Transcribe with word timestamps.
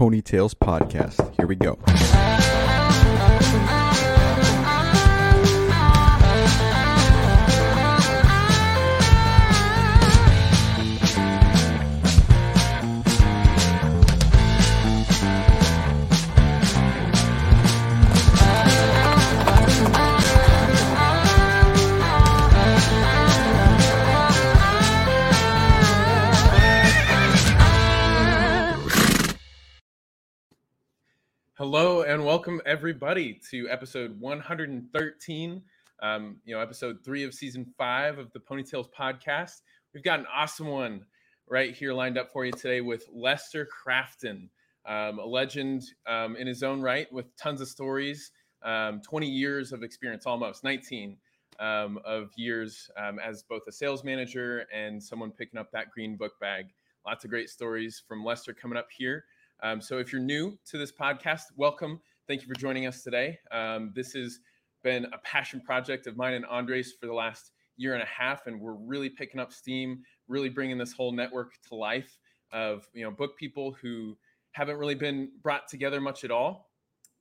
Ponytails 0.00 0.54
podcast. 0.54 1.36
Here 1.36 1.46
we 1.46 1.56
go. 1.56 1.78
Hello 31.72 32.02
and 32.02 32.24
welcome 32.24 32.60
everybody 32.66 33.40
to 33.48 33.68
episode 33.68 34.18
113. 34.18 35.62
Um, 36.02 36.36
you 36.44 36.52
know, 36.52 36.60
episode 36.60 36.98
three 37.04 37.22
of 37.22 37.32
season 37.32 37.64
five 37.78 38.18
of 38.18 38.32
the 38.32 38.40
Ponytails 38.40 38.88
podcast. 38.90 39.60
We've 39.94 40.02
got 40.02 40.18
an 40.18 40.26
awesome 40.34 40.66
one 40.66 41.04
right 41.48 41.72
here 41.72 41.92
lined 41.92 42.18
up 42.18 42.32
for 42.32 42.44
you 42.44 42.50
today 42.50 42.80
with 42.80 43.06
Lester 43.14 43.68
Crafton, 43.68 44.48
um, 44.84 45.20
a 45.20 45.24
legend 45.24 45.84
um, 46.08 46.34
in 46.34 46.48
his 46.48 46.64
own 46.64 46.82
right 46.82 47.06
with 47.12 47.36
tons 47.36 47.60
of 47.60 47.68
stories, 47.68 48.32
um, 48.64 49.00
20 49.08 49.28
years 49.28 49.72
of 49.72 49.84
experience, 49.84 50.26
almost 50.26 50.64
19 50.64 51.16
um, 51.60 52.00
of 52.04 52.30
years 52.34 52.90
um, 52.96 53.20
as 53.20 53.44
both 53.44 53.62
a 53.68 53.72
sales 53.72 54.02
manager 54.02 54.66
and 54.74 55.00
someone 55.00 55.30
picking 55.30 55.60
up 55.60 55.70
that 55.70 55.92
green 55.92 56.16
book 56.16 56.32
bag. 56.40 56.66
Lots 57.06 57.22
of 57.22 57.30
great 57.30 57.48
stories 57.48 58.02
from 58.08 58.24
Lester 58.24 58.52
coming 58.52 58.76
up 58.76 58.88
here. 58.90 59.24
Um, 59.62 59.80
so 59.80 59.98
if 59.98 60.12
you're 60.12 60.22
new 60.22 60.58
to 60.66 60.78
this 60.78 60.92
podcast, 60.92 61.42
welcome. 61.56 62.00
Thank 62.26 62.40
you 62.42 62.48
for 62.48 62.54
joining 62.54 62.86
us 62.86 63.02
today. 63.02 63.38
Um, 63.50 63.92
this 63.94 64.12
has 64.12 64.38
been 64.82 65.04
a 65.06 65.18
passion 65.24 65.60
project 65.60 66.06
of 66.06 66.16
mine 66.16 66.34
and 66.34 66.46
Andres 66.46 66.94
for 66.98 67.06
the 67.06 67.12
last 67.12 67.52
year 67.76 67.94
and 67.94 68.02
a 68.02 68.06
half, 68.06 68.46
and 68.46 68.58
we're 68.60 68.74
really 68.74 69.10
picking 69.10 69.40
up 69.40 69.52
steam, 69.52 70.02
really 70.28 70.48
bringing 70.48 70.78
this 70.78 70.92
whole 70.92 71.12
network 71.12 71.52
to 71.68 71.74
life 71.74 72.18
of 72.52 72.88
you 72.94 73.04
know 73.04 73.10
book 73.10 73.36
people 73.36 73.76
who 73.82 74.16
haven't 74.52 74.76
really 74.76 74.94
been 74.94 75.30
brought 75.42 75.68
together 75.68 76.00
much 76.00 76.24
at 76.24 76.30
all. 76.30 76.70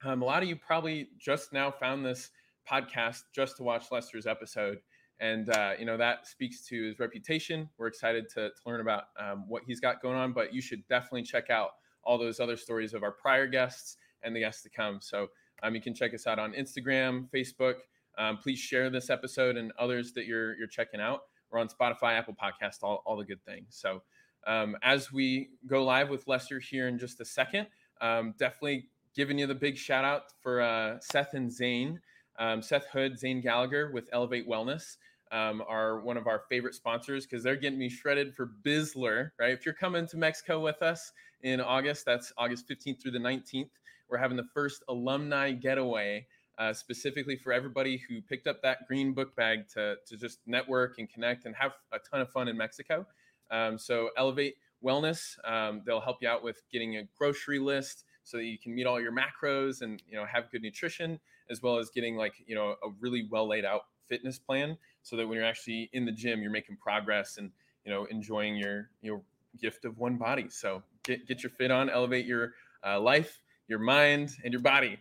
Um, 0.06 0.22
a 0.22 0.26
lot 0.26 0.42
of 0.42 0.48
you 0.48 0.56
probably 0.56 1.09
just 1.18 1.52
now 1.52 1.70
found 1.70 2.06
this 2.06 2.31
podcast 2.70 3.24
just 3.36 3.58
to 3.58 3.64
watch 3.64 3.92
Lester's 3.92 4.28
episode, 4.28 4.80
and 5.20 5.50
uh, 5.50 5.74
you 5.78 5.86
know 5.86 5.98
that 5.98 6.26
speaks 6.26 6.66
to 6.68 6.86
his 6.86 7.00
reputation. 7.00 7.70
We're 7.78 7.88
excited 7.88 8.30
to, 8.36 8.50
to 8.50 8.56
learn 8.66 8.80
about 8.80 9.06
um, 9.20 9.44
what 9.48 9.64
he's 9.68 9.81
got 9.81 10.02
going 10.02 10.18
on, 10.18 10.31
but 10.31 10.53
you 10.53 10.62
should 10.62 10.88
definitely 10.88 11.24
check 11.24 11.50
out 11.50 11.72
all 12.03 12.17
those 12.17 12.39
other 12.39 12.58
stories 12.58 12.94
of 12.94 13.03
our 13.03 13.11
prior 13.11 13.47
guests 13.47 13.97
and 14.23 14.36
the 14.36 14.39
guests 14.39 14.64
to 14.64 14.69
come. 14.69 15.00
So 15.02 15.28
um, 15.64 15.75
you 15.75 15.81
can 15.81 15.94
check 15.94 16.14
us 16.14 16.28
out 16.28 16.39
on 16.39 16.53
Instagram, 16.53 17.30
Facebook. 17.30 17.75
Um, 18.17 18.38
please 18.38 18.59
share 18.59 18.89
this 18.89 19.09
episode 19.09 19.58
and 19.58 19.72
others 19.80 20.14
that 20.14 20.25
you're 20.25 20.56
you're 20.58 20.67
checking 20.67 21.00
out. 21.00 21.22
We're 21.52 21.59
on 21.59 21.67
Spotify, 21.67 22.17
Apple 22.17 22.36
Podcast, 22.36 22.83
all, 22.83 23.02
all 23.06 23.17
the 23.17 23.25
good 23.25 23.44
things. 23.44 23.67
So 23.69 24.02
um, 24.45 24.78
as 24.83 25.11
we 25.11 25.50
go 25.67 25.83
live 25.83 26.09
with 26.09 26.28
Lester 26.28 26.59
here 26.59 26.88
in 26.88 27.00
just 27.00 27.19
a 27.22 27.25
second, 27.25 27.67
um, 28.02 28.34
definitely 28.38 28.88
giving 29.16 29.39
you 29.39 29.47
the 29.47 29.56
big 29.56 29.78
shout 29.78 30.06
out 30.06 30.23
for 30.41 30.61
uh, 30.61 31.00
Seth 31.00 31.34
and 31.34 31.52
Zane. 31.52 32.00
Um, 32.38 32.61
Seth 32.61 32.86
Hood, 32.88 33.17
Zane 33.17 33.41
Gallagher 33.41 33.91
with 33.91 34.08
Elevate 34.13 34.47
Wellness 34.47 34.97
um, 35.31 35.61
are 35.67 36.00
one 36.00 36.17
of 36.17 36.28
our 36.28 36.44
favorite 36.50 36.73
sponsors 36.73 37.25
because 37.25 37.44
they're 37.44 37.56
getting 37.56 37.80
me 37.80 37.89
shredded 37.89 38.34
for 38.34 38.52
Bizler, 38.63 39.31
right? 39.39 39.52
If 39.52 39.66
you're 39.66 39.75
coming 39.75 40.08
to 40.08 40.17
Mexico 40.17 40.59
with 40.59 40.81
us 40.81 41.11
in 41.42 41.62
August, 41.62 42.06
that's 42.06 42.32
August 42.38 42.68
15th 42.68 43.02
through 43.02 43.12
the 43.12 43.20
19th. 43.20 43.70
We're 44.09 44.18
having 44.18 44.38
the 44.38 44.48
first 44.54 44.84
alumni 44.90 45.52
getaway 45.52 46.26
uh, 46.58 46.73
specifically 46.73 47.38
for 47.38 47.54
everybody 47.54 48.02
who 48.09 48.22
picked 48.22 48.48
up 48.48 48.62
that 48.62 48.88
green 48.88 49.14
book 49.14 49.36
bag 49.36 49.68
to, 49.74 49.96
to 50.08 50.18
just 50.18 50.40
network 50.46 51.00
and 51.00 51.09
connect 51.09 51.46
and 51.46 51.56
have 51.56 51.72
a 51.94 52.00
ton 52.00 52.22
of 52.22 52.30
fun 52.30 52.47
in 52.47 52.58
Mexico. 52.58 53.06
Um, 53.50 53.78
so, 53.78 54.09
Elevate 54.18 54.56
Wellness, 54.84 55.38
um, 55.46 55.81
they'll 55.86 56.02
help 56.02 56.18
you 56.22 56.28
out 56.28 56.44
with 56.44 56.62
getting 56.72 56.97
a 56.97 57.03
grocery 57.18 57.59
list 57.59 58.03
so 58.30 58.38
that 58.38 58.46
you 58.46 58.58
can 58.58 58.75
meet 58.75 58.86
all 58.86 59.02
your 59.02 59.12
macros 59.12 59.81
and 59.81 60.02
you 60.08 60.16
know 60.16 60.25
have 60.25 60.52
good 60.52 60.62
nutrition 60.62 61.19
as 61.50 61.62
well 61.63 61.80
as 61.80 61.90
getting 61.90 62.16
like 62.16 62.34
you 62.46 62.56
know 62.56 62.75
a 62.84 62.90
really 63.00 63.28
well 63.31 63.47
laid 63.47 63.66
out 63.66 63.81
fitness 64.08 64.38
plan 64.38 64.78
so 65.02 65.16
that 65.16 65.28
when 65.28 65.38
you're 65.38 65.46
actually 65.46 65.90
in 65.94 66.06
the 66.06 66.12
gym 66.12 66.42
you're 66.42 66.52
making 66.52 66.78
progress 66.78 67.38
and 67.38 67.52
you 67.86 67.92
know 67.92 68.06
enjoying 68.06 68.56
your 68.56 68.90
your 69.02 69.22
gift 69.59 69.84
of 69.84 69.97
one 69.97 70.16
body 70.16 70.47
so 70.47 70.84
get, 71.04 71.28
get 71.28 71.44
your 71.44 71.50
fit 71.52 71.72
on 71.72 71.90
elevate 71.90 72.26
your 72.26 72.54
uh, 72.86 73.00
life 73.00 73.42
your 73.68 73.80
mind 73.80 74.32
and 74.44 74.54
your 74.54 74.62
body 74.62 74.98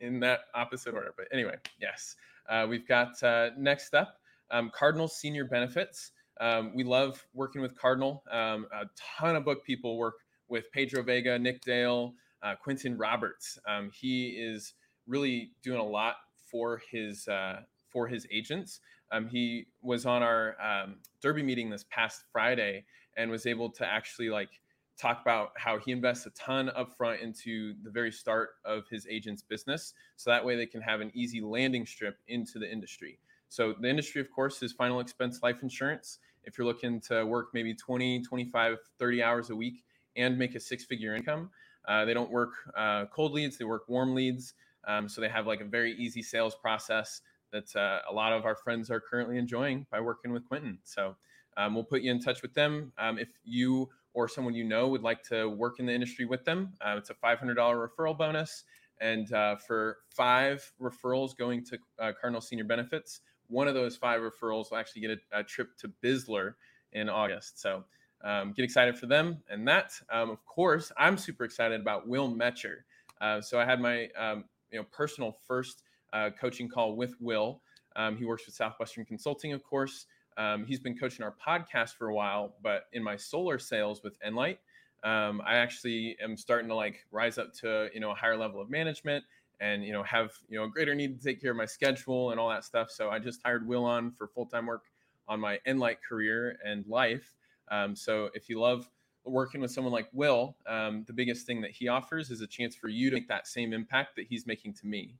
in 0.00 0.20
that 0.20 0.40
opposite 0.54 0.94
order. 0.94 1.12
But 1.16 1.28
anyway 1.32 1.56
yes 1.80 2.16
uh, 2.48 2.66
we've 2.68 2.86
got 2.86 3.22
uh, 3.22 3.50
next 3.58 3.94
up 3.94 4.18
um, 4.50 4.70
cardinal 4.74 5.08
senior 5.08 5.44
benefits. 5.44 6.12
Um, 6.40 6.72
we 6.74 6.84
love 6.84 7.24
working 7.34 7.62
with 7.62 7.76
cardinal. 7.76 8.22
Um, 8.30 8.66
a 8.72 8.84
ton 9.18 9.36
of 9.36 9.44
book 9.44 9.64
people 9.64 9.96
work 9.96 10.14
with 10.48 10.70
pedro 10.72 11.02
vega 11.02 11.38
nick 11.38 11.62
dale 11.62 12.14
uh, 12.42 12.54
quentin 12.62 12.96
roberts. 12.96 13.58
Um, 13.68 13.90
he 13.92 14.28
is 14.28 14.74
really 15.06 15.52
doing 15.62 15.80
a 15.80 15.84
lot 15.84 16.16
for 16.50 16.80
his 16.90 17.26
uh, 17.28 17.60
for 17.88 18.06
his 18.06 18.26
agents. 18.30 18.80
Um, 19.12 19.28
he 19.28 19.66
was 19.82 20.04
on 20.04 20.22
our 20.22 20.56
um, 20.60 20.96
Derby 21.22 21.42
meeting 21.42 21.70
this 21.70 21.84
past 21.90 22.24
Friday 22.32 22.84
and 23.16 23.30
was 23.30 23.46
able 23.46 23.70
to 23.70 23.86
actually 23.86 24.28
like 24.28 24.50
talk 24.96 25.20
about 25.20 25.50
how 25.56 25.78
he 25.78 25.92
invests 25.92 26.26
a 26.26 26.30
ton 26.30 26.70
upfront 26.76 27.22
into 27.22 27.74
the 27.82 27.90
very 27.90 28.10
start 28.10 28.50
of 28.64 28.88
his 28.88 29.06
agent's 29.08 29.42
business. 29.42 29.94
So 30.16 30.30
that 30.30 30.44
way 30.44 30.56
they 30.56 30.66
can 30.66 30.80
have 30.80 31.00
an 31.00 31.10
easy 31.14 31.40
landing 31.40 31.86
strip 31.86 32.18
into 32.28 32.58
the 32.58 32.70
industry. 32.70 33.18
So 33.48 33.74
the 33.78 33.88
industry, 33.88 34.20
of 34.20 34.30
course, 34.30 34.62
is 34.62 34.72
final 34.72 35.00
expense 35.00 35.40
life 35.42 35.62
insurance. 35.62 36.18
If 36.44 36.56
you're 36.56 36.66
looking 36.66 37.00
to 37.02 37.24
work 37.26 37.48
maybe 37.52 37.74
20, 37.74 38.22
25, 38.22 38.78
30 38.98 39.22
hours 39.22 39.50
a 39.50 39.56
week 39.56 39.84
and 40.16 40.38
make 40.38 40.54
a 40.54 40.60
six 40.60 40.84
figure 40.84 41.14
income, 41.14 41.50
uh, 41.86 42.04
they 42.04 42.14
don't 42.14 42.30
work 42.30 42.52
uh, 42.76 43.06
cold 43.06 43.32
leads, 43.32 43.58
they 43.58 43.64
work 43.64 43.88
warm 43.88 44.14
leads. 44.14 44.54
Um, 44.86 45.08
so 45.08 45.20
they 45.20 45.28
have 45.28 45.46
like 45.46 45.60
a 45.60 45.64
very 45.64 45.92
easy 45.96 46.22
sales 46.22 46.54
process 46.54 47.20
that 47.52 47.74
uh, 47.76 48.00
a 48.08 48.12
lot 48.12 48.32
of 48.32 48.44
our 48.44 48.54
friends 48.54 48.90
are 48.90 49.00
currently 49.00 49.38
enjoying 49.38 49.86
by 49.90 50.00
working 50.00 50.32
with 50.32 50.46
Quentin. 50.46 50.78
So 50.84 51.16
um, 51.56 51.74
we'll 51.74 51.84
put 51.84 52.02
you 52.02 52.10
in 52.10 52.20
touch 52.20 52.42
with 52.42 52.54
them. 52.54 52.92
Um, 52.98 53.18
if 53.18 53.28
you 53.44 53.88
or 54.16 54.28
someone 54.28 54.54
you 54.54 54.64
know 54.64 54.88
would 54.88 55.02
like 55.02 55.22
to 55.22 55.46
work 55.46 55.78
in 55.78 55.84
the 55.84 55.92
industry 55.92 56.24
with 56.24 56.42
them, 56.46 56.72
uh, 56.80 56.94
it's 56.96 57.10
a 57.10 57.14
$500 57.14 57.54
referral 57.54 58.16
bonus. 58.16 58.64
And 58.98 59.30
uh, 59.30 59.56
for 59.56 59.98
five 60.08 60.72
referrals 60.80 61.36
going 61.36 61.62
to 61.66 61.78
uh, 61.98 62.12
Cardinal 62.18 62.40
Senior 62.40 62.64
Benefits, 62.64 63.20
one 63.48 63.68
of 63.68 63.74
those 63.74 63.94
five 63.94 64.22
referrals 64.22 64.70
will 64.70 64.78
actually 64.78 65.02
get 65.02 65.10
a, 65.10 65.40
a 65.40 65.44
trip 65.44 65.76
to 65.80 65.92
Bizler 66.02 66.54
in 66.92 67.10
August. 67.10 67.60
So 67.60 67.84
um, 68.24 68.54
get 68.56 68.64
excited 68.64 68.98
for 68.98 69.04
them. 69.04 69.42
And 69.50 69.68
that, 69.68 69.92
um, 70.10 70.30
of 70.30 70.42
course, 70.46 70.90
I'm 70.96 71.18
super 71.18 71.44
excited 71.44 71.78
about 71.78 72.08
Will 72.08 72.32
Metcher. 72.32 72.84
Uh, 73.20 73.42
so 73.42 73.60
I 73.60 73.66
had 73.66 73.82
my 73.82 74.08
um, 74.18 74.44
you 74.72 74.78
know 74.78 74.86
personal 74.90 75.36
first 75.46 75.82
uh, 76.14 76.30
coaching 76.40 76.70
call 76.70 76.96
with 76.96 77.14
Will. 77.20 77.60
Um, 77.96 78.16
he 78.16 78.24
works 78.24 78.46
with 78.46 78.54
Southwestern 78.54 79.04
Consulting, 79.04 79.52
of 79.52 79.62
course. 79.62 80.06
Um, 80.36 80.66
he's 80.66 80.80
been 80.80 80.96
coaching 80.96 81.24
our 81.24 81.34
podcast 81.44 81.94
for 81.94 82.08
a 82.08 82.14
while, 82.14 82.54
but 82.62 82.84
in 82.92 83.02
my 83.02 83.16
solar 83.16 83.58
sales 83.58 84.02
with 84.02 84.18
Enlight, 84.20 84.58
um, 85.04 85.40
I 85.46 85.56
actually 85.56 86.16
am 86.22 86.36
starting 86.36 86.68
to 86.68 86.74
like 86.74 87.06
rise 87.10 87.38
up 87.38 87.52
to 87.60 87.88
you 87.94 88.00
know 88.00 88.10
a 88.10 88.14
higher 88.14 88.36
level 88.36 88.60
of 88.60 88.70
management 88.70 89.24
and 89.60 89.84
you 89.84 89.92
know 89.92 90.02
have 90.02 90.32
you 90.48 90.58
know 90.58 90.64
a 90.64 90.68
greater 90.68 90.94
need 90.94 91.18
to 91.18 91.24
take 91.24 91.40
care 91.40 91.52
of 91.52 91.56
my 91.56 91.66
schedule 91.66 92.30
and 92.30 92.40
all 92.40 92.48
that 92.48 92.64
stuff. 92.64 92.90
So 92.90 93.10
I 93.10 93.18
just 93.18 93.40
hired 93.44 93.66
Will 93.66 93.84
on 93.84 94.10
for 94.10 94.26
full 94.26 94.46
time 94.46 94.66
work 94.66 94.84
on 95.28 95.40
my 95.40 95.58
Enlight 95.66 95.96
career 96.06 96.58
and 96.64 96.86
life. 96.86 97.34
Um, 97.70 97.96
so 97.96 98.30
if 98.34 98.48
you 98.48 98.60
love 98.60 98.88
working 99.24 99.60
with 99.60 99.70
someone 99.70 99.92
like 99.92 100.08
Will, 100.12 100.56
um, 100.66 101.04
the 101.06 101.12
biggest 101.12 101.46
thing 101.46 101.60
that 101.62 101.72
he 101.72 101.88
offers 101.88 102.30
is 102.30 102.40
a 102.40 102.46
chance 102.46 102.76
for 102.76 102.88
you 102.88 103.10
to 103.10 103.16
make 103.16 103.28
that 103.28 103.46
same 103.46 103.72
impact 103.72 104.16
that 104.16 104.26
he's 104.28 104.46
making 104.46 104.72
to 104.74 104.86
me. 104.86 105.16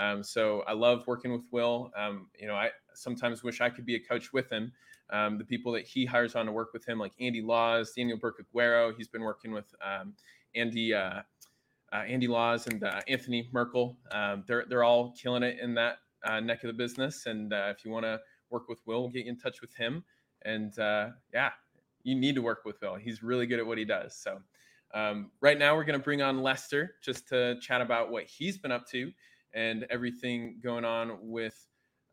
Um, 0.00 0.22
so 0.22 0.62
I 0.66 0.72
love 0.72 1.06
working 1.06 1.30
with 1.30 1.44
Will. 1.52 1.90
Um, 1.94 2.28
you 2.38 2.46
know, 2.46 2.54
I 2.54 2.70
sometimes 2.94 3.44
wish 3.44 3.60
I 3.60 3.68
could 3.68 3.84
be 3.84 3.96
a 3.96 4.00
coach 4.00 4.32
with 4.32 4.50
him. 4.50 4.72
Um, 5.10 5.36
the 5.36 5.44
people 5.44 5.72
that 5.72 5.86
he 5.86 6.06
hires 6.06 6.34
on 6.34 6.46
to 6.46 6.52
work 6.52 6.72
with 6.72 6.88
him, 6.88 6.98
like 6.98 7.12
Andy 7.20 7.42
Laws, 7.42 7.92
Daniel 7.94 8.16
Burke 8.16 8.42
Aguero, 8.42 8.96
he's 8.96 9.08
been 9.08 9.22
working 9.22 9.52
with 9.52 9.66
um, 9.84 10.14
Andy 10.54 10.94
uh, 10.94 11.20
uh, 11.92 11.96
Andy 11.96 12.28
Laws 12.28 12.66
and 12.66 12.82
uh, 12.82 13.00
Anthony 13.08 13.50
Merkel. 13.52 13.98
Um, 14.10 14.44
they're 14.46 14.64
they're 14.68 14.84
all 14.84 15.12
killing 15.20 15.42
it 15.42 15.58
in 15.60 15.74
that 15.74 15.98
uh, 16.24 16.40
neck 16.40 16.64
of 16.64 16.68
the 16.68 16.74
business. 16.74 17.26
And 17.26 17.52
uh, 17.52 17.74
if 17.76 17.84
you 17.84 17.90
want 17.90 18.06
to 18.06 18.20
work 18.48 18.68
with 18.68 18.78
Will, 18.86 19.08
get 19.08 19.26
in 19.26 19.36
touch 19.36 19.60
with 19.60 19.74
him. 19.74 20.02
And 20.46 20.78
uh, 20.78 21.10
yeah, 21.34 21.50
you 22.04 22.14
need 22.14 22.36
to 22.36 22.42
work 22.42 22.64
with 22.64 22.80
Will. 22.80 22.94
He's 22.94 23.22
really 23.22 23.46
good 23.46 23.58
at 23.58 23.66
what 23.66 23.76
he 23.76 23.84
does. 23.84 24.16
So. 24.16 24.38
Um, 24.92 25.30
right 25.40 25.56
now, 25.56 25.76
we're 25.76 25.84
going 25.84 26.00
to 26.00 26.02
bring 26.02 26.20
on 26.20 26.42
Lester 26.42 26.96
just 27.00 27.28
to 27.28 27.54
chat 27.60 27.80
about 27.80 28.10
what 28.10 28.24
he's 28.24 28.58
been 28.58 28.72
up 28.72 28.88
to 28.88 29.12
and 29.54 29.86
everything 29.90 30.60
going 30.62 30.84
on 30.84 31.18
with 31.22 31.66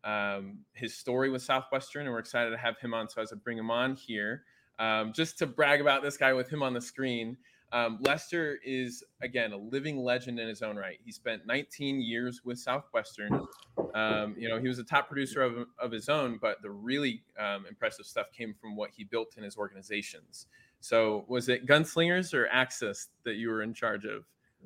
um, 0.04 0.58
his 0.72 0.96
story 0.96 1.30
with 1.30 1.42
Southwestern. 1.42 2.06
And 2.06 2.12
we're 2.12 2.20
excited 2.20 2.50
to 2.50 2.56
have 2.56 2.78
him 2.78 2.94
on. 2.94 3.08
So 3.08 3.20
as 3.22 3.32
I 3.32 3.36
bring 3.36 3.58
him 3.58 3.70
on 3.70 3.94
here, 3.96 4.44
um, 4.78 5.12
just 5.12 5.38
to 5.38 5.46
brag 5.46 5.80
about 5.80 6.02
this 6.02 6.16
guy 6.16 6.32
with 6.32 6.48
him 6.48 6.62
on 6.62 6.72
the 6.74 6.80
screen, 6.80 7.36
Um, 7.70 7.98
Lester 8.00 8.58
is 8.64 9.04
again 9.20 9.52
a 9.52 9.56
living 9.58 9.98
legend 9.98 10.40
in 10.40 10.48
his 10.48 10.62
own 10.62 10.76
right. 10.76 10.98
He 11.04 11.12
spent 11.12 11.46
19 11.46 12.00
years 12.00 12.40
with 12.44 12.58
Southwestern. 12.58 13.46
Um, 13.94 14.34
you 14.38 14.48
know, 14.48 14.58
he 14.58 14.68
was 14.68 14.78
a 14.78 14.84
top 14.84 15.08
producer 15.08 15.42
of, 15.42 15.66
of 15.78 15.92
his 15.92 16.08
own, 16.08 16.38
but 16.40 16.62
the 16.62 16.70
really 16.70 17.22
um, 17.38 17.66
impressive 17.68 18.06
stuff 18.06 18.32
came 18.32 18.54
from 18.54 18.74
what 18.74 18.90
he 18.96 19.04
built 19.04 19.34
in 19.36 19.44
his 19.44 19.56
organizations. 19.58 20.46
So, 20.80 21.24
was 21.28 21.48
it 21.48 21.66
Gunslingers 21.66 22.32
or 22.32 22.48
Axis 22.48 23.08
that 23.24 23.34
you 23.34 23.50
were 23.50 23.62
in 23.62 23.74
charge 23.74 24.04
of? 24.06 24.24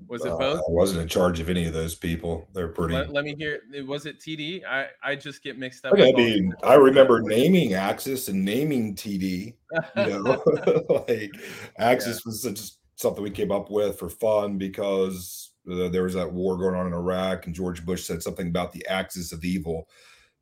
Was 0.08 0.24
it 0.24 0.32
Uh, 0.32 0.36
both? 0.38 0.58
I 0.60 0.70
wasn't 0.70 1.00
in 1.02 1.08
charge 1.08 1.38
of 1.40 1.48
any 1.48 1.66
of 1.66 1.72
those 1.72 1.94
people. 1.94 2.48
They're 2.54 2.68
pretty. 2.68 2.94
Let, 2.94 3.12
let 3.12 3.24
me 3.24 3.34
hear. 3.36 3.60
Was 3.86 4.06
it 4.06 4.18
TD? 4.20 4.64
I 4.64 4.88
I 5.02 5.14
just 5.14 5.42
get 5.42 5.58
mixed 5.58 5.84
up. 5.84 5.94
I 5.94 6.12
mean, 6.12 6.52
I 6.64 6.74
remember 6.74 7.20
naming 7.22 7.74
Axis 7.74 8.28
and 8.28 8.44
naming 8.44 8.94
TD. 8.96 9.54
You 9.96 10.22
know, 10.22 10.42
like 11.08 11.30
Axis 11.78 12.24
was 12.24 12.42
such 12.42 12.60
something 12.96 13.22
we 13.22 13.30
came 13.30 13.52
up 13.52 13.70
with 13.70 13.98
for 13.98 14.08
fun 14.08 14.58
because 14.58 15.52
uh, 15.70 15.88
there 15.88 16.02
was 16.04 16.14
that 16.14 16.32
war 16.32 16.56
going 16.56 16.74
on 16.74 16.86
in 16.86 16.92
Iraq, 16.92 17.46
and 17.46 17.54
George 17.54 17.84
Bush 17.84 18.04
said 18.04 18.22
something 18.22 18.48
about 18.48 18.72
the 18.72 18.84
axis 18.88 19.32
of 19.32 19.44
evil. 19.44 19.88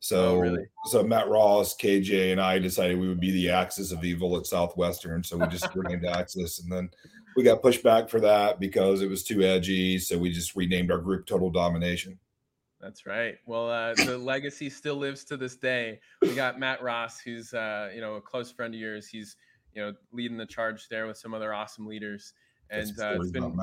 So, 0.03 0.37
Oh, 0.37 0.39
really? 0.39 0.65
so 0.87 1.03
Matt 1.03 1.29
Ross, 1.29 1.77
KJ, 1.77 2.33
and 2.33 2.41
I 2.41 2.59
decided 2.59 2.99
we 2.99 3.07
would 3.09 3.21
be 3.21 3.33
the 3.33 3.51
axis 3.51 3.93
of 3.93 4.03
evil 4.03 4.35
at 4.39 4.47
Southwestern. 4.47 5.23
So 5.23 5.37
we 5.37 5.47
just 5.49 5.69
renamed 5.75 6.07
Axis, 6.07 6.61
and 6.61 6.73
then 6.73 6.91
we 7.37 7.43
got 7.43 7.63
pushed 7.63 7.83
back 7.83 8.09
for 8.09 8.21
that 8.21 8.61
because 8.61 9.03
it 9.03 9.09
was 9.09 9.25
too 9.25 9.43
edgy. 9.43 9.99
So 9.99 10.19
we 10.19 10.31
just 10.31 10.57
renamed 10.57 10.91
our 10.91 10.99
group 10.99 11.27
Total 11.27 11.51
Domination. 11.51 12.19
That's 12.81 13.07
right. 13.07 13.37
Well, 13.47 13.71
uh, 13.71 13.95
the 14.05 14.17
legacy 14.17 14.71
still 14.71 14.97
lives 14.97 15.25
to 15.25 15.37
this 15.37 15.57
day. 15.57 16.01
We 16.23 16.35
got 16.35 16.59
Matt 16.59 16.83
Ross, 16.83 17.21
who's 17.21 17.53
uh, 17.53 17.91
you 17.95 18.01
know 18.01 18.15
a 18.15 18.21
close 18.21 18.51
friend 18.51 18.75
of 18.75 18.81
yours. 18.81 19.07
He's 19.07 19.37
you 19.75 19.83
know 19.83 19.95
leading 20.13 20.37
the 20.37 20.47
charge 20.47 20.89
there 20.89 21.07
with 21.07 21.19
some 21.19 21.35
other 21.35 21.53
awesome 21.53 21.87
leaders, 21.87 22.33
and 22.71 22.91
uh, 22.99 23.19
it's 23.21 23.31
been 23.31 23.55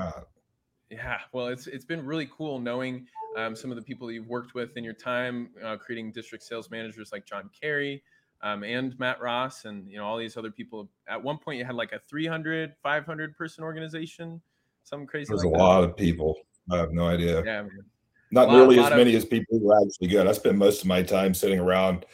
yeah. 0.90 1.18
Well, 1.34 1.48
it's 1.48 1.68
it's 1.68 1.86
been 1.86 2.06
really 2.06 2.30
cool 2.36 2.60
knowing 2.60 3.08
um, 3.38 3.56
some 3.56 3.72
of 3.72 3.76
the 3.76 3.84
people 3.84 4.12
you've 4.12 4.28
worked 4.28 4.54
with 4.54 4.78
in 4.78 4.84
your 4.84 4.94
time 4.94 5.50
uh, 5.64 5.78
creating 5.78 6.12
district 6.12 6.44
sales 6.44 6.70
managers 6.70 7.12
like 7.12 7.26
John 7.26 7.50
Carey 7.60 8.04
um, 8.42 8.64
and 8.64 8.98
Matt 9.00 9.22
Ross, 9.22 9.66
and 9.66 9.88
you 9.90 9.98
know 9.98 10.06
all 10.06 10.18
these 10.18 10.38
other 10.38 10.52
people. 10.52 10.90
At 11.08 11.22
one 11.22 11.38
point, 11.38 11.58
you 11.58 11.66
had 11.66 11.76
like 11.76 11.92
a 11.92 12.00
300, 12.00 12.76
500 12.82 13.38
person 13.38 13.64
organization, 13.64 14.42
something 14.84 15.08
crazy. 15.08 15.30
There's 15.30 15.44
like 15.44 15.54
a 15.54 15.58
that. 15.58 15.64
lot 15.64 15.84
of 15.84 15.96
people. 15.96 16.36
I 16.72 16.78
have 16.78 16.92
no 16.92 17.08
idea. 17.08 17.44
Yeah, 17.44 17.62
man. 17.62 17.86
Not 18.32 18.48
lot- 18.48 18.58
nearly 18.58 18.80
as 18.80 18.92
of- 18.92 18.98
many 18.98 19.16
as 19.16 19.26
people 19.26 19.60
who 19.60 19.72
are 19.72 19.82
actually 19.82 20.10
good. 20.10 20.28
I 20.28 20.32
spend 20.34 20.58
most 20.58 20.82
of 20.82 20.88
my 20.88 21.02
time 21.02 21.34
sitting 21.34 21.60
around, 21.60 22.06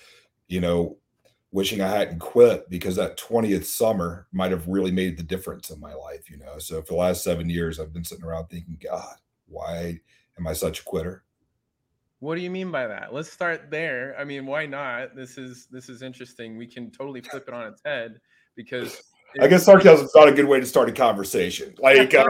you 0.47 0.61
know, 0.61 0.97
wishing 1.51 1.81
I 1.81 1.87
hadn't 1.87 2.19
quit 2.19 2.69
because 2.69 2.95
that 2.95 3.17
20th 3.17 3.65
summer 3.65 4.27
might 4.31 4.51
have 4.51 4.67
really 4.67 4.91
made 4.91 5.17
the 5.17 5.23
difference 5.23 5.69
in 5.69 5.79
my 5.79 5.93
life, 5.93 6.29
you 6.29 6.37
know. 6.37 6.57
So 6.57 6.81
for 6.81 6.93
the 6.93 6.99
last 6.99 7.23
seven 7.23 7.49
years, 7.49 7.79
I've 7.79 7.93
been 7.93 8.03
sitting 8.03 8.25
around 8.25 8.47
thinking, 8.47 8.77
God, 8.81 9.15
why 9.47 9.99
am 10.37 10.47
I 10.47 10.53
such 10.53 10.79
a 10.79 10.83
quitter? 10.83 11.23
What 12.23 12.35
do 12.35 12.41
you 12.41 12.49
mean 12.49 12.71
by 12.71 12.87
that? 12.87 13.13
Let's 13.13 13.29
start 13.29 13.69
there. 13.69 14.15
I 14.17 14.23
mean, 14.23 14.45
why 14.45 14.65
not? 14.65 15.13
This 15.13 15.37
is 15.37 15.67
this 15.69 15.89
is 15.89 16.01
interesting. 16.01 16.55
We 16.55 16.65
can 16.65 16.89
totally 16.89 17.19
flip 17.19 17.43
it 17.49 17.53
on 17.53 17.67
its 17.67 17.81
head 17.83 18.21
because 18.55 19.03
I 19.41 19.47
guess 19.47 19.65
sarcasm 19.65 20.05
is 20.05 20.15
not 20.15 20.29
a 20.29 20.31
good 20.31 20.45
way 20.45 20.61
to 20.61 20.65
start 20.65 20.87
a 20.87 20.93
conversation. 20.93 21.75
Like, 21.79 22.13
uh, 22.13 22.23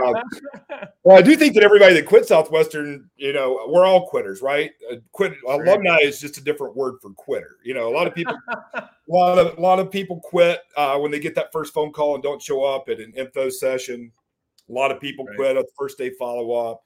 well, 1.04 1.16
I 1.16 1.22
do 1.22 1.36
think 1.36 1.54
that 1.54 1.62
everybody 1.64 1.94
that 1.94 2.08
quit 2.08 2.26
Southwestern, 2.26 3.08
you 3.18 3.34
know, 3.34 3.68
we're 3.70 3.86
all 3.86 4.08
quitters, 4.08 4.42
right? 4.42 4.72
Uh, 4.92 4.96
quit 5.12 5.36
Sure. 5.42 5.64
alumni 5.64 6.00
is 6.02 6.20
just 6.20 6.40
a 6.40 6.44
different 6.44 6.76
word 6.76 6.96
for 7.00 7.12
quitter. 7.12 7.58
You 7.64 7.76
know, 7.76 7.88
a 7.88 7.94
lot 7.96 8.08
of 8.08 8.16
people, 8.16 8.36
a 8.74 8.90
lot 9.08 9.38
of 9.38 9.60
a 9.60 9.62
lot 9.62 9.78
of 9.78 9.92
people 9.92 10.20
quit 10.22 10.62
uh, 10.76 10.98
when 10.98 11.12
they 11.12 11.20
get 11.20 11.36
that 11.36 11.52
first 11.52 11.72
phone 11.72 11.92
call 11.94 12.16
and 12.16 12.24
don't 12.24 12.42
show 12.42 12.64
up 12.66 12.90
at 12.90 13.00
an 13.00 13.14
info 13.16 13.48
session. 13.48 14.12
A 14.70 14.74
lot 14.74 14.90
of 14.90 15.00
people 15.00 15.24
Right. 15.26 15.36
quit 15.36 15.56
at 15.56 15.68
the 15.68 15.72
first 15.78 16.00
day 16.00 16.10
follow 16.18 16.52
up. 16.54 16.82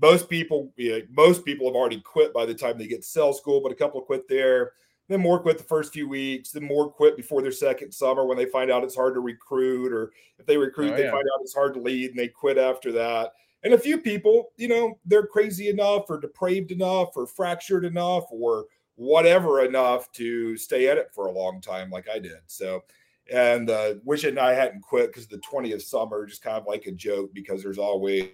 Most 0.00 0.28
people, 0.28 0.72
yeah, 0.76 0.98
most 1.10 1.44
people 1.44 1.66
have 1.66 1.74
already 1.74 2.00
quit 2.00 2.32
by 2.32 2.46
the 2.46 2.54
time 2.54 2.78
they 2.78 2.86
get 2.86 3.02
to 3.02 3.08
sales 3.08 3.38
school, 3.38 3.60
but 3.60 3.72
a 3.72 3.74
couple 3.74 4.00
quit 4.00 4.28
there. 4.28 4.72
Then 5.08 5.20
more 5.20 5.40
quit 5.40 5.56
the 5.58 5.64
first 5.64 5.92
few 5.92 6.08
weeks. 6.08 6.50
Then 6.52 6.64
more 6.64 6.90
quit 6.90 7.16
before 7.16 7.40
their 7.42 7.50
second 7.52 7.92
summer 7.92 8.26
when 8.26 8.36
they 8.36 8.44
find 8.44 8.70
out 8.70 8.84
it's 8.84 8.94
hard 8.94 9.14
to 9.14 9.20
recruit, 9.20 9.92
or 9.92 10.12
if 10.38 10.46
they 10.46 10.56
recruit, 10.58 10.92
Oh, 10.92 10.96
they 10.96 11.04
yeah. 11.04 11.10
find 11.10 11.24
out 11.24 11.40
it's 11.40 11.54
hard 11.54 11.74
to 11.74 11.80
lead, 11.80 12.10
and 12.10 12.18
they 12.18 12.28
quit 12.28 12.58
after 12.58 12.92
that. 12.92 13.32
And 13.64 13.74
a 13.74 13.78
few 13.78 13.98
people, 13.98 14.52
you 14.56 14.68
know, 14.68 14.98
they're 15.04 15.26
crazy 15.26 15.68
enough, 15.68 16.04
or 16.08 16.20
depraved 16.20 16.70
enough, 16.70 17.16
or 17.16 17.26
fractured 17.26 17.84
enough, 17.84 18.24
or 18.30 18.66
whatever 18.96 19.64
enough 19.64 20.12
to 20.12 20.56
stay 20.56 20.88
at 20.88 20.98
it 20.98 21.08
for 21.14 21.26
a 21.26 21.32
long 21.32 21.60
time, 21.60 21.90
like 21.90 22.08
I 22.08 22.18
did. 22.18 22.38
So, 22.46 22.84
and 23.32 23.70
uh, 23.70 23.94
wishing 24.04 24.38
I 24.38 24.52
hadn't 24.52 24.82
quit 24.82 25.08
because 25.08 25.26
the 25.26 25.38
20th 25.38 25.82
summer 25.82 26.26
just 26.26 26.42
kind 26.42 26.56
of 26.56 26.66
like 26.66 26.86
a 26.86 26.92
joke 26.92 27.30
because 27.32 27.62
there's 27.62 27.78
always 27.78 28.28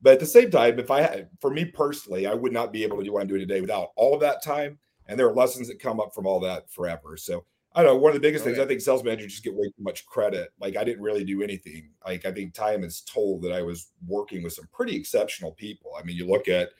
But 0.00 0.14
at 0.14 0.20
the 0.20 0.26
same 0.26 0.50
time, 0.50 0.78
if 0.78 0.90
I 0.90 1.00
had, 1.02 1.28
for 1.40 1.50
me 1.50 1.64
personally, 1.64 2.26
I 2.26 2.34
would 2.34 2.52
not 2.52 2.72
be 2.72 2.84
able 2.84 2.98
to 2.98 3.04
do 3.04 3.12
what 3.12 3.20
I'm 3.22 3.26
doing 3.26 3.40
today 3.40 3.60
without 3.60 3.88
all 3.96 4.14
of 4.14 4.20
that 4.20 4.42
time. 4.42 4.78
And 5.06 5.18
there 5.18 5.28
are 5.28 5.34
lessons 5.34 5.68
that 5.68 5.80
come 5.80 6.00
up 6.00 6.14
from 6.14 6.26
all 6.26 6.38
that 6.40 6.70
forever. 6.70 7.16
So 7.16 7.44
I 7.74 7.82
don't 7.82 7.94
know. 7.94 8.00
One 8.00 8.10
of 8.10 8.14
the 8.14 8.20
biggest 8.20 8.42
Oh, 8.42 8.46
things. 8.46 8.58
I 8.58 8.66
think 8.66 8.80
sales 8.80 9.04
managers 9.04 9.32
just 9.32 9.44
get 9.44 9.54
way 9.54 9.66
too 9.66 9.82
much 9.82 10.06
credit. 10.06 10.50
Like 10.60 10.76
I 10.76 10.84
didn't 10.84 11.02
really 11.02 11.24
do 11.24 11.42
anything. 11.42 11.90
Like 12.06 12.24
I 12.26 12.32
think 12.32 12.54
time 12.54 12.84
is 12.84 13.00
told 13.02 13.42
that 13.42 13.52
I 13.52 13.62
was 13.62 13.88
working 14.06 14.42
with 14.42 14.52
some 14.52 14.68
pretty 14.72 14.94
exceptional 14.94 15.52
people. 15.52 15.92
I 15.98 16.02
mean, 16.04 16.16
you 16.16 16.26
look 16.26 16.48
at, 16.48 16.70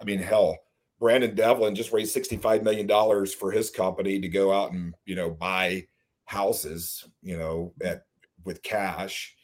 I 0.00 0.04
mean, 0.04 0.18
hell, 0.18 0.58
Brandon 0.98 1.34
Devlin 1.34 1.74
just 1.74 1.92
raised 1.92 2.16
$65 2.16 2.62
million 2.62 3.26
for 3.26 3.50
his 3.50 3.70
company 3.70 4.18
to 4.18 4.28
go 4.28 4.52
out 4.52 4.72
and, 4.72 4.94
you 5.04 5.14
know, 5.14 5.30
buy 5.30 5.86
houses, 6.24 7.06
you 7.22 7.38
know, 7.38 7.72
at 7.82 8.06
with 8.44 8.62
cash. 8.62 9.35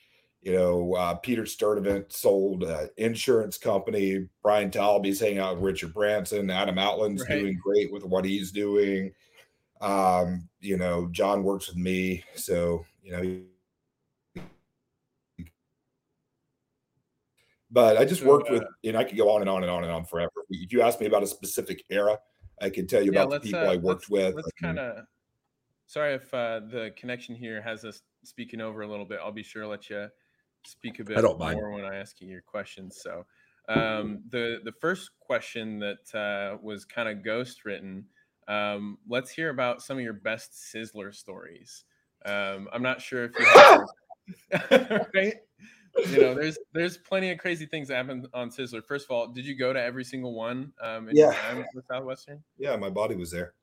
You 0.42 0.52
know, 0.52 0.94
uh, 0.94 1.14
Peter 1.14 1.42
Sturdivant 1.42 2.12
sold 2.12 2.64
an 2.64 2.88
insurance 2.96 3.56
company. 3.56 4.26
Brian 4.42 4.72
Talby's 4.72 5.20
hanging 5.20 5.38
out 5.38 5.54
with 5.54 5.62
Richard 5.64 5.94
Branson. 5.94 6.50
Adam 6.50 6.80
Outland's 6.80 7.22
Right. 7.22 7.38
doing 7.38 7.60
great 7.62 7.92
with 7.92 8.04
what 8.04 8.24
he's 8.24 8.50
doing. 8.50 9.14
Um, 9.80 10.48
you 10.58 10.76
know, 10.76 11.08
John 11.12 11.44
works 11.44 11.68
with 11.68 11.76
me. 11.76 12.24
So, 12.34 12.84
you 13.04 13.12
know, 13.12 13.42
but 17.70 17.96
I 17.96 18.04
just 18.04 18.22
So, 18.22 18.28
worked 18.28 18.50
uh, 18.50 18.54
with, 18.54 18.64
and 18.82 18.96
I 18.96 19.04
could 19.04 19.16
go 19.16 19.30
on 19.30 19.42
and 19.42 19.50
on 19.50 19.62
and 19.62 19.70
on 19.70 19.84
and 19.84 19.92
on 19.92 20.04
forever. 20.04 20.32
If 20.50 20.72
you 20.72 20.82
ask 20.82 21.00
me 21.00 21.06
about 21.06 21.22
a 21.22 21.26
specific 21.28 21.84
era, 21.88 22.18
I 22.60 22.68
can 22.68 22.88
tell 22.88 23.02
you 23.02 23.12
yeah, 23.12 23.22
about 23.22 23.42
the 23.42 23.48
people 23.48 23.60
uh, 23.60 23.72
I 23.74 23.76
worked 23.76 24.10
let's, 24.10 24.10
with. 24.10 24.34
Let's 24.34 24.50
kind 24.60 24.80
of. 24.80 25.04
Sorry 25.86 26.14
if 26.14 26.34
uh, 26.34 26.60
the 26.68 26.92
connection 26.96 27.36
here 27.36 27.62
has 27.62 27.84
us 27.84 28.02
speaking 28.24 28.60
over 28.60 28.82
a 28.82 28.88
little 28.88 29.04
bit. 29.04 29.20
I'll 29.22 29.30
be 29.30 29.42
sure 29.44 29.62
to 29.62 29.68
let 29.68 29.88
you 29.88 30.08
speak 30.64 30.98
a 31.00 31.04
bit 31.04 31.20
don't 31.20 31.38
mind. 31.38 31.56
more 31.56 31.70
when 31.72 31.84
I 31.84 31.96
ask 31.96 32.20
you 32.20 32.28
your 32.28 32.40
questions. 32.42 33.00
So, 33.02 33.24
um, 33.69 34.22
the 34.31 34.60
the 34.64 34.72
first 34.81 35.10
question 35.20 35.78
that 35.81 36.14
uh, 36.14 36.58
was 36.62 36.84
kind 36.84 37.08
of 37.08 37.22
ghost 37.24 37.64
written. 37.64 38.06
Um, 38.48 38.98
let's 39.08 39.31
hear 39.31 39.50
about 39.50 39.82
some 39.82 39.96
of 39.98 40.02
your 40.02 40.12
best 40.14 40.52
Sizzler 40.52 41.14
stories. 41.14 41.84
Um, 42.24 42.69
I'm 42.72 42.82
not 42.82 43.00
sure 43.00 43.24
if 43.24 43.32
you 43.38 43.44
have, 43.44 45.08
right. 45.14 45.34
You 46.10 46.20
know, 46.20 46.34
there's 46.34 46.58
there's 46.72 46.96
plenty 46.98 47.31
of 47.31 47.38
crazy 47.38 47.66
things 47.66 47.88
that 47.88 47.96
happen 47.96 48.26
on 48.32 48.50
Sizzler. 48.50 48.82
First 48.84 49.06
of 49.06 49.10
all, 49.10 49.28
did 49.28 49.44
you 49.44 49.56
go 49.56 49.72
to 49.72 49.81
every 49.81 50.04
single 50.04 50.34
one 50.34 50.72
um, 50.81 51.08
in 51.08 51.16
your 51.16 51.32
Yeah. 51.32 51.38
time 51.40 51.64
with 51.74 51.84
Southwestern? 51.86 52.42
yeah, 52.58 52.74
my 52.76 52.88
body 52.90 53.14
was 53.14 53.31
there. 53.31 53.54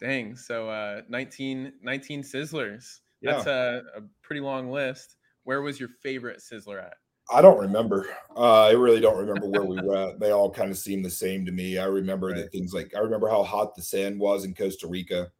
Dang. 0.00 0.36
So 0.36 0.68
uh 0.68 1.02
19, 1.08 1.72
19 1.82 2.22
Sizzlers. 2.22 3.00
Yeah. 3.22 3.32
That's 3.32 3.46
a, 3.46 3.82
a 3.96 4.00
pretty 4.22 4.40
long 4.40 4.70
list. 4.70 5.16
Where 5.46 5.62
was 5.62 5.78
your 5.80 5.88
favorite 5.88 6.40
Sizzler 6.40 6.82
at? 6.84 6.98
I 7.32 7.42
don't 7.42 7.58
remember. 7.58 8.06
Uh, 8.36 8.66
I 8.66 8.72
really 8.72 9.00
don't 9.00 9.18
remember 9.18 9.46
where 9.48 9.64
we 9.64 9.80
were 9.80 9.96
at. 9.96 10.20
They 10.20 10.30
all 10.30 10.50
kind 10.50 10.70
of 10.70 10.78
seem 10.78 11.02
the 11.02 11.10
same 11.10 11.44
to 11.46 11.52
me. 11.52 11.78
I 11.78 11.86
remember 11.86 12.30
Right. 12.30 12.36
that 12.36 12.52
things 12.52 12.72
like 12.72 12.94
I 12.94 13.00
remember 13.00 13.28
how 13.28 13.42
hot 13.42 13.74
the 13.74 13.82
sand 13.82 14.20
was 14.20 14.44
in 14.44 14.54
Costa 14.54 14.86
Rica, 14.86 15.32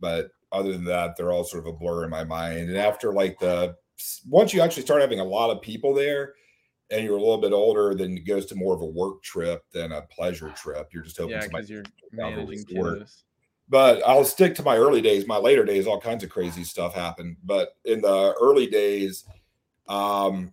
but 0.00 0.30
other 0.52 0.72
than 0.72 0.84
that, 0.86 1.16
they're 1.16 1.32
all 1.32 1.44
sort 1.44 1.66
of 1.66 1.74
a 1.74 1.78
blur 1.78 2.04
in 2.04 2.10
my 2.10 2.24
mind. 2.24 2.68
And 2.70 2.76
after 2.78 3.12
like 3.12 3.38
the 3.38 3.76
once 4.28 4.54
you 4.54 4.62
actually 4.62 4.84
start 4.84 5.02
having 5.02 5.20
a 5.20 5.24
lot 5.24 5.50
of 5.50 5.62
people 5.62 5.94
there 5.94 6.34
and 6.90 7.04
you're 7.04 7.16
a 7.18 7.20
little 7.20 7.38
bit 7.40 7.52
older, 7.52 7.94
then 7.94 8.18
it 8.18 8.26
goes 8.26 8.46
to 8.46 8.56
more 8.56 8.74
of 8.74 8.82
a 8.82 8.86
work 8.86 9.22
trip 9.22 9.64
than 9.72 9.92
a 9.92 10.02
pleasure 10.02 10.50
trip. 10.52 10.88
You're 10.92 11.04
just 11.04 11.18
hoping 11.18 11.32
Yeah, 11.32 11.40
somebody 11.42 11.66
you're 11.68 11.84
managing 12.12 12.66
work. 12.70 13.04
but 13.68 14.02
I'll 14.06 14.24
stick 14.24 14.54
to 14.56 14.62
my 14.62 14.76
early 14.76 15.00
days. 15.00 15.26
My 15.26 15.36
later 15.36 15.64
days, 15.64 15.86
all 15.86 16.00
kinds 16.00 16.24
of 16.24 16.30
crazy 16.30 16.64
stuff 16.64 16.94
happened. 16.94 17.36
But 17.44 17.76
in 17.84 18.00
the 18.00 18.34
early 18.40 18.66
days, 18.66 19.24
um, 19.90 20.52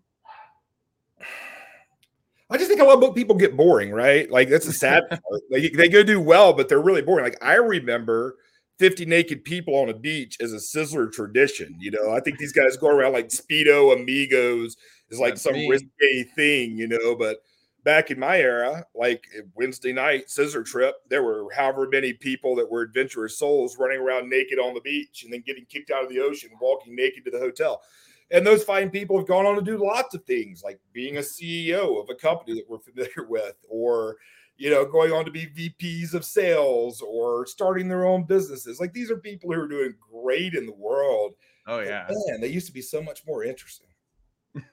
I 2.50 2.58
just 2.58 2.70
think 2.70 2.82
a 2.82 2.84
lot 2.84 3.04
of 3.04 3.16
people 3.16 3.36
get 3.36 3.56
boring, 3.56 3.92
right? 3.92 4.30
Like 4.30 4.50
that's 4.50 4.68
a 4.68 4.74
sad 4.86 5.08
part. 5.10 5.22
Like 5.52 5.74
they 5.74 5.90
go 5.90 6.04
do 6.04 6.20
well, 6.20 6.54
but 6.54 6.70
they're 6.70 6.82
really 6.82 7.02
boring. 7.02 7.24
Like 7.24 7.44
I 7.44 7.56
remember 7.56 8.36
50 8.80 9.06
naked 9.06 9.44
people 9.44 9.76
on 9.76 9.90
a 9.90 9.94
beach 9.94 10.38
as 10.42 10.54
a 10.54 10.58
sizzler 10.58 11.12
tradition. 11.12 11.76
You 11.80 11.92
know, 11.92 12.12
I 12.12 12.20
think 12.20 12.38
these 12.38 12.54
guys 12.54 12.78
go 12.78 12.88
around 12.88 13.14
like 13.14 13.30
Speedo 13.30 13.94
Amigos 13.96 14.76
is 15.10 15.20
like 15.20 15.34
That's 15.34 15.44
some 15.44 15.54
me. 15.54 15.70
risque 15.70 16.24
thing, 16.36 16.78
you 16.78 16.88
know, 16.88 17.16
but 17.16 17.38
back 17.84 18.12
in 18.12 18.20
my 18.20 18.38
era, 18.40 18.86
like 18.96 19.24
Wednesday 19.56 19.94
night 19.94 20.28
sizzler 20.28 20.66
trip, 20.66 20.96
there 21.10 21.24
were 21.24 21.48
however 21.56 21.88
many 21.90 22.14
people 22.14 22.56
that 22.56 22.70
were 22.70 22.82
adventurous 22.82 23.38
souls 23.40 23.78
running 23.78 24.00
around 24.00 24.30
naked 24.30 24.60
on 24.60 24.74
the 24.74 24.82
beach 24.82 25.24
and 25.24 25.34
then 25.34 25.44
getting 25.46 25.66
kicked 25.66 25.92
out 25.92 26.04
of 26.04 26.10
the 26.10 26.20
ocean, 26.20 26.50
walking 26.62 26.96
naked 26.96 27.26
to 27.26 27.32
the 27.32 27.40
hotel. 27.40 27.82
And 28.32 28.46
those 28.46 28.64
fine 28.64 28.90
people 28.90 29.18
have 29.18 29.28
gone 29.28 29.46
on 29.46 29.56
to 29.56 29.62
do 29.62 29.78
lots 29.78 30.14
of 30.14 30.24
things, 30.26 30.62
like 30.64 30.80
being 30.92 31.18
a 31.18 31.22
CEO 31.22 32.02
of 32.02 32.10
a 32.10 32.16
company 32.16 32.56
that 32.56 32.70
we're 32.70 32.80
familiar 32.80 33.28
with, 33.28 33.56
or 33.70 34.18
you 34.58 34.72
know, 34.72 34.86
going 34.86 35.12
on 35.12 35.24
to 35.24 35.32
be 35.32 35.46
VPs 35.46 36.14
of 36.14 36.26
sales 36.26 37.02
or 37.02 37.46
starting 37.46 37.88
their 37.88 38.06
own 38.06 38.24
businesses. 38.24 38.80
Like 38.80 38.92
these 38.92 39.12
are 39.12 39.18
people 39.18 39.54
who 39.54 39.62
are 39.62 39.68
doing 39.68 39.94
great 40.12 40.56
in 40.56 40.66
the 40.66 40.74
world. 40.74 41.36
Oh 41.68 41.80
yeah, 41.80 42.08
man, 42.28 42.42
they 42.42 42.48
used 42.48 42.68
to 42.68 42.74
be 42.74 42.82
so 42.82 43.02
much 43.02 43.22
more 43.28 43.44
interesting. 43.44 43.88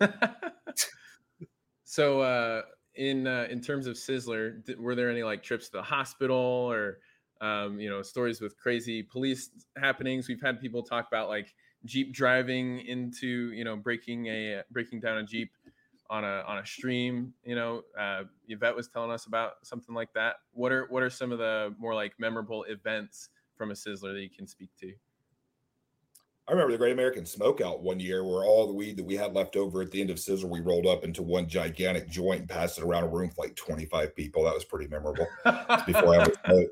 so, 1.84 2.20
uh, 2.20 2.62
in 2.94 3.26
uh, 3.26 3.46
in 3.50 3.60
terms 3.60 3.86
of 3.86 3.96
Sizzler, 3.96 4.62
were 4.78 4.94
there 4.94 5.10
any 5.10 5.22
like 5.22 5.42
trips 5.42 5.66
to 5.66 5.78
the 5.78 5.82
hospital 5.82 6.36
or 6.36 6.98
um, 7.40 7.78
you 7.78 7.90
know 7.90 8.00
stories 8.00 8.40
with 8.40 8.56
crazy 8.56 9.02
police 9.02 9.50
happenings? 9.76 10.28
We've 10.28 10.40
had 10.40 10.60
people 10.60 10.82
talk 10.82 11.08
about 11.08 11.28
like 11.28 11.52
Jeep 11.84 12.12
driving 12.12 12.80
into 12.80 13.52
you 13.52 13.64
know 13.64 13.76
breaking 13.76 14.26
a 14.26 14.62
breaking 14.70 15.00
down 15.00 15.18
a 15.18 15.22
Jeep 15.22 15.50
on 16.10 16.24
a 16.24 16.44
on 16.46 16.58
a 16.58 16.66
stream. 16.66 17.34
You 17.44 17.56
know, 17.56 17.82
uh, 17.98 18.22
Yvette 18.48 18.74
was 18.74 18.88
telling 18.88 19.10
us 19.10 19.26
about 19.26 19.54
something 19.62 19.94
like 19.94 20.12
that. 20.14 20.36
What 20.52 20.72
are 20.72 20.86
what 20.86 21.02
are 21.02 21.10
some 21.10 21.32
of 21.32 21.38
the 21.38 21.74
more 21.78 21.94
like 21.94 22.12
memorable 22.18 22.64
events 22.64 23.28
from 23.56 23.70
a 23.70 23.74
Sizzler 23.74 24.12
that 24.14 24.22
you 24.22 24.30
can 24.30 24.46
speak 24.46 24.70
to? 24.80 24.92
I 26.46 26.52
remember 26.52 26.72
the 26.72 26.78
Great 26.78 26.92
American 26.92 27.24
Smokeout 27.24 27.80
one 27.80 27.98
year 27.98 28.22
where 28.22 28.44
all 28.44 28.66
the 28.66 28.74
weed 28.74 28.98
that 28.98 29.04
we 29.04 29.16
had 29.16 29.32
left 29.32 29.56
over 29.56 29.80
at 29.80 29.90
the 29.90 30.00
end 30.02 30.10
of 30.10 30.18
Sizzler, 30.18 30.44
we 30.44 30.60
rolled 30.60 30.86
up 30.86 31.02
into 31.02 31.22
one 31.22 31.48
gigantic 31.48 32.10
joint 32.10 32.40
and 32.40 32.48
passed 32.48 32.76
it 32.76 32.84
around 32.84 33.04
a 33.04 33.08
room 33.08 33.30
for 33.30 33.46
like 33.46 33.56
25 33.56 34.14
people. 34.14 34.44
That 34.44 34.52
was 34.52 34.64
pretty 34.64 34.86
memorable. 34.86 35.26
before 35.86 36.20
I 36.20 36.28
was 36.28 36.68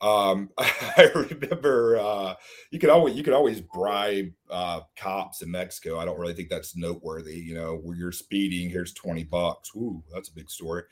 um, 0.00 0.50
I 0.58 1.10
remember 1.14 1.98
uh, 1.98 2.34
you 2.70 2.78
could 2.78 2.90
always 2.90 3.16
you 3.16 3.22
could 3.22 3.32
always 3.34 3.60
bribe 3.60 4.30
uh, 4.50 4.80
cops 4.96 5.42
in 5.42 5.50
Mexico. 5.50 5.98
I 5.98 6.04
don't 6.04 6.18
really 6.18 6.34
think 6.34 6.50
that's 6.50 6.76
noteworthy. 6.76 7.36
You 7.36 7.54
know, 7.54 7.76
where 7.76 7.96
you're 7.96 8.12
speeding, 8.12 8.70
here's 8.70 8.92
twenty 8.92 9.24
bucks. 9.24 9.70
Ooh, 9.76 10.02
that's 10.12 10.28
a 10.28 10.34
big 10.34 10.50
story. 10.50 10.84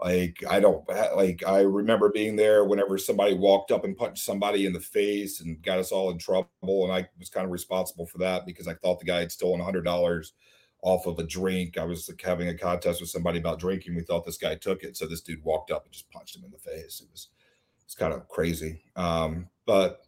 Like 0.00 0.44
I 0.48 0.60
don't 0.60 0.88
like 1.16 1.42
I 1.46 1.60
remember 1.60 2.10
being 2.10 2.36
there 2.36 2.64
whenever 2.64 2.98
somebody 2.98 3.34
walked 3.34 3.72
up 3.72 3.84
and 3.84 3.96
punched 3.96 4.24
somebody 4.24 4.64
in 4.64 4.72
the 4.72 4.80
face 4.80 5.40
and 5.40 5.60
got 5.62 5.78
us 5.80 5.90
all 5.90 6.10
in 6.10 6.18
trouble, 6.18 6.48
and 6.84 6.92
I 6.92 7.08
was 7.18 7.30
kind 7.30 7.44
of 7.44 7.50
responsible 7.50 8.06
for 8.06 8.18
that 8.18 8.46
because 8.46 8.68
I 8.68 8.74
thought 8.74 9.00
the 9.00 9.06
guy 9.06 9.18
had 9.20 9.32
stolen 9.32 9.60
a 9.60 9.64
hundred 9.64 9.84
dollars 9.84 10.34
off 10.82 11.06
of 11.06 11.18
a 11.18 11.24
drink. 11.24 11.76
I 11.78 11.84
was 11.84 12.08
like 12.08 12.22
having 12.22 12.48
a 12.48 12.56
contest 12.56 13.00
with 13.00 13.10
somebody 13.10 13.40
about 13.40 13.58
drinking. 13.58 13.96
We 13.96 14.02
thought 14.02 14.24
this 14.24 14.38
guy 14.38 14.54
took 14.54 14.84
it, 14.84 14.96
so 14.96 15.06
this 15.06 15.20
dude 15.20 15.42
walked 15.42 15.72
up 15.72 15.84
and 15.84 15.92
just 15.92 16.10
punched 16.12 16.36
him 16.36 16.44
in 16.44 16.52
the 16.52 16.58
face. 16.58 17.00
It 17.00 17.08
was 17.10 17.28
it's 17.88 17.94
kind 17.94 18.12
of 18.12 18.28
crazy. 18.28 18.82
Um, 18.96 19.48
but 19.64 20.02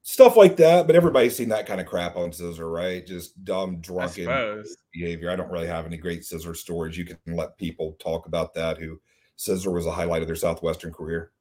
stuff 0.00 0.38
like 0.38 0.56
that. 0.56 0.86
But 0.86 0.96
everybody's 0.96 1.36
seen 1.36 1.50
that 1.50 1.66
kind 1.66 1.82
of 1.82 1.86
crap 1.86 2.16
on 2.16 2.30
Sizzler, 2.30 2.72
right? 2.72 3.06
Just 3.06 3.44
dumb, 3.44 3.82
drunken 3.82 4.26
I 4.26 4.62
behavior. 4.90 5.30
I 5.30 5.36
don't 5.36 5.50
really 5.50 5.66
have 5.66 5.84
any 5.84 5.98
great 5.98 6.22
Sizzler 6.22 6.56
stories. 6.56 6.96
You 6.96 7.04
can 7.04 7.18
let 7.26 7.58
people 7.58 7.94
talk 8.00 8.24
about 8.24 8.54
that 8.54 8.78
who 8.78 8.98
Sizzler 9.36 9.74
was 9.74 9.84
a 9.84 9.90
highlight 9.90 10.22
of 10.22 10.28
their 10.28 10.34
Southwestern 10.34 10.94
career. 10.94 11.32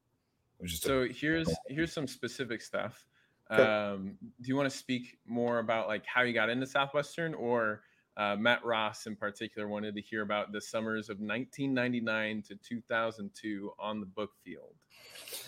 so 0.67 1.03
a, 1.03 1.07
here's 1.07 1.49
here's 1.69 1.93
some 1.93 2.09
specific 2.09 2.61
stuff. 2.61 3.05
Um, 3.49 4.17
do 4.41 4.49
you 4.49 4.57
want 4.57 4.69
to 4.69 4.77
speak 4.77 5.17
more 5.25 5.59
about 5.59 5.87
like 5.87 6.05
how 6.05 6.23
you 6.23 6.33
got 6.33 6.49
into 6.49 6.67
Southwestern 6.67 7.33
or 7.35 7.83
uh, 8.17 8.35
Matt 8.37 8.63
Ross 8.63 9.07
in 9.07 9.15
particular 9.15 9.67
wanted 9.67 9.93
to 9.95 10.01
hear 10.01 10.21
about 10.21 10.51
the 10.51 10.61
summers 10.61 11.09
of 11.09 11.19
1999 11.19 12.43
to 12.43 12.55
2002 12.55 13.71
on 13.77 13.99
the 13.99 14.05
book 14.05 14.31
field. 14.43 14.73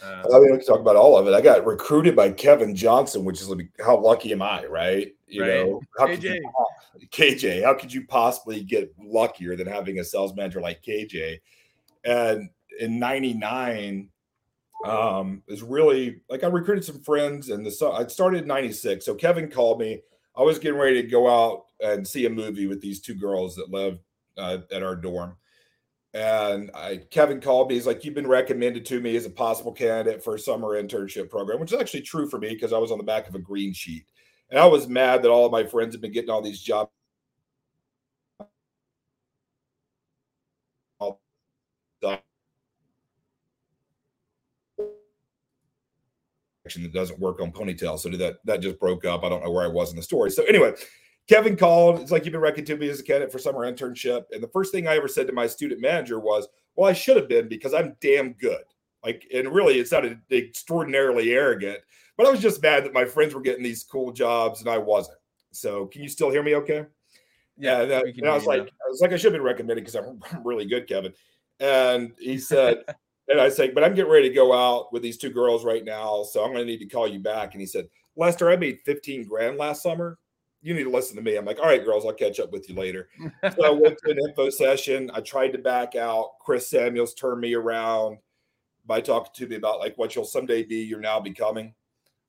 Uh, 0.03 0.23
I 0.33 0.39
mean, 0.39 0.51
we 0.51 0.57
can 0.57 0.65
talk 0.65 0.79
about 0.79 0.97
all 0.97 1.17
of 1.17 1.27
it. 1.27 1.33
I 1.33 1.41
got 1.41 1.65
recruited 1.65 2.15
by 2.15 2.31
Kevin 2.31 2.75
Johnson, 2.75 3.23
which 3.23 3.41
is 3.41 3.49
like, 3.49 3.69
how 3.83 3.97
lucky 3.97 4.33
am 4.33 4.41
I, 4.41 4.65
right? 4.65 5.15
You 5.27 5.41
right. 5.41 5.65
know, 5.65 5.81
how 5.97 6.07
KJ. 6.07 6.23
You, 6.99 7.07
KJ, 7.11 7.63
how 7.63 7.73
could 7.73 7.93
you 7.93 8.05
possibly 8.05 8.63
get 8.63 8.93
luckier 9.01 9.55
than 9.55 9.67
having 9.67 9.99
a 9.99 10.03
sales 10.03 10.35
manager 10.35 10.59
like 10.59 10.83
KJ? 10.83 11.39
And 12.03 12.49
in 12.79 12.99
'99, 12.99 14.09
um, 14.85 15.41
is 15.47 15.63
really 15.63 16.21
like 16.29 16.43
I 16.43 16.47
recruited 16.47 16.83
some 16.83 16.99
friends, 16.99 17.49
and 17.49 17.65
the 17.65 17.91
I 17.93 18.07
started 18.07 18.41
in 18.41 18.47
'96. 18.47 19.05
So 19.05 19.15
Kevin 19.15 19.49
called 19.49 19.79
me. 19.79 20.01
I 20.35 20.43
was 20.43 20.59
getting 20.59 20.79
ready 20.79 21.01
to 21.01 21.07
go 21.07 21.27
out 21.27 21.66
and 21.81 22.07
see 22.07 22.25
a 22.25 22.29
movie 22.29 22.67
with 22.67 22.81
these 22.81 23.01
two 23.01 23.15
girls 23.15 23.55
that 23.55 23.69
lived 23.69 23.99
uh, 24.37 24.59
at 24.71 24.83
our 24.83 24.95
dorm 24.95 25.35
and 26.17 26.71
I, 26.73 26.97
Kevin 27.11 27.41
called 27.41 27.69
me. 27.69 27.75
He's 27.75 27.85
like, 27.85 28.03
"You've 28.03 28.15
been 28.15 28.27
recommended 28.27 28.85
to 28.87 28.99
me 28.99 29.15
as 29.15 29.25
a 29.25 29.29
possible 29.29 29.71
candidate 29.71 30.23
for 30.23 30.35
a 30.35 30.39
summer 30.39 30.81
internship 30.81 31.29
program," 31.29 31.59
which 31.59 31.71
is 31.73 31.79
actually 31.79 32.01
true 32.01 32.27
for 32.27 32.39
me 32.39 32.49
because 32.49 32.73
I 32.73 32.77
was 32.77 32.91
on 32.91 32.97
the 32.97 33.03
back 33.03 33.27
of 33.27 33.35
a 33.35 33.39
green 33.39 33.73
sheet, 33.73 34.05
and 34.49 34.59
I 34.59 34.65
was 34.65 34.87
mad 34.87 35.21
that 35.23 35.29
all 35.29 35.45
of 35.45 35.51
my 35.51 35.63
friends 35.63 35.93
had 35.93 36.01
been 36.01 36.11
getting 36.11 36.29
all 36.29 36.41
these 36.41 36.61
jobs. 36.61 36.91
that 42.01 42.23
doesn't 46.93 47.19
work 47.19 47.39
on 47.39 47.49
ponytail 47.49 47.97
so 47.97 48.09
that 48.09 48.39
that 48.43 48.59
just 48.59 48.77
broke 48.77 49.05
up 49.05 49.23
i 49.23 49.29
don't 49.29 49.41
know 49.41 49.49
where 49.49 49.63
i 49.63 49.69
was 49.69 49.89
in 49.89 49.95
the 49.95 50.03
story 50.03 50.29
so 50.29 50.43
anyway 50.43 50.73
Kevin 51.27 51.57
called. 51.57 51.99
It's 51.99 52.11
like 52.11 52.25
you've 52.25 52.31
been 52.31 52.41
recommended 52.41 52.73
to 52.73 52.79
me 52.79 52.89
as 52.89 52.99
a 52.99 53.03
candidate 53.03 53.31
for 53.31 53.39
summer 53.39 53.71
internship. 53.71 54.25
And 54.31 54.41
the 54.41 54.47
first 54.49 54.71
thing 54.71 54.87
I 54.87 54.95
ever 54.95 55.07
said 55.07 55.27
to 55.27 55.33
my 55.33 55.47
student 55.47 55.81
manager 55.81 56.19
was, 56.19 56.47
Well, 56.75 56.89
I 56.89 56.93
should 56.93 57.17
have 57.17 57.27
been 57.27 57.47
because 57.47 57.73
I'm 57.73 57.95
damn 58.01 58.33
good. 58.33 58.63
Like, 59.03 59.27
and 59.33 59.53
really, 59.53 59.79
it 59.79 59.87
sounded 59.87 60.19
extraordinarily 60.31 61.31
arrogant, 61.33 61.79
but 62.17 62.27
I 62.27 62.31
was 62.31 62.41
just 62.41 62.61
mad 62.61 62.83
that 62.85 62.93
my 62.93 63.05
friends 63.05 63.33
were 63.33 63.41
getting 63.41 63.63
these 63.63 63.83
cool 63.83 64.11
jobs 64.11 64.61
and 64.61 64.69
I 64.69 64.77
wasn't. 64.77 65.17
So, 65.51 65.85
can 65.87 66.01
you 66.01 66.09
still 66.09 66.29
hear 66.29 66.43
me 66.43 66.55
okay? 66.55 66.85
Yeah. 67.57 67.81
And, 67.81 67.91
uh, 67.91 68.03
and 68.05 68.27
I 68.27 68.33
was 68.33 68.45
like, 68.45 68.61
I 68.61 68.89
was 68.89 69.01
like, 69.01 69.11
I 69.11 69.17
should 69.17 69.33
have 69.33 69.39
been 69.39 69.45
recommended 69.45 69.85
because 69.85 69.95
I'm, 69.95 70.19
I'm 70.31 70.47
really 70.47 70.65
good, 70.65 70.87
Kevin. 70.87 71.13
And 71.59 72.13
he 72.19 72.37
said, 72.37 72.83
and 73.27 73.41
I 73.41 73.49
said, 73.49 73.73
but 73.73 73.83
I'm 73.83 73.95
getting 73.95 74.11
ready 74.11 74.29
to 74.29 74.35
go 74.35 74.53
out 74.53 74.93
with 74.93 75.01
these 75.01 75.17
two 75.17 75.29
girls 75.29 75.65
right 75.65 75.83
now. 75.83 76.23
So 76.23 76.43
I'm 76.43 76.53
going 76.53 76.65
to 76.65 76.71
need 76.71 76.79
to 76.79 76.85
call 76.85 77.07
you 77.07 77.19
back. 77.19 77.53
And 77.53 77.61
he 77.61 77.67
said, 77.67 77.87
Lester, 78.15 78.49
I 78.49 78.55
made 78.55 78.79
15 78.85 79.27
grand 79.27 79.57
last 79.57 79.83
summer 79.83 80.17
you 80.61 80.73
need 80.73 80.83
to 80.83 80.89
listen 80.89 81.15
to 81.15 81.21
me. 81.21 81.35
I'm 81.35 81.45
like, 81.45 81.59
all 81.59 81.65
right, 81.65 81.83
girls, 81.83 82.05
I'll 82.05 82.13
catch 82.13 82.39
up 82.39 82.51
with 82.51 82.67
you 82.69 82.75
later. 82.75 83.09
so 83.55 83.65
I 83.65 83.69
went 83.69 83.97
to 83.99 84.11
an 84.11 84.19
info 84.27 84.49
session. 84.49 85.11
I 85.13 85.21
tried 85.21 85.53
to 85.53 85.57
back 85.57 85.95
out. 85.95 86.39
Chris 86.39 86.69
Samuels 86.69 87.13
turned 87.13 87.41
me 87.41 87.53
around 87.53 88.17
by 88.85 89.01
talking 89.01 89.31
to 89.35 89.47
me 89.47 89.55
about 89.55 89.79
like 89.79 89.97
what 89.97 90.15
you'll 90.15 90.25
someday 90.25 90.63
be, 90.63 90.77
you're 90.77 90.99
now 90.99 91.19
becoming. 91.19 91.73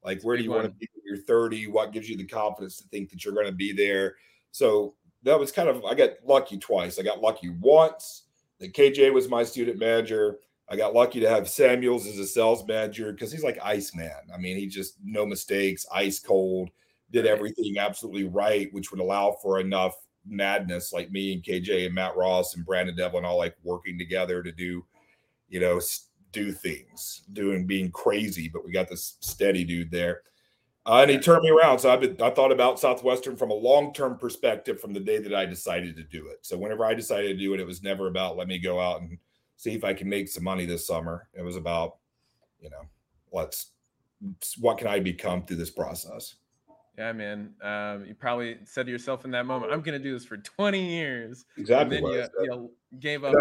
Like, 0.05 0.23
where 0.23 0.37
do 0.37 0.43
you 0.43 0.51
want 0.51 0.65
to 0.65 0.71
be 0.71 0.89
when 0.95 1.03
you're 1.05 1.25
30? 1.25 1.67
What 1.69 1.93
gives 1.93 2.09
you 2.09 2.17
the 2.17 2.27
confidence 2.27 2.77
to 2.79 2.85
think 2.89 3.11
that 3.11 3.25
you're 3.25 3.35
going 3.35 3.47
to 3.47 3.53
be 3.53 3.73
there? 3.73 4.17
So 4.53 4.95
that 5.23 5.39
was 5.39 5.51
kind 5.51 5.69
of, 5.69 5.85
I 5.85 5.95
got 5.95 6.11
lucky 6.25 6.59
twice. 6.59 6.99
I 6.99 7.03
got 7.03 7.21
lucky 7.21 7.51
once 7.61 8.25
that 8.61 8.75
KJ 8.75 9.13
was 9.13 9.29
my 9.29 9.43
student 9.43 9.79
manager. 9.79 10.39
I 10.69 10.77
got 10.77 10.95
lucky 10.95 11.19
to 11.21 11.29
have 11.29 11.49
Samuels 11.49 12.07
as 12.07 12.19
a 12.19 12.27
sales 12.27 12.65
manager 12.67 13.13
because 13.13 13.33
he's 13.33 13.45
like 13.45 13.59
ice 13.63 13.95
man. 13.95 14.17
I 14.33 14.39
mean, 14.39 14.57
he 14.57 14.67
just 14.67 14.95
no 15.03 15.25
mistakes, 15.27 15.87
ice 15.93 16.19
cold 16.19 16.71
did 17.11 17.27
everything 17.27 17.79
absolutely 17.79 18.25
right, 18.25 18.69
which 18.73 18.91
would 18.91 19.01
allow 19.01 19.37
for 19.43 19.61
enough 19.61 19.95
madness 20.27 20.93
like 20.93 21.11
me 21.11 21.33
and 21.33 21.43
KJ 21.43 21.87
and 21.87 21.95
Matt 21.95 22.17
Ross 22.17 22.55
and 22.55 22.67
Brandon 22.67 22.95
Devlin 22.95 23.25
all 23.25 23.39
like 23.39 23.57
working 23.63 23.99
together 23.99 24.43
to 24.43 24.53
do, 24.53 24.85
you 25.49 25.61
know, 25.61 25.81
do 26.33 26.53
things, 26.53 27.23
doing 27.33 27.67
being 27.67 27.91
crazy. 27.91 28.49
But 28.49 28.65
we 28.65 28.73
got 28.73 28.89
this 28.89 29.17
steady 29.21 29.65
dude 29.65 29.91
there. 29.91 30.23
Uh, 30.87 31.03
and 31.03 31.11
he 31.11 31.19
turned 31.19 31.43
me 31.43 31.51
around. 31.51 31.79
So 31.79 31.91
I've 31.91 32.01
been, 32.01 32.17
I 32.23 32.31
thought 32.31 32.53
about 32.53 32.81
Southwestern 32.81 33.37
from 33.37 33.51
a 33.51 33.55
long 33.55 33.93
term 33.93 34.17
perspective 34.17 34.81
from 34.81 34.95
the 34.95 35.01
day 35.01 35.19
that 35.19 35.35
I 35.35 35.45
decided 35.45 35.97
to 35.97 36.03
do 36.03 36.29
it. 36.29 36.39
So 36.43 36.57
whenever 36.57 36.85
I 36.85 36.95
decided 36.95 37.29
to 37.29 37.45
do 37.45 37.53
it, 37.55 37.61
it 37.61 37.67
was 37.67 37.83
never 37.83 38.09
about 38.09 38.37
let 38.37 38.49
me 38.49 38.59
go 38.59 38.81
out 38.81 39.03
and 39.03 39.19
see 39.57 39.75
if 39.75 39.85
I 39.85 39.93
can 39.93 40.09
make 40.09 40.29
some 40.29 40.45
money 40.45 40.65
this 40.65 40.87
summer. 40.87 41.29
It 41.35 41.43
was 41.43 41.57
about, 41.57 41.97
you 42.61 42.71
know, 42.71 42.83
let's 43.33 43.73
what 44.59 44.79
can 44.79 44.87
I 44.87 44.99
become 44.99 45.45
through 45.45 45.57
this 45.57 45.71
process. 45.71 46.37
Yeah, 46.99 47.13
man. 47.13 47.55
Um, 47.63 48.07
you 48.07 48.15
probably 48.17 48.59
said 48.65 48.87
to 48.87 48.93
yourself 48.93 49.25
in 49.25 49.31
that 49.31 49.47
moment, 49.47 49.73
"I'm 49.73 49.83
gonna 49.83 50.01
do 50.01 50.13
this 50.13 50.25
for 50.25 50.37
20 50.37 50.85
years." 50.85 51.47
Exactly. 51.57 51.99
And 51.99 52.07
then 52.07 52.13
you, 52.13 52.27
you, 52.43 52.71
gave 52.99 53.23
up. 53.23 53.37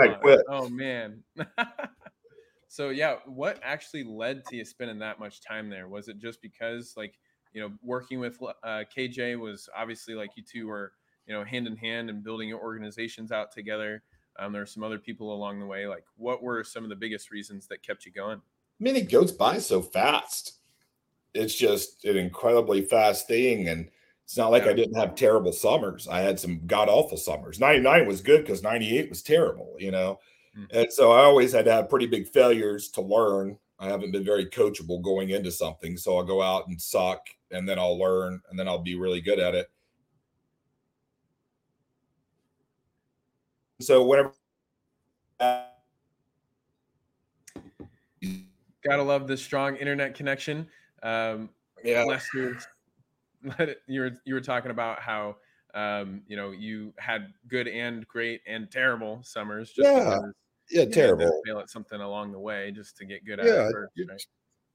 Oh 0.48 0.70
man. 0.70 1.24
so 2.68 2.90
yeah, 2.90 3.16
what 3.26 3.60
actually 3.64 4.04
led 4.04 4.46
to 4.46 4.58
you 4.58 4.64
spending 4.64 5.00
that 5.00 5.20
much 5.20 5.42
time 5.42 5.72
there? 5.72 5.88
Was 5.88 6.08
it 6.08 6.20
just 6.20 6.40
because, 6.40 6.94
like, 6.96 7.18
you 7.52 7.60
know, 7.60 7.72
working 7.82 8.20
with 8.20 8.40
uh, 8.64 8.84
KJ 8.96 9.40
was 9.40 9.68
obviously 9.76 10.14
like 10.14 10.30
you 10.36 10.44
two 10.44 10.68
were, 10.68 10.92
you 11.26 11.34
know, 11.34 11.44
hand 11.44 11.66
in 11.66 11.76
hand 11.76 12.12
and 12.12 12.24
building 12.24 12.48
your 12.48 12.60
organizations 12.60 13.32
out 13.32 13.52
together. 13.52 14.04
Um, 14.38 14.54
there 14.54 14.62
were 14.62 14.68
some 14.68 14.84
other 14.84 15.00
people 15.00 15.34
along 15.34 15.60
the 15.60 15.66
way. 15.66 15.88
Like, 15.88 16.06
what 16.16 16.44
were 16.44 16.64
some 16.64 16.84
of 16.84 16.92
the 16.92 16.96
biggest 16.96 17.32
reasons 17.32 17.66
that 17.70 17.82
kept 17.82 18.06
you 18.06 18.12
going? 18.12 18.38
I 18.38 18.84
mean, 18.84 18.96
it 18.96 19.10
goes 19.10 19.32
by 19.32 19.58
so 19.58 19.82
fast 19.82 20.60
it's 21.38 21.56
just 21.56 22.06
an 22.06 22.17
incredibly 22.17 22.82
fast 22.82 23.27
thing. 23.27 23.67
And 23.67 23.89
it's 24.24 24.38
not 24.38 24.51
like 24.51 24.65
yeah. 24.65 24.72
I 24.72 24.74
didn't 24.74 24.96
have 24.96 25.15
terrible 25.15 25.53
summers. 25.53 26.08
I 26.08 26.20
had 26.20 26.39
some 26.39 26.65
god 26.65 26.89
awful 26.89 27.17
summers. 27.17 27.60
99 27.60 28.08
was 28.08 28.22
good 28.22 28.41
because 28.41 28.63
98 28.63 29.10
was 29.10 29.22
terrible, 29.22 29.75
you 29.79 29.91
know. 29.91 30.20
Mm. 30.58 30.67
And 30.72 30.94
so 30.94 31.12
I 31.12 31.20
always 31.20 31.53
had 31.53 31.65
to 31.65 31.72
have 31.72 31.89
pretty 31.89 32.08
big 32.08 32.27
failures 32.27 32.89
to 32.89 33.01
learn. 33.01 33.58
I 33.79 33.88
haven't 33.88 34.12
been 34.12 34.25
very 34.25 34.48
coachable 34.48 35.01
going 35.01 35.29
into 35.29 35.51
something. 35.51 35.98
So 35.98 36.17
I'll 36.17 36.24
go 36.24 36.41
out 36.41 36.67
and 36.67 36.82
suck 36.82 37.27
and 37.51 37.70
then 37.70 37.79
I'll 37.79 37.98
learn 37.98 38.41
and 38.50 38.60
then 38.60 38.67
I'll 38.67 38.79
be 38.79 38.96
really 38.96 39.22
good 39.22 39.39
at 39.39 39.56
it. 39.56 39.70
So 43.79 44.03
whenever 44.03 44.34
gotta 48.88 49.03
love 49.03 49.27
the 49.27 49.38
strong 49.38 49.75
internet 49.75 50.15
connection. 50.15 50.67
Um, 51.04 51.50
yeah, 51.84 52.04
Lester, 52.04 52.58
you 53.88 54.01
were 54.01 54.12
you 54.25 54.34
were 54.34 54.42
talking 54.42 54.72
about 54.72 55.00
how 55.00 55.38
um, 55.74 56.22
you 56.27 56.36
know 56.36 56.51
you 56.51 56.94
had 56.98 57.34
good 57.48 57.68
and 57.68 58.08
great 58.08 58.42
and 58.48 58.70
terrible 58.72 59.22
summers. 59.24 59.72
Just 59.72 59.88
yeah, 59.88 60.20
yeah, 60.72 60.86
terrible. 60.86 61.42
Fail 61.46 61.60
at 61.60 61.70
something 61.70 62.01
along 62.01 62.32
the 62.32 62.39
way 62.39 62.72
just 62.72 62.98
to 62.98 63.06
get 63.06 63.25
good 63.25 63.39
at 63.39 63.46
yeah, 63.46 63.68
it. 63.68 63.72
First, 63.72 63.94
right? 64.10 64.25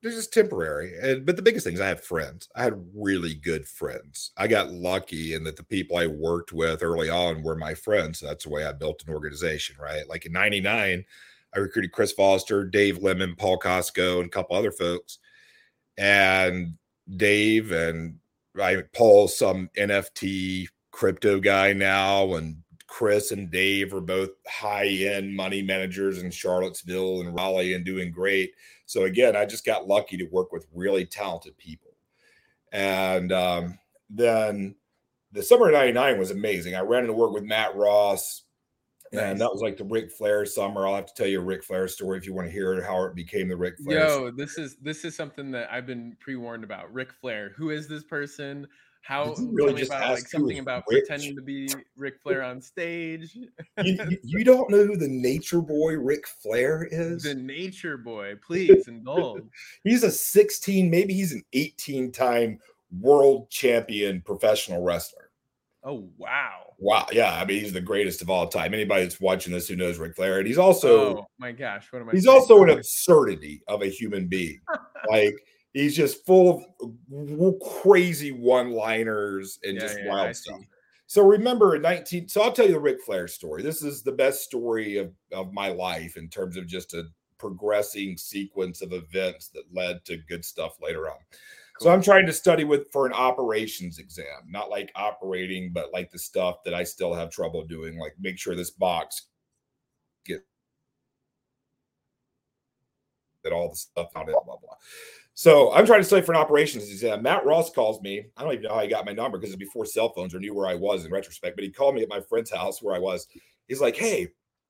They're 0.02 0.10
just 0.10 0.32
temporary. 0.32 0.98
And 1.00 1.24
but 1.24 1.36
the 1.36 1.42
biggest 1.42 1.64
thing 1.64 1.74
is 1.74 1.80
I 1.80 1.88
have 1.88 2.02
friends. 2.02 2.48
I 2.56 2.64
had 2.64 2.84
really 2.94 3.34
good 3.34 3.68
friends. 3.68 4.32
I 4.36 4.48
got 4.48 4.72
lucky 4.72 5.34
in 5.34 5.44
that 5.44 5.56
the 5.56 5.62
people 5.62 5.96
I 5.96 6.08
worked 6.08 6.52
with 6.52 6.82
early 6.82 7.08
on 7.08 7.42
were 7.42 7.56
my 7.56 7.74
friends. 7.74 8.18
That's 8.20 8.44
the 8.44 8.50
way 8.50 8.64
I 8.64 8.72
built 8.72 9.04
an 9.06 9.14
organization, 9.14 9.76
right? 9.80 10.08
Like 10.08 10.26
in 10.26 10.32
99, 10.32 11.04
I 11.54 11.58
recruited 11.58 11.92
Chris 11.92 12.12
Foster, 12.12 12.64
Dave 12.64 12.98
Lemon, 12.98 13.36
Paul 13.36 13.58
Costco, 13.58 14.18
and 14.18 14.26
a 14.26 14.30
couple 14.30 14.56
other 14.56 14.72
folks. 14.72 15.18
And 15.98 16.74
Dave 17.16 17.72
and 17.72 18.18
I 18.60 18.82
Paul's 18.94 19.36
some 19.36 19.70
NFT 19.76 20.68
crypto 20.90 21.40
guy 21.40 21.72
now, 21.72 22.34
and 22.34 22.56
Chris 22.86 23.30
and 23.32 23.50
Dave 23.50 23.94
are 23.94 24.00
both 24.00 24.30
high 24.46 24.86
end 24.86 25.34
money 25.34 25.62
managers 25.62 26.22
in 26.22 26.30
Charlottesville 26.30 27.22
and 27.22 27.34
Raleigh 27.34 27.74
and 27.74 27.84
doing 27.84 28.12
great. 28.12 28.52
So 28.86 29.04
again, 29.04 29.34
I 29.34 29.46
just 29.46 29.64
got 29.64 29.86
lucky 29.86 30.18
to 30.18 30.24
work 30.24 30.52
with 30.52 30.66
really 30.74 31.06
talented 31.06 31.56
people. 31.56 31.92
And 32.72 33.32
um, 33.32 33.78
then 34.10 34.74
the 35.32 35.42
summer 35.42 35.68
of 35.68 35.72
99 35.72 36.18
was 36.18 36.30
amazing. 36.30 36.74
I 36.74 36.80
ran 36.80 37.02
into 37.02 37.14
work 37.14 37.32
with 37.32 37.44
Matt 37.44 37.74
Ross, 37.74 38.42
nice. 39.12 39.22
and 39.24 39.40
that 39.40 39.50
was 39.50 39.62
like 39.62 39.76
the 39.76 39.84
Ric 39.84 40.10
Flair 40.10 40.44
summer. 40.46 40.86
I'll 40.86 40.96
have 40.96 41.06
to 41.06 41.14
tell 41.14 41.26
you 41.26 41.40
a 41.40 41.44
Ric 41.44 41.64
Flair 41.64 41.88
story 41.88 42.18
if 42.18 42.26
you 42.26 42.34
want 42.34 42.48
to 42.48 42.52
hear 42.52 42.82
how 42.82 43.04
it 43.04 43.14
became 43.14 43.48
the 43.48 43.56
Ric 43.56 43.78
Flair. 43.78 43.98
Yo, 43.98 44.30
this 44.30 44.58
is 44.58 44.76
this 44.76 45.04
is 45.04 45.16
something 45.16 45.50
that 45.52 45.72
I've 45.72 45.86
been 45.86 46.16
pre-warned 46.20 46.64
about. 46.64 46.92
Ric 46.92 47.12
Flair. 47.12 47.52
Who 47.56 47.70
is 47.70 47.88
this 47.88 48.04
person? 48.04 48.66
How 49.02 49.34
really 49.50 49.80
just 49.80 49.90
about 49.90 50.14
like 50.14 50.28
something 50.28 50.60
about 50.60 50.84
rich? 50.88 51.06
pretending 51.06 51.34
to 51.34 51.42
be 51.42 51.68
Ric 51.96 52.20
Flair 52.22 52.44
on 52.44 52.60
stage? 52.60 53.34
you, 53.84 54.18
you, 54.22 54.44
don't 54.44 54.70
know 54.70 54.86
who 54.86 54.96
the 54.96 55.08
Nature 55.08 55.60
Boy 55.60 55.94
Ric 55.94 56.24
Flair 56.26 56.86
is? 56.88 57.24
The 57.24 57.34
Nature 57.34 57.98
Boy, 57.98 58.36
please 58.46 58.86
indulge. 58.86 59.42
he's 59.84 60.04
a 60.04 60.10
16, 60.10 60.88
maybe 60.88 61.14
he's 61.14 61.32
an 61.32 61.42
18 61.52 62.12
time 62.12 62.60
world 63.00 63.50
champion 63.50 64.20
professional 64.20 64.82
wrestler. 64.82 65.21
Oh 65.84 66.08
wow! 66.16 66.74
Wow, 66.78 67.06
yeah. 67.12 67.34
I 67.34 67.44
mean, 67.44 67.60
he's 67.60 67.72
the 67.72 67.80
greatest 67.80 68.22
of 68.22 68.30
all 68.30 68.46
time. 68.46 68.72
Anybody 68.72 69.02
that's 69.02 69.20
watching 69.20 69.52
this 69.52 69.66
who 69.66 69.76
knows 69.76 69.98
Ric 69.98 70.14
Flair, 70.14 70.38
and 70.38 70.46
he's 70.46 70.58
also 70.58 71.18
oh 71.18 71.26
my 71.38 71.52
gosh, 71.52 71.92
what 71.92 72.02
am 72.02 72.08
I? 72.08 72.12
He's 72.12 72.24
saying? 72.24 72.34
also 72.34 72.62
an 72.62 72.70
absurdity 72.70 73.62
of 73.66 73.82
a 73.82 73.86
human 73.86 74.28
being. 74.28 74.60
like 75.10 75.34
he's 75.72 75.96
just 75.96 76.24
full 76.24 76.64
of 77.10 77.82
crazy 77.82 78.30
one-liners 78.30 79.58
and 79.64 79.74
yeah, 79.74 79.80
just 79.80 79.98
yeah, 79.98 80.08
wild 80.08 80.36
stuff. 80.36 80.60
So 81.06 81.26
remember 81.26 81.76
in 81.76 81.82
19 81.82 82.28
so 82.28 82.42
I'll 82.42 82.52
tell 82.52 82.66
you 82.66 82.72
the 82.72 82.80
Ric 82.80 83.02
Flair 83.02 83.26
story. 83.28 83.62
This 83.62 83.82
is 83.82 84.02
the 84.02 84.12
best 84.12 84.42
story 84.42 84.96
of, 84.98 85.12
of 85.32 85.52
my 85.52 85.68
life 85.68 86.16
in 86.16 86.28
terms 86.28 86.56
of 86.56 86.66
just 86.66 86.94
a 86.94 87.04
progressing 87.38 88.16
sequence 88.16 88.82
of 88.82 88.92
events 88.92 89.48
that 89.48 89.64
led 89.72 90.04
to 90.04 90.16
good 90.28 90.44
stuff 90.44 90.76
later 90.80 91.10
on. 91.10 91.18
So 91.82 91.90
I'm 91.90 92.00
trying 92.00 92.26
to 92.26 92.32
study 92.32 92.62
with 92.62 92.92
for 92.92 93.06
an 93.06 93.12
operations 93.12 93.98
exam, 93.98 94.26
not 94.46 94.70
like 94.70 94.92
operating, 94.94 95.72
but 95.72 95.92
like 95.92 96.12
the 96.12 96.18
stuff 96.18 96.62
that 96.64 96.74
I 96.74 96.84
still 96.84 97.12
have 97.12 97.28
trouble 97.30 97.64
doing, 97.64 97.98
like 97.98 98.14
make 98.20 98.38
sure 98.38 98.54
this 98.54 98.70
box 98.70 99.26
get 100.24 100.46
that 103.42 103.52
all 103.52 103.70
the 103.70 103.74
stuff 103.74 104.10
on 104.14 104.28
it, 104.28 104.32
blah 104.32 104.56
blah. 104.56 104.76
So 105.34 105.72
I'm 105.72 105.84
trying 105.84 106.02
to 106.02 106.04
study 106.04 106.24
for 106.24 106.32
an 106.32 106.38
operations 106.38 106.88
exam. 106.88 107.20
Matt 107.20 107.44
Ross 107.44 107.70
calls 107.70 108.00
me. 108.00 108.26
I 108.36 108.44
don't 108.44 108.52
even 108.52 108.62
know 108.62 108.74
how 108.74 108.82
he 108.82 108.88
got 108.88 109.04
my 109.04 109.12
number 109.12 109.38
because 109.38 109.52
it's 109.52 109.58
before 109.58 109.84
cell 109.84 110.12
phones 110.12 110.36
or 110.36 110.38
knew 110.38 110.54
where 110.54 110.68
I 110.68 110.74
was 110.74 111.04
in 111.04 111.10
retrospect. 111.10 111.56
But 111.56 111.64
he 111.64 111.70
called 111.72 111.96
me 111.96 112.02
at 112.02 112.08
my 112.08 112.20
friend's 112.20 112.52
house 112.52 112.80
where 112.80 112.94
I 112.94 113.00
was. 113.00 113.26
He's 113.66 113.80
like, 113.80 113.96
"Hey, 113.96 114.28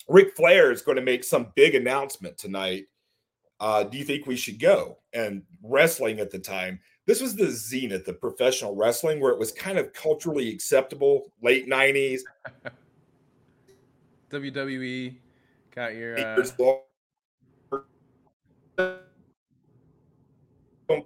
Ric 0.08 0.34
Flair 0.34 0.72
is 0.72 0.80
going 0.80 0.96
to 0.96 1.02
make 1.02 1.24
some 1.24 1.52
big 1.56 1.74
announcement 1.74 2.38
tonight. 2.38 2.86
Uh, 3.62 3.84
do 3.84 3.96
you 3.96 4.04
think 4.04 4.26
we 4.26 4.36
should 4.36 4.58
go?" 4.58 4.98
And 5.14 5.42
wrestling 5.62 6.18
at 6.18 6.30
the 6.30 6.38
time, 6.38 6.80
this 7.06 7.22
was 7.22 7.36
the 7.36 7.50
zenith 7.50 8.08
of 8.08 8.20
professional 8.20 8.74
wrestling, 8.74 9.20
where 9.20 9.32
it 9.32 9.38
was 9.38 9.52
kind 9.52 9.78
of 9.78 9.92
culturally 9.92 10.50
acceptable. 10.50 11.32
Late 11.42 11.68
'90s. 11.68 12.20
WWE 14.30 15.16
got 15.74 15.94
your. 15.94 16.18
Uh... 16.18 16.42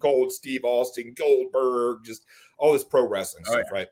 Cold, 0.01 0.33
Steve 0.33 0.65
Austin, 0.65 1.15
Goldberg, 1.17 2.05
just 2.05 2.25
all 2.59 2.73
this 2.73 2.83
pro 2.83 3.07
wrestling 3.07 3.45
oh, 3.47 3.53
stuff, 3.53 3.65
yeah. 3.67 3.79
right? 3.79 3.89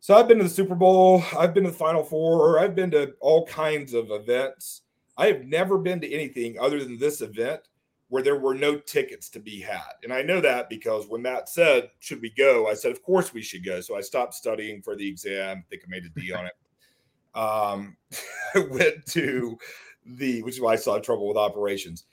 So 0.00 0.14
I've 0.14 0.28
been 0.28 0.38
to 0.38 0.44
the 0.44 0.50
Super 0.50 0.74
Bowl, 0.74 1.22
I've 1.38 1.54
been 1.54 1.64
to 1.64 1.70
the 1.70 1.76
Final 1.76 2.02
Four, 2.02 2.58
I've 2.58 2.74
been 2.74 2.90
to 2.90 3.14
all 3.20 3.46
kinds 3.46 3.94
of 3.94 4.10
events. 4.10 4.82
I 5.16 5.28
have 5.28 5.44
never 5.44 5.78
been 5.78 6.00
to 6.00 6.12
anything 6.12 6.58
other 6.58 6.82
than 6.82 6.98
this 6.98 7.20
event 7.20 7.60
where 8.14 8.22
there 8.22 8.38
were 8.38 8.54
no 8.54 8.78
tickets 8.78 9.28
to 9.28 9.40
be 9.40 9.60
had. 9.60 9.90
And 10.04 10.12
I 10.12 10.22
know 10.22 10.40
that 10.40 10.68
because 10.68 11.08
when 11.08 11.22
Matt 11.22 11.48
said, 11.48 11.90
Should 11.98 12.22
we 12.22 12.30
go? 12.30 12.68
I 12.68 12.74
said, 12.74 12.92
Of 12.92 13.02
course 13.02 13.34
we 13.34 13.42
should 13.42 13.64
go. 13.64 13.80
So 13.80 13.96
I 13.96 14.02
stopped 14.02 14.34
studying 14.34 14.82
for 14.82 14.94
the 14.94 15.08
exam. 15.08 15.64
I 15.66 15.68
think 15.68 15.82
I 15.84 15.88
made 15.88 16.04
a 16.04 16.20
D 16.20 16.32
on 16.32 16.46
it. 16.46 16.52
Um, 17.34 17.96
I 18.54 18.60
went 18.70 19.04
to 19.06 19.58
the, 20.06 20.44
which 20.44 20.54
is 20.54 20.60
why 20.60 20.74
I 20.74 20.76
saw 20.76 20.96
trouble 21.00 21.26
with 21.26 21.36
operations. 21.36 22.04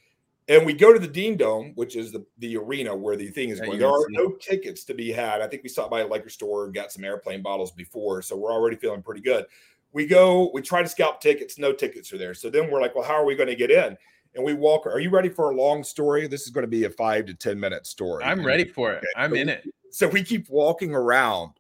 And 0.48 0.66
we 0.66 0.74
go 0.74 0.92
to 0.92 0.98
the 0.98 1.08
Dean 1.08 1.38
Dome, 1.38 1.74
which 1.76 1.96
is 1.96 2.12
the, 2.12 2.26
the 2.40 2.58
arena 2.58 2.96
where 2.96 3.16
the 3.16 3.28
thing 3.28 3.50
is 3.50 3.62
going. 3.62 3.78
There 3.78 3.88
are 3.88 4.10
no 4.10 4.32
tickets 4.32 4.84
to 4.86 4.96
be 4.96 5.12
had. 5.12 5.40
I 5.40 5.48
think 5.48 5.62
we 5.62 5.70
stopped 5.70 5.92
by 5.92 6.02
a 6.02 6.08
liquor 6.08 6.30
store 6.30 6.66
and 6.66 6.74
got 6.74 6.92
some 6.92 7.04
airplane 7.04 7.44
bottles 7.44 7.74
before. 7.74 8.24
So 8.24 8.36
we're 8.36 8.52
already 8.52 8.76
feeling 8.76 9.04
pretty 9.04 9.22
good. 9.22 9.46
We 9.94 10.08
go, 10.08 10.50
we 10.52 10.64
try 10.64 10.82
to 10.82 10.90
scalp 10.90 11.22
tickets, 11.22 11.60
no 11.60 11.74
tickets 11.74 12.12
are 12.12 12.18
there. 12.18 12.34
So 12.34 12.50
then 12.50 12.72
we're 12.72 12.82
like, 12.82 12.96
well, 12.96 13.04
how 13.04 13.14
are 13.14 13.26
we 13.26 13.36
going 13.36 13.50
to 13.50 13.56
get 13.56 13.70
in? 13.70 13.96
And 14.36 14.44
we 14.44 14.54
walk. 14.54 14.86
Are 14.86 15.00
you 15.00 15.10
ready 15.10 15.30
for 15.30 15.50
a 15.50 15.56
long 15.56 15.84
story? 15.84 16.28
This 16.28 16.44
is 16.44 16.50
going 16.50 16.64
to 16.64 16.70
be 16.70 16.86
a 16.86 16.90
five 16.90 17.26
to 17.26 17.34
10 17.34 17.60
minute 17.60 17.86
story. 17.86 18.24
I'm 18.24 18.46
ready 18.46 18.66
for 18.66 18.94
it. 18.94 18.98
Okay. 18.98 19.08
I'm 19.16 19.32
so 19.32 19.36
in 19.36 19.48
we, 19.48 19.54
it. 19.54 19.66
So 19.92 20.08
we 20.08 20.24
keep 20.24 20.50
walking 20.50 20.96
around 20.96 21.52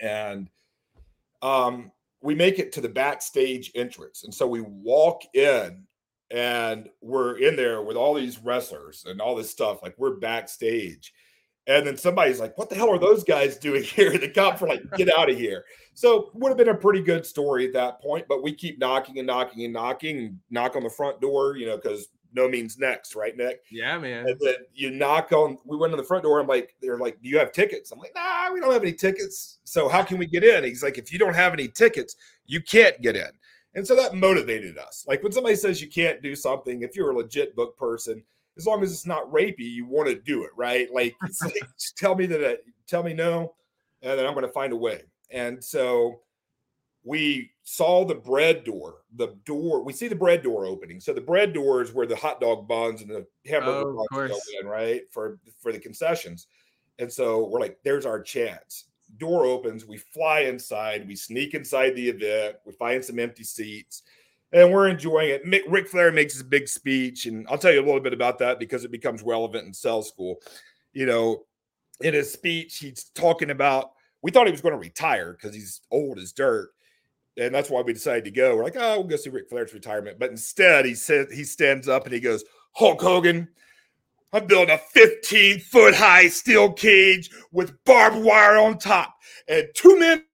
and 0.00 0.48
um, 1.42 1.90
we 2.20 2.34
make 2.34 2.58
it 2.58 2.72
to 2.72 2.80
the 2.80 2.88
backstage 2.88 3.72
entrance. 3.74 4.24
And 4.24 4.32
so 4.32 4.46
we 4.46 4.60
walk 4.60 5.22
in 5.34 5.84
and 6.30 6.88
we're 7.00 7.38
in 7.38 7.56
there 7.56 7.82
with 7.82 7.96
all 7.96 8.14
these 8.14 8.38
wrestlers 8.38 9.04
and 9.08 9.20
all 9.20 9.34
this 9.34 9.50
stuff. 9.50 9.82
Like 9.82 9.94
we're 9.98 10.16
backstage. 10.16 11.12
And 11.68 11.86
then 11.86 11.98
somebody's 11.98 12.40
like, 12.40 12.56
what 12.56 12.70
the 12.70 12.76
hell 12.76 12.90
are 12.90 12.98
those 12.98 13.22
guys 13.22 13.58
doing 13.58 13.82
here? 13.84 14.16
The 14.16 14.30
cops 14.30 14.62
are 14.62 14.66
like, 14.66 14.82
get 14.96 15.10
out 15.16 15.30
of 15.30 15.36
here. 15.36 15.64
So 15.94 16.30
would 16.34 16.48
have 16.48 16.56
been 16.56 16.68
a 16.68 16.74
pretty 16.74 17.02
good 17.02 17.26
story 17.26 17.66
at 17.66 17.74
that 17.74 18.00
point, 18.00 18.26
but 18.26 18.42
we 18.42 18.54
keep 18.54 18.78
knocking 18.78 19.18
and 19.18 19.26
knocking 19.26 19.64
and 19.64 19.74
knocking, 19.74 20.40
knock 20.50 20.76
on 20.76 20.82
the 20.82 20.90
front 20.90 21.20
door, 21.20 21.56
you 21.56 21.66
know, 21.66 21.76
because 21.76 22.08
no 22.32 22.48
means 22.48 22.78
next, 22.78 23.14
right, 23.14 23.36
Nick? 23.36 23.62
Yeah, 23.70 23.98
man. 23.98 24.26
And 24.26 24.38
then 24.40 24.54
you 24.72 24.90
knock 24.90 25.32
on, 25.32 25.58
we 25.64 25.76
went 25.76 25.92
to 25.92 25.96
the 25.96 26.04
front 26.04 26.24
door. 26.24 26.40
I'm 26.40 26.46
like, 26.46 26.74
they're 26.80 26.98
like, 26.98 27.20
do 27.20 27.28
you 27.28 27.38
have 27.38 27.52
tickets? 27.52 27.90
I'm 27.90 27.98
like, 27.98 28.14
nah, 28.14 28.52
we 28.52 28.60
don't 28.60 28.72
have 28.72 28.82
any 28.82 28.92
tickets. 28.92 29.58
So 29.64 29.88
how 29.88 30.02
can 30.02 30.18
we 30.18 30.26
get 30.26 30.44
in? 30.44 30.64
He's 30.64 30.82
like, 30.82 30.96
if 30.96 31.12
you 31.12 31.18
don't 31.18 31.34
have 31.34 31.52
any 31.52 31.68
tickets, 31.68 32.16
you 32.46 32.62
can't 32.62 33.00
get 33.02 33.16
in. 33.16 33.30
And 33.74 33.86
so 33.86 33.94
that 33.96 34.14
motivated 34.14 34.78
us. 34.78 35.04
Like 35.06 35.22
when 35.22 35.32
somebody 35.32 35.54
says 35.54 35.82
you 35.82 35.88
can't 35.88 36.22
do 36.22 36.34
something, 36.34 36.82
if 36.82 36.96
you're 36.96 37.10
a 37.10 37.16
legit 37.16 37.54
book 37.54 37.76
person, 37.76 38.22
as 38.58 38.66
long 38.66 38.82
as 38.82 38.92
it's 38.92 39.06
not 39.06 39.30
rapey, 39.32 39.60
you 39.60 39.86
want 39.86 40.08
to 40.08 40.14
do 40.14 40.44
it, 40.44 40.50
right? 40.56 40.92
Like, 40.92 41.14
like 41.42 41.68
tell 41.96 42.14
me 42.14 42.26
that, 42.26 42.44
uh, 42.44 42.56
tell 42.86 43.02
me 43.02 43.14
no, 43.14 43.54
and 44.02 44.18
then 44.18 44.26
I'm 44.26 44.34
going 44.34 44.46
to 44.46 44.52
find 44.52 44.72
a 44.72 44.76
way. 44.76 45.02
And 45.30 45.62
so 45.62 46.20
we 47.04 47.50
saw 47.62 48.04
the 48.04 48.14
bread 48.14 48.64
door, 48.64 49.02
the 49.14 49.36
door. 49.44 49.82
We 49.82 49.92
see 49.92 50.08
the 50.08 50.16
bread 50.16 50.42
door 50.42 50.66
opening. 50.66 51.00
So 51.00 51.12
the 51.12 51.20
bread 51.20 51.52
door 51.52 51.82
is 51.82 51.92
where 51.92 52.06
the 52.06 52.16
hot 52.16 52.40
dog 52.40 52.66
buns 52.66 53.02
and 53.02 53.10
the 53.10 53.26
hamburger 53.46 53.90
oh, 53.90 54.06
buns 54.10 54.30
go 54.30 54.38
in, 54.60 54.66
right? 54.66 55.02
For 55.10 55.38
for 55.60 55.72
the 55.72 55.78
concessions. 55.78 56.48
And 56.98 57.12
so 57.12 57.46
we're 57.46 57.60
like, 57.60 57.78
there's 57.84 58.06
our 58.06 58.20
chance 58.20 58.88
door 59.16 59.46
opens, 59.46 59.86
we 59.86 59.96
fly 59.96 60.40
inside, 60.40 61.08
we 61.08 61.16
sneak 61.16 61.54
inside 61.54 61.96
the 61.96 62.08
event, 62.08 62.56
we 62.66 62.72
find 62.72 63.04
some 63.04 63.18
empty 63.18 63.42
seats, 63.42 64.02
and 64.52 64.72
we're 64.72 64.88
enjoying 64.88 65.30
it. 65.30 65.64
Ric, 65.68 65.88
Flair 65.88 66.12
makes 66.12 66.34
his 66.34 66.42
big 66.42 66.68
speech, 66.68 67.26
and 67.26 67.46
I'll 67.48 67.58
tell 67.58 67.72
you 67.72 67.80
a 67.80 67.84
little 67.84 68.00
bit 68.00 68.12
about 68.12 68.38
that 68.38 68.58
because 68.58 68.84
it 68.84 68.90
becomes 68.90 69.22
relevant 69.22 69.66
in 69.66 69.74
sales 69.74 70.08
school. 70.08 70.36
You 70.92 71.06
know, 71.06 71.44
in 72.00 72.14
his 72.14 72.32
speech, 72.32 72.78
he's 72.78 73.04
talking 73.14 73.50
about 73.50 73.90
we 74.22 74.30
thought 74.30 74.46
he 74.46 74.52
was 74.52 74.60
going 74.60 74.74
to 74.74 74.78
retire 74.78 75.32
because 75.32 75.54
he's 75.54 75.80
old 75.90 76.18
as 76.18 76.32
dirt. 76.32 76.70
and 77.36 77.54
that's 77.54 77.70
why 77.70 77.80
we 77.82 77.92
decided 77.92 78.24
to 78.24 78.30
go. 78.30 78.56
We're 78.56 78.64
like, 78.64 78.76
oh, 78.76 78.98
we'll 78.98 79.08
go 79.08 79.16
see 79.16 79.30
Ric 79.30 79.48
Flair's 79.48 79.72
retirement. 79.72 80.18
But 80.18 80.30
instead, 80.30 80.84
he 80.84 80.94
said 80.94 81.28
he 81.30 81.44
stands 81.44 81.88
up 81.88 82.04
and 82.04 82.12
he 82.12 82.20
goes, 82.20 82.42
Hulk 82.72 83.00
Hogan, 83.00 83.48
I'm 84.32 84.46
building 84.46 84.74
a 84.74 84.78
15 84.78 85.60
foot 85.60 85.94
high 85.94 86.28
steel 86.28 86.72
cage 86.72 87.30
with 87.52 87.72
barbed 87.84 88.16
wire 88.16 88.58
on 88.58 88.78
top 88.78 89.14
and 89.48 89.66
two 89.74 89.98
men. 89.98 90.24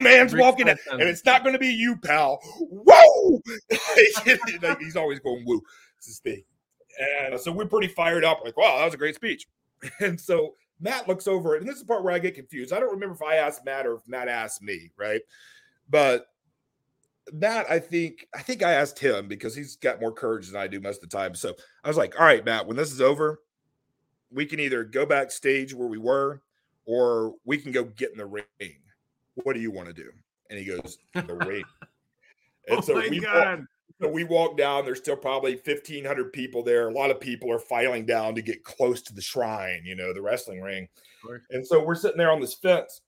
Man's 0.00 0.32
Ric 0.32 0.42
walking 0.42 0.68
in, 0.68 0.76
Flair 0.76 1.00
and 1.00 1.08
it's 1.08 1.24
not 1.24 1.42
going 1.42 1.54
to 1.54 1.58
be 1.58 1.68
you, 1.68 1.96
pal. 1.96 2.38
Whoa! 2.60 3.42
Like, 4.62 4.78
He's 4.80 4.96
always 4.96 5.20
going 5.20 5.44
woo. 5.46 5.62
It's 5.98 6.06
his 6.06 6.18
thing. 6.18 6.42
And 7.20 7.38
so 7.38 7.52
we're 7.52 7.66
pretty 7.66 7.88
fired 7.88 8.24
up. 8.24 8.40
Like, 8.44 8.56
wow, 8.56 8.78
that 8.78 8.84
was 8.84 8.94
a 8.94 8.98
great 8.98 9.14
speech. 9.14 9.46
And 10.00 10.18
so 10.18 10.54
Matt 10.80 11.06
looks 11.06 11.28
over 11.28 11.54
and 11.54 11.68
this 11.68 11.76
is 11.76 11.82
the 11.82 11.86
part 11.86 12.02
where 12.02 12.12
I 12.12 12.18
get 12.18 12.34
confused. 12.34 12.72
I 12.72 12.80
don't 12.80 12.92
remember 12.92 13.14
if 13.14 13.22
I 13.22 13.36
asked 13.36 13.64
Matt 13.64 13.86
or 13.86 13.94
if 13.94 14.08
Matt 14.08 14.26
asked 14.26 14.62
me, 14.62 14.90
right? 14.96 15.20
But 15.88 16.26
Matt, 17.32 17.70
I 17.70 17.78
think 17.78 18.26
I 18.34 18.40
think 18.40 18.62
I 18.62 18.72
asked 18.72 18.98
him 18.98 19.28
because 19.28 19.54
he's 19.54 19.76
got 19.76 20.00
more 20.00 20.12
courage 20.12 20.48
than 20.48 20.60
I 20.60 20.66
do 20.66 20.80
most 20.80 21.02
of 21.02 21.10
the 21.10 21.16
time. 21.16 21.34
So 21.34 21.54
I 21.84 21.88
was 21.88 21.96
like, 21.96 22.18
"All 22.18 22.26
right, 22.26 22.44
Matt, 22.44 22.66
when 22.66 22.76
this 22.76 22.90
is 22.90 23.00
over, 23.00 23.40
we 24.30 24.46
can 24.46 24.60
either 24.60 24.84
go 24.84 25.06
backstage 25.06 25.74
where 25.74 25.88
we 25.88 25.98
were, 25.98 26.42
or 26.84 27.34
we 27.44 27.58
can 27.58 27.72
go 27.72 27.84
get 27.84 28.12
in 28.12 28.18
the 28.18 28.26
ring. 28.26 28.44
What 29.44 29.54
do 29.54 29.60
you 29.60 29.70
want 29.70 29.88
to 29.88 29.94
do?" 29.94 30.10
And 30.50 30.58
he 30.58 30.64
goes, 30.64 30.98
"The 31.14 31.34
ring." 31.46 31.64
Oh 32.68 32.74
and 32.74 32.78
oh 32.78 32.80
so 32.82 32.94
my 32.94 33.08
we 33.08 33.20
walk- 33.20 33.32
god. 33.32 33.66
so 34.02 34.08
we 34.08 34.24
walk 34.24 34.56
down. 34.56 34.84
There's 34.84 34.98
still 34.98 35.16
probably 35.16 35.52
1,500 35.64 36.32
people 36.32 36.62
there. 36.62 36.88
A 36.88 36.92
lot 36.92 37.10
of 37.10 37.20
people 37.20 37.52
are 37.52 37.58
filing 37.60 38.04
down 38.06 38.34
to 38.34 38.42
get 38.42 38.64
close 38.64 39.02
to 39.02 39.14
the 39.14 39.22
shrine, 39.22 39.82
you 39.84 39.94
know, 39.94 40.12
the 40.12 40.20
wrestling 40.22 40.60
ring. 40.60 40.88
And 41.50 41.66
so 41.66 41.82
we're 41.84 41.94
sitting 41.94 42.18
there 42.18 42.30
on 42.32 42.40
this 42.40 42.54
fence. 42.54 43.00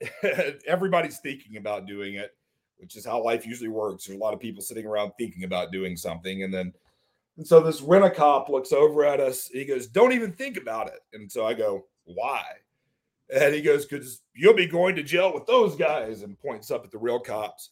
Everybody's 0.66 1.18
thinking 1.18 1.56
about 1.56 1.86
doing 1.86 2.14
it, 2.14 2.30
which 2.78 2.96
is 2.96 3.04
how 3.04 3.22
life 3.22 3.46
usually 3.46 3.68
works. 3.68 4.04
There's 4.06 4.18
a 4.18 4.22
lot 4.22 4.34
of 4.34 4.40
people 4.40 4.62
sitting 4.62 4.86
around 4.86 5.12
thinking 5.18 5.44
about 5.44 5.72
doing 5.72 5.96
something. 5.96 6.42
And 6.42 6.52
then, 6.52 6.72
and 7.36 7.46
so 7.46 7.60
this 7.60 7.80
rent 7.80 8.04
a 8.04 8.10
cop 8.10 8.48
looks 8.48 8.72
over 8.72 9.04
at 9.04 9.20
us. 9.20 9.46
He 9.46 9.64
goes, 9.64 9.86
Don't 9.86 10.12
even 10.12 10.32
think 10.32 10.56
about 10.56 10.88
it. 10.88 11.00
And 11.12 11.30
so 11.30 11.46
I 11.46 11.54
go, 11.54 11.86
Why? 12.04 12.42
And 13.32 13.54
he 13.54 13.62
goes, 13.62 13.86
Because 13.86 14.22
you'll 14.34 14.54
be 14.54 14.66
going 14.66 14.96
to 14.96 15.02
jail 15.02 15.32
with 15.32 15.46
those 15.46 15.76
guys 15.76 16.22
and 16.22 16.38
points 16.38 16.70
up 16.70 16.84
at 16.84 16.90
the 16.90 16.98
real 16.98 17.20
cops. 17.20 17.70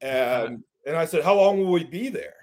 And 0.00 0.62
and 0.86 0.96
I 0.96 1.04
said, 1.04 1.24
How 1.24 1.34
long 1.34 1.58
will 1.58 1.72
we 1.72 1.84
be 1.84 2.08
there? 2.08 2.34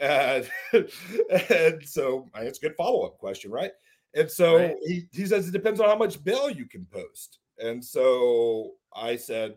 And, 0.00 0.48
and 0.72 1.82
so 1.84 2.28
it's 2.36 2.58
a 2.58 2.60
good 2.60 2.76
follow 2.76 3.06
up 3.06 3.18
question, 3.18 3.50
right? 3.50 3.72
And 4.14 4.30
so 4.30 4.56
Right. 4.56 4.76
he, 4.84 5.08
he 5.12 5.26
says, 5.26 5.48
It 5.48 5.52
depends 5.52 5.80
on 5.80 5.88
how 5.88 5.96
much 5.96 6.22
bail 6.22 6.50
you 6.50 6.66
can 6.66 6.86
post. 6.86 7.38
And 7.58 7.84
so 7.84 8.72
I 8.94 9.16
said, 9.16 9.54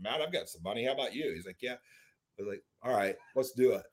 Matt, 0.00 0.20
I've 0.20 0.32
got 0.32 0.48
some 0.48 0.62
money. 0.62 0.84
How 0.84 0.92
about 0.92 1.14
you? 1.14 1.32
He's 1.34 1.46
like, 1.46 1.58
Yeah. 1.60 1.74
I 2.38 2.42
was 2.42 2.48
like, 2.48 2.62
All 2.82 2.96
right, 2.96 3.16
let's 3.34 3.52
do 3.52 3.72
it. 3.72 3.84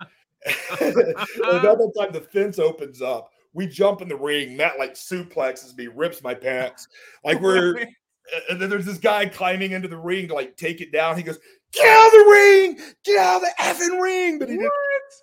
the 0.80 1.94
time 1.98 2.12
the 2.12 2.22
fence 2.22 2.60
opens 2.60 3.02
up, 3.02 3.32
we 3.54 3.68
jump 3.68 4.02
in 4.02 4.08
the 4.10 4.16
ring. 4.18 4.56
Matt 4.58 4.78
like 4.80 4.94
suplexes 4.94 5.76
me, 5.78 5.88
rips 5.88 6.22
my 6.24 6.34
pants. 6.34 6.88
Like 7.24 7.42
we're 7.42 7.78
and 8.50 8.60
then 8.62 8.70
there's 8.70 8.86
this 8.86 8.98
guy 8.98 9.26
climbing 9.26 9.72
into 9.72 9.88
the 9.88 9.98
ring 9.98 10.28
to 10.28 10.34
like 10.34 10.56
take 10.58 10.82
it 10.82 10.92
down. 10.92 11.18
He 11.18 11.24
goes, 11.24 11.40
"Get 11.72 11.88
out 11.88 12.08
of 12.08 12.12
the 12.12 12.30
ring! 12.32 12.80
Get 13.04 13.18
out 13.20 13.38
of 13.38 13.42
the 13.44 13.54
effing 13.60 14.02
ring!" 14.02 14.40
But 14.40 14.50
he 14.50 14.56
didn't. 14.58 14.72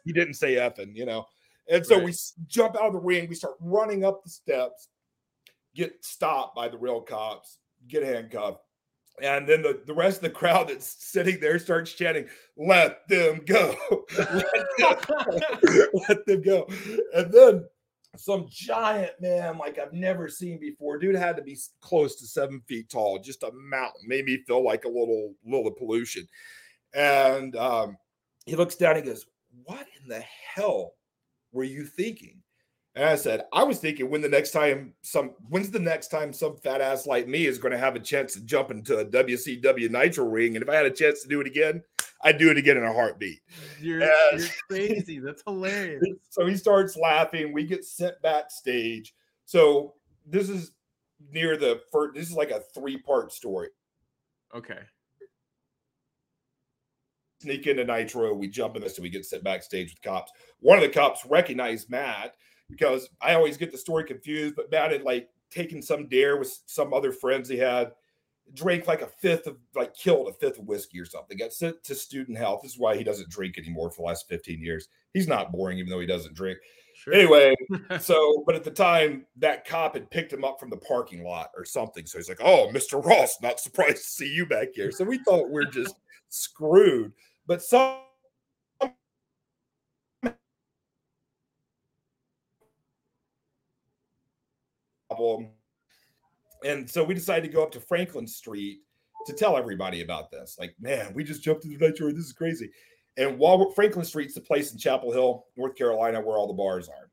He 0.04 0.12
didn't 0.12 0.34
say 0.34 0.54
effing, 0.54 0.94
you 0.94 1.06
know. 1.06 1.26
And 1.70 1.84
so 1.84 1.96
we 1.98 2.04
Right. 2.04 2.08
s- 2.14 2.34
jump 2.46 2.76
out 2.76 2.88
of 2.88 2.92
the 2.94 3.00
ring. 3.00 3.28
We 3.28 3.34
start 3.34 3.54
running 3.60 4.04
up 4.04 4.22
the 4.22 4.30
steps, 4.30 4.88
get 5.74 6.04
stopped 6.04 6.54
by 6.54 6.68
the 6.68 6.76
real 6.78 7.00
cops, 7.00 7.58
get 7.88 8.02
handcuffed. 8.02 8.60
And 9.22 9.48
then 9.48 9.62
the, 9.62 9.80
the 9.87 9.94
rest 9.94 10.16
of 10.18 10.22
the 10.24 10.30
crowd 10.30 10.68
that's 10.68 10.96
sitting 10.98 11.38
there 11.40 11.58
starts 11.60 11.92
chanting, 11.92 12.26
let 12.56 13.06
them 13.08 13.42
go. 13.46 13.76
let, 14.18 15.06
them, 15.06 15.87
let 16.08 16.26
them 16.26 16.42
go. 16.42 16.68
And 17.14 17.32
then 17.32 17.64
some 18.16 18.46
giant 18.48 19.12
man 19.20 19.59
like 19.59 19.79
I've 19.79 19.92
never 19.92 20.29
seen 20.29 20.59
before. 20.59 20.98
Dude 20.98 21.16
had 21.16 21.37
to 21.37 21.42
be 21.42 21.59
close 21.81 22.16
to 22.16 22.27
seven 22.27 22.61
feet 22.68 22.88
tall, 22.88 23.18
just 23.18 23.42
a 23.42 23.50
mountain. 23.53 24.07
Made 24.07 24.24
me 24.24 24.42
feel 24.46 24.64
like 24.64 24.85
a 24.85 24.88
little 24.88 25.35
little 25.44 25.70
pollution. 25.70 26.27
And 26.94 27.57
um, 27.57 27.96
he 28.46 28.57
looks 28.57 28.77
down. 28.77 28.96
He 28.96 29.03
goes, 29.03 29.27
"What 29.64 29.87
in 30.00 30.09
the 30.09 30.20
hell 30.55 30.94
were 31.53 31.64
you 31.64 31.85
thinking?" 31.85 32.43
And 32.96 33.04
I 33.04 33.16
said, 33.16 33.44
"I 33.52 33.64
was 33.64 33.78
thinking 33.78 34.09
when 34.09 34.20
the 34.20 34.28
next 34.28 34.52
time 34.52 34.94
some 35.02 35.30
when's 35.48 35.70
the 35.70 35.80
next 35.80 36.09
time 36.09 36.33
some 36.33 36.57
fat 36.59 36.80
ass 36.80 37.07
like 37.07 37.26
me 37.26 37.46
is 37.46 37.59
going 37.59 37.72
to 37.72 37.78
have 37.78 37.96
a 37.96 38.00
chance 38.00 38.35
to 38.35 38.40
jump 38.44 38.70
into 38.70 38.98
a 38.98 39.04
WCW 39.04 39.90
Nitro 39.90 40.26
ring, 40.26 40.54
and 40.57 40.62
if 40.62 40.68
I 40.68 40.76
had 40.76 40.87
a 40.87 40.90
chance 40.92 41.22
to 41.22 41.28
do 41.28 41.40
it 41.40 41.46
again, 41.48 41.83
I'd 42.22 42.38
do 42.38 42.50
it 42.50 42.57
again 42.57 42.76
in 42.76 42.85
a 42.85 42.92
heartbeat." 42.92 43.40
You're, 43.80 44.00
Yes. 44.00 44.33
you're 44.70 44.78
crazy. 44.78 45.18
That's 45.18 45.42
hilarious. 45.44 46.04
so 46.30 46.46
he 46.46 46.57
starts 46.57 46.96
laughing. 46.96 47.52
We 47.52 47.64
get 47.64 47.85
sent 47.85 48.20
backstage. 48.22 49.12
So 49.44 49.94
this 50.24 50.48
is 50.48 50.70
near 51.33 51.57
the 51.57 51.80
first. 51.90 52.14
This 52.14 52.28
is 52.30 52.37
like 52.37 52.52
a 52.52 52.61
three 52.74 52.96
part 52.98 53.33
story. 53.33 53.70
Okay. 54.54 54.78
Sneak 57.42 57.66
into 57.66 57.85
Nitro. 57.85 58.33
We 58.35 58.46
jump 58.48 58.76
in 58.76 58.83
this, 58.83 58.96
and 58.98 59.02
we 59.02 59.11
get 59.11 59.26
sent 59.26 59.42
backstage 59.42 59.90
with 59.90 60.00
cops. 60.02 60.30
One 60.61 60.78
of 60.78 60.83
the 60.83 60.88
cops 60.88 61.26
recognized 61.26 61.90
Matt 61.90 62.37
because 62.76 63.08
I 63.20 63.34
always 63.34 63.56
get 63.56 63.72
the 63.72 63.78
story 63.78 64.04
confused. 64.04 64.56
But 64.56 64.70
Matt 64.70 64.92
had 64.92 65.02
like 65.02 65.28
taken 65.50 65.82
some 65.82 66.08
dare 66.08 66.37
with 66.37 66.60
some 66.66 66.92
other 66.92 67.12
friends 67.12 67.48
he 67.48 67.56
had. 67.56 67.92
Drank 68.52 68.87
like 68.87 69.00
a 69.00 69.06
fifth 69.06 69.46
of, 69.46 69.56
like, 69.74 69.94
killed 69.94 70.28
a 70.28 70.32
fifth 70.34 70.58
of 70.58 70.66
whiskey 70.66 71.00
or 71.00 71.06
something. 71.06 71.38
Got 71.38 71.54
sent 71.54 71.82
to 71.84 71.94
student 71.94 72.37
health. 72.37 72.60
This 72.62 72.72
is 72.72 72.78
why 72.78 72.94
he 72.94 73.02
doesn't 73.02 73.30
drink 73.30 73.56
anymore 73.56 73.90
for 73.90 74.02
the 74.02 74.06
last 74.08 74.28
15 74.28 74.60
years. 74.60 74.88
He's 75.14 75.26
not 75.26 75.50
boring, 75.50 75.78
even 75.78 75.88
though 75.88 76.00
he 76.00 76.06
doesn't 76.06 76.34
drink. 76.34 76.58
Sure. 76.94 77.14
Anyway, 77.14 77.54
so 78.00 78.44
but 78.46 78.54
at 78.54 78.64
the 78.64 78.70
time 78.70 79.26
that 79.37 79.66
cop 79.66 79.94
had 79.94 80.10
picked 80.10 80.32
him 80.32 80.44
up 80.44 80.60
from 80.60 80.70
the 80.70 80.76
parking 80.76 81.24
lot 81.24 81.50
or 81.56 81.64
something 81.64 82.06
so 82.06 82.18
he's 82.18 82.28
like 82.28 82.40
oh 82.40 82.70
mr 82.72 83.04
ross 83.04 83.37
not 83.42 83.58
surprised 83.58 83.96
to 83.96 84.10
see 84.10 84.28
you 84.32 84.46
back 84.46 84.68
here 84.74 84.92
so 84.92 85.04
we 85.04 85.18
thought 85.18 85.50
we're 85.50 85.64
just 85.64 85.96
screwed 86.28 87.12
but 87.46 87.62
some 87.62 87.98
problem. 95.16 95.50
And 96.64 96.88
so 96.88 97.05
we 97.05 97.14
decided 97.14 97.46
to 97.46 97.53
go 97.55 97.62
up 97.62 97.72
to 97.72 97.81
franklin 97.81 98.27
street 98.27 98.81
to 99.27 99.33
tell 99.33 99.57
everybody 99.57 100.03
about 100.03 100.31
this. 100.31 100.57
Like 100.59 100.74
man 100.81 101.12
we 101.14 101.24
just 101.24 101.42
jumped 101.42 101.64
into 101.64 101.79
the 101.79 101.88
nitro 101.88 102.11
this 102.12 102.27
is 102.27 102.33
crazy. 102.33 102.70
And 103.16 103.38
while 103.38 103.59
we're, 103.59 103.72
franklin 103.72 104.05
street's 104.05 104.35
the 104.35 104.40
place 104.40 104.72
in 104.72 104.79
chapel 104.79 105.12
hill 105.12 105.46
north 105.57 105.77
carolina 105.77 106.20
where 106.20 106.37
all 106.37 106.46
the 106.46 106.55
bars 106.55 106.88
are. 106.88 107.11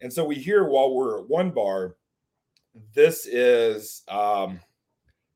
And 0.00 0.12
so 0.12 0.24
we 0.24 0.34
hear 0.34 0.64
while 0.64 0.92
we're 0.92 1.20
at 1.20 1.28
one 1.28 1.50
bar, 1.50 1.96
this 2.94 3.26
is 3.26 4.02
um, 4.08 4.58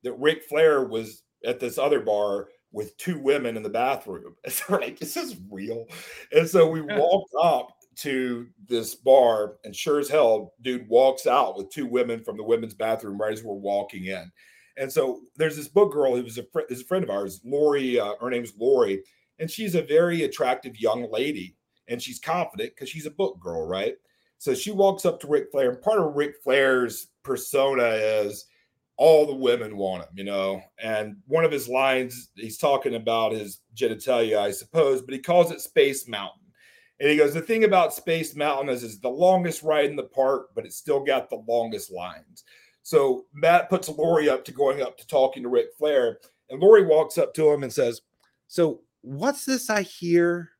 that 0.03 0.13
Ric 0.13 0.43
Flair 0.43 0.83
was 0.83 1.23
at 1.45 1.59
this 1.59 1.77
other 1.77 2.01
bar 2.01 2.49
with 2.71 2.97
two 2.97 3.17
women 3.17 3.55
in 3.57 3.63
the 3.63 3.69
bathroom. 3.69 4.35
And 4.43 4.53
so 4.53 4.65
we're 4.69 4.81
like, 4.81 4.99
this 4.99 5.17
is 5.17 5.37
real. 5.49 5.85
And 6.31 6.47
so 6.47 6.67
we 6.67 6.81
walked 6.81 7.33
up 7.41 7.76
to 7.97 8.47
this 8.67 8.95
bar, 8.95 9.55
and 9.63 9.75
sure 9.75 9.99
as 9.99 10.09
hell, 10.09 10.53
dude 10.61 10.87
walks 10.87 11.25
out 11.25 11.57
with 11.57 11.69
two 11.69 11.85
women 11.85 12.23
from 12.23 12.37
the 12.37 12.43
women's 12.43 12.73
bathroom 12.73 13.19
right 13.19 13.33
as 13.33 13.43
we're 13.43 13.53
walking 13.53 14.05
in. 14.05 14.31
And 14.77 14.91
so 14.91 15.21
there's 15.35 15.55
this 15.55 15.67
book 15.67 15.91
girl 15.91 16.15
who 16.15 16.23
was 16.23 16.37
a, 16.37 16.43
fr- 16.43 16.61
is 16.69 16.81
a 16.81 16.85
friend 16.85 17.03
of 17.03 17.09
ours, 17.09 17.41
Lori. 17.43 17.99
Uh, 17.99 18.13
her 18.21 18.29
name's 18.29 18.53
Lori, 18.57 19.03
and 19.39 19.49
she's 19.49 19.75
a 19.75 19.81
very 19.81 20.23
attractive 20.23 20.79
young 20.79 21.11
lady, 21.11 21.55
and 21.87 22.01
she's 22.01 22.19
confident 22.19 22.73
because 22.75 22.89
she's 22.89 23.07
a 23.07 23.11
book 23.11 23.39
girl, 23.39 23.65
right? 23.67 23.95
So 24.37 24.53
she 24.53 24.71
walks 24.71 25.05
up 25.05 25.19
to 25.21 25.27
Ric 25.27 25.47
Flair, 25.51 25.71
and 25.71 25.81
part 25.81 25.99
of 25.99 26.15
Ric 26.15 26.35
Flair's 26.43 27.07
persona 27.23 27.83
is 27.83 28.45
all 28.97 29.25
the 29.25 29.33
women 29.33 29.77
want 29.77 30.03
him, 30.03 30.09
you 30.15 30.23
know. 30.23 30.61
And 30.79 31.17
one 31.25 31.43
of 31.43 31.51
his 31.51 31.67
lines, 31.67 32.29
he's 32.35 32.57
talking 32.57 32.95
about 32.95 33.31
his 33.31 33.61
genitalia, 33.75 34.37
I 34.37 34.51
suppose, 34.51 35.01
but 35.01 35.13
he 35.13 35.19
calls 35.19 35.51
it 35.51 35.61
Space 35.61 36.07
Mountain. 36.07 36.46
And 36.99 37.09
he 37.09 37.17
goes, 37.17 37.33
The 37.33 37.41
thing 37.41 37.63
about 37.63 37.93
Space 37.93 38.35
Mountain 38.35 38.69
is 38.69 38.83
it's 38.83 38.97
the 38.97 39.09
longest 39.09 39.63
ride 39.63 39.89
in 39.89 39.95
the 39.95 40.03
park, 40.03 40.49
but 40.55 40.65
it's 40.65 40.77
still 40.77 41.03
got 41.03 41.29
the 41.29 41.43
longest 41.47 41.91
lines. 41.91 42.43
So 42.83 43.25
Matt 43.33 43.69
puts 43.69 43.89
Lori 43.89 44.29
up 44.29 44.45
to 44.45 44.51
going 44.51 44.81
up 44.81 44.97
to 44.97 45.07
talking 45.07 45.43
to 45.43 45.49
Ric 45.49 45.67
Flair, 45.77 46.19
and 46.49 46.61
Lori 46.61 46.85
walks 46.85 47.17
up 47.17 47.33
to 47.33 47.51
him 47.51 47.63
and 47.63 47.73
says, 47.73 48.01
So 48.47 48.81
what's 49.01 49.45
this 49.45 49.69
I 49.69 49.81
hear 49.81 50.51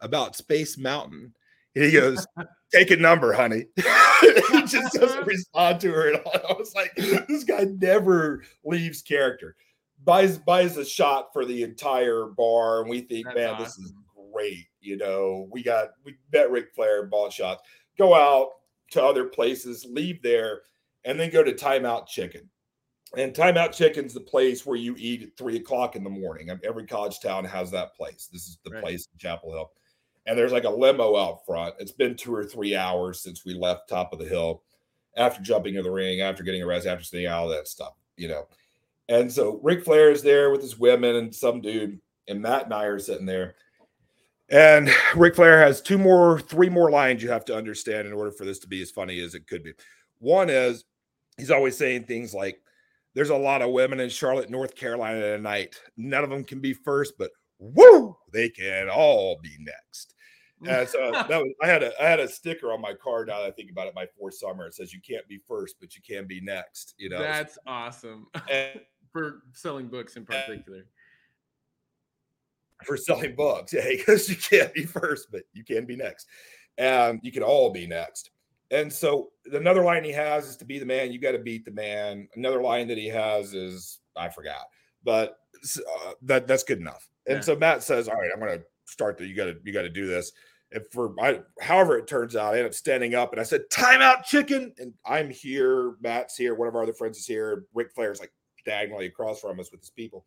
about 0.00 0.36
Space 0.36 0.76
Mountain? 0.76 1.34
And 1.74 1.84
he 1.84 1.92
goes, 1.92 2.26
Take 2.72 2.90
a 2.90 2.96
number, 2.96 3.32
honey. 3.32 3.66
he 3.76 4.62
just 4.62 4.94
doesn't 4.94 5.26
respond 5.26 5.80
to 5.80 5.92
her 5.92 6.12
at 6.12 6.26
all. 6.26 6.32
I 6.50 6.52
was 6.52 6.74
like, 6.74 6.94
this 6.96 7.44
guy 7.44 7.64
never 7.80 8.44
leaves 8.64 9.00
character. 9.00 9.56
Buys 10.04 10.38
buys 10.38 10.76
a 10.76 10.84
shot 10.84 11.32
for 11.32 11.44
the 11.44 11.62
entire 11.62 12.26
bar, 12.26 12.82
and 12.82 12.90
we 12.90 13.00
think, 13.00 13.26
That's 13.26 13.36
man, 13.36 13.58
this 13.58 13.78
is 13.78 13.92
awesome. 13.92 14.04
Great. 14.38 14.66
You 14.80 14.96
know, 14.96 15.48
we 15.50 15.62
got 15.62 15.88
we 16.04 16.16
bet 16.30 16.50
Ric 16.50 16.72
Flair 16.74 17.02
and 17.02 17.10
bought 17.10 17.32
shots. 17.32 17.62
Go 17.98 18.14
out 18.14 18.50
to 18.92 19.02
other 19.02 19.24
places, 19.24 19.86
leave 19.90 20.22
there, 20.22 20.62
and 21.04 21.18
then 21.18 21.30
go 21.30 21.42
to 21.42 21.52
Timeout 21.52 22.06
Chicken. 22.06 22.48
And 23.16 23.34
Timeout 23.34 23.72
Chicken's 23.72 24.14
the 24.14 24.20
place 24.20 24.66
where 24.66 24.76
you 24.76 24.94
eat 24.98 25.22
at 25.22 25.36
three 25.36 25.56
o'clock 25.56 25.96
in 25.96 26.04
the 26.04 26.10
morning. 26.10 26.50
Every 26.62 26.86
college 26.86 27.20
town 27.20 27.44
has 27.44 27.70
that 27.70 27.94
place. 27.94 28.28
This 28.30 28.42
is 28.48 28.58
the 28.64 28.70
Right. 28.70 28.82
place 28.82 29.08
in 29.12 29.18
Chapel 29.18 29.52
Hill. 29.52 29.72
And 30.26 30.38
there's 30.38 30.52
like 30.52 30.64
a 30.64 30.70
limo 30.70 31.16
out 31.16 31.44
front. 31.46 31.74
It's 31.78 31.92
been 31.92 32.14
two 32.14 32.34
or 32.34 32.44
three 32.44 32.76
hours 32.76 33.20
since 33.20 33.46
we 33.46 33.54
left 33.54 33.88
top 33.88 34.12
of 34.12 34.18
the 34.18 34.26
hill 34.26 34.62
after 35.16 35.42
jumping 35.42 35.76
in 35.76 35.82
the 35.82 35.90
ring, 35.90 36.20
after 36.20 36.42
getting 36.42 36.62
arrested, 36.62 36.90
after 36.90 37.04
seeing 37.04 37.28
all 37.28 37.48
that 37.48 37.66
stuff, 37.66 37.94
you 38.16 38.28
know. 38.28 38.46
And 39.08 39.32
so 39.32 39.58
Ric 39.62 39.84
Flair 39.84 40.10
is 40.10 40.22
there 40.22 40.50
with 40.50 40.60
his 40.60 40.78
women 40.78 41.16
and 41.16 41.34
some 41.34 41.62
dude, 41.62 41.98
and 42.28 42.42
Matt 42.42 42.64
and 42.66 42.74
I 42.74 42.84
are 42.84 42.98
sitting 42.98 43.24
there. 43.24 43.56
And 44.50 44.90
Ric 45.14 45.36
Flair 45.36 45.60
has 45.60 45.82
two 45.82 45.98
more, 45.98 46.40
three 46.40 46.70
more 46.70 46.90
lines 46.90 47.22
you 47.22 47.30
have 47.30 47.44
to 47.46 47.56
understand 47.56 48.06
in 48.06 48.14
order 48.14 48.30
for 48.30 48.44
this 48.44 48.58
to 48.60 48.68
be 48.68 48.80
as 48.80 48.90
funny 48.90 49.20
as 49.20 49.34
it 49.34 49.46
could 49.46 49.62
be. 49.62 49.72
One 50.20 50.48
is 50.48 50.84
he's 51.36 51.50
always 51.50 51.76
saying 51.76 52.04
things 52.04 52.32
like, 52.32 52.60
There's 53.14 53.30
a 53.30 53.36
lot 53.36 53.62
of 53.62 53.70
women 53.70 54.00
in 54.00 54.08
Charlotte, 54.08 54.50
North 54.50 54.74
Carolina 54.74 55.36
tonight. 55.36 55.76
None 55.96 56.24
of 56.24 56.30
them 56.30 56.44
can 56.44 56.60
be 56.60 56.72
first, 56.72 57.14
but 57.18 57.30
woo, 57.58 58.16
they 58.32 58.48
can 58.48 58.88
all 58.88 59.38
be 59.42 59.56
next. 59.60 60.14
Mm. 60.62 60.80
And 60.80 60.88
so 60.88 61.10
that 61.28 61.30
was 61.30 61.52
I 61.62 61.66
had 61.66 61.82
a 61.82 62.02
I 62.02 62.08
had 62.08 62.20
a 62.20 62.28
sticker 62.28 62.72
on 62.72 62.80
my 62.80 62.94
car 62.94 63.24
now 63.24 63.40
that 63.40 63.48
I 63.48 63.50
think 63.50 63.70
about 63.70 63.86
it, 63.86 63.94
my 63.94 64.06
fourth 64.18 64.34
summer. 64.34 64.66
It 64.66 64.74
says 64.74 64.92
you 64.92 65.00
can't 65.00 65.26
be 65.28 65.40
first, 65.46 65.76
but 65.80 65.94
you 65.94 66.02
can 66.02 66.26
be 66.26 66.40
next. 66.40 66.94
You 66.98 67.10
know, 67.10 67.18
That's 67.18 67.58
awesome 67.66 68.26
and 68.50 68.80
for 69.12 69.42
selling 69.52 69.88
books 69.88 70.16
in 70.16 70.24
particular. 70.24 70.84
For 72.84 72.96
selling 72.96 73.34
books. 73.34 73.72
Yeah, 73.72 73.88
because 73.90 74.28
you 74.28 74.36
can't 74.36 74.72
be 74.74 74.84
first, 74.84 75.28
but 75.30 75.42
you 75.52 75.64
can 75.64 75.84
be 75.84 75.96
next. 75.96 76.26
And 76.76 77.20
you 77.22 77.32
can 77.32 77.42
all 77.42 77.70
be 77.70 77.86
next. 77.86 78.30
And 78.70 78.92
so 78.92 79.30
another 79.52 79.82
line 79.82 80.04
he 80.04 80.12
has 80.12 80.46
is 80.48 80.56
to 80.58 80.64
be 80.64 80.78
the 80.78 80.86
man, 80.86 81.10
you 81.10 81.18
got 81.18 81.32
to 81.32 81.38
beat 81.38 81.64
the 81.64 81.70
man. 81.70 82.28
Another 82.36 82.62
line 82.62 82.86
that 82.88 82.98
he 82.98 83.08
has 83.08 83.54
is 83.54 83.98
I 84.16 84.28
forgot, 84.28 84.66
but 85.02 85.38
uh, 85.76 86.12
that 86.22 86.46
that's 86.46 86.62
good 86.64 86.78
enough. 86.78 87.08
And 87.26 87.36
Yeah. 87.36 87.42
so 87.42 87.56
Matt 87.56 87.82
says, 87.82 88.08
"All 88.08 88.16
right, 88.16 88.30
I'm 88.32 88.40
going 88.40 88.58
to 88.58 88.64
start 88.84 89.16
the 89.16 89.26
you 89.26 89.34
got 89.34 89.46
to 89.46 89.56
you 89.64 89.72
got 89.72 89.82
to 89.82 89.88
do 89.88 90.06
this." 90.06 90.32
And 90.70 90.84
for 90.92 91.14
I, 91.18 91.40
however 91.60 91.96
it 91.96 92.06
turns 92.06 92.36
out, 92.36 92.54
I 92.54 92.58
end 92.58 92.66
up 92.66 92.74
standing 92.74 93.14
up 93.14 93.32
and 93.32 93.40
I 93.40 93.44
said, 93.44 93.62
"Timeout, 93.72 94.24
chicken!" 94.24 94.74
And 94.78 94.92
I'm 95.06 95.30
here, 95.30 95.94
Matt's 96.02 96.36
here, 96.36 96.54
one 96.54 96.68
of 96.68 96.74
our 96.74 96.82
other 96.82 96.92
friends 96.92 97.16
is 97.18 97.26
here. 97.26 97.64
Ric 97.72 97.90
Flair's 97.94 98.20
like 98.20 98.32
diagonally 98.66 99.06
across 99.06 99.40
from 99.40 99.58
us 99.60 99.72
with 99.72 99.80
his 99.80 99.90
people. 99.90 100.26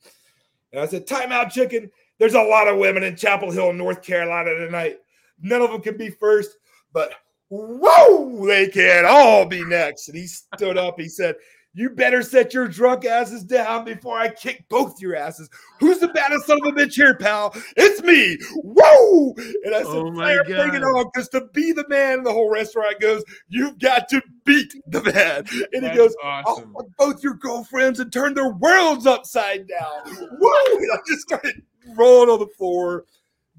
And 0.71 0.81
I 0.81 0.87
said, 0.87 1.05
"Timeout, 1.05 1.51
chicken!" 1.51 1.91
There's 2.21 2.35
a 2.35 2.43
lot 2.43 2.67
of 2.67 2.77
women 2.77 3.01
in 3.01 3.15
Chapel 3.15 3.49
Hill, 3.49 3.73
North 3.73 4.03
Carolina 4.03 4.53
tonight. 4.53 4.99
None 5.41 5.63
of 5.63 5.71
them 5.71 5.81
can 5.81 5.97
be 5.97 6.11
first, 6.11 6.55
but 6.93 7.15
whoa, 7.49 8.45
they 8.45 8.67
can 8.67 9.05
all 9.07 9.47
be 9.47 9.65
next. 9.65 10.07
And 10.07 10.15
he 10.15 10.27
stood 10.27 10.77
up. 10.77 10.99
He 10.99 11.09
said, 11.09 11.33
You 11.73 11.89
better 11.89 12.21
set 12.21 12.53
your 12.53 12.67
drunk 12.67 13.05
asses 13.05 13.43
down 13.43 13.85
before 13.85 14.19
I 14.19 14.29
kick 14.29 14.63
both 14.69 15.01
your 15.01 15.15
asses. 15.15 15.49
Who's 15.79 15.97
the 15.97 16.09
baddest 16.09 16.45
son 16.45 16.59
of 16.63 16.71
a 16.71 16.77
bitch 16.77 16.93
here, 16.93 17.15
pal? 17.15 17.55
It's 17.75 18.03
me. 18.03 18.37
Whoa! 18.53 19.33
And 19.63 19.73
I 19.73 19.79
said, 19.79 19.87
Oh 19.87 20.13
Flair, 20.13 20.43
bring 20.43 20.75
it 20.75 20.83
on. 20.83 21.09
Because 21.11 21.27
to 21.29 21.47
be 21.53 21.71
the 21.71 21.89
man, 21.89 22.21
the 22.21 22.31
whole 22.31 22.51
restaurant 22.51 22.99
goes, 22.99 23.23
You've 23.47 23.79
got 23.79 24.09
to 24.09 24.21
beat 24.45 24.71
the 24.85 25.01
man. 25.01 25.45
And 25.73 25.81
he 25.83 25.87
That's 25.87 25.97
goes, 25.97 26.15
I'll 26.23 26.57
fuck 26.57 26.85
both 26.99 27.23
your 27.23 27.33
girlfriends 27.33 27.99
and 27.99 28.13
turn 28.13 28.35
their 28.35 28.53
worlds 28.53 29.07
upside 29.07 29.67
down. 29.67 30.05
Whoa! 30.05 30.77
And 30.77 30.91
I 30.93 30.97
just 31.07 31.21
started 31.21 31.63
rolling 31.95 32.29
on 32.29 32.39
the 32.39 32.47
floor, 32.47 33.05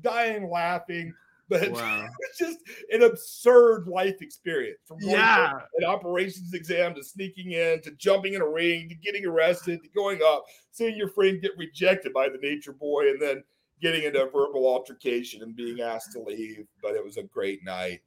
dying 0.00 0.48
laughing. 0.50 1.14
But 1.48 1.72
Wow. 1.72 2.08
it's 2.20 2.38
just 2.38 2.58
an 2.92 3.02
absurd 3.02 3.86
life 3.86 4.22
experience 4.22 4.78
from 4.86 4.98
Yeah. 5.00 5.52
an 5.76 5.84
operations 5.84 6.54
exam 6.54 6.94
to 6.94 7.04
sneaking 7.04 7.52
in 7.52 7.80
to 7.82 7.90
jumping 7.92 8.34
in 8.34 8.40
a 8.40 8.48
ring 8.48 8.88
to 8.88 8.94
getting 8.94 9.26
arrested 9.26 9.82
to 9.82 9.88
going 9.90 10.20
up, 10.24 10.44
seeing 10.70 10.96
your 10.96 11.08
friend 11.08 11.42
get 11.42 11.52
rejected 11.58 12.12
by 12.12 12.28
the 12.28 12.38
nature 12.38 12.72
boy, 12.72 13.10
and 13.10 13.20
then 13.20 13.44
getting 13.80 14.04
into 14.04 14.22
a 14.22 14.30
verbal 14.30 14.66
altercation 14.66 15.42
and 15.42 15.56
being 15.56 15.80
asked 15.80 16.12
to 16.12 16.20
leave. 16.20 16.66
But 16.80 16.94
it 16.94 17.04
was 17.04 17.16
a 17.16 17.22
great 17.24 17.64
night. 17.64 18.00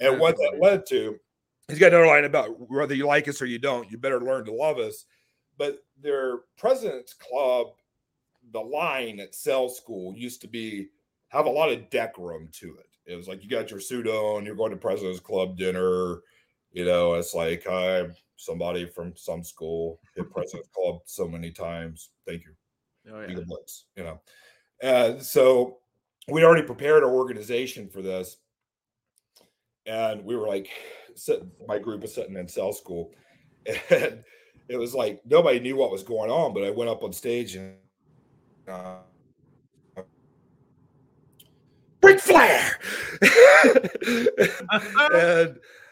And 0.00 0.18
what 0.18 0.36
that 0.36 0.58
led 0.60 0.84
to, 0.86 1.18
he's 1.68 1.78
got 1.78 1.88
another 1.92 2.06
line 2.06 2.24
about 2.24 2.68
whether 2.70 2.94
you 2.94 3.06
like 3.06 3.28
us 3.28 3.40
or 3.40 3.46
you 3.46 3.58
don't, 3.58 3.90
you 3.90 3.96
better 3.96 4.20
learn 4.20 4.44
to 4.46 4.52
love 4.52 4.78
us. 4.78 5.04
But 5.56 5.84
their 6.02 6.38
president's 6.58 7.12
club, 7.14 7.68
the 8.52 8.60
line 8.60 9.20
at 9.20 9.34
Sales 9.34 9.76
School 9.76 10.14
used 10.16 10.40
to 10.42 10.48
be 10.48 10.88
have 11.28 11.46
a 11.46 11.50
lot 11.50 11.70
of 11.70 11.88
decorum 11.90 12.48
to 12.52 12.76
it. 12.78 13.12
It 13.12 13.16
was 13.16 13.28
like 13.28 13.42
you 13.42 13.50
got 13.50 13.70
your 13.70 13.80
suit 13.80 14.06
on, 14.06 14.44
you're 14.44 14.54
going 14.54 14.70
to 14.70 14.76
President's 14.76 15.20
Club 15.20 15.56
dinner. 15.56 16.20
You 16.72 16.84
know, 16.84 17.14
it's 17.14 17.34
like 17.34 17.66
I'm 17.68 18.14
somebody 18.36 18.86
from 18.86 19.12
some 19.16 19.42
school 19.42 20.00
hit 20.16 20.30
President's 20.32 20.70
Club 20.74 21.00
so 21.06 21.28
many 21.28 21.50
times. 21.50 22.10
Thank 22.26 22.44
you. 22.44 22.52
Oh, 23.12 23.20
yeah. 23.20 23.40
Blitz, 23.46 23.86
you 23.96 24.04
know. 24.04 24.20
And 24.82 25.22
so 25.22 25.78
we'd 26.28 26.44
already 26.44 26.62
prepared 26.62 27.02
our 27.02 27.10
organization 27.10 27.88
for 27.88 28.02
this. 28.02 28.36
And 29.86 30.24
we 30.24 30.36
were 30.36 30.46
like, 30.46 30.68
sit, 31.16 31.42
my 31.66 31.78
group 31.78 32.02
was 32.02 32.14
sitting 32.14 32.36
in 32.36 32.48
sales 32.48 32.78
school. 32.78 33.12
And 33.90 34.24
it 34.68 34.78
was 34.78 34.94
like 34.94 35.20
nobody 35.26 35.58
knew 35.58 35.76
what 35.76 35.90
was 35.90 36.04
going 36.04 36.30
on, 36.30 36.54
but 36.54 36.62
I 36.62 36.70
went 36.70 36.88
up 36.88 37.02
on 37.02 37.12
stage 37.12 37.56
and 37.56 37.74
uh, 38.70 40.02
Ric 42.02 42.20
Flair. 42.20 42.78
and 43.22 43.30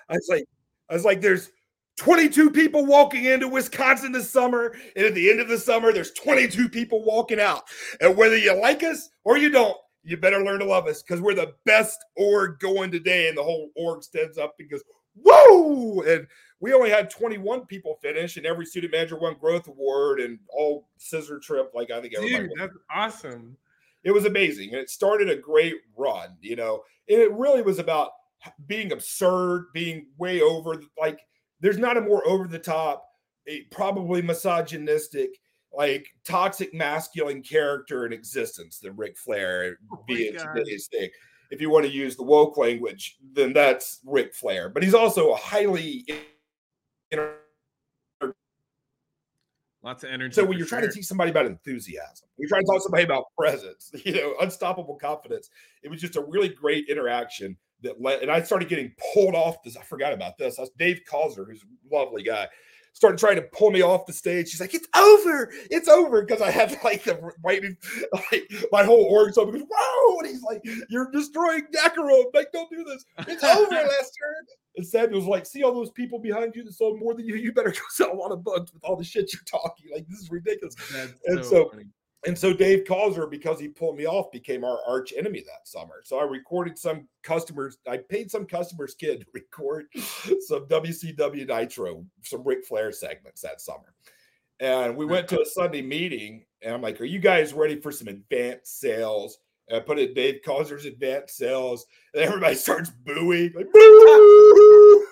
I 0.09 0.15
was 0.15 0.27
like, 0.29 0.45
I 0.89 0.95
was 0.95 1.05
like, 1.05 1.21
there's 1.21 1.51
22 1.99 2.51
people 2.51 2.87
walking 2.87 3.25
into 3.25 3.49
Wisconsin 3.49 4.13
this 4.13 4.31
summer, 4.31 4.75
and 4.97 5.05
at 5.05 5.15
the 5.15 5.31
end 5.31 5.41
of 5.41 5.49
the 5.49 5.59
summer, 5.59 5.93
there's 5.93 6.13
22 6.13 6.69
people 6.69 7.05
walking 7.05 7.41
out. 7.41 7.65
And 8.01 8.17
whether 8.17 8.39
you 8.39 8.59
like 8.59 8.83
us 8.85 9.11
or 9.25 9.37
you 9.37 9.51
don't, 9.51 9.77
you 10.05 10.17
better 10.17 10.43
learn 10.43 10.61
to 10.61 10.65
love 10.65 10.87
us 10.87 11.03
because 11.03 11.21
we're 11.21 11.35
the 11.35 11.55
best 11.67 11.99
org 12.17 12.59
going 12.61 12.91
today. 12.91 13.29
And 13.29 13.37
the 13.37 13.43
whole 13.43 13.69
org 13.77 14.03
stands 14.03 14.39
up 14.39 14.55
and 14.59 14.71
goes, 14.71 14.83
Whoa! 15.23 16.03
And 16.03 16.27
we 16.61 16.73
only 16.73 16.91
had 16.91 17.11
21 17.11 17.67
people 17.67 17.99
finish, 18.03 18.37
and 18.37 18.47
every 18.47 18.67
student 18.67 18.93
manager 18.93 19.19
won 19.19 19.37
growth 19.39 19.69
award 19.69 20.21
and 20.21 20.39
all 20.49 20.89
sizzler 20.99 21.41
trip. 21.41 21.73
Like 21.75 21.91
I 21.91 22.01
think 22.01 22.15
Dude, 22.15 22.51
that's 22.59 22.75
awesome. 22.95 23.57
it 24.05 24.13
was 24.13 24.25
amazing 24.25 24.71
and 24.71 24.79
it 24.79 24.91
started 24.91 25.29
a 25.29 25.37
great 25.37 25.77
run 25.97 26.37
you 26.41 26.57
know 26.57 26.83
and 27.09 27.21
it 27.21 27.33
really 27.33 27.63
was 27.63 27.79
about 27.79 28.11
being 28.67 28.93
absurd 28.93 29.67
being 29.75 30.07
way 30.17 30.41
over 30.41 30.83
like 30.99 31.21
there's 31.61 31.79
not 31.79 31.97
a 31.97 32.01
more 32.01 32.27
over 32.27 32.47
the 32.47 32.59
top 32.59 33.05
probably 33.71 34.23
misogynistic 34.23 35.31
like 35.77 36.07
toxic 36.25 36.73
masculine 36.73 37.43
character 37.43 38.07
in 38.07 38.13
existence 38.13 38.79
than 38.79 38.97
Ric 38.97 39.17
Flair 39.17 39.77
Oh 39.93 40.05
being 40.07 40.37
today's 40.37 40.87
thing 40.87 41.11
if 41.51 41.61
you 41.61 41.71
want 41.71 41.85
to 41.85 41.91
use 41.91 42.17
the 42.17 42.23
woke 42.23 42.57
language 42.57 43.17
then 43.33 43.53
that's 43.53 44.01
Ric 44.05 44.35
Flair 44.35 44.69
but 44.69 44.83
he's 44.83 44.95
also 44.95 45.33
a 45.33 45.37
highly 45.37 46.07
inter- 47.11 47.37
Lots 49.83 50.03
of 50.03 50.11
energy. 50.11 50.35
so 50.35 50.45
when 50.45 50.59
you're 50.59 50.67
trying 50.67 50.83
to 50.83 50.91
teach 50.91 51.07
somebody 51.07 51.31
about 51.31 51.47
enthusiasm, 51.47 52.29
you're 52.37 52.49
trying 52.49 52.63
to 52.63 52.67
talk 52.67 52.83
somebody 52.83 53.05
about 53.05 53.27
presence, 53.39 53.93
you 54.05 54.13
know, 54.13 54.35
unstoppable 54.41 54.97
confidence. 54.97 55.51
It 55.83 55.89
was 55.89 56.01
just 56.01 56.17
a 56.17 56.21
really 56.21 56.49
great 56.49 56.89
interaction 56.89 57.57
that 57.83 58.01
led, 58.01 58.23
and 58.23 58.31
I 58.31 58.43
started 58.43 58.69
getting 58.69 58.93
pulled 59.15 59.37
off 59.37 59.63
this. 59.63 59.77
I 59.77 59.83
forgot 59.83 60.13
about 60.13 60.37
this. 60.37 60.57
That's 60.57 60.71
Dave 60.79 61.03
Causer, 61.09 61.45
who's 61.45 61.63
a 61.63 61.95
lovely 61.95 62.25
guy, 62.25 62.49
started 62.93 63.19
trying 63.19 63.37
to 63.37 63.43
pull 63.43 63.71
me 63.71 63.83
off 63.83 64.07
the 64.07 64.13
stage. 64.13 64.49
She's 64.49 64.61
like, 64.61 64.75
"It's 64.75 64.89
over, 64.97 65.51
it's 65.71 65.89
over," 65.89 66.23
because 66.23 66.43
I 66.43 66.51
had 66.51 66.77
like 66.85 67.05
the 67.05 67.33
right, 67.45 67.63
like 68.33 68.53
my 68.73 68.85
whole 68.85 69.05
org. 69.05 69.35
So 69.35 69.47
goes, 69.47 69.63
"Whoa!" 69.69 70.19
And 70.21 70.29
he's 70.29 70.43
like, 70.43 70.63
"You're 70.89 71.11
destroying 71.11 71.67
decorum. 71.73 72.27
Like, 72.35 72.53
don't 72.53 72.71
do 72.71 72.85
this. 72.85 73.05
It's 73.27 73.45
over, 73.45 73.71
Lester." 73.71 74.37
And 74.79 74.87
Samuel's 74.87 75.27
like, 75.27 75.45
see 75.45 75.65
all 75.65 75.75
those 75.75 75.91
people 75.91 76.21
behind 76.21 76.55
you 76.55 76.63
that 76.63 76.73
sold 76.73 77.01
more 77.01 77.13
than 77.13 77.27
you? 77.27 77.35
You 77.35 77.53
better 77.53 77.73
go 77.73 77.81
sell 77.91 78.13
a 78.13 78.15
lot 78.15 78.31
of 78.31 78.45
books 78.45 78.73
with 78.73 78.83
all 78.85 78.95
the 78.95 79.05
shit 79.05 79.33
you're 79.33 79.43
talking. 79.45 79.87
Like, 79.93 80.07
this 80.07 80.21
is 80.21 80.31
ridiculous. 80.31 80.77
That's 80.93 81.13
and 81.27 81.45
so, 81.45 81.71
so-. 81.73 81.83
And 82.27 82.37
so 82.37 82.53
Dave 82.53 82.85
Causer, 82.85 83.27
because 83.27 83.61
he 83.61 83.69
pulled 83.69 83.97
me 83.97 84.07
off, 84.07 84.33
became 84.33 84.65
our 84.65 84.81
arch 84.87 85.13
enemy 85.17 85.41
that 85.47 85.69
summer. 85.69 86.03
So 86.05 86.19
I 86.19 86.25
recorded 86.25 86.77
some 86.77 87.07
customers, 87.23 87.79
I 87.89 87.99
paid 87.99 88.31
some 88.31 88.45
customers' 88.45 88.95
kid 88.95 89.21
to 89.21 89.27
record 89.33 89.87
some 89.95 90.67
WCW 90.67 91.47
Nitro, 91.47 92.05
some 92.23 92.43
Ric 92.45 92.67
Flair 92.67 92.91
segments 92.91 93.41
that 93.43 93.61
summer. 93.61 93.95
And 94.61 94.97
we 94.97 95.07
went 95.07 95.29
to 95.29 95.41
a 95.41 95.47
Sunday 95.47 95.83
meeting, 95.83 96.45
and 96.63 96.75
I'm 96.75 96.83
like, 96.83 97.01
Are 97.01 97.05
you 97.05 97.21
guys 97.21 97.53
ready 97.53 97.81
for 97.81 97.93
some 97.93 98.09
advanced 98.09 98.81
sales? 98.81 99.39
And 99.69 99.77
I 99.77 99.81
put 99.81 100.01
in 100.01 100.15
Dave 100.15 100.41
Causer's 100.45 100.87
advanced 100.87 101.37
sales, 101.37 101.87
and 102.15 102.25
everybody 102.25 102.55
starts 102.57 102.91
booing, 102.91 103.53
like, 103.55 103.73
boo! 103.73 105.07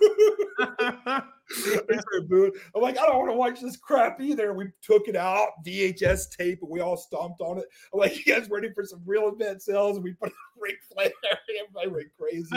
They 1.89 1.99
started 1.99 2.29
booing. 2.29 2.53
I'm 2.75 2.83
like, 2.83 2.99
I 2.99 3.07
don't 3.07 3.19
want 3.19 3.31
to 3.31 3.37
watch 3.37 3.61
this 3.61 3.77
crap 3.77 4.21
either. 4.21 4.53
We 4.53 4.67
took 4.83 5.09
it 5.09 5.17
out, 5.17 5.49
VHS 5.65 6.37
tape, 6.37 6.59
and 6.63 6.71
we 6.71 6.81
all 6.81 6.97
stomped 6.97 7.41
on 7.41 7.59
it. 7.59 7.67
I'm 7.93 8.01
like, 8.01 8.27
you 8.27 8.35
guys 8.35 8.49
ready 8.51 8.73
for 8.73 8.85
some 8.85 9.03
real 9.07 9.29
event 9.29 9.63
sales? 9.63 9.97
And 9.97 10.05
we 10.05 10.13
put 10.15 10.33
Ric 10.61 10.77
Flair. 10.93 11.11
Everybody 11.61 11.89
went 11.89 12.09
crazy. 12.19 12.49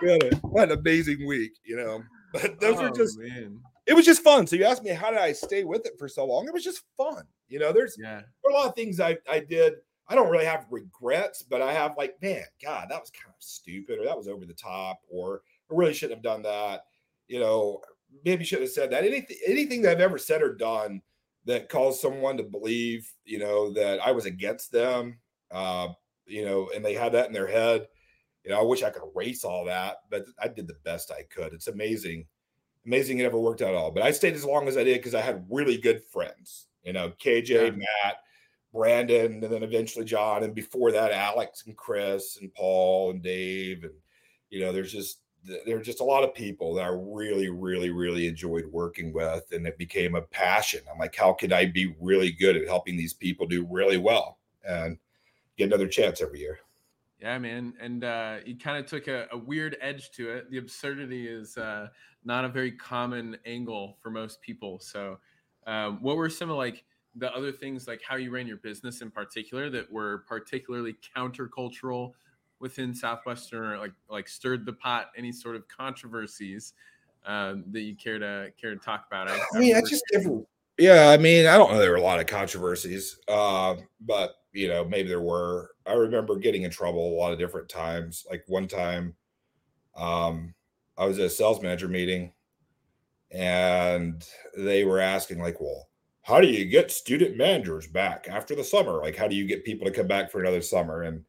we, 0.00 0.10
had 0.10 0.22
a, 0.22 0.40
we 0.48 0.60
had 0.60 0.70
an 0.70 0.78
amazing 0.78 1.26
week, 1.26 1.52
you 1.64 1.76
know. 1.76 2.02
But 2.32 2.60
those 2.60 2.76
oh, 2.76 2.86
are 2.86 2.90
just 2.90 3.18
man. 3.18 3.60
it 3.86 3.92
it 3.92 3.94
was 3.94 4.06
just 4.06 4.22
fun. 4.22 4.46
So 4.46 4.56
you 4.56 4.64
asked 4.64 4.82
me 4.82 4.90
how 4.90 5.10
did 5.10 5.18
I 5.18 5.32
stay 5.32 5.64
with 5.64 5.84
it 5.86 5.98
for 5.98 6.08
so 6.08 6.24
long? 6.24 6.46
It 6.46 6.54
was 6.54 6.64
just 6.64 6.82
fun. 6.96 7.24
You 7.48 7.58
know, 7.58 7.72
there's 7.72 7.96
Yeah. 7.98 8.22
there 8.42 8.52
a 8.52 8.54
lot 8.54 8.68
of 8.68 8.74
things 8.74 9.00
I, 9.00 9.18
I 9.30 9.40
did. 9.40 9.74
I 10.08 10.14
don't 10.14 10.30
really 10.30 10.44
have 10.44 10.66
regrets, 10.70 11.42
but 11.42 11.62
I 11.62 11.72
have 11.72 11.96
like, 11.96 12.20
man, 12.22 12.44
God, 12.62 12.88
that 12.90 13.00
was 13.00 13.10
kind 13.10 13.28
of 13.34 13.42
stupid, 13.42 13.98
or 13.98 14.04
that 14.04 14.16
was 14.16 14.28
over 14.28 14.44
the 14.44 14.54
top, 14.54 15.00
or 15.08 15.42
I 15.70 15.74
really 15.74 15.94
shouldn't 15.94 16.18
have 16.18 16.22
done 16.24 16.42
that. 16.42 16.84
You 17.32 17.40
know, 17.40 17.80
maybe 18.26 18.44
should 18.44 18.60
have 18.60 18.68
said 18.68 18.90
that. 18.90 19.04
Anything, 19.04 19.38
anything 19.46 19.80
that 19.82 19.92
I've 19.92 20.00
ever 20.00 20.18
said 20.18 20.42
or 20.42 20.54
done 20.54 21.00
that 21.46 21.70
caused 21.70 21.98
someone 21.98 22.36
to 22.36 22.42
believe, 22.42 23.10
you 23.24 23.38
know, 23.38 23.72
that 23.72 24.00
I 24.06 24.12
was 24.12 24.26
against 24.26 24.70
them, 24.70 25.18
uh, 25.50 25.88
you 26.26 26.44
know, 26.44 26.70
and 26.74 26.84
they 26.84 26.92
had 26.92 27.12
that 27.12 27.28
in 27.28 27.32
their 27.32 27.46
head. 27.46 27.88
You 28.44 28.50
know, 28.50 28.60
I 28.60 28.64
wish 28.64 28.82
I 28.82 28.90
could 28.90 29.08
erase 29.16 29.44
all 29.44 29.64
that, 29.64 29.96
but 30.10 30.26
I 30.38 30.48
did 30.48 30.68
the 30.68 30.76
best 30.84 31.10
I 31.10 31.22
could. 31.34 31.54
It's 31.54 31.68
amazing, 31.68 32.26
amazing 32.84 33.18
it 33.18 33.24
ever 33.24 33.38
worked 33.38 33.62
out 33.62 33.70
at 33.70 33.76
all. 33.76 33.92
But 33.92 34.02
I 34.02 34.10
stayed 34.10 34.34
as 34.34 34.44
long 34.44 34.68
as 34.68 34.76
I 34.76 34.84
did 34.84 34.98
because 34.98 35.14
I 35.14 35.22
had 35.22 35.46
really 35.48 35.78
good 35.78 36.02
friends. 36.04 36.66
You 36.82 36.92
know, 36.92 37.12
KJ, 37.18 37.48
Yeah. 37.48 37.70
Matt, 37.70 38.16
Brandon, 38.74 39.42
and 39.42 39.42
then 39.42 39.62
eventually 39.62 40.04
John, 40.04 40.42
and 40.42 40.54
before 40.54 40.92
that, 40.92 41.12
Alex 41.12 41.64
and 41.66 41.76
Chris 41.78 42.36
and 42.42 42.52
Paul 42.52 43.12
and 43.12 43.22
Dave, 43.22 43.84
and 43.84 43.94
you 44.50 44.60
know, 44.60 44.70
there's 44.70 44.92
just 44.92 45.20
there 45.44 45.76
are 45.76 45.82
just 45.82 46.00
a 46.00 46.04
lot 46.04 46.24
of 46.24 46.34
people 46.34 46.74
that 46.74 46.84
I 46.84 46.88
really, 46.88 47.48
really, 47.48 47.90
really 47.90 48.26
enjoyed 48.26 48.66
working 48.66 49.12
with, 49.12 49.44
and 49.52 49.66
it 49.66 49.76
became 49.76 50.14
a 50.14 50.22
passion. 50.22 50.80
I'm 50.90 50.98
like, 50.98 51.16
how 51.16 51.32
could 51.32 51.52
I 51.52 51.66
be 51.66 51.94
really 52.00 52.30
good 52.30 52.56
at 52.56 52.66
helping 52.66 52.96
these 52.96 53.12
people 53.12 53.46
do 53.46 53.66
really 53.68 53.98
well 53.98 54.38
and 54.64 54.98
get 55.56 55.66
another 55.66 55.88
chance 55.88 56.22
every 56.22 56.40
year? 56.40 56.60
Yeah, 57.20 57.38
man. 57.38 57.74
And 57.80 58.04
uh, 58.04 58.38
you 58.44 58.56
kind 58.56 58.78
of 58.78 58.86
took 58.86 59.08
a, 59.08 59.28
a 59.30 59.38
weird 59.38 59.76
edge 59.80 60.10
to 60.12 60.30
it. 60.30 60.50
The 60.50 60.58
absurdity 60.58 61.28
is 61.28 61.56
uh, 61.56 61.88
not 62.24 62.44
a 62.44 62.48
very 62.48 62.72
common 62.72 63.36
angle 63.46 63.96
for 64.00 64.10
most 64.10 64.40
people. 64.40 64.78
So, 64.80 65.18
um, 65.66 65.98
what 66.02 66.16
were 66.16 66.28
some 66.28 66.50
of 66.50 66.56
like 66.56 66.84
the 67.14 67.32
other 67.32 67.52
things, 67.52 67.86
like 67.86 68.00
how 68.06 68.16
you 68.16 68.30
ran 68.30 68.48
your 68.48 68.56
business 68.56 69.02
in 69.02 69.10
particular, 69.10 69.70
that 69.70 69.90
were 69.90 70.24
particularly 70.26 70.96
countercultural 71.16 72.12
within 72.62 72.94
Southwestern, 72.94 73.64
or 73.64 73.78
like 73.78 73.92
like 74.08 74.28
stirred 74.28 74.64
the 74.64 74.72
pot? 74.72 75.10
Any 75.18 75.32
sort 75.32 75.56
of 75.56 75.68
controversies 75.68 76.72
um, 77.26 77.64
that 77.72 77.82
you 77.82 77.94
care 77.94 78.18
to 78.18 78.50
care 78.58 78.70
to 78.74 78.80
talk 78.80 79.04
about? 79.06 79.28
I 79.28 79.58
mean, 79.58 79.76
I 79.76 79.80
just 79.80 80.02
never. 80.14 80.40
Yeah, 80.78 81.10
I 81.10 81.18
mean, 81.18 81.46
I 81.46 81.58
don't 81.58 81.72
know. 81.72 81.78
There 81.78 81.90
were 81.90 81.96
a 81.96 82.02
lot 82.02 82.20
of 82.20 82.26
controversies, 82.26 83.18
uh, 83.28 83.76
but 84.00 84.36
you 84.52 84.68
know, 84.68 84.84
maybe 84.84 85.08
there 85.08 85.20
were. 85.20 85.72
I 85.86 85.92
remember 85.92 86.36
getting 86.36 86.62
in 86.62 86.70
trouble 86.70 87.12
a 87.12 87.18
lot 87.18 87.32
of 87.32 87.38
different 87.38 87.68
times. 87.68 88.24
Like 88.30 88.44
one 88.46 88.68
time, 88.68 89.14
um, 89.94 90.54
I 90.96 91.04
was 91.04 91.18
at 91.18 91.26
a 91.26 91.30
sales 91.30 91.60
manager 91.60 91.88
meeting, 91.88 92.32
and 93.30 94.24
they 94.56 94.84
were 94.84 95.00
asking, 95.00 95.40
like, 95.40 95.60
"Well, 95.60 95.88
how 96.22 96.40
do 96.40 96.46
you 96.46 96.64
get 96.64 96.90
student 96.90 97.36
managers 97.36 97.86
back 97.86 98.28
after 98.30 98.54
the 98.54 98.64
summer? 98.64 99.00
Like, 99.02 99.16
how 99.16 99.28
do 99.28 99.36
you 99.36 99.46
get 99.46 99.64
people 99.64 99.86
to 99.86 99.92
come 99.92 100.06
back 100.06 100.30
for 100.30 100.40
another 100.40 100.62
summer?" 100.62 101.02
And 101.02 101.24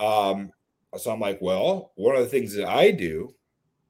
um, 0.00 0.52
so 0.96 1.12
I'm 1.12 1.20
like, 1.20 1.40
"Well, 1.42 1.92
one 1.96 2.16
of 2.16 2.22
the 2.22 2.28
things 2.28 2.54
that 2.54 2.68
I 2.68 2.90
do 2.92 3.36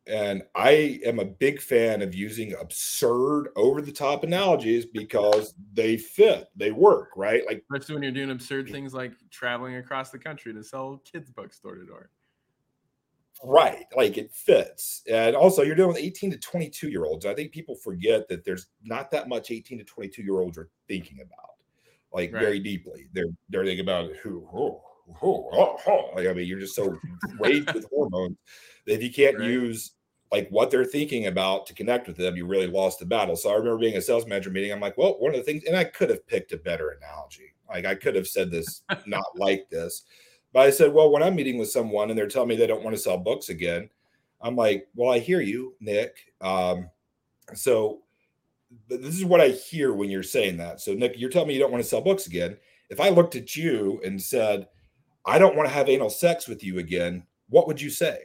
and 0.06 0.42
I 0.54 1.00
am 1.04 1.18
a 1.20 1.24
big 1.24 1.60
fan 1.60 2.02
of 2.02 2.14
using 2.14 2.54
absurd, 2.54 3.50
over 3.56 3.82
the 3.82 3.92
top 3.92 4.24
analogies 4.24 4.86
because 4.86 5.54
they 5.72 5.96
fit, 5.98 6.48
they 6.56 6.72
work, 6.72 7.10
right? 7.16 7.46
Like, 7.46 7.64
especially 7.70 7.94
when 7.94 8.02
you're 8.02 8.12
doing 8.12 8.30
absurd 8.30 8.70
things 8.70 8.92
like 8.94 9.12
traveling 9.30 9.76
across 9.76 10.10
the 10.10 10.18
country 10.18 10.52
to 10.52 10.62
sell 10.62 10.98
kids' 10.98 11.30
books 11.30 11.60
door 11.60 11.76
to 11.76 11.84
door. 11.86 12.10
right, 13.44 13.86
like 13.96 14.18
it 14.18 14.32
fits. 14.32 15.02
And 15.10 15.34
also, 15.36 15.62
you're 15.62 15.74
dealing 15.74 15.94
with 15.94 16.02
18 16.02 16.30
to 16.32 16.38
22 16.38 16.88
year 16.90 17.04
olds. 17.04 17.26
I 17.26 17.34
think 17.34 17.52
people 17.52 17.74
forget 17.76 18.28
that 18.28 18.44
there's 18.44 18.68
not 18.82 19.10
that 19.12 19.28
much 19.28 19.50
18 19.50 19.78
to 19.78 19.84
22 19.84 20.22
year 20.22 20.40
olds 20.40 20.58
are 20.58 20.70
thinking 20.88 21.20
about, 21.20 21.56
like 22.12 22.32
Right. 22.32 22.38
very 22.38 22.60
deeply. 22.60 23.08
They're 23.12 23.26
they're 23.48 23.64
thinking 23.64 23.84
about 23.84 24.16
who, 24.16 24.46
who, 24.46 24.80
who, 25.16 25.48
oh, 25.52 25.76
oh. 25.86 26.10
Like, 26.14 26.26
I 26.26 26.32
mean, 26.32 26.46
you're 26.46 26.60
just 26.60 26.74
so 26.74 26.98
raised 27.38 27.72
with 27.72 27.88
hormones 27.90 28.36
that 28.86 28.94
if 28.94 29.02
you 29.02 29.12
can't 29.12 29.38
Right. 29.38 29.50
use 29.50 29.92
like 30.32 30.48
what 30.50 30.70
they're 30.70 30.84
thinking 30.84 31.26
about 31.26 31.66
to 31.66 31.74
connect 31.74 32.06
with 32.06 32.16
them, 32.16 32.36
you 32.36 32.46
really 32.46 32.68
lost 32.68 33.00
the 33.00 33.06
battle. 33.06 33.34
So 33.34 33.50
I 33.50 33.54
remember 33.54 33.78
being 33.78 33.96
a 33.96 34.00
sales 34.00 34.26
manager 34.26 34.50
meeting. 34.50 34.72
I'm 34.72 34.80
like, 34.80 34.96
well, 34.96 35.18
one 35.18 35.32
of 35.32 35.38
the 35.38 35.42
things, 35.42 35.64
and 35.64 35.76
I 35.76 35.84
could 35.84 36.08
have 36.08 36.26
picked 36.26 36.52
a 36.52 36.56
better 36.56 36.90
analogy. 36.90 37.54
Like 37.68 37.84
I 37.84 37.94
could 37.94 38.14
have 38.14 38.28
said 38.28 38.50
this 38.50 38.82
not 39.06 39.24
like 39.34 39.68
this, 39.70 40.04
but 40.52 40.60
I 40.60 40.70
said, 40.70 40.92
well, 40.92 41.10
when 41.10 41.22
I'm 41.22 41.34
meeting 41.34 41.58
with 41.58 41.70
someone 41.70 42.10
and 42.10 42.18
they're 42.18 42.28
telling 42.28 42.48
me 42.48 42.56
they 42.56 42.66
don't 42.66 42.84
want 42.84 42.94
to 42.96 43.02
sell 43.02 43.18
books 43.18 43.48
again, 43.48 43.90
I'm 44.40 44.56
like, 44.56 44.88
well, 44.94 45.12
I 45.12 45.18
hear 45.18 45.40
you, 45.40 45.74
Nick. 45.80 46.32
Um, 46.40 46.88
so 47.54 48.02
this 48.88 49.16
is 49.16 49.24
what 49.24 49.40
I 49.40 49.48
hear 49.48 49.92
when 49.92 50.10
you're 50.10 50.22
saying 50.22 50.56
that. 50.58 50.80
So 50.80 50.94
Nick, 50.94 51.14
you're 51.16 51.30
telling 51.30 51.48
me 51.48 51.54
you 51.54 51.60
don't 51.60 51.72
want 51.72 51.82
to 51.82 51.88
sell 51.88 52.00
books 52.00 52.26
again. 52.26 52.56
If 52.88 53.00
I 53.00 53.08
looked 53.08 53.36
at 53.36 53.56
you 53.56 54.00
and 54.04 54.20
said, 54.20 54.68
I 55.24 55.38
don't 55.38 55.56
want 55.56 55.68
to 55.68 55.74
have 55.74 55.88
anal 55.88 56.10
sex 56.10 56.48
with 56.48 56.64
you 56.64 56.78
again, 56.78 57.24
what 57.48 57.66
would 57.66 57.80
you 57.80 57.90
say? 57.90 58.20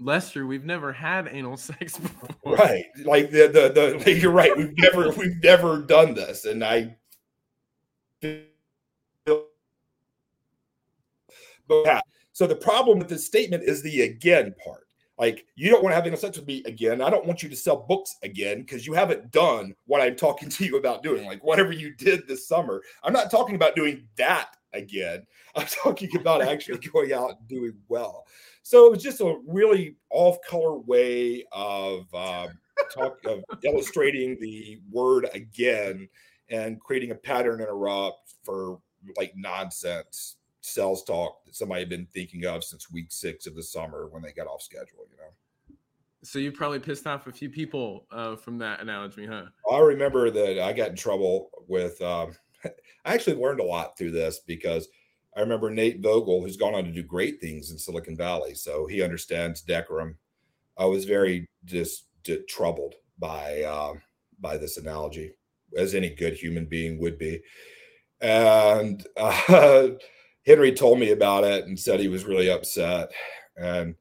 Lester, 0.00 0.46
we've 0.46 0.64
never 0.64 0.92
had 0.92 1.28
anal 1.30 1.56
sex 1.58 1.98
before. 1.98 2.56
right. 2.56 2.86
Like 3.04 3.30
the 3.30 3.48
the, 3.48 3.72
the 3.72 3.98
like, 4.06 4.22
you're 4.22 4.32
right. 4.32 4.56
We've 4.56 4.76
never 4.76 5.10
we've 5.10 5.42
never 5.42 5.82
done 5.82 6.14
this 6.14 6.44
and 6.44 6.64
i 6.64 6.96
but 11.66 11.82
yeah. 11.84 12.00
so 12.32 12.46
the 12.46 12.56
problem 12.56 12.98
with 12.98 13.08
this 13.08 13.26
statement 13.26 13.62
is 13.64 13.82
the 13.82 14.02
again 14.02 14.54
part. 14.64 14.86
Like 15.18 15.44
you 15.54 15.70
don't 15.70 15.82
want 15.82 15.92
to 15.92 15.96
have 15.96 16.06
anal 16.06 16.18
sex 16.18 16.38
with 16.38 16.46
me 16.46 16.62
again. 16.66 17.00
I 17.02 17.10
don't 17.10 17.26
want 17.26 17.42
you 17.42 17.48
to 17.50 17.56
sell 17.56 17.84
books 17.86 18.16
again 18.22 18.60
because 18.60 18.86
you 18.86 18.94
haven't 18.94 19.30
done 19.30 19.74
what 19.86 20.00
i'm 20.00 20.16
talking 20.16 20.48
to 20.48 20.64
you 20.64 20.78
about 20.78 21.02
doing. 21.02 21.26
Like 21.26 21.44
whatever 21.44 21.72
you 21.72 21.94
did 21.94 22.26
this 22.26 22.48
summer. 22.48 22.82
I'm 23.02 23.12
not 23.12 23.30
talking 23.30 23.54
about 23.54 23.76
doing 23.76 24.08
that 24.16 24.56
again 24.74 25.24
i'm 25.56 25.66
talking 25.66 26.10
about 26.16 26.42
actually 26.42 26.78
going 26.92 27.12
out 27.12 27.38
and 27.38 27.48
doing 27.48 27.74
well 27.88 28.26
so 28.62 28.86
it 28.86 28.92
was 28.92 29.02
just 29.02 29.20
a 29.20 29.38
really 29.46 29.96
off-color 30.10 30.78
way 30.78 31.44
of 31.52 32.12
um, 32.14 32.58
talk 32.92 33.18
of 33.26 33.44
illustrating 33.62 34.38
the 34.40 34.80
word 34.90 35.28
again 35.34 36.08
and 36.48 36.80
creating 36.80 37.10
a 37.10 37.14
pattern 37.14 37.60
interrupt 37.60 38.34
for 38.42 38.78
like 39.16 39.32
nonsense 39.36 40.36
sales 40.60 41.04
talk 41.04 41.44
that 41.44 41.54
somebody 41.54 41.82
had 41.82 41.90
been 41.90 42.06
thinking 42.14 42.46
of 42.46 42.64
since 42.64 42.90
week 42.90 43.08
six 43.10 43.46
of 43.46 43.54
the 43.54 43.62
summer 43.62 44.08
when 44.10 44.22
they 44.22 44.32
got 44.32 44.46
off 44.46 44.62
schedule. 44.62 45.06
You 45.10 45.16
know, 45.18 45.76
So 46.22 46.38
you 46.38 46.52
probably 46.52 46.78
pissed 46.78 47.06
off 47.06 47.26
a 47.26 47.32
few 47.32 47.50
people 47.50 48.06
uh, 48.10 48.36
from 48.36 48.58
that 48.58 48.80
analogy, 48.80 49.26
huh? 49.26 49.44
I 49.70 49.78
remember 49.78 50.30
that 50.30 50.62
I 50.62 50.72
got 50.72 50.90
in 50.90 50.96
trouble 50.96 51.50
with. 51.68 52.00
Um, 52.00 52.34
I 53.04 53.14
actually 53.14 53.36
learned 53.36 53.60
a 53.60 53.64
lot 53.64 53.96
through 53.96 54.12
this 54.12 54.40
because 54.46 54.88
I 55.36 55.40
remember 55.40 55.70
Nate 55.70 56.00
Vogel, 56.00 56.42
who's 56.42 56.56
gone 56.56 56.74
on 56.74 56.84
to 56.84 56.92
do 56.92 57.02
great 57.02 57.40
things 57.40 57.70
in 57.70 57.78
Silicon 57.78 58.16
Valley, 58.16 58.54
so 58.54 58.86
he 58.86 59.02
understands 59.02 59.62
decorum. 59.62 60.16
I 60.78 60.84
was 60.84 61.04
very 61.04 61.48
just, 61.64 62.06
just 62.22 62.48
troubled 62.48 62.94
by 63.18 63.62
uh, 63.62 63.94
by 64.40 64.56
this 64.56 64.76
analogy, 64.76 65.34
as 65.76 65.94
any 65.94 66.10
good 66.10 66.34
human 66.34 66.66
being 66.66 66.98
would 67.00 67.18
be. 67.18 67.40
And 68.20 69.04
uh, 69.16 69.88
Henry 70.46 70.72
told 70.72 70.98
me 70.98 71.12
about 71.12 71.44
it 71.44 71.66
and 71.66 71.78
said 71.78 72.00
he 72.00 72.08
was 72.08 72.24
really 72.24 72.50
upset. 72.50 73.10
And 73.56 73.94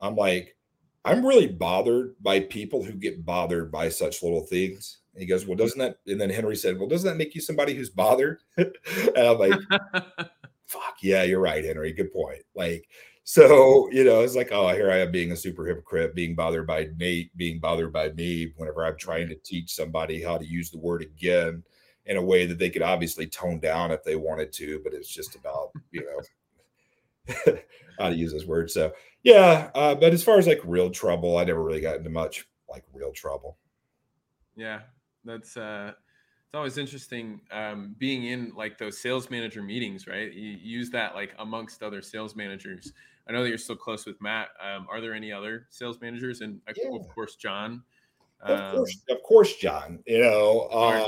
I'm 0.00 0.16
like, 0.16 0.56
I'm 1.04 1.24
really 1.24 1.48
bothered 1.48 2.14
by 2.20 2.40
people 2.40 2.82
who 2.82 2.92
get 2.92 3.24
bothered 3.24 3.70
by 3.70 3.88
such 3.88 4.22
little 4.22 4.46
things. 4.46 4.98
He 5.16 5.26
goes, 5.26 5.46
Well, 5.46 5.56
doesn't 5.56 5.78
that? 5.78 5.98
And 6.06 6.20
then 6.20 6.30
Henry 6.30 6.56
said, 6.56 6.78
Well, 6.78 6.88
doesn't 6.88 7.08
that 7.08 7.16
make 7.16 7.34
you 7.34 7.40
somebody 7.40 7.74
who's 7.74 7.90
bothered? 7.90 8.40
and 8.56 8.72
I'm 9.16 9.38
like, 9.38 9.58
Fuck, 10.66 10.96
yeah, 11.02 11.22
you're 11.22 11.40
right, 11.40 11.64
Henry. 11.64 11.92
Good 11.92 12.12
point. 12.12 12.42
Like, 12.54 12.88
so, 13.24 13.88
you 13.92 14.04
know, 14.04 14.20
it's 14.20 14.34
like, 14.34 14.50
oh, 14.50 14.68
here 14.68 14.90
I 14.90 14.98
am 14.98 15.12
being 15.12 15.32
a 15.32 15.36
super 15.36 15.64
hypocrite, 15.64 16.14
being 16.14 16.34
bothered 16.34 16.66
by 16.66 16.88
Nate, 16.96 17.36
being 17.36 17.60
bothered 17.60 17.92
by 17.92 18.10
me 18.12 18.52
whenever 18.56 18.84
I'm 18.84 18.96
trying 18.96 19.28
to 19.28 19.36
teach 19.36 19.74
somebody 19.74 20.22
how 20.22 20.38
to 20.38 20.46
use 20.46 20.70
the 20.70 20.78
word 20.78 21.02
again 21.02 21.62
in 22.06 22.16
a 22.16 22.22
way 22.22 22.46
that 22.46 22.58
they 22.58 22.70
could 22.70 22.82
obviously 22.82 23.26
tone 23.26 23.60
down 23.60 23.92
if 23.92 24.02
they 24.02 24.16
wanted 24.16 24.52
to, 24.54 24.80
but 24.82 24.92
it's 24.92 25.08
just 25.08 25.36
about, 25.36 25.70
you 25.92 26.04
know, 26.04 27.56
how 27.98 28.08
to 28.08 28.16
use 28.16 28.32
this 28.32 28.44
word. 28.44 28.70
So, 28.70 28.92
yeah. 29.22 29.70
Uh, 29.74 29.94
but 29.94 30.12
as 30.12 30.24
far 30.24 30.38
as 30.38 30.48
like 30.48 30.60
real 30.64 30.90
trouble, 30.90 31.38
I 31.38 31.44
never 31.44 31.62
really 31.62 31.80
got 31.80 31.96
into 31.96 32.10
much 32.10 32.48
like 32.68 32.84
real 32.92 33.12
trouble. 33.12 33.56
yeah, 34.56 34.80
that's 35.24 35.56
uh, 35.56 35.92
it's 36.46 36.54
always 36.54 36.76
interesting 36.78 37.40
um, 37.50 37.94
being 37.98 38.24
in 38.24 38.52
like 38.54 38.76
those 38.78 38.98
sales 39.00 39.30
manager 39.30 39.62
meetings, 39.62 40.06
right? 40.06 40.32
You 40.32 40.50
use 40.60 40.90
that 40.90 41.14
like 41.14 41.34
amongst 41.38 41.82
other 41.82 42.02
sales 42.02 42.36
managers. 42.36 42.92
I 43.28 43.32
know 43.32 43.42
that 43.42 43.48
you're 43.48 43.58
still 43.58 43.76
close 43.76 44.04
with 44.04 44.20
Matt. 44.20 44.48
Um, 44.60 44.86
are 44.90 45.00
there 45.00 45.14
any 45.14 45.32
other 45.32 45.66
sales 45.70 46.00
managers? 46.00 46.40
And 46.40 46.60
of- 46.66 46.76
Yeah. 46.76 46.94
of 46.98 47.08
course, 47.08 47.36
John. 47.36 47.82
Of 48.40 48.60
Um, 48.60 48.76
course, 48.76 48.98
of 49.08 49.22
course, 49.22 49.56
John. 49.56 50.02
You 50.06 50.18
know, 50.18 50.68
uh, 50.72 51.06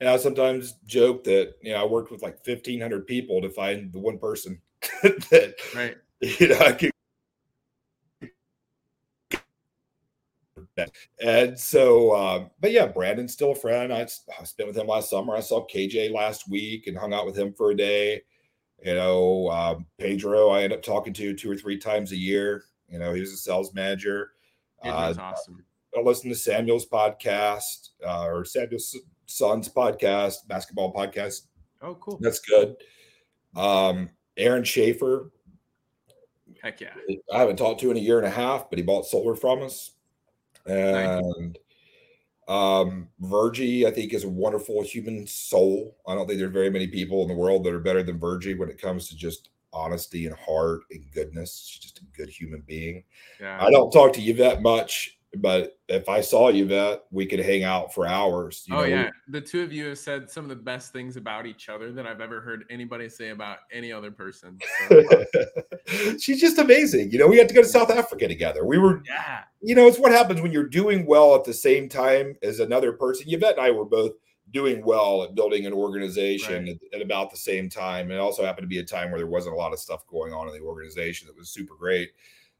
and 0.00 0.08
I 0.08 0.16
sometimes 0.18 0.74
joke 0.86 1.24
that 1.24 1.54
you 1.62 1.72
know 1.72 1.82
I 1.82 1.84
worked 1.86 2.10
with 2.10 2.22
like 2.22 2.44
fifteen 2.44 2.80
hundred 2.80 3.06
people 3.06 3.40
to 3.42 3.50
find 3.50 3.92
the 3.92 3.98
one 3.98 4.18
person 4.18 4.60
that 5.02 5.54
right. 5.74 5.96
you 6.20 6.48
know 6.48 6.58
I 6.58 6.72
could 6.72 6.90
And 11.24 11.58
so, 11.58 12.12
uh, 12.12 12.44
but 12.60 12.72
yeah, 12.72 12.86
Brandon's 12.86 13.32
still 13.32 13.52
a 13.52 13.56
friend. 13.56 13.92
I, 13.92 14.02
I 14.02 14.44
spent 14.44 14.68
with 14.68 14.76
him 14.76 14.86
last 14.86 15.10
summer. 15.10 15.36
I 15.36 15.40
saw 15.40 15.66
KJ 15.66 16.12
last 16.12 16.48
week 16.48 16.86
and 16.86 16.96
hung 16.96 17.12
out 17.12 17.26
with 17.26 17.36
him 17.36 17.52
for 17.52 17.70
a 17.70 17.76
day. 17.76 18.22
You 18.84 18.94
know, 18.94 19.50
um, 19.50 19.86
Pedro, 19.98 20.48
I 20.48 20.62
end 20.62 20.72
up 20.72 20.82
talking 20.82 21.12
to 21.14 21.34
two 21.34 21.50
or 21.50 21.56
three 21.56 21.78
times 21.78 22.12
a 22.12 22.16
year. 22.16 22.64
You 22.88 22.98
know, 22.98 23.12
he 23.12 23.20
was 23.20 23.32
a 23.32 23.36
sales 23.36 23.74
manager. 23.74 24.32
Yeah, 24.84 25.06
that's 25.06 25.18
uh, 25.18 25.22
awesome. 25.22 25.64
I 25.96 26.00
listen 26.00 26.30
to 26.30 26.36
Samuel's 26.36 26.86
podcast 26.86 27.90
uh, 28.06 28.24
or 28.24 28.44
Samuel's 28.44 28.96
son's 29.26 29.68
podcast, 29.68 30.46
basketball 30.46 30.94
podcast. 30.94 31.42
Oh, 31.82 31.94
cool. 31.96 32.18
That's 32.20 32.40
good. 32.40 32.76
Um, 33.56 34.10
Aaron 34.36 34.64
Schaefer. 34.64 35.30
Heck 36.62 36.80
yeah. 36.80 36.94
I 37.32 37.38
haven't 37.38 37.56
talked 37.56 37.80
to 37.80 37.90
in 37.90 37.96
a 37.96 38.00
year 38.00 38.18
and 38.18 38.26
a 38.26 38.30
half, 38.30 38.68
but 38.70 38.78
he 38.78 38.82
bought 38.84 39.06
solar 39.06 39.34
from 39.34 39.62
us. 39.62 39.92
And 40.70 41.58
um, 42.48 43.08
Virgie, 43.20 43.86
I 43.86 43.90
think, 43.90 44.12
is 44.12 44.24
a 44.24 44.28
wonderful 44.28 44.82
human 44.82 45.26
soul. 45.26 45.96
I 46.06 46.14
don't 46.14 46.26
think 46.26 46.38
there's 46.38 46.52
very 46.52 46.70
many 46.70 46.86
people 46.86 47.22
in 47.22 47.28
the 47.28 47.34
world 47.34 47.64
that 47.64 47.72
are 47.72 47.80
better 47.80 48.02
than 48.02 48.18
Virgie 48.18 48.54
when 48.54 48.68
it 48.68 48.80
comes 48.80 49.08
to 49.08 49.16
just 49.16 49.50
honesty 49.72 50.26
and 50.26 50.34
heart 50.36 50.80
and 50.90 51.04
goodness. 51.12 51.64
She's 51.66 51.82
just 51.82 52.00
a 52.00 52.04
good 52.16 52.28
human 52.28 52.62
being. 52.66 53.04
Yeah. 53.40 53.58
I 53.60 53.70
don't 53.70 53.92
talk 53.92 54.12
to 54.14 54.22
Yvette 54.22 54.62
much 54.62 55.19
but 55.36 55.78
if 55.88 56.08
I 56.08 56.20
saw 56.20 56.48
you, 56.48 56.64
Yvette, 56.64 57.04
we 57.12 57.24
could 57.24 57.38
hang 57.38 57.62
out 57.62 57.94
for 57.94 58.06
hours. 58.06 58.66
oh 58.70 58.80
know? 58.80 58.84
yeah, 58.84 59.10
the 59.28 59.40
two 59.40 59.62
of 59.62 59.72
you 59.72 59.86
have 59.86 59.98
said 59.98 60.28
some 60.28 60.44
of 60.44 60.48
the 60.48 60.56
best 60.56 60.92
things 60.92 61.16
about 61.16 61.46
each 61.46 61.68
other 61.68 61.92
that 61.92 62.06
I've 62.06 62.20
ever 62.20 62.40
heard 62.40 62.64
anybody 62.68 63.08
say 63.08 63.28
about 63.28 63.58
any 63.72 63.92
other 63.92 64.10
person. 64.10 64.58
So. 64.88 65.24
She's 66.18 66.40
just 66.40 66.58
amazing. 66.58 67.12
You 67.12 67.18
know, 67.20 67.28
we 67.28 67.38
had 67.38 67.48
to 67.48 67.54
go 67.54 67.62
to 67.62 67.68
South 67.68 67.90
Africa 67.90 68.26
together. 68.26 68.64
We 68.64 68.78
were, 68.78 69.02
yeah. 69.06 69.42
You 69.60 69.76
know, 69.76 69.86
it's 69.86 69.98
what 69.98 70.10
happens 70.10 70.40
when 70.40 70.50
you're 70.50 70.68
doing 70.68 71.06
well 71.06 71.36
at 71.36 71.44
the 71.44 71.54
same 71.54 71.88
time 71.88 72.34
as 72.42 72.58
another 72.58 72.92
person. 72.92 73.26
Yvette 73.28 73.56
and 73.56 73.66
I 73.66 73.70
were 73.70 73.84
both 73.84 74.12
doing 74.52 74.84
well 74.84 75.22
at 75.22 75.36
building 75.36 75.66
an 75.66 75.72
organization 75.72 76.64
right. 76.64 76.78
at, 76.92 77.00
at 77.00 77.02
about 77.02 77.30
the 77.30 77.36
same 77.36 77.68
time. 77.68 78.06
And 78.06 78.14
it 78.14 78.20
also 78.20 78.44
happened 78.44 78.64
to 78.64 78.68
be 78.68 78.78
a 78.78 78.84
time 78.84 79.10
where 79.10 79.20
there 79.20 79.28
wasn't 79.28 79.54
a 79.54 79.58
lot 79.58 79.72
of 79.72 79.78
stuff 79.78 80.06
going 80.08 80.32
on 80.32 80.48
in 80.48 80.54
the 80.54 80.60
organization 80.60 81.28
that 81.28 81.36
was 81.36 81.50
super 81.50 81.74
great. 81.76 82.10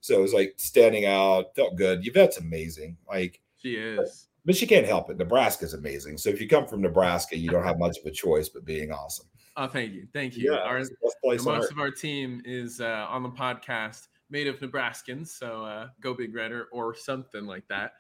So 0.01 0.19
it 0.19 0.23
was 0.23 0.33
like 0.33 0.55
standing 0.57 1.07
out, 1.07 1.55
felt 1.55 1.77
good. 1.77 2.07
Yvette's 2.07 2.39
amazing. 2.39 2.97
Like 3.09 3.41
she 3.57 3.75
is. 3.75 4.27
But, 4.45 4.57
she 4.57 4.67
can't 4.67 4.87
help 4.87 5.11
it. 5.11 5.19
Nebraska's 5.19 5.75
amazing. 5.75 6.19
So 6.19 6.31
if 6.31 6.41
you 6.41 6.49
come 6.49 6.67
from 6.67 6.81
Nebraska, 6.81 7.37
you 7.37 7.51
don't 7.51 7.63
have 7.63 7.79
much 7.79 7.99
of 7.99 8.07
a 8.07 8.11
choice 8.11 8.49
but 8.49 8.65
being 8.65 8.91
awesome. 8.91 9.27
Oh, 9.57 9.67
thank 9.69 9.93
you. 9.93 10.09
Thank 10.13 10.37
you. 10.37 10.53
Yeah, 10.53 10.61
our, 10.61 10.83
most 11.23 11.71
of 11.71 11.79
our 11.79 11.91
team 11.91 12.43
is 12.45 12.81
uh, 12.81 13.07
on 13.09 13.23
the 13.23 13.29
podcast 13.29 14.09
made 14.31 14.47
of 14.47 14.59
Nebraskans. 14.61 15.29
So 15.29 15.65
uh, 15.65 15.89
go 16.01 16.15
Big 16.15 16.35
Redder 16.35 16.69
or 16.73 16.95
something 16.95 17.47
like 17.47 17.65
that. 17.69 17.93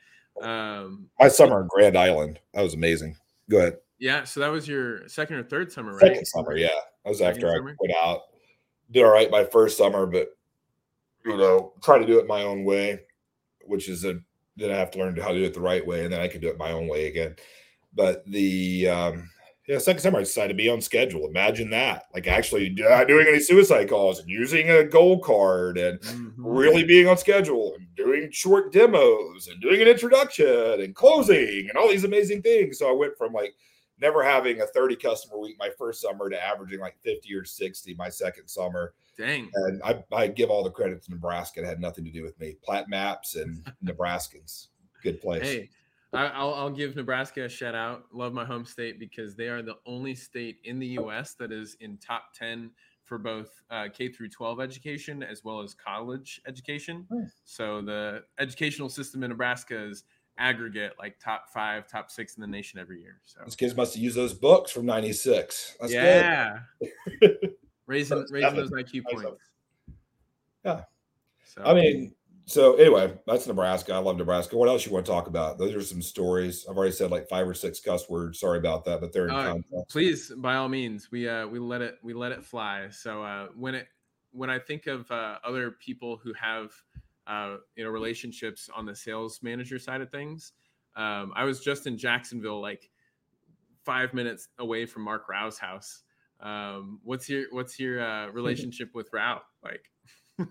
Um, 0.42 1.08
My 1.20 1.28
summer 1.28 1.60
in 1.60 1.68
Grand 1.68 1.96
Island. 1.96 2.40
That 2.54 2.62
was 2.62 2.74
amazing. 2.74 3.16
Go 3.50 3.58
ahead. 3.58 3.76
Yeah. 3.98 4.24
So 4.24 4.40
that 4.40 4.48
was 4.48 4.66
your 4.66 5.06
second 5.08 5.36
or 5.36 5.42
third 5.42 5.70
summer, 5.70 5.92
right? 5.92 6.00
Second 6.00 6.24
summer. 6.26 6.56
Yeah. 6.56 6.68
That 7.04 7.10
was 7.10 7.20
after 7.20 7.48
second 7.48 7.52
I 7.52 7.56
summer? 7.56 7.76
out. 8.02 8.20
Did 8.90 9.04
all 9.04 9.12
right 9.12 9.30
my 9.30 9.44
first 9.44 9.76
summer, 9.76 10.06
but 10.06 10.30
you 11.24 11.36
know, 11.36 11.72
try 11.82 11.98
to 11.98 12.06
do 12.06 12.18
it 12.18 12.26
my 12.26 12.42
own 12.42 12.64
way, 12.64 13.00
which 13.62 13.88
is 13.88 14.04
a 14.04 14.20
then 14.56 14.70
I 14.70 14.76
have 14.76 14.90
to 14.92 14.98
learn 14.98 15.16
how 15.16 15.28
to 15.28 15.38
do 15.38 15.44
it 15.44 15.54
the 15.54 15.60
right 15.60 15.86
way, 15.86 16.04
and 16.04 16.12
then 16.12 16.20
I 16.20 16.28
can 16.28 16.40
do 16.40 16.48
it 16.48 16.58
my 16.58 16.72
own 16.72 16.86
way 16.86 17.06
again. 17.06 17.36
But 17.94 18.24
the 18.26 18.88
um, 18.88 19.30
yeah, 19.70 19.78
second 19.78 20.00
summer 20.00 20.18
I 20.18 20.22
decided 20.22 20.48
to 20.48 20.54
be 20.54 20.68
on 20.68 20.80
schedule. 20.80 21.28
Imagine 21.28 21.70
that, 21.70 22.06
like 22.12 22.26
actually 22.26 22.70
not 22.70 23.06
doing 23.06 23.26
any 23.28 23.40
suicide 23.40 23.88
calls 23.88 24.18
and 24.18 24.28
using 24.28 24.68
a 24.68 24.84
goal 24.84 25.20
card 25.20 25.78
and 25.78 26.00
mm-hmm. 26.00 26.44
really 26.44 26.84
being 26.84 27.06
on 27.06 27.16
schedule 27.16 27.74
and 27.76 27.86
doing 27.94 28.28
short 28.32 28.72
demos 28.72 29.48
and 29.48 29.62
doing 29.62 29.80
an 29.80 29.86
introduction 29.88 30.80
and 30.80 30.94
closing 30.94 31.68
and 31.68 31.78
all 31.78 31.88
these 31.88 32.02
amazing 32.02 32.42
things. 32.42 32.78
So 32.78 32.90
I 32.90 32.92
went 32.92 33.16
from 33.16 33.32
like 33.32 33.54
never 34.00 34.24
having 34.24 34.60
a 34.60 34.66
30 34.66 34.96
customer 34.96 35.38
week 35.38 35.56
my 35.58 35.70
first 35.78 36.00
summer 36.00 36.28
to 36.28 36.44
averaging 36.44 36.80
like 36.80 36.96
50 37.04 37.32
or 37.34 37.44
60 37.44 37.94
my 37.94 38.08
second 38.08 38.48
summer. 38.48 38.94
Dang. 39.20 39.50
And 39.54 39.82
I, 39.82 40.02
I 40.12 40.26
give 40.28 40.48
all 40.48 40.64
the 40.64 40.70
credit 40.70 41.02
to 41.02 41.10
Nebraska. 41.10 41.60
It 41.60 41.66
had 41.66 41.78
nothing 41.78 42.04
to 42.06 42.10
do 42.10 42.22
with 42.22 42.40
me. 42.40 42.56
Plat 42.64 42.88
Maps 42.88 43.36
and 43.36 43.70
Nebraskans. 43.84 44.68
Good 45.02 45.20
place. 45.20 45.42
Hey, 45.42 45.68
I'll, 46.14 46.54
I'll 46.54 46.70
give 46.70 46.96
Nebraska 46.96 47.44
a 47.44 47.48
shout 47.48 47.74
out. 47.74 48.04
Love 48.12 48.32
my 48.32 48.46
home 48.46 48.64
state 48.64 48.98
because 48.98 49.36
they 49.36 49.48
are 49.48 49.60
the 49.60 49.76
only 49.84 50.14
state 50.14 50.58
in 50.64 50.78
the 50.78 50.86
U.S. 50.86 51.34
that 51.34 51.52
is 51.52 51.76
in 51.80 51.98
top 51.98 52.32
10 52.34 52.70
for 53.04 53.18
both 53.18 53.62
uh, 53.70 53.88
K 53.92 54.08
through 54.08 54.30
12 54.30 54.58
education 54.58 55.22
as 55.22 55.44
well 55.44 55.60
as 55.60 55.74
college 55.74 56.40
education. 56.46 57.06
Nice. 57.10 57.32
So 57.44 57.82
the 57.82 58.22
educational 58.38 58.88
system 58.88 59.22
in 59.22 59.28
Nebraska 59.28 59.78
is– 59.78 60.04
aggregate 60.40 60.94
like 60.98 61.18
top 61.20 61.48
five, 61.52 61.86
top 61.86 62.10
six 62.10 62.36
in 62.36 62.40
the 62.40 62.46
nation 62.46 62.80
every 62.80 63.00
year. 63.00 63.20
So 63.24 63.40
those 63.44 63.54
kids 63.54 63.76
must 63.76 63.94
have 63.94 64.02
used 64.02 64.16
those 64.16 64.34
books 64.34 64.72
from 64.72 64.86
'96. 64.86 65.76
yeah, 65.88 66.60
raising 67.90 68.24
raising 68.30 68.54
those 68.54 68.70
IQ 68.70 69.02
points. 69.10 69.42
Yeah. 70.64 70.82
So 71.44 71.62
I 71.64 71.74
mean, 71.74 72.14
so 72.46 72.76
anyway, 72.76 73.18
that's 73.26 73.46
Nebraska. 73.46 73.92
I 73.94 73.98
love 73.98 74.16
Nebraska. 74.16 74.56
What 74.56 74.68
else 74.68 74.86
you 74.86 74.92
want 74.92 75.04
to 75.06 75.12
talk 75.12 75.26
about? 75.26 75.58
Those 75.58 75.74
are 75.74 75.82
some 75.82 76.02
stories. 76.02 76.66
I've 76.68 76.76
already 76.76 76.92
said 76.92 77.10
like 77.10 77.28
five 77.28 77.48
or 77.48 77.54
six 77.54 77.80
cuss 77.80 78.08
words. 78.08 78.38
Sorry 78.38 78.58
about 78.58 78.84
that, 78.84 79.00
but 79.00 79.12
they're 79.12 79.26
in 79.26 79.34
uh, 79.34 79.42
context. 79.44 79.88
Please, 79.88 80.32
by 80.36 80.56
all 80.56 80.68
means, 80.68 81.10
we 81.10 81.28
uh 81.28 81.46
we 81.46 81.58
let 81.58 81.82
it 81.82 81.98
we 82.02 82.14
let 82.14 82.32
it 82.32 82.44
fly. 82.44 82.88
So 82.90 83.22
uh 83.22 83.48
when 83.56 83.74
it 83.74 83.88
when 84.32 84.50
I 84.50 84.58
think 84.58 84.86
of 84.86 85.10
uh, 85.10 85.38
other 85.44 85.72
people 85.72 86.16
who 86.16 86.32
have 86.34 86.72
uh, 87.26 87.56
you 87.76 87.84
know 87.84 87.90
relationships 87.90 88.68
on 88.74 88.86
the 88.86 88.94
sales 88.94 89.40
manager 89.42 89.78
side 89.78 90.00
of 90.00 90.10
things. 90.10 90.52
Um, 90.96 91.32
I 91.34 91.44
was 91.44 91.60
just 91.60 91.86
in 91.86 91.96
Jacksonville, 91.96 92.60
like 92.60 92.90
five 93.84 94.12
minutes 94.14 94.48
away 94.58 94.86
from 94.86 95.02
Mark 95.02 95.28
Rao's 95.28 95.58
house. 95.58 96.02
Um, 96.42 97.00
what's 97.02 97.28
your 97.28 97.44
what's 97.50 97.78
your 97.78 98.02
uh, 98.02 98.28
relationship 98.32 98.90
with 98.94 99.08
Rao 99.12 99.40
like? 99.62 99.84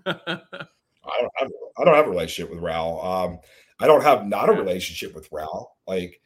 I 0.06 1.22
don't 1.22 1.32
have 1.38 1.50
I 1.78 1.86
don't 1.86 1.96
have 1.96 2.08
a 2.08 2.12
relationship 2.12 2.52
with 2.52 2.62
Rao. 2.62 3.00
Um, 3.00 3.40
I 3.80 3.88
don't 3.88 4.04
have 4.04 4.28
not 4.28 4.50
a 4.50 4.54
relationship 4.54 5.16
with 5.16 5.30
Rao. 5.32 5.72
Like, 5.88 6.20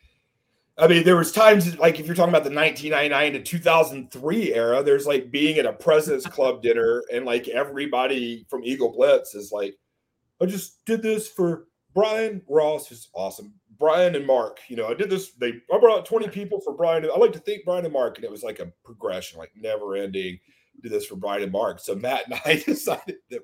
I 0.78 0.88
mean, 0.88 1.04
there 1.04 1.16
was 1.16 1.32
times 1.32 1.78
like 1.78 2.00
if 2.00 2.08
you're 2.08 2.16
talking 2.16 2.34
about 2.34 2.44
the 2.44 2.56
1999 2.56 3.34
to 3.34 3.44
2003 3.44 4.54
era, 4.54 4.84
there's 4.84 5.06
like 5.06 5.32
being 5.32 5.58
at 5.58 5.66
a 5.66 5.74
President's 5.74 6.26
Club 6.26 6.62
dinner 6.64 7.04
and 7.12 7.26
like 7.26 7.48
everybody 7.48 8.46
from 8.50 8.64
Eagle 8.64 8.92
Blitz 8.92 9.36
is 9.36 9.52
like, 9.52 9.76
I 10.42 10.46
just 10.46 10.84
did 10.86 11.02
this 11.04 11.28
for 11.28 11.68
Brian 11.94 12.42
Ross, 12.50 12.88
who's 12.88 13.10
awesome. 13.14 13.54
Brian 13.78 14.16
and 14.16 14.26
Mark, 14.26 14.60
you 14.68 14.76
know, 14.76 14.88
I 14.88 14.94
did 14.94 15.10
this. 15.10 15.32
They 15.32 15.54
I 15.74 15.80
brought 15.80 16.00
out 16.00 16.06
20 16.06 16.30
people 16.30 16.60
for 16.62 16.74
Brian. 16.74 17.06
I 17.06 17.18
like 17.18 17.34
to 17.34 17.40
think 17.40 17.66
Brian 17.66 17.86
and 17.86 17.94
Mark, 17.94 18.18
and 18.18 18.26
it 18.26 18.32
was 18.32 18.44
like 18.44 18.60
a 18.60 18.72
progression, 18.84 19.40
like 19.40 19.52
never 19.56 19.96
ending. 19.96 20.40
Do 20.82 20.90
this 20.90 21.06
for 21.06 21.16
Brian 21.16 21.44
and 21.44 21.52
Mark. 21.52 21.80
So 21.80 21.94
Matt 21.94 22.26
and 22.26 22.40
I 22.46 22.56
decided 22.66 23.18
that 23.30 23.42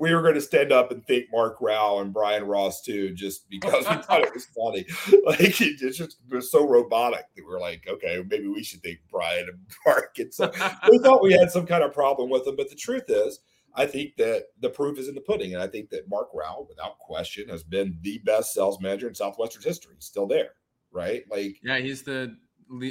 we 0.00 0.12
were 0.12 0.20
going 0.20 0.34
to 0.34 0.40
stand 0.40 0.72
up 0.72 0.90
and 0.90 1.06
thank 1.06 1.26
Mark 1.32 1.58
Rao 1.60 2.00
and 2.00 2.12
Brian 2.12 2.44
Ross 2.44 2.82
too, 2.82 3.14
just 3.14 3.48
because 3.48 3.88
we 3.88 4.02
thought 4.02 4.22
it 4.22 4.34
was 4.34 4.46
funny. 4.56 4.84
Like 5.24 5.60
it 5.60 5.78
just 5.78 6.00
it 6.00 6.14
was 6.28 6.50
so 6.50 6.68
robotic 6.68 7.26
that 7.36 7.46
we 7.46 7.54
are 7.54 7.60
like, 7.60 7.84
okay, 7.88 8.22
maybe 8.28 8.48
we 8.48 8.64
should 8.64 8.82
thank 8.82 8.98
Brian 9.10 9.48
and 9.48 9.58
Mark. 9.86 10.18
And 10.18 10.34
so 10.34 10.50
we 10.90 10.98
thought 10.98 11.22
we 11.22 11.32
had 11.32 11.52
some 11.52 11.66
kind 11.66 11.84
of 11.84 11.94
problem 11.94 12.28
with 12.28 12.44
them, 12.44 12.56
but 12.56 12.68
the 12.68 12.76
truth 12.76 13.04
is 13.08 13.38
I 13.74 13.86
think 13.86 14.16
that 14.16 14.46
the 14.60 14.68
proof 14.68 14.98
is 14.98 15.08
in 15.08 15.14
the 15.14 15.20
pudding. 15.20 15.54
And 15.54 15.62
I 15.62 15.66
think 15.66 15.90
that 15.90 16.08
Mark 16.08 16.28
Rao, 16.34 16.66
without 16.68 16.98
question, 16.98 17.48
has 17.48 17.62
been 17.62 17.98
the 18.02 18.18
best 18.24 18.52
sales 18.52 18.80
manager 18.80 19.08
in 19.08 19.14
Southwestern 19.14 19.62
history. 19.62 19.94
He's 19.94 20.04
still 20.04 20.26
there, 20.26 20.50
right? 20.90 21.24
Like, 21.30 21.58
yeah, 21.62 21.78
he's 21.78 22.02
the 22.02 22.36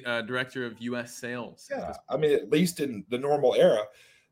uh, 0.06 0.22
director 0.22 0.66
of 0.66 0.82
U.S. 0.82 1.14
sales. 1.14 1.68
Yeah, 1.70 1.94
I 2.10 2.18
mean, 2.18 2.32
at 2.32 2.50
least 2.50 2.80
in 2.80 3.06
the 3.10 3.18
normal 3.18 3.56
era, 3.56 3.84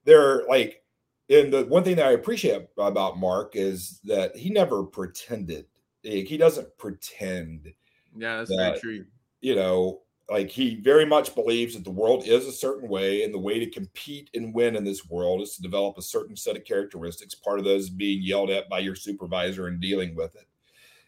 they're 0.06 0.46
like, 0.48 0.84
and 1.30 1.54
the 1.54 1.66
one 1.66 1.84
thing 1.84 1.96
that 1.98 2.08
I 2.08 2.12
appreciate 2.12 2.68
about 2.78 3.20
Mark 3.20 3.56
is 3.56 4.00
that 4.06 4.36
he 4.36 4.50
never 4.50 4.84
pretended. 4.84 5.66
He 6.02 6.38
doesn't 6.38 6.78
pretend. 6.78 7.72
Yeah, 8.18 8.38
that's 8.38 8.50
that, 8.50 8.56
very 8.56 8.80
true. 8.80 9.06
You 9.42 9.56
know, 9.56 10.02
like 10.30 10.50
he 10.50 10.76
very 10.76 11.06
much 11.06 11.34
believes 11.34 11.74
that 11.74 11.84
the 11.84 11.92
world 11.92 12.28
is 12.28 12.46
a 12.46 12.52
certain 12.52 12.88
way 12.88 13.24
and 13.24 13.34
the 13.34 13.40
way 13.40 13.60
to 13.60 13.70
compete 13.70 14.30
and 14.34 14.54
win 14.54 14.76
in 14.76 14.84
this 14.84 15.08
world 15.10 15.42
is 15.42 15.56
to 15.56 15.62
develop 15.62 15.98
a 15.98 16.02
certain 16.02 16.36
set 16.36 16.56
of 16.56 16.66
characteristics 16.66 17.36
part 17.36 17.60
of 17.60 17.66
those 17.66 17.90
being 17.90 18.22
yelled 18.22 18.50
at 18.50 18.70
by 18.70 18.80
your 18.80 18.96
supervisor 18.96 19.68
and 19.68 19.80
dealing 19.80 20.16
with 20.16 20.36
it 20.36 20.48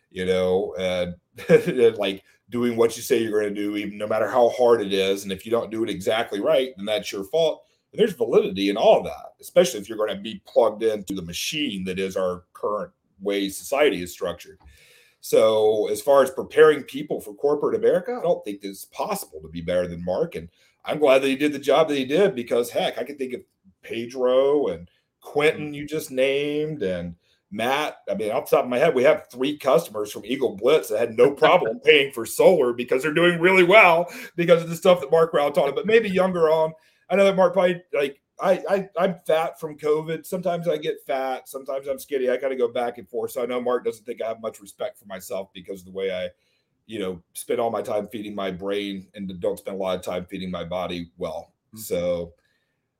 you 0.09 0.26
know 0.26 0.74
and 0.78 1.15
like 1.97 2.24
doing 2.49 2.76
what 2.76 2.95
you 2.97 3.03
say 3.03 3.17
you're 3.22 3.39
going 3.39 3.53
to 3.53 3.61
do 3.61 3.78
even 3.78 3.97
no 3.97 4.07
matter 4.07 4.28
how 4.28 4.49
hard 4.49 4.82
it 4.82 4.93
is 4.93 5.24
and 5.24 5.32
if 5.32 5.45
you 5.45 5.51
don't 5.51 5.72
do 5.72 5.84
it 5.84 5.89
exactly 5.89 6.39
right 6.39 6.74
then 6.78 6.86
that's 6.86 7.11
your 7.11 7.24
fault. 7.26 7.63
And 7.91 7.99
there's 7.99 8.13
validity 8.13 8.69
in 8.69 8.78
all 8.78 8.99
of 8.99 9.05
that 9.05 9.34
especially 9.39 9.80
if 9.80 9.88
you're 9.88 9.97
going 9.97 10.15
to 10.15 10.22
be 10.22 10.41
plugged 10.45 10.84
into 10.84 11.13
the 11.13 11.22
machine 11.22 11.84
that 11.86 11.99
is 11.99 12.17
our 12.17 12.43
current 12.53 12.91
way 13.19 13.49
society 13.49 14.01
is 14.01 14.11
structured 14.11 14.59
so, 15.22 15.88
as 15.89 16.01
far 16.01 16.24
as 16.24 16.32
preparing 16.32 16.82
people 16.82 17.22
for 17.22 17.36
corporate 17.36 17.76
America, 17.76 18.17
I 18.19 18.24
don't 18.24 18.43
think 18.43 18.59
it's 18.63 18.86
possible 18.86 19.39
to 19.41 19.47
be 19.47 19.61
better 19.61 19.88
than 19.88 20.03
Mark. 20.03 20.34
And 20.34 20.49
I'm 20.84 20.97
glad 20.97 21.19
that 21.19 21.28
he 21.28 21.36
did 21.36 21.53
the 21.53 21.59
job 21.59 21.88
that 21.88 21.97
he 21.97 22.05
did 22.05 22.34
because, 22.34 22.72
heck, 22.72 22.97
I 22.97 23.03
can 23.03 23.17
think 23.17 23.34
of 23.34 23.41
Pedro 23.84 24.69
and 24.69 24.89
Quentin, 25.22 25.65
mm-hmm. 25.65 25.74
you 25.76 25.86
just 25.86 26.09
named, 26.09 26.82
and 26.82 27.15
Matt, 27.51 27.97
I 28.09 28.15
mean, 28.15 28.32
off 28.32 28.49
the 28.49 28.55
top 28.55 28.65
of 28.65 28.72
my 28.72 28.80
head, 28.80 28.95
we 28.95 29.03
have 29.03 29.28
three 29.32 29.57
customers 29.57 30.11
from 30.11 30.26
Eagle 30.26 30.55
Blitz 30.55 30.89
that 30.89 30.99
had 30.99 31.17
no 31.17 31.32
problem 31.32 31.80
paying 31.84 32.13
for 32.13 32.26
solar 32.26 32.74
because 32.74 33.03
they're 33.03 33.13
doing 33.13 33.39
really 33.39 33.63
well 33.63 34.11
because 34.36 34.63
of 34.63 34.69
the 34.69 34.76
stuff 34.76 35.01
that 35.01 35.11
Mark 35.11 35.32
Brown 35.32 35.53
taught. 35.53 35.69
Him. 35.69 35.76
But 35.76 35.86
maybe 35.86 36.09
younger 36.09 36.49
on, 36.49 36.74
I 37.09 37.15
know 37.15 37.26
that 37.26 37.36
Mark 37.36 37.53
probably 37.53 37.84
like 37.93 38.20
I, 38.41 38.63
I 38.69 38.89
I'm 38.97 39.15
fat 39.27 39.59
from 39.59 39.77
COVID. 39.77 40.25
Sometimes 40.25 40.67
I 40.67 40.77
get 40.77 41.05
fat. 41.05 41.47
Sometimes 41.47 41.87
I'm 41.87 41.99
skinny. 41.99 42.29
I 42.29 42.37
kind 42.37 42.51
of 42.51 42.59
go 42.59 42.67
back 42.67 42.97
and 42.97 43.07
forth. 43.07 43.31
So 43.31 43.43
I 43.43 43.45
know 43.45 43.61
Mark 43.61 43.85
doesn't 43.85 44.05
think 44.05 44.21
I 44.21 44.27
have 44.27 44.41
much 44.41 44.59
respect 44.59 44.97
for 44.97 45.05
myself 45.05 45.49
because 45.53 45.81
of 45.81 45.85
the 45.85 45.91
way 45.91 46.11
I, 46.11 46.29
you 46.87 46.99
know, 46.99 47.21
spend 47.33 47.59
all 47.59 47.69
my 47.69 47.81
time 47.81 48.07
feeding 48.07 48.33
my 48.33 48.49
brain 48.49 49.07
and 49.13 49.39
don't 49.39 49.59
spend 49.59 49.75
a 49.75 49.79
lot 49.79 49.95
of 49.95 50.03
time 50.03 50.25
feeding 50.25 50.49
my 50.49 50.63
body 50.63 51.11
well. 51.17 51.53
Mm-hmm. 51.67 51.79
So 51.79 52.33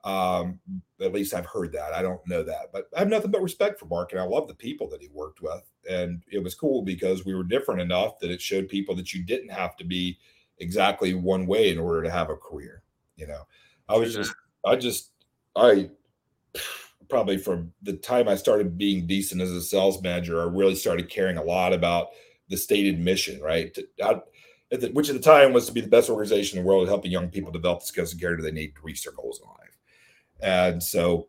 um, 0.03 0.59
at 0.99 1.13
least 1.13 1.33
I've 1.33 1.45
heard 1.45 1.71
that. 1.73 1.93
I 1.93 2.01
don't 2.01 2.25
know 2.27 2.43
that, 2.43 2.71
but 2.71 2.87
I 2.95 2.99
have 2.99 3.09
nothing 3.09 3.31
but 3.31 3.41
respect 3.41 3.79
for 3.79 3.85
Mark, 3.85 4.11
and 4.11 4.21
I 4.21 4.25
love 4.25 4.47
the 4.47 4.55
people 4.55 4.89
that 4.89 5.01
he 5.01 5.09
worked 5.11 5.41
with. 5.41 5.63
And 5.89 6.23
it 6.31 6.43
was 6.43 6.55
cool 6.55 6.81
because 6.83 7.25
we 7.25 7.35
were 7.35 7.43
different 7.43 7.81
enough 7.81 8.19
that 8.19 8.31
it 8.31 8.41
showed 8.41 8.67
people 8.67 8.95
that 8.95 9.13
you 9.13 9.23
didn't 9.23 9.49
have 9.49 9.75
to 9.77 9.83
be 9.83 10.17
exactly 10.59 11.13
one 11.13 11.45
way 11.47 11.69
in 11.69 11.79
order 11.79 12.03
to 12.03 12.11
have 12.11 12.29
a 12.29 12.35
career. 12.35 12.83
You 13.15 13.27
know, 13.27 13.43
I 13.89 13.97
was 13.97 14.15
just, 14.15 14.33
I 14.65 14.75
just, 14.75 15.11
I 15.56 15.89
probably 17.10 17.38
from 17.38 17.74
the 17.82 17.93
time 17.93 18.28
I 18.28 18.36
started 18.36 18.78
being 18.78 19.06
decent 19.06 19.41
as 19.41 19.52
a 19.52 19.62
sales 19.62 20.02
manager, 20.02 20.41
I 20.41 20.45
really 20.45 20.76
started 20.76 21.10
caring 21.10 21.38
a 21.38 21.43
lot 21.43 21.74
about 21.74 22.08
the 22.47 22.58
stated 22.58 22.99
mission, 22.99 23.41
right? 23.41 23.74
To, 23.74 23.88
I, 24.04 24.22
the, 24.72 24.88
which 24.89 25.10
at 25.10 25.16
the 25.16 25.22
time 25.22 25.52
was 25.54 25.66
to 25.66 25.74
be 25.74 25.82
the 25.82 25.89
best 25.89 26.10
organization 26.10 26.58
in 26.58 26.64
the 26.64 26.68
world, 26.68 26.88
helping 26.88 27.12
young 27.12 27.30
people 27.30 27.52
develop 27.52 27.82
the 27.82 27.86
skills 27.86 28.14
and 28.14 28.22
character 28.22 28.41
they 28.41 28.52
need 28.52 28.74
to 28.76 28.82
reach 28.82 29.04
their 29.04 29.14
goals 29.14 29.41
in 29.41 29.47
life. 29.49 29.78
And 30.41 30.82
so, 30.82 31.28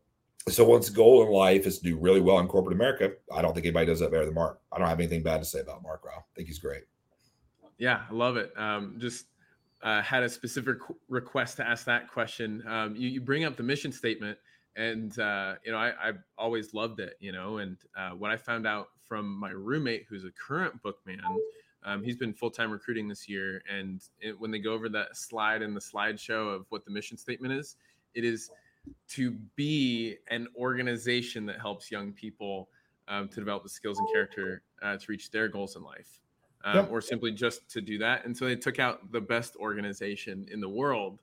so 0.49 0.65
one's 0.65 0.89
goal 0.89 1.25
in 1.25 1.33
life 1.33 1.67
is 1.67 1.79
to 1.79 1.85
do 1.85 1.99
really 1.99 2.21
well 2.21 2.39
in 2.39 2.47
corporate 2.47 2.77
America. 2.77 3.13
I 3.35 3.43
don't 3.43 3.53
think 3.53 3.67
anybody 3.67 3.87
does 3.87 4.01
that 4.01 4.13
better 4.13 4.25
than 4.25 4.35
Mark. 4.35 4.61
I 4.71 4.79
don't 4.79 4.89
have 4.89 5.01
anything 5.01 5.23
bad 5.23 5.39
to 5.39 5.45
say 5.45 5.61
about 5.61 5.83
Mark 5.83 6.05
Rao. 6.05 6.19
I 6.19 6.23
think 6.37 6.49
he's 6.49 6.59
great. 6.61 6.85
Yeah, 7.79 8.03
I 8.09 8.13
love 8.15 8.37
it. 8.37 8.53
Um, 8.57 8.97
just 8.99 9.27
uh, 9.83 10.03
had 10.03 10.23
a 10.23 10.29
specific 10.29 10.79
request 11.09 11.57
to 11.57 11.67
ask 11.67 11.85
that 11.87 12.11
question. 12.11 12.63
Um, 12.67 12.95
you, 12.97 13.09
you, 13.09 13.21
bring 13.21 13.45
up 13.45 13.57
the 13.57 13.63
mission 13.63 13.93
statement, 13.93 14.39
and 14.77 15.19
uh, 15.19 15.55
you 15.65 15.73
know 15.73 15.79
I, 15.79 15.89
I 15.89 16.13
always 16.39 16.73
loved 16.75 17.01
it. 17.01 17.17
You 17.21 17.33
know, 17.33 17.59
and 17.59 17.77
uh, 17.97 18.11
what 18.11 18.31
I 18.31 18.37
found 18.37 18.67
out 18.67 18.89
from 19.09 19.27
my 19.27 19.51
roommate, 19.51 20.07
who's 20.09 20.25
a 20.25 20.31
current 20.31 20.81
bookman, 20.83 21.21
um, 21.85 22.03
he's 22.03 22.17
been 22.17 22.33
full 22.33 22.51
time 22.51 22.71
recruiting 22.71 23.09
this 23.09 23.29
year, 23.29 23.63
and 23.71 24.03
it, 24.21 24.39
when 24.39 24.51
they 24.51 24.59
go 24.59 24.73
over 24.73 24.89
that 24.91 25.17
slide 25.17 25.63
in 25.63 25.75
the 25.75 25.81
slideshow 25.81 26.55
of 26.55 26.67
what 26.69 26.85
the 26.85 26.91
mission 26.91 27.17
statement 27.17 27.53
is, 27.53 27.77
it 28.15 28.25
is 28.25 28.51
to 29.09 29.33
be 29.57 30.17
an 30.31 30.47
organization 30.57 31.47
that 31.47 31.61
helps 31.61 31.91
young 31.91 32.13
people 32.13 32.69
um, 33.09 33.29
to 33.29 33.37
develop 33.37 33.63
the 33.63 33.69
skills 33.69 33.99
and 33.99 34.09
character 34.13 34.63
uh, 34.83 34.97
to 34.97 35.05
reach 35.09 35.31
their 35.31 35.49
goals 35.49 35.77
in 35.77 35.83
life, 35.83 36.21
um, 36.65 36.77
yep. 36.77 36.89
or 36.91 37.01
simply 37.01 37.33
just 37.33 37.69
to 37.71 37.81
do 37.81 37.99
that. 37.99 38.25
And 38.25 38.37
so 38.37 38.45
they 38.45 38.57
took 38.57 38.79
out 38.79 39.11
the 39.13 39.21
best 39.21 39.57
organization 39.57 40.47
in 40.51 40.61
the 40.61 40.69
world. 40.69 41.19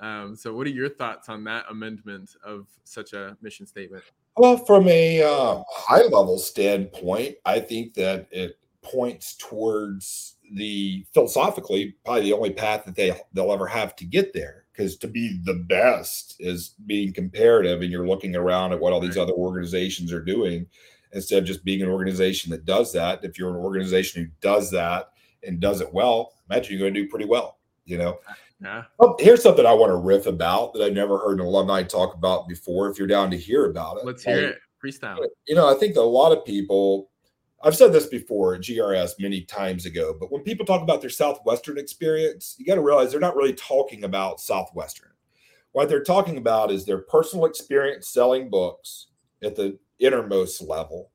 Um, 0.00 0.36
so, 0.36 0.54
what 0.54 0.66
are 0.66 0.70
your 0.70 0.90
thoughts 0.90 1.28
on 1.28 1.42
that 1.44 1.64
amendment 1.70 2.36
of 2.44 2.66
such 2.84 3.14
a 3.14 3.36
mission 3.40 3.66
statement? 3.66 4.04
Well, 4.36 4.58
from 4.58 4.86
a 4.88 5.22
uh, 5.22 5.62
high 5.70 6.02
level 6.02 6.38
standpoint, 6.38 7.36
I 7.46 7.60
think 7.60 7.94
that 7.94 8.28
it 8.30 8.58
points 8.82 9.34
towards 9.36 10.36
the 10.52 11.04
philosophically 11.12 11.96
probably 12.04 12.22
the 12.22 12.32
only 12.32 12.52
path 12.52 12.84
that 12.84 12.94
they 12.94 13.12
they'll 13.32 13.52
ever 13.52 13.66
have 13.66 13.96
to 13.96 14.04
get 14.04 14.32
there 14.32 14.64
because 14.72 14.96
to 14.96 15.08
be 15.08 15.40
the 15.44 15.54
best 15.54 16.36
is 16.38 16.74
being 16.86 17.12
comparative 17.12 17.80
and 17.80 17.90
you're 17.90 18.06
looking 18.06 18.36
around 18.36 18.72
at 18.72 18.78
what 18.78 18.92
all 18.92 19.00
these 19.00 19.16
other 19.16 19.32
organizations 19.32 20.12
are 20.12 20.22
doing 20.22 20.66
instead 21.16 21.38
of 21.38 21.44
just 21.44 21.64
being 21.64 21.82
an 21.82 21.88
organization 21.88 22.50
that 22.50 22.64
does 22.64 22.92
that 22.92 23.24
if 23.24 23.38
you're 23.38 23.50
an 23.50 23.56
organization 23.56 24.22
who 24.22 24.30
does 24.40 24.70
that 24.70 25.10
and 25.42 25.60
does 25.60 25.80
it 25.80 25.92
well 25.92 26.34
imagine 26.50 26.72
you're 26.72 26.80
going 26.80 26.94
to 26.94 27.02
do 27.02 27.08
pretty 27.08 27.26
well 27.26 27.58
you 27.84 27.98
know 27.98 28.18
yeah. 28.62 28.84
Well, 28.98 29.16
here's 29.18 29.42
something 29.42 29.66
I 29.66 29.74
want 29.74 29.90
to 29.90 29.96
riff 29.96 30.26
about 30.26 30.72
that 30.72 30.82
I've 30.82 30.94
never 30.94 31.18
heard 31.18 31.40
an 31.40 31.46
alumni 31.46 31.82
talk 31.82 32.14
about 32.14 32.48
before. 32.48 32.88
If 32.88 32.98
you're 32.98 33.06
down 33.06 33.30
to 33.30 33.36
hear 33.36 33.66
about 33.66 33.98
it, 33.98 34.06
let's 34.06 34.24
hear 34.24 34.48
it. 34.48 34.58
Freestyle. 34.82 35.18
You 35.46 35.54
know, 35.54 35.68
I 35.68 35.74
think 35.74 35.94
that 35.94 36.00
a 36.00 36.02
lot 36.02 36.32
of 36.32 36.44
people 36.44 37.10
I've 37.62 37.76
said 37.76 37.92
this 37.92 38.06
before 38.06 38.54
at 38.54 38.60
GRS 38.60 39.12
many 39.18 39.42
times 39.42 39.86
ago, 39.86 40.14
but 40.18 40.30
when 40.30 40.42
people 40.42 40.66
talk 40.66 40.82
about 40.82 41.00
their 41.00 41.10
Southwestern 41.10 41.78
experience, 41.78 42.54
you 42.58 42.66
got 42.66 42.76
to 42.76 42.82
realize 42.82 43.10
they're 43.10 43.20
not 43.20 43.36
really 43.36 43.54
talking 43.54 44.04
about 44.04 44.40
Southwestern. 44.40 45.10
What 45.72 45.88
they're 45.88 46.04
talking 46.04 46.36
about 46.36 46.70
is 46.70 46.84
their 46.84 46.98
personal 46.98 47.46
experience 47.46 48.08
selling 48.08 48.50
books 48.50 49.08
at 49.42 49.56
the 49.56 49.78
innermost 49.98 50.62
level. 50.62 51.10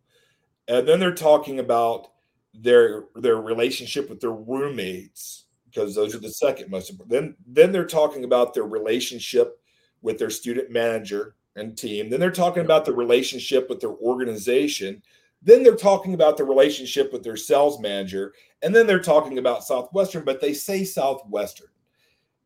And 0.67 0.87
then 0.87 0.99
they're 0.99 1.13
talking 1.13 1.59
about 1.59 2.09
their 2.53 3.05
their 3.15 3.37
relationship 3.37 4.09
with 4.09 4.19
their 4.19 4.31
roommates 4.31 5.45
because 5.65 5.95
those 5.95 6.13
are 6.13 6.19
the 6.19 6.29
second 6.29 6.69
most 6.69 6.89
important. 6.89 7.11
Then 7.11 7.35
then 7.45 7.71
they're 7.71 7.85
talking 7.85 8.23
about 8.23 8.53
their 8.53 8.65
relationship 8.65 9.59
with 10.01 10.17
their 10.17 10.29
student 10.29 10.71
manager 10.71 11.35
and 11.55 11.77
team. 11.77 12.09
Then 12.09 12.19
they're 12.19 12.31
talking 12.31 12.63
about 12.63 12.85
the 12.85 12.93
relationship 12.93 13.69
with 13.69 13.79
their 13.79 13.91
organization 13.91 15.01
then 15.41 15.63
they're 15.63 15.75
talking 15.75 16.13
about 16.13 16.37
the 16.37 16.43
relationship 16.43 17.11
with 17.11 17.23
their 17.23 17.37
sales 17.37 17.79
manager. 17.79 18.33
And 18.61 18.75
then 18.75 18.85
they're 18.85 18.99
talking 18.99 19.39
about 19.39 19.63
Southwestern, 19.63 20.23
but 20.23 20.39
they 20.39 20.53
say 20.53 20.83
Southwestern. 20.83 21.69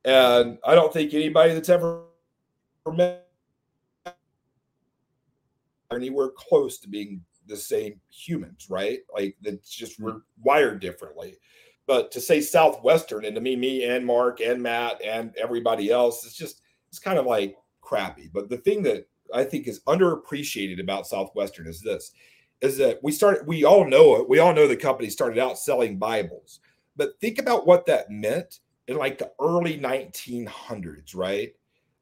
And 0.06 0.58
I 0.66 0.76
don't 0.76 0.94
think 0.94 1.14
anybody 1.14 1.54
that's 1.54 1.70
ever 1.70 2.04
met 2.92 3.25
anywhere 5.92 6.30
close 6.30 6.80
to 6.80 6.90
being 6.90 7.22
the 7.48 7.58
same 7.58 8.00
humans, 8.10 8.68
right? 8.70 9.00
Like 9.14 9.36
that's 9.42 9.70
just 9.70 9.94
mm-hmm. 9.94 10.06
we're 10.06 10.22
wired 10.44 10.80
differently. 10.80 11.38
But 11.88 12.12
to 12.14 12.22
say 12.22 12.42
Southwestern 12.42 13.26
and 13.26 13.36
to 13.36 13.42
me, 13.42 13.56
me 13.56 13.84
and 13.84 14.06
Mark 14.06 14.42
and 14.42 14.62
Matt 14.62 15.02
and 15.04 15.36
everybody 15.38 15.92
else, 15.92 16.26
it's 16.26 16.36
just 16.36 16.62
it's 16.90 17.00
kind 17.00 17.20
of 17.20 17.26
like 17.26 17.56
crappy. 17.82 18.30
But 18.34 18.50
the 18.50 18.58
thing 18.58 18.82
that 18.84 19.08
I 19.34 19.44
think 19.44 19.68
is 19.68 19.82
underappreciated 19.82 20.80
about 20.80 21.08
Southwestern 21.08 21.68
is 21.68 21.82
this 21.82 22.12
is 22.62 22.78
that 22.78 23.00
we 23.04 23.12
started, 23.12 23.46
we 23.46 23.64
all 23.64 23.86
know 23.86 24.16
it. 24.16 24.30
We 24.30 24.40
all 24.40 24.54
know 24.54 24.68
the 24.68 24.78
company 24.78 25.10
started 25.10 25.38
out 25.38 25.60
selling 25.60 26.00
Bibles, 26.00 26.62
but 26.96 27.20
think 27.20 27.38
about 27.38 27.68
what 27.68 27.86
that 27.86 28.10
meant 28.10 28.60
in 28.88 28.98
like 28.98 29.18
the 29.18 29.32
early 29.40 29.78
1900s, 29.78 31.16
right? 31.16 31.54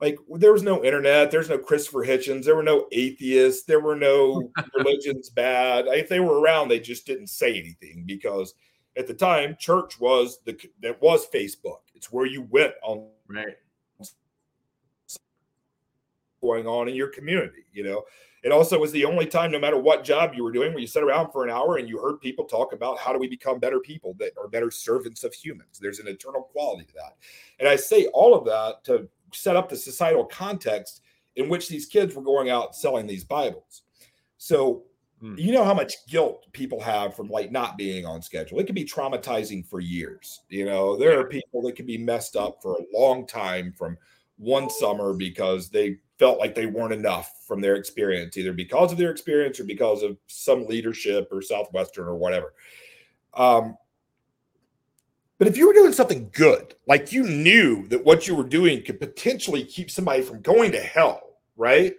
Like 0.04 0.20
there 0.36 0.51
was 0.51 0.64
no 0.64 0.84
internet, 0.84 1.32
there's 1.32 1.47
no 1.47 1.58
Christopher 1.58 2.06
Hitchens, 2.06 2.43
there 2.43 2.58
were 2.58 2.62
no 2.62 2.88
atheists, 2.91 3.64
there 3.64 3.80
were 3.80 3.95
no 3.95 4.51
religions 4.76 5.30
bad. 5.30 5.86
If 5.88 6.10
they 6.10 6.20
were 6.20 6.41
around, 6.41 6.68
they 6.68 6.82
just 6.82 7.08
didn't 7.08 7.28
say 7.28 7.58
anything 7.58 8.04
because 8.06 8.54
at 8.97 9.08
the 9.08 9.14
time, 9.14 9.56
church 9.58 10.01
was 10.01 10.39
the 10.43 10.60
that 10.82 11.01
was 11.01 11.26
Facebook. 11.30 11.84
It's 11.95 12.12
where 12.12 12.26
you 12.26 12.41
went 12.51 12.74
on 12.84 13.08
right 13.30 13.56
going 16.41 16.68
on 16.68 16.89
in 16.89 16.95
your 16.95 17.08
community, 17.08 17.64
you 17.72 17.86
know. 17.86 18.04
It 18.43 18.51
also 18.51 18.78
was 18.78 18.91
the 18.91 19.06
only 19.06 19.26
time, 19.26 19.51
no 19.51 19.60
matter 19.60 19.78
what 19.78 20.04
job 20.04 20.34
you 20.36 20.43
were 20.43 20.51
doing, 20.51 20.74
where 20.74 20.82
you 20.82 20.88
sat 20.88 21.01
around 21.01 21.32
for 21.32 21.45
an 21.45 21.49
hour 21.49 21.78
and 21.78 21.88
you 21.88 21.97
heard 21.97 22.20
people 22.20 22.43
talk 22.43 22.74
about 22.74 22.99
how 22.99 23.14
do 23.14 23.20
we 23.20 23.30
become 23.30 23.58
better 23.58 23.80
people 23.80 24.16
that 24.20 24.34
are 24.38 24.49
better 24.49 24.70
servants 24.70 25.24
of 25.24 25.34
humans. 25.34 25.80
There's 25.80 25.99
an 25.99 26.10
eternal 26.10 26.41
quality 26.41 26.84
to 26.88 26.93
that. 26.95 27.16
And 27.60 27.70
I 27.70 27.78
say 27.78 28.08
all 28.08 28.36
of 28.36 28.43
that 28.43 28.84
to 28.84 29.08
set 29.36 29.56
up 29.56 29.70
the 29.70 29.76
societal 29.76 30.26
context 30.26 31.02
in 31.36 31.50
which 31.50 31.68
these 31.68 31.86
kids 31.86 32.16
were 32.16 32.22
going 32.22 32.50
out 32.50 32.76
selling 32.76 33.08
these 33.08 33.24
Bibles. 33.24 33.84
So 34.38 34.84
hmm. 35.20 35.36
you 35.38 35.52
know 35.52 35.64
how 35.64 35.74
much 35.74 35.94
guilt 36.08 36.46
people 36.52 36.80
have 36.82 37.16
from 37.16 37.28
like 37.30 37.52
not 37.52 37.78
being 37.78 38.06
on 38.06 38.22
schedule. 38.22 38.60
It 38.60 38.66
can 38.66 38.76
be 38.76 38.86
traumatizing 38.86 39.66
for 39.68 39.80
years. 39.80 40.42
You 40.50 40.66
know, 40.66 40.98
there 40.98 41.20
are 41.20 41.26
people 41.26 41.62
that 41.64 41.76
can 41.76 41.86
be 41.86 41.98
messed 41.98 42.36
up 42.36 42.60
for 42.62 42.74
a 42.74 42.98
long 42.98 43.26
time 43.26 43.74
from 43.78 43.98
one 44.38 44.70
summer 44.70 45.14
because 45.14 45.70
they 45.70 45.98
felt 46.20 46.40
like 46.40 46.56
they 46.56 46.66
weren't 46.66 46.94
enough 46.94 47.46
from 47.48 47.62
their 47.62 47.76
experience, 47.76 48.38
either 48.38 48.54
because 48.54 48.92
of 48.92 48.98
their 48.98 49.12
experience 49.12 49.60
or 49.60 49.64
because 49.64 50.04
of 50.04 50.18
some 50.28 50.66
leadership 50.68 51.28
or 51.32 51.42
Southwestern 51.42 52.08
or 52.08 52.16
whatever. 52.16 52.54
Um, 53.34 53.78
but 55.44 55.50
if 55.50 55.58
you 55.58 55.68
were 55.68 55.74
doing 55.74 55.91
something 55.91 56.30
good, 56.32 56.74
like 56.88 57.12
you 57.12 57.24
knew 57.24 57.86
that 57.89 58.06
what 58.06 58.30
you 58.30 58.34
were 58.34 58.46
doing 58.46 58.82
could 58.82 58.98
potentially 58.98 59.66
keep 59.66 59.91
somebody 59.91 60.22
from 60.22 60.39
going 60.39 60.72
to 60.72 60.80
hell, 60.80 61.22
right? 61.58 61.96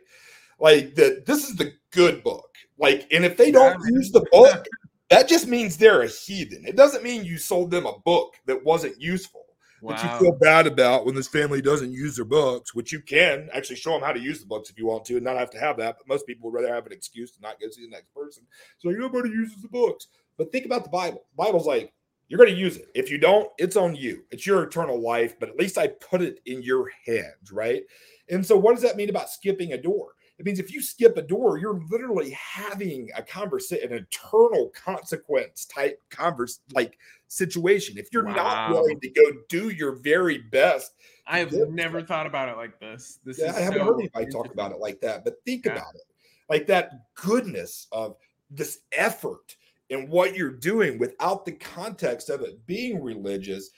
Like 0.59 0.95
that, 0.95 1.27
this 1.27 1.47
is 1.47 1.55
the 1.55 1.75
good 1.91 2.25
book. 2.25 2.49
Like, 2.79 3.07
and 3.13 3.23
if 3.23 3.37
they 3.37 3.51
don't 3.51 3.79
use 3.87 4.11
the 4.11 4.25
book, 4.33 4.65
that 5.11 5.29
just 5.29 5.47
means 5.47 5.77
they're 5.77 6.01
a 6.01 6.09
heathen. 6.09 6.65
It 6.65 6.75
doesn't 6.75 7.05
mean 7.05 7.23
you 7.27 7.37
sold 7.37 7.71
them 7.71 7.85
a 7.85 7.99
book 7.99 8.33
that 8.47 8.65
wasn't 8.65 8.99
useful 8.99 9.45
wow. 9.83 9.95
that 9.95 10.03
you 10.03 10.19
feel 10.19 10.39
bad 10.39 10.67
about 10.67 11.05
when 11.05 11.15
this 11.15 11.29
family 11.29 11.61
doesn't 11.61 11.93
use 11.93 12.17
their 12.17 12.25
books, 12.25 12.75
which 12.75 12.93
you 12.93 13.01
can 13.03 13.51
actually 13.53 13.77
show 13.77 13.93
them 13.93 14.01
how 14.01 14.13
to 14.13 14.21
use 14.21 14.41
the 14.41 14.47
books 14.47 14.71
if 14.71 14.79
you 14.79 14.87
want 14.87 15.05
to 15.05 15.17
and 15.17 15.25
not 15.25 15.37
have 15.37 15.51
to 15.51 15.61
have 15.61 15.77
that. 15.77 15.97
But 15.99 16.09
most 16.09 16.27
people 16.27 16.51
would 16.51 16.63
rather 16.63 16.75
have 16.75 16.87
an 16.87 16.93
excuse 16.93 17.33
to 17.33 17.43
not 17.43 17.61
go 17.61 17.69
see 17.69 17.85
the 17.85 17.91
next 17.91 18.15
person. 18.15 18.45
So 18.79 18.89
nobody 18.89 19.29
uses 19.29 19.61
the 19.61 19.69
books. 19.69 20.09
But 20.39 20.51
think 20.51 20.65
about 20.65 20.85
the 20.85 20.91
Bible. 20.91 21.25
The 21.37 21.45
Bible's 21.45 21.67
like, 21.67 21.93
you're 22.29 22.39
going 22.39 22.55
to 22.55 22.61
use 22.61 22.77
it. 22.77 22.89
If 22.95 23.11
you 23.11 23.19
don't, 23.19 23.51
it's 23.59 23.77
on 23.77 23.95
you. 23.95 24.25
It's 24.31 24.47
your 24.47 24.63
eternal 24.63 25.01
life, 25.01 25.39
but 25.39 25.49
at 25.49 25.57
least 25.57 25.79
I 25.79 25.89
put 25.89 26.23
it 26.23 26.41
in 26.47 26.63
your 26.63 26.91
hands, 27.07 27.53
right? 27.53 27.83
And 28.31 28.45
so, 28.45 28.57
what 28.57 28.75
does 28.75 28.83
that 28.83 28.97
mean 28.97 29.11
about 29.11 29.31
skipping 29.31 29.73
a 29.73 29.81
door? 29.81 30.13
It 30.39 30.45
means 30.45 30.59
if 30.59 30.73
you 30.73 30.83
skip 30.83 31.17
a 31.17 31.23
door, 31.23 31.59
you're 31.59 31.81
literally 31.91 32.31
having 32.31 33.09
a 33.15 33.23
conversation, 33.23 33.93
an 33.93 33.99
eternal 33.99 34.73
consequence 34.75 35.65
type 35.65 36.01
converse 36.11 36.61
like 36.73 36.99
situation. 37.29 37.99
If 37.99 38.09
you're 38.13 38.25
wow. 38.25 38.35
not 38.35 38.71
willing 38.71 38.99
to 39.01 39.11
go 39.11 39.23
do 39.49 39.69
your 39.69 39.93
very 39.93 40.39
best, 40.39 40.93
I 41.27 41.39
have 41.39 41.53
never 41.53 42.03
thought 42.03 42.27
about 42.27 42.49
it 42.49 42.57
like 42.57 42.81
this. 42.81 43.21
This 43.25 43.39
yeah, 43.39 43.53
I 43.55 43.61
haven't 43.61 43.81
so 43.81 43.85
heard 43.85 44.01
anybody 44.01 44.27
talk 44.27 44.53
about 44.53 44.73
it 44.73 44.79
like 44.79 45.01
that, 45.03 45.25
but 45.25 45.37
think 45.45 45.67
yeah. 45.67 45.73
about 45.73 45.95
it 45.95 46.03
like 46.49 46.67
that 46.67 47.15
goodness 47.15 47.87
of 47.93 48.17
this 48.51 48.81
effort 48.93 49.57
and 49.91 50.09
what 50.09 50.37
you're 50.37 50.51
doing 50.51 50.99
without 50.99 51.45
the 51.45 51.53
context 51.53 52.31
of 52.31 52.41
it 52.41 52.65
being 52.67 53.03
religious 53.03 53.71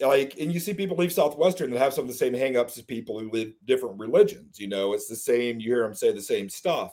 like 0.00 0.34
and 0.40 0.52
you 0.52 0.58
see 0.58 0.74
people 0.74 0.96
leave 0.96 1.12
southwestern 1.12 1.70
that 1.70 1.78
have 1.78 1.94
some 1.94 2.04
of 2.04 2.08
the 2.08 2.14
same 2.14 2.32
hangups 2.32 2.76
as 2.76 2.82
people 2.82 3.18
who 3.18 3.30
live 3.30 3.52
different 3.66 3.98
religions 3.98 4.58
you 4.58 4.68
know 4.68 4.92
it's 4.92 5.08
the 5.08 5.16
same 5.16 5.60
you 5.60 5.72
hear 5.72 5.82
them 5.82 5.94
say 5.94 6.12
the 6.12 6.20
same 6.20 6.48
stuff 6.48 6.92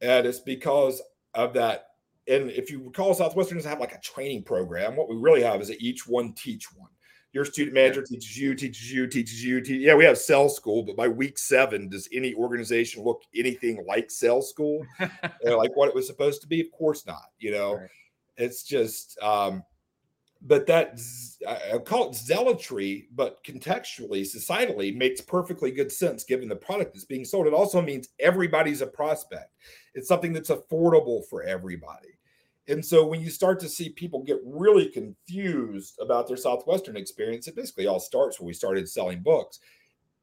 and 0.00 0.26
it's 0.26 0.40
because 0.40 1.00
of 1.34 1.54
that 1.54 1.86
and 2.28 2.50
if 2.50 2.70
you 2.70 2.82
recall 2.82 3.14
southwestern 3.14 3.56
doesn't 3.56 3.70
have 3.70 3.80
like 3.80 3.94
a 3.94 4.00
training 4.00 4.42
program 4.42 4.96
what 4.96 5.08
we 5.08 5.16
really 5.16 5.42
have 5.42 5.60
is 5.60 5.68
that 5.68 5.80
each 5.80 6.06
one 6.06 6.32
teach 6.34 6.66
one 6.76 6.90
your 7.36 7.44
student 7.44 7.74
manager 7.74 8.00
teaches 8.00 8.38
you, 8.38 8.54
teaches 8.54 8.90
you, 8.90 9.06
teaches 9.06 9.44
you. 9.44 9.60
Te- 9.60 9.76
yeah, 9.76 9.94
we 9.94 10.06
have 10.06 10.16
sales 10.16 10.56
school, 10.56 10.82
but 10.82 10.96
by 10.96 11.06
week 11.06 11.38
seven, 11.38 11.86
does 11.86 12.08
any 12.10 12.32
organization 12.34 13.04
look 13.04 13.20
anything 13.34 13.84
like 13.86 14.10
sales 14.10 14.48
school? 14.48 14.86
like 15.44 15.76
what 15.76 15.90
it 15.90 15.94
was 15.94 16.06
supposed 16.06 16.40
to 16.40 16.46
be? 16.46 16.62
Of 16.62 16.72
course 16.72 17.06
not. 17.06 17.26
You 17.38 17.50
know, 17.50 17.74
right. 17.74 17.90
it's 18.38 18.62
just, 18.62 19.18
um, 19.22 19.62
but 20.40 20.66
that 20.66 20.98
I 21.46 21.76
call 21.76 22.08
it 22.08 22.16
zealotry, 22.16 23.08
but 23.14 23.44
contextually, 23.44 24.22
societally, 24.22 24.96
makes 24.96 25.20
perfectly 25.20 25.70
good 25.70 25.92
sense 25.92 26.24
given 26.24 26.48
the 26.48 26.56
product 26.56 26.94
that's 26.94 27.04
being 27.04 27.26
sold. 27.26 27.46
It 27.46 27.52
also 27.52 27.82
means 27.82 28.08
everybody's 28.18 28.80
a 28.80 28.86
prospect. 28.86 29.52
It's 29.92 30.08
something 30.08 30.32
that's 30.32 30.50
affordable 30.50 31.20
for 31.28 31.42
everybody. 31.42 32.15
And 32.68 32.84
so 32.84 33.06
when 33.06 33.20
you 33.20 33.30
start 33.30 33.60
to 33.60 33.68
see 33.68 33.90
people 33.90 34.22
get 34.22 34.38
really 34.44 34.88
confused 34.88 35.98
about 36.00 36.26
their 36.26 36.36
Southwestern 36.36 36.96
experience, 36.96 37.46
it 37.46 37.54
basically 37.54 37.86
all 37.86 38.00
starts 38.00 38.40
when 38.40 38.46
we 38.46 38.52
started 38.52 38.88
selling 38.88 39.22
books, 39.22 39.60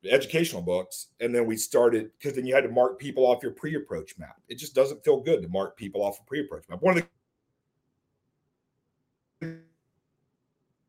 educational 0.09 0.61
books. 0.61 1.07
And 1.21 1.33
then 1.33 1.45
we 1.45 1.55
started 1.55 2.11
because 2.17 2.35
then 2.35 2.45
you 2.45 2.53
had 2.53 2.65
to 2.65 2.69
mark 2.69 2.99
people 2.99 3.25
off 3.25 3.41
your 3.41 3.53
pre 3.53 3.75
approach 3.75 4.17
map. 4.17 4.41
It 4.49 4.57
just 4.57 4.75
doesn't 4.75 5.03
feel 5.05 5.21
good 5.21 5.41
to 5.41 5.47
mark 5.47 5.77
people 5.77 6.03
off 6.03 6.19
a 6.19 6.23
pre 6.25 6.41
approach 6.41 6.65
map. 6.69 6.81
One 6.81 6.97
of 6.97 7.03
the 7.03 7.09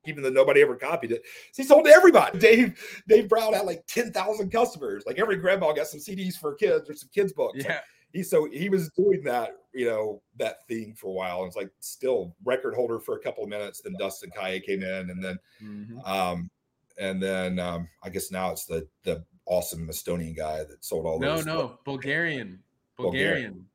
even 0.06 0.22
though 0.22 0.30
nobody 0.30 0.60
ever 0.60 0.76
copied 0.76 1.12
it. 1.12 1.22
he 1.56 1.62
sold 1.62 1.84
to 1.86 1.90
everybody. 1.90 2.38
Dave 2.38 3.02
Dave 3.08 3.28
Brown 3.28 3.54
had 3.54 3.64
like 3.64 3.86
10,000 3.86 4.50
customers. 4.50 5.04
Like 5.06 5.18
every 5.18 5.36
grandma 5.36 5.72
got 5.72 5.86
some 5.86 6.00
CDs 6.00 6.34
for 6.34 6.54
kids 6.54 6.90
or 6.90 6.94
some 6.94 7.08
kids 7.14 7.32
books. 7.32 7.64
Yeah. 7.64 7.74
Like, 7.74 7.82
he 8.14 8.22
so 8.22 8.48
he 8.50 8.68
was 8.68 8.90
doing 8.90 9.22
that, 9.24 9.58
you 9.74 9.86
know, 9.86 10.22
that 10.38 10.66
thing 10.68 10.94
for 10.94 11.08
a 11.08 11.12
while. 11.12 11.40
And 11.40 11.48
it's 11.48 11.56
like 11.56 11.70
still 11.80 12.34
record 12.44 12.74
holder 12.74 13.00
for 13.00 13.16
a 13.16 13.18
couple 13.18 13.42
of 13.42 13.50
minutes. 13.50 13.80
Then 13.80 13.96
Dustin 13.98 14.30
Kaya 14.30 14.60
came 14.60 14.82
in, 14.82 15.10
and 15.10 15.22
then, 15.22 15.38
mm-hmm. 15.62 15.98
um, 16.06 16.48
and 16.96 17.20
then 17.20 17.58
um, 17.58 17.88
I 18.04 18.08
guess 18.10 18.30
now 18.30 18.52
it's 18.52 18.66
the 18.66 18.86
the 19.02 19.24
awesome 19.46 19.88
Estonian 19.88 20.36
guy 20.36 20.58
that 20.58 20.84
sold 20.84 21.06
all 21.06 21.18
those. 21.18 21.44
No, 21.44 21.54
no, 21.58 21.78
Bulgarian, 21.84 22.60
Bulgarian. 22.96 23.66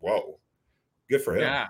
Whoa, 0.00 0.38
good 1.10 1.20
for 1.20 1.36
him. 1.36 1.42
Yeah. 1.42 1.66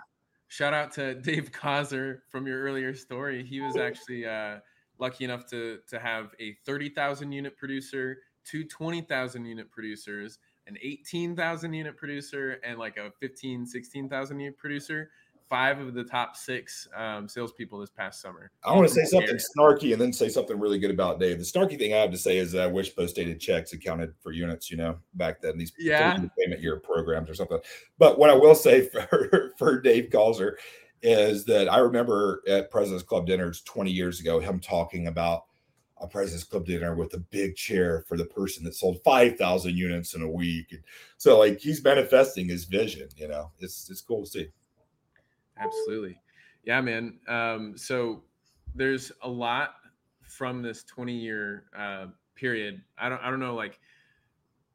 Shout 0.46 0.72
out 0.72 0.92
to 0.92 1.14
Dave 1.20 1.50
Kaiser 1.50 2.22
from 2.30 2.46
your 2.46 2.62
earlier 2.62 2.94
story. 2.94 3.44
He 3.44 3.60
was 3.60 3.76
actually 3.76 4.26
uh, 4.26 4.58
lucky 5.00 5.24
enough 5.24 5.44
to 5.46 5.80
to 5.88 5.98
have 5.98 6.30
a 6.38 6.56
thirty 6.64 6.88
thousand 6.88 7.32
unit 7.32 7.56
producer, 7.56 8.18
two 8.44 8.62
20,000 8.62 9.44
unit 9.44 9.72
producers 9.72 10.38
an 10.66 10.76
18,000 10.80 11.72
unit 11.72 11.96
producer 11.96 12.58
and 12.64 12.78
like 12.78 12.96
a 12.96 13.10
15, 13.20 13.66
16,000 13.66 14.40
unit 14.40 14.58
producer. 14.58 15.10
Five 15.48 15.80
of 15.80 15.92
the 15.92 16.04
top 16.04 16.34
six 16.34 16.88
um, 16.96 17.28
salespeople 17.28 17.78
this 17.78 17.90
past 17.90 18.22
summer. 18.22 18.50
I 18.64 18.74
want 18.74 18.88
to 18.88 18.94
say 18.94 19.04
something 19.04 19.36
snarky 19.36 19.92
and 19.92 20.00
then 20.00 20.10
say 20.10 20.30
something 20.30 20.58
really 20.58 20.78
good 20.78 20.90
about 20.90 21.20
Dave. 21.20 21.36
The 21.36 21.44
snarky 21.44 21.78
thing 21.78 21.92
I 21.92 21.98
have 21.98 22.10
to 22.10 22.16
say 22.16 22.38
is 22.38 22.52
that 22.52 22.62
I 22.62 22.66
wish 22.68 22.96
post 22.96 23.16
dated 23.16 23.38
checks 23.38 23.74
accounted 23.74 24.14
for 24.22 24.32
units, 24.32 24.70
you 24.70 24.78
know, 24.78 24.96
back 25.12 25.42
then, 25.42 25.58
these 25.58 25.70
yeah. 25.78 26.16
payment 26.38 26.62
year 26.62 26.78
programs 26.78 27.28
or 27.28 27.34
something. 27.34 27.58
But 27.98 28.18
what 28.18 28.30
I 28.30 28.34
will 28.34 28.54
say 28.54 28.88
for, 28.88 29.52
for 29.58 29.78
Dave 29.78 30.08
Kaiser 30.10 30.56
is 31.02 31.44
that 31.44 31.70
I 31.70 31.78
remember 31.78 32.42
at 32.48 32.70
President's 32.70 33.04
Club 33.04 33.26
dinners 33.26 33.60
20 33.62 33.90
years 33.90 34.20
ago, 34.20 34.40
him 34.40 34.58
talking 34.58 35.08
about 35.08 35.44
a 36.02 36.08
President's 36.08 36.44
Club 36.44 36.66
dinner 36.66 36.94
with 36.94 37.14
a 37.14 37.18
big 37.18 37.54
chair 37.54 38.04
for 38.08 38.16
the 38.16 38.24
person 38.24 38.64
that 38.64 38.74
sold 38.74 39.00
5,000 39.04 39.76
units 39.76 40.14
in 40.14 40.22
a 40.22 40.30
week. 40.30 40.72
And 40.72 40.82
so, 41.16 41.38
like, 41.38 41.60
he's 41.60 41.82
manifesting 41.82 42.48
his 42.48 42.64
vision, 42.64 43.08
you 43.16 43.28
know, 43.28 43.52
it's, 43.60 43.88
it's 43.88 44.02
cool 44.02 44.24
to 44.24 44.30
see. 44.30 44.48
Absolutely. 45.58 46.20
Yeah, 46.64 46.80
man. 46.80 47.18
Um, 47.28 47.76
so, 47.76 48.24
there's 48.74 49.12
a 49.22 49.28
lot 49.28 49.74
from 50.22 50.62
this 50.62 50.82
20 50.84 51.14
year 51.14 51.64
uh, 51.76 52.06
period. 52.34 52.82
I 52.98 53.08
don't, 53.08 53.22
I 53.22 53.30
don't 53.30 53.40
know, 53.40 53.54
like, 53.54 53.78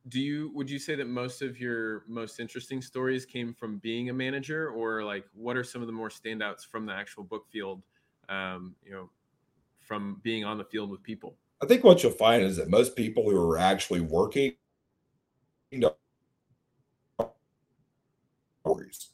do 0.09 0.21
you 0.21 0.51
would 0.53 0.69
you 0.69 0.79
say 0.79 0.95
that 0.95 1.07
most 1.07 1.41
of 1.41 1.59
your 1.59 2.03
most 2.07 2.39
interesting 2.39 2.81
stories 2.81 3.25
came 3.25 3.53
from 3.53 3.77
being 3.79 4.09
a 4.09 4.13
manager 4.13 4.69
or 4.69 5.03
like 5.03 5.25
what 5.33 5.57
are 5.57 5.63
some 5.63 5.81
of 5.81 5.87
the 5.87 5.93
more 5.93 6.07
standouts 6.07 6.65
from 6.65 6.85
the 6.85 6.93
actual 6.93 7.23
book 7.23 7.45
field 7.51 7.81
um, 8.29 8.73
you 8.85 8.91
know 8.91 9.09
from 9.87 10.19
being 10.23 10.43
on 10.43 10.57
the 10.57 10.65
field 10.65 10.89
with 10.89 11.01
people. 11.01 11.35
I 11.61 11.65
think 11.65 11.83
what 11.83 12.03
you'll 12.03 12.11
find 12.11 12.43
is 12.43 12.57
that 12.57 12.69
most 12.69 12.95
people 12.95 13.23
who 13.23 13.35
are 13.35 13.57
actually 13.57 14.01
working 14.01 14.53
stories. 18.61 19.09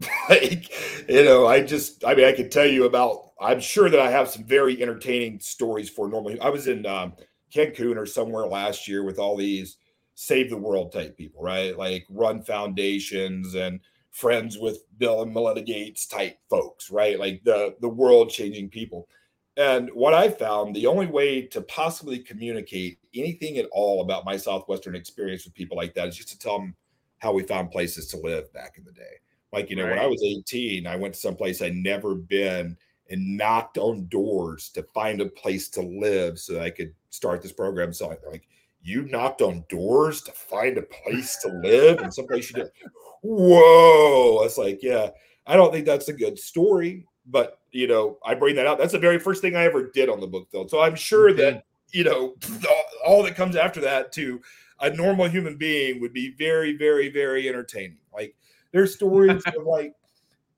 like, 0.28 0.70
you 1.08 1.24
know, 1.24 1.46
I 1.46 1.62
just, 1.62 2.04
I 2.04 2.14
mean, 2.14 2.26
I 2.26 2.32
could 2.32 2.52
tell 2.52 2.66
you 2.66 2.84
about, 2.84 3.32
I'm 3.40 3.60
sure 3.60 3.88
that 3.90 4.00
I 4.00 4.10
have 4.10 4.28
some 4.28 4.44
very 4.44 4.80
entertaining 4.82 5.40
stories 5.40 5.88
for 5.90 6.08
normally. 6.08 6.38
I 6.40 6.50
was 6.50 6.66
in 6.66 6.86
um, 6.86 7.14
Cancun 7.52 7.96
or 7.96 8.06
somewhere 8.06 8.46
last 8.46 8.86
year 8.86 9.04
with 9.04 9.18
all 9.18 9.36
these 9.36 9.76
save 10.14 10.50
the 10.50 10.56
world 10.56 10.92
type 10.92 11.16
people, 11.16 11.42
right? 11.42 11.76
Like 11.76 12.06
run 12.10 12.42
foundations 12.42 13.54
and 13.54 13.80
friends 14.10 14.58
with 14.58 14.78
Bill 14.98 15.22
and 15.22 15.32
Melinda 15.32 15.62
Gates 15.62 16.06
type 16.06 16.38
folks, 16.48 16.90
right? 16.90 17.18
Like 17.18 17.42
the 17.44 17.74
the 17.80 17.88
world 17.88 18.30
changing 18.30 18.68
people. 18.68 19.08
And 19.56 19.88
what 19.94 20.14
I 20.14 20.30
found, 20.30 20.74
the 20.74 20.86
only 20.86 21.06
way 21.06 21.42
to 21.42 21.60
possibly 21.62 22.18
communicate 22.18 22.98
anything 23.14 23.58
at 23.58 23.68
all 23.70 24.00
about 24.00 24.24
my 24.24 24.36
Southwestern 24.36 24.96
experience 24.96 25.44
with 25.44 25.54
people 25.54 25.76
like 25.76 25.94
that 25.94 26.08
is 26.08 26.16
just 26.16 26.30
to 26.30 26.38
tell 26.38 26.58
them 26.58 26.74
how 27.18 27.32
we 27.32 27.44
found 27.44 27.70
places 27.70 28.08
to 28.08 28.16
live 28.16 28.52
back 28.52 28.78
in 28.78 28.84
the 28.84 28.92
day. 28.92 29.20
Like, 29.52 29.70
you 29.70 29.76
know, 29.76 29.84
right. 29.84 29.90
when 29.90 30.00
I 30.00 30.08
was 30.08 30.22
18, 30.22 30.86
I 30.86 30.96
went 30.96 31.14
to 31.14 31.20
some 31.20 31.36
place 31.36 31.62
I'd 31.62 31.76
never 31.76 32.16
been 32.16 32.76
and 33.10 33.36
knocked 33.36 33.78
on 33.78 34.08
doors 34.08 34.70
to 34.70 34.82
find 34.82 35.20
a 35.20 35.26
place 35.26 35.68
to 35.70 35.82
live 35.82 36.38
so 36.38 36.60
I 36.60 36.70
could 36.70 36.92
start 37.10 37.40
this 37.40 37.52
program. 37.52 37.92
So 37.92 38.10
I'm 38.10 38.16
like, 38.28 38.48
you 38.82 39.02
knocked 39.04 39.40
on 39.40 39.64
doors 39.68 40.22
to 40.22 40.32
find 40.32 40.76
a 40.76 40.82
place 40.82 41.38
to 41.42 41.48
live 41.48 42.00
and 42.00 42.12
someplace 42.12 42.50
you 42.50 42.56
did. 42.56 42.72
Whoa. 43.22 44.38
I 44.40 44.42
was 44.42 44.58
like, 44.58 44.82
yeah, 44.82 45.10
I 45.46 45.54
don't 45.54 45.72
think 45.72 45.86
that's 45.86 46.08
a 46.08 46.12
good 46.12 46.38
story 46.38 47.06
but 47.26 47.60
you 47.70 47.86
know, 47.86 48.18
I 48.24 48.34
bring 48.34 48.56
that 48.56 48.66
out. 48.66 48.78
That's 48.78 48.92
the 48.92 48.98
very 48.98 49.18
first 49.18 49.40
thing 49.42 49.56
I 49.56 49.64
ever 49.64 49.90
did 49.90 50.08
on 50.08 50.20
the 50.20 50.26
book 50.26 50.50
field. 50.50 50.70
So 50.70 50.80
I'm 50.80 50.96
sure 50.96 51.32
that 51.34 51.64
you 51.90 52.04
know 52.04 52.34
all 53.06 53.22
that 53.22 53.36
comes 53.36 53.56
after 53.56 53.80
that 53.82 54.12
to 54.12 54.40
a 54.80 54.90
normal 54.90 55.28
human 55.28 55.56
being 55.56 56.00
would 56.00 56.12
be 56.12 56.34
very, 56.36 56.76
very, 56.76 57.08
very 57.08 57.48
entertaining. 57.48 57.98
Like 58.12 58.36
there's 58.72 58.94
stories 58.94 59.42
of 59.56 59.64
like, 59.64 59.94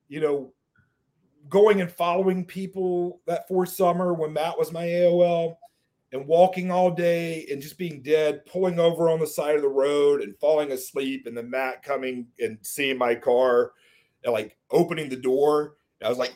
you 0.09 0.19
know, 0.19 0.53
going 1.49 1.81
and 1.81 1.91
following 1.91 2.43
people 2.45 3.21
that 3.25 3.47
fourth 3.47 3.69
summer 3.69 4.13
when 4.13 4.33
Matt 4.33 4.57
was 4.57 4.71
my 4.71 4.85
AOL 4.85 5.55
and 6.11 6.27
walking 6.27 6.71
all 6.71 6.91
day 6.91 7.45
and 7.51 7.61
just 7.61 7.77
being 7.77 8.01
dead, 8.01 8.45
pulling 8.45 8.79
over 8.79 9.09
on 9.09 9.19
the 9.19 9.27
side 9.27 9.55
of 9.55 9.61
the 9.61 9.67
road 9.67 10.21
and 10.21 10.37
falling 10.39 10.71
asleep, 10.71 11.25
and 11.25 11.37
then 11.37 11.49
Matt 11.49 11.83
coming 11.83 12.27
and 12.39 12.57
seeing 12.61 12.97
my 12.97 13.15
car 13.15 13.71
and 14.23 14.33
like 14.33 14.57
opening 14.71 15.09
the 15.09 15.15
door. 15.15 15.75
I 16.03 16.09
was 16.09 16.17
like, 16.17 16.33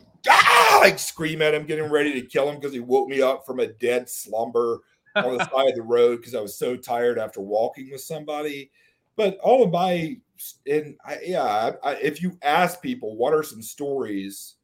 like 0.82 0.99
scream 0.99 1.41
at 1.41 1.53
him, 1.53 1.65
getting 1.65 1.89
ready 1.89 2.13
to 2.19 2.28
kill 2.28 2.49
him 2.49 2.55
because 2.55 2.74
he 2.74 2.80
woke 2.80 3.09
me 3.09 3.22
up 3.22 3.45
from 3.45 3.59
a 3.59 3.67
dead 3.67 4.09
slumber 4.09 4.80
on 5.15 5.38
the 5.38 5.45
side 5.51 5.69
of 5.69 5.76
the 5.76 5.82
road 5.82 6.17
because 6.17 6.36
I 6.36 6.41
was 6.41 6.57
so 6.57 6.76
tired 6.76 7.19
after 7.19 7.41
walking 7.41 7.89
with 7.91 8.01
somebody. 8.01 8.72
But 9.15 9.38
all 9.39 9.63
of 9.63 9.72
my 9.72 10.17
and 10.65 10.95
I, 11.05 11.19
yeah, 11.24 11.72
I, 11.84 11.95
if 11.95 12.22
you 12.22 12.38
ask 12.41 12.82
people 12.82 13.15
what 13.15 13.34
are 13.34 13.43
some 13.43 13.61
stories 13.61 14.55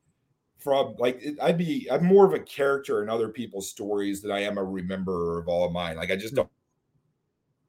from 0.57 0.95
like 0.97 1.23
I'd 1.41 1.57
be 1.57 1.87
I'm 1.91 2.05
more 2.05 2.25
of 2.25 2.33
a 2.33 2.39
character 2.39 3.03
in 3.03 3.09
other 3.09 3.29
people's 3.29 3.69
stories 3.69 4.21
than 4.21 4.31
I 4.31 4.41
am 4.41 4.57
a 4.57 4.63
rememberer 4.63 5.39
of 5.39 5.47
all 5.47 5.65
of 5.65 5.71
mine. 5.71 5.97
Like 5.97 6.11
I 6.11 6.15
just 6.15 6.31
hmm. 6.31 6.37
don't. 6.37 6.49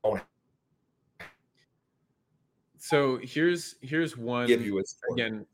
don't 0.04 0.22
so 2.78 3.18
here's 3.22 3.74
here's 3.82 4.16
one 4.16 4.46
give 4.46 4.64
you 4.64 4.78
a 4.78 5.12
again 5.12 5.44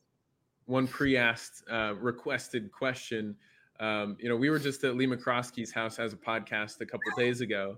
one 0.66 0.86
pre-asked 0.86 1.64
uh, 1.70 1.94
requested 1.96 2.72
question. 2.72 3.36
Um, 3.80 4.16
you 4.20 4.28
know, 4.28 4.36
we 4.36 4.50
were 4.50 4.58
just 4.58 4.84
at 4.84 4.96
Lee 4.96 5.06
McCroskey's 5.06 5.72
house 5.72 5.98
as 5.98 6.12
a 6.12 6.16
podcast 6.16 6.80
a 6.80 6.86
couple 6.86 7.10
days 7.16 7.40
ago. 7.40 7.76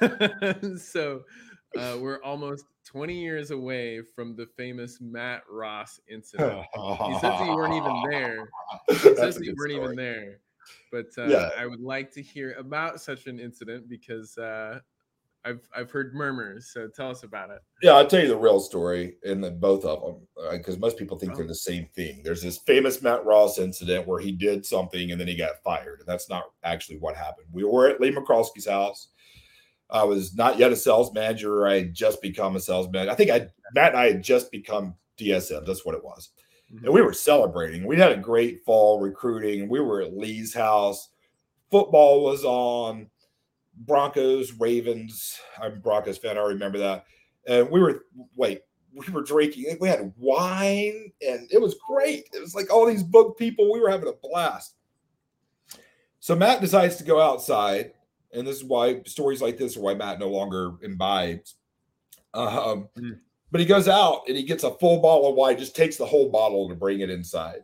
so 0.78 1.22
uh, 1.78 1.96
we're 2.00 2.22
almost 2.22 2.64
20 2.86 3.14
years 3.14 3.50
away 3.50 4.02
from 4.02 4.34
the 4.34 4.46
famous 4.56 4.98
Matt 5.00 5.42
Ross 5.48 6.00
incident. 6.08 6.64
He 6.74 7.12
says 7.14 7.22
that 7.22 7.46
you 7.46 7.54
weren't 7.54 7.74
even 7.74 8.02
there. 8.10 8.48
He 8.90 9.16
says 9.16 9.38
you 9.40 9.54
weren't 9.56 9.72
even 9.72 9.96
there. 9.96 10.40
But 10.90 11.06
uh, 11.18 11.26
Yeah. 11.26 11.50
I 11.58 11.66
would 11.66 11.80
like 11.80 12.10
to 12.12 12.22
hear 12.22 12.54
about 12.58 13.00
such 13.00 13.26
an 13.26 13.38
incident 13.38 13.88
because 13.88 14.36
uh, 14.38 14.80
I've 15.44 15.68
I've 15.74 15.90
heard 15.90 16.14
murmurs. 16.14 16.70
So 16.72 16.88
tell 16.88 17.10
us 17.10 17.24
about 17.24 17.50
it. 17.50 17.60
Yeah, 17.82 17.92
I'll 17.92 18.06
tell 18.06 18.20
you 18.20 18.28
the 18.28 18.36
real 18.36 18.60
story 18.60 19.16
in 19.24 19.40
the 19.40 19.50
both 19.50 19.84
of 19.84 20.00
them 20.00 20.26
because 20.52 20.78
most 20.78 20.96
people 20.96 21.18
think 21.18 21.32
Oh. 21.32 21.36
they're 21.36 21.46
the 21.46 21.54
same 21.54 21.88
thing. 21.94 22.22
There's 22.22 22.42
this 22.42 22.58
famous 22.58 23.02
Matt 23.02 23.24
Ross 23.24 23.58
incident 23.58 24.06
where 24.06 24.20
he 24.20 24.30
did 24.32 24.64
something 24.64 25.10
and 25.10 25.20
then 25.20 25.26
he 25.28 25.34
got 25.34 25.62
fired, 25.64 25.98
and 26.00 26.08
that's 26.08 26.28
not 26.28 26.44
actually 26.62 26.98
what 26.98 27.16
happened. 27.16 27.48
We 27.52 27.64
were 27.64 27.88
at 27.88 28.00
Lee 28.00 28.12
McCroskey's 28.12 28.68
house. 28.68 29.08
I 29.90 30.04
was 30.04 30.34
not 30.34 30.58
yet 30.58 30.72
a 30.72 30.76
sales 30.76 31.12
manager. 31.12 31.66
I 31.66 31.74
had 31.78 31.92
just 31.94 32.22
become 32.22 32.56
a 32.56 32.60
sales 32.60 32.88
manager. 32.90 33.10
I 33.10 33.14
think 33.14 33.30
I 33.30 33.48
Matt 33.74 33.92
and 33.92 33.98
I 34.00 34.12
had 34.12 34.22
just 34.22 34.50
become 34.52 34.94
DSM. 35.18 35.64
That's 35.66 35.84
what 35.84 35.94
it 35.96 36.04
was. 36.04 36.30
Mhm. 36.72 36.84
And 36.84 36.94
we 36.94 37.02
were 37.02 37.12
celebrating. 37.12 37.84
We 37.84 37.98
had 37.98 38.12
a 38.12 38.16
great 38.16 38.64
fall 38.64 39.00
recruiting, 39.00 39.68
we 39.68 39.80
were 39.80 40.02
at 40.02 40.16
Lee's 40.16 40.54
house. 40.54 41.08
Football 41.70 42.22
was 42.22 42.44
on. 42.44 43.08
Broncos, 43.74 44.52
Ravens. 44.52 45.38
I'm 45.60 45.72
a 45.72 45.76
Broncos 45.76 46.18
fan. 46.18 46.38
I 46.38 46.42
remember 46.42 46.78
that. 46.78 47.04
And 47.46 47.70
we 47.70 47.80
were 47.80 48.04
wait, 48.36 48.62
we 48.94 49.06
were 49.12 49.22
drinking. 49.22 49.76
We 49.80 49.88
had 49.88 50.12
wine, 50.16 51.12
and 51.26 51.48
it 51.50 51.60
was 51.60 51.76
great. 51.86 52.28
It 52.32 52.40
was 52.40 52.54
like 52.54 52.72
all 52.72 52.86
these 52.86 53.02
book 53.02 53.38
people. 53.38 53.72
We 53.72 53.80
were 53.80 53.90
having 53.90 54.08
a 54.08 54.28
blast. 54.28 54.74
So 56.20 56.36
Matt 56.36 56.60
decides 56.60 56.96
to 56.96 57.04
go 57.04 57.20
outside, 57.20 57.92
and 58.32 58.46
this 58.46 58.56
is 58.56 58.64
why 58.64 59.02
stories 59.06 59.42
like 59.42 59.58
this 59.58 59.76
are 59.76 59.80
why 59.80 59.94
Matt 59.94 60.20
no 60.20 60.28
longer 60.28 60.74
imbibes. 60.82 61.56
Um, 62.34 62.88
Mm. 62.96 63.18
But 63.52 63.60
he 63.60 63.66
goes 63.66 63.86
out 63.86 64.22
and 64.26 64.36
he 64.36 64.42
gets 64.42 64.64
a 64.64 64.72
full 64.78 65.00
bottle 65.00 65.28
of 65.28 65.34
wine, 65.34 65.58
just 65.58 65.76
takes 65.76 65.98
the 65.98 66.06
whole 66.06 66.30
bottle 66.30 66.70
to 66.70 66.74
bring 66.74 67.00
it 67.00 67.10
inside. 67.10 67.60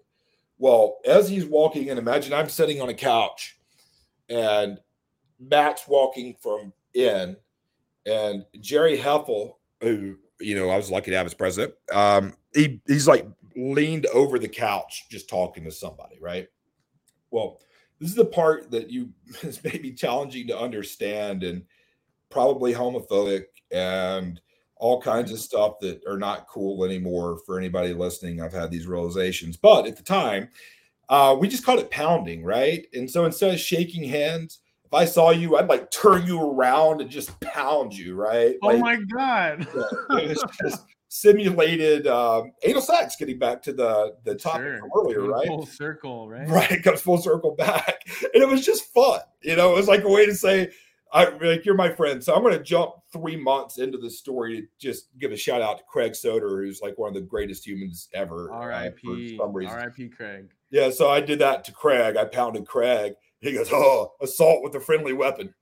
Well, 0.58 0.98
as 1.06 1.30
he's 1.30 1.46
walking 1.46 1.88
in, 1.88 1.96
imagine 1.96 2.34
I'm 2.34 2.50
sitting 2.50 2.82
on 2.82 2.90
a 2.90 2.94
couch 2.94 3.58
and 4.28 4.78
Matt's 5.40 5.86
walking 5.86 6.36
from 6.40 6.72
in, 6.94 7.36
and 8.06 8.44
Jerry 8.60 8.98
Heffel, 8.98 9.54
who 9.80 10.16
you 10.40 10.54
know 10.54 10.70
I 10.70 10.76
was 10.76 10.90
lucky 10.90 11.10
to 11.10 11.16
have 11.16 11.26
as 11.26 11.34
president, 11.34 11.74
um, 11.92 12.34
he 12.54 12.80
he's 12.86 13.08
like 13.08 13.26
leaned 13.56 14.06
over 14.06 14.38
the 14.38 14.48
couch 14.48 15.06
just 15.10 15.28
talking 15.28 15.64
to 15.64 15.70
somebody, 15.70 16.18
right? 16.20 16.48
Well, 17.30 17.60
this 18.00 18.10
is 18.10 18.16
the 18.16 18.24
part 18.24 18.70
that 18.70 18.90
you 18.90 19.10
is 19.42 19.62
maybe 19.62 19.92
challenging 19.92 20.46
to 20.48 20.58
understand 20.58 21.42
and 21.42 21.64
probably 22.30 22.72
homophobic 22.72 23.44
and 23.70 24.40
all 24.76 25.00
kinds 25.00 25.32
of 25.32 25.40
stuff 25.40 25.80
that 25.80 26.00
are 26.06 26.18
not 26.18 26.46
cool 26.46 26.84
anymore 26.84 27.40
for 27.44 27.58
anybody 27.58 27.92
listening. 27.92 28.40
I've 28.40 28.52
had 28.52 28.70
these 28.70 28.86
realizations, 28.86 29.56
but 29.56 29.86
at 29.86 29.96
the 29.96 30.04
time, 30.04 30.48
uh, 31.08 31.36
we 31.38 31.48
just 31.48 31.64
called 31.64 31.80
it 31.80 31.90
pounding, 31.90 32.44
right? 32.44 32.86
And 32.92 33.10
so 33.10 33.24
instead 33.24 33.52
of 33.52 33.58
shaking 33.58 34.04
hands, 34.04 34.60
if 34.88 34.94
I 34.94 35.04
saw 35.04 35.30
you, 35.30 35.56
I'd 35.56 35.68
like 35.68 35.90
turn 35.90 36.26
you 36.26 36.40
around 36.42 37.00
and 37.00 37.10
just 37.10 37.38
pound 37.40 37.96
you, 37.96 38.14
right? 38.14 38.56
Oh 38.62 38.68
Like, 38.68 38.80
my 38.80 38.96
god! 38.96 39.66
it 39.72 40.28
was 40.28 40.44
just 40.62 40.84
simulated 41.08 42.06
um, 42.06 42.52
anal 42.64 42.82
sex. 42.82 43.16
Getting 43.16 43.38
back 43.38 43.62
to 43.62 43.72
the 43.72 44.14
the 44.24 44.34
topic 44.34 44.62
Sure. 44.62 44.78
from 44.78 44.90
earlier, 44.96 45.22
right? 45.22 45.46
Full 45.46 45.66
circle, 45.66 46.28
right? 46.28 46.48
Right, 46.48 46.70
it 46.72 46.82
comes 46.82 47.00
full 47.00 47.18
circle 47.18 47.54
back, 47.54 48.02
and 48.34 48.42
it 48.42 48.48
was 48.48 48.64
just 48.64 48.84
fun. 48.94 49.20
You 49.42 49.56
know, 49.56 49.72
it 49.72 49.76
was 49.76 49.88
like 49.88 50.04
a 50.04 50.08
way 50.08 50.26
to 50.26 50.34
say, 50.34 50.70
"I 51.12 51.28
like 51.30 51.64
you're 51.64 51.74
my 51.74 51.90
friend." 51.90 52.22
So 52.24 52.34
I'm 52.34 52.42
going 52.42 52.56
to 52.56 52.62
jump 52.62 52.92
three 53.12 53.36
months 53.36 53.78
into 53.78 53.98
the 53.98 54.10
story 54.10 54.62
to 54.62 54.66
just 54.78 55.08
give 55.18 55.32
a 55.32 55.36
shout 55.36 55.62
out 55.62 55.78
to 55.78 55.84
Craig 55.84 56.12
Soder, 56.12 56.64
who's 56.64 56.80
like 56.82 56.96
one 56.98 57.08
of 57.08 57.14
the 57.14 57.20
greatest 57.22 57.66
humans 57.66 58.08
ever. 58.14 58.50
uh, 58.52 58.56
R.I.P. 58.56 59.08
reason. 59.08 59.40
R.I.P. 59.40 60.08
Craig. 60.08 60.50
Yeah, 60.70 60.90
so 60.90 61.08
I 61.08 61.20
did 61.20 61.38
that 61.38 61.64
to 61.64 61.72
Craig. 61.72 62.16
I 62.16 62.24
pounded 62.26 62.66
Craig. 62.66 63.14
He 63.40 63.52
goes, 63.52 63.68
"Oh, 63.72 64.12
assault 64.20 64.62
with 64.62 64.74
a 64.74 64.80
friendly 64.80 65.12
weapon," 65.12 65.54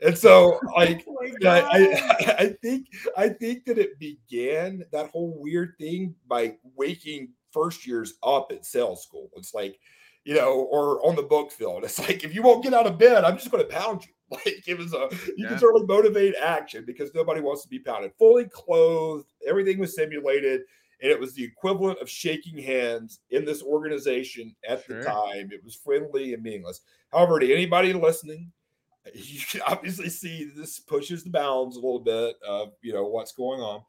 and 0.00 0.16
so 0.16 0.58
oh 0.68 0.76
like. 0.76 1.04
Oh 1.06 1.16
I, 1.44 2.34
I 2.38 2.56
think 2.62 2.86
I 3.16 3.28
think 3.28 3.64
that 3.66 3.78
it 3.78 3.98
began 3.98 4.84
that 4.92 5.10
whole 5.10 5.34
weird 5.40 5.74
thing 5.78 6.14
by 6.26 6.56
waking 6.76 7.30
first 7.52 7.86
years 7.86 8.14
up 8.22 8.50
at 8.52 8.64
sales 8.64 9.02
school. 9.02 9.30
It's 9.36 9.54
like, 9.54 9.78
you 10.24 10.34
know, 10.34 10.62
or 10.70 11.04
on 11.06 11.16
the 11.16 11.22
book 11.22 11.52
field. 11.52 11.84
It's 11.84 11.98
like 11.98 12.24
if 12.24 12.34
you 12.34 12.42
won't 12.42 12.62
get 12.64 12.74
out 12.74 12.86
of 12.86 12.98
bed, 12.98 13.24
I'm 13.24 13.36
just 13.36 13.50
going 13.50 13.64
to 13.66 13.72
pound 13.72 14.04
you. 14.04 14.12
Like 14.32 14.66
it 14.66 14.78
was 14.78 14.94
a 14.94 15.08
you 15.36 15.44
Yeah. 15.44 15.48
can 15.50 15.58
certainly 15.58 15.86
motivate 15.86 16.34
action 16.36 16.84
because 16.86 17.12
nobody 17.14 17.42
wants 17.42 17.62
to 17.64 17.68
be 17.68 17.78
pounded. 17.78 18.12
Fully 18.18 18.46
clothed, 18.46 19.26
everything 19.46 19.78
was 19.78 19.94
simulated, 19.94 20.62
and 21.02 21.10
it 21.10 21.18
was 21.18 21.34
the 21.34 21.44
equivalent 21.44 21.98
of 22.00 22.08
shaking 22.08 22.56
hands 22.56 23.20
in 23.30 23.44
this 23.44 23.62
organization 23.62 24.54
at 24.66 24.84
Sure. 24.84 24.98
the 25.00 25.04
time. 25.04 25.50
It 25.52 25.62
was 25.64 25.74
friendly 25.74 26.32
and 26.32 26.42
meaningless. 26.42 26.80
However, 27.10 27.40
to 27.40 27.52
anybody 27.52 27.92
listening, 27.92 28.52
you 29.14 29.40
can 29.50 29.60
obviously 29.66 30.08
see 30.08 30.44
this 30.44 30.78
pushes 30.78 31.24
the 31.24 31.30
bounds 31.30 31.76
a 31.76 31.80
little 31.80 32.00
bit 32.00 32.36
of 32.46 32.72
you 32.82 32.92
know 32.92 33.04
what's 33.04 33.32
going 33.32 33.60
on. 33.60 33.82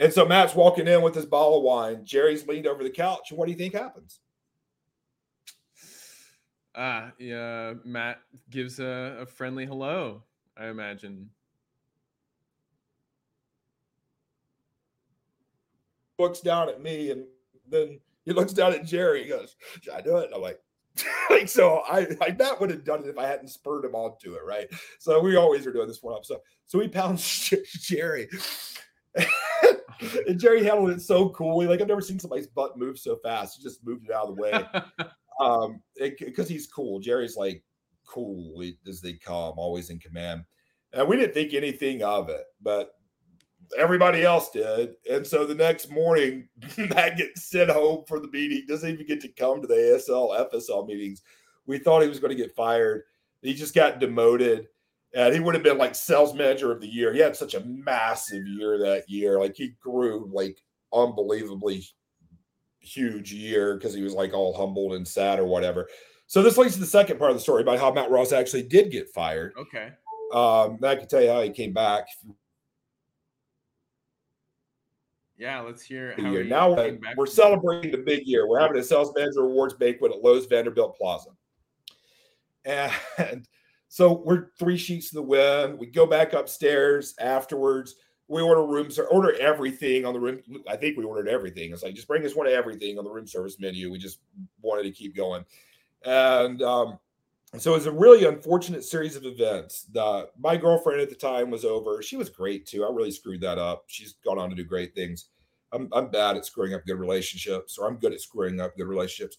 And 0.00 0.12
so 0.12 0.26
Matt's 0.26 0.54
walking 0.54 0.88
in 0.88 1.00
with 1.02 1.14
his 1.14 1.26
bottle 1.26 1.58
of 1.58 1.62
wine. 1.62 2.04
Jerry's 2.04 2.46
leaned 2.46 2.66
over 2.66 2.82
the 2.82 2.90
couch, 2.90 3.30
and 3.30 3.38
what 3.38 3.46
do 3.46 3.52
you 3.52 3.58
think 3.58 3.74
happens? 3.74 4.18
Ah, 6.74 7.12
yeah. 7.18 7.74
Matt 7.84 8.20
gives 8.50 8.80
a, 8.80 9.18
a 9.20 9.26
friendly 9.26 9.66
hello. 9.66 10.22
I 10.56 10.68
imagine. 10.68 11.30
Looks 16.18 16.40
down 16.40 16.68
at 16.68 16.82
me, 16.82 17.10
and 17.10 17.24
then 17.68 18.00
he 18.24 18.32
looks 18.32 18.52
down 18.52 18.72
at 18.72 18.84
Jerry. 18.84 19.24
He 19.24 19.28
goes, 19.28 19.56
"Should 19.80 19.92
I 19.92 20.00
do 20.00 20.18
it?" 20.18 20.26
And 20.26 20.34
I'm 20.34 20.42
like, 20.42 20.60
like 21.30 21.48
so. 21.48 21.82
I 21.88 22.06
like 22.20 22.38
Matt 22.38 22.60
would 22.60 22.70
have 22.70 22.84
done 22.84 23.02
it 23.02 23.08
if 23.08 23.18
I 23.18 23.26
hadn't 23.26 23.48
spurred 23.48 23.84
him 23.84 23.94
on 23.94 24.12
to 24.22 24.34
it, 24.34 24.44
right? 24.46 24.68
So 24.98 25.20
we 25.20 25.36
always 25.36 25.66
are 25.66 25.72
doing 25.72 25.88
this 25.88 26.02
one 26.02 26.14
up. 26.14 26.24
So 26.24 26.40
so 26.66 26.78
he 26.80 26.88
pounds 26.88 27.52
Jerry. 27.64 28.28
and 29.14 30.38
Jerry 30.38 30.64
handled 30.64 30.90
it 30.90 31.00
so 31.02 31.30
coolly. 31.30 31.66
Like 31.66 31.80
I've 31.80 31.88
never 31.88 32.00
seen 32.00 32.18
somebody's 32.18 32.46
butt 32.46 32.78
move 32.78 32.98
so 32.98 33.16
fast. 33.16 33.56
He 33.56 33.62
just 33.62 33.84
moved 33.84 34.06
it 34.06 34.14
out 34.14 34.28
of 34.28 34.36
the 34.36 34.42
way. 34.42 34.64
um 35.40 35.82
because 35.98 36.48
he's 36.48 36.66
cool 36.66 37.00
jerry's 37.00 37.36
like 37.36 37.62
cool 38.06 38.62
as 38.86 39.00
they 39.00 39.14
come 39.14 39.54
always 39.56 39.90
in 39.90 39.98
command 39.98 40.44
and 40.92 41.08
we 41.08 41.16
didn't 41.16 41.34
think 41.34 41.54
anything 41.54 42.02
of 42.02 42.28
it 42.28 42.44
but 42.60 42.92
everybody 43.78 44.22
else 44.22 44.50
did 44.50 44.94
and 45.10 45.26
so 45.26 45.46
the 45.46 45.54
next 45.54 45.90
morning 45.90 46.48
matt 46.76 47.16
gets 47.16 47.50
sent 47.50 47.70
home 47.70 48.04
for 48.06 48.20
the 48.20 48.28
meeting 48.28 48.64
doesn't 48.68 48.90
even 48.90 49.06
get 49.06 49.20
to 49.20 49.28
come 49.28 49.60
to 49.60 49.66
the 49.66 49.74
asl 49.74 50.50
fsl 50.52 50.86
meetings 50.86 51.22
we 51.66 51.78
thought 51.78 52.02
he 52.02 52.08
was 52.08 52.20
going 52.20 52.34
to 52.34 52.42
get 52.42 52.54
fired 52.54 53.02
he 53.40 53.54
just 53.54 53.74
got 53.74 54.00
demoted 54.00 54.66
and 55.14 55.34
he 55.34 55.40
would 55.40 55.54
have 55.54 55.64
been 55.64 55.78
like 55.78 55.94
sales 55.94 56.34
manager 56.34 56.70
of 56.70 56.80
the 56.80 56.86
year 56.86 57.12
he 57.12 57.20
had 57.20 57.36
such 57.36 57.54
a 57.54 57.64
massive 57.64 58.46
year 58.46 58.78
that 58.78 59.08
year 59.08 59.38
like 59.38 59.54
he 59.56 59.74
grew 59.80 60.28
like 60.32 60.58
unbelievably 60.92 61.82
huge 62.82 63.32
year 63.32 63.76
because 63.76 63.94
he 63.94 64.02
was 64.02 64.14
like 64.14 64.34
all 64.34 64.52
humbled 64.52 64.94
and 64.94 65.06
sad 65.06 65.38
or 65.38 65.46
whatever. 65.46 65.88
So 66.26 66.42
this 66.42 66.58
leads 66.58 66.74
to 66.74 66.80
the 66.80 66.86
second 66.86 67.18
part 67.18 67.30
of 67.30 67.36
the 67.36 67.42
story 67.42 67.62
about 67.62 67.78
how 67.78 67.92
Matt 67.92 68.10
Ross 68.10 68.32
actually 68.32 68.64
did 68.64 68.90
get 68.90 69.08
fired. 69.10 69.52
okay. 69.58 69.92
Um, 70.32 70.78
I 70.82 70.96
can 70.96 71.06
tell 71.06 71.20
you 71.20 71.28
how 71.28 71.42
he 71.42 71.50
came 71.50 71.74
back. 71.74 72.06
Yeah, 75.38 75.60
let's 75.60 75.82
hear 75.82 76.14
how 76.18 76.30
year. 76.30 76.44
Now 76.44 76.74
we're, 76.74 76.98
we're 77.16 77.26
celebrating 77.26 77.90
the 77.90 77.98
big 77.98 78.26
year. 78.26 78.46
We're 78.46 78.60
having 78.60 78.78
a 78.78 78.82
sales 78.82 79.12
manager 79.16 79.40
awards 79.40 79.74
banquet 79.74 80.12
at 80.12 80.22
Loews 80.22 80.48
Vanderbilt 80.48 80.96
Plaza. 80.96 81.30
And 82.64 83.46
so 83.88 84.22
we're 84.24 84.50
three 84.58 84.76
sheets 84.76 85.08
to 85.08 85.16
the 85.16 85.22
wind. 85.22 85.78
We 85.78 85.86
go 85.86 86.06
back 86.06 86.32
upstairs 86.32 87.14
afterwards. 87.18 87.96
We 88.28 88.40
order 88.40 88.64
room 88.64 88.90
ser- 88.90 89.08
order 89.08 89.38
everything 89.38 90.06
on 90.06 90.14
the 90.14 90.20
room. 90.20 90.40
I 90.68 90.76
think 90.76 90.96
we 90.96 91.04
ordered 91.04 91.28
everything. 91.28 91.72
It's 91.72 91.82
like 91.82 91.94
just 91.94 92.08
bring 92.08 92.24
us 92.24 92.36
one 92.36 92.46
of 92.46 92.52
everything 92.52 92.98
on 92.98 93.04
the 93.04 93.10
room 93.10 93.26
service 93.26 93.58
menu. 93.58 93.90
We 93.90 93.98
just 93.98 94.20
wanted 94.60 94.84
to 94.84 94.92
keep 94.92 95.16
going. 95.16 95.44
And 96.04 96.62
um, 96.62 96.98
so 97.58 97.72
it 97.72 97.76
was 97.76 97.86
a 97.86 97.92
really 97.92 98.24
unfortunate 98.24 98.82
series 98.82 99.14
of 99.14 99.26
events. 99.26 99.82
The, 99.92 100.28
my 100.38 100.56
girlfriend 100.56 101.00
at 101.00 101.10
the 101.10 101.14
time 101.14 101.50
was 101.50 101.64
over. 101.64 102.02
She 102.02 102.16
was 102.16 102.30
great 102.30 102.66
too. 102.66 102.84
I 102.84 102.90
really 102.90 103.10
screwed 103.10 103.42
that 103.42 103.58
up. 103.58 103.84
She's 103.88 104.14
gone 104.24 104.38
on 104.38 104.48
to 104.48 104.56
do 104.56 104.64
great 104.64 104.94
things. 104.94 105.26
I'm, 105.72 105.88
I'm 105.92 106.10
bad 106.10 106.36
at 106.36 106.46
screwing 106.46 106.74
up 106.74 106.86
good 106.86 106.98
relationships, 106.98 107.76
or 107.78 107.88
I'm 107.88 107.96
good 107.96 108.12
at 108.12 108.20
screwing 108.20 108.60
up 108.60 108.76
good 108.76 108.86
relationships. 108.86 109.38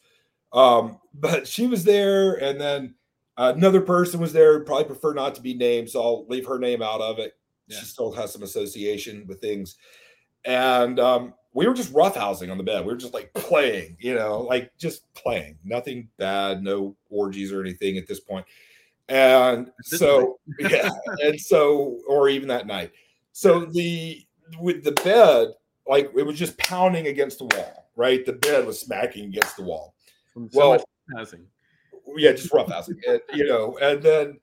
Um, 0.52 1.00
but 1.14 1.48
she 1.48 1.68
was 1.68 1.84
there, 1.84 2.36
and 2.36 2.60
then 2.60 2.96
another 3.38 3.82
person 3.82 4.20
was 4.20 4.34
there. 4.34 4.60
Probably 4.62 4.86
prefer 4.86 5.14
not 5.14 5.36
to 5.36 5.42
be 5.42 5.54
named, 5.54 5.90
so 5.90 6.02
I'll 6.02 6.28
leave 6.28 6.46
her 6.48 6.60
name 6.60 6.82
out 6.82 7.02
of 7.02 7.20
it. 7.20 7.34
Yeah. 7.68 7.80
She 7.80 7.86
still 7.86 8.12
has 8.12 8.32
some 8.32 8.44
association 8.44 9.26
with 9.28 9.42
things, 9.42 9.78
and 10.46 11.00
um, 11.00 11.34
we 11.54 11.68
were 11.68 11.74
just 11.74 11.94
roughhousing 11.94 12.52
on 12.52 12.58
the 12.58 12.64
bed. 12.64 12.86
We 12.86 12.92
were 12.92 12.98
just 12.98 13.14
like 13.14 13.34
playing, 13.34 13.98
you 14.00 14.16
know, 14.16 14.42
like 14.42 14.76
just 14.78 15.12
playing. 15.14 15.58
Nothing 15.64 16.10
bad, 16.18 16.64
no 16.64 16.96
orgies 17.10 17.52
or 17.52 17.62
anything 17.62 17.98
at 17.98 18.08
this 18.08 18.20
point. 18.20 18.46
And 19.10 19.72
so, 19.84 20.40
yeah, 20.60 20.90
and 21.22 21.40
so, 21.40 22.00
or 22.08 22.30
even 22.30 22.48
that 22.48 22.68
night. 22.68 22.92
So 23.34 23.66
the 23.66 24.26
with 24.60 24.84
the 24.84 24.94
bed, 24.94 25.50
like 25.88 26.12
it 26.16 26.24
was 26.24 26.38
just 26.38 26.58
pounding 26.58 27.08
against 27.08 27.40
the 27.40 27.46
wall, 27.46 27.90
right? 27.96 28.26
The 28.26 28.34
bed 28.34 28.66
was 28.66 28.80
smacking 28.80 29.26
against 29.26 29.58
the 29.58 29.64
wall. 29.64 29.94
So 30.34 30.50
Well, 30.54 30.84
housing. 31.16 31.46
yeah, 32.16 32.32
just 32.32 32.52
roughhousing, 32.52 32.98
and, 33.08 33.22
you 33.34 33.46
know, 33.46 33.78
and 33.82 34.02
then 34.02 34.40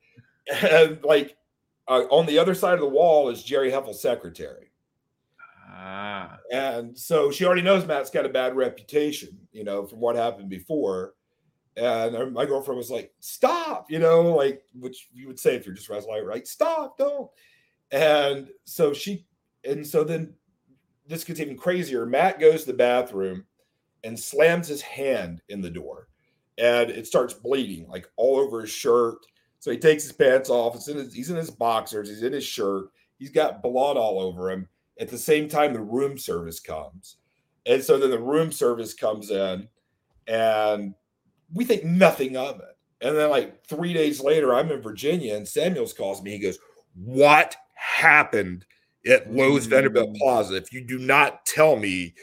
and 0.62 1.02
like 1.02 1.36
uh, 1.88 2.02
on 2.10 2.26
the 2.26 2.38
other 2.38 2.54
side 2.54 2.74
of 2.74 2.80
the 2.80 2.88
wall 2.88 3.30
is 3.30 3.42
Jerry 3.42 3.70
Heffel's 3.70 4.00
secretary, 4.00 4.69
Ah, 5.72 6.38
and 6.50 6.98
so 6.98 7.30
she 7.30 7.44
already 7.44 7.62
knows 7.62 7.86
Matt's 7.86 8.10
got 8.10 8.26
a 8.26 8.30
bad 8.30 8.56
reputation, 8.56 9.38
you 9.52 9.62
know, 9.62 9.86
from 9.86 10.00
what 10.00 10.16
happened 10.16 10.48
before. 10.48 11.14
And 11.76 12.34
my 12.34 12.44
girlfriend 12.44 12.76
was 12.76 12.90
like, 12.90 13.12
"Stop," 13.20 13.90
you 13.90 14.00
know, 14.00 14.34
like 14.34 14.64
which 14.74 15.08
you 15.12 15.28
would 15.28 15.38
say 15.38 15.54
if 15.54 15.64
you're 15.64 15.74
just 15.74 15.88
wrestling, 15.88 16.24
right? 16.24 16.46
Stop, 16.46 16.98
don't. 16.98 17.30
And 17.92 18.50
so 18.64 18.92
she, 18.92 19.26
and 19.64 19.86
so 19.86 20.02
then 20.02 20.34
this 21.06 21.24
gets 21.24 21.40
even 21.40 21.56
crazier. 21.56 22.04
Matt 22.04 22.40
goes 22.40 22.62
to 22.62 22.72
the 22.72 22.76
bathroom 22.76 23.44
and 24.02 24.18
slams 24.18 24.66
his 24.66 24.82
hand 24.82 25.40
in 25.48 25.60
the 25.60 25.70
door, 25.70 26.08
and 26.58 26.90
it 26.90 27.06
starts 27.06 27.34
bleeding 27.34 27.88
like 27.88 28.08
all 28.16 28.38
over 28.38 28.62
his 28.62 28.70
shirt. 28.70 29.18
So 29.60 29.70
he 29.70 29.78
takes 29.78 30.02
his 30.02 30.12
pants 30.12 30.50
off. 30.50 30.88
In 30.88 30.96
his, 30.96 31.14
he's 31.14 31.30
in 31.30 31.36
his 31.36 31.50
boxers. 31.50 32.08
He's 32.08 32.22
in 32.22 32.32
his 32.32 32.44
shirt. 32.44 32.86
He's 33.18 33.30
got 33.30 33.62
blood 33.62 33.96
all 33.96 34.18
over 34.18 34.50
him. 34.50 34.68
At 35.00 35.08
the 35.08 35.18
same 35.18 35.48
time, 35.48 35.72
the 35.72 35.80
room 35.80 36.18
service 36.18 36.60
comes, 36.60 37.16
and 37.66 37.82
so 37.82 37.98
then 37.98 38.10
the 38.10 38.18
room 38.18 38.52
service 38.52 38.94
comes 38.94 39.30
in, 39.30 39.66
and 40.28 40.94
we 41.54 41.64
think 41.64 41.84
nothing 41.84 42.36
of 42.36 42.60
it. 42.60 42.76
And 43.00 43.16
then, 43.16 43.30
like 43.30 43.64
three 43.66 43.94
days 43.94 44.20
later, 44.20 44.54
I'm 44.54 44.70
in 44.70 44.82
Virginia, 44.82 45.34
and 45.34 45.48
Samuels 45.48 45.94
calls 45.94 46.22
me. 46.22 46.32
He 46.32 46.38
goes, 46.38 46.58
"What 46.94 47.56
happened 47.74 48.66
at 49.06 49.30
Loews 49.30 49.66
Vanderbilt 49.66 50.10
Mm. 50.10 50.18
Plaza? 50.18 50.56
If 50.56 50.70
you 50.70 50.82
do 50.82 50.98
not 50.98 51.46
tell 51.46 51.76
me, 51.76 52.14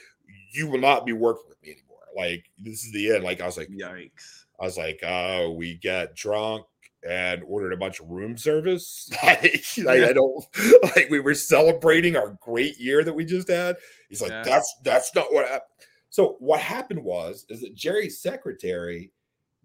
you 0.54 0.68
will 0.68 0.80
not 0.80 1.04
be 1.06 1.14
working 1.14 1.50
with 1.50 1.62
me 1.64 1.72
anymore. 1.72 2.08
Like 2.16 2.46
this 2.60 2.84
is 2.84 2.92
the 2.94 3.16
end." 3.16 3.24
Like 3.24 3.42
I 3.42 3.48
was 3.48 3.58
like, 3.58 3.70
yikes. 3.70 4.46
I 4.60 4.66
was 4.66 4.78
like, 4.78 5.00
"Oh, 5.04 5.52
we 5.52 5.76
got 5.76 6.14
drunk." 6.16 6.68
And 7.08 7.44
ordered 7.48 7.72
a 7.74 7.78
bunch 7.78 8.00
of 8.00 8.10
room 8.10 8.38
service. 8.38 9.10
like, 9.24 9.64
like, 9.78 10.04
I 10.04 10.14
don't 10.14 10.46
like 10.96 11.10
we 11.10 11.20
were 11.20 11.36
celebrating 11.36 12.18
our 12.18 12.38
great 12.42 12.78
year 12.78 13.04
that 13.04 13.14
we 13.14 13.26
just 13.26 13.48
had. 13.48 13.78
He's 14.10 14.22
like, 14.22 14.32
Yeah. 14.32 14.44
that's 14.44 14.76
that's 14.84 15.16
not 15.16 15.34
what 15.34 15.46
happened. 15.48 15.72
So 16.10 16.36
what 16.40 16.60
happened 16.60 17.04
was 17.04 17.46
is 17.50 17.62
that 17.62 17.76
Jerry's 17.76 18.20
secretary 18.20 19.12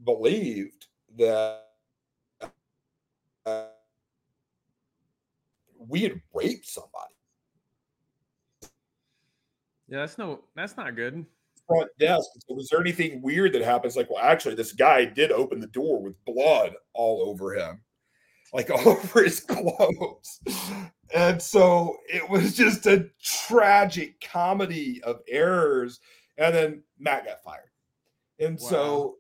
believed 0.05 0.87
that 1.19 1.63
uh, 3.47 3.65
we 5.79 6.03
had 6.03 6.21
raped 6.33 6.67
somebody. 6.67 7.15
Yeah, 9.89 9.99
that's 9.99 10.17
no, 10.17 10.41
that's 10.55 10.77
not 10.77 10.97
good. 10.97 11.27
Front 11.69 11.91
desk. 11.99 12.29
So 12.47 12.55
was 12.55 12.69
there 12.69 12.81
anything 12.81 13.23
weird 13.23 13.53
that 13.53 13.63
happens? 13.63 13.97
Like, 13.97 14.11
well, 14.11 14.23
actually, 14.23 14.55
this 14.55 14.73
guy 14.73 15.05
did 15.05 15.31
open 15.31 15.61
the 15.61 15.67
door 15.69 16.03
with 16.03 16.23
blood 16.25 16.75
all 16.93 17.29
over 17.29 17.55
him, 17.55 17.81
like 18.53 18.71
all 18.71 18.89
over 18.89 19.25
his 19.25 19.41
clothes. 19.41 20.41
And 21.15 21.41
so 21.41 21.97
it 22.09 22.29
was 22.29 22.57
just 22.57 22.87
a 22.87 23.09
tragic 23.23 24.21
comedy 24.21 25.03
of 25.03 25.21
errors. 25.29 26.01
And 26.39 26.55
then 26.55 26.83
Matt 26.99 27.27
got 27.27 27.43
fired. 27.43 27.71
And 28.39 28.61
so 28.61 29.17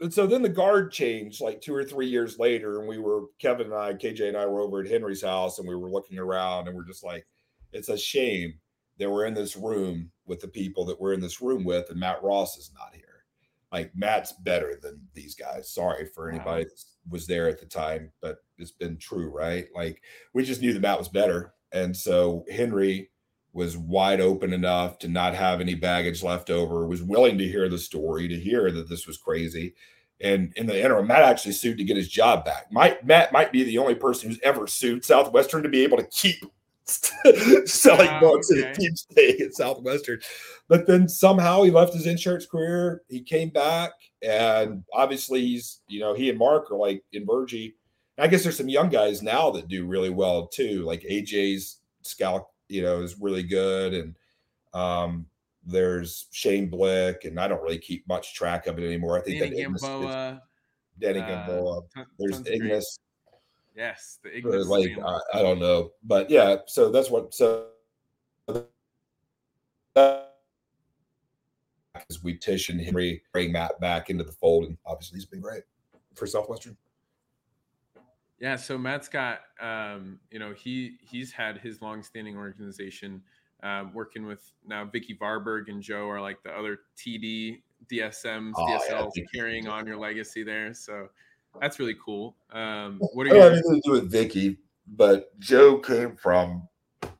and 0.00 0.12
so 0.12 0.26
then 0.26 0.42
the 0.42 0.48
guard 0.48 0.92
changed 0.92 1.40
like 1.40 1.60
two 1.60 1.74
or 1.74 1.84
three 1.84 2.06
years 2.06 2.38
later, 2.38 2.78
and 2.78 2.88
we 2.88 2.98
were 2.98 3.26
Kevin 3.40 3.66
and 3.66 3.74
I, 3.74 3.94
KJ 3.94 4.28
and 4.28 4.36
I 4.36 4.44
were 4.46 4.60
over 4.60 4.80
at 4.80 4.90
Henry's 4.90 5.22
house, 5.22 5.58
and 5.58 5.66
we 5.66 5.74
were 5.74 5.90
looking 5.90 6.18
around, 6.18 6.68
and 6.68 6.76
we're 6.76 6.84
just 6.84 7.04
like, 7.04 7.26
it's 7.72 7.88
a 7.88 7.96
shame 7.96 8.58
that 8.98 9.10
we're 9.10 9.24
in 9.24 9.34
this 9.34 9.56
room 9.56 10.10
with 10.26 10.40
the 10.40 10.48
people 10.48 10.84
that 10.86 11.00
we're 11.00 11.12
in 11.12 11.20
this 11.20 11.40
room 11.40 11.64
with, 11.64 11.90
and 11.90 12.00
Matt 12.00 12.22
Ross 12.22 12.56
is 12.58 12.70
not 12.74 12.94
here. 12.94 13.24
Like 13.72 13.94
Matt's 13.96 14.32
better 14.32 14.78
than 14.80 15.00
these 15.14 15.34
guys. 15.34 15.70
Sorry 15.70 16.06
for 16.06 16.26
Wow. 16.26 16.34
anybody 16.36 16.64
that 16.64 16.82
was 17.10 17.26
there 17.26 17.48
at 17.48 17.58
the 17.60 17.66
time, 17.66 18.10
but 18.20 18.38
it's 18.58 18.70
been 18.70 18.96
true, 18.96 19.28
right? 19.30 19.66
Like 19.74 20.02
we 20.34 20.44
just 20.44 20.60
knew 20.62 20.72
that 20.72 20.82
Matt 20.82 20.98
was 20.98 21.08
better, 21.08 21.52
and 21.72 21.96
so 21.96 22.44
Henry 22.50 23.10
was 23.52 23.76
wide 23.76 24.20
open 24.20 24.52
enough 24.52 24.98
to 24.98 25.08
not 25.08 25.34
have 25.34 25.60
any 25.60 25.74
baggage 25.74 26.22
left 26.22 26.50
over, 26.50 26.86
was 26.86 27.02
willing 27.02 27.38
to 27.38 27.48
hear 27.48 27.68
the 27.68 27.78
story, 27.78 28.28
to 28.28 28.38
hear 28.38 28.70
that 28.70 28.88
this 28.88 29.06
was 29.06 29.16
crazy. 29.16 29.74
And 30.20 30.52
in 30.56 30.66
the 30.66 30.78
interim, 30.82 31.06
Matt 31.06 31.22
actually 31.22 31.52
sued 31.52 31.78
to 31.78 31.84
get 31.84 31.96
his 31.96 32.08
job 32.08 32.44
back. 32.44 32.70
Might, 32.70 33.04
Matt 33.06 33.32
might 33.32 33.52
be 33.52 33.62
the 33.64 33.78
only 33.78 33.94
person 33.94 34.28
who's 34.28 34.40
ever 34.42 34.66
sued 34.66 35.04
Southwestern 35.04 35.62
to 35.62 35.68
be 35.70 35.82
able 35.82 35.96
to 35.96 36.04
keep 36.04 36.44
selling 37.64 38.06
Wow, 38.06 38.20
books 38.20 38.50
and 38.50 38.64
okay. 38.64 38.74
keep 38.74 38.96
staying 38.96 39.40
at 39.40 39.54
Southwestern. 39.54 40.20
But 40.68 40.86
then 40.86 41.08
somehow 41.08 41.62
he 41.62 41.70
left 41.70 41.94
his 41.94 42.06
insurance 42.06 42.46
career. 42.46 43.02
He 43.08 43.22
came 43.22 43.50
back, 43.50 43.92
and 44.22 44.84
obviously 44.92 45.40
he's, 45.40 45.80
you 45.88 46.00
know, 46.00 46.14
he 46.14 46.30
and 46.30 46.38
Mark 46.38 46.70
are 46.70 46.76
like 46.76 47.02
in 47.12 47.26
Virgie. 47.26 47.74
I 48.18 48.28
guess 48.28 48.42
there's 48.42 48.56
some 48.56 48.68
young 48.68 48.88
guys 48.88 49.22
now 49.22 49.50
that 49.50 49.68
do 49.68 49.86
really 49.86 50.10
well 50.10 50.46
too. 50.46 50.82
Like 50.82 51.02
AJ's 51.02 51.80
scout, 52.02 52.46
you 52.68 52.82
know, 52.82 53.02
is 53.02 53.20
really 53.20 53.42
good, 53.42 53.94
and 53.94 54.16
um, 54.72 55.26
there's 55.64 56.28
Shane 56.30 56.70
Blick, 56.70 57.24
and 57.24 57.38
I 57.38 57.48
don't 57.48 57.62
really 57.62 57.78
keep 57.78 58.06
much 58.08 58.34
track 58.34 58.66
of 58.66 58.78
it 58.78 58.84
anymore. 58.84 59.18
I 59.18 59.22
think 59.22 59.40
Danny 59.40 59.56
that 59.56 59.62
Ignis 59.62 59.82
Gamboa. 59.82 60.42
Danny 60.98 61.20
uh, 61.20 61.26
Gamboa. 61.26 61.82
There's 62.18 62.46
Ignis. 62.46 62.98
Yes, 63.76 64.18
the 64.22 64.36
Ignis. 64.36 64.66
like. 64.66 64.96
I, 65.04 65.20
I 65.34 65.42
don't 65.42 65.58
know, 65.58 65.90
but 66.02 66.30
yeah. 66.30 66.56
So 66.66 66.90
that's 66.90 67.10
what. 67.10 67.34
So 67.34 67.66
because 71.98 72.22
we 72.22 72.36
Tish 72.36 72.68
and 72.68 72.80
Henry 72.80 73.22
bring 73.32 73.52
Matt 73.52 73.78
back 73.80 74.10
into 74.10 74.24
the 74.24 74.32
fold, 74.32 74.64
and 74.66 74.76
obviously 74.86 75.16
he's 75.16 75.26
been 75.26 75.40
great 75.40 75.62
for 76.14 76.26
Southwestern. 76.26 76.76
Yeah, 78.38 78.56
so 78.56 78.76
Matt's 78.76 79.08
got 79.08 79.40
um, 79.60 80.18
you 80.30 80.38
know, 80.38 80.52
he 80.52 80.96
he's 81.00 81.32
had 81.32 81.58
his 81.58 81.80
long-standing 81.80 82.36
organization 82.36 83.22
uh, 83.62 83.84
working 83.94 84.26
with 84.26 84.52
now 84.66 84.84
Vicky 84.84 85.16
Varberg 85.16 85.68
and 85.68 85.82
Joe 85.82 86.08
are 86.08 86.20
like 86.20 86.42
the 86.42 86.50
other 86.50 86.80
TD 86.98 87.62
DSMs, 87.90 88.52
Oh, 88.56 88.66
DSLs 88.66 89.12
Vicky. 89.14 89.26
carrying 89.34 89.68
on 89.68 89.86
your 89.86 89.96
legacy 89.96 90.42
there. 90.42 90.74
So 90.74 91.08
that's 91.60 91.78
really 91.78 91.96
cool. 92.04 92.36
Um, 92.52 92.98
what 93.12 93.26
I 93.26 93.30
are 93.30 93.40
have 93.42 93.52
anything 93.52 93.74
to 93.74 93.80
do 93.84 93.92
with 93.92 94.10
Vicky, 94.10 94.58
but 94.86 95.38
Joe 95.38 95.78
came 95.78 96.16
from 96.16 96.68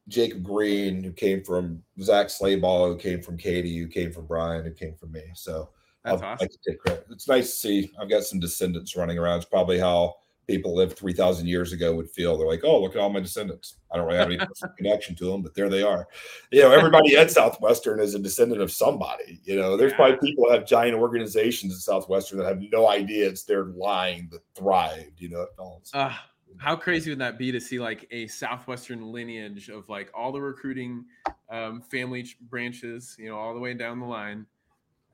Jacob 0.09 0.43
Green, 0.43 1.03
who 1.03 1.13
came 1.13 1.43
from 1.43 1.83
Zach 2.01 2.29
Slayball, 2.29 2.93
who 2.93 2.97
came 2.97 3.21
from 3.23 3.37
Katie, 3.37 3.77
who 3.79 3.89
came 3.89 4.13
from 4.13 4.27
Brian, 4.27 4.65
who 4.65 4.71
came 4.73 4.95
from 4.95 5.13
me. 5.13 5.23
So 5.35 5.71
That's 6.05 6.23
I'll- 6.23 6.29
I 6.29 6.33
awesome. 6.35 6.49
can 6.49 6.57
take 6.69 6.79
credit. 6.81 7.07
It's 7.11 7.29
nice 7.29 7.51
to 7.51 7.57
see. 7.57 7.91
I've 8.01 8.09
got 8.09 8.23
some 8.25 8.39
descendants 8.39 8.95
running 8.97 9.19
around. 9.19 9.39
It's 9.39 9.47
probably 9.47 9.79
how 9.79 10.15
people 10.47 10.75
lived 10.75 10.97
3,000 10.97 11.47
years 11.47 11.73
ago 11.73 11.95
would 11.95 12.11
feel. 12.11 12.37
They're 12.37 12.47
like, 12.47 12.65
oh, 12.65 12.81
look 12.81 12.95
at 12.95 13.01
all 13.01 13.11
my 13.11 13.21
descendants. 13.21 13.77
I 13.91 13.97
don't 13.97 14.07
really 14.07 14.19
have 14.19 14.31
any 14.31 14.39
connection 14.77 15.15
to 15.17 15.31
them, 15.31 15.43
but 15.43 15.55
there 15.55 15.69
they 15.69 15.83
are. 15.83 16.07
You 16.51 16.63
know, 16.63 16.73
everybody 16.73 17.17
at 17.17 17.31
Southwestern 17.31 18.01
is 18.01 18.15
a 18.15 18.19
descendant 18.19 18.61
of 18.61 18.71
somebody. 18.71 19.41
You 19.45 19.57
know, 19.57 19.77
there's 19.77 19.93
probably 19.93 20.19
people 20.19 20.47
that 20.49 20.59
have 20.59 20.67
giant 20.67 20.97
organizations 20.97 21.75
at 21.75 21.81
Southwestern 21.81 22.39
that 22.39 22.47
have 22.47 22.63
no 22.73 22.89
idea 22.89 23.29
it's 23.29 23.45
their 23.45 23.65
line 23.65 24.29
that 24.31 24.43
thrived. 24.55 25.21
You 25.21 25.31
know, 25.31 25.47
Uh, 25.93 26.15
how 26.59 26.77
crazy 26.77 27.11
would 27.11 27.19
that 27.19 27.39
be 27.39 27.53
to 27.53 27.61
see 27.61 27.79
like 27.79 28.07
a 28.11 28.27
southwestern 28.29 29.13
lineage 29.13 29.69
of 29.69 29.89
like 29.89 30.11
all 30.15 30.33
the 30.33 30.41
recruiting 30.41 31.05
um, 31.51 31.83
family 31.83 32.27
branches, 32.49 33.17
you 33.19 33.29
know, 33.29 33.37
all 33.37 33.53
the 33.53 33.61
way 33.61 33.75
down 33.75 34.01
the 34.01 34.07
line? 34.07 34.47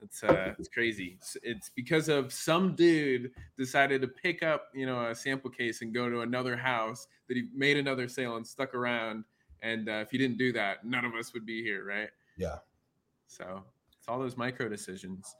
It's 0.02 0.22
uh, 0.24 0.54
it's 0.58 0.68
crazy. 0.68 1.16
It's, 1.18 1.36
it's 1.42 1.70
because 1.70 2.08
of 2.08 2.32
some 2.32 2.74
dude 2.74 3.30
decided 3.56 4.00
to 4.02 4.08
pick 4.08 4.42
up, 4.42 4.68
you 4.74 4.86
know, 4.86 5.06
a 5.06 5.14
sample 5.14 5.50
case 5.50 5.82
and 5.82 5.94
go 5.94 6.10
to 6.10 6.20
another 6.20 6.56
house 6.56 7.06
that 7.28 7.36
he 7.36 7.44
made 7.54 7.76
another 7.76 8.08
sale 8.08 8.36
and 8.36 8.46
stuck 8.46 8.74
around. 8.74 9.24
And 9.62 9.88
uh, 9.88 10.02
if 10.02 10.10
he 10.10 10.18
didn't 10.18 10.38
do 10.38 10.52
that, 10.54 10.84
none 10.84 11.04
of 11.04 11.14
us 11.14 11.32
would 11.34 11.46
be 11.46 11.62
here, 11.62 11.84
right? 11.84 12.08
yeah. 12.36 12.56
So 13.28 13.62
it's 13.96 14.08
all 14.08 14.18
those 14.18 14.36
micro 14.36 14.68
decisions. 14.68 15.34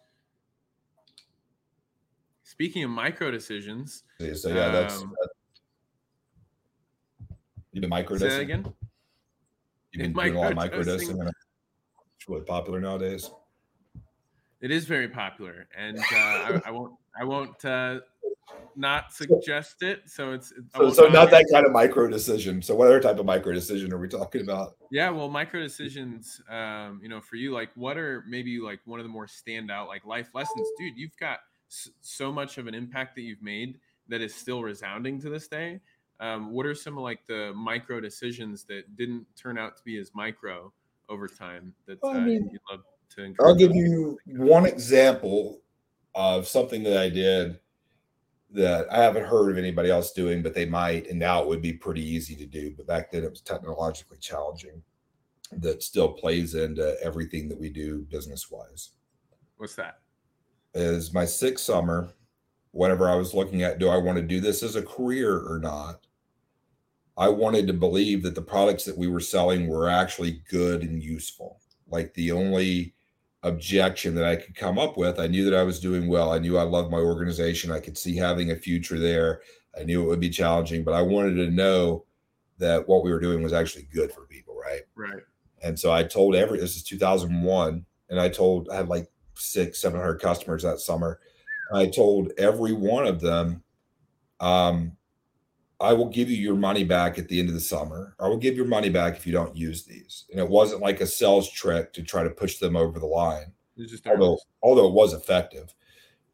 Speaking 2.45 2.85
of 2.85 2.91
micro 2.91 3.31
decisions, 3.31 4.05
So 4.35 4.49
yeah, 4.49 4.69
that's 4.71 5.03
Um, 5.03 5.15
that, 5.21 5.29
you've 7.73 7.83
been 7.83 7.91
microdosing. 7.91 8.19
say 8.21 8.29
that 8.29 8.41
again. 8.41 8.73
You've 9.93 10.03
been 10.03 10.13
doing 10.13 10.37
a 10.37 10.41
lot 10.41 10.53
of 10.53 10.59
Microdosing. 10.59 11.31
It's 12.17 12.29
really 12.29 12.45
popular 12.45 12.81
nowadays. 12.81 13.31
It 14.63 14.71
is 14.71 14.85
very 14.85 15.09
popular, 15.09 15.67
and 15.77 15.99
uh, 15.99 16.03
I, 16.15 16.61
I 16.67 16.71
won't. 16.71 16.95
I 17.21 17.25
won't 17.25 17.65
uh, 17.65 17.99
not 18.77 19.13
suggest 19.13 19.83
it. 19.83 20.03
So 20.07 20.33
it's. 20.33 20.53
So, 20.77 20.91
so 20.91 21.09
not 21.09 21.33
that 21.33 21.47
kind 21.53 21.67
of 21.67 21.73
micro 21.73 22.09
decision. 22.09 22.63
So 22.63 22.77
what 22.77 22.87
other 22.87 23.01
type 23.01 23.19
of 23.19 23.27
micro 23.27 23.53
decision 23.53 23.93
are 23.93 23.99
we 23.99 24.07
talking 24.07 24.41
about? 24.41 24.77
Yeah, 24.93 25.11
well, 25.11 25.29
micro 25.29 25.61
decisions. 25.61 26.41
Um, 26.49 27.01
you 27.03 27.09
know, 27.09 27.21
for 27.21 27.35
you, 27.35 27.53
like, 27.53 27.71
what 27.75 27.99
are 27.99 28.25
maybe 28.29 28.61
like 28.61 28.79
one 28.85 29.01
of 29.01 29.05
the 29.05 29.11
more 29.11 29.27
standout 29.27 29.89
like 29.89 30.07
life 30.07 30.29
lessons, 30.33 30.69
dude? 30.79 30.97
You've 30.97 31.17
got 31.19 31.41
so 32.01 32.31
much 32.31 32.57
of 32.57 32.69
an 32.69 32.75
impact 32.75 33.17
that 33.17 33.23
you've 33.23 33.43
made 33.43 33.81
that 34.09 34.21
is 34.21 34.33
still 34.33 34.63
resounding 34.63 35.21
to 35.23 35.29
this 35.29 35.49
day. 35.49 35.81
Um, 36.21 36.53
what 36.53 36.67
are 36.67 36.75
some 36.75 36.97
of 36.97 37.03
like 37.03 37.27
the 37.27 37.53
micro 37.57 37.99
decisions 38.01 38.63
that 38.65 38.97
didn't 38.97 39.27
turn 39.35 39.59
out 39.59 39.77
to 39.79 39.83
be 39.83 39.99
as 39.99 40.13
micro 40.15 40.73
over 41.09 41.27
time 41.27 41.75
that 41.87 41.99
Well, 42.01 42.13
I 42.13 42.19
uh, 42.19 42.21
mean, 42.21 42.49
you'd 42.53 42.61
love 42.71 42.83
to 43.17 43.35
I'll 43.41 43.55
give 43.55 43.75
you 43.75 44.19
one 44.27 44.67
example 44.67 45.61
of 46.15 46.47
something 46.47 46.83
that 46.83 46.99
I 46.99 47.09
did 47.09 47.59
that 48.51 48.93
I 48.93 49.03
haven't 49.03 49.25
heard 49.25 49.51
of 49.51 49.59
anybody 49.59 49.91
else 49.91 50.13
doing, 50.13 50.43
but 50.43 50.55
they 50.55 50.67
might, 50.67 51.09
and 51.09 51.19
now 51.19 51.41
it 51.43 51.49
would 51.49 51.63
be 51.63 51.73
pretty 51.73 52.05
easy 52.05 52.37
to 52.37 52.47
do. 52.47 52.75
But 52.77 52.87
back 52.87 53.11
then 53.11 53.25
it 53.25 53.31
was 53.31 53.41
technologically 53.41 54.19
challenging. 54.19 54.83
That 55.55 55.83
still 55.83 56.09
plays 56.09 56.55
into 56.55 56.97
everything 57.03 57.47
that 57.51 57.61
we 57.61 57.69
do 57.69 58.07
business 58.11 58.51
wise. 58.51 58.93
What's 59.59 59.75
that? 59.75 59.99
Is 60.73 61.13
my 61.13 61.27
sixth 61.27 61.67
summer, 61.67 62.09
whenever 62.71 63.07
I 63.07 63.17
was 63.17 63.35
looking 63.35 63.63
at 63.63 63.79
do 63.79 63.89
I 63.89 63.99
want 63.99 64.17
to 64.17 64.23
do 64.23 64.41
this 64.41 64.63
as 64.63 64.77
a 64.77 64.83
career 64.83 65.37
or 65.47 65.59
not, 65.59 66.07
I 67.19 67.29
wanted 67.29 67.67
to 67.67 67.75
believe 67.75 68.23
that 68.23 68.35
the 68.35 68.41
products 68.41 68.87
that 68.87 68.97
we 68.97 69.09
were 69.09 69.21
selling 69.21 69.69
were 69.69 69.91
actually 69.91 70.43
good 70.49 70.83
and 70.83 71.03
useful. 71.03 71.61
Like 71.87 72.15
the 72.15 72.33
only 72.33 72.95
objection 73.43 74.15
that 74.15 74.25
I 74.25 74.37
could 74.37 74.55
come 74.55 74.79
up 74.79 74.97
with, 74.97 75.19
I 75.19 75.27
knew 75.27 75.45
that 75.45 75.59
I 75.59 75.63
was 75.63 75.81
doing 75.81 76.09
well. 76.09 76.33
I 76.33 76.39
knew 76.39 76.59
I 76.59 76.63
loved 76.63 76.91
my 76.91 76.99
organization. 76.99 77.73
I 77.73 77.81
could 77.81 77.99
see 77.99 78.17
having 78.17 78.51
a 78.51 78.57
future 78.57 78.99
there. 78.99 79.43
I 79.79 79.85
knew 79.85 80.03
it 80.03 80.07
would 80.07 80.21
be 80.21 80.31
challenging, 80.31 80.85
but 80.85 80.95
I 80.95 81.03
wanted 81.03 81.35
to 81.37 81.51
know 81.51 82.05
that 82.59 82.87
what 82.87 83.03
we 83.03 83.11
were 83.11 83.21
doing 83.21 83.43
was 83.43 83.53
actually 83.53 83.89
good 83.93 84.13
for 84.13 84.23
people, 84.27 84.57
right? 84.57 84.83
Right. 84.95 85.23
And 85.63 85.79
so 85.79 85.93
I 85.93 86.03
told 86.03 86.35
every 86.35 86.59
this 86.59 86.77
is 86.77 86.83
2001, 86.83 87.85
and 88.11 88.21
I 88.21 88.29
told 88.29 88.69
I 88.69 88.77
had 88.77 88.89
like 88.89 89.09
six, 89.35 89.81
seven 89.81 90.01
hundred 90.01 90.21
customers 90.21 90.63
that 90.63 90.81
summer. 90.81 91.21
I 91.73 91.87
told 91.87 92.33
every 92.39 92.73
one 92.73 93.07
of 93.07 93.21
them, 93.21 93.63
um, 94.41 94.93
I 95.83 95.93
will 95.93 96.09
give 96.09 96.31
you 96.31 96.37
your 96.37 96.55
money 96.55 96.85
back 96.85 97.19
at 97.19 97.29
the 97.29 97.41
end 97.41 97.49
of 97.49 97.55
the 97.55 97.61
summer. 97.61 98.15
I 98.21 98.29
will 98.29 98.39
give 98.39 98.57
your 98.57 98.67
money 98.67 98.89
back 98.89 99.17
if 99.17 99.27
you 99.27 99.33
don't 99.33 99.57
use 99.57 99.85
these. 99.85 100.27
And 100.31 100.39
it 100.39 100.49
wasn't 100.49 100.81
like 100.81 101.01
a 101.01 101.07
sales 101.07 101.51
trick 101.51 101.93
to 101.95 102.03
try 102.03 102.23
to 102.23 102.31
push 102.31 102.59
them 102.59 102.77
over 102.77 102.99
the 103.01 103.07
line, 103.07 103.53
although 104.07 104.39
although 104.63 104.87
it 104.87 104.95
was 104.95 105.13
effective. 105.13 105.75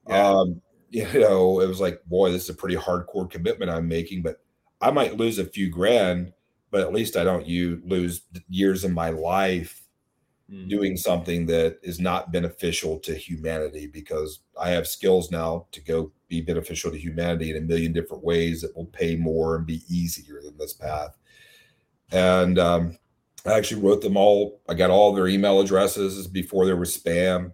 Yeah. 0.07 0.29
Um, 0.29 0.61
you 0.91 1.21
know, 1.21 1.61
it 1.61 1.67
was 1.67 1.81
like, 1.81 2.03
boy, 2.07 2.31
this 2.31 2.45
is 2.45 2.51
a 2.51 2.55
pretty 2.55 2.77
hardcore 2.77 3.31
commitment 3.31 3.71
I'm 3.71 3.89
making, 3.89 4.23
but 4.23 4.41
I 4.81 4.91
might 4.91 5.17
lose 5.17 5.39
a 5.39 5.45
few 5.45 5.69
grand, 5.69 6.33
but 6.71 6.81
at 6.81 6.93
least 6.93 7.17
I 7.17 7.25
don't 7.25 7.47
you 7.47 7.83
lose 7.85 8.23
years 8.49 8.85
of 8.85 8.93
my 8.93 9.11
life 9.11 9.83
Mm. 10.51 10.67
doing 10.67 10.97
something 10.97 11.45
that 11.45 11.79
is 11.83 12.01
not 12.01 12.33
beneficial 12.33 12.99
to 13.01 13.15
humanity 13.15 13.87
because 13.87 14.41
I 14.59 14.71
have 14.71 14.89
skills 14.89 15.31
now 15.31 15.67
to 15.73 15.81
go 15.83 16.11
be 16.29 16.41
beneficial 16.41 16.91
to 16.91 16.97
humanity 16.99 17.51
in 17.51 17.59
a 17.59 17.67
million 17.67 17.93
different 17.93 18.25
ways 18.25 18.63
that 18.63 18.75
will 18.75 18.87
pay 18.87 19.15
more 19.15 19.57
and 19.57 19.67
be 19.67 19.83
easier 19.91 20.41
than 20.43 20.57
this 20.57 20.73
path. 20.73 21.19
And 22.13 22.59
um, 22.59 22.97
I 23.45 23.53
actually 23.59 23.83
wrote 23.83 24.01
them 24.01 24.17
all. 24.17 24.63
I 24.71 24.73
got 24.73 24.89
all 24.89 25.13
their 25.13 25.29
email 25.29 25.61
addresses 25.61 26.27
before 26.27 26.65
there 26.65 26.77
was 26.77 26.97
spam. 26.97 27.53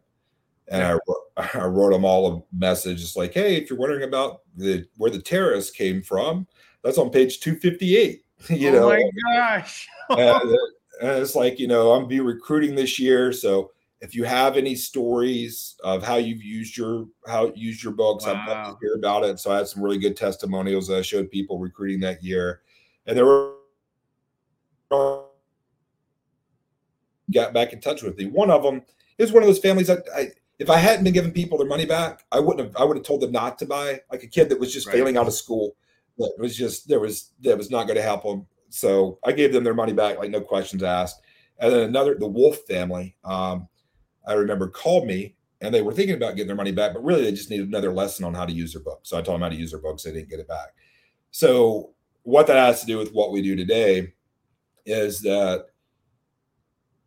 And 0.69 0.83
I, 0.85 0.93
wrote- 0.93 1.27
I 1.55 1.65
wrote 1.65 1.91
them 1.91 2.05
all 2.05 2.33
a 2.33 2.57
message 2.57 3.03
It's 3.03 3.17
like, 3.17 3.35
hey, 3.35 3.57
if 3.57 3.69
you're 3.71 3.79
wondering 3.79 4.05
about 4.05 4.43
the 4.57 4.87
where 4.99 5.11
the 5.11 5.21
terrorists 5.21 5.73
came 5.73 6.01
from, 6.01 6.47
that's 6.85 6.99
on 6.99 7.11
page 7.11 7.41
258. 7.41 8.25
you 8.51 8.69
oh 8.69 8.73
know, 8.73 8.89
my 8.91 9.11
gosh. 9.35 9.89
and, 10.11 10.57
and 11.01 11.11
it's 11.11 11.35
like 11.35 11.59
you 11.59 11.67
know 11.67 11.93
i'm 11.93 12.07
be 12.09 12.21
recruiting 12.21 12.75
this 12.75 12.99
year. 12.99 13.33
So 13.33 13.71
if 14.01 14.15
you 14.15 14.25
have 14.25 14.57
any 14.57 14.75
stories 14.75 15.77
of 15.83 16.03
how 16.03 16.17
you've 16.17 16.43
used 16.43 16.77
your 16.77 17.07
how 17.27 17.53
used 17.55 17.83
your 17.83 17.93
books 17.95 18.27
i'd 18.27 18.47
love 18.49 18.79
to 18.79 18.79
hear 18.81 18.95
about 18.97 19.25
it. 19.25 19.39
So 19.41 19.51
i 19.53 19.57
had 19.57 19.69
some 19.69 19.83
really 19.83 19.99
good 19.99 20.17
testimonials 20.17 20.89
that 20.89 20.99
i 20.99 21.03
showed 21.03 21.31
people 21.31 21.59
recruiting 21.59 22.01
that 22.01 22.23
year. 22.23 22.61
And 23.07 23.17
there 23.17 23.25
were 23.27 23.53
got 27.33 27.53
back 27.55 27.73
in 27.73 27.81
touch 27.81 28.03
with 28.03 28.17
me. 28.19 28.27
One 28.27 28.51
of 28.51 28.63
them 28.63 28.83
is 29.19 29.33
one 29.33 29.43
of 29.43 29.47
those 29.47 29.59
families 29.59 29.87
that 29.87 30.05
i 30.15 30.29
if 30.59 30.69
i 30.71 30.77
hadn't 30.77 31.05
been 31.05 31.13
giving 31.15 31.33
people 31.33 31.59
their 31.59 31.67
money 31.67 31.87
back 31.87 32.25
i 32.31 32.39
wouldn't 32.39 32.67
have 32.67 32.77
i 32.77 32.85
would 32.85 32.97
have 32.97 33.07
told 33.07 33.21
them 33.23 33.33
not 33.33 33.59
to 33.59 33.67
buy. 33.67 34.01
Like 34.11 34.23
a 34.23 34.29
kid 34.29 34.49
that 34.51 34.61
was 34.61 34.73
just 34.73 34.87
Right. 34.87 34.97
failing 34.97 35.17
out 35.17 35.27
of 35.27 35.35
school 35.35 35.77
that 36.19 36.33
was 36.39 36.57
just 36.57 36.89
there 36.89 37.01
was 37.01 37.31
that 37.41 37.57
was 37.59 37.71
not 37.71 37.87
going 37.87 37.97
to 37.97 38.03
help 38.03 38.23
them 38.23 38.47
so 38.75 39.21
I 39.25 39.31
gave 39.31 39.53
them 39.53 39.63
their 39.63 39.73
money 39.73 39.93
back, 39.93 40.19
like 40.19 40.33
no 40.33 40.41
questions 40.41 40.83
asked. 40.83 41.21
And 41.61 41.73
then 41.73 41.83
another, 41.83 42.17
the 42.17 42.27
Wolf 42.27 42.59
family, 42.69 43.15
um, 43.25 43.69
I 44.27 44.33
remember 44.33 44.69
called 44.69 45.07
me 45.07 45.37
and 45.61 45.73
they 45.73 45.81
were 45.81 45.93
thinking 45.93 46.17
about 46.17 46.35
getting 46.35 46.49
their 46.49 46.57
money 46.57 46.73
back, 46.73 46.93
but 46.93 47.05
really 47.05 47.23
they 47.23 47.31
just 47.31 47.51
needed 47.51 47.69
another 47.69 47.93
lesson 47.93 48.25
on 48.25 48.35
how 48.35 48.45
to 48.45 48.53
use 48.53 48.73
their 48.73 48.83
book. 48.83 49.01
So 49.05 49.17
I 49.17 49.23
told 49.23 49.37
them 49.37 49.43
how 49.43 49.51
to 49.51 49.55
use 49.55 49.71
their 49.71 49.81
books. 49.81 50.03
They 50.03 50.11
didn't 50.11 50.29
get 50.29 50.41
it 50.41 50.49
back. 50.49 50.75
So 51.31 51.95
what 52.25 52.49
that 52.49 52.57
has 52.57 52.81
to 52.81 52.87
do 52.87 52.99
with 52.99 53.13
what 53.13 53.31
we 53.31 53.43
do 53.43 53.55
today 53.55 54.13
is 54.85 55.21
that 55.21 55.67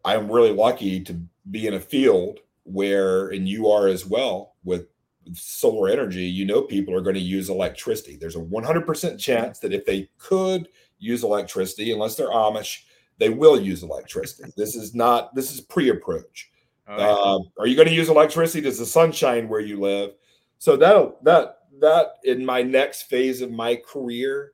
I'm 0.06 0.32
really 0.32 0.54
lucky 0.54 1.02
to 1.02 1.22
be 1.52 1.68
in 1.68 1.74
a 1.74 1.82
field 1.82 2.40
where, 2.64 3.28
and 3.28 3.46
you 3.46 3.70
are 3.70 3.88
as 3.88 4.06
well, 4.06 4.56
with 4.64 4.88
solar 5.34 5.90
energy, 5.90 6.24
you 6.24 6.46
know, 6.46 6.62
people 6.62 6.96
are 6.96 7.02
going 7.02 7.16
to 7.16 7.22
use 7.22 7.50
electricity. 7.50 8.16
There's 8.16 8.38
a 8.38 8.40
100% 8.40 9.20
chance 9.20 9.60
that 9.60 9.74
if 9.74 9.86
they 9.86 10.10
could 10.18 10.70
use 11.00 11.24
electricity, 11.24 11.92
unless 11.92 12.16
they're 12.16 12.30
Amish, 12.30 12.84
they 13.18 13.30
will 13.30 13.60
use 13.60 13.84
electricity. 13.84 14.52
this 14.58 14.76
is 14.76 14.94
not, 14.94 15.34
this 15.36 15.54
is 15.54 15.62
pre 15.62 15.90
approach. 15.90 16.52
Oh, 16.88 16.98
yeah. 16.98 17.34
Um, 17.34 17.52
are 17.60 17.68
you 17.68 17.76
going 17.76 17.88
to 17.88 17.94
use 17.94 18.10
electricity? 18.10 18.62
Does 18.62 18.80
the 18.80 18.86
sun 18.86 19.12
shine 19.12 19.50
where 19.50 19.60
you 19.60 19.80
live? 19.80 20.12
So 20.60 20.78
that, 20.78 21.24
that, 21.24 21.58
that 21.80 22.14
in 22.24 22.46
my 22.46 22.62
next 22.62 23.04
phase 23.04 23.42
of 23.42 23.52
my 23.52 23.76
career, 23.76 24.54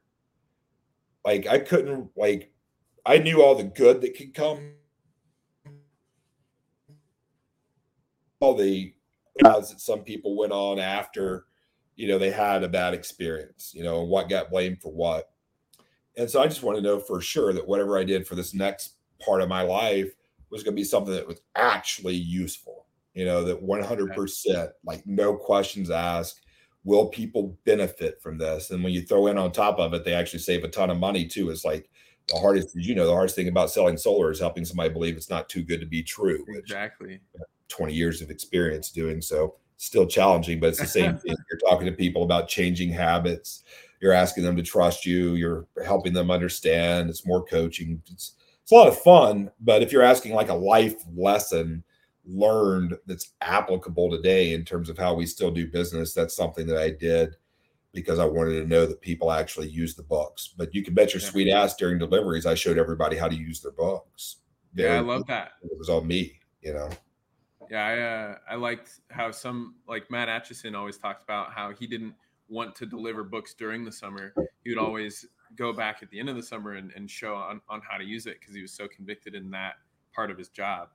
like 1.23 1.47
I 1.47 1.59
couldn't, 1.59 2.09
like, 2.15 2.51
I 3.05 3.17
knew 3.17 3.41
all 3.41 3.55
the 3.55 3.63
good 3.63 4.01
that 4.01 4.15
could 4.15 4.33
come. 4.33 4.73
All 8.39 8.55
the 8.55 8.93
paths 9.41 9.69
that 9.69 9.79
some 9.79 9.99
people 9.99 10.35
went 10.35 10.51
on 10.51 10.79
after, 10.79 11.45
you 11.95 12.07
know, 12.07 12.17
they 12.17 12.31
had 12.31 12.63
a 12.63 12.67
bad 12.67 12.93
experience, 12.93 13.71
you 13.75 13.83
know, 13.83 14.01
and 14.01 14.09
what 14.09 14.29
got 14.29 14.49
blamed 14.49 14.81
for 14.81 14.91
what. 14.91 15.32
And 16.17 16.29
so 16.29 16.41
I 16.41 16.47
just 16.47 16.63
want 16.63 16.77
to 16.77 16.83
know 16.83 16.99
for 16.99 17.21
sure 17.21 17.53
that 17.53 17.67
whatever 17.67 17.97
I 17.97 18.03
did 18.03 18.27
for 18.27 18.35
this 18.35 18.53
next 18.53 18.95
part 19.19 19.41
of 19.41 19.49
my 19.49 19.61
life 19.61 20.13
was 20.49 20.63
going 20.63 20.75
to 20.75 20.79
be 20.79 20.83
something 20.83 21.13
that 21.13 21.27
was 21.27 21.41
actually 21.55 22.15
useful, 22.15 22.85
you 23.13 23.25
know, 23.25 23.43
that 23.43 23.65
100%, 23.65 24.69
like 24.85 25.05
no 25.05 25.35
questions 25.35 25.89
asked. 25.89 26.41
Will 26.85 27.07
people 27.07 27.57
benefit 27.65 28.21
from 28.21 28.37
this? 28.37 28.69
And 28.71 28.83
when 28.83 28.93
you 28.93 29.01
throw 29.01 29.27
in 29.27 29.37
on 29.37 29.51
top 29.51 29.79
of 29.79 29.93
it, 29.93 30.03
they 30.03 30.13
actually 30.13 30.39
save 30.39 30.65
a 30.65 30.67
ton 30.67 30.89
of 30.89 30.97
money 30.97 31.25
too. 31.25 31.49
It's 31.49 31.63
like 31.63 31.89
the 32.27 32.37
hardest, 32.37 32.75
you 32.75 32.93
know, 32.93 33.05
the 33.05 33.13
hardest 33.13 33.35
thing 33.35 33.47
about 33.47 33.71
selling 33.71 33.97
solar 33.97 34.31
is 34.31 34.39
helping 34.39 34.65
somebody 34.65 34.89
believe 34.89 35.15
it's 35.15 35.29
not 35.29 35.47
too 35.47 35.63
good 35.63 35.79
to 35.79 35.85
be 35.85 36.03
true, 36.03 36.43
which 36.47 36.59
exactly. 36.59 37.21
20 37.69 37.93
years 37.93 38.21
of 38.21 38.29
experience 38.29 38.91
doing 38.91 39.21
so 39.21 39.55
still 39.77 40.05
challenging 40.05 40.59
but 40.59 40.69
it's 40.69 40.79
the 40.79 40.85
same 40.85 41.17
thing 41.17 41.35
you're 41.49 41.69
talking 41.69 41.87
to 41.87 41.91
people 41.91 42.23
about 42.23 42.47
changing 42.47 42.89
habits 42.89 43.63
you're 44.03 44.11
asking 44.11 44.43
them 44.43 44.55
to 44.57 44.61
trust 44.61 45.05
you 45.05 45.35
you're 45.35 45.65
helping 45.85 46.11
them 46.13 46.29
understand 46.29 47.09
it's 47.09 47.25
more 47.25 47.43
coaching 47.45 47.99
it's 48.11 48.33
it's 48.61 48.71
a 48.71 48.75
lot 48.75 48.87
of 48.87 48.97
fun 48.99 49.49
but 49.61 49.81
if 49.81 49.91
you're 49.91 50.03
asking 50.03 50.33
like 50.33 50.49
a 50.49 50.53
life 50.53 50.95
lesson 51.15 51.81
learned 52.25 52.95
that's 53.07 53.31
applicable 53.41 54.11
today 54.11 54.53
in 54.53 54.63
terms 54.65 54.89
of 54.89 54.97
how 54.97 55.13
we 55.13 55.25
still 55.25 55.49
do 55.51 55.67
business 55.67 56.13
that's 56.13 56.35
something 56.35 56.67
that 56.67 56.77
i 56.77 56.89
did 56.89 57.35
because 57.93 58.19
i 58.19 58.25
wanted 58.25 58.59
to 58.59 58.67
know 58.67 58.85
that 58.85 58.99
people 59.01 59.31
actually 59.31 59.69
use 59.69 59.95
the 59.95 60.03
books 60.03 60.53
but 60.57 60.75
you 60.75 60.83
can 60.83 60.93
bet 60.93 61.13
your 61.13 61.21
Yeah. 61.21 61.29
sweet 61.29 61.49
ass 61.51 61.75
during 61.77 61.97
deliveries 61.97 62.45
i 62.45 62.53
showed 62.53 62.77
everybody 62.77 63.15
how 63.15 63.29
to 63.29 63.35
use 63.35 63.61
their 63.61 63.71
books 63.71 64.37
Yeah, 64.75 64.97
I 64.97 64.99
love 64.99 65.25
that. 65.27 65.53
it 65.63 65.77
was 65.77 65.89
all 65.89 66.01
me 66.01 66.39
you 66.61 66.73
know 66.73 66.89
Yeah, 67.69 67.85
I 67.85 67.99
uh, 67.99 68.37
I 68.51 68.55
liked 68.55 68.99
how 69.09 69.31
some 69.31 69.75
like 69.87 70.11
Matt 70.11 70.27
Atchison 70.29 70.75
always 70.75 70.97
talked 70.97 71.23
about 71.23 71.53
how 71.53 71.71
he 71.71 71.87
didn't 71.87 72.13
want 72.49 72.75
to 72.75 72.85
deliver 72.85 73.23
books 73.23 73.53
during 73.53 73.83
the 73.83 73.91
summer. 73.91 74.33
He 74.63 74.69
would 74.69 74.79
always 74.79 75.25
go 75.55 75.73
back 75.73 76.01
at 76.01 76.09
the 76.09 76.19
end 76.19 76.29
of 76.29 76.35
the 76.35 76.43
summer 76.43 76.73
and, 76.73 76.91
and 76.95 77.09
show 77.09 77.35
on, 77.35 77.61
on 77.69 77.81
how 77.87 77.97
to 77.97 78.03
use 78.03 78.25
it 78.25 78.39
because 78.39 78.55
he 78.55 78.61
was 78.61 78.71
so 78.71 78.87
convicted 78.87 79.35
in 79.35 79.51
that 79.51 79.73
part 80.13 80.31
of 80.31 80.37
his 80.37 80.49
job. 80.49 80.89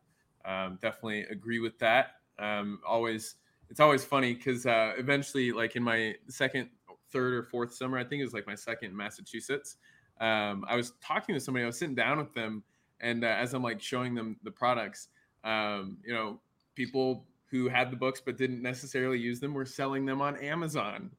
Um, 0.44 0.78
definitely 0.80 1.22
agree 1.22 1.58
with 1.58 1.78
that. 1.78 2.12
Um, 2.38 2.80
always, 2.86 3.36
it's 3.70 3.80
always 3.80 4.04
funny 4.04 4.34
because 4.34 4.66
uh, 4.66 4.92
eventually, 4.96 5.52
like 5.52 5.76
in 5.76 5.82
my 5.82 6.14
second, 6.28 6.70
third, 7.10 7.34
or 7.34 7.42
fourth 7.42 7.74
summer, 7.74 7.98
I 7.98 8.04
think 8.04 8.20
it 8.20 8.24
was 8.24 8.34
like 8.34 8.46
my 8.46 8.54
second 8.54 8.90
in 8.90 8.96
Massachusetts. 8.96 9.76
Um, 10.20 10.64
I 10.68 10.76
was 10.76 10.92
talking 11.02 11.34
to 11.34 11.40
somebody. 11.40 11.64
I 11.64 11.66
was 11.66 11.78
sitting 11.78 11.94
down 11.94 12.18
with 12.18 12.34
them, 12.34 12.62
and 13.00 13.24
uh, 13.24 13.28
as 13.28 13.54
I'm 13.54 13.62
like 13.62 13.80
showing 13.80 14.14
them 14.14 14.36
the 14.42 14.50
products, 14.50 15.08
um, 15.44 15.98
you 16.04 16.12
know, 16.12 16.40
people 16.74 17.26
who 17.50 17.68
had 17.68 17.90
the 17.90 17.96
books 17.96 18.20
but 18.24 18.36
didn't 18.36 18.62
necessarily 18.62 19.18
use 19.18 19.40
them 19.40 19.54
were 19.54 19.64
selling 19.64 20.04
them 20.04 20.20
on 20.20 20.36
Amazon. 20.36 21.10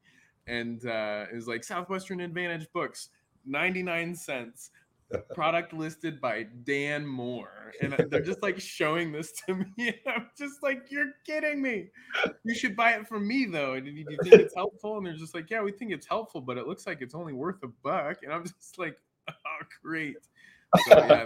And 0.49 0.85
uh, 0.85 1.25
it 1.31 1.35
was 1.35 1.47
like 1.47 1.63
Southwestern 1.63 2.21
Advantage 2.21 2.67
books, 2.73 3.09
99 3.45 4.15
cents. 4.15 4.71
product 5.33 5.73
listed 5.73 6.21
by 6.21 6.45
Dan 6.63 7.05
Moore. 7.05 7.73
And 7.81 7.93
they're 8.09 8.21
just 8.21 8.41
like 8.41 8.59
showing 8.59 9.11
this 9.11 9.31
to 9.45 9.55
me. 9.55 9.65
And 9.77 10.15
I'm 10.15 10.29
just 10.37 10.61
like, 10.63 10.85
you're 10.89 11.11
kidding 11.25 11.61
me. 11.61 11.89
You 12.43 12.53
should 12.53 12.75
buy 12.75 12.91
it 12.91 13.07
from 13.07 13.27
me 13.27 13.45
though. 13.45 13.73
And 13.73 13.85
do 13.85 13.91
you 13.91 14.05
think 14.05 14.33
it's 14.33 14.55
helpful? 14.55 14.97
And 14.97 15.05
they're 15.05 15.15
just 15.15 15.33
like, 15.33 15.49
yeah, 15.49 15.61
we 15.61 15.71
think 15.71 15.91
it's 15.91 16.07
helpful, 16.07 16.41
but 16.41 16.57
it 16.57 16.67
looks 16.67 16.85
like 16.85 17.01
it's 17.01 17.15
only 17.15 17.33
worth 17.33 17.61
a 17.63 17.67
buck. 17.83 18.17
And 18.23 18.31
I'm 18.31 18.43
just 18.43 18.77
like, 18.77 18.97
oh, 19.29 19.65
great. 19.81 20.17
So, 20.87 20.97
yeah, 20.97 21.25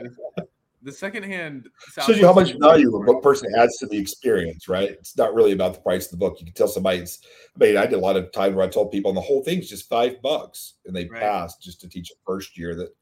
the 0.83 0.91
secondhand 0.91 1.69
shows 2.01 2.17
you 2.17 2.25
how 2.25 2.33
much 2.33 2.53
value 2.59 2.95
a 2.95 3.03
book 3.03 3.23
person 3.23 3.51
adds 3.57 3.77
to 3.77 3.87
the 3.87 3.97
experience, 3.97 4.67
right? 4.67 4.89
It's 4.91 5.17
not 5.17 5.33
really 5.33 5.53
about 5.53 5.73
the 5.73 5.79
price 5.79 6.05
of 6.05 6.11
the 6.11 6.17
book. 6.17 6.37
You 6.39 6.45
can 6.45 6.53
tell 6.53 6.67
somebody 6.67 6.99
it's 6.99 7.19
I 7.55 7.63
mean, 7.63 7.77
I 7.77 7.85
did 7.85 7.93
a 7.93 7.99
lot 7.99 8.17
of 8.17 8.31
time 8.31 8.55
where 8.55 8.65
I 8.65 8.69
told 8.69 8.91
people 8.91 9.09
and 9.09 9.17
the 9.17 9.21
whole 9.21 9.43
thing's 9.43 9.69
just 9.69 9.89
five 9.89 10.21
bucks 10.21 10.75
and 10.85 10.95
they 10.95 11.07
right. 11.07 11.21
passed 11.21 11.61
just 11.61 11.79
to 11.81 11.89
teach 11.89 12.11
a 12.11 12.15
first 12.25 12.57
year 12.57 12.75
that 12.75 12.93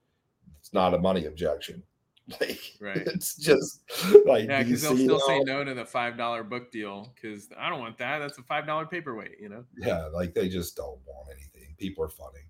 it's 0.60 0.74
not 0.74 0.94
a 0.94 1.00
money 1.00 1.26
objection. 1.26 1.84
Like 2.40 2.62
right. 2.80 2.98
it's 2.98 3.36
just 3.36 3.82
like 4.26 4.48
yeah, 4.48 4.64
because 4.64 4.84
they'll 4.84 4.96
still 4.96 5.20
say 5.20 5.40
no 5.40 5.66
to 5.66 5.74
the 5.74 5.84
five 5.84 6.16
dollar 6.16 6.44
book 6.44 6.72
deal 6.72 7.12
because 7.14 7.50
I 7.58 7.68
don't 7.68 7.80
want 7.80 7.98
that. 7.98 8.20
That's 8.20 8.38
a 8.38 8.44
five 8.44 8.66
dollar 8.66 8.86
paperweight, 8.86 9.38
you 9.42 9.50
know. 9.50 9.66
Yeah, 9.78 10.06
like 10.14 10.34
they 10.34 10.48
just 10.48 10.78
don't 10.78 11.00
want 11.06 11.28
anything. 11.36 11.76
People 11.78 12.06
are 12.06 12.10
funny. 12.10 12.42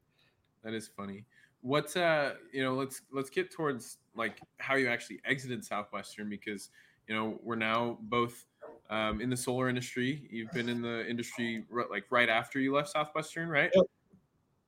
That 0.64 0.74
is 0.74 0.88
funny 0.88 1.26
what's 1.62 1.96
uh 1.96 2.34
you 2.52 2.64
know 2.64 2.74
let's 2.74 3.02
let's 3.12 3.30
get 3.30 3.52
towards 3.52 3.98
like 4.16 4.40
how 4.58 4.76
you 4.76 4.88
actually 4.88 5.22
exited 5.26 5.64
southwestern 5.64 6.30
because 6.30 6.70
you 7.08 7.16
know 7.16 7.40
we're 7.44 7.56
now 7.56 7.98
both 8.02 8.46
um, 8.90 9.22
in 9.22 9.30
the 9.30 9.38
solar 9.38 9.70
industry. 9.70 10.28
You've 10.30 10.52
been 10.52 10.70
in 10.70 10.82
the 10.82 11.08
industry 11.10 11.64
like 11.90 12.06
right 12.10 12.30
after 12.30 12.60
you 12.60 12.74
left 12.74 12.90
southwestern 12.90 13.48
right? 13.48 13.72
Yep. 13.74 13.86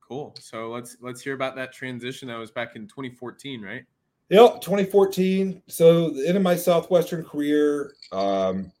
cool. 0.00 0.34
So 0.40 0.70
let's 0.70 0.96
let's 1.00 1.20
hear 1.20 1.34
about 1.34 1.54
that 1.56 1.72
transition 1.72 2.28
that 2.28 2.38
was 2.38 2.50
back 2.50 2.74
in 2.74 2.88
2014 2.88 3.62
right? 3.62 3.84
Yep 4.30 4.62
2014 4.62 5.62
so 5.68 6.08
the 6.08 6.26
end 6.26 6.38
of 6.38 6.42
my 6.42 6.56
southwestern 6.56 7.22
career 7.22 7.92
um 8.10 8.72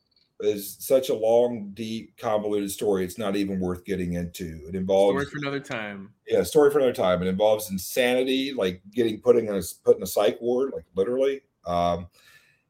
is 0.44 0.76
such 0.80 1.08
a 1.08 1.14
long, 1.14 1.70
deep, 1.74 2.16
convoluted 2.16 2.70
story. 2.70 3.04
It's 3.04 3.18
not 3.18 3.36
even 3.36 3.60
worth 3.60 3.84
getting 3.84 4.14
into. 4.14 4.60
It 4.68 4.74
involves 4.74 5.14
story 5.14 5.26
for 5.26 5.38
another 5.38 5.60
time. 5.60 6.12
Yeah, 6.26 6.42
story 6.42 6.70
for 6.70 6.78
another 6.78 6.94
time. 6.94 7.22
It 7.22 7.28
involves 7.28 7.70
insanity, 7.70 8.52
like 8.52 8.82
getting 8.90 9.20
putting 9.20 9.46
in 9.46 9.54
a 9.54 9.62
put 9.84 9.96
in 9.96 10.02
a 10.02 10.06
psych 10.06 10.40
ward, 10.40 10.72
like 10.74 10.84
literally. 10.94 11.42
Um, 11.66 12.08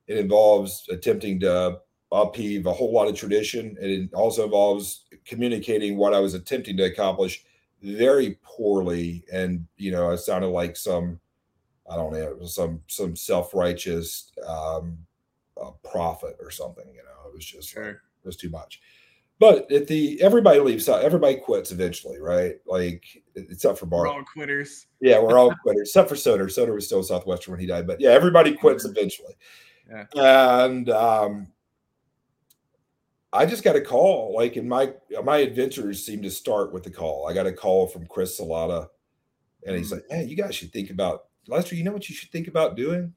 it 0.07 0.19
involves 0.19 0.87
attempting 0.91 1.41
to 1.41 1.81
upheave 2.13 2.67
a 2.67 2.73
whole 2.73 2.93
lot 2.93 3.09
of 3.09 3.17
tradition. 3.17 3.77
It 3.81 4.13
also 4.13 4.45
involves 4.45 5.07
communicating 5.25 5.97
what 5.97 6.15
I 6.15 6.21
was 6.21 6.35
attempting 6.35 6.77
to 6.77 6.85
accomplish 6.85 7.45
very 7.83 8.39
poorly, 8.43 9.25
and 9.33 9.67
you 9.77 9.91
know, 9.91 10.11
I 10.11 10.17
sounded 10.17 10.49
like 10.49 10.77
some, 10.77 11.21
I 11.91 11.97
don't 11.97 12.13
know, 12.13 12.45
some 12.47 12.83
some 12.87 13.17
self 13.17 13.55
righteous 13.55 14.33
um, 14.47 14.99
prophet 15.83 16.37
or 16.41 16.51
something. 16.51 16.87
You 16.89 17.03
know 17.03 17.15
was 17.35 17.45
just 17.45 17.71
sure. 17.71 17.87
like, 17.87 17.95
it 17.95 18.27
was 18.27 18.37
too 18.37 18.51
much. 18.51 18.81
But 19.41 19.71
at 19.73 19.89
the 19.89 20.23
everybody 20.23 20.61
leaves 20.61 20.89
out, 20.89 21.03
everybody 21.03 21.37
quits 21.37 21.73
eventually, 21.73 22.21
right? 22.21 22.55
Like 22.67 23.05
except 23.35 23.79
for 23.79 23.87
Bart. 23.87 24.09
We're 24.09 24.15
all 24.15 24.25
quitters. 24.25 24.87
Yeah, 25.01 25.19
we're 25.19 25.39
all 25.39 25.53
quitters, 25.63 25.89
except 25.89 26.09
for 26.09 26.15
Soder. 26.15 26.45
Soder 26.45 26.75
was 26.75 26.87
still 26.87 27.03
Southwestern 27.03 27.53
when 27.53 27.61
he 27.61 27.67
died, 27.67 27.87
but 27.87 28.01
yeah, 28.01 28.11
everybody 28.11 28.55
quits 28.55 28.85
eventually. 28.85 29.35
Yeah. 29.91 30.05
And 30.15 30.89
um, 30.89 31.49
I 33.33 33.45
just 33.45 33.65
got 33.65 33.75
a 33.75 33.81
call. 33.81 34.35
Like 34.37 34.57
in 34.57 34.69
my 34.69 34.93
my 35.25 35.39
adventures 35.39 36.07
seem 36.07 36.23
to 36.23 36.31
start 36.31 36.73
with 36.73 36.85
the 36.85 36.91
call. 36.91 37.29
I 37.29 37.35
got 37.35 37.49
a 37.49 37.53
call 37.53 37.89
from 37.89 38.07
Chris 38.07 38.39
Salata, 38.41 38.87
and 39.67 39.77
he's 39.77 39.89
mm-hmm. 39.89 39.97
like, 39.97 40.11
"Man, 40.11 40.29
you 40.29 40.37
guys 40.37 40.55
should 40.55 40.73
think 40.73 40.91
about 40.91 41.25
Lester. 41.49 41.75
You 41.75 41.83
know 41.83 41.93
what 41.93 42.09
you 42.09 42.15
should 42.15 42.31
think 42.31 42.47
about 42.47 42.77
doing? 42.77 43.13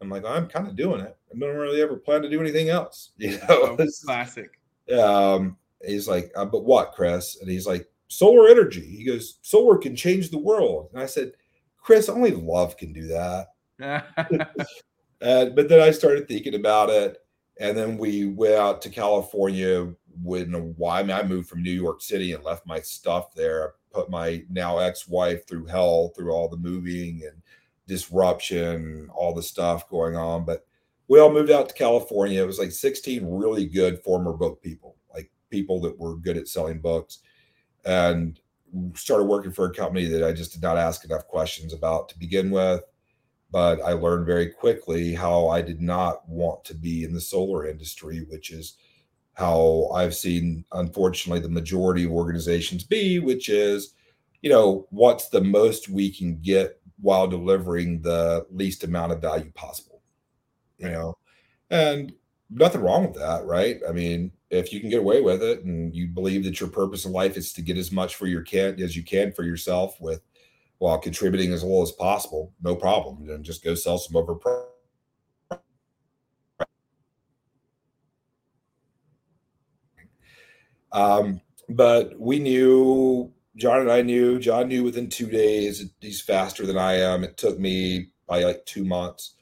I'm 0.00 0.08
like, 0.08 0.24
I'm 0.24 0.48
kind 0.48 0.66
of 0.66 0.74
doing 0.74 1.02
it. 1.02 1.17
I 1.34 1.38
don't 1.38 1.56
really 1.56 1.82
ever 1.82 1.96
plan 1.96 2.22
to 2.22 2.30
do 2.30 2.40
anything 2.40 2.68
else. 2.68 3.12
You 3.16 3.32
know, 3.32 3.46
oh, 3.78 3.86
classic. 4.04 4.58
Um, 4.96 5.56
he's 5.84 6.08
like, 6.08 6.32
uh, 6.36 6.44
but 6.44 6.64
what, 6.64 6.92
Chris? 6.92 7.38
And 7.40 7.50
he's 7.50 7.66
like, 7.66 7.88
solar 8.08 8.48
energy. 8.48 8.84
He 8.84 9.04
goes, 9.04 9.38
solar 9.42 9.78
can 9.78 9.94
change 9.94 10.30
the 10.30 10.38
world. 10.38 10.90
And 10.92 11.02
I 11.02 11.06
said, 11.06 11.32
Chris, 11.76 12.08
only 12.08 12.32
love 12.32 12.76
can 12.76 12.92
do 12.92 13.06
that. 13.08 13.48
and, 15.20 15.54
but 15.54 15.68
then 15.68 15.80
I 15.80 15.90
started 15.90 16.26
thinking 16.28 16.54
about 16.54 16.90
it, 16.90 17.18
and 17.60 17.76
then 17.76 17.98
we 17.98 18.26
went 18.26 18.54
out 18.54 18.82
to 18.82 18.90
California. 18.90 19.92
When 20.20 20.52
why 20.76 20.98
I, 20.98 21.02
mean, 21.04 21.16
I 21.16 21.22
moved 21.22 21.48
from 21.48 21.62
New 21.62 21.70
York 21.70 22.02
City 22.02 22.32
and 22.32 22.42
left 22.42 22.66
my 22.66 22.80
stuff 22.80 23.34
there. 23.34 23.68
I 23.68 23.70
put 23.92 24.10
my 24.10 24.44
now 24.50 24.78
ex-wife 24.78 25.46
through 25.46 25.66
hell 25.66 26.12
through 26.16 26.32
all 26.32 26.48
the 26.48 26.56
moving 26.56 27.22
and 27.24 27.40
disruption, 27.86 29.08
all 29.14 29.32
the 29.32 29.42
stuff 29.42 29.88
going 29.88 30.16
on. 30.16 30.44
But 30.44 30.66
we 31.08 31.18
all 31.18 31.32
moved 31.32 31.50
out 31.50 31.68
to 31.68 31.74
California. 31.74 32.42
It 32.42 32.46
was 32.46 32.58
like 32.58 32.70
16 32.70 33.26
really 33.26 33.66
good 33.66 34.02
former 34.02 34.32
book 34.32 34.62
people, 34.62 34.96
like 35.12 35.30
people 35.50 35.80
that 35.80 35.98
were 35.98 36.16
good 36.16 36.36
at 36.36 36.48
selling 36.48 36.80
books, 36.80 37.20
and 37.84 38.38
started 38.94 39.24
working 39.24 39.50
for 39.50 39.66
a 39.66 39.74
company 39.74 40.04
that 40.06 40.22
I 40.22 40.32
just 40.32 40.52
did 40.52 40.62
not 40.62 40.76
ask 40.76 41.04
enough 41.04 41.26
questions 41.26 41.72
about 41.72 42.10
to 42.10 42.18
begin 42.18 42.50
with. 42.50 42.82
But 43.50 43.80
I 43.80 43.92
learned 43.92 44.26
very 44.26 44.50
quickly 44.50 45.14
how 45.14 45.48
I 45.48 45.62
did 45.62 45.80
not 45.80 46.28
want 46.28 46.64
to 46.64 46.74
be 46.74 47.04
in 47.04 47.14
the 47.14 47.20
solar 47.20 47.66
industry, 47.66 48.26
which 48.28 48.50
is 48.50 48.76
how 49.32 49.88
I've 49.94 50.14
seen, 50.14 50.66
unfortunately, 50.72 51.40
the 51.40 51.48
majority 51.48 52.04
of 52.04 52.10
organizations 52.10 52.84
be, 52.84 53.20
which 53.20 53.48
is, 53.48 53.94
you 54.42 54.50
know, 54.50 54.86
what's 54.90 55.30
the 55.30 55.40
most 55.40 55.88
we 55.88 56.10
can 56.10 56.38
get 56.42 56.78
while 57.00 57.26
delivering 57.26 58.02
the 58.02 58.46
least 58.50 58.84
amount 58.84 59.12
of 59.12 59.22
value 59.22 59.50
possible 59.52 59.97
you 60.78 60.88
know 60.88 61.16
and 61.70 62.12
nothing 62.50 62.80
wrong 62.80 63.02
with 63.06 63.14
that 63.14 63.44
right 63.44 63.80
i 63.88 63.92
mean 63.92 64.32
if 64.50 64.72
you 64.72 64.80
can 64.80 64.88
get 64.88 65.00
away 65.00 65.20
with 65.20 65.42
it 65.42 65.64
and 65.64 65.94
you 65.94 66.06
believe 66.06 66.44
that 66.44 66.60
your 66.60 66.68
purpose 66.68 67.04
in 67.04 67.12
life 67.12 67.36
is 67.36 67.52
to 67.52 67.60
get 67.60 67.76
as 67.76 67.92
much 67.92 68.14
for 68.14 68.26
your 68.26 68.42
kid 68.42 68.80
as 68.80 68.96
you 68.96 69.02
can 69.02 69.32
for 69.32 69.42
yourself 69.42 70.00
with 70.00 70.22
while 70.78 70.98
contributing 70.98 71.52
as 71.52 71.62
little 71.62 71.82
as 71.82 71.92
possible 71.92 72.52
no 72.62 72.74
problem 72.74 73.26
then 73.26 73.42
just 73.42 73.62
go 73.62 73.74
sell 73.74 73.98
some 73.98 74.16
over 74.16 74.38
um, 80.92 81.40
but 81.68 82.18
we 82.18 82.38
knew 82.38 83.30
John 83.56 83.80
and 83.80 83.90
I 83.90 84.02
knew. 84.02 84.38
John 84.38 84.68
knew 84.68 84.84
within 84.84 85.08
two 85.08 85.26
days. 85.26 85.84
He's 86.00 86.20
faster 86.20 86.64
than 86.64 86.78
I 86.78 86.94
am. 86.94 87.24
It 87.24 87.36
took 87.36 87.58
me 87.58 88.10
by 88.28 88.44
like 88.44 88.64
two 88.64 88.84
months 88.84 89.34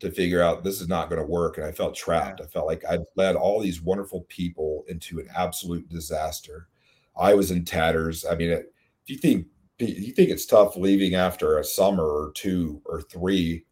to 0.00 0.10
figure 0.10 0.42
out 0.42 0.62
this 0.64 0.80
is 0.80 0.88
not 0.88 1.08
going 1.08 1.20
to 1.20 1.26
work. 1.26 1.56
And 1.56 1.66
I 1.66 1.72
felt 1.72 1.94
trapped. 1.94 2.40
I 2.40 2.46
felt 2.46 2.66
like 2.66 2.84
I'd 2.88 3.04
led 3.16 3.36
all 3.36 3.60
these 3.60 3.82
wonderful 3.82 4.22
people 4.28 4.84
into 4.88 5.18
an 5.18 5.28
absolute 5.36 5.88
disaster. 5.88 6.68
I 7.16 7.34
was 7.34 7.50
in 7.50 7.64
tatters. 7.64 8.24
I 8.24 8.34
mean, 8.36 8.50
if 8.50 8.64
you 9.06 9.16
think 9.16 9.46
you 9.78 10.12
think 10.12 10.30
it's 10.30 10.46
tough 10.46 10.76
leaving 10.76 11.14
after 11.14 11.58
a 11.58 11.64
summer 11.64 12.04
or 12.04 12.32
two 12.34 12.82
or 12.84 13.02
three, 13.02 13.64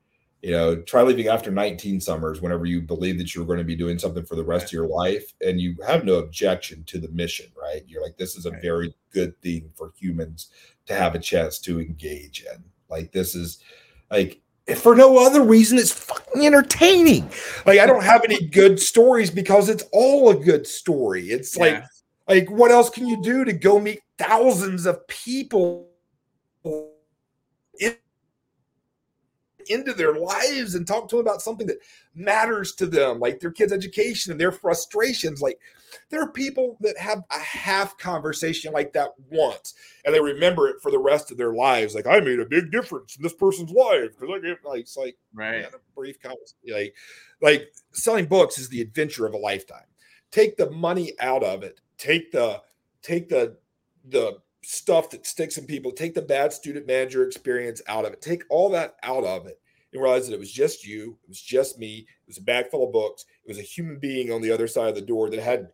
you 0.42 0.52
know, 0.52 0.76
try 0.76 1.02
leaving 1.02 1.26
after 1.26 1.50
19 1.50 2.00
summers 2.00 2.40
whenever 2.40 2.66
you 2.66 2.80
believe 2.80 3.18
that 3.18 3.34
you're 3.34 3.46
going 3.46 3.58
to 3.58 3.64
be 3.64 3.74
doing 3.74 3.98
something 3.98 4.24
for 4.24 4.36
the 4.36 4.44
rest 4.44 4.66
of 4.66 4.72
your 4.72 4.86
life 4.86 5.32
and 5.44 5.60
you 5.60 5.74
have 5.84 6.04
no 6.04 6.14
objection 6.14 6.84
to 6.84 6.98
the 6.98 7.08
mission, 7.08 7.46
right? 7.60 7.82
You're 7.88 8.02
like, 8.02 8.16
this 8.16 8.36
is 8.36 8.46
a 8.46 8.52
very 8.62 8.94
good 9.10 9.40
thing 9.42 9.70
for 9.74 9.92
humans 9.96 10.50
to 10.86 10.94
have 10.94 11.16
a 11.16 11.18
chance 11.18 11.58
to 11.60 11.80
engage 11.80 12.44
in. 12.52 12.62
Like, 12.88 13.10
this 13.10 13.34
is 13.34 13.58
like, 14.10 14.40
if 14.66 14.80
for 14.80 14.96
no 14.96 15.24
other 15.24 15.42
reason, 15.42 15.78
it's 15.78 15.92
fucking 15.92 16.44
entertaining. 16.44 17.30
Like, 17.64 17.78
I 17.78 17.86
don't 17.86 18.02
have 18.02 18.24
any 18.24 18.46
good 18.48 18.80
stories 18.80 19.30
because 19.30 19.68
it's 19.68 19.84
all 19.92 20.30
a 20.30 20.36
good 20.36 20.66
story. 20.66 21.26
It's 21.28 21.56
like, 21.56 21.74
yeah. 21.74 21.86
like, 22.28 22.50
what 22.50 22.72
else 22.72 22.90
can 22.90 23.06
you 23.06 23.22
do 23.22 23.44
to 23.44 23.52
go 23.52 23.78
meet 23.78 24.00
thousands 24.18 24.86
of 24.86 25.06
people 25.06 25.88
in, 26.64 27.96
into 29.68 29.92
their 29.92 30.14
lives 30.14 30.74
and 30.74 30.86
talk 30.86 31.08
to 31.08 31.16
them 31.16 31.26
about 31.26 31.42
something 31.42 31.66
that 31.68 31.78
matters 32.14 32.74
to 32.74 32.86
them, 32.86 33.20
like 33.20 33.38
their 33.38 33.52
kids' 33.52 33.72
education 33.72 34.32
and 34.32 34.40
their 34.40 34.52
frustrations. 34.52 35.40
Like 35.40 35.58
there 36.10 36.22
are 36.22 36.30
people 36.30 36.76
that 36.80 36.96
have 36.98 37.22
a 37.30 37.38
half 37.38 37.96
conversation 37.98 38.72
like 38.72 38.92
that 38.92 39.10
once 39.30 39.74
and 40.04 40.14
they 40.14 40.20
remember 40.20 40.68
it 40.68 40.76
for 40.82 40.90
the 40.90 40.98
rest 40.98 41.30
of 41.30 41.36
their 41.36 41.52
lives. 41.52 41.94
Like 41.94 42.06
I 42.06 42.20
made 42.20 42.40
a 42.40 42.46
big 42.46 42.70
difference 42.70 43.16
in 43.16 43.22
this 43.22 43.34
person's 43.34 43.70
life 43.70 44.10
because 44.18 44.34
I 44.34 44.46
get 44.46 44.64
like 44.64 44.80
it's 44.80 44.96
like 44.96 45.16
right 45.34 45.62
man, 45.62 45.70
a 45.74 45.94
brief 45.94 46.20
conversation. 46.20 46.54
Like 46.72 46.94
like 47.40 47.72
selling 47.92 48.26
books 48.26 48.58
is 48.58 48.68
the 48.68 48.80
adventure 48.80 49.26
of 49.26 49.34
a 49.34 49.38
lifetime. 49.38 49.86
Take 50.30 50.56
the 50.56 50.70
money 50.70 51.12
out 51.20 51.42
of 51.42 51.62
it. 51.62 51.80
Take 51.98 52.32
the 52.32 52.62
take 53.02 53.28
the 53.28 53.56
the 54.08 54.38
stuff 54.62 55.10
that 55.10 55.26
sticks 55.26 55.58
in 55.58 55.66
people. 55.66 55.92
Take 55.92 56.14
the 56.14 56.22
bad 56.22 56.52
student 56.52 56.86
manager 56.86 57.24
experience 57.24 57.82
out 57.88 58.04
of 58.04 58.12
it. 58.12 58.22
Take 58.22 58.42
all 58.48 58.70
that 58.70 58.96
out 59.02 59.24
of 59.24 59.46
it 59.46 59.60
and 59.96 60.02
realize 60.04 60.26
that 60.28 60.34
it 60.34 60.38
was 60.40 60.52
just 60.52 60.86
you. 60.86 61.18
It 61.24 61.28
was 61.28 61.40
just 61.40 61.78
me. 61.78 61.98
It 62.00 62.26
was 62.28 62.38
a 62.38 62.42
bag 62.42 62.70
full 62.70 62.86
of 62.86 62.92
books. 62.92 63.24
It 63.44 63.48
was 63.48 63.58
a 63.58 63.62
human 63.62 63.98
being 63.98 64.30
on 64.30 64.42
the 64.42 64.50
other 64.52 64.68
side 64.68 64.88
of 64.88 64.94
the 64.94 65.00
door 65.00 65.30
that 65.30 65.40
had 65.40 65.70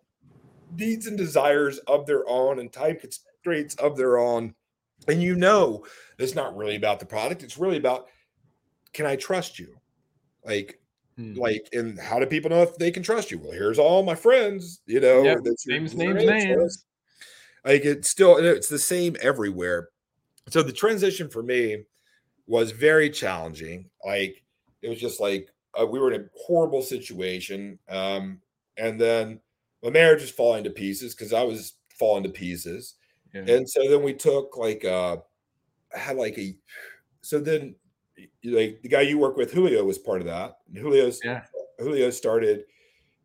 needs 0.76 1.06
and 1.06 1.18
desires 1.18 1.78
of 1.80 2.06
their 2.06 2.26
own 2.28 2.58
and 2.58 2.72
time 2.72 2.96
constraints 2.96 3.74
of 3.76 3.96
their 3.96 4.18
own. 4.18 4.54
And 5.08 5.22
you 5.22 5.34
know, 5.34 5.84
it's 6.18 6.34
not 6.34 6.56
really 6.56 6.76
about 6.76 7.00
the 7.00 7.06
product. 7.06 7.42
It's 7.42 7.58
really 7.58 7.76
about 7.76 8.08
can 8.92 9.06
I 9.06 9.16
trust 9.16 9.58
you? 9.58 9.74
Like, 10.44 10.78
Hmm. 11.16 11.34
like, 11.34 11.68
and 11.74 11.98
how 11.98 12.18
do 12.18 12.24
people 12.26 12.48
know 12.50 12.62
if 12.62 12.76
they 12.78 12.90
can 12.90 13.02
trust 13.02 13.30
you? 13.30 13.38
Well, 13.38 13.52
here's 13.52 13.78
all 13.78 14.02
my 14.02 14.14
friends, 14.14 14.80
you 14.86 14.98
know, 15.00 15.22
Yep. 15.22 15.38
that's 15.44 15.66
Names, 15.66 15.94
names, 15.94 16.24
names. 16.24 16.86
Like 17.64 17.84
it's 17.84 18.08
still 18.08 18.38
it's 18.38 18.68
the 18.68 18.78
same 18.78 19.16
everywhere. 19.20 19.90
So 20.48 20.62
the 20.62 20.72
transition 20.72 21.28
for 21.28 21.42
me 21.42 21.84
was 22.52 22.70
very 22.70 23.08
challenging. 23.08 23.88
Like 24.04 24.44
it 24.82 24.90
was 24.90 25.00
just 25.00 25.20
like 25.20 25.48
uh, 25.80 25.86
we 25.86 25.98
were 25.98 26.12
in 26.12 26.20
a 26.20 26.24
horrible 26.36 26.82
situation, 26.82 27.78
um, 27.88 28.42
and 28.76 29.00
then 29.00 29.40
my 29.82 29.88
marriage 29.88 30.20
was 30.20 30.30
falling 30.30 30.62
to 30.64 30.70
pieces 30.70 31.14
because 31.14 31.32
I 31.32 31.44
was 31.44 31.76
falling 31.98 32.24
to 32.24 32.28
pieces. 32.28 32.96
Yeah. 33.32 33.44
And 33.48 33.68
so 33.68 33.88
then 33.88 34.02
we 34.02 34.12
took 34.12 34.58
like 34.58 34.84
uh 34.84 35.16
I 35.94 35.98
had 35.98 36.16
like 36.16 36.36
a 36.38 36.54
so 37.22 37.40
then 37.40 37.74
like 38.44 38.82
the 38.82 38.88
guy 38.88 39.00
you 39.00 39.16
work 39.16 39.38
with, 39.38 39.50
Julio, 39.50 39.82
was 39.84 39.96
part 39.96 40.20
of 40.20 40.26
that. 40.26 40.58
And 40.66 40.76
Julio's 40.76 41.20
Yeah. 41.24 41.44
Julio 41.78 42.10
started 42.10 42.64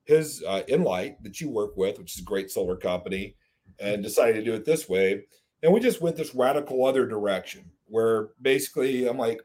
his 0.06 0.41
uh 0.48 0.64
Inlight 0.70 1.22
that 1.24 1.41
you 1.41 1.49
work 1.49 1.76
with, 1.76 1.99
which 1.99 2.16
is 2.16 2.22
a 2.22 2.26
great 2.26 2.49
solar 2.49 2.78
company, 2.78 3.36
and 3.78 4.02
decided 4.02 4.36
to 4.36 4.44
do 4.45 4.54
it 4.54 4.64
this 4.64 4.88
way. 4.88 5.26
And 5.64 5.74
we 5.74 5.82
just 5.82 5.99
went 5.99 6.16
this 6.16 6.34
radical 6.34 6.86
other 6.86 7.06
direction 7.06 7.70
where 7.88 8.30
basically 8.41 9.07
I'm 9.07 9.18
like, 9.18 9.41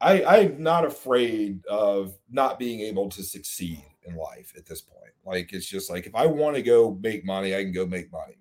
I, 0.00 0.24
I'm 0.24 0.62
not 0.62 0.84
afraid 0.84 1.64
of 1.66 2.16
not 2.30 2.58
being 2.58 2.80
able 2.80 3.08
to 3.10 3.22
succeed 3.22 3.84
in 4.06 4.16
life 4.16 4.52
at 4.56 4.66
this 4.66 4.80
point. 4.80 5.12
Like 5.24 5.52
it's 5.52 5.66
just 5.66 5.90
like 5.90 6.06
if 6.06 6.14
I 6.14 6.26
want 6.26 6.56
to 6.56 6.62
go 6.62 6.98
make 7.02 7.24
money, 7.24 7.54
I 7.54 7.62
can 7.62 7.72
go 7.72 7.86
make 7.86 8.12
money. 8.12 8.38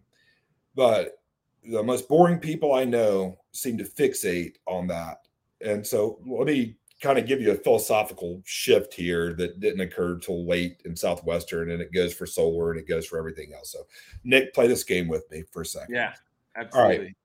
But 0.76 1.20
the 1.64 1.84
most 1.84 2.10
boring 2.10 2.40
people 2.40 2.74
I 2.74 2.84
know 2.84 3.38
seem 3.52 3.78
to 3.78 3.84
fixate 3.84 4.56
on 4.68 4.88
that. 4.88 5.20
And 5.62 5.86
so 5.86 6.20
let 6.26 6.48
me 6.48 6.76
kind 7.02 7.18
of 7.18 7.26
give 7.26 7.42
you 7.42 7.52
a 7.52 7.56
philosophical 7.56 8.42
shift 8.44 8.94
here 8.94 9.34
that 9.34 9.60
didn't 9.60 9.82
occur 9.82 10.18
till 10.18 10.46
late 10.46 10.82
in 10.86 10.96
Southwestern, 10.96 11.72
and 11.72 11.82
it 11.82 11.94
goes 11.94 12.14
for 12.14 12.26
solar 12.26 12.72
and 12.72 12.80
it 12.80 12.88
goes 12.88 13.06
for 13.06 13.18
everything 13.18 13.54
else. 13.54 13.72
So, 13.72 13.86
Nick, 14.24 14.54
play 14.54 14.68
this 14.68 14.84
game 14.84 15.08
with 15.08 15.30
me 15.32 15.44
for 15.52 15.62
a 15.62 15.66
second. 15.66 15.96
Yeah. 15.96 16.14
Absolutely. 16.56 17.16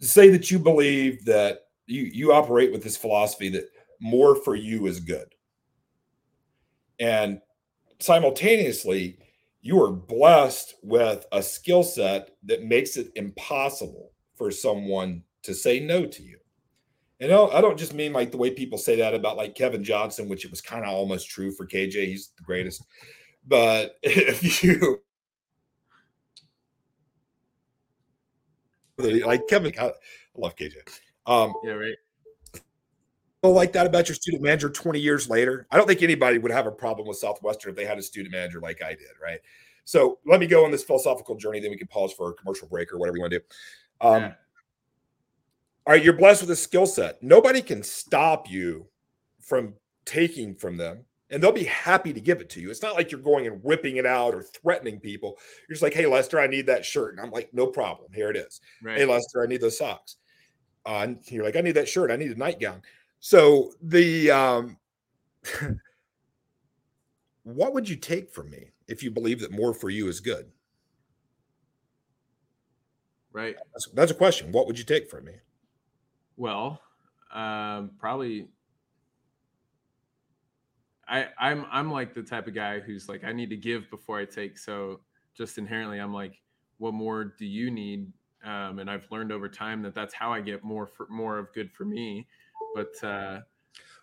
Say 0.00 0.28
that 0.30 0.50
you 0.50 0.58
believe 0.58 1.24
that 1.24 1.60
you 1.86 2.02
you 2.02 2.32
operate 2.32 2.72
with 2.72 2.82
this 2.82 2.96
philosophy 2.96 3.48
that 3.50 3.68
more 4.00 4.36
for 4.36 4.54
you 4.54 4.86
is 4.86 5.00
good, 5.00 5.34
and 6.98 7.40
simultaneously 7.98 9.18
you 9.66 9.82
are 9.82 9.90
blessed 9.90 10.74
with 10.84 11.26
a 11.32 11.42
skill 11.42 11.82
set 11.82 12.30
that 12.44 12.62
makes 12.62 12.96
it 12.96 13.10
impossible 13.16 14.12
for 14.36 14.52
someone 14.52 15.24
to 15.42 15.52
say 15.52 15.80
no 15.80 16.06
to 16.06 16.22
you. 16.22 16.38
And 17.18 17.32
I 17.32 17.34
don't, 17.34 17.54
I 17.54 17.60
don't 17.60 17.78
just 17.78 17.94
mean 17.94 18.12
like 18.12 18.30
the 18.30 18.36
way 18.36 18.50
people 18.50 18.78
say 18.78 18.96
that 18.96 19.14
about 19.14 19.36
like 19.36 19.56
Kevin 19.56 19.82
Johnson, 19.82 20.28
which 20.28 20.44
it 20.44 20.52
was 20.52 20.60
kind 20.60 20.84
of 20.84 20.90
almost 20.90 21.28
true 21.28 21.50
for 21.50 21.66
KJ. 21.66 22.06
He's 22.06 22.30
the 22.36 22.44
greatest. 22.44 22.84
But 23.46 23.96
if 24.02 24.62
you 24.62 25.00
like 28.98 29.46
Kevin, 29.48 29.72
I 29.78 29.92
love 30.36 30.56
KJ. 30.56 30.76
Um, 31.26 31.54
Yeah. 31.64 31.72
Right. 31.72 31.96
like 33.42 33.72
that 33.72 33.86
about 33.86 34.08
your 34.08 34.16
student 34.16 34.42
manager 34.42 34.68
20 34.68 34.98
years 34.98 35.30
later? 35.30 35.68
I 35.70 35.76
don't 35.76 35.86
think 35.86 36.02
anybody 36.02 36.38
would 36.38 36.50
have 36.50 36.66
a 36.66 36.72
problem 36.72 37.06
with 37.06 37.16
Southwestern 37.18 37.70
if 37.70 37.76
they 37.76 37.84
had 37.84 37.96
a 37.96 38.02
student 38.02 38.32
manager 38.32 38.60
like 38.60 38.82
I 38.82 38.90
did, 38.90 39.12
right? 39.22 39.38
So 39.84 40.18
let 40.26 40.40
me 40.40 40.48
go 40.48 40.64
on 40.64 40.72
this 40.72 40.82
philosophical 40.82 41.36
journey, 41.36 41.60
then 41.60 41.70
we 41.70 41.76
can 41.76 41.86
pause 41.86 42.12
for 42.12 42.30
a 42.30 42.34
commercial 42.34 42.66
break 42.66 42.92
or 42.92 42.98
whatever 42.98 43.18
you 43.18 43.22
want 43.22 43.32
to 43.34 43.38
do. 43.38 43.44
Um, 44.00 44.22
Yeah. 44.22 44.34
All 45.86 45.92
right, 45.92 46.02
you're 46.02 46.14
blessed 46.14 46.40
with 46.40 46.50
a 46.50 46.56
skill 46.56 46.86
set. 46.86 47.22
Nobody 47.22 47.62
can 47.62 47.84
stop 47.84 48.50
you 48.50 48.88
from 49.40 49.74
taking 50.04 50.56
from 50.56 50.76
them, 50.76 51.04
and 51.30 51.42
they'll 51.42 51.50
be 51.52 51.64
happy 51.64 52.12
to 52.12 52.20
give 52.20 52.40
it 52.40 52.48
to 52.50 52.60
you. 52.60 52.70
It's 52.70 52.82
not 52.82 52.94
like 52.94 53.10
you're 53.10 53.20
going 53.20 53.46
and 53.46 53.62
whipping 53.64 53.96
it 53.96 54.06
out 54.06 54.34
or 54.34 54.42
threatening 54.42 55.00
people. 55.00 55.36
You're 55.68 55.74
just 55.74 55.82
like, 55.82 55.94
hey, 55.94 56.06
Lester, 56.06 56.38
I 56.38 56.46
need 56.46 56.66
that 56.66 56.84
shirt. 56.84 57.14
And 57.14 57.20
I'm 57.20 57.32
like, 57.32 57.52
no 57.52 57.66
problem. 57.66 58.12
Here 58.12 58.30
it 58.30 58.36
is 58.36 58.60
Right. 58.82 58.98
hey 58.98 59.04
lester 59.04 59.42
i 59.42 59.46
need 59.46 59.60
those 59.60 59.76
socks 59.78 60.16
uh, 60.86 61.00
and 61.02 61.18
you're 61.30 61.44
like 61.44 61.56
i 61.56 61.60
need 61.60 61.72
that 61.72 61.88
shirt 61.88 62.10
i 62.10 62.16
need 62.16 62.30
a 62.30 62.38
nightgown 62.38 62.80
so 63.18 63.72
the 63.82 64.30
um 64.30 64.76
what 67.42 67.72
would 67.74 67.88
you 67.88 67.96
take 67.96 68.30
from 68.32 68.50
me 68.50 68.70
if 68.88 69.02
you 69.02 69.10
believe 69.10 69.40
that 69.40 69.50
more 69.50 69.74
for 69.74 69.90
you 69.90 70.06
is 70.08 70.20
good 70.20 70.46
right. 73.32 73.56
that's, 73.72 73.88
that's 73.94 74.10
a 74.12 74.14
question 74.14 74.52
what 74.52 74.66
would 74.66 74.78
you 74.78 74.84
take 74.84 75.08
from 75.10 75.24
me 75.24 75.32
Well, 76.36 76.80
um, 77.32 77.90
probably. 77.98 78.48
I 81.08 81.28
I'm 81.38 81.66
I'm 81.70 81.90
like 81.90 82.14
the 82.14 82.22
type 82.22 82.46
of 82.46 82.54
guy 82.54 82.80
who's 82.80 83.08
like 83.08 83.24
I 83.24 83.32
need 83.32 83.50
to 83.50 83.56
give 83.56 83.88
before 83.90 84.18
I 84.18 84.24
take. 84.24 84.58
So 84.58 85.00
just 85.34 85.58
inherently, 85.58 85.98
I'm 85.98 86.14
like, 86.14 86.42
what 86.78 86.94
more 86.94 87.24
do 87.24 87.46
you 87.46 87.70
need? 87.70 88.12
Um, 88.44 88.78
and 88.78 88.90
I've 88.90 89.06
learned 89.10 89.32
over 89.32 89.48
time 89.48 89.82
that 89.82 89.94
that's 89.94 90.14
how 90.14 90.32
I 90.32 90.40
get 90.40 90.62
more 90.62 90.86
for 90.86 91.06
more 91.08 91.38
of 91.38 91.52
good 91.52 91.72
for 91.72 91.84
me. 91.84 92.26
But 92.74 93.02
uh, 93.02 93.40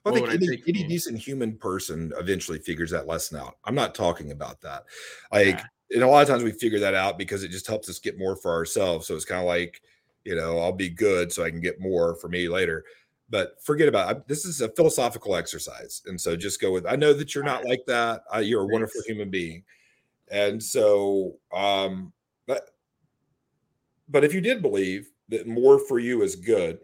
I 0.06 0.12
think 0.12 0.28
would 0.28 0.30
I 0.32 0.34
any, 0.36 0.48
take 0.48 0.64
from 0.64 0.76
any 0.76 0.84
you? 0.84 0.88
decent 0.90 1.18
human 1.18 1.58
person 1.58 2.12
eventually 2.18 2.60
figures 2.60 2.92
that 2.92 3.08
lesson 3.08 3.38
out. 3.40 3.58
I'm 3.64 3.76
not 3.76 3.96
talking 3.96 4.32
about 4.32 4.62
that. 4.62 4.84
Like, 5.32 5.48
Yeah. 5.48 5.66
and 5.92 6.04
a 6.04 6.08
lot 6.08 6.24
of 6.24 6.28
times 6.28 6.44
we 6.44 6.52
figure 6.52 6.80
that 6.80 6.94
out 6.94 7.18
because 7.18 7.44
it 7.44 7.50
just 7.50 7.68
helps 7.68 7.90
us 7.90 8.00
get 8.00 8.18
more 8.18 8.36
for 8.36 8.52
ourselves. 8.52 9.08
So 9.08 9.16
it's 9.16 9.26
kind 9.26 9.42
of 9.42 9.48
like, 9.48 9.82
you 10.26 10.36
know, 10.36 10.60
I'll 10.60 10.72
be 10.74 10.90
good 10.90 11.32
so 11.32 11.44
I 11.44 11.52
can 11.52 11.62
get 11.62 11.80
more 11.80 12.16
for 12.16 12.28
me 12.28 12.50
later. 12.50 12.84
But 13.34 13.56
forget 13.64 13.88
about 13.88 14.16
it. 14.16 14.28
This 14.28 14.46
is 14.46 14.62
a 14.62 14.70
philosophical 14.70 15.36
exercise. 15.36 16.04
And 16.06 16.22
so 16.22 16.36
just 16.36 16.62
go 16.62 16.72
with 16.72 16.86
I 16.86 16.96
know 16.96 17.14
that 17.14 17.34
you're 17.34 17.44
not 17.44 17.66
like 17.66 17.84
that. 17.88 18.22
You're 18.44 18.62
a 18.62 18.68
wonderful 18.68 19.02
human 19.08 19.32
being. 19.32 19.64
And 20.30 20.62
so, 20.62 21.38
um, 21.52 22.14
but, 22.46 22.70
but 24.08 24.24
if 24.24 24.36
you 24.36 24.40
did 24.40 24.62
believe 24.62 25.10
that 25.30 25.48
more 25.48 25.80
for 25.80 25.98
you 25.98 26.22
is 26.22 26.36
good, 26.36 26.78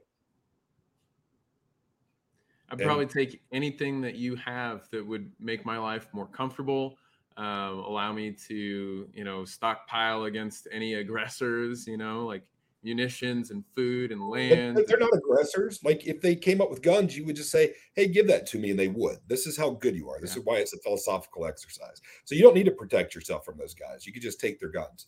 I'd 2.70 2.80
And- 2.80 2.88
probably 2.88 3.06
take 3.06 3.44
anything 3.52 4.02
that 4.02 4.16
you 4.16 4.36
have 4.38 4.90
that 4.90 5.06
would 5.06 5.32
make 5.40 5.66
my 5.66 5.78
life 5.78 6.08
more 6.14 6.26
comfortable, 6.26 6.98
um, 7.38 7.78
allow 7.78 8.12
me 8.12 8.32
to, 8.48 9.08
you 9.14 9.24
know, 9.24 9.46
stockpile 9.46 10.24
against 10.24 10.68
any 10.72 10.96
aggressors, 10.96 11.86
you 11.86 11.98
know, 11.98 12.26
like 12.26 12.42
munitions 12.82 13.52
and 13.52 13.64
food 13.76 14.12
and 14.12 14.30
land. 14.30 14.76
but 14.76 14.88
they're 14.88 14.98
not 15.00 15.14
aggressors. 15.14 15.80
Like 15.84 16.08
if 16.08 16.22
they 16.22 16.36
came 16.36 16.62
up 16.62 16.70
with 16.70 16.82
guns, 16.82 17.18
you 17.18 17.26
would 17.26 17.36
just 17.36 17.52
say, 17.52 17.74
"Hey, 17.94 18.08
give 18.08 18.28
that 18.28 18.46
to 18.48 18.60
me," 18.60 18.70
and 18.72 18.80
they 18.80 18.88
would. 18.88 19.18
This 19.28 19.46
is 19.48 19.58
how 19.58 19.72
good 19.72 19.96
you 19.96 20.10
are. 20.10 20.20
This 20.22 20.36
Yeah. 20.36 20.40
is 20.42 20.46
why 20.46 20.58
it's 20.58 20.74
a 20.74 20.80
philosophical 20.80 21.46
exercise. 21.46 22.02
So 22.26 22.36
you 22.36 22.42
don't 22.42 22.56
need 22.56 22.66
to 22.66 22.72
protect 22.72 23.14
yourself 23.16 23.44
from 23.46 23.58
those 23.58 23.74
guys. 23.74 24.06
You 24.08 24.14
could 24.14 24.22
just 24.22 24.40
take 24.40 24.60
their 24.60 24.70
guns. 24.70 25.08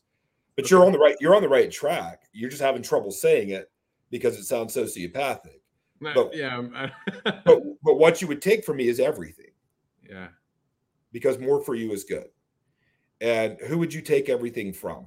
But 0.57 0.69
you're 0.69 0.85
on 0.85 0.91
the 0.91 0.99
right. 0.99 1.15
You're 1.21 1.35
on 1.35 1.41
the 1.41 1.49
right 1.49 1.71
track. 1.71 2.23
You're 2.33 2.49
just 2.49 2.61
having 2.61 2.81
trouble 2.81 3.11
saying 3.11 3.49
it 3.51 3.71
because 4.09 4.37
it 4.37 4.43
sounds 4.43 4.75
sociopathic. 4.75 5.61
Not- 6.01 6.15
but- 6.15 6.35
yeah, 6.35 6.61
But 7.45 7.63
but 7.83 7.95
what 7.99 8.21
you 8.21 8.27
would 8.27 8.41
take 8.41 8.65
from 8.65 8.77
me 8.77 8.87
is 8.89 8.99
everything 8.99 9.51
yeah. 10.07 10.27
because 11.13 11.39
more 11.39 11.63
for 11.63 11.75
you 11.75 11.91
is 11.93 12.03
good. 12.03 12.27
And 13.21 13.57
who 13.67 13.77
would 13.77 13.93
you 13.93 14.01
take 14.01 14.27
everything 14.29 14.73
from? 14.73 15.05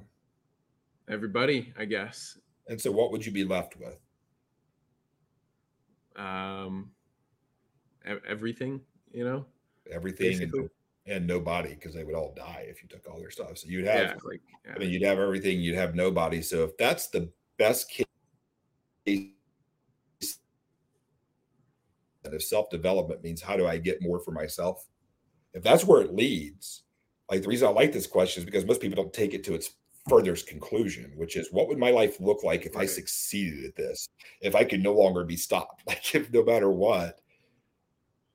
Everybody, 1.09 1.73
I 1.77 1.85
guess. 1.85 2.37
And 2.67 2.79
so 2.79 2.91
what 2.91 3.11
would 3.11 3.25
you 3.25 3.31
be 3.31 3.43
left 3.43 3.75
with? 3.77 3.97
Um, 6.15 6.91
everything, 8.27 8.81
you 9.11 9.23
know. 9.23 9.45
Everything 9.91 10.41
and, 10.41 10.69
and 11.05 11.27
nobody 11.27 11.75
because 11.75 11.93
they 11.93 12.03
would 12.03 12.15
all 12.15 12.33
die 12.35 12.65
if 12.67 12.81
you 12.81 12.89
took 12.89 13.07
all 13.09 13.19
their 13.19 13.29
stuff. 13.29 13.57
So 13.57 13.67
you'd 13.67 13.85
have 13.85 14.09
Yeah, 14.09 14.15
like 14.23 14.41
yeah. 14.65 14.73
I 14.75 14.79
mean, 14.79 14.89
you'd 14.89 15.03
have 15.03 15.19
everything, 15.19 15.59
you'd 15.59 15.75
have 15.75 15.93
nobody. 15.93 16.41
So 16.41 16.63
if 16.63 16.77
that's 16.77 17.07
the 17.07 17.31
best 17.57 17.89
case, 17.89 18.05
and 19.05 19.33
if 22.23 22.43
self 22.43 22.69
development 22.69 23.23
means 23.23 23.41
how 23.41 23.55
do 23.55 23.67
I 23.67 23.77
get 23.77 24.01
more 24.01 24.19
for 24.19 24.31
myself, 24.31 24.87
if 25.53 25.61
that's 25.63 25.85
where 25.85 26.01
it 26.01 26.15
leads, 26.15 26.83
like 27.29 27.43
the 27.43 27.47
reason 27.47 27.67
I 27.67 27.71
like 27.71 27.91
this 27.91 28.07
question 28.07 28.41
is 28.41 28.45
because 28.45 28.65
most 28.65 28.81
people 28.81 29.01
don't 29.01 29.13
take 29.13 29.33
it 29.33 29.43
to 29.45 29.53
its 29.53 29.71
furthest 30.07 30.47
conclusion, 30.47 31.11
which 31.15 31.35
is 31.35 31.51
what 31.51 31.67
would 31.67 31.77
my 31.79 31.91
life 31.91 32.19
look 32.19 32.43
like 32.43 32.65
if 32.65 32.75
I 32.77 32.85
succeeded 32.85 33.65
at 33.65 33.75
this, 33.75 34.07
if 34.41 34.55
I 34.55 34.63
could 34.63 34.83
no 34.83 34.93
longer 34.93 35.25
be 35.25 35.37
stopped, 35.37 35.83
like 35.87 36.13
if 36.15 36.31
no 36.31 36.43
matter 36.43 36.69
what. 36.71 37.21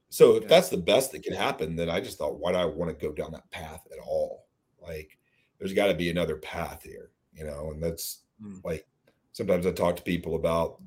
So 0.08 0.36
if 0.36 0.42
Yeah. 0.42 0.48
that's 0.48 0.68
the 0.68 0.76
best 0.76 1.12
that 1.12 1.22
can 1.22 1.34
happen, 1.34 1.76
then 1.76 1.88
I 1.88 2.00
just 2.00 2.18
thought, 2.18 2.38
why 2.38 2.52
do 2.52 2.58
I 2.58 2.64
want 2.64 2.90
to 2.90 3.06
go 3.06 3.12
down 3.12 3.32
that 3.32 3.50
path 3.50 3.86
at 3.92 3.98
all? 3.98 4.48
Like, 4.80 5.18
there's 5.58 5.72
got 5.72 5.86
to 5.86 5.94
be 5.94 6.10
another 6.10 6.36
path 6.36 6.82
here, 6.82 7.12
you 7.32 7.44
know, 7.44 7.70
and 7.70 7.82
that's 7.82 8.24
Mm. 8.42 8.64
like 8.64 8.88
sometimes 9.32 9.66
I 9.66 9.72
talk 9.72 9.96
to 9.96 10.02
people 10.02 10.34
about 10.34 10.80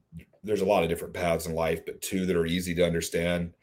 there's 0.43 0.61
a 0.61 0.65
lot 0.65 0.81
of 0.81 0.89
different 0.89 1.13
paths 1.13 1.45
in 1.45 1.53
life, 1.53 1.85
but 1.85 2.01
two 2.01 2.25
that 2.25 2.35
are 2.35 2.47
easy 2.47 2.73
to 2.75 2.83
understand 2.85 3.53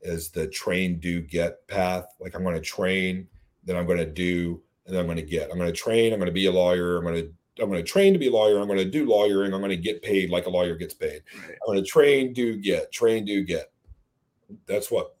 is 0.00 0.30
the 0.30 0.48
train, 0.48 0.98
do, 0.98 1.20
get 1.20 1.68
path. 1.68 2.06
Like, 2.20 2.34
I'm 2.34 2.42
going 2.42 2.54
to 2.56 2.60
train, 2.62 3.28
then 3.64 3.76
I'm 3.76 3.86
going 3.86 3.98
to 3.98 4.10
do, 4.10 4.63
and 4.86 4.96
I'm 4.96 5.06
going 5.06 5.16
to 5.16 5.22
get. 5.22 5.50
I'm 5.50 5.58
going 5.58 5.70
to 5.72 5.76
train, 5.76 6.12
I'm 6.12 6.18
going 6.18 6.26
to 6.26 6.32
be 6.32 6.46
a 6.46 6.52
lawyer, 6.52 6.98
I'm 6.98 7.04
going 7.04 7.14
to 7.16 7.32
I'm 7.62 7.70
going 7.70 7.82
to 7.84 7.88
train 7.88 8.12
to 8.12 8.18
be 8.18 8.26
a 8.26 8.32
lawyer. 8.32 8.58
I'm 8.58 8.66
going 8.66 8.80
to 8.80 8.84
do 8.84 9.06
lawyering. 9.06 9.54
I'm 9.54 9.60
going 9.60 9.70
to 9.70 9.76
get 9.76 10.02
paid 10.02 10.28
like 10.28 10.46
a 10.46 10.50
lawyer 10.50 10.74
gets 10.74 10.92
paid. 10.92 11.22
Right. 11.38 11.50
I'm 11.52 11.66
going 11.74 11.78
to 11.84 11.88
train, 11.88 12.32
do, 12.32 12.56
get, 12.56 12.90
train, 12.90 13.24
do, 13.24 13.44
get. 13.44 13.70
that's 14.66 14.90
what 14.90 15.16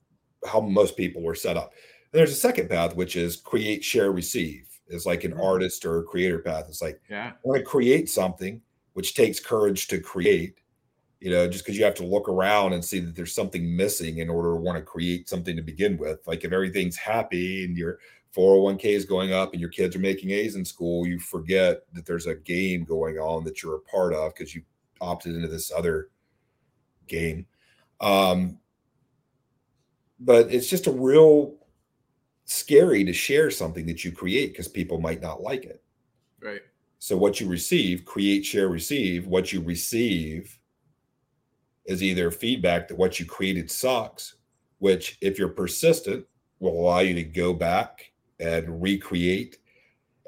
how 0.46 0.60
most 0.60 0.96
people 0.96 1.22
were 1.22 1.36
set 1.36 1.56
up. 1.56 1.72
And 2.12 2.18
there's 2.18 2.32
a 2.32 2.34
second 2.34 2.68
path, 2.68 2.96
which 2.96 3.14
is 3.16 3.36
create, 3.36 3.84
share, 3.84 4.10
receive. 4.12 4.68
Is 4.88 5.06
like 5.06 5.24
an 5.24 5.32
Mhm. 5.32 5.42
artist 5.44 5.86
or 5.86 6.02
creator 6.02 6.40
path. 6.40 6.66
It's 6.68 6.82
like 6.82 7.00
Yeah. 7.08 7.32
I 7.34 7.38
want 7.44 7.58
to 7.60 7.64
create 7.64 8.10
something, 8.10 8.60
which 8.92 9.14
takes 9.14 9.38
courage 9.40 9.86
to 9.88 9.98
create. 10.00 10.56
You 11.20 11.30
know, 11.30 11.48
just 11.48 11.64
because 11.64 11.78
you 11.78 11.84
have 11.84 11.94
to 11.94 12.04
look 12.04 12.28
around 12.28 12.74
and 12.74 12.84
see 12.84 12.98
that 12.98 13.14
there's 13.16 13.34
something 13.34 13.74
missing 13.76 14.18
in 14.18 14.28
order 14.28 14.50
to 14.50 14.56
want 14.60 14.76
to 14.76 14.82
create 14.84 15.26
something 15.28 15.56
to 15.56 15.62
begin 15.62 15.96
with. 15.96 16.18
Like 16.26 16.44
if 16.44 16.52
everything's 16.52 16.96
happy 16.96 17.64
and 17.64 17.76
your 17.78 17.98
401k 18.36 18.84
is 18.84 19.04
going 19.04 19.32
up 19.32 19.52
and 19.52 19.60
your 19.60 19.70
kids 19.70 19.94
are 19.94 20.00
making 20.00 20.30
A's 20.30 20.56
in 20.56 20.64
school, 20.64 21.06
you 21.06 21.18
forget 21.18 21.82
that 21.92 22.04
there's 22.04 22.26
a 22.26 22.34
game 22.34 22.84
going 22.84 23.18
on 23.18 23.44
that 23.44 23.62
you're 23.62 23.76
a 23.76 23.80
part 23.80 24.12
of 24.12 24.34
because 24.34 24.54
you 24.54 24.62
opted 25.00 25.36
into 25.36 25.48
this 25.48 25.70
other 25.70 26.10
game. 27.06 27.46
Um, 28.00 28.58
but 30.18 30.52
it's 30.52 30.68
just 30.68 30.86
a 30.86 30.92
real 30.92 31.54
scary 32.44 33.04
to 33.04 33.12
share 33.12 33.50
something 33.50 33.86
that 33.86 34.04
you 34.04 34.12
create 34.12 34.52
because 34.52 34.68
people 34.68 35.00
might 35.00 35.22
not 35.22 35.42
like 35.42 35.64
it. 35.64 35.82
Right. 36.42 36.62
So 36.98 37.16
what 37.16 37.40
you 37.40 37.48
receive, 37.48 38.04
create, 38.04 38.44
share, 38.44 38.68
receive. 38.68 39.26
What 39.26 39.52
you 39.52 39.60
receive 39.60 40.58
is 41.86 42.02
either 42.02 42.30
feedback 42.30 42.88
that 42.88 42.96
what 42.96 43.20
you 43.20 43.26
created 43.26 43.70
sucks, 43.70 44.36
which 44.78 45.18
if 45.20 45.38
you're 45.38 45.48
persistent 45.48 46.24
will 46.60 46.80
allow 46.80 47.00
you 47.00 47.14
to 47.14 47.22
go 47.22 47.52
back 47.52 48.12
and 48.44 48.82
recreate 48.82 49.58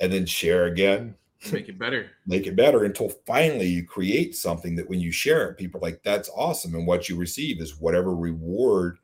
and 0.00 0.12
then 0.12 0.26
share 0.26 0.66
again, 0.66 1.14
Make 1.52 1.68
it 1.68 1.78
better. 1.78 2.10
make 2.26 2.46
it 2.46 2.56
better 2.56 2.84
until 2.84 3.10
finally 3.26 3.66
you 3.66 3.84
create 3.86 4.34
something 4.34 4.74
that 4.76 4.88
when 4.88 5.00
you 5.00 5.12
share 5.12 5.48
it, 5.50 5.58
people 5.58 5.78
are 5.78 5.82
like, 5.82 6.02
that's 6.02 6.30
awesome. 6.34 6.74
And 6.74 6.86
what 6.86 7.08
you 7.08 7.16
receive 7.16 7.60
is 7.60 7.78
whatever 7.78 8.14
reward 8.16 8.98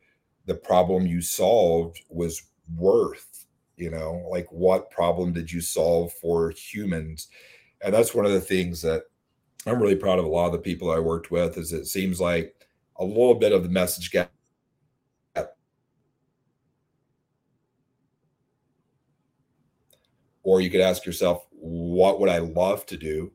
the 0.47 0.55
problem 0.55 1.07
you 1.07 1.21
solved 1.21 2.01
was 2.09 2.43
worth. 2.77 3.47
You 3.77 3.91
know, 3.91 4.27
like 4.31 4.51
what 4.51 4.91
problem 4.91 5.33
did 5.33 5.53
you 5.53 5.61
solve 5.61 6.13
for 6.15 6.51
humans? 6.51 7.29
And 7.85 7.95
that's 7.95 8.15
one 8.15 8.27
of 8.27 8.33
the 8.33 8.41
things 8.41 8.83
that 8.83 9.05
I'm 9.67 9.81
really 9.81 9.97
proud 9.97 10.19
of 10.19 10.25
a 10.25 10.29
lot 10.29 10.47
of 10.47 10.53
the 10.53 10.59
people 10.59 10.91
I 10.91 10.99
worked 10.99 11.31
with 11.31 11.57
is 11.59 11.73
it 11.73 11.87
seems 11.87 12.21
like 12.21 12.55
a 12.97 13.05
little 13.05 13.35
bit 13.35 13.53
of 13.53 13.63
the 13.63 13.69
message 13.69 14.11
gap 14.11 14.31
or 20.43 20.61
you 20.61 20.71
could 20.71 20.81
ask 20.81 21.05
yourself 21.07 21.47
what 21.51 22.21
would 22.21 22.29
i 22.29 22.39
love 22.39 22.85
to 22.87 22.97
do? 22.97 23.33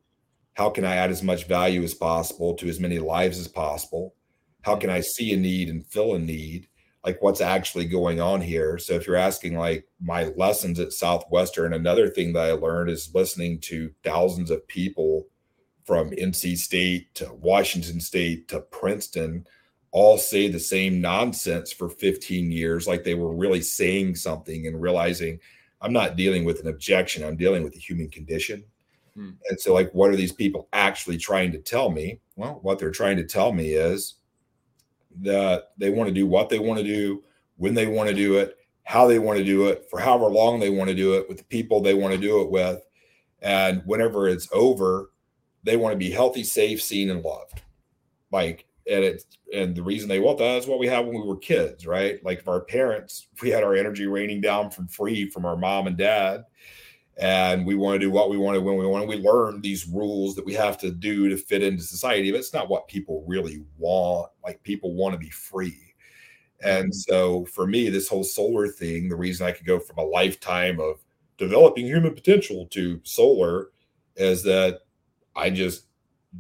How 0.54 0.70
can 0.70 0.86
i 0.86 0.96
add 0.96 1.12
as 1.12 1.24
much 1.24 1.48
value 1.48 1.84
as 1.84 1.94
possible 1.94 2.56
to 2.56 2.68
as 2.68 2.80
many 2.80 3.00
lives 3.00 3.40
as 3.40 3.48
possible? 3.48 4.16
How 4.62 4.76
can 4.76 4.90
i 4.90 5.02
see 5.02 5.34
a 5.34 5.38
need 5.38 5.70
and 5.70 5.86
fill 5.86 6.16
a 6.16 6.20
need? 6.20 6.68
Like 7.06 7.22
what's 7.22 7.42
actually 7.42 7.86
going 7.86 8.20
on 8.20 8.42
here? 8.42 8.78
So 8.78 8.94
if 8.96 9.08
you're 9.08 9.16
asking 9.16 9.58
like 9.58 9.88
my 10.02 10.26
lessons 10.36 10.80
at 10.80 10.94
southwestern 10.94 11.74
another 11.74 12.08
thing 12.08 12.34
that 12.34 12.46
i 12.46 12.52
learned 12.52 12.90
is 12.90 13.14
listening 13.14 13.60
to 13.60 13.92
thousands 14.04 14.52
of 14.52 14.68
people 14.68 15.28
from 15.86 16.12
nc 16.12 16.58
state 16.58 17.14
to 17.16 17.32
washington 17.34 18.00
state 18.00 18.48
to 18.48 18.60
princeton 18.60 19.46
all 19.92 20.18
say 20.18 20.48
the 20.48 20.60
same 20.60 21.02
nonsense 21.02 21.72
for 21.72 21.90
15 21.90 22.52
years 22.52 22.88
like 22.88 23.04
they 23.04 23.16
were 23.16 23.34
really 23.34 23.62
saying 23.62 24.16
something 24.16 24.68
and 24.68 24.82
realizing 24.82 25.40
I'm 25.82 25.94
not 25.94 26.16
dealing 26.16 26.44
with 26.44 26.60
an 26.60 26.68
objection. 26.68 27.24
I'm 27.24 27.38
dealing 27.38 27.64
with 27.64 27.74
the 27.74 27.80
human 27.80 28.10
condition. 28.10 28.64
Hmm. 29.16 29.32
And 29.50 29.60
so, 29.60 29.74
like, 29.74 29.92
what 29.92 30.10
are 30.10 30.16
these 30.16 30.32
people 30.32 30.68
actually 30.74 31.18
trying 31.18 31.52
to 31.52 31.60
tell 31.60 31.90
me? 31.90 32.20
Well, 32.36 32.60
what 32.62 32.80
they're 32.80 32.92
trying 32.92 33.18
to 33.18 33.24
tell 33.24 33.54
me 33.54 33.70
is 33.70 34.16
that 35.22 35.72
they 35.78 35.90
want 35.90 36.08
to 36.08 36.14
do 36.14 36.28
what 36.28 36.50
they 36.50 36.60
want 36.60 36.80
to 36.80 36.86
do, 36.86 37.24
when 37.58 37.74
they 37.74 37.88
want 37.88 38.10
to 38.10 38.16
do 38.16 38.38
it, 38.38 38.58
how 38.84 39.08
they 39.08 39.20
want 39.20 39.38
to 39.38 39.44
do 39.44 39.68
it, 39.68 39.86
for 39.90 40.00
however 40.00 40.28
long 40.28 40.60
they 40.60 40.70
want 40.70 40.90
to 40.90 40.96
do 40.96 41.16
it, 41.16 41.28
with 41.28 41.38
the 41.38 41.44
people 41.46 41.82
they 41.82 41.94
want 41.94 42.14
to 42.14 42.20
do 42.20 42.42
it 42.42 42.50
with. 42.50 42.82
And 43.42 43.82
whenever 43.86 44.28
it's 44.28 44.48
over, 44.52 45.12
they 45.64 45.78
want 45.78 45.94
to 45.94 45.98
be 45.98 46.12
healthy, 46.12 46.44
safe, 46.44 46.82
seen, 46.82 47.10
and 47.10 47.24
loved. 47.24 47.62
Like, 48.32 48.66
and 48.90 49.04
it's 49.04 49.26
and 49.54 49.76
the 49.76 49.84
reason 49.84 50.10
they 50.10 50.20
want 50.20 50.38
that 50.40 50.58
is 50.58 50.68
what 50.68 50.80
we 50.80 50.88
had 50.88 51.06
when 51.06 51.16
we 51.16 51.28
were 51.28 51.38
kids, 51.38 51.86
right? 51.86 52.24
Like 52.24 52.40
if 52.40 52.48
our 52.48 52.62
parents, 52.62 53.28
we 53.42 53.50
had 53.50 53.64
our 53.64 53.76
energy 53.76 54.08
raining 54.08 54.42
down 54.42 54.70
from 54.70 54.88
free 54.88 55.30
from 55.30 55.46
our 55.46 55.58
mom 55.58 55.88
and 55.88 55.98
dad, 55.98 56.44
and 57.18 57.66
we 57.66 57.76
want 57.76 57.96
to 57.96 58.06
do 58.06 58.12
what 58.12 58.30
we 58.30 58.38
wanted 58.38 58.64
when 58.64 58.78
we 58.78 58.86
wanted. 58.86 59.10
We 59.10 59.18
learned 59.18 59.64
these 59.64 59.88
rules 59.88 60.36
that 60.36 60.46
we 60.46 60.54
have 60.54 60.78
to 60.80 60.92
do 60.92 61.30
to 61.30 61.38
fit 61.38 61.64
into 61.64 61.84
society, 61.84 62.32
but 62.32 62.40
it's 62.40 62.54
not 62.54 62.70
what 62.70 62.88
people 62.88 63.24
really 63.28 63.64
want. 63.78 64.32
Like 64.44 64.62
people 64.64 64.94
want 64.94 65.14
to 65.14 65.20
be 65.20 65.30
free. 65.30 65.96
And 66.62 66.86
mm-hmm. 66.86 67.12
so 67.12 67.46
for 67.46 67.68
me, 67.68 67.90
this 67.90 68.08
whole 68.08 68.24
solar 68.24 68.68
thing, 68.68 69.10
the 69.10 69.16
reason 69.16 69.48
I 69.48 69.52
could 69.52 69.66
go 69.66 69.80
from 69.80 69.98
a 69.98 70.04
lifetime 70.04 70.80
of 70.80 70.98
developing 71.38 71.86
human 71.86 72.14
potential 72.14 72.68
to 72.72 73.00
solar 73.04 73.70
is 74.16 74.44
that 74.44 74.82
I 75.36 75.50
just 75.50 75.87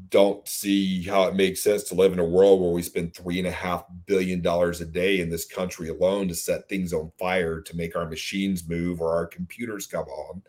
don't 0.09 0.47
see 0.47 1.03
how 1.03 1.23
it 1.23 1.35
makes 1.35 1.61
sense 1.61 1.84
to 1.84 1.95
live 1.95 2.14
in 2.14 2.19
a 2.19 2.26
world 2.26 2.61
where 2.61 2.72
we 2.72 2.81
spend 2.81 3.14
three 3.14 3.39
and 3.39 3.47
a 3.47 3.51
half 3.51 3.85
billion 4.05 4.41
dollars 4.41 4.81
a 4.81 4.85
day 4.85 5.22
in 5.22 5.30
this 5.30 5.45
country 5.45 5.89
alone 5.89 6.27
to 6.27 6.35
set 6.35 6.68
things 6.68 6.93
on 6.93 7.11
fire 7.18 7.61
to 7.61 7.76
make 7.76 7.95
our 7.95 8.07
machines 8.07 8.68
move 8.68 9.01
or 9.01 9.15
our 9.15 9.26
computers 9.26 9.88
come 9.88 10.05
on. 10.05 10.41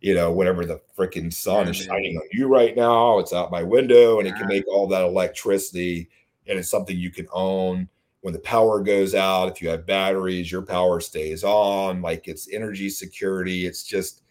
You 0.00 0.14
know, 0.14 0.32
whenever 0.32 0.66
the 0.66 0.80
freaking 0.98 1.32
sun 1.32 1.68
is 1.68 1.76
shining 1.76 2.16
on 2.16 2.24
you 2.32 2.48
right 2.48 2.76
now, 2.76 3.20
it's 3.20 3.32
out 3.32 3.52
my 3.52 3.62
window 3.62 4.18
and 4.18 4.26
it 4.26 4.34
can 4.34 4.48
make 4.48 4.66
all 4.66 4.88
that 4.88 5.02
electricity 5.02 6.10
and 6.48 6.58
it's 6.58 6.68
something 6.68 6.96
you 6.96 7.10
can 7.10 7.28
own. 7.32 7.88
When 8.22 8.34
the 8.34 8.40
power 8.40 8.80
goes 8.80 9.14
out, 9.14 9.48
if 9.48 9.62
you 9.62 9.68
have 9.68 9.86
batteries, 9.86 10.50
your 10.50 10.62
power 10.62 11.00
stays 11.00 11.44
on. 11.44 12.02
Like 12.02 12.26
it's 12.26 12.48
energy 12.52 12.90
security. 12.90 13.64
It's 13.64 13.84
just, 13.84 14.21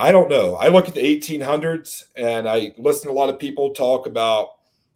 I 0.00 0.12
don't 0.12 0.30
know. 0.30 0.54
I 0.54 0.68
look 0.68 0.86
at 0.86 0.94
the 0.94 1.00
1800s 1.00 2.04
and 2.14 2.48
I 2.48 2.72
listen 2.78 3.08
to 3.08 3.12
a 3.12 3.18
lot 3.18 3.30
of 3.30 3.38
people 3.40 3.74
talk 3.74 4.06
about 4.06 4.50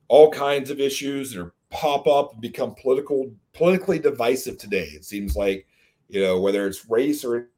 all 0.06 0.30
kinds 0.30 0.70
of 0.70 0.78
issues 0.78 1.32
that 1.32 1.42
are 1.42 1.52
pop 1.70 2.06
up 2.06 2.34
and 2.34 2.40
become 2.40 2.76
political, 2.80 3.34
politically 3.52 3.98
divisive 3.98 4.58
today. 4.58 4.84
It 4.94 5.04
seems 5.04 5.34
like, 5.34 5.66
you 6.08 6.22
know, 6.22 6.40
whether 6.40 6.68
it's 6.68 6.88
race 6.88 7.24
or 7.24 7.48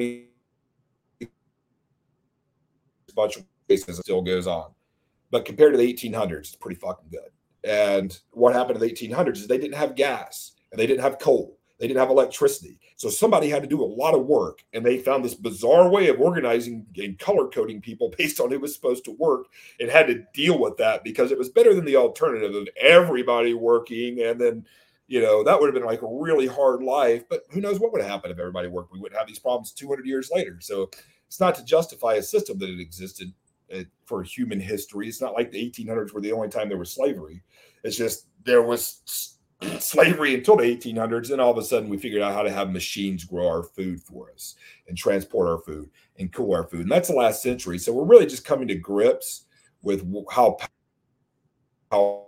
a 0.00 0.24
bunch 3.14 3.36
of 3.36 3.44
racism 3.68 4.00
still 4.00 4.22
goes 4.22 4.48
on. 4.48 4.72
But 5.30 5.44
compared 5.44 5.74
to 5.74 5.78
the 5.78 5.92
1800s, 5.94 6.38
it's 6.38 6.56
pretty 6.56 6.80
fucking 6.80 7.10
good. 7.12 7.30
And 7.62 8.18
what 8.32 8.54
happened 8.54 8.82
in 8.82 8.88
the 8.88 8.92
1800s 8.92 9.36
is 9.36 9.46
they 9.46 9.58
didn't 9.58 9.76
have 9.76 9.94
gas 9.94 10.56
and 10.72 10.80
they 10.80 10.88
didn't 10.88 11.02
have 11.02 11.20
coal. 11.20 11.57
They 11.78 11.86
didn't 11.86 12.00
have 12.00 12.10
electricity. 12.10 12.80
So 12.96 13.08
somebody 13.08 13.48
had 13.48 13.62
to 13.62 13.68
do 13.68 13.82
a 13.82 13.86
lot 13.86 14.14
of 14.14 14.26
work. 14.26 14.64
And 14.72 14.84
they 14.84 14.98
found 14.98 15.24
this 15.24 15.34
bizarre 15.34 15.88
way 15.88 16.08
of 16.08 16.20
organizing 16.20 16.86
and 16.96 17.18
color 17.18 17.48
coding 17.48 17.80
people 17.80 18.12
based 18.18 18.40
on 18.40 18.50
who 18.50 18.58
was 18.58 18.74
supposed 18.74 19.04
to 19.04 19.12
work 19.12 19.46
and 19.80 19.90
had 19.90 20.08
to 20.08 20.24
deal 20.34 20.58
with 20.58 20.76
that 20.78 21.04
because 21.04 21.30
it 21.30 21.38
was 21.38 21.48
better 21.48 21.74
than 21.74 21.84
the 21.84 21.96
alternative 21.96 22.54
of 22.54 22.68
everybody 22.80 23.54
working. 23.54 24.20
And 24.22 24.40
then, 24.40 24.66
you 25.06 25.22
know, 25.22 25.44
that 25.44 25.58
would 25.58 25.66
have 25.66 25.74
been 25.74 25.84
like 25.84 26.02
a 26.02 26.06
really 26.06 26.46
hard 26.46 26.82
life. 26.82 27.24
But 27.28 27.42
who 27.50 27.60
knows 27.60 27.78
what 27.78 27.92
would 27.92 28.02
have 28.02 28.10
happened 28.10 28.32
if 28.32 28.38
everybody 28.38 28.68
worked? 28.68 28.92
We 28.92 28.98
wouldn't 28.98 29.18
have 29.18 29.28
these 29.28 29.38
problems 29.38 29.72
200 29.72 30.04
years 30.04 30.30
later. 30.32 30.58
So 30.60 30.90
it's 31.28 31.40
not 31.40 31.54
to 31.56 31.64
justify 31.64 32.14
a 32.14 32.22
system 32.22 32.58
that 32.58 32.70
existed 32.70 33.32
uh, 33.72 33.84
for 34.04 34.22
human 34.22 34.58
history. 34.58 35.08
It's 35.08 35.20
not 35.20 35.34
like 35.34 35.52
the 35.52 35.70
1800s 35.70 36.12
were 36.12 36.20
the 36.20 36.32
only 36.32 36.48
time 36.48 36.68
there 36.68 36.78
was 36.78 36.92
slavery. 36.92 37.42
It's 37.84 37.96
just 37.96 38.26
there 38.44 38.62
was 38.62 39.37
slavery 39.78 40.34
until 40.34 40.56
the 40.56 40.64
1800s. 40.64 41.28
Then 41.28 41.40
all 41.40 41.50
of 41.50 41.58
a 41.58 41.62
sudden, 41.62 41.88
we 41.88 41.98
figured 41.98 42.22
out 42.22 42.34
how 42.34 42.42
to 42.42 42.50
have 42.50 42.70
machines 42.70 43.24
grow 43.24 43.46
our 43.46 43.62
food 43.62 44.02
for 44.02 44.30
us 44.32 44.54
and 44.86 44.96
transport 44.96 45.48
our 45.48 45.58
food 45.58 45.90
and 46.18 46.32
cool 46.32 46.54
our 46.54 46.66
food. 46.66 46.82
And 46.82 46.90
that's 46.90 47.08
the 47.08 47.14
last 47.14 47.42
century. 47.42 47.78
So 47.78 47.92
we're 47.92 48.04
really 48.04 48.26
just 48.26 48.44
coming 48.44 48.68
to 48.68 48.74
grips 48.74 49.44
with 49.82 50.06
how 50.30 50.58
how 51.90 52.26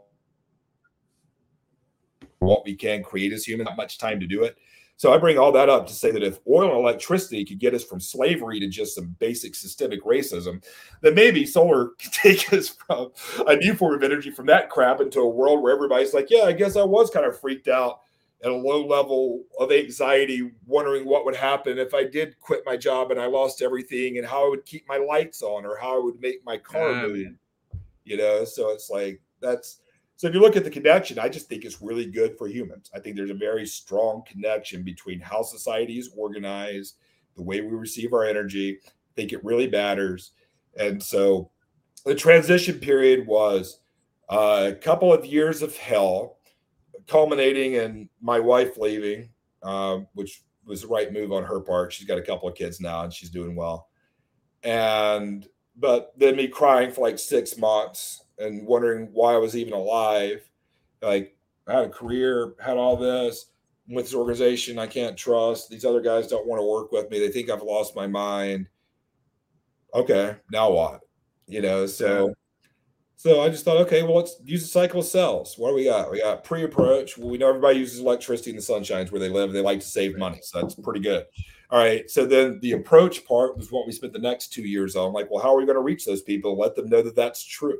what 2.38 2.64
we 2.64 2.74
can 2.74 3.02
create 3.02 3.32
as 3.32 3.46
humans. 3.46 3.68
Not 3.68 3.76
much 3.76 3.98
time 3.98 4.18
to 4.20 4.26
do 4.26 4.44
it. 4.44 4.56
So 5.00 5.14
I 5.14 5.16
bring 5.16 5.38
all 5.38 5.50
that 5.52 5.70
up 5.70 5.86
to 5.86 5.94
say 5.94 6.10
that 6.10 6.22
if 6.22 6.40
oil 6.46 6.68
and 6.68 6.78
electricity 6.78 7.42
could 7.46 7.58
get 7.58 7.72
us 7.72 7.82
from 7.82 8.00
slavery 8.00 8.60
to 8.60 8.68
just 8.68 8.94
some 8.94 9.16
basic 9.18 9.54
systemic 9.54 10.04
racism, 10.04 10.62
then 11.00 11.14
maybe 11.14 11.46
solar 11.46 11.86
could 11.98 12.12
take 12.12 12.52
us 12.52 12.68
from 12.68 13.10
a 13.46 13.56
new 13.56 13.74
form 13.74 13.94
of 13.94 14.02
energy 14.02 14.30
from 14.30 14.44
that 14.44 14.68
crap 14.68 15.00
into 15.00 15.20
a 15.20 15.26
world 15.26 15.62
where 15.62 15.74
everybody's 15.74 16.12
like, 16.12 16.26
yeah, 16.28 16.42
I 16.42 16.52
guess 16.52 16.76
I 16.76 16.82
was 16.82 17.08
kind 17.08 17.24
of 17.24 17.40
freaked 17.40 17.66
out 17.66 18.00
at 18.44 18.50
a 18.50 18.54
low 18.54 18.86
level 18.86 19.44
of 19.58 19.72
anxiety, 19.72 20.50
wondering 20.66 21.06
what 21.06 21.24
would 21.24 21.34
happen 21.34 21.78
if 21.78 21.94
I 21.94 22.04
did 22.04 22.38
quit 22.38 22.60
my 22.66 22.76
job 22.76 23.10
and 23.10 23.18
I 23.18 23.24
lost 23.24 23.62
everything 23.62 24.18
and 24.18 24.26
how 24.26 24.44
I 24.44 24.50
would 24.50 24.66
keep 24.66 24.86
my 24.86 24.98
lights 24.98 25.40
on 25.40 25.64
or 25.64 25.78
how 25.80 25.98
I 25.98 26.04
would 26.04 26.20
make 26.20 26.44
my 26.44 26.58
car 26.58 26.92
move. 26.92 27.16
man. 27.16 27.38
You 28.04 28.18
know, 28.18 28.44
so 28.44 28.68
it's 28.68 28.90
like 28.90 29.22
that's 29.40 29.80
so 30.20 30.26
if 30.28 30.34
you 30.34 30.40
look 30.40 30.54
at 30.54 30.64
the 30.64 30.70
connection, 30.70 31.18
I 31.18 31.30
just 31.30 31.48
think 31.48 31.64
it's 31.64 31.80
really 31.80 32.04
good 32.04 32.36
for 32.36 32.46
humans. 32.46 32.90
I 32.94 32.98
think 32.98 33.16
there's 33.16 33.30
a 33.30 33.34
very 33.34 33.64
strong 33.64 34.22
connection 34.28 34.82
between 34.82 35.18
how 35.18 35.40
society 35.40 35.98
is 35.98 36.10
organized, 36.14 36.96
the 37.36 37.42
way 37.42 37.62
we 37.62 37.74
receive 37.74 38.12
our 38.12 38.26
energy. 38.26 38.80
I 38.84 38.90
think 39.16 39.32
it 39.32 39.42
really 39.42 39.66
matters. 39.66 40.32
And 40.78 41.02
so 41.02 41.50
the 42.04 42.14
transition 42.14 42.78
period 42.80 43.26
was 43.26 43.80
uh, 44.28 44.72
a 44.72 44.74
couple 44.74 45.10
of 45.10 45.24
years 45.24 45.62
of 45.62 45.74
hell 45.74 46.36
culminating 47.06 47.72
in 47.72 48.10
my 48.20 48.38
wife 48.38 48.76
leaving, 48.76 49.30
um, 49.62 50.06
which 50.12 50.42
was 50.66 50.82
the 50.82 50.88
right 50.88 51.14
move 51.14 51.32
on 51.32 51.44
her 51.44 51.60
part. 51.60 51.94
She's 51.94 52.06
got 52.06 52.18
a 52.18 52.22
couple 52.22 52.46
of 52.46 52.54
kids 52.54 52.78
now 52.78 53.04
and 53.04 53.10
she's 53.10 53.30
doing 53.30 53.56
well. 53.56 53.88
And 54.64 55.48
but 55.76 56.12
then 56.18 56.36
me 56.36 56.46
crying 56.46 56.90
for 56.90 57.00
like 57.00 57.18
six 57.18 57.56
months 57.56 58.26
and 58.40 58.66
wondering 58.66 59.08
why 59.12 59.34
I 59.34 59.38
was 59.38 59.56
even 59.56 59.72
alive. 59.72 60.48
Like 61.02 61.36
I 61.66 61.74
had 61.74 61.84
a 61.84 61.90
career, 61.90 62.54
had 62.60 62.76
all 62.76 62.96
this 62.96 63.46
with 63.88 64.06
this 64.06 64.14
organization 64.14 64.78
I 64.78 64.86
can't 64.86 65.16
trust. 65.16 65.68
These 65.68 65.84
other 65.84 66.00
guys 66.00 66.28
don't 66.28 66.46
want 66.46 66.60
to 66.60 66.66
work 66.66 66.92
with 66.92 67.10
me. 67.10 67.18
They 67.18 67.30
think 67.30 67.50
I've 67.50 67.62
lost 67.62 67.96
my 67.96 68.06
mind. 68.06 68.68
Okay, 69.94 70.36
now 70.52 70.70
what? 70.70 71.00
You 71.46 71.62
know, 71.62 71.86
so 71.86 72.32
so 73.16 73.42
I 73.42 73.50
just 73.50 73.66
thought, 73.66 73.76
okay, 73.78 74.02
well, 74.02 74.16
let's 74.16 74.36
use 74.44 74.62
the 74.62 74.68
cycle 74.68 75.00
of 75.00 75.06
cells. 75.06 75.56
What 75.58 75.70
do 75.70 75.74
we 75.74 75.84
got? 75.84 76.10
We 76.10 76.20
got 76.20 76.42
pre-approach. 76.42 77.18
Well, 77.18 77.28
we 77.28 77.36
know 77.36 77.50
everybody 77.50 77.78
uses 77.78 78.00
electricity 78.00 78.48
in 78.48 78.56
the 78.56 78.62
sunshines 78.62 79.12
where 79.12 79.20
they 79.20 79.28
live. 79.28 79.52
They 79.52 79.60
like 79.60 79.80
to 79.80 79.86
save 79.86 80.16
money, 80.16 80.38
so 80.42 80.62
that's 80.62 80.74
pretty 80.76 81.00
good. 81.00 81.26
All 81.70 81.78
right. 81.78 82.08
So 82.10 82.24
then 82.24 82.58
the 82.60 82.72
approach 82.72 83.26
part 83.26 83.58
was 83.58 83.70
what 83.70 83.86
we 83.86 83.92
spent 83.92 84.14
the 84.14 84.18
next 84.18 84.54
two 84.54 84.62
years 84.62 84.96
on. 84.96 85.12
Like, 85.12 85.30
well, 85.30 85.42
how 85.42 85.54
are 85.54 85.58
we 85.58 85.66
going 85.66 85.76
to 85.76 85.82
reach 85.82 86.06
those 86.06 86.22
people? 86.22 86.58
Let 86.58 86.74
them 86.74 86.88
know 86.88 87.02
that 87.02 87.14
that's 87.14 87.44
true. 87.44 87.78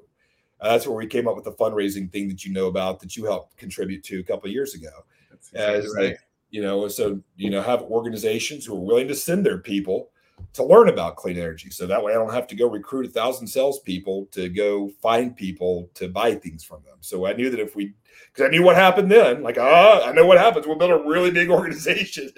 Uh, 0.60 0.72
that's 0.72 0.86
where 0.86 0.96
we 0.96 1.06
came 1.06 1.26
up 1.26 1.34
with 1.34 1.44
the 1.44 1.52
fundraising 1.52 2.10
thing 2.10 2.28
that 2.28 2.44
you 2.44 2.52
know 2.52 2.66
about 2.66 3.00
that 3.00 3.16
you 3.16 3.24
helped 3.24 3.56
contribute 3.56 4.04
to 4.04 4.20
a 4.20 4.22
couple 4.22 4.46
of 4.46 4.52
years 4.52 4.74
ago. 4.74 4.90
Exactly 5.32 5.78
As 5.78 5.94
right. 5.96 6.16
you 6.50 6.62
know, 6.62 6.86
so 6.88 7.20
you 7.36 7.50
know, 7.50 7.62
have 7.62 7.82
organizations 7.82 8.66
who 8.66 8.76
are 8.76 8.80
willing 8.80 9.08
to 9.08 9.14
send 9.14 9.44
their 9.44 9.58
people 9.58 10.10
to 10.52 10.64
learn 10.64 10.88
about 10.88 11.16
clean 11.16 11.38
energy. 11.38 11.70
So 11.70 11.86
that 11.86 12.02
way 12.02 12.12
I 12.12 12.16
don't 12.16 12.32
have 12.32 12.46
to 12.48 12.54
go 12.54 12.68
recruit 12.68 13.06
a 13.06 13.08
thousand 13.08 13.46
salespeople 13.46 14.28
to 14.32 14.48
go 14.48 14.90
find 15.02 15.36
people 15.36 15.90
to 15.94 16.08
buy 16.08 16.34
things 16.34 16.64
from 16.64 16.82
them. 16.84 16.96
So 17.00 17.26
I 17.26 17.32
knew 17.32 17.50
that 17.50 17.60
if 17.60 17.76
we, 17.76 17.94
because 18.32 18.48
I 18.48 18.50
knew 18.50 18.62
what 18.62 18.76
happened 18.76 19.10
then, 19.10 19.42
like, 19.42 19.58
ah, 19.58 20.02
I 20.04 20.12
know 20.12 20.26
what 20.26 20.38
happens. 20.38 20.66
We'll 20.66 20.76
build 20.76 20.90
a 20.90 21.08
really 21.08 21.30
big 21.30 21.50
organization. 21.50 22.30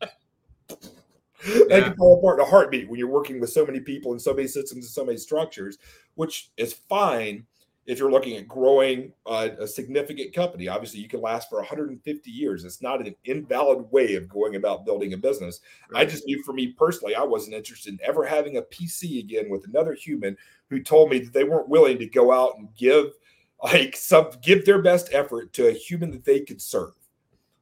that 0.00 1.84
can 1.84 1.96
fall 1.96 2.18
apart 2.18 2.40
in 2.40 2.46
a 2.46 2.48
heartbeat 2.48 2.88
when 2.88 2.98
you're 2.98 3.08
working 3.08 3.40
with 3.40 3.50
so 3.50 3.64
many 3.64 3.80
people 3.80 4.12
and 4.12 4.20
so 4.20 4.34
many 4.34 4.48
systems 4.48 4.84
and 4.84 4.92
so 4.92 5.04
many 5.04 5.18
structures, 5.18 5.78
which 6.14 6.50
is 6.56 6.72
fine 6.72 7.46
if 7.86 8.00
you're 8.00 8.10
looking 8.10 8.36
at 8.36 8.48
growing 8.48 9.12
uh, 9.26 9.48
a 9.60 9.66
significant 9.66 10.34
company. 10.34 10.66
Obviously, 10.66 11.00
you 11.00 11.08
can 11.08 11.20
last 11.20 11.48
for 11.48 11.58
150 11.58 12.30
years. 12.30 12.64
It's 12.64 12.82
not 12.82 13.00
an 13.00 13.14
invalid 13.24 13.90
way 13.92 14.16
of 14.16 14.28
going 14.28 14.56
about 14.56 14.84
building 14.84 15.12
a 15.12 15.16
business. 15.16 15.60
Right. 15.90 16.00
I 16.00 16.10
just 16.10 16.26
knew 16.26 16.42
for 16.42 16.52
me 16.52 16.68
personally, 16.68 17.14
I 17.14 17.22
wasn't 17.22 17.54
interested 17.54 17.92
in 17.92 18.00
ever 18.02 18.24
having 18.24 18.56
a 18.56 18.62
PC 18.62 19.20
again 19.20 19.48
with 19.48 19.66
another 19.66 19.94
human 19.94 20.36
who 20.68 20.82
told 20.82 21.10
me 21.10 21.20
that 21.20 21.32
they 21.32 21.44
weren't 21.44 21.68
willing 21.68 21.98
to 21.98 22.06
go 22.06 22.32
out 22.32 22.58
and 22.58 22.74
give 22.74 23.12
like 23.62 23.96
some 23.96 24.30
give 24.42 24.66
their 24.66 24.82
best 24.82 25.08
effort 25.12 25.52
to 25.54 25.68
a 25.68 25.72
human 25.72 26.10
that 26.10 26.24
they 26.24 26.40
could 26.40 26.60
serve. 26.60 26.92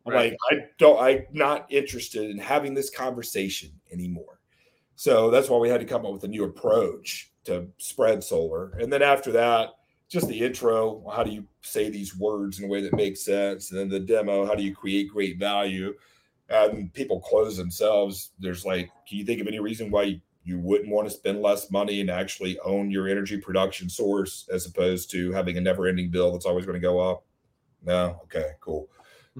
Right. 0.07 0.33
Like 0.51 0.59
I 0.59 0.65
don't 0.79 1.01
I'm 1.01 1.27
not 1.33 1.71
interested 1.71 2.31
in 2.31 2.39
having 2.39 2.75
this 2.75 2.91
conversation 2.91 3.73
anymore. 3.93 4.41
So 4.97 5.31
that's 5.31 5.49
why 5.49 5.59
we 5.59 5.69
had 5.69 5.81
to 5.81 5.87
come 5.87 6.07
up 6.07 6.13
with 6.13 6.25
a 6.25 6.29
new 6.29 6.45
approach 6.45 7.33
to 7.45 7.69
spread 7.79 8.23
solar. 8.23 8.71
And 8.79 8.93
then 8.93 9.03
after 9.03 9.33
that, 9.33 9.71
just 10.15 10.29
the 10.29 10.41
intro 10.41 11.05
how 11.15 11.23
do 11.23 11.31
you 11.31 11.45
say 11.61 11.91
these 11.91 12.17
words 12.17 12.59
in 12.59 12.65
a 12.65 12.69
way 12.69 12.81
that 12.81 12.95
makes 12.95 13.25
sense? 13.25 13.71
And 13.71 13.81
then 13.81 13.89
the 13.89 14.01
demo 14.01 14.47
how 14.47 14.55
do 14.55 14.63
you 14.63 14.75
create 14.75 15.11
great 15.11 15.39
value? 15.39 15.95
And 16.49 16.93
people 16.93 17.21
close 17.21 17.57
themselves. 17.57 18.31
There's 18.39 18.65
like 18.65 18.91
can 19.07 19.19
you 19.19 19.25
think 19.25 19.41
of 19.41 19.49
any 19.49 19.61
reason 19.61 19.91
why 19.91 20.21
you 20.45 20.59
wouldn't 20.61 20.91
want 20.91 21.09
to 21.09 21.15
spend 21.15 21.43
less 21.43 21.71
money 21.71 22.01
and 22.01 22.11
actually 22.11 22.59
own 22.61 22.91
your 22.91 23.09
energy 23.09 23.39
production 23.39 23.89
source 23.89 24.49
as 24.53 24.67
opposed 24.67 25.11
to 25.11 25.33
having 25.33 25.57
a 25.57 25.61
never 25.61 25.87
ending 25.87 26.11
bill 26.11 26.33
that's 26.33 26.47
always 26.47 26.65
going 26.65 26.81
to 26.81 26.81
go 26.81 27.01
up? 27.01 27.25
No? 27.85 28.21
Okay 28.25 28.53
cool. 28.61 28.89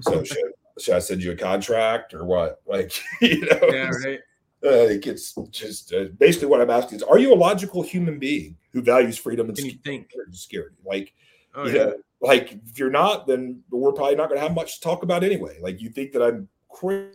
So 0.01 0.23
should, 0.25 0.37
should 0.79 0.95
i 0.95 0.99
send 0.99 1.23
you 1.23 1.31
a 1.31 1.35
contract 1.37 2.13
or 2.13 2.25
what? 2.25 2.61
Like 2.65 2.91
you 3.21 3.41
know 3.41 3.69
yeah, 3.71 3.89
right 3.89 4.19
uh, 4.65 4.69
it 4.69 5.01
gets 5.01 5.35
just 5.51 5.93
uh, 5.93 6.05
basically 6.17 6.47
what 6.47 6.61
I'm 6.61 6.69
asking 6.69 6.97
is: 6.97 7.03
Are 7.03 7.19
you 7.19 7.33
a 7.33 7.35
logical 7.35 7.83
human 7.83 8.19
being 8.19 8.57
who 8.73 8.81
values 8.81 9.17
freedom 9.17 9.47
and 9.47 9.57
security? 9.57 10.05
security? 10.31 10.75
Like, 10.85 11.13
oh, 11.53 11.67
yeah. 11.67 11.91
like 12.21 12.53
if 12.65 12.79
you're 12.79 12.89
not, 12.89 13.27
then 13.27 13.61
we're 13.69 13.91
probably 13.91 14.15
not 14.15 14.29
going 14.29 14.39
to 14.39 14.47
have 14.47 14.55
much 14.55 14.75
to 14.75 14.81
talk 14.81 15.03
about 15.03 15.23
anyway. 15.23 15.59
Like, 15.61 15.81
you 15.81 15.89
think 15.89 16.11
that 16.13 16.23
I'm 16.23 16.49
crazy? 16.69 17.11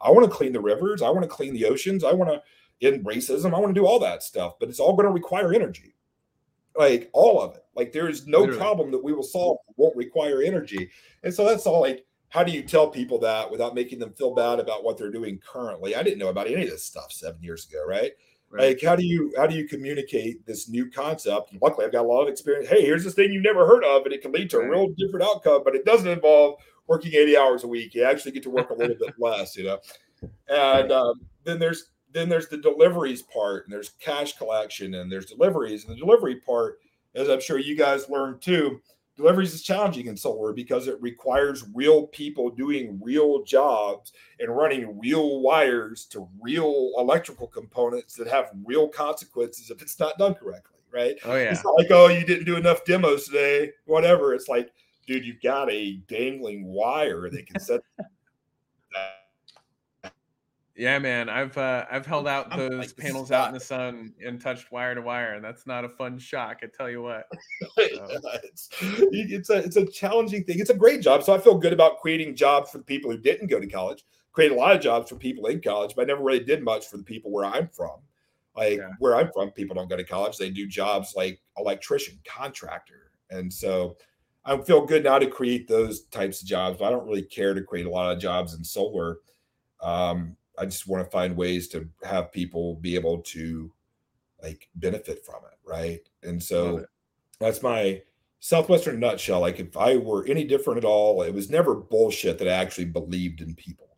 I 0.00 0.10
want 0.10 0.24
to 0.24 0.30
clean 0.30 0.52
the 0.52 0.60
rivers. 0.60 1.02
I 1.02 1.10
want 1.10 1.22
to 1.22 1.28
clean 1.28 1.52
the 1.54 1.66
oceans. 1.66 2.04
I 2.04 2.12
want 2.12 2.30
to 2.30 2.86
end 2.86 3.04
racism. 3.04 3.54
I 3.54 3.58
want 3.58 3.74
to 3.74 3.80
do 3.80 3.86
all 3.86 3.98
that 4.00 4.22
stuff, 4.22 4.54
but 4.58 4.68
it's 4.68 4.80
all 4.80 4.94
going 4.94 5.06
to 5.06 5.12
require 5.12 5.52
energy. 5.52 5.94
Like 6.76 7.10
all 7.12 7.40
of 7.42 7.54
it. 7.54 7.64
Like 7.74 7.92
there 7.92 8.08
is 8.08 8.26
no 8.26 8.40
Literally. 8.40 8.58
problem 8.58 8.90
that 8.92 9.04
we 9.04 9.12
will 9.12 9.22
solve 9.22 9.58
won't 9.76 9.96
require 9.96 10.42
energy. 10.42 10.90
And 11.22 11.32
so 11.32 11.44
that's 11.44 11.66
all 11.66 11.80
like 11.80 12.04
how 12.32 12.42
do 12.42 12.50
you 12.50 12.62
tell 12.62 12.88
people 12.88 13.18
that 13.18 13.50
without 13.50 13.74
making 13.74 13.98
them 13.98 14.10
feel 14.14 14.34
bad 14.34 14.58
about 14.58 14.82
what 14.82 14.96
they're 14.96 15.10
doing 15.10 15.38
currently? 15.46 15.94
I 15.94 16.02
didn't 16.02 16.18
know 16.18 16.30
about 16.30 16.46
any 16.46 16.62
of 16.62 16.70
this 16.70 16.82
stuff 16.82 17.12
seven 17.12 17.42
years 17.42 17.68
ago, 17.68 17.84
right? 17.86 18.12
right? 18.48 18.68
Like, 18.68 18.82
how 18.82 18.96
do 18.96 19.04
you 19.04 19.34
how 19.36 19.46
do 19.46 19.54
you 19.54 19.68
communicate 19.68 20.46
this 20.46 20.66
new 20.66 20.90
concept? 20.90 21.52
luckily, 21.60 21.84
I've 21.84 21.92
got 21.92 22.06
a 22.06 22.08
lot 22.08 22.22
of 22.22 22.28
experience. 22.28 22.70
Hey, 22.70 22.86
here's 22.86 23.04
this 23.04 23.12
thing 23.12 23.34
you've 23.34 23.42
never 23.42 23.66
heard 23.66 23.84
of, 23.84 24.06
and 24.06 24.14
it 24.14 24.22
can 24.22 24.32
lead 24.32 24.48
to 24.48 24.60
a 24.60 24.66
real 24.68 24.88
different 24.96 25.26
outcome, 25.26 25.60
but 25.62 25.74
it 25.74 25.84
doesn't 25.84 26.08
involve 26.08 26.58
working 26.86 27.12
80 27.12 27.36
hours 27.36 27.64
a 27.64 27.68
week. 27.68 27.94
You 27.94 28.04
actually 28.04 28.32
get 28.32 28.42
to 28.44 28.50
work 28.50 28.70
a 28.70 28.74
little 28.74 28.96
bit 28.96 29.12
less, 29.18 29.54
you 29.54 29.64
know. 29.64 29.78
And 30.48 30.90
um, 30.90 31.20
then 31.44 31.58
there's 31.58 31.90
then 32.12 32.30
there's 32.30 32.48
the 32.48 32.56
deliveries 32.56 33.20
part, 33.20 33.66
and 33.66 33.72
there's 33.74 33.90
cash 34.00 34.38
collection, 34.38 34.94
and 34.94 35.12
there's 35.12 35.26
deliveries, 35.26 35.84
and 35.84 35.94
the 35.94 36.00
delivery 36.00 36.36
part, 36.36 36.78
as 37.14 37.28
I'm 37.28 37.42
sure 37.42 37.58
you 37.58 37.76
guys 37.76 38.08
learned 38.08 38.40
too 38.40 38.80
deliveries 39.22 39.54
is 39.54 39.62
challenging 39.62 40.06
in 40.06 40.16
solar 40.16 40.52
because 40.52 40.88
it 40.88 41.00
requires 41.00 41.64
real 41.74 42.06
people 42.08 42.50
doing 42.50 43.00
real 43.02 43.42
jobs 43.44 44.12
and 44.40 44.54
running 44.54 44.98
real 44.98 45.40
wires 45.40 46.04
to 46.06 46.28
real 46.40 46.92
electrical 46.98 47.46
components 47.46 48.14
that 48.14 48.26
have 48.26 48.50
real 48.64 48.88
consequences 48.88 49.70
if 49.70 49.80
it's 49.80 49.98
not 49.98 50.18
done 50.18 50.34
correctly 50.34 50.72
right? 50.92 51.16
Oh 51.24 51.34
yeah. 51.34 51.50
It's 51.50 51.64
not 51.64 51.78
like 51.78 51.90
oh 51.90 52.08
you 52.08 52.24
didn't 52.24 52.44
do 52.44 52.56
enough 52.56 52.84
demos 52.84 53.24
today 53.24 53.70
whatever. 53.86 54.34
It's 54.34 54.48
like 54.48 54.72
dude 55.06 55.24
you've 55.24 55.40
got 55.42 55.70
a 55.70 55.94
dangling 56.06 56.66
wire 56.66 57.30
that 57.30 57.46
can 57.46 57.58
set 57.60 57.80
Yeah, 60.82 60.98
man, 60.98 61.28
I've 61.28 61.56
uh, 61.56 61.84
I've 61.92 62.06
held 62.06 62.26
out 62.26 62.50
those 62.56 62.72
like, 62.72 62.96
panels 62.96 63.30
out 63.30 63.46
in 63.46 63.54
the 63.54 63.60
sun 63.60 64.12
and 64.20 64.40
touched 64.40 64.72
wire 64.72 64.96
to 64.96 65.00
wire, 65.00 65.34
and 65.34 65.44
that's 65.44 65.64
not 65.64 65.84
a 65.84 65.88
fun 65.88 66.18
shock. 66.18 66.58
I 66.64 66.66
tell 66.76 66.90
you 66.90 67.02
what, 67.02 67.28
it's, 67.76 68.68
it's 68.82 69.50
a 69.50 69.58
it's 69.58 69.76
a 69.76 69.86
challenging 69.86 70.42
thing. 70.42 70.58
It's 70.58 70.70
a 70.70 70.74
great 70.74 71.00
job, 71.00 71.22
so 71.22 71.32
I 71.32 71.38
feel 71.38 71.56
good 71.56 71.72
about 71.72 72.00
creating 72.00 72.34
jobs 72.34 72.72
for 72.72 72.78
the 72.78 72.84
people 72.84 73.12
who 73.12 73.16
didn't 73.16 73.46
go 73.46 73.60
to 73.60 73.66
college. 73.68 74.02
Create 74.32 74.50
a 74.50 74.56
lot 74.56 74.74
of 74.74 74.82
jobs 74.82 75.08
for 75.08 75.14
people 75.14 75.46
in 75.46 75.60
college, 75.60 75.94
but 75.94 76.02
I 76.02 76.06
never 76.06 76.24
really 76.24 76.42
did 76.42 76.64
much 76.64 76.88
for 76.88 76.96
the 76.96 77.04
people 77.04 77.30
where 77.30 77.44
I'm 77.44 77.68
from. 77.68 78.00
Like 78.56 78.78
yeah. 78.78 78.90
where 78.98 79.14
I'm 79.14 79.30
from, 79.32 79.52
people 79.52 79.76
don't 79.76 79.88
go 79.88 79.96
to 79.96 80.02
college; 80.02 80.36
they 80.36 80.50
do 80.50 80.66
jobs 80.66 81.14
like 81.14 81.40
electrician, 81.58 82.18
contractor, 82.24 83.12
and 83.30 83.52
so 83.52 83.96
I 84.44 84.56
feel 84.58 84.84
good 84.84 85.04
now 85.04 85.20
to 85.20 85.28
create 85.28 85.68
those 85.68 86.06
types 86.06 86.42
of 86.42 86.48
jobs. 86.48 86.78
But 86.80 86.86
I 86.86 86.90
don't 86.90 87.06
really 87.06 87.22
care 87.22 87.54
to 87.54 87.62
create 87.62 87.86
a 87.86 87.90
lot 87.90 88.12
of 88.12 88.20
jobs 88.20 88.54
in 88.54 88.64
solar. 88.64 89.18
Um, 89.80 90.36
I 90.58 90.64
just 90.66 90.86
want 90.86 91.04
to 91.04 91.10
find 91.10 91.36
ways 91.36 91.68
to 91.68 91.88
have 92.04 92.32
people 92.32 92.76
be 92.76 92.94
able 92.94 93.22
to 93.22 93.72
like 94.42 94.68
benefit 94.74 95.24
from 95.24 95.40
it, 95.44 95.58
right? 95.68 96.00
And 96.22 96.42
so 96.42 96.84
that's 97.40 97.62
my 97.62 98.02
Southwestern 98.40 99.00
nutshell. 99.00 99.40
Like 99.40 99.60
if 99.60 99.76
I 99.76 99.96
were 99.96 100.26
any 100.26 100.44
different 100.44 100.78
at 100.78 100.84
all, 100.84 101.22
it 101.22 101.32
was 101.32 101.50
never 101.50 101.74
bullshit 101.74 102.38
that 102.38 102.48
I 102.48 102.52
actually 102.52 102.86
believed 102.86 103.40
in 103.40 103.54
people. 103.54 103.96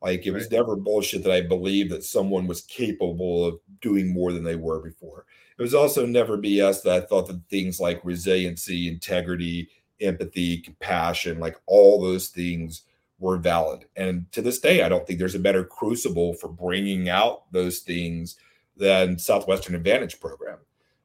Like 0.00 0.26
it 0.26 0.32
right. 0.32 0.38
was 0.38 0.50
never 0.50 0.76
bullshit 0.76 1.24
that 1.24 1.32
I 1.32 1.40
believed 1.40 1.90
that 1.90 2.04
someone 2.04 2.46
was 2.46 2.60
capable 2.62 3.44
of 3.44 3.58
doing 3.80 4.12
more 4.12 4.32
than 4.32 4.44
they 4.44 4.56
were 4.56 4.80
before. 4.80 5.24
It 5.58 5.62
was 5.62 5.74
also 5.74 6.06
never 6.06 6.38
BS 6.38 6.82
that 6.82 6.92
I 6.92 7.00
thought 7.00 7.26
that 7.26 7.40
things 7.50 7.80
like 7.80 8.00
resiliency, 8.04 8.86
integrity, 8.86 9.70
empathy, 10.00 10.58
compassion, 10.58 11.40
like 11.40 11.56
all 11.66 12.00
those 12.00 12.28
things 12.28 12.82
were 13.18 13.36
valid. 13.36 13.84
And 13.96 14.30
to 14.32 14.42
this 14.42 14.60
day, 14.60 14.82
I 14.82 14.88
don't 14.88 15.06
think 15.06 15.18
there's 15.18 15.34
a 15.34 15.40
better 15.40 15.64
crucible 15.64 16.34
for 16.34 16.48
bringing 16.48 17.08
out 17.08 17.50
those 17.52 17.80
things 17.80 18.36
than 18.76 19.18
Southwestern 19.18 19.74
Advantage 19.74 20.20
program. 20.20 20.58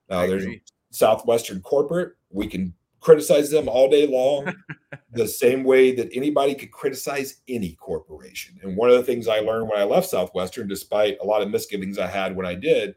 Now, 0.09 0.27
there's 0.27 0.45
Southwestern 0.91 1.61
corporate. 1.61 2.13
We 2.29 2.47
can 2.47 2.73
criticize 3.03 3.49
them 3.49 3.67
all 3.67 3.89
day 3.89 4.07
long, 4.07 4.53
the 5.11 5.27
same 5.27 5.63
way 5.63 5.93
that 5.93 6.09
anybody 6.13 6.55
could 6.55 6.71
criticize 6.71 7.41
any 7.47 7.73
corporation. 7.73 8.59
And 8.63 8.77
one 8.77 8.89
of 8.89 8.95
the 8.95 9.03
things 9.03 9.27
I 9.27 9.39
learned 9.39 9.69
when 9.69 9.79
I 9.79 9.83
left 9.83 10.09
Southwestern, 10.09 10.67
despite 10.67 11.17
a 11.19 11.25
lot 11.25 11.41
of 11.41 11.49
misgivings 11.49 11.97
I 11.97 12.07
had 12.07 12.35
when 12.35 12.45
I 12.45 12.55
did, 12.55 12.95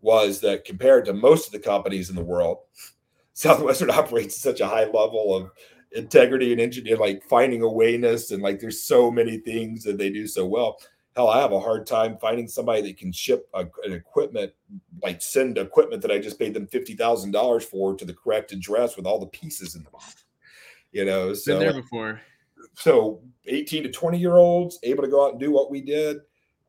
was 0.00 0.40
that 0.40 0.64
compared 0.64 1.04
to 1.04 1.12
most 1.12 1.46
of 1.46 1.52
the 1.52 1.58
companies 1.58 2.08
in 2.08 2.16
the 2.16 2.24
world, 2.24 2.58
Southwestern 3.34 3.90
operates 4.02 4.36
at 4.36 4.40
such 4.40 4.60
a 4.60 4.68
high 4.68 4.84
level 4.84 5.34
of 5.36 5.50
integrity 5.92 6.52
and 6.52 6.60
engineer, 6.60 6.96
like 6.96 7.22
finding 7.24 7.62
a 7.62 7.66
wayness, 7.66 8.32
and 8.32 8.42
like 8.42 8.60
there's 8.60 8.82
so 8.82 9.10
many 9.10 9.38
things 9.38 9.82
that 9.84 9.98
they 9.98 10.10
do 10.10 10.26
so 10.26 10.46
well. 10.46 10.78
hell, 11.16 11.28
I 11.28 11.40
have 11.40 11.52
a 11.52 11.60
hard 11.60 11.86
time 11.86 12.18
finding 12.18 12.48
somebody 12.48 12.82
that 12.82 12.98
can 12.98 13.12
ship 13.12 13.48
a, 13.54 13.66
an 13.84 13.92
equipment, 13.92 14.52
like 15.02 15.22
send 15.22 15.58
equipment 15.58 16.02
that 16.02 16.10
I 16.10 16.18
just 16.18 16.38
paid 16.38 16.54
them 16.54 16.66
fifty 16.66 16.94
thousand 16.94 17.30
dollars 17.30 17.64
for 17.64 17.94
to 17.96 18.04
the 18.04 18.14
correct 18.14 18.52
address 18.52 18.96
with 18.96 19.06
all 19.06 19.18
the 19.18 19.26
pieces 19.26 19.74
in 19.74 19.82
the 19.84 19.90
box. 19.90 20.24
You 20.92 21.04
know, 21.04 21.34
so 21.34 21.58
Been 21.58 21.68
there 21.68 21.82
before. 21.82 22.20
so 22.74 23.20
18 23.46 23.82
to 23.84 23.90
20 23.90 24.18
year 24.18 24.36
olds 24.36 24.78
able 24.82 25.02
to 25.02 25.08
go 25.10 25.24
out 25.24 25.32
and 25.32 25.40
do 25.40 25.50
what 25.50 25.70
we 25.70 25.80
did 25.80 26.18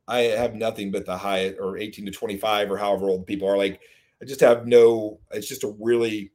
i 0.08 0.20
have 0.20 0.54
nothing 0.56 0.92
but 0.92 1.06
the 1.06 1.18
high 1.18 1.50
or 1.60 1.78
18 1.78 2.06
to 2.06 2.12
25 2.12 2.72
or 2.72 2.78
however 2.78 3.10
old 3.10 3.26
people 3.26 3.48
are 3.48 3.58
like 3.58 3.80
i 4.22 4.26
just 4.26 4.40
have 4.40 4.68
no 4.68 5.20
it's 5.32 5.48
just 5.48 5.64
a 5.64 5.76
really 5.80 6.32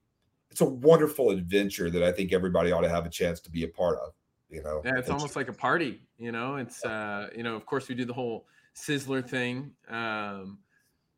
it's 0.53 0.61
a 0.61 0.66
wonderful 0.66 1.31
adventure 1.31 1.91
that 1.91 2.03
i 2.03 2.12
think 2.12 2.33
everybody 2.33 2.70
ought 2.70 2.83
to 2.83 2.89
have 2.89 3.07
a 3.07 3.11
chance 3.11 3.41
to 3.41 3.51
be 3.51 3.65
a 3.65 3.69
part 3.69 3.99
of 3.99 4.12
you 4.53 4.62
know 4.62 4.83
Yeah, 4.85 4.93
it's 4.97 5.11
almost 5.11 5.35
like 5.35 5.49
a 5.49 5.53
party, 5.53 6.03
you 6.19 6.31
know. 6.31 6.57
It's 6.57 6.85
uh, 6.85 7.29
you 7.35 7.43
know, 7.43 7.57
of 7.57 7.66
course 7.66 7.89
we 7.89 7.95
do 7.95 8.05
the 8.05 8.12
whole 8.12 8.47
Sizzler 8.77 9.27
thing. 9.27 9.73
Um, 9.89 10.59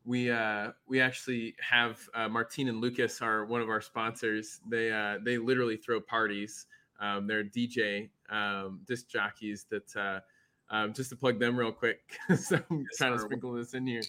we 0.05 0.31
uh, 0.31 0.71
we 0.87 1.01
actually 1.01 1.55
have 1.59 1.99
uh, 2.13 2.29
Martine 2.29 2.69
and 2.69 2.79
Lucas 2.79 3.21
are 3.21 3.45
one 3.45 3.61
of 3.61 3.69
our 3.69 3.81
sponsors. 3.81 4.61
They 4.67 4.91
uh, 4.91 5.19
they 5.23 5.37
literally 5.37 5.77
throw 5.77 5.99
parties. 5.99 6.65
Um, 6.99 7.27
they're 7.27 7.43
DJ 7.43 8.09
um, 8.29 8.79
disc 8.87 9.09
jockeys 9.09 9.65
that 9.69 9.95
uh, 9.97 10.19
um, 10.69 10.93
just 10.93 11.09
to 11.09 11.15
plug 11.17 11.39
them 11.39 11.57
real 11.57 11.73
quick 11.73 11.99
so 12.37 12.57
I'm 12.71 12.85
trying 12.97 13.13
to 13.13 13.19
sprinkle 13.19 13.51
this 13.51 13.73
in 13.73 13.85
here. 13.85 14.01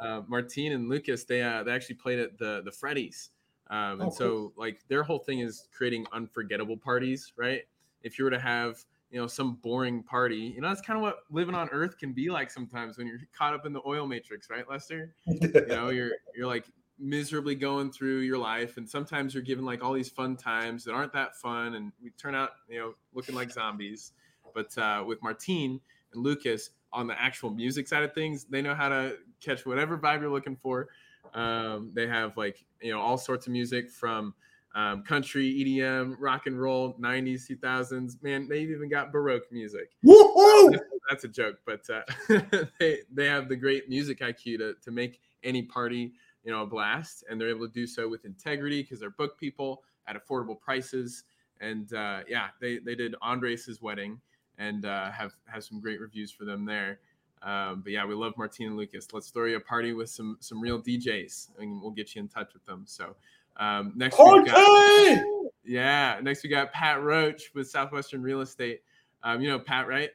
Uh, 0.00 0.22
Martine 0.28 0.72
and 0.72 0.88
Lucas 0.88 1.24
they 1.24 1.42
uh, 1.42 1.64
they 1.64 1.72
actually 1.72 1.96
played 1.96 2.20
at 2.20 2.38
the 2.38 2.62
the 2.64 2.70
Freddy's. 2.70 3.30
Um, 3.70 4.00
and 4.00 4.02
Oh, 4.02 4.10
so 4.10 4.28
cool. 4.28 4.52
like 4.56 4.86
their 4.88 5.02
whole 5.02 5.20
thing 5.20 5.38
is 5.38 5.68
creating 5.72 6.06
unforgettable 6.12 6.76
parties, 6.76 7.32
right? 7.36 7.62
If 8.02 8.18
you 8.18 8.24
were 8.24 8.30
to 8.30 8.38
have 8.40 8.84
you 9.10 9.20
know 9.20 9.26
some 9.26 9.54
boring 9.56 10.02
party 10.02 10.52
you 10.54 10.60
know 10.60 10.68
that's 10.68 10.80
kind 10.80 10.96
of 10.96 11.02
what 11.02 11.24
living 11.30 11.54
on 11.54 11.68
earth 11.70 11.98
can 11.98 12.12
be 12.12 12.30
like 12.30 12.50
sometimes 12.50 12.96
when 12.96 13.06
you're 13.06 13.18
caught 13.36 13.54
up 13.54 13.66
in 13.66 13.72
the 13.72 13.80
oil 13.86 14.06
matrix 14.06 14.48
right 14.48 14.68
lester 14.70 15.14
you 15.26 15.66
know 15.66 15.88
you're 15.90 16.12
you're 16.34 16.46
like 16.46 16.66
miserably 16.98 17.54
going 17.54 17.90
through 17.90 18.18
your 18.18 18.38
life 18.38 18.76
and 18.76 18.88
sometimes 18.88 19.34
you're 19.34 19.42
given 19.42 19.64
like 19.64 19.82
all 19.82 19.92
these 19.92 20.08
fun 20.08 20.36
times 20.36 20.84
that 20.84 20.92
aren't 20.92 21.12
that 21.12 21.34
fun 21.34 21.74
and 21.74 21.92
we 22.02 22.10
turn 22.10 22.34
out 22.34 22.50
you 22.68 22.78
know 22.78 22.94
looking 23.12 23.34
like 23.34 23.50
zombies 23.50 24.12
but 24.54 24.76
uh, 24.78 25.02
with 25.06 25.20
martine 25.22 25.80
and 26.12 26.22
lucas 26.22 26.70
on 26.92 27.06
the 27.06 27.20
actual 27.20 27.50
music 27.50 27.88
side 27.88 28.02
of 28.02 28.12
things 28.14 28.44
they 28.44 28.60
know 28.62 28.74
how 28.74 28.88
to 28.88 29.16
catch 29.40 29.64
whatever 29.64 29.96
vibe 29.96 30.20
you're 30.20 30.30
looking 30.30 30.56
for 30.56 30.88
um, 31.34 31.90
they 31.94 32.06
have 32.06 32.36
like 32.36 32.64
you 32.80 32.92
know 32.92 33.00
all 33.00 33.18
sorts 33.18 33.46
of 33.46 33.52
music 33.52 33.90
from 33.90 34.34
um, 34.74 35.02
country 35.02 35.52
edm 35.64 36.16
rock 36.20 36.46
and 36.46 36.60
roll 36.60 36.94
90s 36.94 37.50
2000s 37.50 38.22
man 38.22 38.48
they've 38.48 38.70
even 38.70 38.88
got 38.88 39.10
baroque 39.10 39.50
music 39.50 39.90
Woo-hoo! 40.04 40.78
that's 41.10 41.24
a 41.24 41.28
joke, 41.28 41.58
but 41.66 41.84
uh, 41.90 42.02
they 42.78 43.00
they 43.12 43.26
have 43.26 43.48
the 43.48 43.56
great 43.56 43.88
music 43.88 44.20
IQ 44.20 44.58
to 44.58 44.74
to 44.80 44.90
make 44.90 45.20
any 45.42 45.62
party 45.62 46.12
you 46.44 46.52
know 46.52 46.62
a 46.62 46.66
blast, 46.66 47.24
and 47.28 47.38
they're 47.38 47.48
able 47.48 47.66
to 47.66 47.72
do 47.72 47.86
so 47.86 48.08
with 48.08 48.24
integrity 48.24 48.82
because 48.82 49.00
they're 49.00 49.10
book 49.10 49.36
people 49.38 49.82
at 50.06 50.16
affordable 50.16 50.58
prices. 50.58 51.24
And 51.60 51.92
uh, 51.92 52.20
yeah, 52.28 52.48
they 52.60 52.78
they 52.78 52.94
did 52.94 53.16
Andres' 53.20 53.82
wedding 53.82 54.20
and 54.56 54.86
uh, 54.86 55.10
have 55.10 55.32
have 55.46 55.64
some 55.64 55.80
great 55.80 56.00
reviews 56.00 56.30
for 56.30 56.44
them 56.44 56.64
there. 56.64 57.00
Um, 57.42 57.80
but 57.82 57.92
yeah, 57.92 58.04
we 58.04 58.14
love 58.14 58.34
Martine 58.36 58.68
and 58.68 58.76
Lucas. 58.76 59.08
Let's 59.12 59.30
throw 59.30 59.46
you 59.46 59.56
a 59.56 59.60
party 59.60 59.92
with 59.92 60.10
some 60.10 60.36
some 60.40 60.60
real 60.60 60.80
DJs, 60.80 61.50
and 61.58 61.80
we'll 61.80 61.90
get 61.90 62.14
you 62.14 62.20
in 62.20 62.28
touch 62.28 62.52
with 62.52 62.64
them. 62.66 62.84
So 62.86 63.16
um, 63.56 63.92
next 63.96 64.18
we've 64.18 64.46
got, 64.46 65.24
yeah, 65.64 66.20
next 66.22 66.42
we 66.42 66.50
got 66.50 66.72
Pat 66.72 67.02
Roach 67.02 67.50
with 67.54 67.68
Southwestern 67.68 68.22
Real 68.22 68.40
Estate. 68.40 68.82
Um, 69.22 69.40
you 69.40 69.48
know 69.48 69.58
Pat, 69.58 69.88
right? 69.88 70.10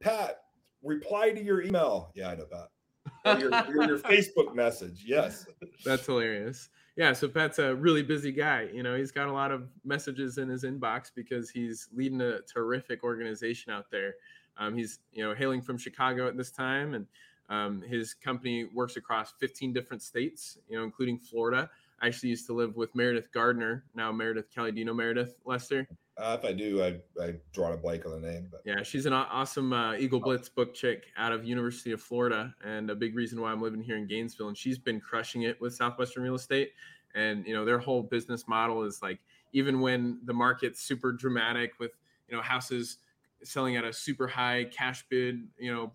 Pat, 0.00 0.42
reply 0.82 1.30
to 1.30 1.42
your 1.42 1.62
email. 1.62 2.12
Yeah, 2.14 2.28
I 2.28 2.34
know 2.34 2.44
Pat. 2.44 3.40
Your, 3.40 3.50
your, 3.68 3.88
your 3.88 3.98
Facebook 3.98 4.54
message. 4.54 5.04
Yes. 5.06 5.46
That's 5.84 6.06
hilarious. 6.06 6.68
Yeah, 6.96 7.12
so 7.12 7.28
Pat's 7.28 7.58
a 7.58 7.74
really 7.74 8.02
busy 8.02 8.32
guy. 8.32 8.68
You 8.72 8.82
know, 8.82 8.96
he's 8.96 9.12
got 9.12 9.28
a 9.28 9.32
lot 9.32 9.52
of 9.52 9.68
messages 9.84 10.38
in 10.38 10.48
his 10.48 10.64
inbox 10.64 11.10
because 11.14 11.50
he's 11.50 11.88
leading 11.94 12.22
a 12.22 12.40
terrific 12.40 13.04
organization 13.04 13.70
out 13.70 13.90
there. 13.90 14.14
Um, 14.58 14.76
he's, 14.76 15.00
you 15.12 15.24
know, 15.24 15.34
hailing 15.34 15.60
from 15.60 15.78
Chicago 15.78 16.28
at 16.28 16.36
this 16.36 16.50
time, 16.50 16.94
and 16.94 17.06
um, 17.48 17.82
his 17.82 18.14
company 18.14 18.64
works 18.74 18.96
across 18.96 19.34
15 19.38 19.72
different 19.72 20.02
states, 20.02 20.58
you 20.68 20.76
know, 20.76 20.84
including 20.84 21.18
Florida. 21.18 21.70
I 22.00 22.08
actually 22.08 22.30
used 22.30 22.46
to 22.46 22.52
live 22.52 22.76
with 22.76 22.94
Meredith 22.94 23.32
Gardner, 23.32 23.84
now 23.94 24.12
Meredith 24.12 24.50
Kelly. 24.54 24.72
Do 24.72 24.78
you 24.78 24.84
know 24.84 24.94
Meredith 24.94 25.34
Lester? 25.44 25.88
Uh, 26.18 26.36
if 26.38 26.46
I 26.46 26.52
do, 26.52 26.82
I 26.82 26.98
I 27.22 27.34
drawn 27.52 27.72
a 27.72 27.76
blank 27.76 28.06
on 28.06 28.20
the 28.20 28.26
name, 28.26 28.48
but 28.50 28.62
Yeah, 28.64 28.82
she's 28.82 29.06
an 29.06 29.12
awesome 29.12 29.72
uh, 29.72 29.94
Eagle 29.96 30.20
Blitz 30.20 30.48
book 30.48 30.74
chick 30.74 31.06
out 31.16 31.32
of 31.32 31.44
University 31.44 31.92
of 31.92 32.00
Florida, 32.00 32.54
and 32.64 32.90
a 32.90 32.94
big 32.94 33.14
reason 33.14 33.40
why 33.40 33.52
I'm 33.52 33.62
living 33.62 33.82
here 33.82 33.96
in 33.96 34.06
Gainesville. 34.06 34.48
And 34.48 34.56
she's 34.56 34.78
been 34.78 35.00
crushing 35.00 35.42
it 35.42 35.60
with 35.60 35.74
Southwestern 35.74 36.22
Real 36.22 36.34
Estate. 36.34 36.72
And 37.14 37.46
you 37.46 37.54
know, 37.54 37.64
their 37.64 37.78
whole 37.78 38.02
business 38.02 38.48
model 38.48 38.82
is 38.84 39.02
like 39.02 39.18
even 39.52 39.80
when 39.80 40.18
the 40.24 40.34
market's 40.34 40.80
super 40.82 41.12
dramatic 41.12 41.72
with 41.78 41.92
you 42.28 42.36
know 42.36 42.42
houses 42.42 42.98
selling 43.46 43.76
at 43.76 43.84
a 43.84 43.92
super 43.92 44.26
high 44.26 44.64
cash 44.64 45.04
bid, 45.08 45.46
you 45.58 45.72
know, 45.72 45.92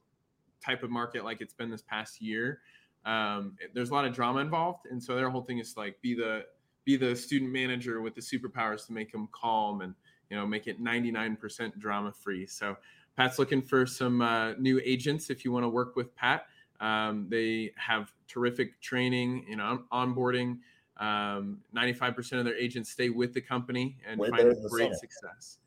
type 0.63 0.83
of 0.83 0.89
market 0.89 1.23
like 1.23 1.41
it's 1.41 1.53
been 1.53 1.69
this 1.69 1.81
past 1.81 2.21
year. 2.21 2.61
Um, 3.05 3.57
there's 3.73 3.89
a 3.89 3.93
lot 3.93 4.05
of 4.05 4.13
drama 4.13 4.39
involved, 4.39 4.85
and 4.89 5.01
so 5.01 5.15
their 5.15 5.29
whole 5.29 5.41
thing 5.41 5.59
is 5.59 5.73
to 5.73 5.79
like 5.79 6.01
be 6.01 6.13
the 6.13 6.45
be 6.85 6.95
the 6.95 7.15
student 7.15 7.51
manager 7.51 8.01
with 8.01 8.15
the 8.15 8.21
superpowers 8.21 8.85
to 8.87 8.93
make 8.93 9.11
them 9.11 9.27
calm 9.31 9.81
and 9.81 9.93
you 10.29 10.37
know 10.37 10.45
make 10.45 10.67
it 10.67 10.81
99% 10.81 11.77
drama 11.79 12.11
free. 12.11 12.45
So 12.45 12.77
Pat's 13.15 13.39
looking 13.39 13.61
for 13.61 13.85
some 13.85 14.21
uh, 14.21 14.53
new 14.53 14.79
agents 14.83 15.29
if 15.29 15.43
you 15.43 15.51
want 15.51 15.63
to 15.63 15.69
work 15.69 15.95
with 15.95 16.15
Pat. 16.15 16.45
Um, 16.79 17.27
they 17.29 17.73
have 17.75 18.11
terrific 18.27 18.81
training, 18.81 19.45
you 19.47 19.55
know, 19.55 19.85
on- 19.91 20.15
onboarding. 20.15 20.59
Um, 20.97 21.61
95% 21.75 22.39
of 22.39 22.45
their 22.45 22.55
agents 22.55 22.91
stay 22.91 23.09
with 23.09 23.33
the 23.33 23.41
company 23.41 23.97
and 24.07 24.19
Way 24.19 24.29
find 24.29 24.37
better 24.37 24.53
than 24.53 24.63
the 24.63 24.69
great 24.69 24.95
success. 24.95 25.57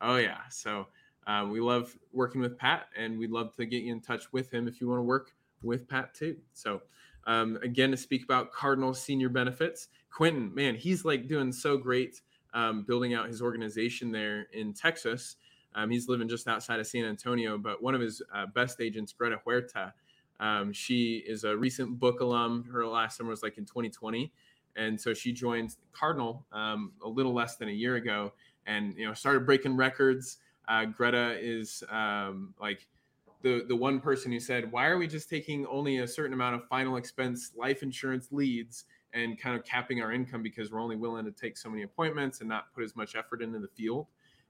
Oh 0.00 0.16
yeah, 0.16 0.40
so 0.50 0.86
um, 1.26 1.50
we 1.50 1.60
love 1.60 1.96
working 2.12 2.40
with 2.40 2.58
Pat, 2.58 2.88
and 2.96 3.18
we'd 3.18 3.30
love 3.30 3.54
to 3.56 3.66
get 3.66 3.82
you 3.82 3.92
in 3.92 4.00
touch 4.00 4.32
with 4.32 4.52
him 4.52 4.68
if 4.68 4.80
you 4.80 4.88
want 4.88 4.98
to 4.98 5.04
work 5.04 5.32
with 5.62 5.88
Pat 5.88 6.14
too. 6.14 6.36
So 6.52 6.82
um, 7.26 7.58
again, 7.62 7.90
to 7.90 7.96
speak 7.96 8.24
about 8.24 8.52
Cardinal 8.52 8.94
Senior 8.94 9.28
Benefits, 9.28 9.88
Quentin, 10.10 10.54
man, 10.54 10.74
he's 10.74 11.04
like 11.04 11.26
doing 11.26 11.52
so 11.52 11.76
great 11.76 12.20
um, 12.52 12.82
building 12.82 13.14
out 13.14 13.28
his 13.28 13.42
organization 13.42 14.12
there 14.12 14.46
in 14.52 14.72
Texas. 14.72 15.36
Um, 15.74 15.90
he's 15.90 16.08
living 16.08 16.28
just 16.28 16.46
outside 16.46 16.78
of 16.78 16.86
San 16.86 17.04
Antonio, 17.04 17.58
but 17.58 17.82
one 17.82 17.94
of 17.94 18.00
his 18.00 18.22
uh, 18.32 18.46
best 18.46 18.80
agents, 18.80 19.12
Greta 19.12 19.40
Huerta, 19.44 19.92
um, 20.40 20.72
she 20.72 21.16
is 21.26 21.44
a 21.44 21.56
recent 21.56 21.98
book 21.98 22.20
alum. 22.20 22.64
Her 22.70 22.86
last 22.86 23.16
summer 23.16 23.30
was 23.30 23.42
like 23.42 23.58
in 23.58 23.64
2020, 23.64 24.32
and 24.76 25.00
so 25.00 25.14
she 25.14 25.32
joined 25.32 25.76
Cardinal 25.92 26.46
um, 26.52 26.92
a 27.02 27.08
little 27.08 27.32
less 27.32 27.56
than 27.56 27.68
a 27.68 27.72
year 27.72 27.96
ago, 27.96 28.32
and 28.66 28.96
you 28.96 29.06
know 29.06 29.14
started 29.14 29.46
breaking 29.46 29.76
records. 29.76 30.38
Uh, 30.68 30.86
Greta 30.86 31.36
is 31.40 31.82
um, 31.90 32.54
like 32.60 32.86
the 33.42 33.64
the 33.68 33.76
one 33.76 34.00
person 34.00 34.32
who 34.32 34.40
said, 34.40 34.72
"Why 34.72 34.86
are 34.86 34.98
we 34.98 35.06
just 35.06 35.28
taking 35.28 35.66
only 35.66 35.98
a 35.98 36.08
certain 36.08 36.32
amount 36.32 36.56
of 36.56 36.66
final 36.68 36.96
expense 36.96 37.52
life 37.56 37.82
insurance 37.82 38.28
leads 38.32 38.84
and 39.12 39.38
kind 39.38 39.56
of 39.56 39.64
capping 39.64 40.02
our 40.02 40.12
income 40.12 40.42
because 40.42 40.72
we're 40.72 40.80
only 40.80 40.96
willing 40.96 41.24
to 41.26 41.30
take 41.30 41.56
so 41.56 41.68
many 41.70 41.82
appointments 41.82 42.40
and 42.40 42.48
not 42.48 42.74
put 42.74 42.82
as 42.82 42.96
much 42.96 43.14
effort 43.14 43.42
into 43.42 43.58
the 43.58 43.68
field?" 43.68 44.06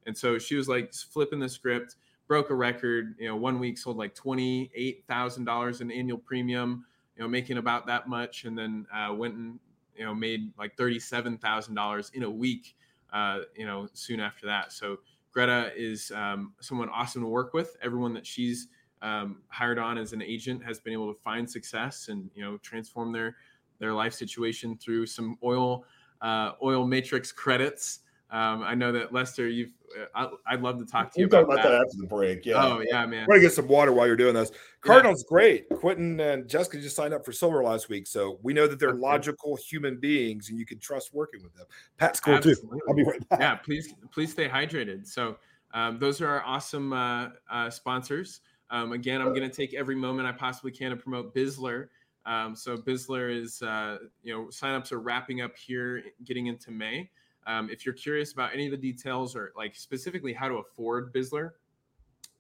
And 0.07 0.17
so 0.17 0.39
she 0.39 0.55
was 0.55 0.69
like 0.69 0.95
flipping 0.95 1.41
the 1.41 1.49
script, 1.49 1.97
broke 2.29 2.51
a 2.51 2.55
record. 2.55 3.17
You 3.19 3.29
know, 3.29 3.37
one 3.37 3.59
week 3.59 3.79
sold 3.79 3.97
like 3.97 4.15
twenty 4.15 4.71
eight 4.75 5.05
thousand 5.09 5.45
dollars 5.45 5.81
in 5.81 5.91
annual 5.91 6.19
premium. 6.19 6.87
You 7.17 7.23
know, 7.23 7.29
making 7.29 7.59
about 7.59 7.87
that 7.87 8.09
much, 8.09 8.45
and 8.45 8.57
then 8.57 8.87
uh, 8.93 9.13
went 9.15 9.35
and 9.35 9.59
you 9.97 10.05
know 10.05 10.15
made 10.15 10.53
like 10.59 10.77
thirty 10.77 11.01
seven 11.01 11.39
thousand 11.39 11.75
dollars 11.75 12.11
in 12.15 12.23
a 12.23 12.31
week. 12.31 12.77
Uh, 13.13 13.41
you 13.57 13.65
know, 13.65 13.89
soon 13.93 14.19
after 14.19 14.47
that. 14.47 14.73
So 14.73 14.99
Greta 15.35 15.73
is 15.77 16.13
um, 16.13 16.55
someone 16.61 16.89
awesome 16.89 17.21
to 17.23 17.29
work 17.29 17.53
with. 17.53 17.77
Everyone 17.83 18.15
that 18.15 18.25
she's 18.25 18.69
um, 19.03 19.43
hired 19.49 19.79
on 19.79 19.99
as 19.99 20.13
an 20.13 20.23
agent 20.23 20.65
has 20.65 20.79
been 20.79 20.93
able 20.93 21.13
to 21.13 21.21
find 21.21 21.51
success 21.51 22.09
and 22.09 22.31
you 22.35 22.43
know 22.43 22.57
transform 22.59 23.13
their 23.13 23.37
their 23.81 23.93
life 23.93 24.15
situation 24.15 24.79
through 24.79 25.07
some 25.07 25.37
oil 25.43 25.85
uh, 26.23 26.53
oil 26.63 26.87
matrix 26.87 27.33
credits. 27.33 28.01
Um, 28.35 28.65
I 28.65 28.75
know 28.75 28.91
that 28.91 29.13
Lester, 29.13 29.49
you've 29.49 29.71
uh, 30.17 30.27
I, 30.49 30.55
I'd 30.55 30.61
love 30.61 30.81
to 30.81 30.85
talk 30.85 31.13
to 31.13 31.21
you 31.21 31.29
we'll 31.29 31.43
about, 31.43 31.53
about 31.55 31.63
that. 31.63 31.69
that 31.71 31.85
after 31.87 31.99
the 31.99 32.07
break. 32.09 32.45
Yeah. 32.45 32.65
Oh 32.65 32.83
yeah, 32.85 33.07
man. 33.07 33.27
We're 33.29 33.35
gonna 33.37 33.43
get 33.43 33.53
some 33.53 33.69
water 33.69 33.93
while 33.93 34.09
you're 34.09 34.17
doing 34.17 34.35
this. 34.35 34.51
Cardinal's 34.81 35.23
great. 35.23 35.69
Quentin 35.69 36.19
and 36.19 36.49
Jessica 36.49 36.81
just 36.81 36.97
signed 36.97 37.15
up 37.15 37.25
for 37.25 37.31
Silver 37.31 37.63
last 37.63 37.89
week, 37.89 38.09
so 38.09 38.41
we 38.43 38.53
know 38.53 38.67
that 38.67 38.81
they're 38.81 38.89
Okay. 38.89 38.99
logical 38.99 39.55
human 39.55 40.01
beings, 40.01 40.51
and 40.51 40.59
you 40.59 40.67
can 40.67 40.81
trust 40.81 41.15
working 41.15 41.45
with 41.45 41.55
them. 41.55 41.67
Pat's 41.97 42.19
cool 42.19 42.41
too. 42.41 42.57
I'll 42.89 42.95
be 42.95 43.05
right 43.05 43.29
back. 43.29 43.39
yeah, 43.39 43.55
please 43.55 43.95
please 44.13 44.33
stay 44.33 44.49
hydrated. 44.49 45.07
So 45.07 45.37
um, 45.73 46.01
those 46.01 46.21
are 46.21 46.27
our 46.27 46.43
awesome 46.45 46.93
uh, 46.93 47.29
uh, 47.49 47.71
sponsors. 47.71 48.41
Um, 48.71 48.91
again, 48.91 49.21
I'm 49.21 49.29
going 49.29 49.49
to 49.49 49.55
take 49.55 49.75
every 49.75 49.95
moment 49.95 50.27
I 50.27 50.33
possibly 50.33 50.73
can 50.73 50.91
to 50.91 50.97
promote 50.97 51.33
Sizzler. 51.37 51.87
Um, 52.27 52.57
so 52.57 52.77
Sizzler 52.79 53.33
is 53.33 53.63
uh, 53.63 53.99
you 54.25 54.35
know 54.35 54.47
signups 54.47 54.91
are 54.91 54.99
wrapping 54.99 55.41
up 55.41 55.57
here, 55.57 56.03
getting 56.25 56.49
into 56.49 56.73
May. 56.73 57.11
Um, 57.47 57.69
if 57.71 57.85
you're 57.85 57.95
curious 57.95 58.33
about 58.33 58.53
any 58.55 58.67
of 58.67 58.71
the 58.71 58.77
details 58.79 59.37
or 59.37 59.53
like 59.57 59.75
specifically 59.77 60.33
how 60.33 60.49
to 60.49 60.55
afford 60.57 61.13
Sizzler, 61.13 61.51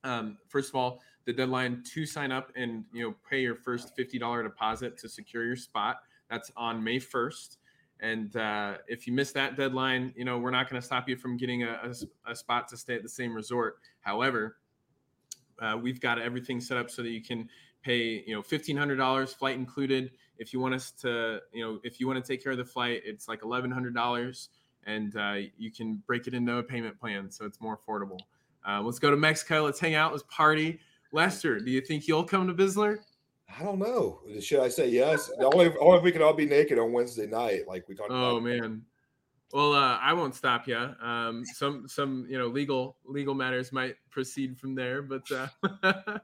um, 0.03 0.39
first 0.49 0.69
of 0.69 0.77
all, 0.77 1.01
the 1.25 1.33
deadline 1.33 1.83
to 1.95 2.05
sign 2.05 2.31
up 2.31 2.53
and 2.55 2.85
you 2.93 3.03
know 3.03 3.15
pay 3.29 3.41
your 3.41 3.55
first 3.55 3.97
fifty 3.97 4.19
dollar 4.19 4.43
deposit 4.43 4.99
to 4.99 5.09
secure 5.09 5.45
your 5.45 5.57
spot. 5.57 6.01
That's 6.31 6.51
on 6.57 6.83
May 6.83 6.99
first. 6.99 7.59
And 8.01 8.37
uh, 8.37 8.75
if 8.87 9.07
you 9.07 9.13
miss 9.13 9.33
that 9.33 9.57
deadline, 9.57 10.13
you 10.17 10.25
know 10.25 10.39
we're 10.39 10.51
not 10.51 10.69
going 10.69 10.81
to 10.81 10.85
stop 10.85 11.09
you 11.09 11.17
from 11.17 11.37
getting 11.37 11.63
a, 11.63 11.81
a, 11.85 12.31
a, 12.33 12.37
spot 12.37 12.69
to 12.69 12.77
stay 12.77 12.95
at 12.95 13.03
the 13.03 13.09
same 13.09 13.35
resort. 13.35 13.79
However, 14.01 14.57
uh, 15.61 15.79
we've 15.81 16.01
got 16.01 16.19
everything 16.19 16.61
set 16.61 16.77
up 16.77 16.91
so 16.91 17.03
that 17.03 17.11
you 17.11 17.23
can 17.23 17.49
pay 17.83 18.23
you 18.27 18.35
know 18.35 18.43
fifteen 18.43 18.77
hundred 18.77 18.97
dollars, 18.97 19.33
flight 19.33 19.57
included. 19.57 20.11
If 20.37 20.53
you 20.53 20.61
want 20.61 20.75
us 20.75 20.91
to, 21.03 21.41
you 21.53 21.65
know, 21.65 21.79
if 21.85 22.01
you 22.01 22.07
want 22.07 22.23
to 22.23 22.33
take 22.33 22.43
care 22.43 22.53
of 22.53 22.59
the 22.59 22.65
flight, 22.65 23.03
it's 23.05 23.29
like 23.29 23.43
eleven 23.43 23.71
hundred 23.71 23.95
dollars, 23.95 24.51
and 24.87 25.17
uh, 25.17 25.37
you 25.59 25.71
can 25.71 26.03
break 26.07 26.27
it 26.27 26.35
into 26.35 26.57
a 26.57 26.63
payment 26.63 26.99
plan, 26.99 27.31
so 27.31 27.45
it's 27.45 27.61
more 27.61 27.79
affordable. 27.79 28.19
Uh, 28.67 28.81
let's 28.83 28.99
go 28.99 29.11
to 29.11 29.17
Mexico. 29.17 29.65
Let's 29.65 29.81
hang 29.81 29.95
out. 29.95 30.13
Let's 30.13 30.25
party. 30.29 30.81
Lester, 31.13 31.59
do 31.61 31.71
you 31.71 31.81
think 31.81 32.09
you'll 32.09 32.25
come 32.25 32.47
to 32.47 32.55
Sizzler? 32.55 32.99
I 33.59 33.63
don't 33.63 33.79
know. 33.79 34.21
Should 34.41 34.61
I 34.61 34.69
say 34.69 34.89
yes? 34.89 35.31
Only, 35.39 35.73
only 35.79 35.99
if 35.99 36.03
we 36.03 36.11
can 36.11 36.23
all 36.23 36.33
be 36.33 36.47
naked 36.47 36.79
on 36.79 36.93
Wednesday 36.93 37.27
night, 37.27 37.69
like 37.69 37.89
we 37.89 37.95
talked 37.95 38.11
oh, 38.11 38.15
about. 38.15 38.33
Oh 38.33 38.41
man. 38.41 38.83
Well, 39.53 39.73
uh, 39.73 39.99
I 39.99 40.13
won't 40.13 40.35
stop 40.35 40.67
you. 40.67 40.77
Um, 40.77 41.45
some 41.45 41.87
some 41.87 42.27
you 42.29 42.37
know 42.37 42.49
legal 42.49 42.97
legal 43.05 43.35
matters 43.35 43.71
might 43.71 43.95
proceed 44.11 44.59
from 44.59 44.75
there, 44.75 45.03
but 45.03 45.23
uh... 45.31 45.47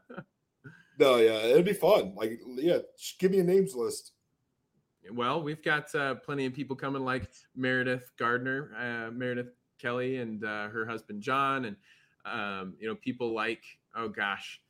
no, 0.99 1.17
yeah, 1.17 1.39
it'd 1.47 1.65
be 1.65 1.73
fun. 1.73 2.15
Like, 2.17 2.41
yeah, 2.57 2.79
give 3.21 3.31
me 3.31 3.39
a 3.39 3.45
names 3.45 3.77
list. 3.77 4.13
Well, 5.13 5.43
we've 5.43 5.63
got 5.63 5.95
uh, 5.95 6.17
plenty 6.17 6.47
of 6.47 6.53
people 6.53 6.77
coming, 6.77 7.05
like 7.05 7.31
Meredith 7.57 8.13
Gardner, 8.19 8.71
uh, 8.79 9.11
Meredith 9.11 9.53
Kelly, 9.79 10.19
and 10.19 10.45
uh, 10.45 10.69
her 10.69 10.87
husband 10.87 11.23
John, 11.23 11.65
and 11.65 11.77
um, 12.25 12.75
you 12.79 12.87
know 12.87 12.95
people 12.95 13.35
like 13.35 13.63
oh 13.97 14.09
gosh, 14.09 14.61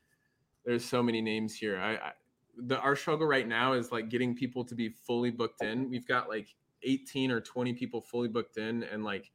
there's 0.64 0.84
so 0.84 1.02
many 1.02 1.20
names 1.20 1.54
here. 1.54 1.78
I, 1.78 1.94
I 1.94 2.12
the 2.56 2.78
our 2.78 2.96
struggle 2.96 3.26
right 3.26 3.46
now 3.46 3.72
is 3.72 3.92
like 3.92 4.08
getting 4.08 4.34
people 4.34 4.64
to 4.64 4.74
be 4.74 4.88
fully 4.88 5.30
booked 5.30 5.62
in. 5.62 5.88
We've 5.88 6.06
got 6.06 6.28
like 6.28 6.54
18 6.82 7.30
or 7.30 7.40
20 7.40 7.72
people 7.74 8.00
fully 8.00 8.28
booked 8.28 8.56
in, 8.56 8.84
and 8.84 9.04
like 9.04 9.30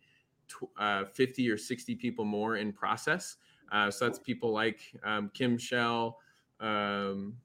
tw- 0.48 0.70
uh, 0.80 1.06
50 1.06 1.50
or 1.50 1.58
60 1.58 1.96
people 1.96 2.26
more 2.26 2.58
in 2.58 2.72
process. 2.72 3.38
Uh, 3.72 3.90
so 3.90 4.06
that's 4.06 4.20
people 4.20 4.52
like 4.52 4.80
um, 5.04 5.32
Kim 5.34 5.58
Shell. 5.58 6.20
Um, 6.60 7.36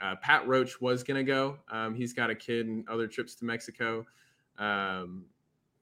uh, 0.00 0.16
Pat 0.16 0.46
Roach 0.46 0.80
was 0.80 1.02
gonna 1.02 1.24
go. 1.24 1.58
Um, 1.70 1.94
he's 1.94 2.12
got 2.12 2.30
a 2.30 2.34
kid 2.34 2.66
and 2.66 2.88
other 2.88 3.06
trips 3.06 3.34
to 3.36 3.44
Mexico. 3.44 4.06
Um, 4.58 5.26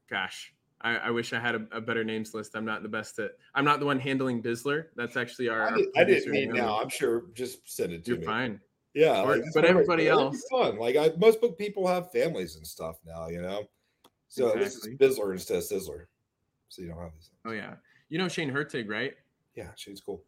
gosh, 0.08 0.54
I, 0.80 0.96
I, 0.96 1.10
wish 1.10 1.32
I 1.32 1.40
had 1.40 1.54
a, 1.54 1.66
a, 1.72 1.80
better 1.80 2.04
names 2.04 2.34
list. 2.34 2.54
I'm 2.54 2.64
not 2.64 2.82
the 2.82 2.88
best 2.88 3.18
at. 3.18 3.32
I'm 3.54 3.64
not 3.64 3.80
the 3.80 3.86
one 3.86 3.98
handling 3.98 4.42
Bisler. 4.42 4.86
That's 4.96 5.16
actually 5.16 5.48
our. 5.48 5.72
I, 5.72 5.76
did, 5.76 5.88
I 5.96 6.04
didn't 6.04 6.30
mean 6.30 6.52
now. 6.52 6.80
I'm 6.80 6.88
sure. 6.88 7.24
Just 7.34 7.60
send 7.64 7.92
it 7.92 8.04
to 8.04 8.12
You're 8.12 8.20
me. 8.20 8.26
fine. 8.26 8.60
Yeah, 8.94 9.22
or, 9.22 9.36
like, 9.36 9.44
but 9.54 9.64
everybody 9.64 10.08
else 10.08 10.40
fun. 10.50 10.78
Like 10.78 10.96
I, 10.96 11.10
most 11.18 11.40
book 11.40 11.58
people 11.58 11.86
have 11.86 12.12
families 12.12 12.56
and 12.56 12.66
stuff 12.66 12.96
now. 13.04 13.28
You 13.28 13.42
know, 13.42 13.64
so 14.28 14.50
exactly. 14.50 14.64
this 14.64 14.76
is 14.76 15.18
Bisler 15.18 15.32
instead 15.32 15.56
of 15.58 15.64
Sizzler. 15.64 16.04
So 16.68 16.82
you 16.82 16.88
don't 16.88 16.98
have 16.98 17.14
this. 17.14 17.30
Oh 17.44 17.52
yeah, 17.52 17.74
you 18.08 18.18
know 18.18 18.28
Shane 18.28 18.52
Hertig, 18.52 18.88
right? 18.88 19.14
Yeah, 19.56 19.70
Shane's 19.76 20.00
cool. 20.00 20.22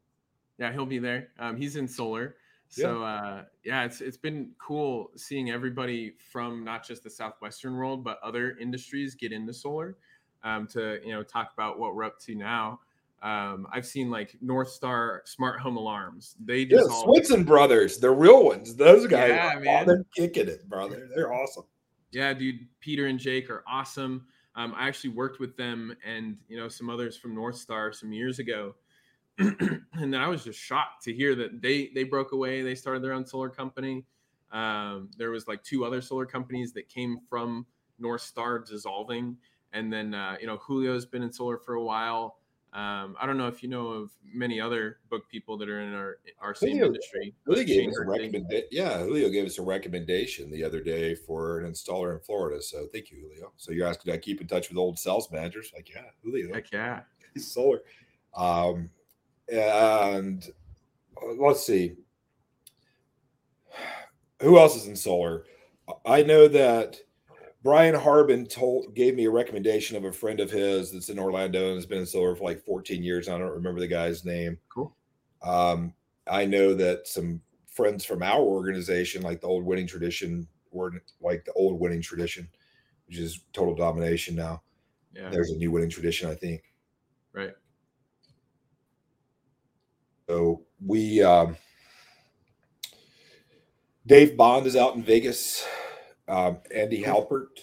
Yeah, 0.59 0.73
he'll 0.73 0.87
be 0.87 0.99
there. 0.99 1.29
Um, 1.39 1.57
he's 1.57 1.77
in 1.77 1.87
solar. 1.87 2.37
So 2.69 3.01
yeah. 3.01 3.07
uh, 3.07 3.45
yeah, 3.65 3.85
it's 3.85 4.01
it's 4.01 4.17
been 4.17 4.51
cool 4.59 5.11
seeing 5.17 5.51
everybody 5.51 6.15
from 6.31 6.65
not 6.65 6.87
just 6.87 7.05
the 7.05 7.11
southwestern 7.11 7.75
world 7.77 8.03
but 8.03 8.19
other 8.23 8.57
industries 8.61 9.15
get 9.15 9.33
into 9.33 9.55
solar 9.55 9.97
um, 10.43 10.67
to 10.69 11.01
you 11.05 11.13
know 11.13 11.23
talk 11.23 11.53
about 11.53 11.79
what 11.79 11.95
we're 11.95 12.05
up 12.05 12.19
to 12.21 12.35
now. 12.35 12.81
Um, 13.23 13.67
I've 13.73 13.87
seen 13.87 14.11
like 14.11 14.37
North 14.41 14.71
Star 14.71 15.23
Smart 15.25 15.61
Home 15.61 15.77
Alarms. 15.77 16.37
They 16.45 16.65
just 16.65 16.89
yeah, 16.89 16.95
all- 16.95 17.07
Switson 17.07 17.45
Brothers, 17.45 17.99
the 17.99 18.11
real 18.11 18.45
ones. 18.45 18.77
Those 18.77 19.07
guys, 19.07 19.31
yeah, 19.31 19.57
are, 19.57 19.61
man. 19.61 19.87
they're 19.87 20.05
kicking 20.15 20.49
it, 20.49 20.69
brother. 20.69 21.09
They're 21.15 21.33
awesome. 21.33 21.65
Yeah, 22.13 22.33
dude. 22.33 22.67
Peter 22.81 23.07
and 23.07 23.19
Jake 23.19 23.51
are 23.51 23.65
awesome. 23.67 24.27
Um, 24.55 24.75
I 24.77 24.89
actually 24.89 25.11
worked 25.11 25.41
with 25.41 25.57
them 25.57 25.95
and 26.07 26.37
you 26.49 26.57
know 26.57 26.69
some 26.69 26.89
others 26.89 27.17
from 27.17 27.35
North 27.35 27.57
Star 27.57 27.93
some 27.93 28.13
years 28.13 28.39
ago, 28.39 28.75
and 29.39 30.13
then 30.13 30.17
I 30.17 30.29
was 30.29 30.45
just 30.45 30.59
shocked 30.59 31.05
to 31.05 31.13
hear 31.13 31.35
that 31.35 31.61
they 31.61 31.91
they 31.95 32.05
broke 32.05 32.33
away. 32.33 32.63
They 32.63 32.75
started 32.75 33.03
their 33.03 33.13
own 33.13 33.27
solar 33.27 33.51
company. 33.51 34.05
Um, 34.53 35.11
there 35.19 35.31
was 35.31 35.49
like 35.49 35.63
two 35.63 35.85
other 35.85 36.01
solar 36.01 36.27
companies 36.27 36.73
that 36.75 36.89
came 36.89 37.19
from 37.29 37.67
North 37.99 38.23
Star 38.23 38.59
dissolving 38.59 39.37
and 39.77 39.93
then 39.93 40.15
uh, 40.15 40.37
you 40.41 40.47
know 40.47 40.59
Julio's 40.67 41.07
been 41.07 41.23
in 41.23 41.33
solar 41.33 41.59
for 41.59 41.75
a 41.75 41.83
while. 41.83 42.39
Um, 42.73 43.17
I 43.19 43.25
don't 43.25 43.39
know 43.39 43.47
if 43.47 43.63
you 43.63 43.69
know 43.69 43.89
of 43.89 44.11
many 44.25 44.61
other 44.61 44.99
book 45.09 45.29
people 45.31 45.57
that 45.59 45.69
are 45.69 45.81
in 45.81 45.95
our 45.95 46.19
our 46.41 46.55
same 46.55 46.73
Julio, 46.73 46.87
industry. 46.87 47.35
Julio 47.45 47.65
gave 47.65 47.89
us 47.89 47.99
a 47.99 48.05
recommendation. 48.05 48.69
Yeah, 48.71 48.99
Julio 48.99 49.29
gave 49.31 49.47
us 49.47 49.59
a 49.59 49.63
recommendation 49.63 50.51
the 50.51 50.65
other 50.65 50.81
day 50.81 51.15
for 51.15 51.61
an 51.61 51.71
installer 51.71 52.15
in 52.15 52.21
Florida. 52.21 52.61
So 52.63 52.87
thank 52.93 53.11
you, 53.11 53.19
Julio. 53.21 53.53
So 53.57 53.73
you're 53.73 53.87
asking, 53.87 54.13
I 54.13 54.19
keep 54.19 54.41
in 54.41 54.47
touch 54.47 54.69
with 54.69 54.77
old 54.77 54.99
sales 54.99 55.31
managers? 55.31 55.73
Like, 55.75 55.89
yeah, 55.95 56.03
Julio. 56.23 56.53
Heck 56.53 56.71
yeah, 56.73 57.01
he's 57.33 57.51
solar. 57.51 57.81
Um, 58.35 58.91
and 59.49 60.45
uh, 61.23 61.35
let's 61.39 61.65
see, 61.65 61.97
who 64.41 64.59
else 64.59 64.77
is 64.77 64.87
in 64.87 64.97
solar? 64.97 65.45
I 66.05 66.23
know 66.23 66.49
that 66.49 66.99
Brian 67.63 67.95
Harbin 67.95 68.47
told 68.47 68.95
gave 68.95 69.15
me 69.15 69.25
a 69.25 69.31
recommendation 69.31 69.97
of 69.97 70.05
a 70.05 70.13
friend 70.13 70.41
of 70.41 70.51
his 70.51 70.93
that's 70.93 71.09
in 71.09 71.19
Orlando 71.19 71.67
and 71.67 71.75
has 71.75 71.87
been 71.87 71.99
in 71.99 72.07
solar 72.07 72.37
for 72.37 72.45
like 72.45 72.65
14 72.65 73.03
years. 73.03 73.29
I 73.29 73.39
don't 73.39 73.51
remember 73.51 73.81
the 73.81 73.87
guy's 73.87 74.25
name. 74.25 74.59
Cool. 74.69 74.95
Um, 75.43 75.93
I 76.29 76.45
know 76.45 76.75
that 76.75 77.07
some 77.07 77.41
friends 77.67 78.05
from 78.05 78.23
our 78.23 78.41
organization, 78.41 79.23
like 79.23 79.41
the 79.41 79.47
old 79.47 79.65
winning 79.65 79.87
tradition, 79.87 80.47
were 80.71 80.93
like 81.21 81.45
the 81.45 81.53
old 81.53 81.81
winning 81.81 82.03
tradition, 82.03 82.49
which 83.07 83.19
is 83.19 83.45
total 83.53 83.75
domination 83.75 84.35
now. 84.35 84.63
Yeah. 85.13 85.31
There's 85.31 85.51
a 85.51 85.57
new 85.57 85.71
winning 85.71 85.91
tradition, 85.91 86.31
I 86.31 86.35
think. 86.35 86.63
Right. 87.33 87.53
So 90.29 90.63
we 90.85 91.23
um 91.23 91.57
Dave 94.07 94.37
Bond 94.37 94.67
is 94.67 94.77
out 94.77 94.95
in 94.95 95.03
Vegas 95.03 95.67
um, 96.29 96.59
Andy 96.75 97.03
Halpert, 97.03 97.59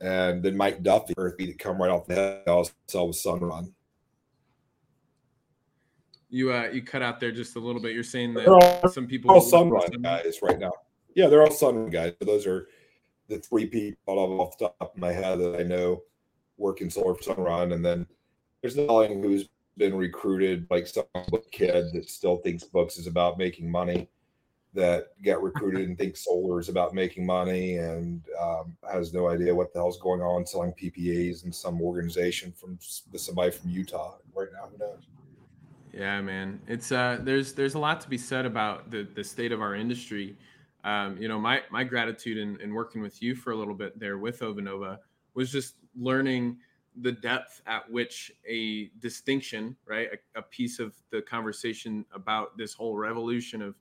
and 0.00 0.42
then 0.42 0.56
Mike 0.56 0.82
Duffy, 0.82 1.14
Earthy 1.16 1.46
that 1.46 1.58
come 1.58 1.80
right 1.80 1.90
off 1.90 2.06
the 2.06 2.42
with 2.46 2.72
Sunrun. 2.88 3.72
You 6.30 6.52
uh, 6.52 6.68
you 6.72 6.82
cut 6.82 7.02
out 7.02 7.20
there 7.20 7.30
just 7.30 7.56
a 7.56 7.60
little 7.60 7.80
bit. 7.80 7.94
You're 7.94 8.02
saying 8.02 8.34
that 8.34 8.48
all, 8.48 8.88
some 8.88 9.06
people 9.06 9.30
all 9.30 9.40
Sunrun 9.40 10.02
guys 10.02 10.40
right 10.42 10.58
now. 10.58 10.72
Yeah, 11.14 11.28
they're 11.28 11.42
all 11.42 11.48
Sunrun 11.48 11.92
guys. 11.92 12.14
So 12.18 12.24
those 12.24 12.46
are 12.46 12.68
the 13.28 13.38
three 13.38 13.66
people 13.66 14.18
off 14.18 14.58
the 14.58 14.66
top 14.66 14.94
of 14.94 14.98
my 14.98 15.12
head 15.12 15.38
that 15.38 15.60
I 15.60 15.62
know 15.62 16.02
working 16.56 16.90
solar 16.90 17.14
for 17.14 17.34
Sunrun, 17.34 17.72
and 17.74 17.84
then 17.84 18.06
there's 18.62 18.76
Nelling 18.76 19.22
who's 19.22 19.48
been 19.76 19.94
recruited 19.94 20.66
like 20.70 20.86
some 20.86 21.04
kid 21.50 21.92
that 21.92 22.08
still 22.08 22.38
thinks 22.38 22.64
books 22.64 22.96
is 22.96 23.06
about 23.06 23.38
making 23.38 23.70
money 23.70 24.08
that 24.74 25.10
got 25.24 25.42
recruited 25.42 25.88
and 25.88 25.96
thinks 25.96 26.24
solar 26.24 26.58
is 26.58 26.68
about 26.68 26.94
making 26.94 27.24
money 27.24 27.76
and 27.76 28.22
um, 28.40 28.76
has 28.90 29.14
no 29.14 29.28
idea 29.28 29.54
what 29.54 29.72
the 29.72 29.78
hell's 29.78 30.00
going 30.00 30.20
on 30.20 30.44
selling 30.44 30.72
PPAs 30.72 31.44
in 31.44 31.52
some 31.52 31.80
organization 31.80 32.52
from 32.52 32.78
somebody 32.80 33.52
from 33.52 33.70
Utah 33.70 34.16
right 34.34 34.48
now. 34.52 34.68
Who 34.68 34.78
knows? 34.78 35.06
Yeah, 35.92 36.20
man, 36.20 36.60
it's 36.66 36.90
uh, 36.90 37.18
there's 37.20 37.52
there's 37.52 37.74
a 37.74 37.78
lot 37.78 38.00
to 38.00 38.08
be 38.08 38.18
said 38.18 38.46
about 38.46 38.90
the 38.90 39.06
the 39.14 39.22
state 39.22 39.52
of 39.52 39.62
our 39.62 39.76
industry. 39.76 40.36
Um, 40.82 41.16
you 41.18 41.28
know, 41.28 41.38
my 41.38 41.62
my 41.70 41.84
gratitude 41.84 42.36
in, 42.36 42.60
in 42.60 42.74
working 42.74 43.00
with 43.00 43.22
you 43.22 43.36
for 43.36 43.52
a 43.52 43.56
little 43.56 43.74
bit 43.74 43.98
there 43.98 44.18
with 44.18 44.40
Ovanova 44.40 44.98
was 45.34 45.52
just 45.52 45.76
learning 45.96 46.58
the 47.00 47.12
depth 47.12 47.60
at 47.66 47.90
which 47.90 48.32
a 48.48 48.86
distinction, 49.00 49.76
right, 49.86 50.08
a, 50.12 50.38
a 50.38 50.42
piece 50.42 50.78
of 50.78 50.94
the 51.10 51.22
conversation 51.22 52.04
about 52.12 52.56
this 52.56 52.72
whole 52.72 52.96
revolution 52.96 53.62
of 53.62 53.74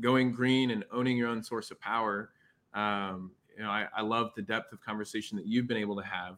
going 0.00 0.32
green 0.32 0.70
and 0.70 0.84
owning 0.92 1.16
your 1.16 1.28
own 1.28 1.42
source 1.42 1.70
of 1.70 1.80
power. 1.80 2.30
Um, 2.74 3.32
you 3.56 3.62
know, 3.62 3.70
I, 3.70 3.86
I, 3.94 4.02
love 4.02 4.30
the 4.36 4.42
depth 4.42 4.72
of 4.72 4.80
conversation 4.80 5.36
that 5.36 5.46
you've 5.46 5.66
been 5.66 5.76
able 5.76 5.96
to 5.96 6.04
have. 6.04 6.36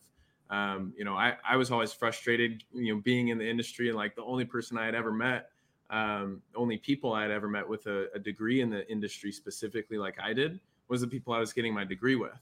Um, 0.51 0.93
you 0.97 1.05
know, 1.05 1.15
I, 1.15 1.37
I 1.49 1.57
was 1.57 1.71
always 1.71 1.93
frustrated, 1.93 2.65
you 2.73 2.95
know, 2.95 3.01
being 3.01 3.29
in 3.29 3.39
the 3.39 3.49
industry 3.49 3.89
and 3.89 3.97
like 3.97 4.17
the 4.17 4.25
only 4.25 4.45
person 4.45 4.79
I 4.79 4.87
had 4.87 4.95
ever 4.95 5.13
met, 5.13 5.51
um, 5.91 6.41
only 6.55 6.79
people 6.79 7.13
I 7.13 7.23
had 7.23 7.31
ever 7.31 7.49
met 7.49 7.69
with 7.69 7.87
a, 7.87 8.09
a 8.15 8.19
degree 8.19 8.63
in 8.63 8.71
the 8.71 8.91
industry 8.91 9.31
specifically, 9.31 9.99
like 9.99 10.19
I 10.21 10.33
did, 10.33 10.59
was 10.89 11.03
the 11.03 11.07
people 11.07 11.33
I 11.35 11.39
was 11.39 11.53
getting 11.53 11.75
my 11.75 11.85
degree 11.85 12.17
with. 12.17 12.33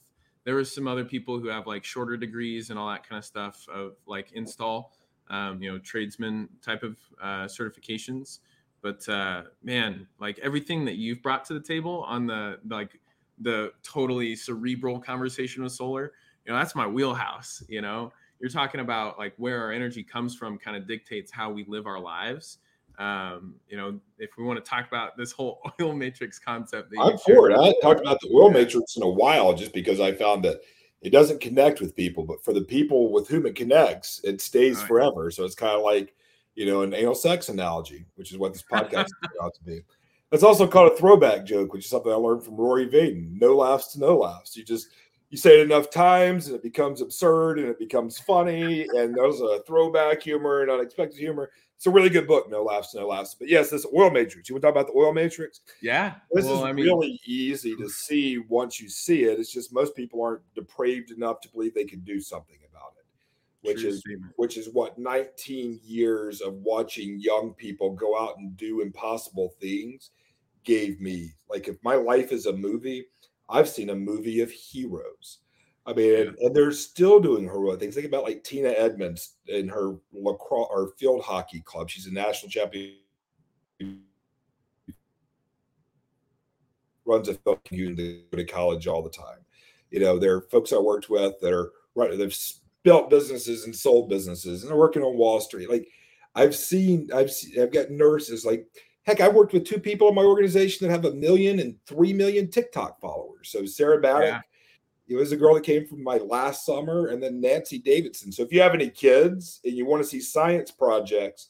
There 0.44 0.54
was 0.54 0.74
some 0.74 0.86
other 0.88 1.04
people 1.04 1.38
who 1.38 1.48
have 1.48 1.66
like 1.66 1.84
shorter 1.84 2.16
degrees 2.16 2.70
and 2.70 2.78
all 2.78 2.88
that 2.88 3.06
kind 3.08 3.18
of 3.18 3.24
stuff 3.24 3.66
of 3.72 3.96
like 4.06 4.32
install, 4.32 4.96
um, 5.28 5.62
you 5.62 5.70
know, 5.70 5.78
tradesman 5.78 6.48
type 6.62 6.82
of 6.82 6.98
uh, 7.20 7.44
certifications. 7.44 8.40
But 8.82 9.06
uh, 9.08 9.44
man, 9.62 10.06
like 10.18 10.38
everything 10.38 10.84
that 10.86 10.96
you've 10.96 11.22
brought 11.22 11.44
to 11.46 11.54
the 11.54 11.60
table 11.60 12.02
on 12.04 12.26
the 12.26 12.58
like 12.68 13.00
the 13.38 13.72
totally 13.82 14.34
cerebral 14.36 14.98
conversation 14.98 15.62
with 15.62 15.72
solar, 15.72 16.12
you 16.46 16.52
know, 16.52 16.58
that's 16.58 16.74
my 16.74 16.86
wheelhouse. 16.86 17.62
You 17.68 17.82
know, 17.82 18.12
you're 18.40 18.50
talking 18.50 18.80
about 18.80 19.18
like 19.18 19.34
where 19.36 19.62
our 19.62 19.72
energy 19.72 20.02
comes 20.02 20.34
from, 20.34 20.58
kind 20.58 20.76
of 20.76 20.86
dictates 20.86 21.30
how 21.30 21.50
we 21.50 21.64
live 21.64 21.86
our 21.86 22.00
lives. 22.00 22.58
Um, 23.00 23.54
you 23.66 23.78
know, 23.78 23.98
if 24.18 24.36
we 24.36 24.44
want 24.44 24.62
to 24.62 24.70
talk 24.70 24.86
about 24.86 25.16
this 25.16 25.32
whole 25.32 25.62
oil 25.80 25.94
matrix 25.94 26.38
concept, 26.38 26.92
I'm 27.00 27.16
for 27.16 27.50
it. 27.50 27.58
I 27.58 27.72
talked 27.80 28.00
about 28.00 28.20
the 28.20 28.28
oil 28.34 28.50
matrix 28.50 28.96
in 28.96 29.02
a 29.02 29.08
while 29.08 29.54
just 29.54 29.72
because 29.72 30.00
I 30.00 30.12
found 30.12 30.44
that 30.44 30.60
it 31.00 31.10
doesn't 31.10 31.40
connect 31.40 31.80
with 31.80 31.96
people, 31.96 32.24
but 32.24 32.44
for 32.44 32.52
the 32.52 32.60
people 32.60 33.10
with 33.10 33.26
whom 33.26 33.46
it 33.46 33.54
connects, 33.54 34.20
it 34.22 34.42
stays 34.42 34.78
right. 34.80 34.86
forever. 34.86 35.30
So 35.30 35.44
it's 35.44 35.54
kind 35.54 35.74
of 35.74 35.82
like, 35.82 36.14
you 36.54 36.66
know, 36.66 36.82
an 36.82 36.92
anal 36.92 37.14
sex 37.14 37.48
analogy, 37.48 38.04
which 38.16 38.32
is 38.32 38.38
what 38.38 38.52
this 38.52 38.64
podcast 38.70 39.06
is 39.06 39.14
about 39.38 39.54
to 39.54 39.64
be. 39.64 39.80
That's 40.30 40.42
also 40.42 40.66
called 40.66 40.92
a 40.92 40.96
throwback 40.96 41.46
joke, 41.46 41.72
which 41.72 41.84
is 41.84 41.90
something 41.90 42.12
I 42.12 42.16
learned 42.16 42.44
from 42.44 42.56
Rory 42.56 42.86
Vaden. 42.86 43.40
No 43.40 43.56
laughs 43.56 43.94
to 43.94 43.98
no 43.98 44.18
laughs. 44.18 44.54
You 44.56 44.62
just 44.62 44.88
you 45.30 45.38
say 45.38 45.60
it 45.60 45.64
enough 45.64 45.90
times 45.90 46.48
and 46.48 46.56
it 46.56 46.62
becomes 46.62 47.00
absurd 47.00 47.60
and 47.60 47.68
it 47.68 47.78
becomes 47.78 48.18
funny 48.18 48.86
and 48.96 49.14
there's 49.14 49.40
a 49.40 49.62
throwback 49.66 50.22
humor 50.22 50.62
and 50.62 50.70
unexpected 50.70 51.18
humor. 51.18 51.50
It's 51.76 51.86
a 51.86 51.90
really 51.90 52.10
good 52.10 52.26
book, 52.26 52.50
No 52.50 52.64
Laughs, 52.64 52.94
No 52.94 53.06
Laughs. 53.06 53.36
But 53.38 53.48
yes, 53.48 53.70
this 53.70 53.86
oil 53.94 54.10
matrix. 54.10 54.48
You 54.48 54.54
want 54.54 54.62
to 54.62 54.66
talk 54.68 54.74
about 54.74 54.86
the 54.88 54.98
oil 54.98 55.14
matrix? 55.14 55.60
Yeah. 55.80 56.14
This 56.32 56.44
well, 56.44 56.56
is 56.56 56.62
I 56.64 56.72
mean, 56.72 56.84
really 56.84 57.18
easy 57.24 57.74
to 57.76 57.88
see 57.88 58.38
once 58.48 58.80
you 58.80 58.88
see 58.90 59.22
it. 59.22 59.38
It's 59.38 59.52
just 59.52 59.72
most 59.72 59.96
people 59.96 60.22
aren't 60.22 60.42
depraved 60.54 61.12
enough 61.12 61.40
to 61.42 61.48
believe 61.48 61.74
they 61.74 61.84
can 61.84 62.00
do 62.00 62.20
something 62.20 62.58
about 62.68 62.92
it. 62.98 63.66
Which 63.66 63.84
is 63.84 64.00
statement. 64.00 64.32
which 64.36 64.56
is 64.56 64.68
what 64.70 64.98
19 64.98 65.80
years 65.84 66.40
of 66.40 66.54
watching 66.54 67.20
young 67.20 67.54
people 67.54 67.90
go 67.90 68.18
out 68.20 68.36
and 68.38 68.56
do 68.56 68.80
impossible 68.80 69.54
things 69.60 70.10
gave 70.64 71.00
me. 71.00 71.32
Like 71.48 71.68
if 71.68 71.76
my 71.82 71.94
life 71.94 72.32
is 72.32 72.46
a 72.46 72.52
movie, 72.52 73.06
I've 73.50 73.68
seen 73.68 73.90
a 73.90 73.94
movie 73.94 74.40
of 74.40 74.50
heroes. 74.50 75.38
I 75.86 75.92
mean, 75.92 76.12
yeah. 76.12 76.18
and, 76.18 76.38
and, 76.38 76.56
they're 76.56 76.72
still 76.72 77.20
doing 77.20 77.44
heroic 77.44 77.80
things. 77.80 77.94
Think 77.94 78.06
about 78.06 78.24
like 78.24 78.44
Tina 78.44 78.68
Edmonds 78.68 79.36
in 79.46 79.68
her 79.68 79.96
lacrosse 80.12 80.68
or 80.70 80.92
field 80.98 81.22
hockey 81.22 81.60
club. 81.60 81.90
She's 81.90 82.06
a 82.06 82.12
national 82.12 82.50
champion. 82.50 82.96
Runs 87.04 87.28
a 87.28 87.34
film 87.34 87.58
community 87.64 88.24
go 88.30 88.36
to 88.36 88.44
college 88.44 88.86
all 88.86 89.02
the 89.02 89.10
time. 89.10 89.38
You 89.90 90.00
know, 90.00 90.18
there 90.18 90.36
are 90.36 90.42
folks 90.42 90.72
I 90.72 90.78
worked 90.78 91.10
with 91.10 91.40
that 91.40 91.52
are 91.52 91.72
right. 91.94 92.16
They've 92.16 92.36
built 92.82 93.10
businesses 93.10 93.64
and 93.64 93.74
sold 93.74 94.08
businesses, 94.08 94.62
and 94.62 94.70
they're 94.70 94.78
working 94.78 95.02
on 95.02 95.16
Wall 95.16 95.40
Street. 95.40 95.70
Like 95.70 95.88
I've 96.34 96.54
seen, 96.54 97.08
I've 97.12 97.32
seen, 97.32 97.60
I've 97.60 97.72
got 97.72 97.90
nurses 97.90 98.44
like 98.44 98.66
Heck, 99.04 99.20
I 99.20 99.28
worked 99.28 99.52
with 99.52 99.64
two 99.64 99.80
people 99.80 100.08
in 100.08 100.14
my 100.14 100.22
organization 100.22 100.86
that 100.86 100.92
have 100.92 101.06
a 101.06 101.14
million 101.14 101.58
and 101.60 101.76
three 101.86 102.12
million 102.12 102.50
TikTok 102.50 103.00
followers. 103.00 103.50
So 103.50 103.64
Sarah 103.64 104.00
Baddock, 104.00 104.22
yeah. 104.22 104.40
it 105.08 105.16
was 105.16 105.32
a 105.32 105.36
girl 105.36 105.54
that 105.54 105.64
came 105.64 105.86
from 105.86 106.02
my 106.02 106.18
last 106.18 106.66
summer, 106.66 107.06
and 107.06 107.22
then 107.22 107.40
Nancy 107.40 107.78
Davidson. 107.78 108.30
So 108.30 108.42
if 108.42 108.52
you 108.52 108.60
have 108.60 108.74
any 108.74 108.90
kids 108.90 109.60
and 109.64 109.74
you 109.74 109.86
want 109.86 110.02
to 110.02 110.08
see 110.08 110.20
science 110.20 110.70
projects, 110.70 111.48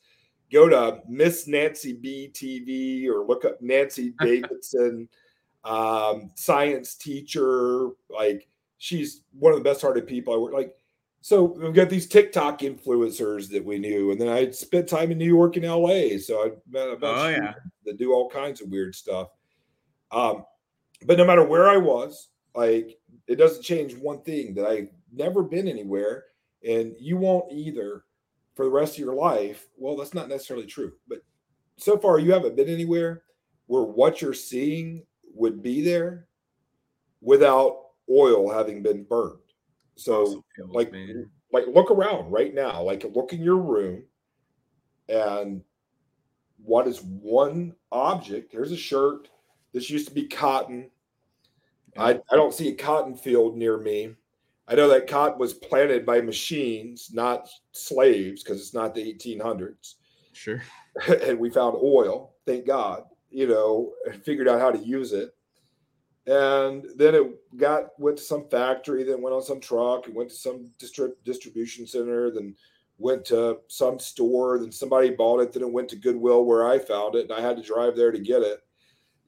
go 0.52 0.68
to 0.68 1.00
Miss 1.08 1.46
Nancy 1.46 1.92
B 1.92 2.30
TV 2.32 3.06
or 3.06 3.26
look 3.26 3.44
up 3.44 3.60
Nancy 3.60 4.14
Davidson, 4.20 5.08
um, 5.64 6.30
science 6.36 6.94
teacher. 6.94 7.90
Like 8.08 8.48
she's 8.78 9.22
one 9.32 9.52
of 9.52 9.58
the 9.58 9.64
best 9.64 9.82
hearted 9.82 10.06
people 10.06 10.34
I 10.34 10.36
work 10.36 10.52
like 10.52 10.74
so 11.22 11.44
we've 11.44 11.74
got 11.74 11.90
these 11.90 12.08
TikTok 12.08 12.60
influencers 12.60 13.50
that 13.50 13.64
we 13.64 13.78
knew, 13.78 14.10
and 14.10 14.20
then 14.20 14.28
I 14.28 14.50
spent 14.50 14.88
time 14.88 15.10
in 15.10 15.18
New 15.18 15.26
York 15.26 15.56
and 15.56 15.66
LA. 15.66 16.18
So 16.18 16.42
I 16.42 16.50
met 16.70 16.88
a 16.88 16.96
bunch 16.96 17.18
oh, 17.18 17.28
yeah. 17.28 17.52
that 17.84 17.98
do 17.98 18.12
all 18.12 18.30
kinds 18.30 18.60
of 18.60 18.70
weird 18.70 18.94
stuff. 18.94 19.28
Um, 20.10 20.44
but 21.04 21.18
no 21.18 21.26
matter 21.26 21.44
where 21.44 21.68
I 21.68 21.76
was, 21.76 22.28
like 22.54 22.98
it 23.26 23.36
doesn't 23.36 23.62
change 23.62 23.94
one 23.94 24.22
thing 24.22 24.54
that 24.54 24.66
I've 24.66 24.88
never 25.12 25.42
been 25.42 25.68
anywhere, 25.68 26.24
and 26.66 26.94
you 26.98 27.18
won't 27.18 27.52
either 27.52 28.04
for 28.54 28.64
the 28.64 28.70
rest 28.70 28.94
of 28.94 29.00
your 29.00 29.14
life. 29.14 29.66
Well, 29.76 29.96
that's 29.96 30.14
not 30.14 30.28
necessarily 30.28 30.66
true, 30.66 30.92
but 31.06 31.18
so 31.76 31.98
far 31.98 32.18
you 32.18 32.32
haven't 32.32 32.56
been 32.56 32.68
anywhere 32.68 33.22
where 33.66 33.84
what 33.84 34.20
you're 34.22 34.34
seeing 34.34 35.04
would 35.34 35.62
be 35.62 35.82
there 35.82 36.26
without 37.20 37.78
oil 38.10 38.50
having 38.50 38.82
been 38.82 39.04
burned. 39.04 39.38
So 40.00 40.44
like 40.68 40.92
man. 40.92 41.30
like 41.52 41.64
look 41.66 41.90
around 41.90 42.30
right 42.30 42.54
now, 42.54 42.82
like 42.82 43.04
look 43.14 43.32
in 43.32 43.42
your 43.42 43.58
room 43.58 44.04
and 45.08 45.62
what 46.62 46.86
is 46.86 47.02
one 47.02 47.74
object? 47.90 48.52
Here's 48.52 48.72
a 48.72 48.76
shirt. 48.76 49.28
This 49.72 49.90
used 49.90 50.08
to 50.08 50.14
be 50.14 50.26
cotton. 50.26 50.90
I, 51.98 52.20
I 52.30 52.36
don't 52.36 52.54
see 52.54 52.68
a 52.68 52.74
cotton 52.74 53.16
field 53.16 53.56
near 53.56 53.76
me. 53.78 54.14
I 54.68 54.74
know 54.74 54.88
that 54.88 55.08
cotton 55.08 55.38
was 55.38 55.52
planted 55.52 56.06
by 56.06 56.20
machines, 56.20 57.10
not 57.12 57.48
slaves, 57.72 58.44
because 58.44 58.60
it's 58.60 58.74
not 58.74 58.94
the 58.94 59.14
1800s. 59.14 59.94
Sure. 60.32 60.62
and 61.26 61.38
we 61.38 61.50
found 61.50 61.76
oil, 61.82 62.34
thank 62.46 62.66
God, 62.66 63.02
you 63.30 63.48
know, 63.48 63.92
and 64.06 64.22
figured 64.22 64.48
out 64.48 64.60
how 64.60 64.70
to 64.70 64.78
use 64.78 65.12
it 65.12 65.34
and 66.30 66.86
then 66.96 67.14
it 67.14 67.56
got 67.56 67.98
went 67.98 68.16
to 68.16 68.22
some 68.22 68.48
factory 68.48 69.02
then 69.02 69.20
went 69.20 69.34
on 69.34 69.42
some 69.42 69.60
truck 69.60 70.06
and 70.06 70.14
went 70.14 70.30
to 70.30 70.36
some 70.36 70.70
distri- 70.78 71.12
distribution 71.24 71.86
center 71.86 72.30
then 72.30 72.54
went 72.98 73.24
to 73.24 73.58
some 73.68 73.98
store 73.98 74.58
then 74.58 74.70
somebody 74.70 75.10
bought 75.10 75.40
it 75.40 75.52
then 75.52 75.62
it 75.62 75.72
went 75.72 75.88
to 75.88 75.96
goodwill 75.96 76.44
where 76.44 76.66
i 76.66 76.78
found 76.78 77.14
it 77.14 77.22
and 77.22 77.32
i 77.32 77.40
had 77.40 77.56
to 77.56 77.62
drive 77.62 77.96
there 77.96 78.12
to 78.12 78.20
get 78.20 78.42
it 78.42 78.60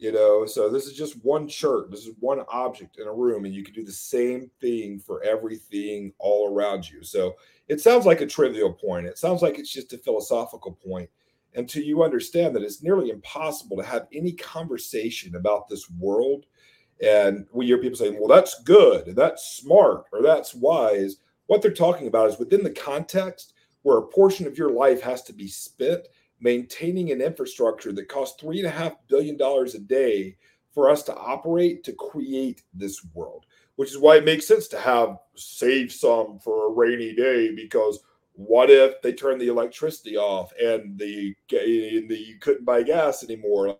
you 0.02 0.10
know? 0.10 0.44
So 0.44 0.68
this 0.68 0.86
is 0.86 0.94
just 0.94 1.24
one 1.24 1.48
shirt 1.48 1.90
this 1.90 2.06
is 2.06 2.14
one 2.18 2.40
object 2.48 2.98
in 2.98 3.06
a 3.06 3.12
room 3.12 3.44
and 3.44 3.54
you 3.54 3.62
can 3.62 3.72
do 3.72 3.84
the 3.84 3.92
same 3.92 4.50
thing 4.60 4.98
for 4.98 5.22
everything 5.22 6.12
all 6.18 6.52
around 6.52 6.90
you. 6.90 7.04
So 7.04 7.36
it 7.68 7.80
sounds 7.80 8.04
like 8.04 8.20
a 8.20 8.26
trivial 8.26 8.72
point 8.72 9.06
it 9.06 9.16
sounds 9.16 9.42
like 9.42 9.58
it's 9.58 9.72
just 9.72 9.92
a 9.92 9.98
philosophical 9.98 10.72
point 10.72 11.08
until 11.54 11.84
you 11.84 12.02
understand 12.02 12.56
that 12.56 12.62
it's 12.62 12.82
nearly 12.82 13.10
impossible 13.10 13.76
to 13.76 13.84
have 13.84 14.08
any 14.12 14.32
conversation 14.32 15.36
about 15.36 15.68
this 15.68 15.88
world 15.88 16.46
and 17.02 17.46
we 17.52 17.66
hear 17.66 17.78
people 17.78 17.96
saying, 17.96 18.16
well, 18.18 18.28
that's 18.28 18.62
good, 18.62 19.16
that's 19.16 19.56
smart, 19.56 20.04
or 20.12 20.22
that's 20.22 20.54
wise. 20.54 21.16
What 21.46 21.60
they're 21.60 21.72
talking 21.72 22.06
about 22.06 22.30
is 22.30 22.38
within 22.38 22.62
the 22.62 22.70
context 22.70 23.54
where 23.82 23.98
a 23.98 24.06
portion 24.06 24.46
of 24.46 24.56
your 24.56 24.70
life 24.70 25.02
has 25.02 25.22
to 25.24 25.32
be 25.32 25.48
spent 25.48 26.06
maintaining 26.40 27.10
an 27.10 27.20
infrastructure 27.20 27.92
that 27.92 28.08
costs 28.08 28.40
three 28.40 28.58
and 28.58 28.66
a 28.66 28.70
half 28.70 28.94
billion 29.08 29.36
dollars 29.36 29.74
a 29.74 29.80
day 29.80 30.36
for 30.72 30.88
us 30.88 31.02
to 31.04 31.14
operate 31.14 31.84
to 31.84 31.92
create 31.92 32.62
this 32.72 33.04
world, 33.14 33.46
which 33.76 33.90
is 33.90 33.98
why 33.98 34.16
it 34.16 34.24
makes 34.24 34.46
sense 34.46 34.68
to 34.68 34.78
have 34.78 35.18
save 35.34 35.92
some 35.92 36.38
for 36.38 36.66
a 36.66 36.72
rainy 36.72 37.14
day 37.14 37.54
because 37.54 38.00
what 38.34 38.70
if 38.70 39.00
they 39.02 39.12
turn 39.12 39.38
the 39.38 39.48
electricity 39.48 40.16
off 40.16 40.52
and 40.60 40.98
the, 40.98 41.34
the 41.50 42.16
you 42.16 42.38
couldn't 42.40 42.64
buy 42.64 42.82
gas 42.82 43.22
anymore? 43.22 43.76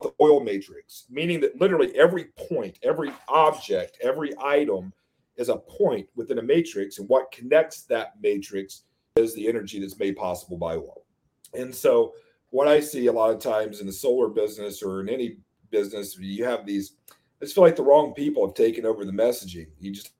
The 0.00 0.12
oil 0.20 0.40
matrix, 0.40 1.04
meaning 1.10 1.40
that 1.40 1.60
literally 1.60 1.94
every 1.96 2.26
point, 2.48 2.78
every 2.82 3.12
object, 3.28 3.98
every 4.02 4.32
item 4.42 4.92
is 5.36 5.48
a 5.48 5.56
point 5.56 6.06
within 6.14 6.38
a 6.38 6.42
matrix, 6.42 6.98
and 6.98 7.08
what 7.08 7.32
connects 7.32 7.82
that 7.82 8.12
matrix 8.20 8.82
is 9.16 9.34
the 9.34 9.48
energy 9.48 9.80
that's 9.80 9.98
made 9.98 10.16
possible 10.16 10.56
by 10.56 10.74
oil. 10.74 11.04
And 11.54 11.74
so, 11.74 12.14
what 12.50 12.68
I 12.68 12.80
see 12.80 13.06
a 13.06 13.12
lot 13.12 13.30
of 13.30 13.40
times 13.40 13.80
in 13.80 13.86
the 13.86 13.92
solar 13.92 14.28
business 14.28 14.82
or 14.82 15.00
in 15.00 15.08
any 15.08 15.38
business, 15.70 16.16
you 16.18 16.44
have 16.44 16.64
these. 16.66 16.96
I 17.10 17.44
just 17.44 17.54
feel 17.54 17.64
like 17.64 17.76
the 17.76 17.82
wrong 17.82 18.14
people 18.14 18.46
have 18.46 18.54
taken 18.54 18.86
over 18.86 19.04
the 19.04 19.12
messaging. 19.12 19.66
You 19.80 19.90
just 19.92 20.12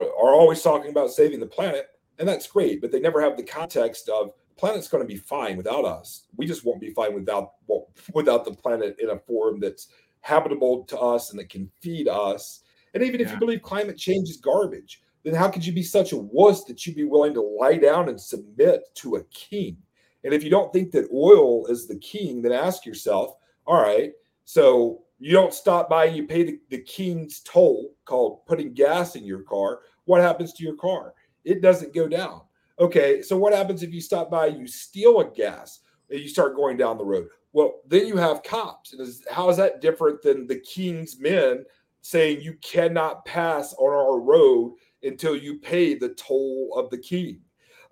are 0.00 0.34
always 0.34 0.62
talking 0.62 0.90
about 0.90 1.10
saving 1.10 1.40
the 1.40 1.46
planet, 1.46 1.86
and 2.18 2.28
that's 2.28 2.46
great, 2.46 2.80
but 2.80 2.90
they 2.90 3.00
never 3.00 3.20
have 3.20 3.36
the 3.36 3.42
context 3.42 4.08
of 4.08 4.32
planet's 4.56 4.88
going 4.88 5.02
to 5.02 5.08
be 5.08 5.18
fine 5.18 5.56
without 5.56 5.84
us. 5.84 6.24
We 6.36 6.46
just 6.46 6.64
won't 6.64 6.80
be 6.80 6.90
fine 6.90 7.14
without 7.14 7.52
well, 7.66 7.88
without 8.12 8.44
the 8.44 8.52
planet 8.52 8.96
in 8.98 9.10
a 9.10 9.18
form 9.18 9.60
that's 9.60 9.88
habitable 10.20 10.84
to 10.84 10.98
us 10.98 11.30
and 11.30 11.38
that 11.38 11.50
can 11.50 11.70
feed 11.80 12.08
us. 12.08 12.62
And 12.94 13.02
even 13.02 13.20
if 13.20 13.30
you 13.30 13.38
believe 13.38 13.62
climate 13.62 13.98
change 13.98 14.30
is 14.30 14.36
garbage, 14.36 15.02
then 15.24 15.34
how 15.34 15.48
could 15.48 15.66
you 15.66 15.72
be 15.72 15.82
such 15.82 16.12
a 16.12 16.16
wuss 16.16 16.64
that 16.64 16.86
you'd 16.86 16.96
be 16.96 17.04
willing 17.04 17.34
to 17.34 17.40
lie 17.40 17.76
down 17.76 18.08
and 18.08 18.20
submit 18.20 18.82
to 18.96 19.16
a 19.16 19.24
king? 19.24 19.76
And 20.22 20.32
if 20.32 20.42
you 20.42 20.50
don't 20.50 20.72
think 20.72 20.92
that 20.92 21.10
oil 21.12 21.66
is 21.66 21.86
the 21.86 21.98
king, 21.98 22.40
then 22.40 22.52
ask 22.52 22.86
yourself, 22.86 23.36
all 23.66 23.82
right, 23.82 24.12
so 24.44 25.02
you 25.18 25.32
don't 25.32 25.52
stop 25.52 25.88
by 25.88 26.06
and 26.06 26.16
you 26.16 26.26
pay 26.26 26.44
the, 26.44 26.58
the 26.70 26.78
king's 26.78 27.40
toll 27.40 27.94
called 28.04 28.46
putting 28.46 28.72
gas 28.72 29.16
in 29.16 29.24
your 29.24 29.42
car. 29.42 29.80
What 30.04 30.20
happens 30.20 30.52
to 30.54 30.64
your 30.64 30.76
car? 30.76 31.14
It 31.44 31.60
doesn't 31.60 31.94
go 31.94 32.08
down 32.08 32.42
Okay, 32.78 33.22
so 33.22 33.36
what 33.36 33.52
happens 33.52 33.82
if 33.82 33.92
you 33.92 34.00
stop 34.00 34.30
by, 34.30 34.46
you 34.46 34.66
steal 34.66 35.20
a 35.20 35.30
gas, 35.30 35.80
and 36.10 36.20
you 36.20 36.28
start 36.28 36.56
going 36.56 36.76
down 36.76 36.98
the 36.98 37.04
road? 37.04 37.28
Well, 37.52 37.80
then 37.86 38.06
you 38.06 38.16
have 38.16 38.42
cops. 38.42 38.92
And 38.92 39.00
is, 39.00 39.24
how 39.30 39.48
is 39.48 39.56
that 39.58 39.80
different 39.80 40.22
than 40.22 40.46
the 40.46 40.58
king's 40.58 41.20
men 41.20 41.64
saying 42.00 42.40
you 42.40 42.54
cannot 42.62 43.24
pass 43.24 43.72
on 43.74 43.92
our 43.92 44.20
road 44.20 44.74
until 45.04 45.36
you 45.36 45.58
pay 45.58 45.94
the 45.94 46.10
toll 46.14 46.72
of 46.76 46.90
the 46.90 46.98
king? 46.98 47.40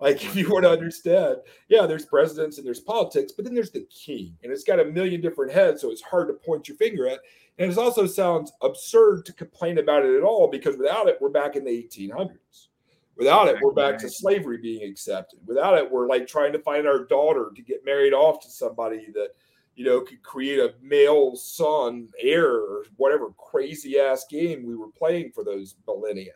Like 0.01 0.21
if 0.21 0.35
you 0.35 0.49
were 0.49 0.59
to 0.59 0.69
understand, 0.69 1.37
yeah, 1.69 1.85
there's 1.85 2.05
presidents 2.05 2.57
and 2.57 2.67
there's 2.67 2.81
politics, 2.81 3.31
but 3.31 3.45
then 3.45 3.53
there's 3.53 3.71
the 3.71 3.87
king, 3.89 4.35
and 4.43 4.51
it's 4.51 4.65
got 4.65 4.81
a 4.81 4.85
million 4.85 5.21
different 5.21 5.53
heads, 5.53 5.79
so 5.79 5.91
it's 5.91 6.01
hard 6.01 6.27
to 6.27 6.33
point 6.33 6.67
your 6.67 6.75
finger 6.75 7.07
at. 7.07 7.19
And 7.57 7.71
it 7.71 7.77
also 7.77 8.05
sounds 8.05 8.51
absurd 8.61 9.25
to 9.27 9.33
complain 9.33 9.77
about 9.77 10.03
it 10.03 10.17
at 10.17 10.23
all 10.23 10.49
because 10.49 10.75
without 10.75 11.07
it, 11.07 11.19
we're 11.21 11.29
back 11.29 11.55
in 11.55 11.63
the 11.63 11.71
1800s. 11.71 12.67
Without 13.15 13.47
it, 13.47 13.57
we're 13.61 13.73
back 13.73 13.97
to 13.99 14.09
slavery 14.09 14.57
being 14.57 14.89
accepted. 14.89 15.39
Without 15.45 15.77
it, 15.77 15.89
we're 15.89 16.07
like 16.07 16.27
trying 16.27 16.51
to 16.53 16.59
find 16.59 16.87
our 16.87 17.05
daughter 17.05 17.51
to 17.55 17.61
get 17.61 17.85
married 17.85 18.13
off 18.13 18.41
to 18.41 18.49
somebody 18.49 19.11
that, 19.13 19.29
you 19.75 19.85
know, 19.85 20.01
could 20.01 20.23
create 20.23 20.59
a 20.59 20.73
male 20.81 21.35
son 21.35 22.09
heir 22.19 22.51
or 22.51 22.85
whatever 22.97 23.29
crazy 23.37 23.99
ass 23.99 24.25
game 24.29 24.65
we 24.65 24.75
were 24.75 24.91
playing 24.97 25.31
for 25.31 25.43
those 25.43 25.75
millennia, 25.87 26.33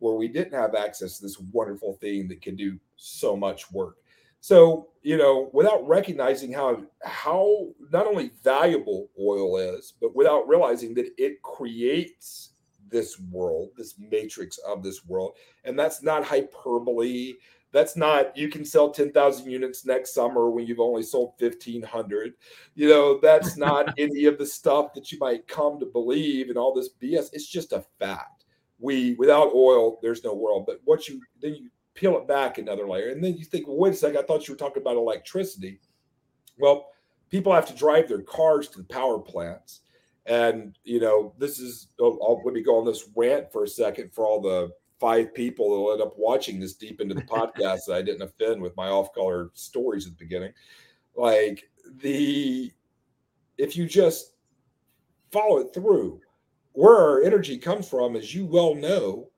where 0.00 0.14
we 0.14 0.26
didn't 0.28 0.54
have 0.54 0.74
access 0.74 1.18
to 1.18 1.22
this 1.22 1.38
wonderful 1.52 1.94
thing 1.94 2.26
that 2.28 2.42
can 2.42 2.56
do 2.56 2.78
so 2.96 3.36
much 3.36 3.70
work. 3.70 3.98
So, 4.40 4.88
you 5.02 5.16
know, 5.16 5.50
without 5.52 5.86
recognizing 5.86 6.52
how 6.52 6.82
how 7.02 7.68
not 7.90 8.06
only 8.06 8.30
valuable 8.42 9.08
oil 9.20 9.56
is, 9.56 9.94
but 10.00 10.14
without 10.14 10.48
realizing 10.48 10.94
that 10.94 11.10
it 11.16 11.42
creates 11.42 12.50
this 12.90 13.18
world, 13.18 13.70
this 13.76 13.94
matrix 13.98 14.58
of 14.58 14.82
this 14.82 15.04
world. 15.04 15.32
And 15.64 15.78
that's 15.78 16.02
not 16.02 16.24
hyperbole. 16.24 17.34
That's 17.70 17.96
not 17.96 18.36
you 18.36 18.48
can 18.48 18.64
sell 18.64 18.90
10,000 18.90 19.50
units 19.50 19.84
next 19.84 20.14
summer 20.14 20.50
when 20.50 20.66
you've 20.66 20.80
only 20.80 21.02
sold 21.02 21.34
1500. 21.38 22.34
You 22.74 22.88
know, 22.88 23.20
that's 23.20 23.56
not 23.58 23.94
any 23.98 24.24
of 24.24 24.38
the 24.38 24.46
stuff 24.46 24.94
that 24.94 25.12
you 25.12 25.18
might 25.18 25.48
come 25.48 25.78
to 25.80 25.86
believe 25.86 26.48
and 26.48 26.58
all 26.58 26.74
this 26.74 26.90
BS. 27.00 27.30
It's 27.32 27.46
just 27.48 27.72
a 27.72 27.84
fact. 27.98 28.44
We 28.80 29.14
without 29.14 29.52
oil, 29.54 29.98
there's 30.02 30.24
no 30.24 30.34
world. 30.34 30.64
But 30.66 30.80
what 30.84 31.08
you 31.08 31.20
then 31.42 31.54
you 31.54 31.70
peel 31.94 32.16
it 32.16 32.28
back 32.28 32.58
another 32.58 32.88
layer, 32.88 33.08
and 33.10 33.22
then 33.22 33.36
you 33.36 33.44
think, 33.44 33.66
well, 33.66 33.76
wait 33.76 33.92
a 33.92 33.96
second, 33.96 34.18
I 34.18 34.22
thought 34.22 34.46
you 34.46 34.54
were 34.54 34.58
talking 34.58 34.80
about 34.80 34.96
electricity. 34.96 35.80
Well, 36.58 36.92
people 37.28 37.52
have 37.52 37.66
to 37.66 37.74
drive 37.74 38.08
their 38.08 38.22
cars 38.22 38.68
to 38.68 38.78
the 38.78 38.84
power 38.84 39.18
plants 39.18 39.80
and 40.28 40.78
you 40.84 41.00
know, 41.00 41.32
this 41.38 41.58
is 41.58 41.88
I'll, 42.00 42.18
I'll, 42.22 42.42
let 42.44 42.54
me 42.54 42.62
go 42.62 42.78
on 42.78 42.84
this 42.84 43.08
rant 43.16 43.50
for 43.50 43.64
a 43.64 43.68
second 43.68 44.12
for 44.12 44.26
all 44.26 44.40
the 44.40 44.70
five 45.00 45.32
people 45.34 45.70
that 45.70 45.80
will 45.80 45.92
end 45.92 46.02
up 46.02 46.14
watching 46.18 46.60
this 46.60 46.74
deep 46.74 47.00
into 47.00 47.14
the 47.14 47.22
podcast 47.22 47.86
that 47.86 47.94
I 47.94 48.02
didn't 48.02 48.22
offend 48.22 48.60
with 48.60 48.76
my 48.76 48.88
off-color 48.88 49.50
stories 49.54 50.06
at 50.06 50.12
the 50.12 50.24
beginning. 50.24 50.52
Like 51.16 51.70
the 52.02 52.70
if 53.56 53.76
you 53.76 53.86
just 53.86 54.34
follow 55.32 55.58
it 55.58 55.72
through, 55.74 56.20
where 56.72 56.96
our 56.96 57.22
energy 57.22 57.58
comes 57.58 57.88
from, 57.88 58.14
as 58.14 58.34
you 58.34 58.46
well 58.46 58.74
know, 58.74 59.30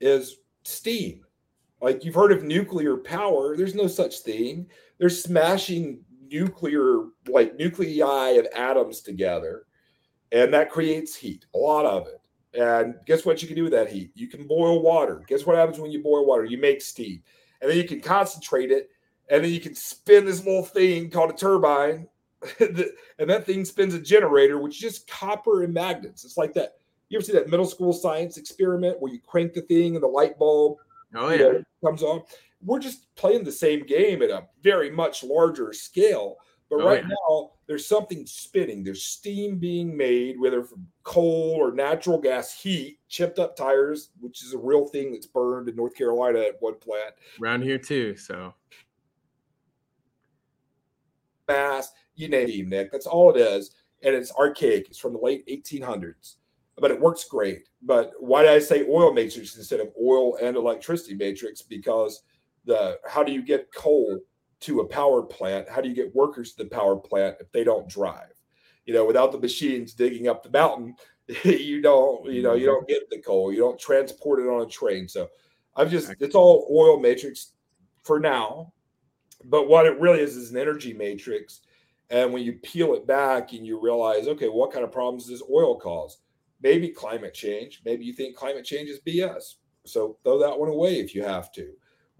is 0.00 0.38
steam. 0.64 1.24
Like 1.80 2.04
you've 2.04 2.14
heard 2.14 2.32
of 2.32 2.42
nuclear 2.42 2.96
power. 2.96 3.56
There's 3.56 3.74
no 3.74 3.86
such 3.86 4.20
thing. 4.20 4.66
They're 4.98 5.08
smashing 5.08 6.00
nuclear, 6.30 7.06
like 7.28 7.56
nuclei 7.56 8.30
of 8.30 8.46
atoms 8.54 9.00
together 9.00 9.66
and 10.32 10.52
that 10.54 10.70
creates 10.70 11.14
heat, 11.14 11.46
a 11.54 11.58
lot 11.58 11.84
of 11.84 12.08
it. 12.08 12.20
And 12.58 12.96
guess 13.06 13.24
what 13.24 13.40
you 13.40 13.48
can 13.48 13.56
do 13.56 13.64
with 13.64 13.72
that 13.72 13.90
heat? 13.90 14.10
You 14.14 14.28
can 14.28 14.46
boil 14.46 14.82
water. 14.82 15.22
Guess 15.26 15.46
what 15.46 15.56
happens 15.56 15.78
when 15.78 15.90
you 15.90 16.02
boil 16.02 16.26
water? 16.26 16.44
You 16.44 16.58
make 16.58 16.82
steam. 16.82 17.22
And 17.60 17.70
then 17.70 17.78
you 17.78 17.84
can 17.84 18.00
concentrate 18.00 18.70
it, 18.70 18.90
and 19.30 19.44
then 19.44 19.52
you 19.52 19.60
can 19.60 19.74
spin 19.74 20.24
this 20.24 20.44
little 20.44 20.64
thing 20.64 21.10
called 21.10 21.30
a 21.30 21.34
turbine. 21.34 22.08
and 22.58 23.30
that 23.30 23.46
thing 23.46 23.64
spins 23.64 23.94
a 23.94 24.00
generator, 24.00 24.58
which 24.58 24.74
is 24.74 24.80
just 24.80 25.08
copper 25.08 25.62
and 25.62 25.72
magnets. 25.72 26.24
It's 26.24 26.36
like 26.36 26.52
that. 26.54 26.74
You 27.08 27.18
ever 27.18 27.24
see 27.24 27.32
that 27.34 27.48
middle 27.48 27.66
school 27.66 27.92
science 27.92 28.36
experiment 28.36 29.00
where 29.00 29.12
you 29.12 29.20
crank 29.20 29.52
the 29.52 29.60
thing 29.62 29.94
and 29.94 30.02
the 30.02 30.08
light 30.08 30.38
bulb 30.38 30.78
oh, 31.14 31.30
yeah. 31.30 31.36
know, 31.36 31.64
comes 31.84 32.02
on? 32.02 32.22
We're 32.64 32.80
just 32.80 33.14
playing 33.14 33.44
the 33.44 33.52
same 33.52 33.84
game 33.84 34.22
at 34.22 34.30
a 34.30 34.46
very 34.62 34.90
much 34.90 35.22
larger 35.22 35.72
scale 35.72 36.38
but 36.72 36.80
oh, 36.80 36.86
right 36.86 37.02
yeah. 37.02 37.14
now, 37.28 37.50
there's 37.66 37.86
something 37.86 38.24
spinning. 38.24 38.82
There's 38.82 39.04
steam 39.04 39.58
being 39.58 39.94
made, 39.94 40.40
whether 40.40 40.64
from 40.64 40.86
coal 41.02 41.54
or 41.58 41.70
natural 41.70 42.18
gas 42.18 42.58
heat, 42.58 42.98
chipped 43.08 43.38
up 43.38 43.56
tires, 43.56 44.08
which 44.20 44.42
is 44.42 44.54
a 44.54 44.58
real 44.58 44.86
thing 44.86 45.12
that's 45.12 45.26
burned 45.26 45.68
in 45.68 45.76
North 45.76 45.94
Carolina 45.94 46.38
at 46.38 46.56
one 46.60 46.76
plant. 46.76 47.14
Around 47.42 47.64
here 47.64 47.76
too. 47.76 48.16
So 48.16 48.54
mass, 51.46 51.92
you 52.14 52.28
name 52.28 52.48
it, 52.48 52.68
Nick. 52.68 52.90
That's 52.90 53.06
all 53.06 53.30
it 53.36 53.38
is. 53.38 53.72
And 54.02 54.14
it's 54.14 54.32
archaic. 54.32 54.86
It's 54.88 54.98
from 54.98 55.12
the 55.12 55.18
late 55.18 55.46
1800s, 55.46 56.36
but 56.78 56.90
it 56.90 56.98
works 56.98 57.24
great. 57.24 57.68
But 57.82 58.12
why 58.18 58.44
did 58.44 58.52
I 58.52 58.60
say 58.60 58.86
oil 58.88 59.12
matrix 59.12 59.58
instead 59.58 59.80
of 59.80 59.92
oil 60.02 60.36
and 60.36 60.56
electricity 60.56 61.16
matrix? 61.16 61.60
Because 61.60 62.22
the 62.64 62.98
how 63.06 63.22
do 63.22 63.30
you 63.30 63.42
get 63.42 63.74
coal 63.74 64.20
to 64.62 64.80
a 64.80 64.86
power 64.86 65.22
plant, 65.22 65.68
how 65.68 65.80
do 65.80 65.88
you 65.88 65.94
get 65.94 66.14
workers 66.14 66.52
to 66.52 66.64
the 66.64 66.70
power 66.70 66.96
plant 66.96 67.36
if 67.40 67.50
they 67.52 67.64
don't 67.64 67.88
drive? 67.88 68.32
You 68.86 68.94
know, 68.94 69.04
without 69.04 69.32
the 69.32 69.38
machines 69.38 69.94
digging 69.94 70.28
up 70.28 70.42
the 70.42 70.50
mountain, 70.50 70.94
you 71.44 71.80
don't, 71.80 72.24
you 72.26 72.42
know, 72.42 72.54
you 72.54 72.66
mm-hmm. 72.66 72.74
don't 72.74 72.88
get 72.88 73.08
the 73.10 73.18
coal, 73.18 73.52
you 73.52 73.58
don't 73.58 73.78
transport 73.78 74.40
it 74.40 74.48
on 74.48 74.62
a 74.62 74.66
train. 74.66 75.08
So 75.08 75.28
I've 75.76 75.90
just, 75.90 76.14
it's 76.20 76.34
all 76.34 76.68
oil 76.70 76.98
matrix 76.98 77.52
for 78.02 78.18
now. 78.18 78.72
But 79.44 79.68
what 79.68 79.86
it 79.86 79.98
really 79.98 80.20
is 80.20 80.36
is 80.36 80.50
an 80.50 80.58
energy 80.58 80.92
matrix. 80.92 81.62
And 82.10 82.32
when 82.32 82.42
you 82.42 82.54
peel 82.54 82.94
it 82.94 83.06
back 83.06 83.52
and 83.52 83.66
you 83.66 83.80
realize, 83.80 84.28
okay, 84.28 84.48
what 84.48 84.72
kind 84.72 84.84
of 84.84 84.92
problems 84.92 85.28
does 85.28 85.42
oil 85.50 85.78
cause? 85.78 86.18
Maybe 86.62 86.88
climate 86.88 87.34
change. 87.34 87.80
Maybe 87.84 88.04
you 88.04 88.12
think 88.12 88.36
climate 88.36 88.64
change 88.64 88.88
is 88.88 89.00
BS. 89.00 89.54
So 89.84 90.18
throw 90.22 90.38
that 90.38 90.58
one 90.58 90.68
away 90.68 91.00
if 91.00 91.14
you 91.14 91.24
have 91.24 91.50
to. 91.52 91.72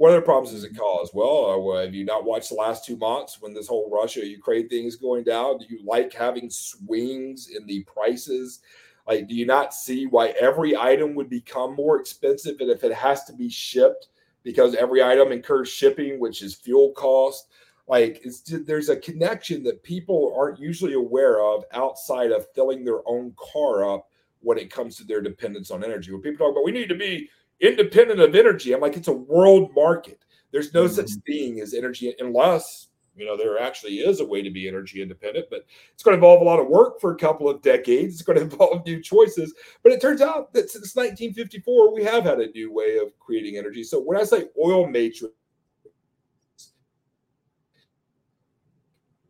What 0.02 0.10
other 0.10 0.20
problems 0.20 0.50
does 0.50 0.64
it 0.64 0.76
cause? 0.76 1.12
Well, 1.14 1.76
have 1.76 1.94
you 1.94 2.04
not 2.04 2.24
watched 2.24 2.48
the 2.48 2.56
last 2.56 2.84
two 2.84 2.96
months 2.96 3.40
when 3.40 3.54
this 3.54 3.68
whole 3.68 3.88
Russia 3.88 4.26
Ukraine 4.26 4.68
thing 4.68 4.84
is 4.84 4.96
going 4.96 5.22
down? 5.22 5.58
Do 5.58 5.66
you 5.70 5.78
like 5.84 6.12
having 6.12 6.50
swings 6.50 7.50
in 7.56 7.64
the 7.66 7.84
prices? 7.84 8.62
Like, 9.06 9.28
do 9.28 9.36
you 9.36 9.46
not 9.46 9.72
see 9.72 10.06
why 10.06 10.30
every 10.30 10.76
item 10.76 11.14
would 11.14 11.30
become 11.30 11.76
more 11.76 12.00
expensive 12.00 12.56
and 12.58 12.68
if 12.68 12.82
it 12.82 12.92
has 12.92 13.22
to 13.26 13.32
be 13.32 13.48
shipped 13.48 14.08
because 14.42 14.74
every 14.74 15.04
item 15.04 15.30
incurs 15.30 15.68
shipping, 15.68 16.18
which 16.18 16.42
is 16.42 16.52
fuel 16.52 16.90
cost? 16.96 17.46
Like, 17.86 18.26
there's 18.50 18.88
a 18.88 18.96
connection 18.96 19.62
that 19.62 19.84
people 19.84 20.34
aren't 20.36 20.58
usually 20.58 20.94
aware 20.94 21.40
of 21.40 21.62
outside 21.72 22.32
of 22.32 22.52
filling 22.56 22.84
their 22.84 23.08
own 23.08 23.34
car 23.38 23.88
up 23.88 24.08
when 24.40 24.58
it 24.58 24.68
comes 24.68 24.96
to 24.96 25.04
their 25.04 25.20
dependence 25.20 25.70
on 25.70 25.84
energy. 25.84 26.10
When 26.10 26.22
people 26.22 26.44
talk 26.44 26.54
about 26.54 26.64
we 26.64 26.72
need 26.72 26.88
to 26.88 26.96
be 26.96 27.30
independent 27.62 28.20
of 28.20 28.34
energy. 28.34 28.74
I'm 28.74 28.80
like, 28.80 28.97
it's 28.97 29.09
a 29.09 29.12
world 29.12 29.70
market. 29.74 30.24
There's 30.51 30.74
no 30.74 30.84
mm-hmm. 30.84 30.94
such 30.94 31.10
thing 31.24 31.60
as 31.60 31.72
energy 31.72 32.14
unless 32.18 32.89
you 33.14 33.26
know 33.26 33.36
there 33.36 33.59
actually 33.60 33.98
is 33.98 34.20
a 34.20 34.24
way 34.24 34.43
to 34.43 34.51
be 34.51 34.66
energy 34.66 35.02
independent 35.02 35.44
but 35.51 35.66
it's 35.93 36.02
going 36.02 36.12
to 36.12 36.16
involve 36.16 36.40
a 36.40 36.44
lot 36.44 36.59
of 36.59 36.68
work 36.68 36.98
for 36.98 37.12
a 37.12 37.16
couple 37.16 37.47
of 37.47 37.60
decades 37.60 38.14
it's 38.14 38.22
going 38.22 38.39
to 38.39 38.44
involve 38.44 38.86
new 38.86 39.02
choices 39.02 39.52
but 39.82 39.93
it 39.93 40.01
turns 40.01 40.22
out 40.22 40.51
that 40.55 40.70
since 40.70 40.97
1954 40.97 41.94
we 41.94 42.02
have 42.02 42.24
had 42.24 42.40
a 42.40 42.51
new 42.52 42.72
way 42.72 42.97
of 42.97 43.09
creating 43.18 43.59
energy 43.59 43.84
so 43.84 44.01
when 44.01 44.18
i 44.18 44.24
say 44.24 44.47
oil 44.62 44.86
matrix 44.86 45.34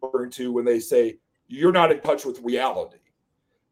referring 0.01 0.31
to 0.31 0.53
when 0.53 0.65
they 0.65 0.79
say 0.79 1.19
you're 1.49 1.73
not 1.73 1.91
in 1.91 2.01
touch 2.03 2.25
with 2.25 2.41
reality 2.41 2.99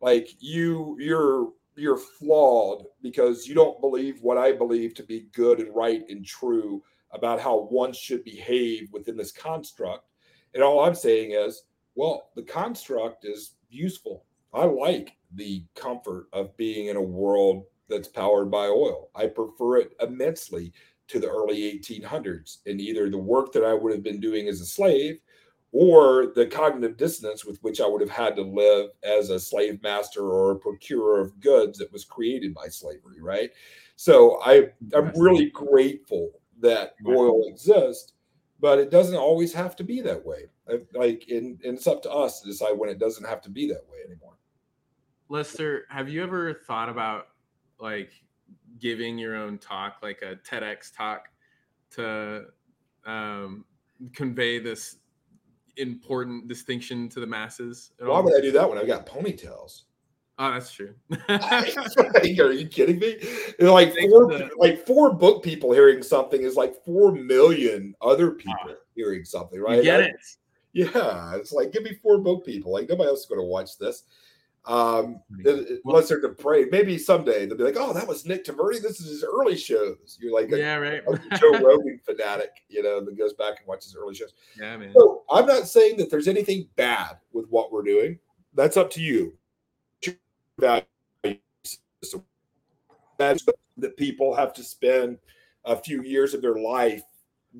like 0.01 0.31
you 0.41 0.97
you're 0.99 1.53
you're 1.76 1.97
flawed 1.97 2.84
because 3.02 3.47
you 3.47 3.55
don't 3.55 3.80
believe 3.80 4.20
what 4.22 4.38
I 4.38 4.52
believe 4.52 4.94
to 4.94 5.02
be 5.02 5.28
good 5.32 5.60
and 5.60 5.74
right 5.74 6.02
and 6.09 6.24
true 6.24 6.82
about 7.12 7.40
how 7.40 7.66
one 7.70 7.92
should 7.92 8.24
behave 8.24 8.88
within 8.92 9.16
this 9.16 9.32
construct. 9.32 10.05
And 10.55 10.62
all 10.62 10.84
I'm 10.84 10.94
saying 10.94 11.32
is, 11.32 11.64
well, 11.94 12.30
the 12.36 12.42
construct 12.42 13.24
is 13.24 13.56
useful. 13.68 14.24
I 14.52 14.64
like 14.64 15.12
the 15.34 15.64
comfort 15.74 16.28
of 16.32 16.56
being 16.56 16.88
in 16.88 16.97
a 16.97 17.02
world 17.02 17.64
that's 17.88 18.09
powered 18.09 18.51
by 18.51 18.66
oil. 18.66 19.10
I 19.14 19.26
prefer 19.26 19.78
it 19.78 19.92
immensely 20.01 20.72
to 21.09 21.18
the 21.18 21.28
early 21.28 21.78
1800s 21.78 22.59
and 22.66 22.80
either 22.80 23.10
the 23.10 23.18
work 23.18 23.52
that 23.52 23.64
I 23.64 23.74
would 23.74 23.92
have 23.92 24.02
been 24.02 24.20
doing 24.20 24.48
as 24.48 24.60
a 24.60 24.66
slave 24.66 25.18
or 25.72 26.32
the 26.34 26.47
cognitive 26.47 26.97
dissonance 26.97 27.44
with 27.44 27.62
which 27.62 27.80
I 27.80 27.86
would 27.86 28.01
have 28.01 28.10
had 28.10 28.34
to 28.36 28.42
live 28.42 28.90
as 29.05 29.30
a 29.30 29.38
slave 29.38 29.82
master 29.82 30.22
or 30.22 30.52
a 30.52 30.59
procurer 30.59 31.20
of 31.20 31.38
goods 31.40 31.78
that 31.78 31.92
was 31.92 32.05
created 32.05 32.55
by 32.55 32.68
slavery, 32.68 33.20
right? 33.20 33.51
So 33.97 34.40
I, 34.42 34.70
I'm 34.94 35.12
really 35.16 35.51
grateful 35.51 36.32
that 36.60 36.94
oil 37.06 37.47
exists, 37.47 38.14
but 38.59 38.78
it 38.78 38.90
doesn't 38.90 39.16
always 39.16 39.52
have 39.52 39.76
to 39.76 39.84
be 39.84 40.01
that 40.01 40.24
way. 40.24 40.47
Like, 40.92 41.26
and, 41.30 41.60
and 41.64 41.76
it's 41.76 41.86
up 41.86 42.02
to 42.02 42.10
us 42.10 42.40
to 42.40 42.48
decide 42.48 42.76
when 42.76 42.90
it 42.90 42.98
doesn't 42.98 43.26
have 43.26 43.40
to 43.42 43.51
be 43.51 43.68
that 43.68 43.84
way 43.88 43.98
anymore. 44.05 44.38
Lester, 45.28 45.84
have 45.88 46.09
you 46.09 46.22
ever 46.22 46.55
thought 46.66 46.88
about 46.88 47.28
like 47.78 48.10
giving 48.80 49.18
your 49.18 49.36
own 49.36 49.59
talk, 49.59 49.98
like 50.02 50.22
a 50.22 50.36
TEDx 50.36 50.94
talk, 50.94 51.28
to 51.92 52.47
um, 53.06 53.64
convey 54.12 54.59
this 54.59 54.97
important 55.81 56.48
distinction 56.48 57.09
to 57.11 57.20
the 57.20 57.27
masses. 57.27 57.93
Why 57.98 58.20
would 58.20 58.36
I 58.36 58.40
do 58.40 58.52
that 58.52 58.69
when 58.69 58.78
I've 58.78 58.86
got 58.86 59.07
ponytails? 59.07 59.82
Oh, 60.39 60.52
that's 60.52 60.73
true. 60.73 60.94
like, 61.11 61.20
are 61.28 62.52
you 62.52 62.66
kidding 62.66 62.98
me? 62.98 63.19
like 63.59 63.94
four, 64.09 64.51
like 64.57 64.86
four 64.86 65.12
book 65.12 65.43
people 65.43 65.73
hearing 65.73 66.02
something 66.02 66.43
is 66.43 66.57
like 66.57 66.82
four 66.82 67.12
million 67.12 67.94
other 68.01 68.31
people 68.31 68.74
hearing 68.94 69.24
something, 69.24 69.61
right? 69.61 69.77
You 69.77 69.82
get 69.82 70.01
it. 70.01 70.16
Yeah, 70.73 71.35
it's 71.35 71.52
like 71.52 71.73
give 71.73 71.82
me 71.82 71.94
four 72.02 72.19
book 72.19 72.47
people. 72.47 72.73
Like 72.73 72.89
nobody 72.89 73.09
else 73.09 73.20
is 73.20 73.27
going 73.27 73.40
to 73.40 73.47
watch 73.47 73.77
this. 73.77 74.05
Um, 74.66 75.20
unless 75.85 76.09
they're 76.09 76.20
depraved. 76.20 76.70
Maybe 76.70 76.99
someday 76.99 77.47
they'll 77.47 77.57
be 77.57 77.65
like, 77.65 77.78
"Oh, 77.78 77.95
that 77.95 78.07
was 78.07 78.27
Nick 78.27 78.45
Taverdi. 78.45 78.82
This 78.82 79.01
is 79.01 79.09
his 79.09 79.24
early 79.24 79.57
shows." 79.57 80.19
You're 80.20 80.35
like, 80.35 80.53
a, 80.53 80.59
yeah, 80.59 80.77
right. 80.77 81.03
a 81.07 81.39
Joe 81.39 81.59
Rogan 81.61 81.99
fanatic, 82.05 82.51
you 82.69 82.82
know, 82.82 83.03
that 83.03 83.16
goes 83.16 83.32
back 83.32 83.59
and 83.59 83.66
watches 83.66 83.97
early 83.99 84.15
shows. 84.15 84.35
Yeah, 84.59 84.77
man. 84.77 84.93
So 84.95 85.23
I'm 85.31 85.47
not 85.47 85.66
saying 85.66 85.97
that 85.97 86.11
there's 86.11 86.28
anything 86.28 86.69
bad 86.77 87.16
with 87.32 87.47
what 87.49 87.73
we're 87.73 87.82
doing. 87.82 88.19
That's 88.55 88.77
up 88.77 88.91
to 88.91 89.01
you. 89.01 89.35
That 90.59 90.87
that 93.19 93.97
people 93.97 94.35
have 94.35 94.53
to 94.55 94.62
spend 94.62 95.19
a 95.65 95.77
few 95.77 96.03
years 96.03 96.35
of 96.35 96.43
their 96.43 96.57
life 96.57 97.03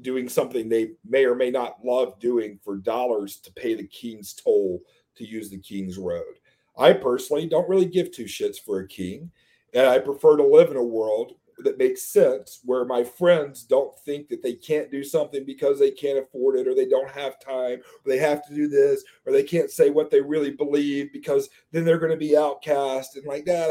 doing 0.02 0.28
something 0.28 0.68
they 0.68 0.93
may 1.09 1.24
or 1.24 1.35
may 1.35 1.51
not 1.51 1.85
love 1.85 2.18
doing 2.20 2.59
for 2.62 2.77
dollars 2.77 3.39
to 3.39 3.52
pay 3.52 3.74
the 3.74 3.86
king's 3.86 4.35
toll 4.35 4.81
to 5.16 5.27
use 5.27 5.51
the 5.51 5.59
king's 5.59 5.98
road 5.98 6.39
I 6.81 6.94
personally 6.94 7.47
don't 7.47 7.69
really 7.69 7.86
give 7.86 8.11
two 8.11 8.24
shits 8.24 8.59
for 8.59 8.81
a 8.81 8.89
king. 8.89 9.31
And 9.74 9.86
I 9.86 9.98
prefer 9.98 10.36
to 10.36 10.43
live 10.43 10.70
in 10.70 10.77
a 10.77 10.82
world 10.82 11.35
that 11.59 11.77
makes 11.77 12.02
sense 12.02 12.61
where 12.65 12.86
my 12.86 13.05
friends 13.05 13.65
don't 13.65 13.94
think 14.01 14.28
that 14.28 14.43
they 14.43 14.55
can't 14.55 14.90
do 14.90 15.05
something 15.05 15.44
because 15.44 15.78
they 15.78 15.90
can't 15.90 16.19
afford 16.19 16.57
it 16.57 16.66
or 16.66 16.74
they 16.74 16.89
don't 16.89 17.11
have 17.11 17.39
time 17.39 17.81
or 17.81 18.07
they 18.07 18.16
have 18.16 18.47
to 18.47 18.55
do 18.55 18.66
this 18.66 19.05
or 19.27 19.32
they 19.32 19.43
can't 19.43 19.70
say 19.70 19.90
what 19.90 20.11
they 20.11 20.23
really 20.23 20.51
believe 20.51 21.12
because 21.12 21.51
then 21.70 21.85
they're 21.85 21.98
going 21.98 22.11
to 22.11 22.16
be 22.16 22.35
outcast 22.35 23.16
and 23.16 23.27
like 23.27 23.44
that. 23.44 23.70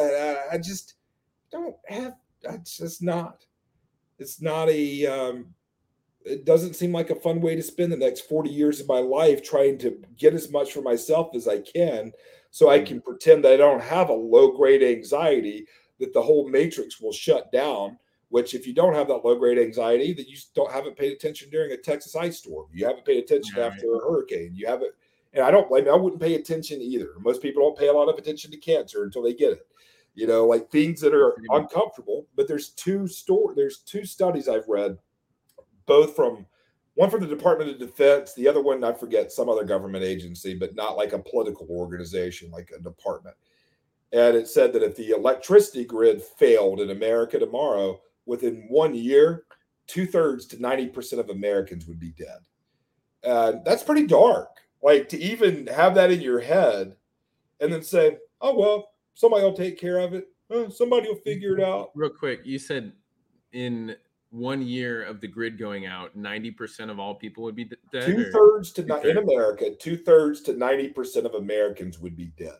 I, 0.52 0.56
I 0.56 0.57
just 0.60 0.94
don't 1.52 1.76
have, 1.88 2.14
that's 2.44 2.77
just 2.77 3.02
not, 3.02 3.44
it's 4.19 4.40
not 4.40 4.69
a, 4.69 5.07
um, 5.07 5.48
it 6.26 6.45
doesn't 6.45 6.76
seem 6.76 6.91
like 6.91 7.10
a 7.10 7.15
fun 7.15 7.41
way 7.41 7.56
to 7.56 7.64
spend 7.64 7.91
the 7.91 7.98
next 7.98 8.22
40 8.22 8.52
years 8.52 8.80
of 8.80 8.88
my 8.88 8.99
life 8.99 9.44
trying 9.44 9.80
to 9.80 9.99
get 10.15 10.36
as 10.36 10.52
much 10.52 10.73
for 10.73 10.81
myself 10.81 11.30
as 11.34 11.48
I 11.48 11.61
can 11.61 12.11
so 12.51 12.69
I 12.69 12.80
can 12.80 13.01
pretend 13.01 13.43
that 13.43 13.53
I 13.53 13.57
don't 13.57 13.81
have 13.81 14.09
a 14.09 14.13
low 14.13 14.51
grade 14.51 14.84
anxiety, 14.84 15.67
that 15.99 16.13
the 16.13 16.21
whole 16.21 16.47
matrix 16.49 16.99
will 16.99 17.11
shut 17.11 17.51
down. 17.51 17.97
Which, 18.30 18.53
if 18.53 18.67
you 18.67 18.76
don't 18.76 18.93
have 18.93 19.07
that 19.07 19.26
low 19.26 19.35
grade 19.35 19.57
anxiety, 19.57 20.13
that 20.13 20.30
you 20.30 20.38
don't 20.53 20.71
haven't 20.71 20.95
paid 20.95 21.11
attention 21.11 21.49
during 21.49 21.71
a 21.71 21.77
Texas 21.77 22.15
ice 22.15 22.38
storm, 22.38 22.67
you 22.71 22.85
haven't 22.85 23.03
paid 23.03 23.23
attention 23.23 23.55
right. 23.57 23.71
after 23.71 23.95
a 23.95 23.99
hurricane, 23.99 24.51
you 24.53 24.67
haven't, 24.67 24.93
and 25.34 25.43
I 25.43 25.49
don't 25.49 25.67
blame 25.67 25.85
you. 25.85 25.91
I 25.91 25.95
wouldn't 25.95 26.21
pay 26.21 26.35
attention 26.35 26.80
either. 26.80 27.13
Most 27.19 27.41
people 27.41 27.63
don't 27.63 27.77
pay 27.77 27.88
a 27.88 27.93
lot 27.93 28.07
of 28.07 28.19
attention 28.19 28.51
to 28.51 28.57
cancer 28.57 29.03
until 29.03 29.23
they 29.23 29.34
get 29.34 29.53
it. 29.53 29.65
You 30.13 30.27
know, 30.27 30.45
like 30.45 30.69
things 30.69 31.01
that 31.01 31.15
are 31.15 31.38
uncomfortable. 31.49 32.27
But 32.35 32.47
there's 32.47 32.69
two 32.69 33.07
store, 33.07 33.55
there's 33.55 33.80
two 33.80 34.05
studies 34.05 34.47
I've 34.47 34.67
read, 34.67 34.97
both 35.88 36.15
from 36.15 36.45
one 36.99 37.09
from 37.09 37.21
the 37.21 37.27
Department 37.27 37.69
of 37.69 37.80
Defense, 37.80 38.34
the 38.34 38.45
other 38.45 38.61
one 38.61 38.84
I 38.84 38.91
forget 38.91 39.31
some 39.31 39.47
other 39.47 39.63
government 39.63 40.03
agency, 40.03 40.53
but 40.53 40.76
not 40.76 40.97
like 40.97 41.13
a 41.13 41.19
political 41.19 41.65
organization, 41.69 42.51
like 42.51 42.73
a 42.77 42.81
department. 42.81 43.38
And 44.11 44.35
it 44.35 44.49
said 44.49 44.73
that 44.73 44.84
if 44.84 44.97
the 44.97 45.11
electricity 45.11 45.85
grid 45.85 46.21
failed 46.21 46.81
in 46.81 46.89
America 46.89 47.39
tomorrow, 47.39 48.01
within 48.26 48.65
one 48.67 48.93
year, 48.93 49.45
two 49.88 50.05
thirds 50.05 50.45
to 50.47 50.57
90% 50.57 51.19
of 51.19 51.30
Americans 51.30 51.88
would 51.88 52.01
be 52.01 52.11
dead. 52.17 52.39
And 53.23 53.63
that's 53.63 53.81
pretty 53.81 54.05
dark. 54.05 54.49
Like 54.84 55.07
to 55.07 55.17
even 55.19 55.67
have 55.67 55.95
that 55.95 56.11
in 56.11 56.19
your 56.19 56.41
head 56.41 56.97
and 57.61 57.71
then 57.71 57.81
say, 57.81 58.17
oh, 58.41 58.59
well, 58.59 58.89
somebody 59.13 59.45
will 59.45 59.53
take 59.53 59.80
care 59.80 59.99
of 59.99 60.13
it. 60.13 60.27
somebody 60.76 61.07
will 61.07 61.15
figure 61.15 61.57
it 61.57 61.63
out. 61.63 61.91
Real 61.95 62.09
quick, 62.09 62.41
you 62.43 62.59
said 62.59 62.91
in 63.53 63.95
one 64.31 64.61
year 64.61 65.03
of 65.03 65.22
the 65.22 65.27
grid 65.27 65.57
going 65.57 65.85
out, 65.85 66.18
90% 66.18 66.89
of 66.89 66.99
all 66.99 67.15
people 67.15 67.43
would 67.43 67.56
be 67.56 67.65
dead? 67.91 68.06
Two 68.06 68.31
thirds 68.31 68.72
to 68.73 68.84
two-thirds? 68.84 69.06
in 69.06 69.18
America, 69.18 69.72
two 69.76 69.97
thirds 69.97 70.41
to 70.41 70.53
90% 70.53 71.26
of 71.26 71.35
Americans 71.35 71.99
would 71.99 72.15
be 72.15 72.27
dead. 72.38 72.57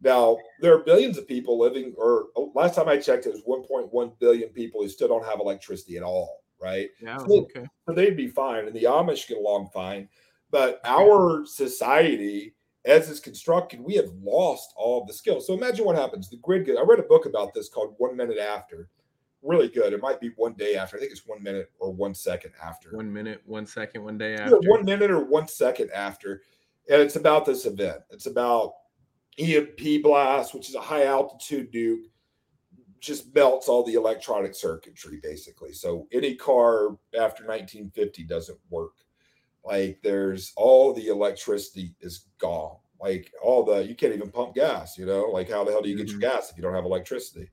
Now, 0.00 0.38
there 0.60 0.74
are 0.74 0.84
billions 0.84 1.18
of 1.18 1.26
people 1.26 1.58
living, 1.58 1.94
or 1.96 2.26
oh, 2.36 2.52
last 2.54 2.76
time 2.76 2.88
I 2.88 2.98
checked, 2.98 3.26
it 3.26 3.32
was 3.32 3.42
1.1 3.42 4.18
billion 4.20 4.48
people 4.50 4.82
who 4.82 4.88
still 4.88 5.08
don't 5.08 5.24
have 5.24 5.40
electricity 5.40 5.96
at 5.96 6.04
all, 6.04 6.44
right? 6.62 6.88
Yeah, 7.00 7.18
so, 7.18 7.40
okay. 7.42 7.66
So 7.86 7.94
they'd 7.94 8.16
be 8.16 8.28
fine, 8.28 8.66
and 8.66 8.74
the 8.74 8.84
Amish 8.84 9.26
get 9.26 9.38
along 9.38 9.70
fine. 9.74 10.08
But 10.50 10.80
our 10.84 11.44
society, 11.46 12.54
as 12.84 13.10
it's 13.10 13.18
constructed, 13.18 13.80
we 13.80 13.96
have 13.96 14.10
lost 14.22 14.72
all 14.76 15.00
of 15.00 15.08
the 15.08 15.14
skills. 15.14 15.46
So 15.46 15.54
imagine 15.54 15.84
what 15.84 15.96
happens. 15.96 16.30
The 16.30 16.36
grid, 16.36 16.70
I 16.70 16.82
read 16.82 17.00
a 17.00 17.02
book 17.02 17.26
about 17.26 17.52
this 17.52 17.68
called 17.68 17.94
One 17.98 18.16
Minute 18.16 18.38
After 18.38 18.88
really 19.42 19.68
good. 19.68 19.92
It 19.92 20.00
might 20.00 20.20
be 20.20 20.30
one 20.36 20.54
day 20.54 20.76
after. 20.76 20.96
I 20.96 21.00
think 21.00 21.12
it's 21.12 21.26
one 21.26 21.42
minute 21.42 21.70
or 21.78 21.92
one 21.92 22.14
second 22.14 22.52
after. 22.62 22.90
One 22.90 23.12
minute, 23.12 23.42
one 23.46 23.66
second, 23.66 24.04
one 24.04 24.18
day 24.18 24.34
after. 24.34 24.58
Yeah, 24.62 24.70
one 24.70 24.84
minute 24.84 25.10
or 25.10 25.24
one 25.24 25.48
second 25.48 25.90
after. 25.92 26.42
And 26.90 27.00
it's 27.00 27.16
about 27.16 27.44
this 27.44 27.66
event. 27.66 28.00
It's 28.10 28.26
about 28.26 28.74
EMP 29.38 30.02
blast, 30.02 30.54
which 30.54 30.68
is 30.68 30.74
a 30.74 30.80
high 30.80 31.04
altitude 31.04 31.72
nuke, 31.72 32.04
just 33.00 33.32
melts 33.34 33.68
all 33.68 33.84
the 33.84 33.94
electronic 33.94 34.54
circuitry 34.54 35.20
basically. 35.22 35.72
So 35.72 36.08
any 36.12 36.34
car 36.34 36.96
after 37.14 37.46
1950 37.46 38.24
doesn't 38.24 38.58
work. 38.70 38.94
Like 39.64 40.00
there's 40.02 40.52
all 40.56 40.92
the 40.92 41.08
electricity 41.08 41.94
is 42.00 42.26
gone. 42.38 42.76
Like 43.00 43.32
all 43.42 43.64
the 43.64 43.84
you 43.84 43.94
can't 43.94 44.14
even 44.14 44.30
pump 44.30 44.54
gas, 44.54 44.98
you 44.98 45.06
know, 45.06 45.26
like 45.26 45.48
how 45.48 45.62
the 45.62 45.70
hell 45.70 45.82
do 45.82 45.88
you 45.88 45.96
get 45.96 46.08
mm-hmm. 46.08 46.20
your 46.20 46.32
gas 46.32 46.50
if 46.50 46.56
you 46.56 46.62
don't 46.62 46.74
have 46.74 46.84
electricity? 46.84 47.48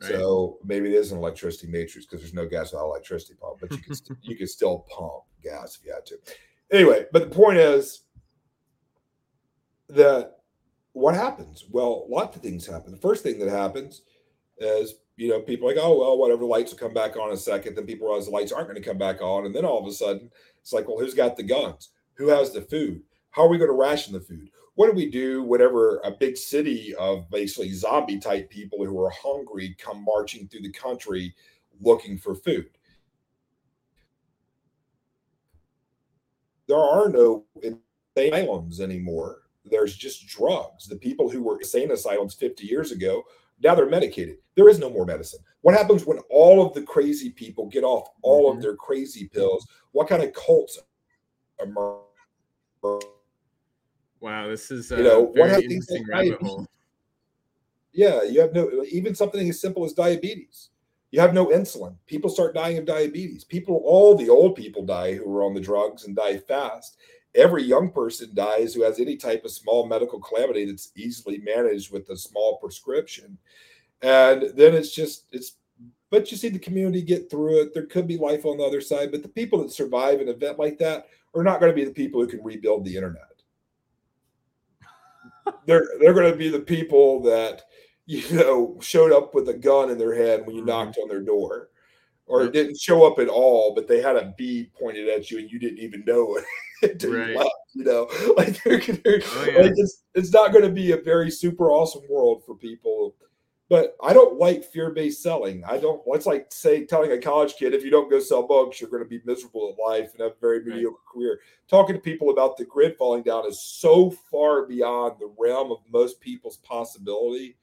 So 0.00 0.58
maybe 0.64 0.88
it 0.88 0.94
is 0.94 1.12
an 1.12 1.18
electricity 1.18 1.66
matrix 1.66 2.06
because 2.06 2.20
there's 2.20 2.34
no 2.34 2.46
gas 2.46 2.72
without 2.72 2.86
electricity 2.86 3.34
pump, 3.40 3.58
but 3.60 3.70
you 3.70 3.78
can 3.78 3.94
st- 3.94 4.18
you 4.22 4.36
can 4.36 4.46
still 4.46 4.80
pump 4.90 5.22
gas 5.42 5.76
if 5.76 5.86
you 5.86 5.94
had 5.94 6.04
to. 6.06 6.16
Anyway, 6.70 7.06
but 7.12 7.30
the 7.30 7.34
point 7.34 7.58
is 7.58 8.02
that 9.88 10.38
what 10.92 11.14
happens? 11.14 11.64
Well, 11.70 12.06
lots 12.08 12.36
of 12.36 12.42
things 12.42 12.66
happen. 12.66 12.92
The 12.92 12.98
first 12.98 13.22
thing 13.22 13.38
that 13.38 13.48
happens 13.48 14.02
is 14.58 14.94
you 15.16 15.28
know 15.28 15.40
people 15.40 15.68
like 15.68 15.76
oh 15.80 15.98
well 15.98 16.18
whatever 16.18 16.44
lights 16.44 16.72
will 16.72 16.78
come 16.78 16.94
back 16.94 17.16
on 17.16 17.28
in 17.28 17.34
a 17.34 17.38
second. 17.38 17.74
Then 17.74 17.86
people 17.86 18.08
realize 18.08 18.26
the 18.26 18.32
lights 18.32 18.52
aren't 18.52 18.68
going 18.68 18.80
to 18.80 18.88
come 18.88 18.98
back 18.98 19.22
on, 19.22 19.46
and 19.46 19.54
then 19.54 19.64
all 19.64 19.80
of 19.80 19.86
a 19.86 19.92
sudden 19.92 20.30
it's 20.60 20.72
like 20.72 20.88
well 20.88 20.98
who's 20.98 21.14
got 21.14 21.36
the 21.36 21.42
guns? 21.42 21.90
Who 22.14 22.28
has 22.28 22.52
the 22.52 22.62
food? 22.62 23.02
How 23.30 23.42
are 23.42 23.48
we 23.48 23.58
going 23.58 23.70
to 23.70 23.76
ration 23.76 24.12
the 24.12 24.20
food? 24.20 24.50
What 24.74 24.88
do 24.88 24.92
we 24.92 25.10
do 25.10 25.42
whenever 25.42 25.98
a 25.98 26.10
big 26.10 26.36
city 26.36 26.94
of 26.96 27.30
basically 27.30 27.72
zombie 27.72 28.18
type 28.18 28.50
people 28.50 28.84
who 28.84 29.00
are 29.00 29.10
hungry 29.10 29.76
come 29.78 30.04
marching 30.04 30.48
through 30.48 30.62
the 30.62 30.72
country 30.72 31.34
looking 31.80 32.18
for 32.18 32.34
food? 32.34 32.68
There 36.66 36.78
are 36.78 37.08
no 37.08 37.44
asylums 38.16 38.80
anymore. 38.80 39.42
There's 39.64 39.96
just 39.96 40.26
drugs. 40.26 40.86
The 40.86 40.96
people 40.96 41.30
who 41.30 41.42
were 41.42 41.58
insane 41.58 41.90
asylums 41.90 42.34
50 42.34 42.66
years 42.66 42.90
ago, 42.90 43.22
now 43.62 43.74
they're 43.74 43.88
medicated. 43.88 44.38
There 44.56 44.68
is 44.68 44.78
no 44.78 44.90
more 44.90 45.06
medicine. 45.06 45.40
What 45.60 45.74
happens 45.74 46.04
when 46.04 46.18
all 46.30 46.66
of 46.66 46.74
the 46.74 46.82
crazy 46.82 47.30
people 47.30 47.66
get 47.68 47.84
off 47.84 48.08
all 48.22 48.50
mm-hmm. 48.50 48.58
of 48.58 48.62
their 48.62 48.76
crazy 48.76 49.28
pills? 49.28 49.66
What 49.92 50.08
kind 50.08 50.22
of 50.22 50.32
cults 50.32 50.78
emerge? 51.62 53.04
Wow, 54.24 54.48
this 54.48 54.70
is 54.70 54.90
you 54.90 55.02
know 55.02 55.20
one 55.20 55.50
of 55.50 55.58
things 55.58 55.86
rabbit 56.08 56.40
hole. 56.40 56.66
Yeah, 57.92 58.22
you 58.22 58.40
have 58.40 58.54
no 58.54 58.82
even 58.90 59.14
something 59.14 59.46
as 59.50 59.60
simple 59.60 59.84
as 59.84 59.92
diabetes. 59.92 60.70
You 61.10 61.20
have 61.20 61.34
no 61.34 61.48
insulin. 61.48 61.96
People 62.06 62.30
start 62.30 62.54
dying 62.54 62.78
of 62.78 62.86
diabetes. 62.86 63.44
People, 63.44 63.82
all 63.84 64.16
the 64.16 64.30
old 64.30 64.56
people 64.56 64.82
die 64.86 65.12
who 65.12 65.30
are 65.36 65.44
on 65.44 65.52
the 65.52 65.60
drugs 65.60 66.06
and 66.06 66.16
die 66.16 66.38
fast. 66.38 66.96
Every 67.34 67.64
young 67.64 67.90
person 67.90 68.30
dies 68.32 68.72
who 68.72 68.82
has 68.82 68.98
any 68.98 69.18
type 69.18 69.44
of 69.44 69.50
small 69.50 69.86
medical 69.86 70.18
calamity 70.18 70.64
that's 70.64 70.92
easily 70.96 71.36
managed 71.44 71.92
with 71.92 72.08
a 72.08 72.16
small 72.16 72.56
prescription. 72.56 73.36
And 74.00 74.52
then 74.56 74.72
it's 74.72 74.94
just 74.94 75.26
it's 75.32 75.56
but 76.08 76.30
you 76.30 76.38
see 76.38 76.48
the 76.48 76.58
community 76.58 77.02
get 77.02 77.30
through 77.30 77.60
it. 77.60 77.74
There 77.74 77.84
could 77.84 78.08
be 78.08 78.16
life 78.16 78.46
on 78.46 78.56
the 78.56 78.64
other 78.64 78.80
side, 78.80 79.10
but 79.10 79.22
the 79.22 79.28
people 79.28 79.60
that 79.60 79.70
survive 79.70 80.22
an 80.22 80.28
event 80.28 80.58
like 80.58 80.78
that 80.78 81.08
are 81.34 81.44
not 81.44 81.60
going 81.60 81.70
to 81.70 81.76
be 81.76 81.84
the 81.84 81.92
people 81.92 82.22
who 82.22 82.26
can 82.26 82.42
rebuild 82.42 82.86
the 82.86 82.96
internet 82.96 83.33
they're 85.66 85.86
they're 86.00 86.14
going 86.14 86.30
to 86.30 86.36
be 86.36 86.48
the 86.48 86.60
people 86.60 87.22
that 87.22 87.62
you 88.06 88.22
know 88.36 88.76
showed 88.80 89.12
up 89.12 89.34
with 89.34 89.48
a 89.48 89.54
gun 89.54 89.90
in 89.90 89.98
their 89.98 90.14
head 90.14 90.46
when 90.46 90.54
you 90.54 90.62
mm-hmm. 90.62 90.70
knocked 90.70 90.98
on 90.98 91.08
their 91.08 91.22
door 91.22 91.68
or 92.26 92.48
didn't 92.48 92.78
show 92.78 93.06
up 93.06 93.18
at 93.18 93.28
all 93.28 93.74
but 93.74 93.86
they 93.86 94.00
had 94.00 94.16
a 94.16 94.34
bead 94.38 94.72
pointed 94.74 95.08
at 95.08 95.30
you 95.30 95.38
and 95.38 95.50
you 95.50 95.58
didn't 95.58 95.78
even 95.78 96.02
know 96.06 96.38
it 96.82 97.02
right. 97.04 97.36
left, 97.36 97.50
you 97.74 97.84
know 97.84 98.08
like, 98.36 98.62
they're, 98.62 98.80
they're, 98.80 99.20
oh, 99.24 99.46
yeah. 99.46 99.62
like 99.62 99.72
it's, 99.76 100.02
it's 100.14 100.32
not 100.32 100.52
going 100.52 100.64
to 100.64 100.70
be 100.70 100.92
a 100.92 100.96
very 100.96 101.30
super 101.30 101.70
awesome 101.70 102.02
world 102.08 102.42
for 102.44 102.54
people 102.54 103.14
but 103.74 103.96
I 104.00 104.12
don't 104.12 104.38
like 104.38 104.64
fear-based 104.64 105.20
selling. 105.20 105.64
I 105.64 105.78
don't. 105.78 106.00
It's 106.06 106.26
like 106.26 106.46
say 106.52 106.86
telling 106.86 107.10
a 107.10 107.18
college 107.18 107.56
kid 107.56 107.74
if 107.74 107.82
you 107.82 107.90
don't 107.90 108.08
go 108.08 108.20
sell 108.20 108.46
books, 108.46 108.80
you're 108.80 108.88
going 108.88 109.02
to 109.02 109.08
be 109.08 109.20
miserable 109.24 109.68
in 109.68 109.84
life 109.84 110.12
and 110.12 110.22
have 110.22 110.30
a 110.30 110.40
very 110.40 110.62
mediocre 110.62 110.90
right. 110.90 111.12
career. 111.12 111.40
Talking 111.66 111.96
to 111.96 112.00
people 112.00 112.30
about 112.30 112.56
the 112.56 112.66
grid 112.66 112.96
falling 112.96 113.24
down 113.24 113.48
is 113.48 113.60
so 113.60 114.12
far 114.30 114.64
beyond 114.64 115.14
the 115.18 115.34
realm 115.36 115.72
of 115.72 115.78
most 115.90 116.20
people's 116.20 116.58
possibility 116.58 117.56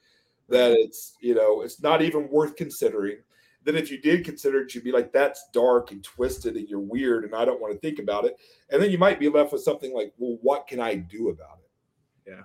that 0.49 0.73
it's 0.73 1.13
you 1.21 1.33
know 1.33 1.61
it's 1.61 1.81
not 1.81 2.01
even 2.01 2.29
worth 2.29 2.57
considering 2.57 3.15
then 3.63 3.77
if 3.77 3.89
you 3.89 4.01
did 4.01 4.25
consider 4.25 4.63
it 4.63 4.75
you'd 4.75 4.83
be 4.83 4.91
like 4.91 5.13
that's 5.13 5.45
dark 5.53 5.91
and 5.91 6.03
twisted 6.03 6.57
and 6.57 6.67
you're 6.67 6.79
weird 6.79 7.23
and 7.23 7.33
i 7.33 7.45
don't 7.45 7.61
want 7.61 7.71
to 7.71 7.79
think 7.79 7.99
about 7.99 8.25
it 8.25 8.35
and 8.69 8.83
then 8.83 8.91
you 8.91 8.97
might 8.97 9.17
be 9.17 9.29
left 9.29 9.53
with 9.53 9.63
something 9.63 9.93
like 9.93 10.11
well 10.17 10.38
what 10.41 10.67
can 10.67 10.81
i 10.81 10.93
do 10.93 11.29
about 11.29 11.59
it 11.63 12.31
Yeah. 12.31 12.41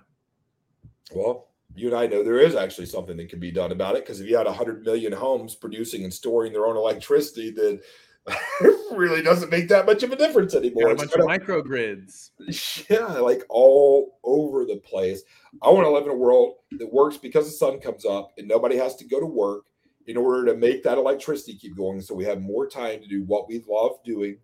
well 1.17 1.49
you 1.77 1.89
and 1.89 1.97
i 1.97 2.07
know 2.07 2.23
there 2.23 2.39
is 2.39 2.55
actually 2.55 2.87
something 2.87 3.17
that 3.17 3.29
can 3.29 3.41
be 3.41 3.51
done 3.51 3.73
about 3.73 3.97
it 3.97 4.05
because 4.05 4.21
if 4.21 4.29
you 4.29 4.37
had 4.37 4.47
100 4.47 4.85
million 4.85 5.13
homes 5.13 5.55
producing 5.55 6.05
and 6.05 6.13
storing 6.13 6.53
their 6.53 6.67
own 6.67 6.77
electricity 6.77 7.51
then 7.51 7.81
it 8.61 8.97
really 8.97 9.23
doesn't 9.23 9.51
make 9.51 9.69
that 9.69 9.87
much 9.87 10.03
of 10.03 10.11
a 10.11 10.17
difference 10.17 10.55
anymore 10.55 10.91
a 10.91 10.97
bunch 10.97 11.13
of 11.13 11.21
microgrids. 11.21 12.31
yeah, 12.91 13.07
like 13.19 13.45
all 13.49 14.19
over 14.25 14.65
the 14.65 14.79
place. 14.79 15.23
I 15.63 15.71
want 15.71 15.87
to 15.87 15.91
live 15.91 16.05
in 16.05 16.11
a 16.11 16.17
world 16.17 16.57
that 16.73 16.93
works 16.93 17.17
because 17.17 17.47
the 17.47 17.53
sun 17.53 17.79
comes 17.79 18.05
up 18.05 18.33
and 18.37 18.49
nobody 18.49 18.77
has 18.79 18.97
to 18.97 19.05
go 19.05 19.21
to 19.21 19.27
work 19.27 19.65
in 20.07 20.17
order 20.17 20.45
to 20.47 20.59
make 20.59 20.83
that 20.83 20.99
electricity 20.99 21.57
keep 21.57 21.77
going. 21.77 22.01
So 22.01 22.15
we 22.15 22.25
have 22.25 22.41
more 22.41 22.69
time 22.69 23.01
to 23.01 23.09
do 23.09 23.23
what 23.25 23.49
we 23.49 23.65
love 23.69 23.99
doing, 24.05 24.39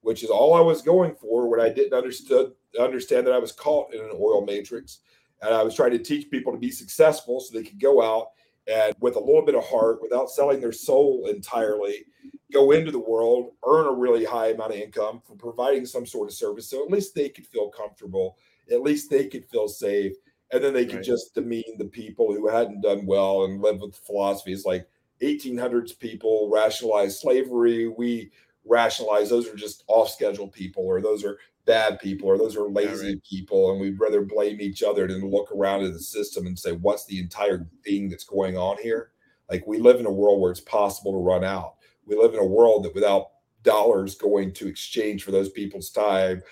which 0.00 0.24
is 0.24 0.30
all 0.30 0.54
I 0.54 0.60
was 0.60 0.82
going 0.82 1.14
for 1.14 1.48
when 1.48 1.60
I 1.60 1.68
didn't 1.68 1.96
understood 1.96 2.52
understand 2.78 3.26
that 3.26 3.34
I 3.34 3.38
was 3.38 3.52
caught 3.52 3.92
in 3.92 4.00
an 4.00 4.10
oil 4.14 4.44
matrix. 4.44 5.00
And 5.42 5.54
I 5.54 5.62
was 5.62 5.74
trying 5.74 5.92
to 5.92 5.98
teach 5.98 6.30
people 6.30 6.52
to 6.52 6.58
be 6.58 6.70
successful 6.70 7.40
so 7.40 7.56
they 7.56 7.64
could 7.64 7.80
go 7.80 8.02
out 8.02 8.28
and 8.66 8.94
with 9.00 9.16
a 9.16 9.20
little 9.20 9.44
bit 9.44 9.54
of 9.54 9.66
heart, 9.66 10.00
without 10.02 10.30
selling 10.30 10.60
their 10.60 10.72
soul 10.72 11.26
entirely, 11.26 12.04
go 12.52 12.70
into 12.72 12.90
the 12.92 12.98
world, 12.98 13.52
earn 13.66 13.86
a 13.86 13.92
really 13.92 14.24
high 14.24 14.48
amount 14.48 14.72
of 14.72 14.78
income 14.78 15.20
from 15.26 15.38
providing 15.38 15.86
some 15.86 16.04
sort 16.06 16.28
of 16.28 16.34
service. 16.34 16.68
So 16.68 16.84
at 16.84 16.90
least 16.90 17.14
they 17.14 17.30
could 17.30 17.46
feel 17.46 17.70
comfortable, 17.70 18.36
at 18.70 18.82
least 18.82 19.10
they 19.10 19.28
could 19.28 19.46
feel 19.46 19.66
safe. 19.66 20.12
And 20.52 20.62
then 20.62 20.74
they 20.74 20.84
could 20.84 20.96
Right. 20.96 21.04
just 21.04 21.34
demean 21.34 21.78
the 21.78 21.86
people 21.86 22.34
who 22.34 22.48
hadn't 22.48 22.80
done 22.82 23.06
well 23.06 23.44
and 23.44 23.62
live 23.62 23.80
with 23.80 23.94
philosophies 23.96 24.64
like 24.64 24.88
1800s 25.20 25.92
people 25.92 26.50
rationalize 26.52 27.20
slavery. 27.20 27.88
We 27.88 28.32
rationalize 28.64 29.30
those 29.30 29.48
are 29.48 29.54
just 29.56 29.84
off 29.86 30.10
schedule 30.10 30.48
people, 30.48 30.84
or 30.84 31.00
those 31.00 31.24
are 31.24 31.38
bad 31.66 31.98
people, 32.00 32.28
or 32.28 32.38
those 32.38 32.56
are 32.56 32.68
lazy 32.68 33.14
right. 33.14 33.24
people. 33.28 33.70
And 33.70 33.80
we'd 33.80 34.00
rather 34.00 34.22
blame 34.22 34.60
each 34.60 34.82
other 34.82 35.06
than 35.06 35.30
look 35.30 35.50
around 35.52 35.84
at 35.84 35.92
the 35.92 36.00
system 36.00 36.46
and 36.46 36.58
say, 36.58 36.72
what's 36.72 37.06
the 37.06 37.18
entire 37.18 37.66
thing 37.84 38.08
that's 38.08 38.24
going 38.24 38.56
on 38.56 38.76
here? 38.82 39.12
Like 39.48 39.66
we 39.66 39.78
live 39.78 40.00
in 40.00 40.06
a 40.06 40.12
world 40.12 40.40
where 40.40 40.50
it's 40.50 40.60
possible 40.60 41.12
to 41.12 41.18
run 41.18 41.44
out. 41.44 41.74
We 42.06 42.16
live 42.16 42.34
in 42.34 42.40
a 42.40 42.46
world 42.46 42.84
that 42.84 42.94
without 42.94 43.30
dollars 43.62 44.14
going 44.14 44.52
to 44.54 44.68
exchange 44.68 45.24
for 45.24 45.32
those 45.32 45.50
people's 45.50 45.90
time, 45.90 46.42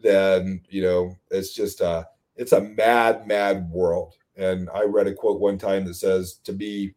then 0.00 0.60
you 0.68 0.82
know 0.82 1.14
it's 1.30 1.54
just 1.54 1.80
a 1.80 2.06
it's 2.36 2.52
a 2.52 2.60
mad, 2.60 3.26
mad 3.26 3.68
world. 3.70 4.14
And 4.36 4.68
I 4.72 4.84
read 4.84 5.08
a 5.08 5.14
quote 5.14 5.40
one 5.40 5.58
time 5.58 5.84
that 5.86 5.94
says 5.94 6.34
to 6.44 6.52
be 6.52 6.94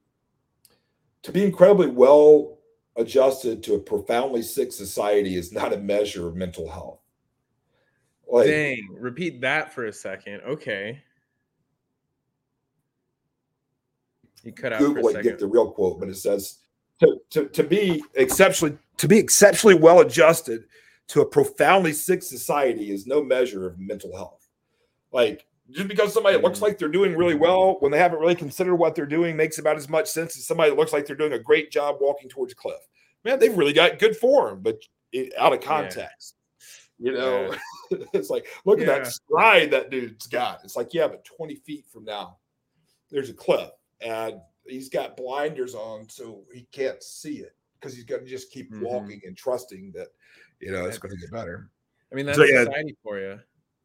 to 1.23 1.31
be 1.31 1.43
incredibly 1.43 1.87
well 1.87 2.57
adjusted 2.95 3.63
to 3.63 3.75
a 3.75 3.79
profoundly 3.79 4.41
sick 4.41 4.71
society 4.71 5.35
is 5.35 5.51
not 5.51 5.73
a 5.73 5.77
measure 5.77 6.27
of 6.27 6.35
mental 6.35 6.69
health. 6.69 7.00
Like 8.31 8.47
Dang, 8.47 8.87
repeat 8.91 9.41
that 9.41 9.73
for 9.73 9.85
a 9.85 9.93
second. 9.93 10.41
Okay. 10.47 11.01
You 14.43 14.53
cut 14.53 14.73
out 14.73 14.79
for 14.79 14.87
Google 14.87 15.09
it 15.09 15.23
get 15.23 15.37
the 15.37 15.47
real 15.47 15.69
quote, 15.69 15.99
but 15.99 16.09
it 16.09 16.15
says 16.15 16.59
to, 17.01 17.17
to, 17.31 17.45
to 17.47 17.63
be 17.63 18.03
exceptionally 18.15 18.77
to 18.97 19.07
be 19.07 19.17
exceptionally 19.17 19.75
well 19.75 19.99
adjusted 19.99 20.63
to 21.09 21.21
a 21.21 21.25
profoundly 21.25 21.93
sick 21.93 22.23
society 22.23 22.91
is 22.91 23.05
no 23.05 23.21
measure 23.21 23.67
of 23.67 23.77
mental 23.77 24.15
health. 24.15 24.47
Like 25.11 25.45
just 25.69 25.89
because 25.89 26.13
somebody 26.13 26.37
looks 26.37 26.59
Mhm. 26.59 26.63
like 26.63 26.77
they're 26.77 26.87
doing 26.87 27.15
really 27.15 27.35
well 27.35 27.77
when 27.79 27.91
they 27.91 27.97
haven't 27.97 28.19
really 28.19 28.35
considered 28.35 28.75
what 28.75 28.95
they're 28.95 29.05
doing 29.05 29.35
makes 29.35 29.57
about 29.57 29.75
as 29.75 29.89
much 29.89 30.07
sense 30.07 30.37
as 30.37 30.45
somebody 30.45 30.69
that 30.69 30.77
looks 30.77 30.93
like 30.93 31.05
they're 31.05 31.15
doing 31.15 31.33
a 31.33 31.39
great 31.39 31.69
job 31.69 31.97
walking 31.99 32.29
towards 32.29 32.53
a 32.53 32.55
cliff. 32.55 32.81
Man, 33.23 33.39
they've 33.39 33.55
really 33.55 33.73
got 33.73 33.99
good 33.99 34.15
form, 34.15 34.61
but 34.61 34.79
it, 35.11 35.33
out 35.37 35.53
of 35.53 35.61
context. 35.61 36.35
You 37.01 37.13
know, 37.13 37.55
it's 38.13 38.29
like, 38.29 38.45
look 38.63 38.79
at 38.79 38.85
that 38.85 39.07
stride 39.07 39.71
that 39.71 39.89
dude's 39.89 40.27
got. 40.27 40.63
It's 40.63 40.75
like, 40.75 40.93
yeah, 40.93 41.07
but 41.07 41.25
20 41.25 41.55
feet 41.55 41.85
from 41.91 42.05
now, 42.05 42.37
there's 43.09 43.29
a 43.31 43.33
cliff 43.33 43.71
and 44.01 44.39
he's 44.67 44.87
got 44.87 45.17
blinders 45.17 45.73
on 45.73 46.07
so 46.07 46.43
he 46.53 46.67
can't 46.71 47.01
see 47.01 47.39
it 47.39 47.55
because 47.79 47.95
he's 47.95 48.03
got 48.05 48.19
to 48.19 48.25
just 48.25 48.51
keep 48.51 48.71
Mhm. 48.71 48.83
walking 48.83 49.19
and 49.25 49.35
trusting 49.35 49.91
that, 49.93 50.09
you 50.59 50.71
know, 50.71 50.85
it's 50.85 50.99
going 50.99 51.13
to 51.13 51.19
get 51.19 51.31
better. 51.31 51.71
I 52.11 52.15
mean, 52.15 52.27
that's 52.27 52.37
So, 52.37 52.43
yeah. 52.45 52.65
society 52.65 52.95
for 53.01 53.19
you. 53.19 53.39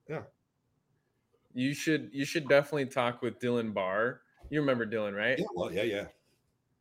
Yeah. 0.08 0.22
You 1.54 1.72
should 1.72 2.10
you 2.12 2.26
should 2.26 2.48
definitely 2.48 2.86
talk 2.86 3.22
with 3.22 3.38
Dylan 3.38 3.72
Barr. 3.72 4.20
You 4.50 4.60
remember 4.60 4.86
Dylan, 4.86 5.16
right? 5.16 5.38
Yeah, 5.38 5.46
well, 5.54 5.72
yeah, 5.72 5.84
yeah. 5.84 6.06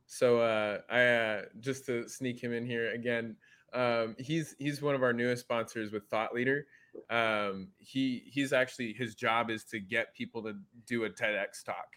So 0.06 0.40
uh, 0.42 0.82
I 0.90 1.02
uh, 1.02 1.42
just 1.62 1.86
to 1.86 2.10
sneak 2.10 2.44
him 2.44 2.52
in 2.52 2.66
here 2.66 2.92
again. 2.92 3.38
Um, 3.76 4.16
he's 4.18 4.56
he's 4.58 4.82
one 4.82 4.96
of 4.96 5.04
our 5.04 5.14
newest 5.14 5.44
sponsors 5.44 5.92
with 5.92 6.06
Thought 6.08 6.34
Leader. 6.34 6.66
Um, 7.10 7.68
he 7.78 8.24
he's 8.26 8.54
actually 8.54 8.94
his 8.94 9.16
job 9.16 9.50
is 9.50 9.66
to 9.66 9.80
get 9.80 10.16
people 10.16 10.42
to 10.44 10.54
do 10.88 11.04
a 11.04 11.10
TEDx 11.10 11.64
talk. 11.64 11.88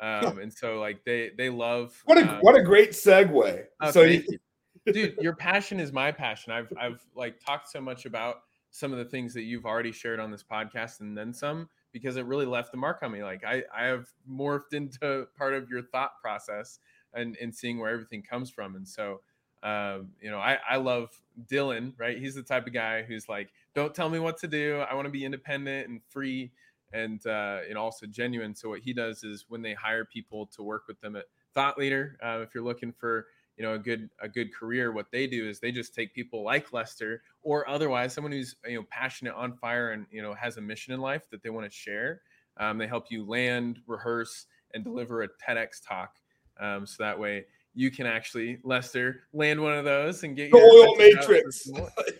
Um, 0.00 0.38
and 0.38 0.52
so 0.52 0.80
like 0.80 1.04
they 1.04 1.30
they 1.36 1.50
love 1.50 2.02
What 2.04 2.18
a 2.18 2.36
um, 2.36 2.38
what 2.40 2.56
a 2.56 2.62
great 2.62 2.90
segue. 2.90 3.64
Oh, 3.80 3.90
so 3.90 4.02
you, 4.02 4.22
you. 4.28 4.92
dude 4.92 5.16
your 5.20 5.34
passion 5.34 5.80
is 5.80 5.92
my 5.92 6.12
passion 6.12 6.52
i've 6.52 6.72
i've 6.80 7.04
like 7.16 7.40
talked 7.44 7.68
so 7.68 7.80
much 7.80 8.06
about 8.06 8.42
some 8.70 8.92
of 8.92 8.98
the 8.98 9.04
things 9.04 9.34
that 9.34 9.42
you've 9.42 9.66
already 9.66 9.90
shared 9.90 10.20
on 10.20 10.30
this 10.30 10.44
podcast 10.44 11.00
and 11.00 11.16
then 11.16 11.32
some 11.32 11.68
because 11.92 12.16
it 12.16 12.26
really 12.26 12.46
left 12.46 12.70
the 12.70 12.76
mark 12.76 13.02
on 13.02 13.10
me 13.10 13.24
like 13.24 13.42
i 13.44 13.62
i 13.76 13.84
have 13.84 14.06
morphed 14.30 14.74
into 14.74 15.26
part 15.36 15.54
of 15.54 15.68
your 15.68 15.82
thought 15.82 16.12
process 16.22 16.78
and 17.14 17.36
and 17.40 17.54
seeing 17.54 17.78
where 17.78 17.90
everything 17.90 18.22
comes 18.22 18.50
from 18.50 18.76
and 18.76 18.86
so 18.86 19.20
um 19.62 20.10
you 20.20 20.30
know 20.30 20.38
i 20.38 20.58
i 20.68 20.76
love 20.76 21.10
dylan 21.44 21.92
right? 21.98 22.18
He's 22.18 22.34
the 22.34 22.42
type 22.42 22.66
of 22.66 22.72
guy 22.72 23.02
who's 23.02 23.28
like 23.28 23.50
don't 23.74 23.94
tell 23.94 24.08
me 24.08 24.18
what 24.18 24.38
to 24.38 24.48
do. 24.48 24.78
I 24.78 24.94
want 24.94 25.06
to 25.06 25.10
be 25.10 25.24
independent 25.24 25.88
and 25.88 26.00
free 26.08 26.50
and 26.92 27.24
uh 27.26 27.60
and 27.68 27.76
also 27.76 28.06
genuine. 28.06 28.54
So 28.54 28.68
what 28.70 28.80
he 28.80 28.92
does 28.92 29.22
is 29.22 29.44
when 29.48 29.62
they 29.62 29.74
hire 29.74 30.04
people 30.04 30.46
to 30.56 30.62
work 30.62 30.84
with 30.88 31.00
them 31.00 31.16
at 31.16 31.24
thought 31.54 31.78
leader 31.78 32.18
uh, 32.22 32.40
if 32.42 32.54
you're 32.54 32.64
looking 32.64 32.92
for 32.92 33.26
you 33.56 33.64
know 33.64 33.74
a 33.74 33.78
good 33.78 34.10
a 34.20 34.28
good 34.28 34.54
career 34.54 34.92
what 34.92 35.10
they 35.10 35.26
do 35.26 35.48
is 35.48 35.58
they 35.58 35.72
just 35.72 35.94
take 35.94 36.14
people 36.14 36.42
like 36.44 36.72
lester 36.72 37.22
or 37.42 37.68
otherwise 37.68 38.12
someone 38.12 38.32
who's 38.32 38.56
you 38.66 38.76
know 38.76 38.86
passionate 38.90 39.34
on 39.34 39.56
fire 39.56 39.92
and 39.92 40.06
you 40.10 40.22
know 40.22 40.34
has 40.34 40.58
a 40.58 40.60
mission 40.60 40.92
in 40.92 41.00
life 41.00 41.28
that 41.30 41.42
they 41.42 41.50
want 41.50 41.70
to 41.70 41.74
share. 41.74 42.20
Um, 42.58 42.78
they 42.78 42.86
help 42.86 43.10
you 43.10 43.26
land 43.26 43.80
rehearse 43.86 44.46
and 44.72 44.82
deliver 44.82 45.22
a 45.22 45.28
tedx 45.28 45.86
talk. 45.86 46.16
Um, 46.58 46.86
so 46.86 47.02
that 47.02 47.18
way 47.18 47.44
you 47.78 47.90
can 47.90 48.06
actually 48.06 48.58
lester 48.64 49.24
land 49.34 49.60
one 49.60 49.74
of 49.74 49.84
those 49.84 50.24
and 50.24 50.34
get 50.34 50.50
The 50.50 50.56
your 50.58 50.66
oil 50.88 50.96
message 50.96 51.16
out 51.18 51.22
to 51.24 51.28
matrix. 51.28 51.70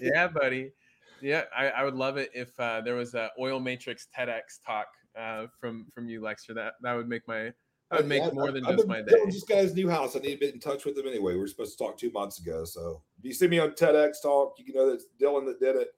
yeah 0.01 0.29
buddy 0.29 0.71
yeah 1.23 1.45
I, 1.57 1.69
I 1.71 1.83
would 1.85 1.95
love 1.95 2.19
it 2.19 2.31
if 2.35 2.51
uh, 2.61 2.83
there 2.83 2.95
was 2.95 3.15
a 3.15 3.31
oil 3.41 3.59
matrix 3.59 4.07
tedx 4.17 4.61
talk 4.65 4.87
uh, 5.19 5.47
from 5.59 5.87
from 5.95 6.09
you 6.11 6.21
Lester 6.23 6.53
that 6.55 6.75
that 6.83 6.93
would 6.93 7.09
make 7.09 7.27
my 7.27 7.53
that 7.91 8.01
would 8.01 8.07
make 8.07 8.23
I- 8.23 8.31
more 8.33 8.49
I- 8.49 8.53
than 8.53 8.67
I've 8.67 8.77
just 8.77 8.87
been- 8.87 8.97
my 8.99 9.01
day 9.03 9.17
Dylan 9.17 9.33
just 9.33 9.49
got 9.49 9.59
his 9.59 9.75
new 9.75 9.89
house. 9.89 10.15
I 10.15 10.19
need 10.19 10.33
to 10.39 10.47
get 10.47 10.53
in 10.55 10.61
touch 10.61 10.85
with 10.85 10.99
him 10.99 11.07
anyway. 11.07 11.33
We 11.33 11.39
were 11.41 11.47
supposed 11.49 11.79
to 11.79 11.83
talk 11.85 11.97
two 11.97 12.11
months 12.11 12.39
ago. 12.39 12.65
So 12.67 13.03
if 13.19 13.25
you 13.25 13.33
see 13.33 13.49
me 13.49 13.59
on 13.59 13.71
TEDx 13.71 14.21
talk, 14.23 14.57
you 14.59 14.65
can 14.67 14.75
know 14.75 14.87
that 14.89 14.95
it's 14.95 15.07
Dylan 15.19 15.47
that 15.47 15.59
did 15.59 15.77
it. 15.77 15.89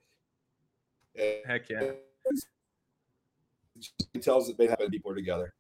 And 1.19 1.47
heck 1.47 1.69
yeah 1.69 1.91
he 4.13 4.19
tells 4.21 4.47
that 4.49 4.57
they 4.59 4.67
happen 4.67 4.91
people 4.91 5.11
are 5.11 5.15
together. 5.15 5.55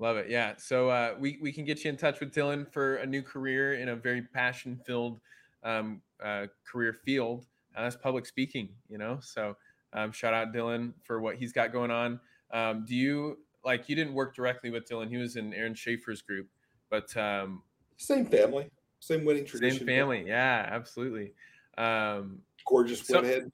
Love 0.00 0.16
it. 0.16 0.30
Yeah. 0.30 0.54
So 0.56 0.88
uh, 0.88 1.14
we 1.18 1.38
we 1.42 1.52
can 1.52 1.64
get 1.66 1.84
you 1.84 1.90
in 1.90 1.96
touch 1.96 2.20
with 2.20 2.32
Dylan 2.34 2.66
for 2.72 2.96
a 2.96 3.06
new 3.06 3.22
career 3.22 3.74
in 3.74 3.90
a 3.90 3.96
very 3.96 4.22
passion 4.22 4.80
filled 4.86 5.20
um, 5.62 6.00
uh, 6.24 6.46
career 6.66 6.94
field. 6.94 7.44
Uh, 7.76 7.82
that's 7.82 7.96
public 7.96 8.24
speaking. 8.24 8.70
You 8.88 8.96
know. 8.96 9.18
So 9.20 9.56
um, 9.92 10.10
shout 10.10 10.32
out 10.32 10.52
Dylan 10.54 10.94
for 11.04 11.20
what 11.20 11.36
he's 11.36 11.52
got 11.52 11.70
going 11.70 11.90
on. 11.90 12.18
Um, 12.50 12.84
do 12.88 12.96
you 12.96 13.38
like 13.62 13.90
you 13.90 13.94
didn't 13.94 14.14
work 14.14 14.34
directly 14.34 14.70
with 14.70 14.88
Dylan? 14.88 15.08
He 15.10 15.18
was 15.18 15.36
in 15.36 15.52
Aaron 15.52 15.74
Schaefer's 15.74 16.22
group, 16.22 16.48
but 16.88 17.14
um, 17.18 17.62
Same 17.98 18.24
family, 18.24 18.70
same 19.00 19.26
winning 19.26 19.44
tradition. 19.44 19.80
same 19.80 19.86
family. 19.86 20.24
Yeah, 20.26 20.66
absolutely. 20.70 21.34
Um, 21.76 22.40
Gorgeous 22.66 23.06
So- 23.06 23.20
man. 23.20 23.52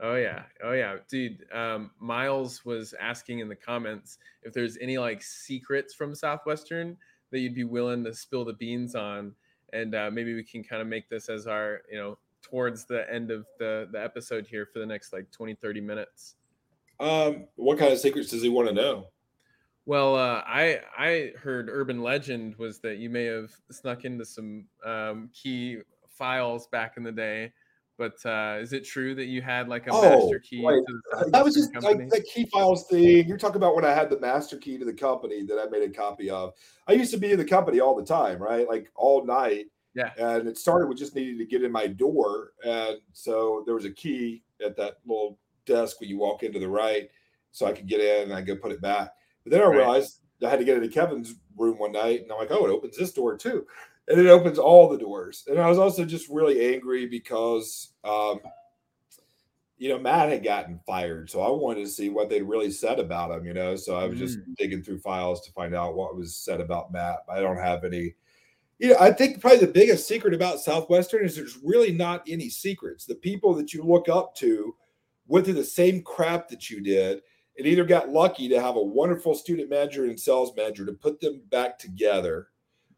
Oh 0.00 0.14
yeah, 0.14 0.44
oh 0.62 0.72
yeah, 0.72 0.96
dude. 1.08 1.44
Um, 1.52 1.90
Miles 1.98 2.64
was 2.64 2.94
asking 3.00 3.40
in 3.40 3.48
the 3.48 3.56
comments 3.56 4.18
if 4.42 4.52
there's 4.52 4.78
any 4.78 4.96
like 4.96 5.22
secrets 5.22 5.92
from 5.92 6.14
Southwestern 6.14 6.96
that 7.32 7.40
you'd 7.40 7.54
be 7.54 7.64
willing 7.64 8.04
to 8.04 8.14
spill 8.14 8.44
the 8.44 8.52
beans 8.52 8.94
on, 8.94 9.34
and 9.72 9.94
uh, 9.94 10.10
maybe 10.12 10.34
we 10.34 10.44
can 10.44 10.62
kind 10.62 10.80
of 10.80 10.86
make 10.86 11.08
this 11.08 11.28
as 11.28 11.48
our, 11.48 11.80
you 11.90 11.98
know, 11.98 12.16
towards 12.42 12.84
the 12.84 13.12
end 13.12 13.32
of 13.32 13.44
the 13.58 13.88
the 13.90 14.02
episode 14.02 14.46
here 14.46 14.66
for 14.72 14.78
the 14.78 14.86
next 14.86 15.12
like 15.12 15.30
20, 15.32 15.54
30 15.54 15.80
minutes. 15.80 16.36
Um, 17.00 17.46
what 17.56 17.78
kind 17.78 17.92
of 17.92 17.98
secrets 17.98 18.30
does 18.30 18.42
he 18.42 18.48
want 18.48 18.68
to 18.68 18.74
know? 18.74 19.08
Well, 19.84 20.14
uh, 20.14 20.42
I 20.46 20.80
I 20.96 21.32
heard 21.36 21.68
urban 21.68 22.02
legend 22.02 22.54
was 22.56 22.78
that 22.80 22.98
you 22.98 23.10
may 23.10 23.24
have 23.24 23.50
snuck 23.72 24.04
into 24.04 24.24
some 24.24 24.66
um, 24.84 25.30
key 25.32 25.78
files 26.08 26.68
back 26.68 26.96
in 26.96 27.02
the 27.02 27.12
day 27.12 27.52
but 27.98 28.24
uh, 28.24 28.58
is 28.60 28.72
it 28.72 28.84
true 28.84 29.14
that 29.16 29.26
you 29.26 29.42
had 29.42 29.68
like 29.68 29.86
a 29.88 29.90
Oh, 29.92 30.00
master 30.00 30.38
key 30.38 30.62
the 30.62 31.30
that 31.32 31.44
was 31.44 31.54
just 31.54 31.72
company? 31.74 32.04
like 32.04 32.10
the 32.10 32.22
key 32.22 32.46
files 32.46 32.86
thing. 32.88 33.26
You're 33.26 33.36
talking 33.36 33.56
about 33.56 33.74
when 33.74 33.84
I 33.84 33.92
had 33.92 34.08
the 34.08 34.18
master 34.20 34.56
key 34.56 34.78
to 34.78 34.84
the 34.84 34.94
company 34.94 35.42
that 35.42 35.58
I 35.58 35.68
made 35.68 35.82
a 35.82 35.92
copy 35.92 36.30
of. 36.30 36.54
I 36.86 36.92
used 36.92 37.10
to 37.12 37.18
be 37.18 37.32
in 37.32 37.38
the 37.38 37.44
company 37.44 37.80
all 37.80 37.96
the 37.96 38.04
time, 38.04 38.40
right? 38.40 38.66
Like 38.68 38.90
all 38.94 39.26
night. 39.26 39.66
Yeah. 39.94 40.12
And 40.16 40.46
it 40.46 40.56
started 40.56 40.88
with 40.88 40.98
just 40.98 41.16
needing 41.16 41.38
to 41.38 41.44
get 41.46 41.64
in 41.64 41.72
my 41.72 41.88
door. 41.88 42.52
And 42.64 42.98
so 43.12 43.64
there 43.66 43.74
was 43.74 43.84
a 43.84 43.90
key 43.90 44.44
at 44.64 44.76
that 44.76 44.98
little 45.04 45.38
desk 45.66 46.00
when 46.00 46.08
you 46.08 46.18
walk 46.18 46.44
into 46.44 46.60
the 46.60 46.68
right. 46.68 47.10
So 47.50 47.66
I 47.66 47.72
could 47.72 47.88
get 47.88 48.00
in 48.00 48.24
and 48.24 48.32
I 48.32 48.42
go 48.42 48.54
put 48.54 48.70
it 48.70 48.80
back. 48.80 49.10
But 49.42 49.50
then 49.52 49.60
I 49.60 49.64
Right. 49.64 49.78
realized 49.78 50.20
I 50.44 50.48
had 50.48 50.60
to 50.60 50.64
get 50.64 50.76
into 50.76 50.88
Kevin's 50.88 51.34
room 51.56 51.78
one 51.78 51.90
night 51.92 52.22
and 52.22 52.30
I'm 52.30 52.38
like, 52.38 52.52
oh, 52.52 52.64
it 52.66 52.70
opens 52.70 52.96
this 52.96 53.12
door 53.12 53.36
too. 53.36 53.66
And 54.08 54.18
it 54.18 54.26
opens 54.26 54.58
all 54.58 54.88
the 54.88 54.98
doors. 54.98 55.44
And 55.48 55.58
I 55.58 55.68
was 55.68 55.78
also 55.78 56.04
just 56.04 56.28
really 56.30 56.74
angry 56.74 57.06
because 57.06 57.92
um, 58.04 58.40
you 59.78 59.88
know, 59.88 59.98
Matt 59.98 60.28
had 60.28 60.42
gotten 60.42 60.80
fired, 60.84 61.30
so 61.30 61.40
I 61.40 61.50
wanted 61.50 61.84
to 61.84 61.90
see 61.90 62.08
what 62.08 62.28
they'd 62.28 62.42
really 62.42 62.70
said 62.70 62.98
about 62.98 63.30
him, 63.30 63.46
you 63.46 63.54
know. 63.54 63.76
So 63.76 63.94
I 63.94 64.06
was 64.06 64.18
just 64.18 64.38
digging 64.56 64.82
through 64.82 64.98
files 64.98 65.40
to 65.42 65.52
find 65.52 65.74
out 65.74 65.94
what 65.94 66.16
was 66.16 66.34
said 66.34 66.60
about 66.60 66.92
Matt. 66.92 67.18
I 67.28 67.40
don't 67.40 67.58
have 67.58 67.84
any. 67.84 68.14
You 68.80 68.90
know, 68.90 68.96
I 69.00 69.12
think 69.12 69.40
probably 69.40 69.58
the 69.58 69.72
biggest 69.72 70.06
secret 70.06 70.34
about 70.34 70.60
Southwestern 70.60 71.24
is 71.24 71.36
there's 71.36 71.58
really 71.64 71.92
not 71.92 72.22
any 72.28 72.48
secrets. 72.48 73.06
The 73.06 73.14
people 73.14 73.54
that 73.54 73.72
you 73.72 73.82
look 73.82 74.08
up 74.08 74.34
to 74.36 74.74
went 75.26 75.44
through 75.44 75.54
the 75.54 75.64
same 75.64 76.02
crap 76.02 76.48
that 76.48 76.70
you 76.70 76.80
did 76.80 77.20
and 77.56 77.66
either 77.66 77.84
got 77.84 78.08
lucky 78.08 78.48
to 78.48 78.60
have 78.60 78.76
a 78.76 78.82
wonderful 78.82 79.34
student 79.34 79.68
manager 79.68 80.04
and 80.04 80.18
sales 80.18 80.52
manager 80.56 80.86
to 80.86 80.92
put 80.92 81.20
them 81.20 81.42
back 81.50 81.78
together 81.78 82.48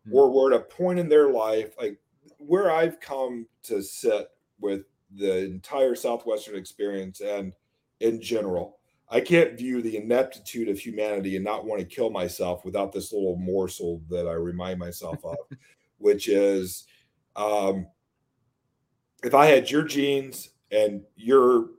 Mhm. 0.07 0.15
or 0.15 0.31
were 0.31 0.53
at 0.53 0.61
a 0.61 0.65
point 0.65 0.99
in 0.99 1.09
their 1.09 1.31
life 1.31 1.75
like 1.79 1.99
where 2.39 2.71
I've 2.71 3.01
come 3.01 3.47
to 3.65 3.83
sit 3.83 4.29
with 4.61 4.83
the 5.11 5.45
entire 5.45 5.95
Southwestern 5.95 6.57
experience 6.57 7.21
and 7.21 7.55
in 8.01 8.21
general, 8.21 8.79
I 9.11 9.21
can't 9.21 9.59
view 9.59 9.83
the 9.83 9.97
ineptitude 9.97 10.69
of 10.69 10.79
humanity 10.79 11.37
and 11.37 11.45
not 11.45 11.67
want 11.67 11.81
to 11.81 11.87
kill 11.87 12.11
myself 12.11 12.65
without 12.65 12.93
this 12.93 13.13
little 13.13 13.37
morsel 13.37 14.01
that 14.09 14.27
I 14.29 14.33
remind 14.35 14.79
myself 14.79 15.25
of, 15.25 15.37
which 15.99 16.29
is 16.29 16.87
um, 17.37 17.87
if 19.23 19.35
I 19.35 19.47
had 19.47 19.71
your 19.71 19.83
genes 19.83 20.51
and 20.71 21.03
your 21.17 21.71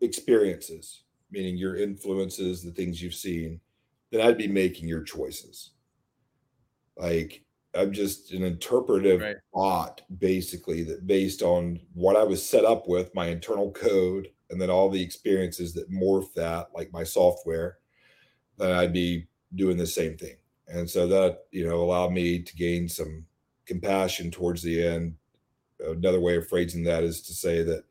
experiences, 0.00 1.02
meaning 1.30 1.56
your 1.56 1.76
influences, 1.76 2.62
the 2.62 2.70
things 2.70 3.02
you've 3.02 3.14
seen, 3.14 3.60
then 4.10 4.20
I'd 4.20 4.38
be 4.38 4.48
making 4.48 4.88
your 4.88 5.02
choices. 5.02 5.72
Like 7.00 7.44
I'm 7.74 7.92
just 7.92 8.32
an 8.32 8.44
interpretive 8.44 9.22
Right. 9.22 9.36
bot, 9.54 10.02
basically, 10.18 10.84
that 10.84 11.06
based 11.08 11.42
on 11.42 11.80
what 11.94 12.16
I 12.16 12.24
was 12.24 12.48
set 12.48 12.64
up 12.66 12.88
with, 12.88 13.14
my 13.16 13.28
internal 13.28 13.72
code, 13.72 14.32
and 14.50 14.60
then 14.62 14.70
all 14.70 14.90
the 14.90 15.02
experiences 15.02 15.74
that 15.74 15.90
morph 15.90 16.34
that, 16.34 16.68
like 16.74 16.92
my 16.92 17.04
software, 17.04 17.78
then 18.58 18.72
I'd 18.72 18.92
be 18.92 19.28
doing 19.54 19.76
the 19.78 19.86
same 19.86 20.16
thing. 20.16 20.36
And 20.68 20.88
so 20.90 21.06
that, 21.08 21.46
you 21.52 21.66
know, 21.68 21.82
allowed 21.82 22.12
me 22.12 22.42
to 22.42 22.56
gain 22.56 22.88
some 22.88 23.26
compassion 23.66 24.30
towards 24.30 24.62
the 24.62 24.84
end. 24.86 25.16
Another 25.80 26.20
way 26.20 26.36
of 26.36 26.48
phrasing 26.48 26.84
that 26.84 27.04
is 27.04 27.22
to 27.22 27.34
say 27.34 27.62
that, 27.64 27.84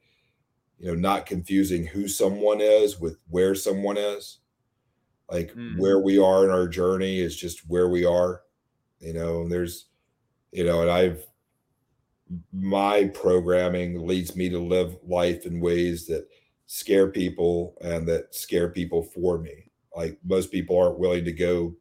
you 0.79 0.87
know, 0.87 0.95
not 0.95 1.25
confusing 1.27 1.87
who 1.87 2.07
someone 2.07 2.61
is 2.61 2.99
with 2.99 3.17
where 3.29 3.55
someone 3.55 3.97
is. 3.97 4.39
Like 5.29 5.55
Mm. 5.55 5.75
where 5.75 5.99
we 5.99 6.17
are 6.19 6.43
in 6.45 6.51
our 6.51 6.67
journey 6.67 7.19
is 7.19 7.35
just 7.35 7.67
where 7.69 7.89
we 7.89 8.05
are 8.05 8.41
you 8.99 9.13
know 9.13 9.41
and 9.41 9.51
there's 9.51 9.85
you 10.51 10.63
know 10.63 10.81
and 10.81 10.91
i've 10.91 11.25
my 12.53 13.05
programming 13.05 14.05
leads 14.05 14.35
me 14.35 14.49
to 14.49 14.59
live 14.59 14.95
life 15.07 15.45
in 15.45 15.59
ways 15.59 16.05
that 16.07 16.27
scare 16.67 17.07
people 17.07 17.75
and 17.81 18.07
that 18.07 18.33
scare 18.35 18.69
people 18.69 19.01
for 19.01 19.39
me. 19.39 19.71
Like 19.95 20.19
most 20.23 20.51
people 20.51 20.77
aren't 20.77 20.99
willing 20.99 21.25
to 21.25 21.31
go 21.31 21.75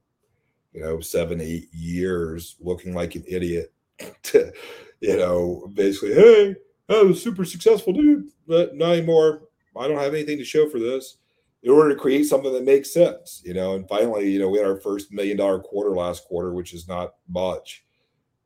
you 0.73 0.83
know 0.83 1.01
seven 1.01 1.41
eight 1.41 1.69
years 1.73 2.57
looking 2.61 2.95
like 2.95 3.15
an 3.15 3.25
idiot 3.27 3.73
to 4.23 4.53
you 5.01 5.17
know 5.17 5.71
basically 5.73 6.13
hey 6.13 6.55
i 6.91 7.03
was 7.03 7.23
super 7.23 7.45
successful 7.45 7.93
dude 7.93 8.29
but 8.47 8.77
not 8.77 8.93
anymore. 8.93 9.43
I 9.77 9.89
don't 9.89 9.99
have 9.99 10.15
anything 10.15 10.39
to 10.39 10.45
show 10.45 10.69
for 10.69 10.79
this 10.79 11.19
in 11.63 11.71
order 11.71 11.91
to 11.91 12.01
create 12.01 12.25
something 12.25 12.53
that 12.53 12.65
makes 12.65 12.93
sense, 12.93 13.43
you 13.45 13.55
know. 13.55 13.75
And 13.75 13.89
finally, 13.89 14.31
you 14.31 14.39
know, 14.39 14.49
we 14.49 14.59
had 14.59 14.67
our 14.67 14.81
first 14.81 15.13
million 15.13 15.37
dollar 15.37 15.61
quarter 15.61 15.91
last 15.91 16.25
quarter, 16.27 16.53
which 16.53 16.73
is 16.73 16.89
not 16.89 17.15
much, 17.29 17.85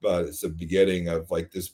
but 0.01 0.25
it's 0.25 0.41
the 0.41 0.49
beginning 0.49 1.09
of 1.09 1.31
like 1.31 1.51
this. 1.51 1.73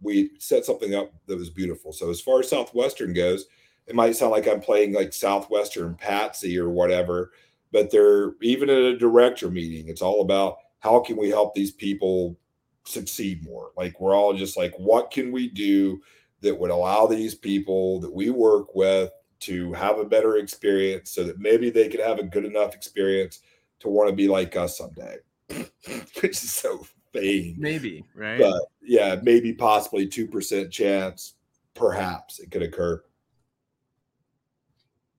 We 0.00 0.30
set 0.38 0.64
something 0.64 0.94
up 0.94 1.12
that 1.26 1.36
was 1.36 1.50
beautiful. 1.50 1.92
So 1.92 2.08
as 2.08 2.20
far 2.20 2.40
as 2.40 2.48
Southwestern 2.48 3.12
goes, 3.12 3.46
it 3.86 3.94
might 3.94 4.14
sound 4.16 4.30
like 4.30 4.46
I'm 4.46 4.60
playing 4.60 4.92
like 4.92 5.12
Southwestern 5.12 5.94
Patsy 5.96 6.58
or 6.58 6.68
whatever, 6.68 7.32
but 7.72 7.90
they're 7.90 8.32
even 8.42 8.70
at 8.70 8.76
a 8.76 8.98
director 8.98 9.50
meeting. 9.50 9.88
It's 9.88 10.02
all 10.02 10.22
about 10.22 10.58
how 10.80 11.00
can 11.00 11.16
we 11.16 11.30
help 11.30 11.54
these 11.54 11.72
people 11.72 12.38
succeed 12.84 13.44
more. 13.44 13.70
Like 13.76 14.00
we're 14.00 14.14
all 14.14 14.34
just 14.34 14.56
like, 14.56 14.72
what 14.76 15.10
can 15.10 15.32
we 15.32 15.48
do 15.48 16.00
that 16.40 16.58
would 16.58 16.70
allow 16.70 17.06
these 17.06 17.34
people 17.34 18.00
that 18.00 18.12
we 18.12 18.30
work 18.30 18.74
with 18.74 19.10
to 19.40 19.72
have 19.72 19.98
a 19.98 20.04
better 20.04 20.36
experience 20.36 21.10
so 21.12 21.24
that 21.24 21.38
maybe 21.38 21.70
they 21.70 21.88
could 21.88 22.00
have 22.00 22.18
a 22.18 22.24
good 22.24 22.44
enough 22.44 22.74
experience 22.74 23.40
to 23.80 23.88
want 23.88 24.08
to 24.08 24.16
be 24.16 24.28
like 24.28 24.56
us 24.56 24.78
someday, 24.78 25.16
which 25.48 26.24
is 26.24 26.52
so 26.52 26.84
vain. 27.12 27.56
Maybe, 27.58 28.04
right? 28.14 28.38
But 28.38 28.62
yeah, 28.82 29.20
maybe 29.22 29.52
possibly 29.52 30.06
2% 30.06 30.70
chance, 30.70 31.34
perhaps 31.74 32.40
it 32.40 32.50
could 32.50 32.62
occur. 32.62 33.02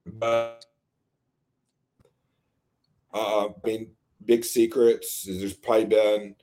But 0.05 0.65
uh, 3.13 3.47
I 3.47 3.49
mean, 3.63 3.91
big 4.25 4.43
secrets. 4.43 5.25
There's 5.27 5.53
probably 5.53 5.85
been, 5.85 6.35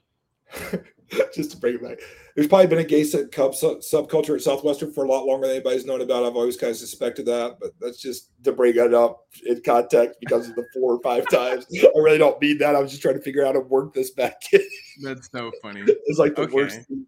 just 1.35 1.53
to 1.53 1.57
bring 1.57 1.75
it 1.77 1.83
back, 1.83 1.99
there's 2.35 2.49
probably 2.49 2.67
been 2.67 2.79
a 2.79 2.85
gay 2.85 3.05
sub- 3.05 3.33
sub- 3.33 3.81
subculture 3.81 4.35
at 4.35 4.43
Southwestern 4.43 4.93
for 4.93 5.05
a 5.05 5.09
lot 5.09 5.25
longer 5.25 5.47
than 5.47 5.57
anybody's 5.57 5.87
known 5.87 6.01
about. 6.01 6.25
I've 6.25 6.37
always 6.37 6.57
kind 6.57 6.71
of 6.71 6.77
suspected 6.77 7.27
that, 7.27 7.59
but 7.61 7.73
that's 7.81 7.99
just 8.01 8.31
to 8.45 8.53
bring 8.53 8.77
it 8.77 8.95
up 8.95 9.27
in 9.47 9.63
context 9.63 10.19
because 10.21 10.49
of 10.49 10.57
the 10.57 10.67
four 10.75 10.95
or 10.95 11.01
five 11.03 11.29
times. 11.29 11.67
I 11.75 11.87
really 11.97 12.19
don't 12.19 12.41
mean 12.41 12.59
that. 12.59 12.77
I 12.77 12.81
was 12.81 12.91
just 12.91 13.03
trying 13.03 13.17
to 13.17 13.23
figure 13.23 13.43
out 13.43 13.55
how 13.55 13.61
to 13.61 13.67
work 13.67 13.95
this 13.95 14.11
back 14.11 14.43
in. 14.53 14.61
That's 15.03 15.31
so 15.31 15.51
funny. 15.63 15.83
it's 15.87 16.19
like 16.19 16.35
the 16.35 16.43
Okay. 16.43 16.55
worst. 16.55 16.87
Thing. 16.89 17.07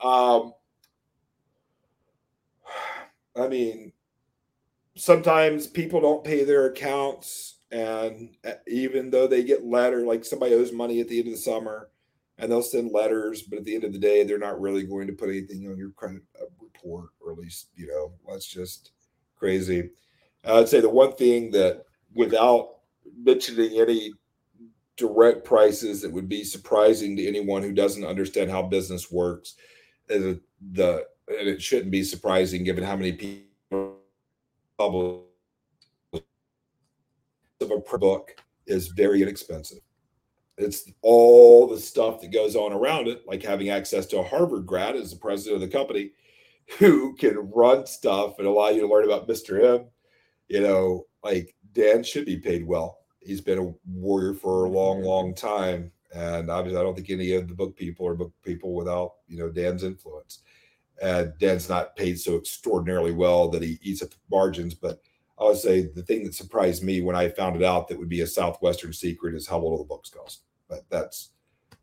Um, 0.00 0.52
I 3.36 3.48
mean, 3.48 3.92
sometimes 4.96 5.66
people 5.66 6.00
don't 6.00 6.24
pay 6.24 6.44
their 6.44 6.66
accounts, 6.66 7.56
and 7.70 8.36
uh, 8.46 8.52
even 8.68 9.10
though 9.10 9.26
they 9.26 9.42
get 9.42 9.64
letter, 9.64 10.00
like 10.06 10.24
somebody 10.24 10.54
owes 10.54 10.72
money 10.72 11.00
at 11.00 11.08
the 11.08 11.18
end 11.18 11.28
of 11.28 11.34
the 11.34 11.40
summer, 11.40 11.90
and 12.38 12.50
they'll 12.50 12.62
send 12.62 12.92
letters, 12.92 13.42
but 13.42 13.58
at 13.58 13.64
the 13.64 13.74
end 13.74 13.84
of 13.84 13.92
the 13.92 13.98
day, 13.98 14.24
they're 14.24 14.38
not 14.38 14.60
really 14.60 14.84
going 14.84 15.06
to 15.06 15.12
put 15.12 15.28
anything 15.28 15.68
on 15.68 15.76
your 15.76 15.90
credit 15.90 16.22
uh, 16.40 16.46
report, 16.60 17.10
or 17.20 17.32
at 17.32 17.38
least 17.38 17.68
you 17.76 17.86
know 17.86 18.12
that's 18.28 18.46
just 18.46 18.92
crazy. 19.36 19.90
I'd 20.44 20.68
say 20.68 20.80
the 20.80 20.88
one 20.88 21.14
thing 21.14 21.50
that, 21.52 21.84
without 22.14 22.76
mentioning 23.16 23.78
any 23.80 24.12
direct 24.96 25.44
prices 25.44 26.02
that 26.02 26.12
would 26.12 26.28
be 26.28 26.44
surprising 26.44 27.16
to 27.16 27.26
anyone 27.26 27.62
who 27.62 27.72
doesn't 27.72 28.04
understand 28.04 28.50
how 28.50 28.62
business 28.62 29.10
works 29.10 29.56
is 30.08 30.36
the 30.72 31.04
and 31.26 31.48
it 31.48 31.60
shouldn't 31.60 31.90
be 31.90 32.04
surprising 32.04 32.62
given 32.64 32.84
how 32.84 32.94
many 32.94 33.12
people 33.12 33.96
of 34.80 35.22
a 37.60 37.98
book 37.98 38.36
is 38.66 38.88
very 38.88 39.22
inexpensive 39.22 39.78
it's 40.56 40.90
all 41.02 41.66
the 41.66 41.78
stuff 41.78 42.20
that 42.20 42.32
goes 42.32 42.54
on 42.54 42.72
around 42.72 43.08
it 43.08 43.22
like 43.26 43.42
having 43.42 43.70
access 43.70 44.06
to 44.06 44.18
a 44.18 44.24
harvard 44.24 44.66
grad 44.66 44.96
as 44.96 45.10
the 45.10 45.16
president 45.16 45.62
of 45.62 45.68
the 45.68 45.76
company 45.76 46.10
who 46.78 47.14
can 47.16 47.50
run 47.50 47.86
stuff 47.86 48.38
and 48.38 48.46
allow 48.46 48.68
you 48.68 48.80
to 48.80 48.86
learn 48.86 49.04
about 49.04 49.28
mr 49.28 49.62
m 49.80 49.86
you 50.48 50.60
know 50.60 51.06
like 51.22 51.54
dan 51.72 52.02
should 52.02 52.24
be 52.24 52.38
paid 52.38 52.66
well 52.66 52.98
he's 53.24 53.40
been 53.40 53.58
a 53.58 53.74
warrior 53.86 54.34
for 54.34 54.64
a 54.64 54.70
long, 54.70 55.02
long 55.02 55.34
time. 55.34 55.90
And 56.14 56.50
obviously, 56.50 56.78
I 56.78 56.82
don't 56.82 56.94
think 56.94 57.10
any 57.10 57.32
of 57.32 57.48
the 57.48 57.54
book 57.54 57.74
people 57.74 58.06
are 58.06 58.14
book 58.14 58.32
people 58.44 58.74
without 58.74 59.14
you 59.26 59.38
know 59.38 59.50
Dan's 59.50 59.82
influence. 59.82 60.42
And 61.02 61.32
Dan's 61.40 61.68
not 61.68 61.96
paid 61.96 62.20
so 62.20 62.36
extraordinarily 62.36 63.10
well 63.10 63.48
that 63.48 63.62
he 63.62 63.78
eats 63.82 64.02
up 64.02 64.10
the 64.10 64.16
margins. 64.30 64.74
But 64.74 65.00
I 65.38 65.44
would 65.44 65.58
say 65.58 65.82
the 65.82 66.02
thing 66.02 66.24
that 66.24 66.34
surprised 66.34 66.82
me 66.82 67.00
when 67.00 67.16
I 67.16 67.28
found 67.28 67.56
it 67.56 67.64
out 67.64 67.88
that 67.88 67.98
would 67.98 68.08
be 68.08 68.20
a 68.20 68.26
Southwestern 68.26 68.92
secret 68.92 69.34
is 69.34 69.46
how 69.46 69.58
little 69.58 69.78
the 69.78 69.84
books 69.84 70.10
cost. 70.10 70.42
But 70.68 70.84
that's 70.90 71.30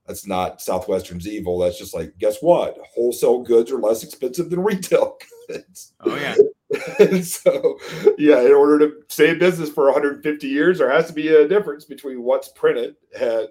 that's 0.08 0.26
not 0.26 0.62
Southwestern's 0.62 1.28
evil. 1.28 1.60
That's 1.60 1.78
just 1.78 1.94
like 1.94 2.18
guess 2.18 2.38
what? 2.42 2.78
Wholesale 2.94 3.44
goods 3.44 3.72
are 3.72 3.80
less 3.80 4.04
expensive 4.04 4.50
than 4.50 4.64
retail 4.64 5.18
goods. 5.48 5.94
Oh 6.02 6.16
yeah. 6.16 6.36
and 7.00 7.26
so, 7.26 7.78
yeah, 8.18 8.42
in 8.42 8.54
order 8.54 8.80
to 8.80 8.96
stay 9.10 9.32
in 9.32 9.40
business 9.40 9.70
for 9.70 9.86
150 9.86 10.48
years, 10.48 10.78
there 10.78 10.90
has 10.90 11.08
to 11.08 11.14
be 11.14 11.28
a 11.28 11.46
difference 11.48 11.84
between 11.84 12.24
what's 12.24 12.48
printed 12.50 12.96
and 13.20 13.50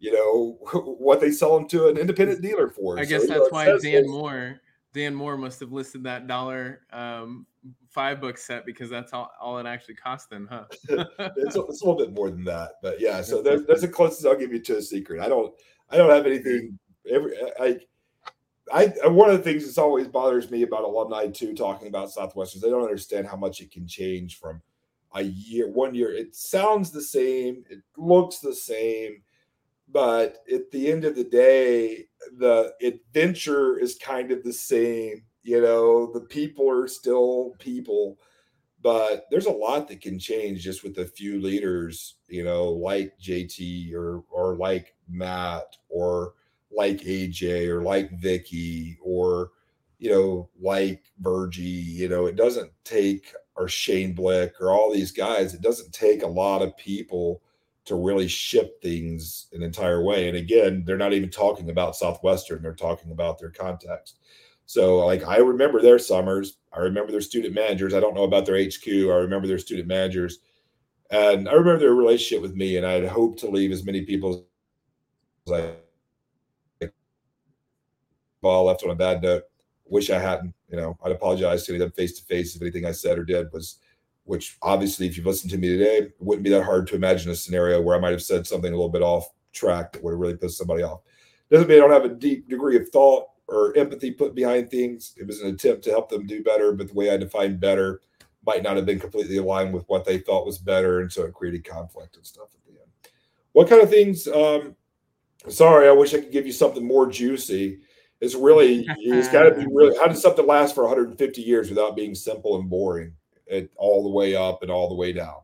you 0.00 0.12
know 0.12 0.58
what 0.98 1.20
they 1.20 1.30
sell 1.30 1.56
them 1.56 1.68
to 1.68 1.88
an 1.88 1.96
independent 1.96 2.42
dealer 2.42 2.68
for. 2.68 2.98
I 2.98 3.04
So, 3.04 3.08
guess 3.08 3.22
you 3.22 3.28
know, 3.28 3.38
that's 3.38 3.52
why 3.52 3.78
Dan 3.80 4.08
Moore 4.08 4.60
Dan 4.92 5.14
Moore 5.14 5.36
must 5.36 5.60
have 5.60 5.72
listed 5.72 6.04
that 6.04 6.26
dollar 6.26 6.80
um, 6.92 7.46
five 7.88 8.20
book 8.20 8.38
set 8.38 8.66
because 8.66 8.90
that's 8.90 9.12
all, 9.12 9.30
all 9.40 9.58
it 9.58 9.66
actually 9.66 9.94
cost 9.94 10.30
them, 10.30 10.48
huh? 10.50 10.64
it's, 10.88 11.56
a, 11.56 11.62
it's, 11.62 11.82
a, 11.82 11.86
little 11.86 11.96
bit 11.96 12.12
more 12.12 12.30
than 12.30 12.44
that, 12.44 12.72
but 12.82 13.00
yeah. 13.00 13.20
So 13.22 13.42
there's, 13.42 13.64
there's 13.64 13.80
the 13.80 13.88
closest 13.88 14.26
I'll 14.26 14.36
give 14.36 14.52
you 14.52 14.60
to 14.60 14.78
a 14.78 14.82
secret. 14.82 15.20
I 15.20 15.28
don't 15.28 15.54
I 15.90 15.96
don't 15.96 16.10
have 16.10 16.26
anything. 16.26 16.78
Every 17.10 17.34
I 17.60 17.78
I 18.72 19.08
one 19.08 19.30
of 19.30 19.36
the 19.36 19.42
things 19.42 19.64
that's 19.64 19.78
always 19.78 20.08
bothers 20.08 20.50
me 20.50 20.62
about 20.62 20.84
alumni 20.84 21.28
too, 21.28 21.54
talking 21.54 21.88
about 21.88 22.10
Southwestern, 22.10 22.60
they 22.60 22.70
don't 22.70 22.82
understand 22.82 23.26
how 23.26 23.36
much 23.36 23.60
it 23.60 23.70
can 23.70 23.86
change 23.86 24.38
from 24.38 24.60
a 25.14 25.22
year, 25.22 25.68
one 25.68 25.94
year. 25.94 26.12
It 26.12 26.34
sounds 26.34 26.90
the 26.90 27.02
same, 27.02 27.64
it 27.70 27.80
looks 27.96 28.38
the 28.38 28.54
same, 28.54 29.22
but 29.90 30.38
at 30.52 30.70
the 30.70 30.90
end 30.90 31.04
of 31.04 31.16
the 31.16 31.24
day, 31.24 32.06
the 32.36 32.74
adventure 32.82 33.78
is 33.78 33.96
kind 33.96 34.30
of 34.30 34.42
the 34.42 34.52
same. 34.52 35.22
You 35.48 35.62
know, 35.62 36.12
the 36.12 36.20
people 36.20 36.68
are 36.70 36.86
still 36.86 37.54
people, 37.58 38.18
but 38.82 39.24
there's 39.30 39.46
a 39.46 39.50
lot 39.50 39.88
that 39.88 40.02
can 40.02 40.18
change 40.18 40.62
just 40.62 40.84
with 40.84 40.98
a 40.98 41.06
few 41.06 41.40
leaders, 41.40 42.16
you 42.28 42.44
know, 42.44 42.66
like 42.72 43.14
JT 43.18 43.94
or 43.94 44.24
or 44.30 44.56
like 44.56 44.94
Matt 45.08 45.78
or 45.88 46.34
like 46.70 46.98
AJ 46.98 47.66
or 47.68 47.82
like 47.82 48.10
Vicky 48.20 48.98
or 49.02 49.52
you 49.98 50.10
know 50.10 50.50
like 50.60 51.04
Virgie. 51.20 51.62
You 51.62 52.10
know, 52.10 52.26
it 52.26 52.36
doesn't 52.36 52.70
take 52.84 53.32
or 53.56 53.68
Shane 53.68 54.12
Blick 54.12 54.52
or 54.60 54.70
all 54.70 54.92
these 54.92 55.12
guys. 55.12 55.54
It 55.54 55.62
doesn't 55.62 55.94
take 55.94 56.22
a 56.22 56.26
lot 56.26 56.60
of 56.60 56.76
people 56.76 57.40
to 57.86 57.94
really 57.94 58.28
ship 58.28 58.82
things 58.82 59.46
an 59.54 59.62
entire 59.62 60.04
way. 60.04 60.28
And 60.28 60.36
again, 60.36 60.84
they're 60.84 60.98
not 60.98 61.14
even 61.14 61.30
talking 61.30 61.70
about 61.70 61.96
Southwestern, 61.96 62.60
they're 62.60 62.74
talking 62.74 63.12
about 63.12 63.38
their 63.38 63.48
context. 63.48 64.18
So, 64.68 64.98
like, 64.98 65.24
I 65.24 65.38
remember 65.38 65.80
their 65.80 65.98
summers, 65.98 66.58
I 66.74 66.80
remember 66.80 67.10
their 67.10 67.22
student 67.22 67.54
managers. 67.54 67.94
I 67.94 68.00
don't 68.00 68.14
know 68.14 68.24
about 68.24 68.44
their 68.44 68.62
HQ, 68.62 68.86
I 68.86 69.16
remember 69.16 69.46
their 69.46 69.58
student 69.58 69.88
managers. 69.88 70.40
And 71.10 71.48
I 71.48 71.52
remember 71.52 71.78
their 71.78 71.94
relationship 71.94 72.42
with 72.42 72.54
me, 72.54 72.76
and 72.76 72.84
I'd 72.84 73.06
hoped 73.06 73.38
to 73.38 73.48
leave 73.48 73.72
as 73.72 73.82
many 73.82 74.02
people 74.02 74.46
as 75.46 75.52
I 75.54 76.90
ball 78.42 78.64
left 78.64 78.84
on 78.84 78.90
a 78.90 78.94
bad 78.94 79.22
note. 79.22 79.44
Wish 79.86 80.10
I 80.10 80.18
hadn't, 80.18 80.52
you 80.68 80.76
know, 80.76 80.98
I'd 81.02 81.12
apologize 81.12 81.64
to 81.64 81.78
them 81.78 81.90
face 81.92 82.20
to 82.20 82.24
face 82.26 82.54
if 82.54 82.60
anything 82.60 82.84
I 82.84 82.92
said 82.92 83.18
or 83.18 83.24
did 83.24 83.50
was 83.54 83.78
which 84.24 84.58
obviously, 84.60 85.06
if 85.06 85.16
you've 85.16 85.24
listened 85.24 85.50
to 85.50 85.56
me 85.56 85.68
today, 85.68 85.96
it 85.96 86.14
wouldn't 86.18 86.44
be 86.44 86.50
that 86.50 86.62
hard 86.62 86.86
to 86.88 86.94
imagine 86.94 87.30
a 87.30 87.34
scenario 87.34 87.80
where 87.80 87.96
I 87.96 88.00
might 88.00 88.10
have 88.10 88.22
said 88.22 88.46
something 88.46 88.70
a 88.70 88.76
little 88.76 88.90
bit 88.90 89.00
off 89.00 89.30
track 89.54 89.92
that 89.92 90.04
would 90.04 90.10
have 90.10 90.20
really 90.20 90.36
pissed 90.36 90.58
somebody 90.58 90.82
off. 90.82 91.00
Doesn't 91.50 91.66
mean 91.66 91.78
I 91.78 91.80
don't 91.80 91.90
have 91.90 92.04
a 92.04 92.14
deep 92.14 92.46
degree 92.46 92.76
of 92.76 92.90
thought 92.90 93.28
or 93.48 93.76
empathy 93.76 94.10
put 94.10 94.34
behind 94.34 94.70
things. 94.70 95.14
It 95.16 95.26
was 95.26 95.40
an 95.40 95.54
attempt 95.54 95.82
to 95.84 95.90
help 95.90 96.08
them 96.08 96.26
do 96.26 96.42
better, 96.42 96.72
but 96.72 96.88
the 96.88 96.94
way 96.94 97.10
I 97.10 97.16
defined 97.16 97.60
better 97.60 98.02
might 98.46 98.62
not 98.62 98.76
have 98.76 98.86
been 98.86 99.00
completely 99.00 99.38
aligned 99.38 99.74
with 99.74 99.84
what 99.88 100.04
they 100.04 100.18
thought 100.18 100.46
was 100.46 100.58
better, 100.58 101.00
and 101.00 101.12
so 101.12 101.24
it 101.24 101.34
created 101.34 101.64
conflict 101.64 102.16
and 102.16 102.26
stuff 102.26 102.48
at 102.54 102.64
the 102.64 102.80
end. 102.80 102.90
What 103.52 103.68
kind 103.68 103.82
of 103.82 103.90
things? 103.90 104.28
Um, 104.28 104.76
sorry, 105.48 105.88
I 105.88 105.92
wish 105.92 106.14
I 106.14 106.20
could 106.20 106.32
give 106.32 106.46
you 106.46 106.52
something 106.52 106.86
more 106.86 107.08
juicy. 107.08 107.80
It's 108.20 108.34
really 108.34 108.86
it's 108.88 109.28
got 109.32 109.44
to 109.44 109.54
be 109.54 109.66
really. 109.70 109.96
How 109.98 110.06
does 110.06 110.22
something 110.22 110.46
last 110.46 110.74
for 110.74 110.84
150 110.84 111.42
years 111.42 111.68
without 111.68 111.96
being 111.96 112.14
simple 112.14 112.58
and 112.60 112.70
boring? 112.70 113.14
it 113.48 113.70
all 113.76 114.02
the 114.02 114.10
way 114.10 114.34
up 114.34 114.62
and 114.62 114.70
all 114.70 114.88
the 114.88 114.94
way 114.94 115.12
down. 115.12 115.40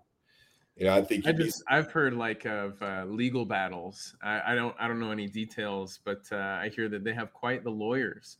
You 0.76 0.86
know, 0.86 0.94
I 0.94 1.02
think 1.02 1.26
I 1.26 1.32
just 1.32 1.60
be, 1.60 1.74
I've 1.74 1.92
heard 1.92 2.14
like 2.14 2.44
of 2.46 2.82
uh, 2.82 3.05
legal 3.06 3.44
battles. 3.44 4.16
I, 4.22 4.40
I, 4.48 4.55
don't 4.56 4.74
I 4.78 4.88
don't 4.88 4.98
know 4.98 5.12
any 5.12 5.28
details, 5.28 6.01
but 6.05 6.22
uh, 6.32 6.36
I 6.36 6.70
hear 6.74 6.88
that 6.88 7.05
they 7.05 7.14
have 7.14 7.32
quite 7.32 7.62
the 7.62 7.70
lawyers. 7.70 8.38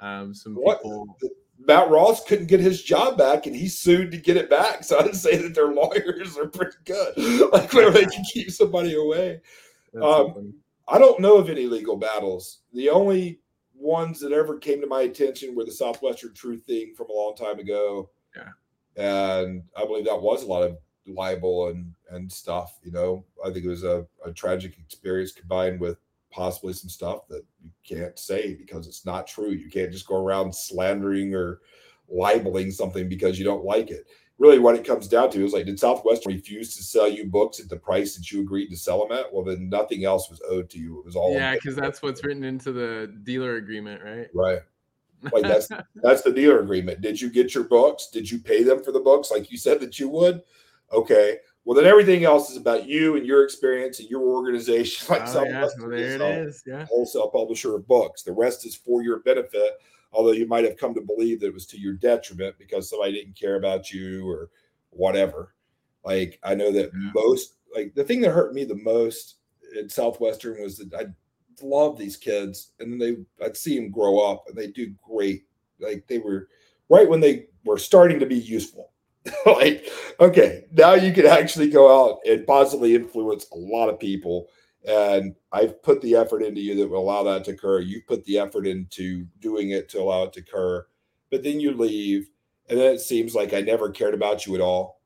Um, 0.00 0.34
some 0.34 0.54
what? 0.54 0.82
people. 0.82 1.16
Matt 1.58 1.88
Ross 1.88 2.24
couldn't 2.24 2.46
get 2.46 2.60
his 2.60 2.82
job 2.82 3.16
back, 3.16 3.46
and 3.46 3.54
he 3.54 3.68
sued 3.68 4.10
to 4.10 4.16
get 4.16 4.36
it 4.36 4.50
back. 4.50 4.82
So 4.82 4.98
I'd 4.98 5.14
say 5.14 5.36
that 5.36 5.54
their 5.54 5.68
lawyers 5.72 6.36
are 6.36 6.48
pretty 6.48 6.76
good, 6.84 7.52
like 7.52 7.72
where 7.72 7.90
they 7.90 8.06
can 8.06 8.24
keep 8.32 8.50
somebody 8.50 8.96
away. 8.96 9.40
Um, 10.00 10.54
I 10.88 10.98
don't 10.98 11.20
know 11.20 11.36
of 11.36 11.48
any 11.48 11.66
legal 11.66 11.96
battles. 11.96 12.60
The 12.72 12.90
only 12.90 13.40
ones 13.74 14.20
that 14.20 14.32
ever 14.32 14.58
came 14.58 14.80
to 14.80 14.86
my 14.86 15.02
attention 15.02 15.54
were 15.54 15.64
the 15.64 15.72
Southwestern 15.72 16.34
Truth 16.34 16.64
thing 16.64 16.94
from 16.96 17.10
a 17.10 17.12
long 17.12 17.36
time 17.36 17.58
ago. 17.58 18.10
Yeah 18.34 18.48
and 18.96 19.62
I 19.76 19.84
believe 19.84 20.04
that 20.04 20.20
was 20.20 20.42
a 20.42 20.46
lot 20.46 20.62
of 20.62 20.76
libel 21.06 21.68
and 21.68 21.92
and 22.10 22.30
stuff. 22.30 22.78
You 22.82 22.92
know, 22.92 23.24
I 23.44 23.50
think 23.50 23.64
it 23.64 23.68
was 23.68 23.84
a, 23.84 24.06
a 24.24 24.32
tragic 24.32 24.78
experience 24.78 25.32
combined 25.32 25.80
with 25.80 25.98
possibly 26.30 26.72
some 26.72 26.90
stuff 26.90 27.28
that 27.28 27.44
you 27.62 27.70
can't 27.86 28.18
say 28.18 28.54
because 28.54 28.86
it's 28.86 29.06
not 29.06 29.26
true. 29.26 29.50
You 29.50 29.70
can't 29.70 29.92
just 29.92 30.06
go 30.06 30.16
around 30.16 30.54
slandering 30.54 31.34
or 31.34 31.60
libeling 32.08 32.72
something 32.72 33.08
because 33.08 33.38
you 33.38 33.44
don't 33.44 33.64
like 33.64 33.90
it. 33.90 34.06
Really, 34.38 34.58
what 34.58 34.74
it 34.74 34.84
comes 34.84 35.06
down 35.06 35.30
to 35.30 35.44
is 35.44 35.52
like, 35.52 35.66
did 35.66 35.78
Southwestern 35.78 36.34
refuse 36.34 36.74
to 36.76 36.82
sell 36.82 37.08
you 37.08 37.26
books 37.26 37.60
at 37.60 37.68
the 37.68 37.76
price 37.76 38.16
that 38.16 38.32
you 38.32 38.40
agreed 38.40 38.68
to 38.70 38.76
sell 38.76 39.06
them 39.06 39.16
at? 39.16 39.32
Well, 39.32 39.44
then 39.44 39.68
nothing 39.68 40.04
else 40.04 40.28
was 40.28 40.42
owed 40.50 40.68
to 40.70 40.78
you. 40.78 40.98
It 40.98 41.04
was 41.04 41.14
all 41.14 41.34
yeah, 41.34 41.54
because 41.54 41.76
that's 41.76 42.02
what's 42.02 42.24
written 42.24 42.42
into 42.42 42.72
the 42.72 43.14
dealer 43.22 43.56
agreement, 43.56 44.02
right? 44.02 44.26
Right. 44.34 44.58
Like 45.32 45.44
that's 45.44 45.68
that's 46.02 46.22
the 46.22 46.32
dealer 46.32 46.60
agreement. 46.60 47.00
Did 47.00 47.20
you 47.20 47.30
get 47.30 47.54
your 47.54 47.64
books? 47.64 48.08
Did 48.12 48.28
you 48.28 48.40
pay 48.40 48.64
them 48.64 48.82
for 48.82 48.90
the 48.90 49.00
books 49.00 49.30
like 49.30 49.52
you 49.52 49.56
said 49.56 49.78
that 49.80 50.00
you 50.00 50.08
would? 50.08 50.42
Okay. 50.94 51.38
Well, 51.64 51.74
then 51.74 51.86
everything 51.86 52.24
else 52.24 52.50
is 52.50 52.58
about 52.58 52.86
you 52.86 53.16
and 53.16 53.26
your 53.26 53.42
experience 53.42 53.98
and 53.98 54.08
your 54.08 54.22
organization. 54.22 55.06
Like 55.10 55.22
oh, 55.34 55.44
yeah. 55.44 55.60
well, 55.62 55.88
there 55.88 56.16
it 56.16 56.20
is. 56.20 56.62
Yeah. 56.66 56.84
Wholesale 56.86 57.30
publisher 57.30 57.74
of 57.74 57.86
books. 57.86 58.22
The 58.22 58.32
rest 58.32 58.66
is 58.66 58.74
for 58.74 59.02
your 59.02 59.20
benefit. 59.20 59.78
Although 60.12 60.32
you 60.32 60.46
might 60.46 60.64
have 60.64 60.76
come 60.76 60.94
to 60.94 61.00
believe 61.00 61.40
that 61.40 61.48
it 61.48 61.54
was 61.54 61.66
to 61.66 61.78
your 61.78 61.94
detriment 61.94 62.56
because 62.58 62.88
somebody 62.88 63.12
didn't 63.12 63.36
care 63.36 63.56
about 63.56 63.90
you 63.90 64.28
or 64.28 64.50
whatever. 64.90 65.54
Like 66.04 66.38
I 66.42 66.54
know 66.54 66.70
that 66.72 66.90
yeah. 66.92 67.10
most 67.14 67.54
like 67.74 67.94
the 67.94 68.04
thing 68.04 68.20
that 68.20 68.30
hurt 68.30 68.54
me 68.54 68.64
the 68.64 68.76
most 68.76 69.36
at 69.78 69.90
Southwestern 69.90 70.62
was 70.62 70.78
that 70.78 70.94
I 70.94 71.06
love 71.62 71.98
these 71.98 72.16
kids, 72.16 72.72
and 72.78 72.92
then 72.92 72.98
they 72.98 73.44
I'd 73.44 73.56
see 73.56 73.76
them 73.76 73.90
grow 73.90 74.20
up, 74.20 74.44
and 74.48 74.56
they 74.56 74.68
do 74.68 74.94
great. 75.06 75.44
Like 75.80 76.06
they 76.06 76.18
were 76.18 76.48
right 76.88 77.08
when 77.08 77.20
they 77.20 77.46
were 77.64 77.78
starting 77.78 78.20
to 78.20 78.26
be 78.26 78.36
useful. 78.36 78.90
like, 79.46 79.86
okay, 80.20 80.64
now 80.72 80.94
you 80.94 81.12
can 81.12 81.26
actually 81.26 81.70
go 81.70 82.10
out 82.10 82.20
and 82.26 82.46
positively 82.46 82.94
influence 82.94 83.46
a 83.52 83.56
lot 83.56 83.88
of 83.88 83.98
people. 83.98 84.48
And 84.86 85.34
I've 85.50 85.82
put 85.82 86.02
the 86.02 86.14
effort 86.14 86.42
into 86.42 86.60
you 86.60 86.74
that 86.76 86.88
will 86.88 86.98
allow 86.98 87.22
that 87.22 87.44
to 87.44 87.52
occur. 87.52 87.80
You've 87.80 88.06
put 88.06 88.24
the 88.24 88.38
effort 88.38 88.66
into 88.66 89.26
doing 89.40 89.70
it 89.70 89.88
to 89.90 90.00
allow 90.00 90.24
it 90.24 90.34
to 90.34 90.40
occur. 90.40 90.86
But 91.30 91.42
then 91.42 91.58
you 91.58 91.72
leave, 91.72 92.28
and 92.68 92.78
then 92.78 92.94
it 92.94 93.00
seems 93.00 93.34
like 93.34 93.54
I 93.54 93.60
never 93.62 93.90
cared 93.90 94.14
about 94.14 94.44
you 94.46 94.54
at 94.54 94.60
all. 94.60 95.00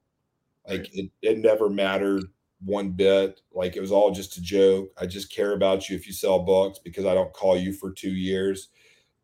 Like 0.68 0.92
it, 0.92 1.10
it 1.22 1.38
never 1.38 1.70
mattered 1.70 2.24
one 2.64 2.90
bit. 2.90 3.40
Like 3.54 3.76
it 3.76 3.80
was 3.80 3.92
all 3.92 4.10
just 4.10 4.36
a 4.36 4.42
joke. 4.42 4.90
I 5.00 5.06
just 5.06 5.32
care 5.32 5.52
about 5.52 5.88
you 5.88 5.96
if 5.96 6.06
you 6.06 6.12
sell 6.12 6.40
books 6.40 6.78
because 6.78 7.06
I 7.06 7.14
don't 7.14 7.32
call 7.32 7.56
you 7.56 7.72
for 7.72 7.92
two 7.92 8.14
years, 8.14 8.68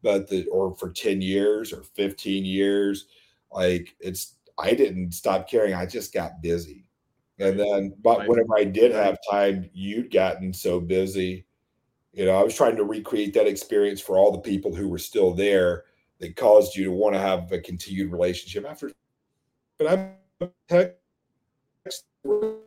but 0.03 0.29
the 0.29 0.47
or 0.47 0.75
for 0.77 0.91
10 0.91 1.21
years 1.21 1.73
or 1.73 1.83
15 1.83 2.45
years. 2.45 3.07
Like 3.53 3.95
it's 4.01 4.35
I 4.59 4.75
didn't 4.75 5.13
stop 5.13 5.49
caring. 5.49 5.75
I 5.75 5.87
just 5.87 6.13
got 6.13 6.43
busy. 6.43 6.85
And 7.39 7.59
then 7.59 7.95
but 8.03 8.29
whenever 8.29 8.57
I 8.57 8.65
did 8.65 8.93
have 8.93 9.19
time, 9.29 9.69
you'd 9.73 10.13
gotten 10.13 10.53
so 10.53 10.79
busy. 10.79 11.47
You 12.13 12.27
know, 12.27 12.39
I 12.39 12.45
was 12.45 12.55
trying 12.55 12.77
to 12.77 12.85
recreate 12.85 13.35
that 13.35 13.49
experience 13.49 14.01
for 14.01 14.17
all 14.17 14.31
the 14.31 14.39
people 14.39 14.75
who 14.75 14.89
were 14.89 14.99
still 14.99 15.35
there 15.35 15.85
that 16.21 16.37
caused 16.37 16.77
you 16.77 16.85
to 16.85 16.93
want 16.93 17.15
to 17.15 17.21
have 17.21 17.51
a 17.51 17.59
continued 17.59 18.13
relationship 18.13 18.65
after 18.65 18.93
but 19.79 19.89
I'm 19.89 20.51
text 20.69 22.05
book, 22.23 22.61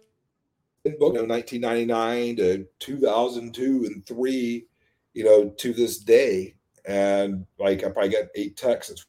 you 0.85 0.91
know, 0.97 1.25
1999 1.25 2.35
to 2.37 2.65
2002 2.79 3.85
and 3.85 4.05
three, 4.05 4.67
you 5.13 5.23
know, 5.23 5.49
to 5.49 5.73
this 5.73 5.99
day. 5.99 6.55
And 6.85 7.45
like, 7.59 7.83
I 7.83 7.89
probably 7.89 8.09
got 8.09 8.25
eight 8.35 8.57
texts. 8.57 9.05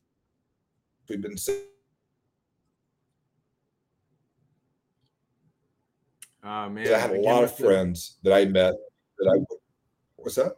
We've 1.09 1.21
been 1.21 1.37
Oh 6.49 6.71
man, 6.71 6.95
I 6.95 6.99
had 6.99 7.11
a 7.11 7.21
lot 7.21 7.45
of 7.45 7.55
friends 7.55 8.17
that 8.23 8.33
I 8.33 8.47
met 8.47 8.75
that 9.19 9.29
I. 9.29 9.55
What's 10.17 10.37
that? 10.37 10.57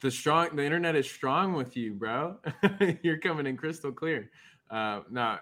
The 0.00 0.10
strong, 0.10 0.56
the 0.56 0.64
internet 0.64 0.96
is 0.96 1.08
strong 1.08 1.52
with 1.52 1.76
you, 1.76 1.94
bro. 1.94 2.36
You're 3.02 3.18
coming 3.18 3.46
in 3.46 3.56
crystal 3.56 3.92
clear. 3.92 4.28
Uh, 4.70 5.02
now, 5.08 5.38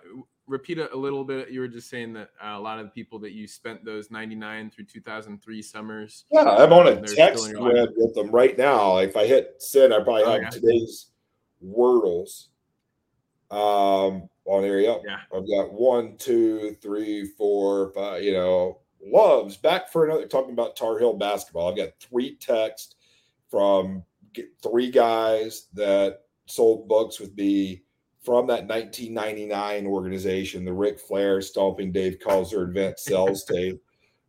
repeat 0.47 0.79
a, 0.79 0.95
a 0.95 0.97
little 0.97 1.25
bit? 1.25 1.51
You 1.51 1.61
were 1.61 1.69
just 1.69 1.89
saying 1.89 2.13
that 2.15 2.29
uh, 2.43 2.59
a 2.59 2.61
lot 2.61 2.79
of 2.79 2.85
the 2.85 2.91
people 2.91 3.19
that 3.21 3.33
you 3.33 3.49
spent 3.49 3.83
those 3.83 4.11
99 4.11 4.71
through 4.71 4.85
2003 4.85 5.63
summers. 5.63 6.25
Yeah, 6.31 6.43
I'm 6.43 6.73
on 6.73 6.87
a 6.87 7.01
text 7.01 7.49
thread 7.51 7.89
with 7.97 8.15
them 8.15 8.31
right 8.31 8.59
now. 8.59 8.99
If 8.99 9.17
I 9.17 9.27
hit 9.27 9.55
send, 9.59 9.95
I 9.95 10.03
probably 10.03 10.25
oh, 10.25 10.41
have 10.43 10.51
today's 10.51 11.11
wordles 11.65 12.49
um, 13.51 14.29
on 14.47 14.63
there. 14.63 14.81
Yep. 14.81 15.03
Yeah. 15.07 15.19
I've 15.35 15.49
got 15.49 15.73
one, 15.73 16.17
two, 16.17 16.77
three, 16.81 17.27
four, 17.37 17.93
five, 17.93 18.23
you 18.23 18.33
know, 18.33 18.81
loves 19.05 19.57
back 19.57 19.91
for 19.91 20.05
another 20.05 20.27
talking 20.27 20.53
about 20.53 20.77
Tar 20.77 20.99
Heel 20.99 21.15
basketball. 21.15 21.71
I've 21.71 21.77
got 21.77 21.91
three 22.01 22.37
texts 22.37 22.95
from 23.51 24.03
three 24.63 24.91
guys 24.91 25.69
that 25.75 26.21
sold 26.47 26.89
books 26.89 27.21
with 27.21 27.37
me 27.37 27.83
from 28.23 28.47
that 28.49 28.67
1999 28.67 29.87
organization, 29.87 30.65
the 30.65 30.73
Ric 30.73 30.99
Flair 30.99 31.41
stomping 31.41 31.93
Dave 31.93 32.19
Kaiser 32.19 32.65
event 32.65 32.99
sales 32.99 33.45
tape. 33.51 33.81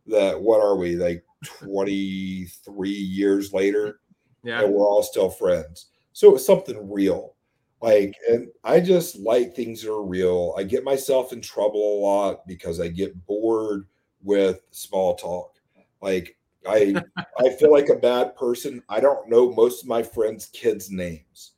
That 0.06 0.40
what 0.40 0.60
are 0.60 0.76
we 0.76 0.96
like 0.96 1.24
23 1.44 2.88
years 2.88 3.52
later? 3.52 4.00
Yeah. 4.42 4.62
And 4.62 4.72
we're 4.72 4.86
all 4.86 5.02
still 5.02 5.28
friends. 5.28 5.90
So 6.12 6.28
it 6.28 6.32
was 6.34 6.46
something 6.46 6.90
real. 6.90 7.34
Like, 7.80 8.16
and 8.28 8.48
I 8.64 8.80
just 8.80 9.16
like 9.16 9.54
things 9.54 9.82
that 9.82 9.92
are 9.92 10.02
real. 10.02 10.54
I 10.58 10.64
get 10.64 10.82
myself 10.82 11.32
in 11.32 11.40
trouble 11.40 11.80
a 11.80 12.00
lot 12.00 12.46
because 12.46 12.80
I 12.80 12.88
get 12.88 13.26
bored 13.26 13.86
with 14.22 14.60
small 14.72 15.14
talk. 15.14 15.54
Like, 16.00 16.36
I 16.66 17.00
I 17.38 17.50
feel 17.50 17.70
like 17.70 17.88
a 17.88 17.96
bad 17.96 18.34
person. 18.36 18.82
I 18.88 19.00
don't 19.00 19.28
know 19.28 19.52
most 19.52 19.82
of 19.82 19.88
my 19.88 20.02
friends' 20.02 20.46
kids' 20.46 20.90
names. 20.90 21.52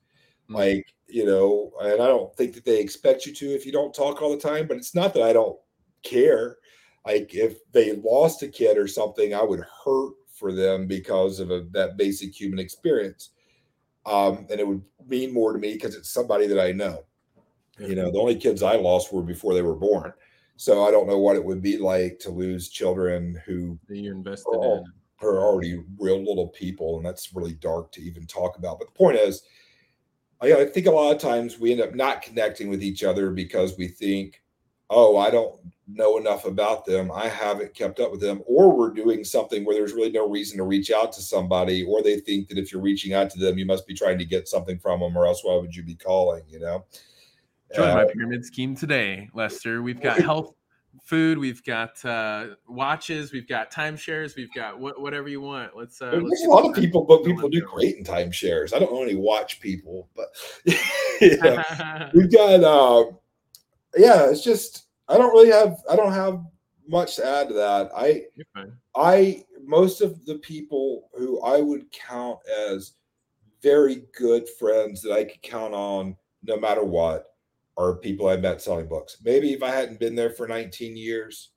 Mm. 0.50 0.56
Like, 0.56 0.86
you 1.08 1.24
know, 1.24 1.72
and 1.80 2.02
I 2.02 2.06
don't 2.06 2.34
think 2.36 2.54
that 2.54 2.64
they 2.64 2.80
expect 2.80 3.26
you 3.26 3.34
to 3.34 3.54
if 3.54 3.64
you 3.64 3.72
don't 3.72 3.94
talk 3.94 4.20
all 4.20 4.30
the 4.30 4.36
time, 4.36 4.66
but 4.66 4.76
it's 4.76 4.94
not 4.94 5.14
that 5.14 5.22
I 5.22 5.32
don't 5.32 5.58
care. 6.02 6.58
Like 7.06 7.34
if 7.34 7.58
they 7.72 7.94
lost 7.96 8.42
a 8.42 8.48
kid 8.48 8.76
or 8.76 8.86
something, 8.86 9.34
I 9.34 9.42
would 9.42 9.64
hurt 9.84 10.14
for 10.32 10.52
them 10.52 10.86
because 10.86 11.40
of 11.40 11.50
a, 11.50 11.64
that 11.72 11.96
basic 11.96 12.38
human 12.38 12.58
experience. 12.58 13.30
Um, 14.06 14.46
and 14.50 14.58
it 14.60 14.66
would 14.66 14.82
mean 15.06 15.32
more 15.32 15.52
to 15.52 15.58
me 15.58 15.74
because 15.74 15.94
it's 15.94 16.10
somebody 16.10 16.46
that 16.46 16.60
I 16.60 16.72
know. 16.72 17.04
You 17.78 17.94
know, 17.94 18.10
the 18.10 18.18
only 18.18 18.36
kids 18.36 18.62
I 18.62 18.76
lost 18.76 19.12
were 19.12 19.22
before 19.22 19.54
they 19.54 19.62
were 19.62 19.74
born. 19.74 20.12
So 20.56 20.84
I 20.84 20.90
don't 20.90 21.06
know 21.06 21.18
what 21.18 21.36
it 21.36 21.44
would 21.44 21.62
be 21.62 21.78
like 21.78 22.18
to 22.20 22.30
lose 22.30 22.68
children 22.68 23.40
who 23.46 23.78
you're 23.88 24.14
invested 24.14 24.50
Oh. 24.54 24.78
in. 24.78 24.84
are 25.22 25.38
already 25.42 25.82
real 25.98 26.18
little 26.18 26.48
people, 26.48 26.96
and 26.96 27.04
that's 27.06 27.34
really 27.34 27.54
dark 27.54 27.92
to 27.92 28.02
even 28.02 28.26
talk 28.26 28.56
about. 28.58 28.78
But 28.78 28.88
the 28.88 28.94
point 28.94 29.16
is, 29.16 29.42
I, 30.42 30.52
I 30.54 30.64
think 30.66 30.86
a 30.86 30.90
lot 30.90 31.14
of 31.14 31.20
times 31.20 31.58
we 31.58 31.72
end 31.72 31.80
up 31.80 31.94
not 31.94 32.22
connecting 32.22 32.68
with 32.68 32.82
each 32.82 33.02
other 33.04 33.30
because 33.30 33.76
we 33.78 33.88
think, 33.88 34.39
oh, 34.90 35.16
I 35.16 35.30
don't 35.30 35.58
know 35.86 36.18
enough 36.18 36.44
about 36.44 36.84
them. 36.84 37.10
I 37.10 37.28
haven't 37.28 37.74
kept 37.74 38.00
up 38.00 38.10
with 38.10 38.20
them, 38.20 38.42
or 38.46 38.76
we're 38.76 38.92
doing 38.92 39.24
something 39.24 39.64
where 39.64 39.74
there's 39.74 39.92
really 39.92 40.10
no 40.10 40.28
reason 40.28 40.58
to 40.58 40.64
reach 40.64 40.90
out 40.90 41.12
to 41.12 41.22
somebody, 41.22 41.84
or 41.84 42.02
they 42.02 42.18
think 42.18 42.48
that 42.48 42.58
if 42.58 42.72
you're 42.72 42.82
reaching 42.82 43.14
out 43.14 43.30
to 43.30 43.38
them, 43.38 43.56
you 43.56 43.66
must 43.66 43.86
be 43.86 43.94
trying 43.94 44.18
to 44.18 44.24
get 44.24 44.48
something 44.48 44.78
from 44.78 45.00
them, 45.00 45.16
or 45.16 45.26
else 45.26 45.42
why 45.42 45.56
would 45.56 45.74
you 45.74 45.82
be 45.82 45.94
calling? 45.94 46.42
You 46.48 46.60
know. 46.60 46.84
Join 47.74 47.88
Uh, 47.88 47.94
my 47.94 48.04
pyramid 48.12 48.44
scheme 48.44 48.74
today, 48.74 49.28
Lester. 49.32 49.80
We've 49.80 50.00
got 50.00 50.18
health, 50.20 50.54
food, 51.04 51.38
we've 51.38 51.62
got 51.62 52.04
uh, 52.04 52.48
watches, 52.66 53.32
we've 53.32 53.46
got 53.46 53.70
timeshares, 53.70 54.34
we've 54.34 54.52
got 54.52 54.80
what, 54.80 55.00
whatever 55.00 55.28
you 55.28 55.40
want. 55.40 55.76
Let's. 55.76 56.02
Uh, 56.02 56.10
There's 56.10 56.24
let's 56.24 56.46
a 56.46 56.48
lot 56.48 56.68
of 56.68 56.74
people, 56.74 57.04
but 57.04 57.24
people 57.24 57.48
do 57.48 57.60
great 57.60 57.96
in 57.96 58.04
timeshares. 58.04 58.74
I 58.74 58.80
don't 58.80 58.92
only 58.92 59.14
watch 59.14 59.60
people, 59.60 60.08
but 60.16 60.26
know, 61.20 62.10
we've 62.12 62.32
got 62.32 62.64
uh 62.64 63.04
yeah 63.96 64.28
it's 64.28 64.44
just 64.44 64.86
i 65.08 65.16
don't 65.16 65.32
really 65.32 65.50
have 65.50 65.78
i 65.90 65.96
don't 65.96 66.12
have 66.12 66.40
much 66.88 67.16
to 67.16 67.24
add 67.24 67.48
to 67.48 67.54
that. 67.54 67.90
I 67.96 68.24
i 68.96 69.44
most 69.64 70.00
of 70.00 70.24
the 70.26 70.36
people 70.38 71.08
who 71.14 71.40
i 71.42 71.60
would 71.60 71.90
count 71.92 72.38
as 72.68 72.94
very 73.62 74.02
good 74.16 74.48
friends 74.58 75.00
that 75.02 75.12
i 75.12 75.24
could 75.24 75.42
count 75.42 75.74
on 75.74 76.16
no 76.42 76.58
matter 76.58 76.82
what 76.82 77.26
are 77.76 77.94
people 77.94 78.28
i 78.28 78.36
met 78.36 78.60
selling 78.60 78.88
books. 78.88 79.18
Maybe 79.24 79.52
if 79.52 79.62
i 79.62 79.70
hadn't 79.70 80.00
been 80.00 80.16
there 80.16 80.30
for 80.30 80.48
19 80.48 80.96
years 80.96 81.50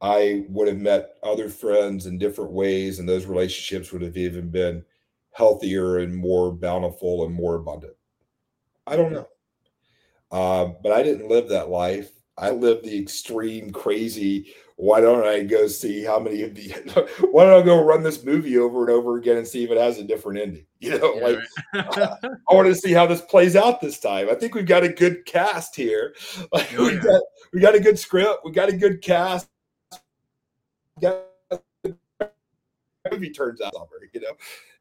i 0.00 0.44
would 0.48 0.66
have 0.66 0.78
met 0.78 1.16
other 1.22 1.48
friends 1.48 2.06
in 2.06 2.18
different 2.18 2.50
ways 2.50 2.98
and 2.98 3.08
those 3.08 3.26
relationships 3.26 3.92
would 3.92 4.02
have 4.02 4.16
even 4.16 4.48
been 4.50 4.84
healthier 5.32 5.98
and 5.98 6.14
more 6.14 6.52
bountiful 6.52 7.24
and 7.24 7.34
more 7.34 7.56
abundant. 7.56 7.94
I 8.86 8.96
don't 8.96 9.12
know. 9.12 9.28
Um, 10.30 10.76
but 10.82 10.92
I 10.92 11.02
didn't 11.02 11.28
live 11.28 11.48
that 11.48 11.68
life. 11.70 12.10
I 12.38 12.50
lived 12.50 12.84
the 12.84 12.98
extreme, 12.98 13.70
crazy. 13.70 14.54
Why 14.76 15.00
don't 15.02 15.26
I 15.26 15.42
go 15.42 15.66
see 15.66 16.02
how 16.02 16.18
many 16.18 16.42
of 16.42 16.54
the? 16.54 16.68
Why 17.30 17.44
don't 17.44 17.60
I 17.62 17.64
go 17.64 17.84
run 17.84 18.02
this 18.02 18.24
movie 18.24 18.56
over 18.56 18.80
and 18.80 18.90
over 18.90 19.18
again 19.18 19.36
and 19.36 19.46
see 19.46 19.62
if 19.64 19.70
it 19.70 19.76
has 19.76 19.98
a 19.98 20.04
different 20.04 20.38
ending? 20.40 20.66
You 20.80 20.98
know, 20.98 21.14
Yeah, 21.14 21.26
like 21.26 21.38
right. 21.74 22.08
I 22.50 22.54
want 22.54 22.66
to 22.68 22.74
see 22.74 22.92
how 22.92 23.04
this 23.06 23.20
plays 23.20 23.54
out 23.54 23.82
this 23.82 24.00
time. 24.00 24.30
I 24.30 24.34
think 24.34 24.54
we've 24.54 24.64
got 24.64 24.82
a 24.82 24.88
good 24.88 25.26
cast 25.26 25.76
here. 25.76 26.14
Like 26.52 26.72
Oh, 26.78 26.86
we 26.86 26.94
yeah. 26.94 27.00
got 27.00 27.22
we 27.52 27.60
got 27.60 27.74
a 27.74 27.80
good 27.80 27.98
script. 27.98 28.38
We 28.46 28.52
got 28.52 28.70
a 28.70 28.76
good 28.76 29.02
cast. 29.02 29.50
We 30.96 31.02
got 31.02 31.26
movie 33.12 33.28
turns 33.30 33.60
out 33.60 33.74
summer, 33.74 33.88
you 34.14 34.20
know, 34.22 34.32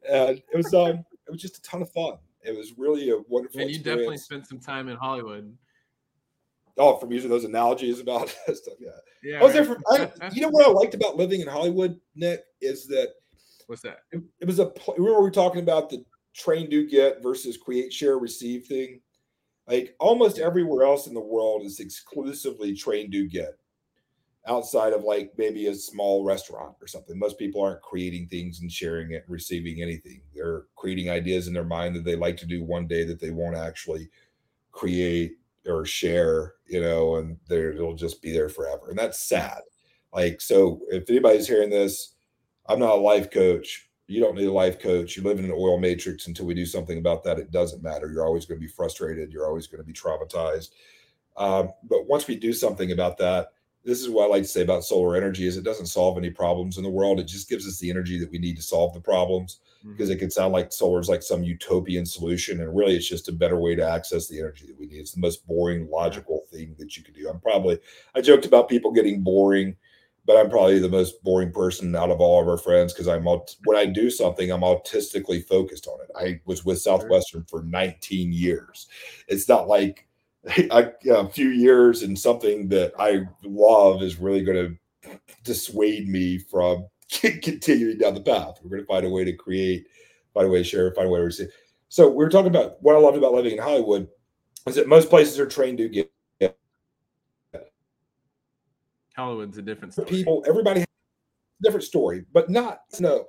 and 0.09 0.37
it 0.53 0.55
was 0.55 0.73
um 0.73 1.03
it 1.27 1.31
was 1.31 1.41
just 1.41 1.57
a 1.57 1.61
ton 1.63 1.81
of 1.81 1.91
fun. 1.91 2.17
It 2.43 2.55
was 2.55 2.77
really 2.77 3.09
a 3.11 3.17
wonderful. 3.27 3.61
and 3.61 3.69
you 3.69 3.77
definitely 3.79 4.17
spent 4.17 4.47
some 4.47 4.59
time 4.59 4.87
in 4.87 4.97
Hollywood. 4.97 5.55
Oh, 6.77 6.97
from 6.97 7.11
using 7.11 7.29
those 7.29 7.43
analogies 7.43 7.99
about 7.99 8.29
stuff. 8.53 8.75
Yeah. 8.79 8.89
Yeah. 9.21 9.39
I 9.41 9.43
was 9.43 9.53
there 9.53 9.65
for, 9.65 9.77
I, 9.91 10.09
you 10.31 10.41
know 10.41 10.49
what 10.49 10.65
I 10.65 10.71
liked 10.71 10.93
about 10.93 11.17
living 11.17 11.41
in 11.41 11.47
Hollywood, 11.47 11.99
Nick, 12.15 12.45
is 12.61 12.87
that 12.87 13.09
What's 13.67 13.81
that? 13.81 13.99
it, 14.11 14.21
it 14.39 14.45
was 14.45 14.59
a, 14.59 14.71
remember 14.97 15.19
we 15.19 15.23
were 15.23 15.31
talking 15.31 15.61
about 15.61 15.89
the 15.89 16.03
train 16.33 16.69
do 16.69 16.87
get 16.87 17.21
versus 17.21 17.57
create, 17.57 17.91
share, 17.91 18.17
receive 18.17 18.65
thing? 18.65 19.01
Like 19.67 19.95
almost 19.99 20.39
everywhere 20.39 20.85
else 20.85 21.05
in 21.05 21.13
the 21.13 21.19
world 21.19 21.63
is 21.63 21.79
exclusively 21.79 22.73
train 22.73 23.09
do 23.09 23.27
get 23.27 23.58
outside 24.47 24.93
of 24.93 25.03
like 25.03 25.31
maybe 25.37 25.67
a 25.67 25.75
small 25.75 26.23
restaurant 26.23 26.75
or 26.81 26.87
something. 26.87 27.17
Most 27.17 27.37
people 27.37 27.61
aren't 27.61 27.81
creating 27.81 28.27
things 28.27 28.61
and 28.61 28.71
sharing 28.71 29.11
it, 29.11 29.25
receiving 29.27 29.81
anything. 29.81 30.21
They're 30.33 30.63
creating 30.75 31.09
ideas 31.09 31.47
in 31.47 31.53
their 31.53 31.63
mind 31.63 31.95
that 31.95 32.05
they 32.05 32.15
like 32.15 32.37
to 32.37 32.45
do 32.45 32.63
one 32.63 32.87
day 32.87 33.03
that 33.05 33.19
they 33.19 33.31
won't 33.31 33.57
actually 33.57 34.09
create 34.71 35.37
or 35.67 35.85
share, 35.85 36.55
you 36.65 36.81
know, 36.81 37.17
and 37.17 37.37
there 37.47 37.71
it'll 37.71 37.95
just 37.95 38.21
be 38.21 38.31
there 38.31 38.49
forever. 38.49 38.89
And 38.89 38.97
that's 38.97 39.19
sad. 39.19 39.61
Like, 40.13 40.41
so 40.41 40.81
if 40.89 41.09
anybody's 41.09 41.47
hearing 41.47 41.69
this, 41.69 42.15
I'm 42.67 42.79
not 42.79 42.97
a 42.97 43.01
life 43.01 43.29
coach. 43.29 43.89
You 44.07 44.19
don't 44.21 44.35
need 44.35 44.47
a 44.47 44.53
life 44.53 44.79
coach. 44.79 45.15
You 45.15 45.23
live 45.23 45.37
in 45.37 45.45
an 45.45 45.51
oil 45.51 45.77
matrix 45.77 46.27
until 46.27 46.45
we 46.45 46.55
do 46.55 46.65
something 46.65 46.97
about 46.97 47.23
that. 47.25 47.37
It 47.37 47.51
doesn't 47.51 47.83
matter. 47.83 48.11
You're 48.11 48.25
always 48.25 48.45
going 48.45 48.59
to 48.59 48.65
be 48.65 48.71
frustrated. 48.71 49.31
You're 49.31 49.47
always 49.47 49.67
going 49.67 49.81
to 49.81 49.85
be 49.85 49.93
traumatized. 49.93 50.69
Um, 51.37 51.69
but 51.83 52.07
once 52.07 52.25
we 52.25 52.35
do 52.35 52.51
something 52.51 52.91
about 52.91 53.17
that, 53.19 53.49
this 53.89 54.01
is 54.01 54.09
what 54.09 54.25
I 54.25 54.27
like 54.27 54.43
to 54.43 54.49
say 54.49 54.61
about 54.61 54.83
solar 54.83 55.15
energy 55.15 55.47
is 55.47 55.57
it 55.57 55.63
doesn't 55.63 55.87
solve 55.87 56.17
any 56.17 56.29
problems 56.29 56.77
in 56.77 56.83
the 56.83 56.89
world. 56.89 57.19
It 57.19 57.27
just 57.27 57.49
gives 57.49 57.67
us 57.67 57.79
the 57.79 57.89
energy 57.89 58.19
that 58.19 58.31
we 58.31 58.37
need 58.37 58.55
to 58.57 58.61
solve 58.61 58.93
the 58.93 59.01
problems 59.01 59.59
because 59.83 60.09
mm-hmm. 60.09 60.17
it 60.17 60.19
could 60.19 60.33
sound 60.33 60.53
like 60.53 60.71
solar 60.71 60.99
is 60.99 61.09
like 61.09 61.23
some 61.23 61.43
utopian 61.43 62.05
solution, 62.05 62.61
and 62.61 62.75
really 62.75 62.95
it's 62.95 63.07
just 63.07 63.29
a 63.29 63.33
better 63.33 63.59
way 63.59 63.75
to 63.75 63.87
access 63.87 64.27
the 64.27 64.39
energy 64.39 64.67
that 64.67 64.79
we 64.79 64.85
need. 64.85 64.97
It's 64.97 65.13
the 65.13 65.21
most 65.21 65.47
boring, 65.47 65.89
logical 65.89 66.43
thing 66.51 66.75
that 66.77 66.95
you 66.95 67.03
could 67.03 67.15
do. 67.15 67.29
I'm 67.29 67.39
probably 67.39 67.79
I 68.13 68.21
joked 68.21 68.45
about 68.45 68.69
people 68.69 68.91
getting 68.91 69.23
boring, 69.23 69.75
but 70.25 70.37
I'm 70.37 70.49
probably 70.49 70.79
the 70.79 70.89
most 70.89 71.23
boring 71.23 71.51
person 71.51 71.95
out 71.95 72.11
of 72.11 72.19
all 72.19 72.41
of 72.41 72.47
our 72.47 72.57
friends 72.57 72.93
because 72.93 73.07
I'm 73.07 73.23
when 73.23 73.77
I 73.77 73.85
do 73.85 74.11
something, 74.11 74.51
I'm 74.51 74.61
autistically 74.61 75.43
focused 75.43 75.87
on 75.87 75.99
it. 76.01 76.11
I 76.15 76.41
was 76.45 76.65
with 76.65 76.81
Southwestern 76.81 77.45
for 77.45 77.63
19 77.63 78.31
years. 78.31 78.87
It's 79.27 79.47
not 79.47 79.67
like 79.67 80.08
a, 80.71 80.91
a 81.11 81.29
few 81.29 81.49
years 81.49 82.03
and 82.03 82.17
something 82.17 82.69
that 82.69 82.93
I 82.97 83.27
love 83.43 84.01
is 84.01 84.19
really 84.19 84.43
going 84.43 84.77
to 85.03 85.19
dissuade 85.43 86.07
me 86.07 86.37
from 86.37 86.87
continuing 87.09 87.97
down 87.97 88.13
the 88.13 88.21
path. 88.21 88.59
We're 88.63 88.69
going 88.69 88.81
to 88.83 88.87
find 88.87 89.05
a 89.05 89.09
way 89.09 89.23
to 89.25 89.33
create, 89.33 89.87
find 90.33 90.47
a 90.47 90.49
way 90.49 90.59
to 90.59 90.63
share, 90.63 90.93
find 90.93 91.07
a 91.07 91.11
way 91.11 91.19
to 91.19 91.25
receive. 91.25 91.49
So 91.89 92.07
we 92.07 92.15
we're 92.15 92.29
talking 92.29 92.51
about 92.51 92.81
what 92.81 92.95
I 92.95 92.99
loved 92.99 93.17
about 93.17 93.33
living 93.33 93.53
in 93.53 93.57
Hollywood 93.57 94.07
is 94.67 94.75
that 94.75 94.87
most 94.87 95.09
places 95.09 95.39
are 95.39 95.47
trained 95.47 95.79
to 95.79 95.89
get 95.89 96.11
Hollywood's 99.15 99.57
a 99.57 99.61
different 99.61 99.93
story. 99.93 100.07
people. 100.07 100.45
Everybody 100.47 100.81
has 100.81 100.87
a 100.87 101.63
different 101.63 101.83
story, 101.83 102.23
but 102.31 102.49
not 102.49 102.81
no. 102.99 103.25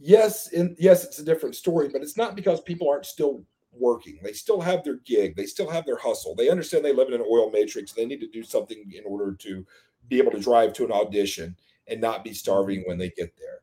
Yes, 0.00 0.52
and 0.52 0.74
yes, 0.78 1.04
it's 1.04 1.18
a 1.18 1.24
different 1.24 1.54
story, 1.54 1.88
but 1.88 2.02
it's 2.02 2.16
not 2.16 2.34
because 2.34 2.60
people 2.62 2.88
aren't 2.88 3.06
still 3.06 3.44
working. 3.78 4.18
They 4.22 4.32
still 4.32 4.60
have 4.60 4.84
their 4.84 4.96
gig. 5.04 5.36
They 5.36 5.46
still 5.46 5.70
have 5.70 5.86
their 5.86 5.98
hustle. 5.98 6.34
They 6.34 6.48
understand 6.48 6.84
they 6.84 6.92
live 6.92 7.08
in 7.08 7.14
an 7.14 7.26
oil 7.28 7.50
matrix. 7.50 7.92
They 7.92 8.06
need 8.06 8.20
to 8.20 8.28
do 8.28 8.42
something 8.42 8.90
in 8.92 9.04
order 9.06 9.34
to 9.40 9.66
be 10.08 10.18
able 10.18 10.32
to 10.32 10.40
drive 10.40 10.72
to 10.74 10.84
an 10.84 10.92
audition 10.92 11.56
and 11.88 12.00
not 12.00 12.24
be 12.24 12.32
starving 12.32 12.82
when 12.86 12.98
they 12.98 13.10
get 13.10 13.34
there. 13.38 13.60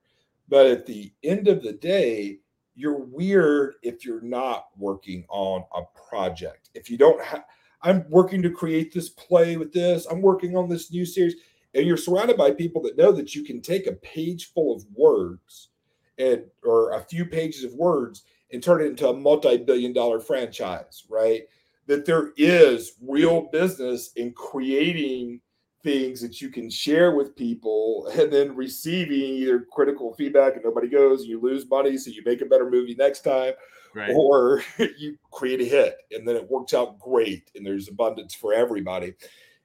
But 0.47 0.67
at 0.67 0.85
the 0.85 1.11
end 1.23 1.47
of 1.47 1.63
the 1.63 1.73
day, 1.73 2.39
you're 2.75 2.99
weird 2.99 3.75
if 3.83 4.05
you're 4.05 4.21
not 4.21 4.67
working 4.77 5.25
on 5.29 5.63
a 5.75 5.81
project. 6.09 6.69
If 6.73 6.89
you 6.89 6.97
don't 6.97 7.21
have, 7.23 7.45
I'm 7.81 8.05
working 8.09 8.41
to 8.43 8.49
create 8.49 8.93
this 8.93 9.09
play 9.09 9.57
with 9.57 9.73
this, 9.73 10.05
I'm 10.05 10.21
working 10.21 10.55
on 10.55 10.69
this 10.69 10.91
new 10.91 11.05
series, 11.05 11.35
and 11.73 11.85
you're 11.85 11.97
surrounded 11.97 12.37
by 12.37 12.51
people 12.51 12.81
that 12.83 12.97
know 12.97 13.11
that 13.11 13.35
you 13.35 13.43
can 13.43 13.61
take 13.61 13.87
a 13.87 13.93
page 13.93 14.51
full 14.53 14.75
of 14.75 14.85
words 14.93 15.69
and 16.17 16.43
or 16.63 16.93
a 16.93 17.03
few 17.05 17.25
pages 17.25 17.63
of 17.63 17.73
words 17.73 18.23
and 18.51 18.61
turn 18.61 18.81
it 18.81 18.87
into 18.87 19.09
a 19.09 19.13
multi-billion 19.13 19.93
dollar 19.93 20.19
franchise, 20.19 21.03
right? 21.09 21.43
That 21.87 22.05
there 22.05 22.31
is 22.37 22.93
real 23.01 23.49
business 23.51 24.11
in 24.15 24.33
creating 24.33 25.41
things 25.83 26.21
that 26.21 26.41
you 26.41 26.49
can 26.49 26.69
share 26.69 27.15
with 27.15 27.35
people 27.35 28.07
and 28.13 28.31
then 28.31 28.55
receiving 28.55 29.19
either 29.19 29.65
critical 29.71 30.13
feedback 30.13 30.55
and 30.55 30.63
nobody 30.63 30.87
goes, 30.87 31.25
you 31.25 31.39
lose 31.39 31.67
money, 31.69 31.97
so 31.97 32.11
you 32.11 32.21
make 32.25 32.41
a 32.41 32.45
better 32.45 32.69
movie 32.69 32.95
next 32.95 33.21
time, 33.21 33.53
right. 33.95 34.11
or 34.15 34.61
you 34.97 35.17
create 35.31 35.61
a 35.61 35.65
hit 35.65 35.97
and 36.11 36.27
then 36.27 36.35
it 36.35 36.49
works 36.49 36.73
out 36.73 36.99
great 36.99 37.51
and 37.55 37.65
there's 37.65 37.87
abundance 37.87 38.33
for 38.33 38.53
everybody. 38.53 39.13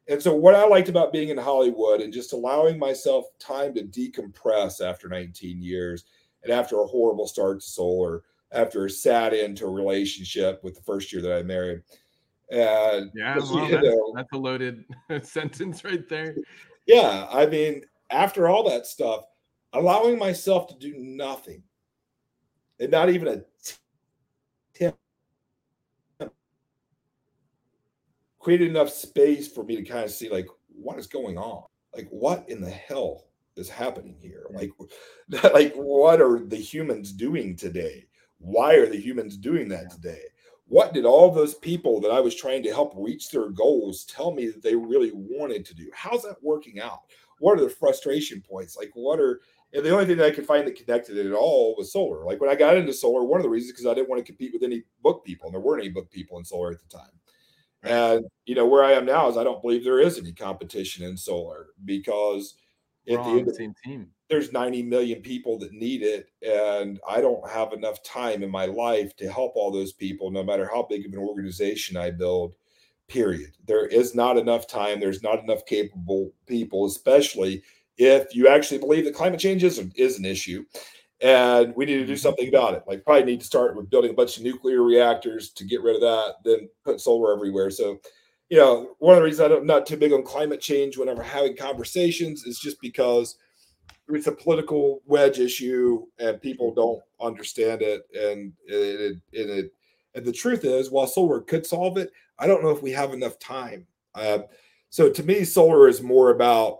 And 0.08 0.22
so, 0.22 0.34
what 0.34 0.54
I 0.54 0.64
liked 0.66 0.88
about 0.88 1.12
being 1.12 1.30
in 1.30 1.36
Hollywood 1.36 2.00
and 2.00 2.12
just 2.12 2.32
allowing 2.32 2.78
myself 2.78 3.24
time 3.40 3.74
to 3.74 3.82
decompress 3.82 4.80
after 4.80 5.08
19 5.08 5.60
years 5.60 6.04
and 6.44 6.52
after 6.52 6.80
a 6.80 6.86
horrible 6.86 7.26
start 7.26 7.60
to 7.60 7.66
solar, 7.66 8.22
after 8.52 8.84
a 8.84 8.90
sad 8.90 9.34
end 9.34 9.56
to 9.58 9.66
a 9.66 9.70
relationship 9.70 10.62
with 10.62 10.74
the 10.74 10.82
first 10.82 11.12
year 11.12 11.22
that 11.22 11.36
I 11.36 11.42
married 11.42 11.82
and 12.50 13.10
yeah, 13.14 13.38
well, 13.38 13.68
that's, 13.68 13.82
know, 13.82 14.12
that's 14.14 14.32
a 14.32 14.36
loaded 14.36 14.84
sentence 15.22 15.84
right 15.84 16.08
there. 16.08 16.36
Yeah, 16.86 17.26
I 17.30 17.46
mean, 17.46 17.82
after 18.10 18.48
all 18.48 18.68
that 18.68 18.86
stuff, 18.86 19.24
allowing 19.72 20.18
myself 20.18 20.68
to 20.68 20.78
do 20.78 20.94
nothing 20.96 21.62
and 22.78 22.90
not 22.90 23.10
even 23.10 23.28
a 23.28 23.42
tip 24.74 24.96
created 28.38 28.68
enough 28.68 28.90
space 28.90 29.48
for 29.48 29.64
me 29.64 29.74
to 29.74 29.82
kind 29.82 30.04
of 30.04 30.10
see 30.12 30.28
like 30.28 30.46
what 30.68 30.98
is 30.98 31.08
going 31.08 31.36
on? 31.36 31.64
Like 31.96 32.06
what 32.10 32.48
in 32.48 32.60
the 32.60 32.70
hell 32.70 33.24
is 33.56 33.68
happening 33.68 34.16
here? 34.20 34.46
Like 34.52 34.70
like 35.52 35.74
what 35.74 36.20
are 36.20 36.38
the 36.38 36.56
humans 36.56 37.10
doing 37.10 37.56
today 37.56 38.06
why 38.38 38.74
are 38.74 38.86
the 38.86 39.00
humans 39.00 39.36
doing 39.36 39.68
that 39.68 39.90
today 39.90 40.22
what 40.68 40.92
did 40.92 41.04
all 41.04 41.30
those 41.30 41.54
people 41.54 42.00
that 42.00 42.10
I 42.10 42.20
was 42.20 42.34
trying 42.34 42.62
to 42.64 42.72
help 42.72 42.92
reach 42.96 43.30
their 43.30 43.50
goals 43.50 44.04
tell 44.04 44.32
me 44.32 44.46
that 44.48 44.62
they 44.62 44.74
really 44.74 45.12
wanted 45.14 45.64
to 45.66 45.74
do? 45.74 45.90
How's 45.94 46.22
that 46.22 46.42
working 46.42 46.80
out? 46.80 47.02
What 47.38 47.58
are 47.58 47.62
the 47.62 47.70
frustration 47.70 48.42
points? 48.42 48.76
Like, 48.76 48.90
what 48.94 49.20
are, 49.20 49.40
and 49.72 49.84
the 49.84 49.90
only 49.90 50.06
thing 50.06 50.16
that 50.16 50.26
I 50.26 50.34
could 50.34 50.46
find 50.46 50.66
that 50.66 50.76
connected 50.76 51.18
it 51.18 51.26
at 51.26 51.32
all 51.32 51.76
was 51.78 51.92
solar. 51.92 52.24
Like, 52.24 52.40
when 52.40 52.50
I 52.50 52.56
got 52.56 52.76
into 52.76 52.92
solar, 52.92 53.24
one 53.24 53.38
of 53.38 53.44
the 53.44 53.50
reasons 53.50 53.72
because 53.72 53.86
I 53.86 53.94
didn't 53.94 54.08
want 54.08 54.18
to 54.18 54.26
compete 54.26 54.52
with 54.52 54.64
any 54.64 54.82
book 55.02 55.24
people, 55.24 55.46
and 55.46 55.54
there 55.54 55.60
weren't 55.60 55.82
any 55.82 55.92
book 55.92 56.10
people 56.10 56.38
in 56.38 56.44
solar 56.44 56.72
at 56.72 56.80
the 56.80 56.96
time. 56.96 57.10
And, 57.82 58.24
you 58.46 58.56
know, 58.56 58.66
where 58.66 58.82
I 58.82 58.92
am 58.92 59.06
now 59.06 59.28
is 59.28 59.36
I 59.36 59.44
don't 59.44 59.62
believe 59.62 59.84
there 59.84 60.00
is 60.00 60.18
any 60.18 60.32
competition 60.32 61.04
in 61.04 61.16
solar 61.16 61.68
because 61.84 62.56
at 63.08 63.22
the 63.22 63.30
end 63.30 63.48
of, 63.48 63.54
same 63.54 63.74
team 63.84 64.08
there's 64.28 64.52
90 64.52 64.82
million 64.82 65.20
people 65.22 65.58
that 65.58 65.72
need 65.72 66.02
it 66.02 66.28
and 66.42 67.00
i 67.08 67.20
don't 67.20 67.48
have 67.48 67.72
enough 67.72 68.02
time 68.02 68.42
in 68.42 68.50
my 68.50 68.66
life 68.66 69.14
to 69.16 69.30
help 69.30 69.52
all 69.54 69.70
those 69.70 69.92
people 69.92 70.30
no 70.30 70.42
matter 70.42 70.68
how 70.72 70.82
big 70.82 71.06
of 71.06 71.12
an 71.12 71.18
organization 71.18 71.96
i 71.96 72.10
build 72.10 72.54
period. 73.08 73.52
There 73.66 73.86
is 73.86 74.16
not 74.16 74.36
enough 74.36 74.66
time 74.66 74.98
there's 74.98 75.22
not 75.22 75.42
enough 75.42 75.64
capable 75.64 76.32
people 76.46 76.86
especially 76.86 77.62
if 77.98 78.34
you 78.34 78.48
actually 78.48 78.78
believe 78.78 79.04
that 79.04 79.14
climate 79.14 79.40
change 79.40 79.64
is, 79.64 79.78
is 79.94 80.18
an 80.18 80.24
issue 80.24 80.64
and 81.20 81.72
we 81.76 81.86
need 81.86 81.98
to 81.98 82.06
do 82.06 82.12
mm-hmm. 82.12 82.18
something 82.18 82.48
about 82.48 82.74
it. 82.74 82.82
Like 82.86 83.04
probably 83.04 83.24
need 83.24 83.40
to 83.40 83.46
start 83.46 83.74
with 83.74 83.88
building 83.88 84.10
a 84.10 84.14
bunch 84.14 84.36
of 84.36 84.42
nuclear 84.42 84.82
reactors 84.82 85.50
to 85.52 85.64
get 85.64 85.82
rid 85.82 85.94
of 85.94 86.02
that 86.02 86.34
then 86.44 86.68
put 86.84 87.00
solar 87.00 87.34
everywhere. 87.34 87.70
So 87.70 88.00
you 88.48 88.58
know 88.58 88.94
one 88.98 89.14
of 89.14 89.20
the 89.20 89.24
reasons 89.24 89.52
i'm 89.52 89.66
not 89.66 89.86
too 89.86 89.96
big 89.96 90.12
on 90.12 90.22
climate 90.22 90.60
change 90.60 90.96
whenever 90.96 91.22
having 91.22 91.56
conversations 91.56 92.44
is 92.44 92.60
just 92.60 92.80
because 92.80 93.38
it's 94.08 94.26
a 94.26 94.32
political 94.32 95.02
wedge 95.06 95.38
issue 95.38 96.06
and 96.18 96.40
people 96.40 96.74
don't 96.74 97.02
understand 97.20 97.82
it. 97.82 98.02
And 98.14 98.52
it, 98.66 99.20
it, 99.32 99.50
it 99.50 99.72
and 100.14 100.24
the 100.24 100.32
truth 100.32 100.64
is 100.64 100.90
while 100.90 101.06
solar 101.06 101.40
could 101.40 101.66
solve 101.66 101.98
it 101.98 102.10
i 102.38 102.46
don't 102.46 102.62
know 102.62 102.70
if 102.70 102.82
we 102.82 102.90
have 102.92 103.12
enough 103.12 103.38
time. 103.38 103.86
Uh, 104.14 104.40
so 104.88 105.10
to 105.10 105.22
me 105.22 105.44
solar 105.44 105.88
is 105.88 106.02
more 106.02 106.30
about 106.30 106.78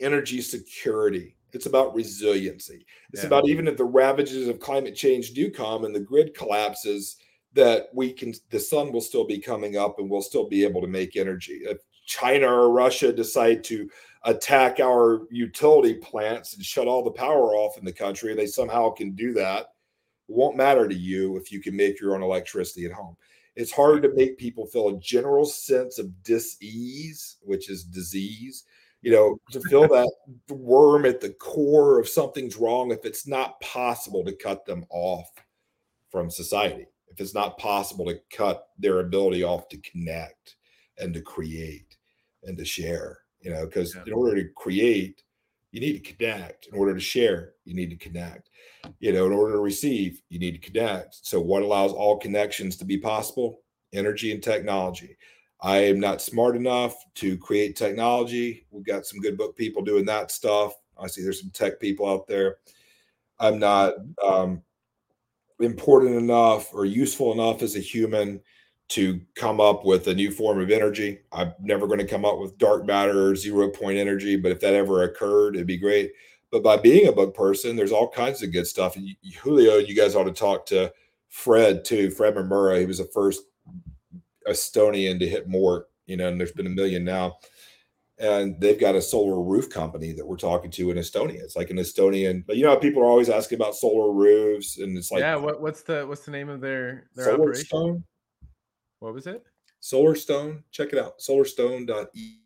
energy 0.00 0.40
security. 0.40 1.36
It's 1.52 1.66
about 1.66 1.94
resiliency. 1.94 2.86
It's 3.12 3.22
yeah. 3.22 3.26
about 3.26 3.48
even 3.48 3.68
if 3.68 3.76
the 3.76 3.84
ravages 3.84 4.48
of 4.48 4.60
climate 4.60 4.94
change 4.94 5.32
do 5.32 5.50
come 5.50 5.84
and 5.84 5.94
the 5.94 6.00
grid 6.00 6.34
collapses 6.34 7.16
that 7.52 7.88
we 7.92 8.12
can 8.12 8.32
the 8.50 8.60
sun 8.60 8.92
will 8.92 9.00
still 9.00 9.26
be 9.26 9.38
coming 9.38 9.76
up 9.76 9.98
and 9.98 10.08
we'll 10.08 10.22
still 10.22 10.48
be 10.48 10.64
able 10.64 10.80
to 10.80 10.86
make 10.86 11.16
energy. 11.16 11.60
If 11.64 11.78
china 12.06 12.46
or 12.46 12.70
russia 12.70 13.12
decide 13.12 13.62
to 13.62 13.88
attack 14.24 14.80
our 14.80 15.22
utility 15.30 15.94
plants 15.94 16.54
and 16.54 16.64
shut 16.64 16.86
all 16.86 17.02
the 17.02 17.10
power 17.10 17.54
off 17.54 17.78
in 17.78 17.84
the 17.84 17.92
country. 17.92 18.34
They 18.34 18.46
somehow 18.46 18.90
can 18.90 19.12
do 19.12 19.32
that. 19.34 19.60
It 20.28 20.34
won't 20.34 20.56
matter 20.56 20.88
to 20.88 20.94
you 20.94 21.36
if 21.36 21.50
you 21.50 21.60
can 21.60 21.74
make 21.74 22.00
your 22.00 22.14
own 22.14 22.22
electricity 22.22 22.84
at 22.84 22.92
home. 22.92 23.16
It's 23.56 23.72
hard 23.72 24.02
to 24.02 24.14
make 24.14 24.38
people 24.38 24.66
feel 24.66 24.88
a 24.88 24.98
general 24.98 25.44
sense 25.44 25.98
of 25.98 26.22
dis-ease, 26.22 27.36
which 27.42 27.68
is 27.68 27.84
disease. 27.84 28.64
You 29.02 29.12
know, 29.12 29.40
to 29.52 29.60
feel 29.62 29.88
that 29.88 30.10
worm 30.50 31.06
at 31.06 31.22
the 31.22 31.30
core 31.30 31.98
of 31.98 32.08
something's 32.08 32.56
wrong 32.56 32.90
if 32.90 33.04
it's 33.04 33.26
not 33.26 33.58
possible 33.60 34.22
to 34.24 34.32
cut 34.32 34.66
them 34.66 34.84
off 34.90 35.30
from 36.10 36.30
society, 36.30 36.86
if 37.08 37.18
it's 37.18 37.34
not 37.34 37.56
possible 37.56 38.04
to 38.04 38.20
cut 38.30 38.68
their 38.78 39.00
ability 39.00 39.42
off 39.42 39.68
to 39.70 39.78
connect 39.78 40.56
and 40.98 41.14
to 41.14 41.22
create 41.22 41.96
and 42.44 42.58
to 42.58 42.64
share 42.64 43.20
you 43.40 43.50
know, 43.50 43.66
because 43.66 43.94
yeah. 43.94 44.02
in 44.06 44.12
order 44.12 44.42
to 44.42 44.48
create, 44.50 45.22
you 45.72 45.80
need 45.80 46.04
to 46.04 46.12
connect. 46.12 46.66
In 46.66 46.78
order 46.78 46.94
to 46.94 47.00
share, 47.00 47.52
you 47.64 47.74
need 47.74 47.90
to 47.90 47.96
connect. 47.96 48.50
You 48.98 49.12
know, 49.12 49.26
in 49.26 49.32
order 49.32 49.54
to 49.54 49.60
receive, 49.60 50.20
you 50.28 50.38
need 50.38 50.60
to 50.60 50.70
connect. 50.70 51.18
So, 51.22 51.40
what 51.40 51.62
allows 51.62 51.92
all 51.92 52.18
connections 52.18 52.76
to 52.76 52.84
be 52.84 52.98
possible? 52.98 53.60
Energy 53.92 54.32
and 54.32 54.42
technology. 54.42 55.16
I 55.60 55.78
am 55.78 56.00
not 56.00 56.22
smart 56.22 56.56
enough 56.56 56.96
to 57.16 57.36
create 57.36 57.76
technology. 57.76 58.66
We've 58.70 58.84
got 58.84 59.06
some 59.06 59.20
good 59.20 59.36
book 59.36 59.56
people 59.56 59.82
doing 59.82 60.06
that 60.06 60.30
stuff. 60.30 60.72
I 60.98 61.06
see 61.06 61.22
there's 61.22 61.40
some 61.40 61.50
tech 61.50 61.80
people 61.80 62.08
out 62.08 62.26
there. 62.26 62.56
I'm 63.38 63.58
not 63.58 63.94
um, 64.24 64.62
important 65.60 66.16
enough 66.16 66.72
or 66.72 66.84
useful 66.84 67.32
enough 67.32 67.62
as 67.62 67.76
a 67.76 67.80
human 67.80 68.40
to 68.90 69.20
come 69.36 69.60
up 69.60 69.84
with 69.84 70.08
a 70.08 70.14
new 70.14 70.32
form 70.32 70.60
of 70.60 70.70
energy. 70.70 71.20
I'm 71.32 71.54
never 71.60 71.86
going 71.86 72.00
to 72.00 72.06
come 72.06 72.24
up 72.24 72.38
with 72.38 72.58
dark 72.58 72.84
matter 72.84 73.28
or 73.28 73.36
zero 73.36 73.68
point 73.68 73.98
energy, 73.98 74.36
but 74.36 74.50
if 74.50 74.60
that 74.60 74.74
ever 74.74 75.04
occurred, 75.04 75.54
it'd 75.54 75.66
be 75.66 75.78
great. 75.78 76.12
But 76.50 76.64
by 76.64 76.76
being 76.76 77.06
a 77.06 77.12
book 77.12 77.32
person, 77.32 77.76
there's 77.76 77.92
all 77.92 78.08
kinds 78.08 78.42
of 78.42 78.52
good 78.52 78.66
stuff. 78.66 78.96
And 78.96 79.08
Julio, 79.40 79.76
you 79.76 79.94
guys 79.94 80.16
ought 80.16 80.24
to 80.24 80.32
talk 80.32 80.66
to 80.66 80.92
Fred 81.28 81.84
too. 81.84 82.10
Fred 82.10 82.34
Mamura, 82.34 82.80
he 82.80 82.86
was 82.86 82.98
the 82.98 83.04
first 83.04 83.42
Estonian 84.48 85.20
to 85.20 85.28
hit 85.28 85.48
more, 85.48 85.86
you 86.06 86.16
know, 86.16 86.26
and 86.26 86.40
there's 86.40 86.50
been 86.50 86.66
a 86.66 86.70
million 86.70 87.04
now. 87.04 87.38
And 88.18 88.60
they've 88.60 88.78
got 88.78 88.96
a 88.96 89.00
solar 89.00 89.40
roof 89.40 89.70
company 89.70 90.12
that 90.12 90.26
we're 90.26 90.36
talking 90.36 90.70
to 90.72 90.90
in 90.90 90.96
Estonia. 90.96 91.40
It's 91.40 91.56
like 91.56 91.70
an 91.70 91.78
Estonian, 91.78 92.44
but 92.44 92.56
you 92.56 92.64
know, 92.64 92.76
people 92.76 93.02
are 93.02 93.06
always 93.06 93.30
asking 93.30 93.56
about 93.56 93.76
solar 93.76 94.12
roofs, 94.12 94.76
and 94.76 94.98
it's 94.98 95.10
like, 95.10 95.20
yeah, 95.20 95.36
what, 95.36 95.62
what's 95.62 95.82
the 95.82 96.04
what's 96.06 96.26
the 96.26 96.30
name 96.30 96.50
of 96.50 96.60
their 96.60 97.08
their 97.14 97.26
solar 97.26 97.40
operation? 97.40 97.64
Stone? 97.64 98.04
What 99.00 99.14
was 99.14 99.26
it? 99.26 99.44
Solar 99.80 100.14
Stone. 100.14 100.62
Check 100.70 100.92
it 100.92 100.98
out. 100.98 101.18
Solarstone.e. 101.18 102.36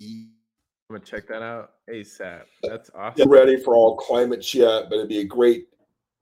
I'm 0.00 0.94
gonna 0.94 1.04
check 1.04 1.26
that 1.28 1.42
out 1.42 1.72
ASAP. 1.90 2.42
That's 2.62 2.90
awesome. 2.94 3.16
Get 3.16 3.28
ready 3.28 3.56
for 3.56 3.74
all 3.74 3.96
climate 3.96 4.54
yet, 4.54 4.84
but 4.88 4.96
it'd 4.96 5.08
be 5.08 5.18
a 5.18 5.24
great 5.24 5.66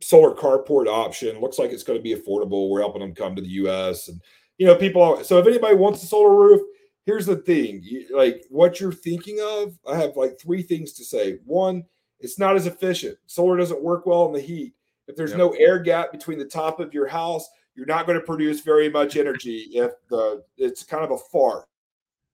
solar 0.00 0.34
carport 0.34 0.86
option. 0.86 1.40
Looks 1.40 1.58
like 1.58 1.70
it's 1.70 1.82
going 1.82 1.98
to 1.98 2.02
be 2.02 2.14
affordable. 2.14 2.70
We're 2.70 2.80
helping 2.80 3.00
them 3.00 3.14
come 3.14 3.34
to 3.36 3.42
the 3.42 3.48
U.S. 3.48 4.08
and 4.08 4.20
you 4.58 4.66
know 4.66 4.74
people. 4.74 5.02
Are, 5.02 5.24
so 5.24 5.38
if 5.38 5.46
anybody 5.46 5.74
wants 5.74 6.02
a 6.02 6.06
solar 6.06 6.34
roof, 6.34 6.62
here's 7.04 7.26
the 7.26 7.36
thing: 7.36 7.80
you, 7.82 8.06
like 8.16 8.44
what 8.48 8.80
you're 8.80 8.92
thinking 8.92 9.38
of. 9.40 9.78
I 9.86 9.96
have 9.96 10.16
like 10.16 10.40
three 10.40 10.62
things 10.62 10.92
to 10.94 11.04
say. 11.04 11.38
One, 11.44 11.84
it's 12.20 12.38
not 12.38 12.56
as 12.56 12.66
efficient. 12.66 13.18
Solar 13.26 13.58
doesn't 13.58 13.82
work 13.82 14.06
well 14.06 14.26
in 14.26 14.32
the 14.32 14.40
heat. 14.40 14.74
If 15.08 15.16
there's 15.16 15.32
yep. 15.32 15.38
no 15.38 15.50
air 15.50 15.78
gap 15.78 16.10
between 16.10 16.38
the 16.38 16.46
top 16.46 16.80
of 16.80 16.94
your 16.94 17.06
house, 17.06 17.46
you're 17.74 17.86
not 17.86 18.06
going 18.06 18.18
to 18.18 18.24
produce 18.24 18.60
very 18.60 18.88
much 18.88 19.16
energy 19.16 19.68
if 19.72 19.92
the 20.08 20.44
it's 20.56 20.84
kind 20.84 21.04
of 21.04 21.10
a 21.10 21.18
fart. 21.18 21.66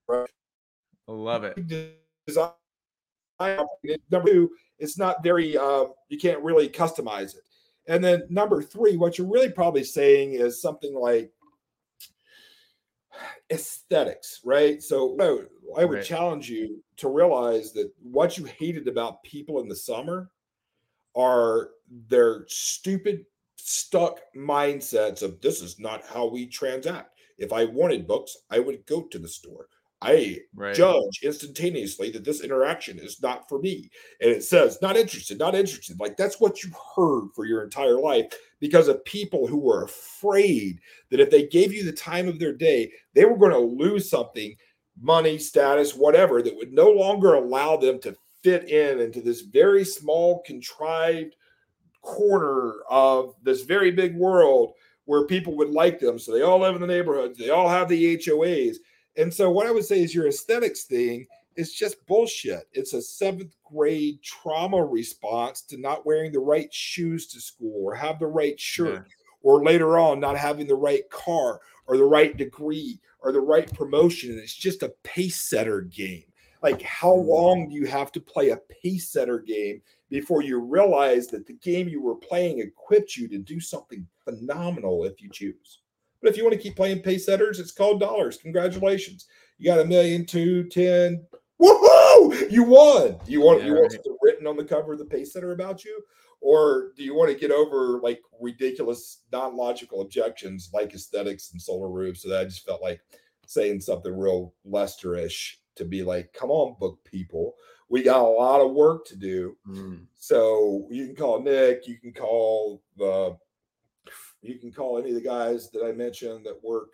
Right? 0.07 0.29
I 1.07 1.11
love 1.11 1.43
it. 1.43 1.57
Number 4.11 4.31
two, 4.31 4.51
it's 4.77 4.97
not 4.97 5.23
very 5.23 5.57
um, 5.57 5.93
you 6.09 6.17
can't 6.17 6.41
really 6.41 6.69
customize 6.69 7.35
it. 7.35 7.43
And 7.87 8.03
then 8.03 8.23
number 8.29 8.61
three, 8.61 8.97
what 8.97 9.17
you're 9.17 9.27
really 9.27 9.51
probably 9.51 9.83
saying 9.83 10.33
is 10.33 10.61
something 10.61 10.93
like 10.93 11.31
aesthetics, 13.51 14.41
right? 14.45 14.81
So 14.81 15.17
I 15.75 15.85
would 15.85 15.97
right. 15.97 16.05
challenge 16.05 16.49
you 16.49 16.83
to 16.97 17.09
realize 17.09 17.73
that 17.73 17.91
what 18.01 18.37
you 18.37 18.45
hated 18.45 18.87
about 18.87 19.23
people 19.23 19.59
in 19.59 19.67
the 19.67 19.75
summer 19.75 20.29
are 21.15 21.71
their 22.07 22.45
stupid 22.47 23.25
stuck 23.69 24.19
mindsets 24.35 25.21
of 25.21 25.41
this 25.41 25.61
is 25.61 25.79
not 25.79 26.03
how 26.05 26.27
we 26.27 26.47
transact. 26.47 27.17
If 27.37 27.51
I 27.53 27.65
wanted 27.65 28.07
books, 28.07 28.37
I 28.49 28.59
would 28.59 28.85
go 28.85 29.03
to 29.03 29.19
the 29.19 29.27
store. 29.27 29.67
I 30.03 30.39
right. 30.55 30.73
judge 30.73 31.19
instantaneously 31.21 32.09
that 32.11 32.23
this 32.23 32.41
interaction 32.41 32.97
is 32.97 33.21
not 33.21 33.47
for 33.47 33.59
me. 33.59 33.89
And 34.19 34.31
it 34.31 34.43
says, 34.43 34.79
not 34.81 34.97
interested, 34.97 35.37
not 35.37 35.53
interested. 35.53 35.99
Like 35.99 36.17
that's 36.17 36.39
what 36.39 36.63
you 36.63 36.71
heard 36.95 37.29
for 37.35 37.45
your 37.45 37.63
entire 37.63 37.99
life 37.99 38.33
because 38.59 38.87
of 38.87 39.05
people 39.05 39.45
who 39.45 39.59
were 39.59 39.83
afraid 39.83 40.79
that 41.11 41.19
if 41.19 41.29
they 41.29 41.45
gave 41.47 41.71
you 41.71 41.83
the 41.83 41.91
time 41.91 42.27
of 42.27 42.39
their 42.39 42.53
day, 42.53 42.91
they 43.13 43.25
were 43.25 43.37
going 43.37 43.51
to 43.51 43.59
lose 43.59 44.09
something 44.09 44.55
money, 44.99 45.37
status, 45.37 45.95
whatever, 45.95 46.41
that 46.41 46.55
would 46.55 46.73
no 46.73 46.89
longer 46.89 47.35
allow 47.35 47.77
them 47.77 47.99
to 47.99 48.15
fit 48.43 48.69
in 48.69 48.99
into 48.99 49.21
this 49.21 49.41
very 49.41 49.85
small, 49.85 50.41
contrived 50.43 51.35
corner 52.01 52.73
of 52.89 53.35
this 53.43 53.63
very 53.63 53.91
big 53.91 54.15
world 54.15 54.73
where 55.05 55.25
people 55.25 55.55
would 55.57 55.69
like 55.69 55.99
them. 55.99 56.19
So 56.19 56.31
they 56.31 56.41
all 56.41 56.59
live 56.59 56.75
in 56.75 56.81
the 56.81 56.87
neighborhoods, 56.87 57.37
they 57.37 57.49
all 57.49 57.69
have 57.69 57.89
the 57.89 58.17
HOAs. 58.17 58.77
And 59.17 59.33
so, 59.33 59.49
what 59.51 59.67
I 59.67 59.71
would 59.71 59.85
say 59.85 60.01
is 60.01 60.15
your 60.15 60.27
aesthetics 60.27 60.83
thing 60.83 61.27
is 61.55 61.73
just 61.73 62.05
bullshit. 62.07 62.63
It's 62.71 62.93
a 62.93 63.01
seventh 63.01 63.53
grade 63.65 64.21
trauma 64.23 64.83
response 64.83 65.61
to 65.63 65.77
not 65.77 66.05
wearing 66.05 66.31
the 66.31 66.39
right 66.39 66.73
shoes 66.73 67.27
to 67.27 67.41
school 67.41 67.83
or 67.83 67.93
have 67.93 68.19
the 68.19 68.27
right 68.27 68.57
shirt, 68.59 69.05
yeah. 69.07 69.13
or 69.43 69.63
later 69.63 69.99
on, 69.99 70.19
not 70.19 70.37
having 70.37 70.65
the 70.65 70.75
right 70.75 71.09
car 71.09 71.59
or 71.87 71.97
the 71.97 72.05
right 72.05 72.37
degree 72.37 72.99
or 73.19 73.31
the 73.33 73.41
right 73.41 73.71
promotion. 73.73 74.31
And 74.31 74.39
it's 74.39 74.55
just 74.55 74.83
a 74.83 74.93
pace 75.03 75.41
setter 75.41 75.81
game. 75.81 76.23
Like, 76.63 76.81
how 76.81 77.13
mm-hmm. 77.13 77.29
long 77.29 77.69
do 77.69 77.75
you 77.75 77.87
have 77.87 78.11
to 78.13 78.21
play 78.21 78.49
a 78.49 78.57
pace 78.81 79.09
setter 79.09 79.39
game 79.39 79.81
before 80.11 80.43
you 80.43 80.59
realize 80.59 81.27
that 81.27 81.47
the 81.47 81.53
game 81.53 81.87
you 81.87 82.01
were 82.01 82.15
playing 82.15 82.59
equipped 82.59 83.15
you 83.15 83.27
to 83.29 83.39
do 83.39 83.59
something 83.59 84.05
phenomenal 84.23 85.05
if 85.05 85.21
you 85.21 85.29
choose? 85.31 85.79
But 86.21 86.29
if 86.29 86.37
you 86.37 86.43
want 86.43 86.53
to 86.53 86.61
keep 86.61 86.75
playing 86.75 86.99
pace 86.99 87.25
setters, 87.25 87.59
it's 87.59 87.71
called 87.71 87.99
dollars. 87.99 88.37
Congratulations. 88.37 89.25
You 89.57 89.65
got 89.65 89.79
a 89.79 89.85
million, 89.85 90.25
two, 90.25 90.65
ten. 90.65 91.25
Woohoo! 91.59 92.51
You 92.51 92.63
won. 92.63 93.17
Do 93.25 93.31
you 93.31 93.41
want 93.41 93.61
yeah, 93.61 93.67
you 93.67 93.73
want 93.75 93.93
right. 93.93 94.15
written 94.21 94.45
on 94.45 94.57
the 94.57 94.65
cover 94.65 94.93
of 94.93 94.99
the 94.99 95.05
pace 95.05 95.33
setter 95.33 95.53
about 95.53 95.83
you? 95.83 96.03
Or 96.41 96.91
do 96.97 97.03
you 97.03 97.15
want 97.15 97.31
to 97.31 97.37
get 97.37 97.51
over 97.51 97.99
like 98.01 98.21
ridiculous, 98.39 99.19
non-logical 99.31 100.01
objections 100.01 100.71
like 100.73 100.93
aesthetics 100.93 101.51
and 101.51 101.61
solar 101.61 101.89
roofs? 101.89 102.23
So 102.23 102.29
that 102.29 102.41
I 102.41 102.45
just 102.45 102.65
felt 102.65 102.81
like 102.81 102.99
saying 103.45 103.81
something 103.81 104.15
real 104.15 104.53
Lesterish 104.67 105.55
to 105.75 105.85
be 105.85 106.03
like, 106.03 106.33
come 106.33 106.49
on, 106.49 106.75
book 106.79 106.99
people. 107.03 107.55
We 107.91 108.03
got 108.03 108.21
a 108.21 108.23
lot 108.23 108.61
of 108.61 108.71
work 108.71 109.05
to 109.07 109.17
do. 109.17 109.57
Mm. 109.67 110.05
So 110.15 110.87
you 110.89 111.05
can 111.07 111.15
call 111.15 111.41
Nick, 111.41 111.85
you 111.87 111.97
can 111.99 112.13
call 112.13 112.81
the 112.97 113.37
you 114.41 114.57
can 114.57 114.71
call 114.71 114.97
any 114.97 115.09
of 115.09 115.15
the 115.15 115.21
guys 115.21 115.69
that 115.71 115.83
I 115.83 115.91
mentioned 115.91 116.45
that 116.45 116.63
work 116.63 116.91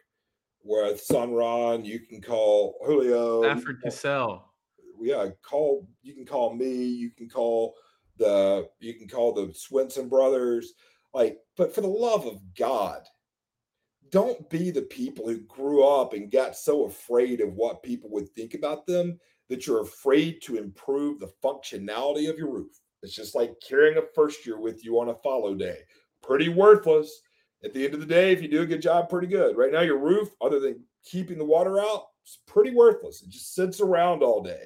with 0.64 1.06
Sunrun. 1.08 1.86
You 1.86 2.00
can 2.00 2.20
call 2.20 2.80
Julio. 2.86 3.46
Alfred 3.46 3.78
Cassell. 3.84 4.44
Yeah, 5.00 5.28
call. 5.44 5.88
You 6.02 6.16
can 6.16 6.26
call 6.26 6.56
me. 6.56 6.74
You 6.74 7.12
can 7.12 7.30
call 7.30 7.76
the. 8.18 8.68
You 8.80 8.96
can 8.96 9.08
call 9.08 9.34
the 9.34 9.48
Swinson 9.48 10.10
brothers. 10.10 10.74
Like, 11.14 11.38
but 11.56 11.74
for 11.74 11.82
the 11.82 11.88
love 11.88 12.26
of 12.26 12.42
God, 12.58 13.04
don't 14.10 14.50
be 14.50 14.72
the 14.72 14.82
people 14.82 15.28
who 15.28 15.40
grew 15.42 15.88
up 15.88 16.14
and 16.14 16.32
got 16.32 16.56
so 16.56 16.86
afraid 16.86 17.40
of 17.40 17.54
what 17.54 17.84
people 17.84 18.10
would 18.10 18.30
think 18.34 18.56
about 18.56 18.86
them 18.88 19.20
that 19.50 19.66
you're 19.66 19.82
afraid 19.82 20.42
to 20.44 20.58
improve 20.58 21.20
the 21.20 21.32
functionality 21.44 22.30
of 22.30 22.38
your 22.38 22.52
roof. 22.52 22.80
It's 23.04 23.16
just 23.16 23.36
like 23.36 23.54
carrying 23.68 23.98
a 23.98 24.02
first 24.16 24.46
year 24.46 24.60
with 24.60 24.84
you 24.84 25.00
on 25.00 25.10
a 25.10 25.16
follow 25.16 25.56
day. 25.56 25.78
Pretty 26.22 26.50
worthless 26.50 27.22
at 27.64 27.74
the 27.74 27.86
end 27.86 27.94
of 27.94 28.00
the 28.00 28.06
day, 28.06 28.32
if 28.32 28.42
you 28.42 28.48
do 28.48 28.62
a 28.62 28.66
good 28.66 28.82
job, 28.82 29.10
pretty 29.10 29.28
good. 29.28 29.58
Right 29.58 29.72
now, 29.72 29.82
your 29.82 29.98
roof, 29.98 30.30
other 30.42 30.60
than 30.60 30.84
keeping 31.04 31.38
the 31.38 31.46
water 31.46 31.80
out, 31.80 32.08
is 32.26 32.40
pretty 32.48 32.72
worthless. 32.72 33.22
It 33.24 33.30
just 33.30 33.56
sits 33.56 33.82
around 33.82 34.22
all 34.22 34.44
day, 34.44 34.66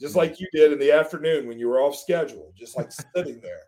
just 0.00 0.12
mm-hmm. 0.12 0.18
like 0.18 0.40
you 0.40 0.48
did 0.52 0.72
in 0.72 0.78
the 0.78 0.92
afternoon 0.92 1.46
when 1.46 1.58
you 1.58 1.68
were 1.68 1.80
off 1.80 1.96
schedule, 1.96 2.52
just 2.56 2.76
like 2.76 2.90
sitting 3.16 3.40
there. 3.40 3.60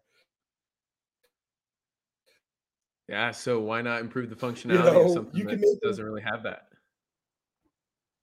Yeah, 3.08 3.32
so 3.32 3.60
why 3.60 3.82
not 3.82 4.00
improve 4.00 4.30
the 4.30 4.36
functionality 4.36 4.76
you 4.76 4.92
know, 4.92 5.04
of 5.04 5.12
something 5.12 5.44
that 5.46 5.80
doesn't 5.82 6.04
really 6.04 6.22
have 6.22 6.42
that? 6.44 6.62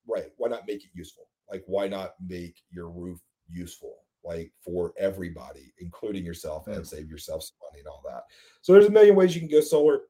Right. 0.07 0.31
Why 0.37 0.49
not 0.49 0.63
make 0.67 0.83
it 0.83 0.89
useful? 0.93 1.25
Like, 1.51 1.63
why 1.67 1.87
not 1.87 2.15
make 2.25 2.63
your 2.71 2.89
roof 2.89 3.19
useful? 3.49 3.97
Like 4.23 4.51
for 4.63 4.93
everybody, 4.97 5.73
including 5.79 6.23
yourself, 6.23 6.67
and 6.67 6.85
save 6.85 7.09
yourself 7.09 7.43
some 7.43 7.57
money 7.67 7.79
and 7.79 7.87
all 7.87 8.03
that. 8.07 8.23
So 8.61 8.71
there's 8.71 8.85
a 8.85 8.91
million 8.91 9.15
ways 9.15 9.33
you 9.33 9.41
can 9.41 9.49
go 9.49 9.61
solar. 9.61 10.01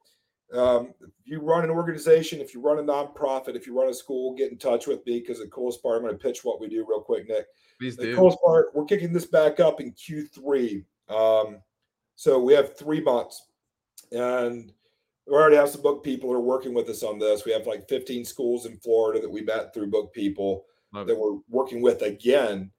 Um, 0.54 0.94
if 1.00 1.12
you 1.24 1.40
run 1.40 1.64
an 1.64 1.70
organization, 1.70 2.42
if 2.42 2.54
you 2.54 2.60
run 2.60 2.80
a 2.80 2.84
nonprofit, 2.84 3.56
if 3.56 3.66
you 3.66 3.80
run 3.80 3.90
a 3.90 3.94
school, 3.94 4.36
get 4.36 4.52
in 4.52 4.58
touch 4.58 4.86
with 4.86 5.06
me 5.06 5.20
because 5.20 5.40
the 5.40 5.48
coolest 5.48 5.82
part, 5.82 5.96
I'm 5.96 6.02
going 6.02 6.18
to 6.18 6.22
pitch 6.22 6.44
what 6.44 6.60
we 6.60 6.68
do 6.68 6.86
real 6.88 7.00
quick, 7.00 7.30
Nick. 7.30 7.46
Please 7.80 7.96
the 7.96 8.04
do. 8.04 8.16
coolest 8.18 8.38
part, 8.44 8.76
we're 8.76 8.86
kicking 8.86 9.14
this 9.14 9.26
back 9.26 9.62
up 9.62 9.80
in 9.80 9.94
Q3. 9.94 10.84
Um, 11.08 11.62
so 12.16 12.38
we 12.38 12.54
have 12.54 12.78
three 12.78 13.00
months 13.00 13.48
and 14.12 14.74
we 15.26 15.34
already 15.34 15.56
have 15.56 15.70
some 15.70 15.82
book 15.82 16.04
people 16.04 16.30
who 16.30 16.36
are 16.36 16.42
working 16.42 16.74
with 16.74 16.90
us 16.90 17.04
on 17.04 17.18
this. 17.18 17.46
We 17.46 17.54
have 17.54 17.68
like 17.68 17.88
15 17.88 18.26
schools 18.26 18.66
in 18.66 18.78
Florida 18.78 19.22
that 19.22 19.32
we 19.32 19.42
met 19.42 19.74
through 19.74 19.88
book 19.88 20.14
people 20.14 20.66
Love 20.94 21.08
that 21.08 21.14
it. 21.14 21.20
we're 21.20 21.40
working 21.50 21.82
with 21.82 22.02
again. 22.02 22.72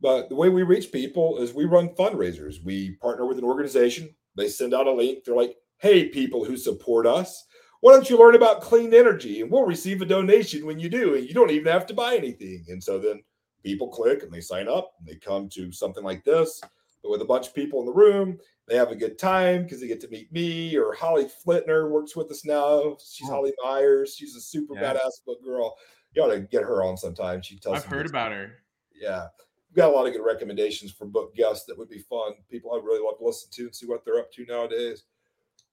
But 0.00 0.28
the 0.28 0.34
way 0.34 0.48
we 0.48 0.62
reach 0.62 0.92
people 0.92 1.38
is 1.38 1.52
we 1.52 1.66
run 1.66 1.90
fundraisers. 1.90 2.62
We 2.64 2.92
partner 2.96 3.26
with 3.26 3.38
an 3.38 3.44
organization. 3.44 4.14
They 4.36 4.48
send 4.48 4.74
out 4.74 4.86
a 4.86 4.92
link. 4.92 5.24
They're 5.24 5.36
like, 5.36 5.56
Hey, 5.78 6.08
people 6.08 6.44
who 6.44 6.56
support 6.56 7.06
us, 7.06 7.44
why 7.80 7.92
don't 7.92 8.08
you 8.10 8.18
learn 8.18 8.34
about 8.34 8.60
clean 8.60 8.92
energy? 8.92 9.40
And 9.40 9.50
we'll 9.50 9.64
receive 9.64 10.02
a 10.02 10.06
donation 10.06 10.66
when 10.66 10.78
you 10.78 10.88
do, 10.88 11.14
and 11.14 11.26
you 11.26 11.32
don't 11.32 11.50
even 11.50 11.72
have 11.72 11.86
to 11.86 11.94
buy 11.94 12.16
anything. 12.16 12.64
And 12.68 12.82
so 12.82 12.98
then 12.98 13.22
people 13.62 13.88
click 13.88 14.22
and 14.22 14.32
they 14.32 14.40
sign 14.40 14.68
up 14.68 14.92
and 14.98 15.08
they 15.08 15.16
come 15.16 15.48
to 15.50 15.72
something 15.72 16.04
like 16.04 16.24
this 16.24 16.60
but 17.02 17.10
with 17.10 17.22
a 17.22 17.26
bunch 17.26 17.48
of 17.48 17.54
people 17.54 17.80
in 17.80 17.86
the 17.86 17.92
room. 17.92 18.38
They 18.68 18.76
have 18.76 18.90
a 18.90 18.96
good 18.96 19.18
time 19.18 19.64
because 19.64 19.80
they 19.80 19.88
get 19.88 20.00
to 20.02 20.08
meet 20.08 20.32
me 20.32 20.76
or 20.76 20.94
Holly 20.94 21.28
Flitner 21.44 21.90
works 21.90 22.14
with 22.14 22.30
us 22.30 22.44
now. 22.44 22.96
She's 23.02 23.28
oh. 23.28 23.32
Holly 23.32 23.52
Myers. 23.64 24.14
She's 24.16 24.36
a 24.36 24.40
super 24.40 24.74
yeah. 24.74 24.94
badass 24.94 25.24
book 25.26 25.42
girl. 25.42 25.74
You 26.14 26.22
ought 26.22 26.32
to 26.32 26.40
get 26.40 26.62
her 26.62 26.82
on 26.82 26.96
sometime. 26.96 27.42
She 27.42 27.56
tells. 27.58 27.78
I've 27.78 27.84
heard 27.84 28.06
about 28.06 28.32
her. 28.32 28.52
Yeah, 28.94 29.26
we've 29.68 29.76
got 29.76 29.90
a 29.90 29.94
lot 29.94 30.06
of 30.06 30.12
good 30.12 30.24
recommendations 30.24 30.92
for 30.92 31.06
book 31.06 31.34
guests 31.34 31.66
that 31.66 31.78
would 31.78 31.88
be 31.88 32.00
fun. 32.00 32.32
People 32.50 32.72
I'd 32.74 32.84
really 32.84 33.02
love 33.02 33.18
to 33.18 33.24
listen 33.24 33.50
to 33.52 33.62
and 33.62 33.74
see 33.74 33.86
what 33.86 34.04
they're 34.04 34.18
up 34.18 34.32
to 34.32 34.44
nowadays. 34.46 35.04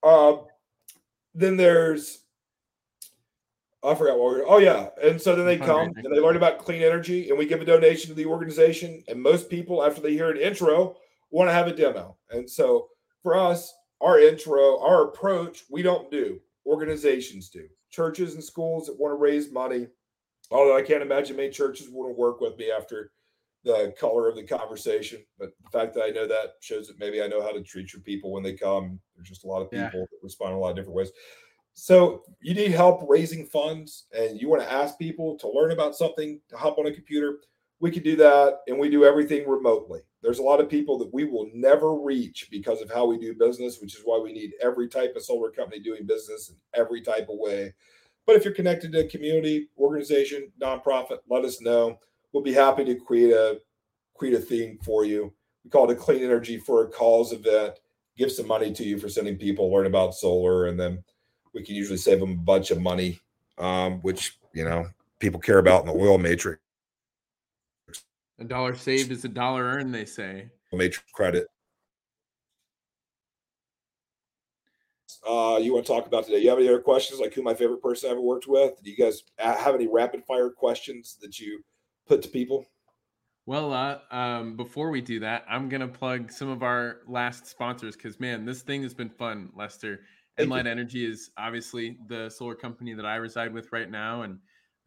Um, 0.03 0.45
then 1.34 1.58
there's 1.58 2.24
I 3.84 3.95
forgot 3.95 4.18
what 4.18 4.36
we 4.36 4.42
are 4.42 4.48
Oh 4.48 4.58
yeah, 4.58 4.90
and 5.02 5.22
so 5.22 5.36
then 5.36 5.45
they 5.45 5.58
come 5.58 5.94
and 5.95 6.14
they 6.14 6.20
learn 6.20 6.36
about 6.36 6.60
clean 6.60 6.82
energy, 6.82 7.30
and 7.30 7.38
we 7.38 7.45
give 7.45 7.62
a 7.62 7.66
donation 7.66 8.10
to 8.10 8.16
the 8.16 8.26
organization. 8.26 9.03
And 9.08 9.22
most 9.22 9.50
people, 9.50 9.84
after 9.84 10.02
they 10.02 10.14
hear 10.14 10.30
an 10.30 10.38
intro, 10.38 10.98
want 11.30 11.50
to 11.50 11.53
have 11.53 11.68
a 11.68 11.74
demo. 11.74 12.18
And 12.32 12.50
so 12.50 12.90
for 13.22 13.36
us, 13.36 13.74
our 14.02 14.20
intro, 14.20 14.80
our 14.82 15.06
approach, 15.06 15.64
we 15.70 15.82
don't 15.82 16.12
do. 16.12 16.40
Organizations 16.66 17.50
do. 17.50 17.68
Churches 17.90 18.34
and 18.34 18.44
schools 18.44 18.88
that 18.88 19.00
want 19.00 19.14
to 19.14 19.18
raise 19.18 19.52
money. 19.52 19.88
Although 20.51 20.77
I 20.77 20.82
can't 20.82 21.01
imagine 21.01 21.35
many 21.35 21.50
churches 21.50 21.90
want 21.90 22.09
to 22.09 22.19
work 22.19 22.40
with 22.40 22.58
me 22.58 22.72
after 22.72 23.11
the 23.64 23.93
color 24.00 24.30
of 24.30 24.35
the 24.35 24.43
conversation. 24.43 25.24
But 25.38 25.51
the 25.64 25.77
fact 25.77 25.93
that 25.95 26.03
I 26.03 26.09
know 26.09 26.27
that 26.27 26.53
shows 26.61 26.88
that 26.88 27.00
maybe 27.00 27.22
I 27.22 27.27
know 27.27 27.42
how 27.42 27.51
to 27.51 27.61
treat 27.61 27.93
your 27.93 28.01
people 28.01 28.32
when 28.32 28.43
they 28.43 28.53
come. 28.53 29.00
There's 29.16 29.30
just 29.30 29.43
a 29.43 29.48
lot 29.48 29.61
of 29.61 29.69
people 29.69 29.85
yeah. 29.85 30.06
that 30.11 30.24
respond 30.24 30.51
in 30.51 30.58
a 30.58 30.59
lot 30.59 30.72
of 30.72 30.76
different 30.77 30.95
ways. 30.95 31.11
So 31.74 32.24
you 32.42 32.56
need 32.56 32.72
help 32.72 33.06
raising 33.08 33.45
funds 33.45 34.06
and 34.17 34.42
you 34.42 34.50
want 34.50 34.64
to 34.64 34.72
ask 34.72 34.98
people 34.98 35.38
to 35.38 35.50
learn 35.50 35.72
about 35.72 35.95
something 35.95 36.42
to 36.50 36.58
hop 36.58 36.80
on 36.80 36.88
a 36.88 36.92
computer. 36.92 37.40
We 37.80 37.92
can 37.92 38.01
do 38.01 38.16
that 38.16 38.61
and 38.67 38.80
we 38.80 38.90
do 38.90 39.06
everything 39.06 39.48
remotely. 39.48 40.00
There's 40.24 40.40
a 40.40 40.43
lot 40.43 40.59
of 40.59 40.69
people 40.69 40.98
that 40.98 41.14
we 41.14 41.26
will 41.26 41.51
never 41.53 41.93
reach 41.93 42.48
because 42.50 42.82
of 42.82 42.90
how 42.90 43.06
we 43.06 43.19
do 43.19 43.35
business, 43.35 43.80
which 43.80 43.95
is 43.95 44.01
why 44.03 44.17
we 44.17 44.34
need 44.34 44.53
every 44.59 44.88
type 44.88 45.16
of 45.16 45.24
solar 45.24 45.51
company 45.51 45.80
doing 45.80 46.08
business 46.08 46.50
in 46.50 46.56
every 46.74 47.01
type 47.01 47.30
of 47.30 47.38
way. 47.38 47.76
But 48.28 48.36
if 48.36 48.44
you're 48.44 48.54
connected 48.54 48.92
to 48.92 49.00
a 49.00 49.08
community, 49.08 49.70
organization, 49.80 50.52
nonprofit, 50.62 51.20
let 51.30 51.46
us 51.46 51.62
know 51.62 51.98
we'll 52.34 52.44
be 52.44 52.54
happy 52.54 52.84
to 52.86 52.96
create 52.96 53.32
a 53.32 53.60
create 54.16 54.36
a 54.36 54.40
theme 54.40 54.78
for 54.84 55.06
you. 55.06 55.34
We 55.64 55.70
call 55.72 55.90
it 55.90 55.94
a 55.94 55.96
clean 55.96 56.24
energy 56.24 56.58
for 56.58 56.84
a 56.84 56.90
cause 56.90 57.32
event. 57.32 57.80
Give 58.18 58.32
some 58.32 58.48
money 58.48 58.74
to 58.74 58.84
you 58.84 58.98
for 58.98 59.08
sending 59.08 59.38
people 59.38 59.72
learn 59.72 59.86
about 59.86 60.14
solar, 60.14 60.66
and 60.66 60.78
then 60.78 61.04
we 61.54 61.64
can 61.64 61.76
usually 61.76 61.98
save 61.98 62.20
them 62.20 62.32
a 62.32 62.36
bunch 62.36 62.70
of 62.70 62.82
money, 62.82 63.20
um, 63.58 64.02
which 64.02 64.38
you 64.54 64.66
know 64.66 64.88
people 65.20 65.40
care 65.40 65.60
about 65.60 65.82
in 65.82 65.88
the 65.88 65.94
oil 65.94 66.18
matrix. 66.18 66.60
A 68.40 68.44
dollar 68.44 68.76
saved 68.76 69.12
is 69.12 69.24
a 69.24 69.30
dollar 69.30 69.64
earned, 69.64 69.94
they 69.94 70.06
say. 70.06 70.50
Matrix 70.74 71.10
credit. 71.12 71.48
Uh, 75.28 75.58
you 75.62 75.74
want 75.74 75.86
to 75.86 75.92
talk 75.92 76.08
about 76.08 76.26
today? 76.26 76.40
You 76.40 76.50
have 76.50 76.60
any 76.60 76.68
other 76.68 76.82
questions? 76.82 77.20
Like 77.20 77.34
who 77.34 77.42
my 77.42 77.54
favorite 77.54 77.82
person 77.82 78.10
I 78.10 78.12
ever 78.12 78.22
worked 78.22 78.48
with? 78.48 78.82
Do 78.84 78.90
you 78.90 78.98
guys 78.98 79.24
have 79.38 79.76
any 79.76 79.88
rapid 79.88 80.24
fire 80.26 80.50
questions 80.50 81.18
that 81.22 81.40
you 81.40 81.64
put 82.08 82.22
to 82.24 82.30
people? 82.30 82.66
Well, 83.46 83.74
uh, 83.74 84.00
um, 84.12 84.58
before 84.58 84.90
we 84.90 85.00
do 85.00 85.22
that, 85.22 85.46
I'm 85.50 85.70
gonna 85.70 85.88
plug 85.88 86.32
some 86.32 86.50
of 86.50 86.64
our 86.64 86.98
last 87.08 87.48
sponsors 87.48 87.96
because 87.96 88.20
man, 88.20 88.46
this 88.46 88.62
thing 88.62 88.84
has 88.84 88.94
been 88.94 89.10
fun, 89.10 89.50
Lester. 89.56 90.02
Enlight 90.38 90.68
Energy 90.68 91.06
is 91.06 91.32
obviously 91.38 91.98
the 92.10 92.30
solar 92.30 92.56
company 92.56 92.94
that 92.94 93.06
I 93.06 93.16
reside 93.16 93.54
with 93.54 93.72
right 93.72 93.90
now, 93.90 94.24
and 94.24 94.38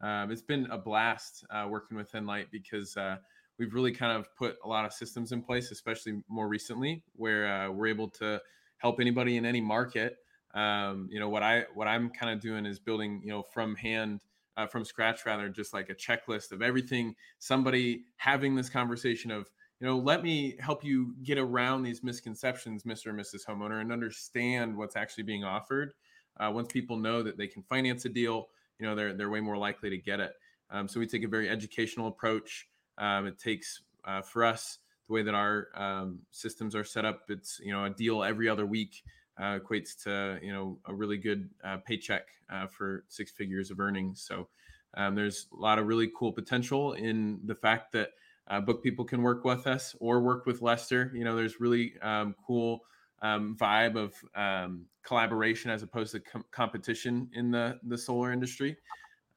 um, 0.01 0.31
it's 0.31 0.41
been 0.41 0.67
a 0.71 0.77
blast 0.77 1.43
uh, 1.49 1.67
working 1.69 1.97
with 1.97 2.11
Enlight 2.13 2.45
because 2.51 2.95
uh, 2.97 3.17
we've 3.57 3.73
really 3.73 3.91
kind 3.91 4.17
of 4.17 4.27
put 4.35 4.55
a 4.63 4.67
lot 4.67 4.85
of 4.85 4.93
systems 4.93 5.31
in 5.31 5.41
place, 5.41 5.71
especially 5.71 6.21
more 6.29 6.47
recently, 6.47 7.03
where 7.15 7.51
uh, 7.51 7.71
we're 7.71 7.87
able 7.87 8.09
to 8.09 8.39
help 8.81 8.99
anybody 8.99 9.37
in 9.37 9.45
any 9.45 9.61
market. 9.61 10.17
Um, 10.53 11.07
you 11.11 11.19
know 11.19 11.29
what 11.29 11.43
I 11.43 11.65
what 11.73 11.87
I'm 11.87 12.09
kind 12.09 12.33
of 12.33 12.41
doing 12.41 12.65
is 12.65 12.79
building, 12.79 13.21
you 13.23 13.29
know, 13.29 13.43
from 13.43 13.75
hand 13.75 14.21
uh, 14.57 14.67
from 14.67 14.83
scratch 14.83 15.25
rather 15.25 15.47
just 15.49 15.73
like 15.73 15.89
a 15.89 15.95
checklist 15.95 16.51
of 16.51 16.61
everything. 16.61 17.15
Somebody 17.39 18.03
having 18.17 18.55
this 18.55 18.69
conversation 18.69 19.31
of 19.31 19.49
you 19.79 19.87
know 19.87 19.97
let 19.97 20.23
me 20.23 20.55
help 20.59 20.83
you 20.83 21.15
get 21.23 21.37
around 21.37 21.83
these 21.83 22.03
misconceptions 22.03 22.83
mr 22.83 23.07
and 23.07 23.19
mrs 23.19 23.45
homeowner 23.47 23.81
and 23.81 23.91
understand 23.91 24.75
what's 24.75 24.95
actually 24.95 25.23
being 25.23 25.43
offered. 25.43 25.93
Uh, 26.39 26.51
once 26.53 26.71
people 26.71 26.97
know 26.97 27.21
that 27.23 27.37
they 27.37 27.47
can 27.47 27.61
finance 27.63 28.05
a 28.05 28.09
deal 28.09 28.47
you 28.81 28.87
know 28.87 28.95
they're, 28.95 29.13
they're 29.13 29.29
way 29.29 29.39
more 29.39 29.57
likely 29.57 29.89
to 29.91 29.97
get 29.97 30.19
it. 30.19 30.33
Um, 30.71 30.87
so 30.87 30.99
we 30.99 31.05
take 31.05 31.23
a 31.23 31.27
very 31.27 31.47
educational 31.47 32.07
approach. 32.07 32.67
Um, 32.97 33.27
it 33.27 33.37
takes 33.37 33.81
uh, 34.03 34.21
for 34.21 34.43
us 34.43 34.79
the 35.11 35.15
way 35.15 35.23
that 35.23 35.35
our 35.35 35.67
um, 35.75 36.19
systems 36.31 36.73
are 36.73 36.85
set 36.85 37.03
up 37.03 37.23
it's 37.27 37.59
you 37.61 37.73
know 37.73 37.83
a 37.83 37.89
deal 37.89 38.23
every 38.23 38.47
other 38.47 38.65
week 38.65 39.03
uh, 39.37 39.59
equates 39.59 40.01
to 40.03 40.39
you 40.41 40.53
know 40.53 40.77
a 40.85 40.93
really 40.93 41.17
good 41.17 41.49
uh, 41.63 41.77
paycheck 41.77 42.27
uh, 42.49 42.67
for 42.67 43.03
six 43.07 43.31
figures 43.31 43.71
of 43.71 43.79
earnings. 43.79 44.21
So 44.21 44.47
um, 44.95 45.15
there's 45.15 45.47
a 45.51 45.55
lot 45.55 45.79
of 45.79 45.87
really 45.87 46.11
cool 46.17 46.31
potential 46.31 46.93
in 46.93 47.39
the 47.45 47.55
fact 47.55 47.91
that 47.93 48.09
uh, 48.47 48.61
book 48.61 48.83
people 48.83 49.05
can 49.05 49.21
work 49.21 49.43
with 49.43 49.67
us 49.67 49.95
or 49.99 50.21
work 50.21 50.45
with 50.45 50.61
Lester. 50.61 51.11
You 51.13 51.23
know, 51.23 51.35
there's 51.35 51.59
really 51.59 51.93
um, 52.01 52.35
cool 52.45 52.81
um, 53.21 53.55
vibe 53.59 53.95
of 53.95 54.13
um, 54.35 54.85
collaboration 55.03 55.71
as 55.71 55.83
opposed 55.83 56.11
to 56.13 56.19
com- 56.19 56.45
competition 56.51 57.29
in 57.33 57.51
the 57.51 57.79
the 57.83 57.97
solar 57.97 58.31
industry. 58.31 58.77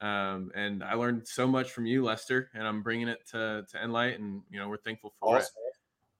Um, 0.00 0.50
and 0.54 0.84
I 0.84 0.94
learned 0.94 1.26
so 1.26 1.46
much 1.46 1.70
from 1.70 1.86
you, 1.86 2.04
Lester, 2.04 2.50
and 2.54 2.66
I'm 2.66 2.82
bringing 2.82 3.08
it 3.08 3.26
to 3.30 3.64
to 3.70 3.78
Enlight, 3.78 4.16
and 4.16 4.42
you 4.50 4.58
know 4.58 4.68
we're 4.68 4.76
thankful 4.76 5.14
for 5.18 5.36
awesome. 5.36 5.64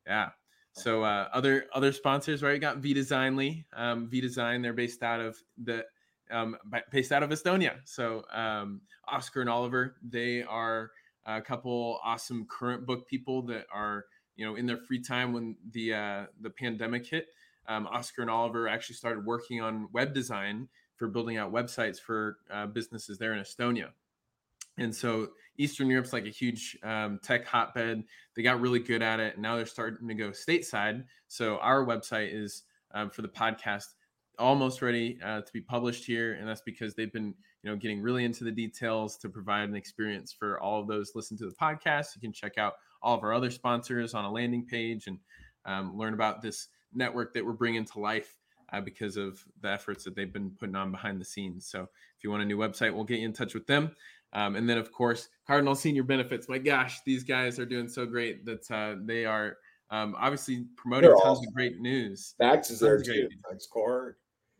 Yeah. 0.07 0.31
So 0.73 1.05
uh, 1.05 1.28
other 1.33 1.66
other 1.73 1.92
sponsors, 1.92 2.42
right? 2.42 2.60
Got 2.60 2.78
V 2.78 2.94
Designly, 2.94 3.65
um, 3.74 4.08
V 4.08 4.20
Design. 4.20 4.60
They're 4.60 4.73
based 4.73 5.02
out 5.02 5.20
of 5.20 5.36
the 5.62 5.84
um, 6.31 6.57
based 6.91 7.12
out 7.12 7.23
of 7.23 7.31
Estonia. 7.31 7.76
So 7.84 8.24
um, 8.33 8.81
Oscar 9.07 9.41
and 9.41 9.50
Oliver, 9.50 9.97
they 10.02 10.42
are 10.42 10.91
a 11.26 11.41
couple 11.41 12.00
awesome 12.05 12.47
current 12.50 12.86
book 12.86 13.07
people 13.07 13.42
that 13.42 13.66
are 13.73 14.07
you 14.36 14.44
know 14.44 14.57
in 14.57 14.66
their 14.66 14.78
free 14.78 15.00
time 15.00 15.33
when 15.33 15.57
the 15.70 15.94
uh, 15.94 16.24
the 16.41 16.50
pandemic 16.50 17.07
hit. 17.07 17.28
Um, 17.66 17.86
Oscar 17.86 18.23
and 18.23 18.31
Oliver 18.31 18.68
actually 18.68 18.97
started 18.97 19.24
working 19.24 19.60
on 19.60 19.89
web 19.92 20.12
design 20.12 20.68
for 20.97 21.08
building 21.08 21.36
out 21.36 21.52
websites 21.52 21.99
for 21.99 22.39
uh, 22.50 22.66
businesses 22.66 23.16
there 23.16 23.33
in 23.33 23.41
Estonia. 23.41 23.91
And 24.78 24.94
so 24.94 25.28
Eastern 25.57 25.89
Europe's 25.89 26.12
like 26.12 26.27
a 26.27 26.31
huge 26.31 26.77
um, 26.83 27.20
tech 27.23 27.47
hotbed. 27.47 28.05
They 28.35 28.43
got 28.43 28.61
really 28.61 28.81
good 28.81 29.03
at 29.03 29.20
it. 29.20 29.35
And 29.35 29.43
now 29.43 29.57
they're 29.57 29.67
starting 29.67 30.09
to 30.09 30.15
go 30.15 30.31
stateside. 30.31 31.05
So 31.28 31.59
our 31.59 31.85
website 31.85 32.31
is 32.33 32.65
um, 32.94 33.11
for 33.11 33.23
the 33.23 33.28
podcast 33.28 33.86
almost 34.39 34.83
ready 34.83 35.19
uh, 35.25 35.43
to 35.43 35.53
be 35.53 35.61
published 35.61 36.05
here. 36.05 36.35
And 36.35 36.49
that's 36.49 36.62
because 36.62 36.94
they've 36.94 37.12
been, 37.12 37.35
you 37.62 37.70
know, 37.70 37.77
getting 37.77 38.03
really 38.03 38.25
into 38.25 38.44
the 38.44 38.51
details 38.51 39.17
to 39.19 39.28
provide 39.28 39.69
an 39.69 39.77
experience 39.77 40.33
for 40.33 40.61
all 40.61 40.81
of 40.81 40.89
those 40.89 41.12
listen 41.15 41.36
to 41.39 41.47
the 41.47 41.55
podcast. 41.55 42.15
You 42.17 42.20
can 42.20 42.33
check 42.33 42.59
out 42.59 42.75
all 43.01 43.17
of 43.17 43.23
our 43.23 43.33
other 43.33 43.51
sponsors 43.51 44.15
on 44.15 44.25
a 44.25 44.33
landing 44.33 44.67
page 44.67 45.07
and 45.07 45.19
um, 45.67 45.97
learn 45.97 46.15
about 46.15 46.43
this 46.43 46.69
network 46.93 47.33
that 47.35 47.44
we're 47.44 47.53
bringing 47.53 47.85
to 47.85 48.01
life 48.01 48.39
uh, 48.73 48.81
because 48.81 49.17
of 49.17 49.43
the 49.61 49.70
efforts 49.70 50.05
that 50.05 50.17
they've 50.17 50.33
been 50.33 50.51
putting 50.51 50.75
on 50.75 50.91
behind 50.91 51.20
the 51.20 51.25
scenes. 51.25 51.67
So 51.67 51.83
if 51.83 52.25
you 52.25 52.31
want 52.31 52.43
a 52.43 52.47
new 52.47 52.59
website, 52.59 52.94
we'll 52.94 53.05
get 53.05 53.20
you 53.20 53.27
in 53.27 53.33
touch 53.33 53.55
with 53.55 53.67
them. 53.67 53.94
Um, 54.35 54.57
and 54.57 54.69
then, 54.69 54.79
of 54.79 54.91
course, 54.91 55.29
Cardinal 55.47 55.75
Senior 55.75 56.03
Benefits. 56.03 56.49
My 56.49 56.59
gosh, 56.59 57.01
these 57.07 57.23
guys 57.23 57.59
are 57.59 57.67
doing 57.67 57.89
so 57.89 58.05
great 58.05 58.45
that 58.45 58.69
uh, 58.71 58.97
they 59.05 59.25
are 59.25 59.59
um, 59.91 60.17
obviously 60.19 60.67
promoting 60.77 61.11
They're 61.11 61.19
tons 61.19 61.39
awesome. 61.39 61.49
of 61.49 61.55
great 61.55 61.81
news. 61.81 62.35
Max 62.41 62.71
is 62.71 62.81
there 62.81 63.01
too. 63.01 63.29
Max 63.49 63.67
Clark. 63.67 64.17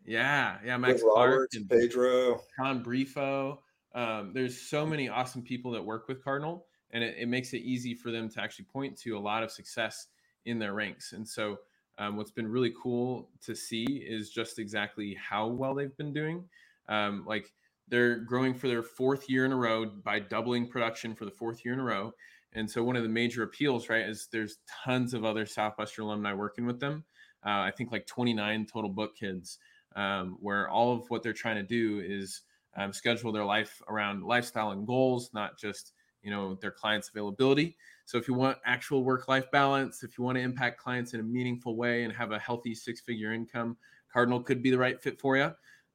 Yeah, 0.07 0.59
yeah, 0.65 0.77
Max 0.77 1.03
Clark, 1.03 1.17
Roberts, 1.17 1.57
and 1.57 1.69
Pedro, 1.69 2.41
Con 2.57 2.85
Brifo. 2.85 3.59
Um, 3.94 4.33
there's 4.35 4.61
so 4.61 4.85
many 4.85 5.09
awesome 5.09 5.43
people 5.43 5.70
that 5.73 5.85
work 5.85 6.09
with 6.09 6.23
Cardinal, 6.23 6.67
and 6.91 7.03
it, 7.03 7.17
it, 7.19 7.28
makes 7.28 7.55
it 7.55 7.62
easy 7.62 7.94
for 7.94 8.11
them 8.11 8.28
to 8.31 8.43
actually 8.43 8.67
point 8.67 8.99
to 8.99 9.17
a 9.17 9.19
lot 9.19 9.43
of 9.43 9.51
success 9.51 10.09
in 10.44 10.59
their 10.59 10.75
ranks. 10.75 11.12
And 11.12 11.27
so, 11.27 11.59
um, 11.99 12.17
what's 12.17 12.33
been 12.33 12.49
really 12.49 12.75
cool 12.81 13.31
to 13.43 13.55
see 13.55 13.85
is 13.85 14.31
just 14.31 14.59
exactly 14.59 15.15
how 15.15 15.47
well 15.47 15.75
they've 15.75 15.97
been 15.97 16.12
doing. 16.12 16.44
Um, 16.89 17.25
like 17.27 17.51
they're 17.89 18.17
growing 18.17 18.55
for 18.55 18.69
their 18.69 18.83
fourth 18.83 19.29
year 19.29 19.45
in 19.45 19.53
a 19.53 19.57
row 19.57 19.87
by 19.87 20.19
doubling 20.19 20.69
production 20.69 21.15
for 21.15 21.25
the 21.25 21.31
fourth 21.31 21.65
year 21.65 21.75
in 21.75 21.81
a 21.81 21.85
row. 21.85 22.13
And 22.53 22.71
so 22.71 22.83
one 22.83 22.97
of 22.97 23.03
the 23.03 23.09
major 23.09 23.43
appeals, 23.43 23.89
right, 23.89 24.09
is 24.09 24.29
there's 24.31 24.59
tons 24.85 25.13
of 25.13 25.25
other 25.25 25.45
Southwestern 25.45 26.05
alumni 26.05 26.33
working 26.33 26.67
with 26.67 26.81
them. 26.81 27.05
Uh, 27.45 27.61
I 27.61 27.73
think 27.77 27.93
like 27.93 28.07
29 28.07 28.67
total 28.73 28.91
book 28.91 29.17
kids, 29.17 29.59
um, 29.97 30.39
where 30.41 30.69
all 30.69 30.95
of 30.95 31.05
what 31.09 31.23
they're 31.23 31.33
trying 31.33 31.57
to 31.57 31.63
do 31.63 32.03
is 32.05 32.43
um, 32.77 32.93
schedule 32.93 33.33
their 33.33 33.45
life 33.45 33.83
around 33.89 34.23
lifestyle 34.23 34.71
and 34.71 34.87
goals, 34.87 35.31
not 35.35 35.59
just 35.59 35.93
you 36.23 36.31
know 36.31 36.55
their 36.55 36.71
clients' 36.71 37.11
availability. 37.11 37.77
So 38.07 38.19
if 38.19 38.29
you 38.29 38.35
want 38.35 38.59
actual 38.65 39.05
work-life 39.05 39.51
balance, 39.51 40.03
if 40.03 40.17
you 40.17 40.25
want 40.25 40.37
to 40.37 40.43
impact 40.43 40.81
clients 40.81 41.15
in 41.15 41.21
a 41.21 41.23
meaningful 41.23 41.77
way 41.77 42.05
and 42.05 42.13
have 42.13 42.33
a 42.33 42.39
healthy 42.39 42.75
six-figure 42.75 43.33
income, 43.33 43.77
Cardinal 44.13 44.41
could 44.41 44.63
be 44.63 44.71
the 44.71 44.79
right 44.79 45.01
fit 45.01 45.21
for 45.21 45.37
you. 45.37 45.53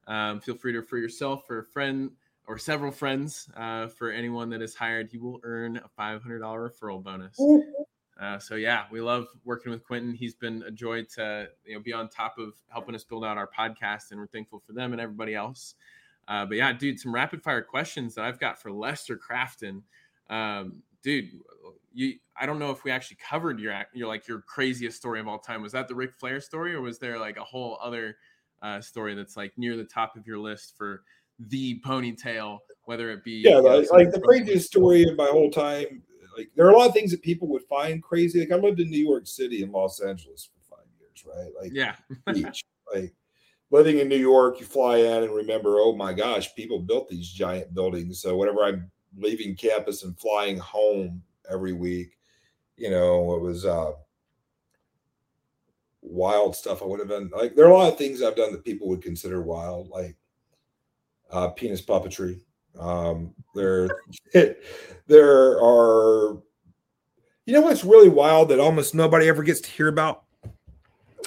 Um, 0.10 0.42
feel 0.42 0.56
free 0.56 0.74
to 0.74 0.80
refer 0.80 0.98
yourself 0.98 1.50
or 1.50 1.60
a 1.60 1.64
friend 1.64 2.12
or 2.48 2.58
several 2.58 2.92
friends. 2.92 3.48
Uh, 3.56 3.88
for 3.88 4.12
anyone 4.12 4.50
that 4.50 4.62
is 4.62 4.76
hired, 4.76 5.14
you 5.14 5.22
will 5.22 5.40
earn 5.44 5.78
a 5.78 6.02
$500 6.02 6.22
referral 6.42 7.02
bonus. 7.02 7.40
Uh, 8.20 8.38
so 8.38 8.56
yeah, 8.56 8.84
we 8.92 9.00
love 9.00 9.28
working 9.46 9.72
with 9.72 9.84
Quentin. 9.86 10.14
He's 10.14 10.36
been 10.36 10.64
a 10.64 10.72
joy 10.72 11.04
to 11.16 11.48
you 11.64 11.76
know 11.76 11.80
be 11.80 11.94
on 11.94 12.10
top 12.10 12.38
of 12.38 12.54
helping 12.68 12.94
us 12.94 13.04
build 13.06 13.24
out 13.24 13.38
our 13.38 13.50
podcast, 13.58 14.12
and 14.12 14.20
we're 14.20 14.28
thankful 14.28 14.62
for 14.66 14.74
them 14.74 14.92
and 14.92 15.00
everybody 15.00 15.36
else. 15.36 15.76
Uh, 16.28 16.46
but 16.46 16.58
yeah, 16.58 16.74
dude, 16.74 17.00
some 17.00 17.16
rapid 17.16 17.42
fire 17.42 17.62
questions 17.62 18.16
that 18.16 18.26
I've 18.26 18.40
got 18.40 18.62
for 18.62 18.72
Lester 18.72 19.18
Crafton. 19.18 19.84
Um, 20.30 20.84
dude, 21.02 21.30
you 21.94 22.16
I 22.36 22.46
don't 22.46 22.60
know 22.60 22.72
if 22.72 22.84
we 22.84 22.92
actually 22.92 23.18
covered 23.18 23.58
your 23.58 23.74
your 23.94 24.10
like 24.10 24.28
your 24.28 24.42
craziest 24.42 24.98
story 24.98 25.22
of 25.22 25.28
all 25.28 25.40
time. 25.40 25.62
Was 25.62 25.72
that 25.72 25.88
the 25.88 25.96
Ric 25.96 26.14
Flair 26.14 26.42
story, 26.42 26.74
or 26.74 26.82
was 26.82 27.00
there 27.00 27.18
like 27.18 27.38
a 27.38 27.44
whole 27.44 27.78
other 27.82 28.18
uh, 28.62 28.82
story 28.82 29.16
that's 29.16 29.38
like 29.38 29.52
near 29.58 29.76
the 29.78 29.84
top 29.84 30.16
of 30.16 30.28
your 30.28 30.38
list 30.38 30.76
for 30.78 31.04
the 31.48 31.80
ponytail, 31.86 32.60
whether 32.84 33.12
it 33.12 33.24
be 33.24 33.44
yeah, 33.46 33.58
like, 33.58 33.92
like 33.92 34.12
the 34.12 34.22
craziest 34.22 34.68
story 34.68 35.04
of 35.04 35.16
my 35.16 35.28
whole 35.28 35.50
time. 35.50 36.04
Like 36.38 36.50
there 36.56 36.68
are 36.68 36.72
a 36.72 36.78
lot 36.78 36.88
of 36.88 36.94
things 36.94 37.12
that 37.12 37.22
people 37.22 37.48
would 37.50 37.64
find 37.64 38.02
crazy. 38.04 38.40
Like 38.40 38.52
I 38.52 38.56
lived 38.56 38.80
in 38.80 38.90
New 38.90 39.04
York 39.04 39.28
City 39.28 39.64
and 39.64 39.72
Los 39.72 40.00
Angeles 40.00 40.50
for 40.54 40.76
five 40.76 40.86
years, 41.00 41.26
right? 41.26 41.52
Like 41.62 41.74
yeah, 41.74 41.96
each 42.36 42.64
like 42.94 43.14
living 43.72 44.00
in 44.00 44.08
New 44.08 44.18
York, 44.18 44.60
you 44.60 44.66
fly 44.66 44.98
in 44.98 45.24
and 45.24 45.34
remember, 45.34 45.80
oh 45.80 45.96
my 45.96 46.14
gosh, 46.14 46.54
people 46.56 46.80
built 46.80 47.10
these 47.10 47.30
giant 47.30 47.74
buildings. 47.74 48.22
So 48.22 48.36
whenever 48.36 48.64
I'm 48.64 48.90
leaving 49.18 49.56
campus 49.56 50.04
and 50.04 50.18
flying 50.20 50.58
home 50.58 51.22
every 51.52 51.74
week, 51.74 52.18
you 52.78 52.90
know, 52.90 53.36
it 53.36 53.42
was 53.42 53.66
uh 53.66 53.92
wild 56.10 56.56
stuff 56.56 56.82
I 56.82 56.86
would 56.86 57.00
have 57.00 57.10
done. 57.10 57.30
Like 57.36 57.56
there 57.56 57.66
are 57.66 57.72
a 57.72 57.78
lot 57.78 57.92
of 57.92 57.98
things 57.98 58.22
I've 58.22 58.36
done 58.36 58.52
that 58.52 58.66
people 58.66 58.88
would 58.90 59.02
consider 59.02 59.42
wild, 59.42 59.90
like 59.90 60.16
uh, 61.32 61.50
penis 61.50 61.82
puppetry. 61.82 62.42
Um, 62.78 63.34
there, 63.56 63.90
there 65.08 65.62
are, 65.62 66.38
you 67.46 67.54
know, 67.54 67.62
what's 67.62 67.84
really 67.84 68.10
wild 68.10 68.50
that 68.50 68.60
almost 68.60 68.96
nobody 68.96 69.28
ever 69.28 69.44
gets 69.44 69.62
to 69.62 69.70
hear 69.70 69.88
about. 69.88 70.24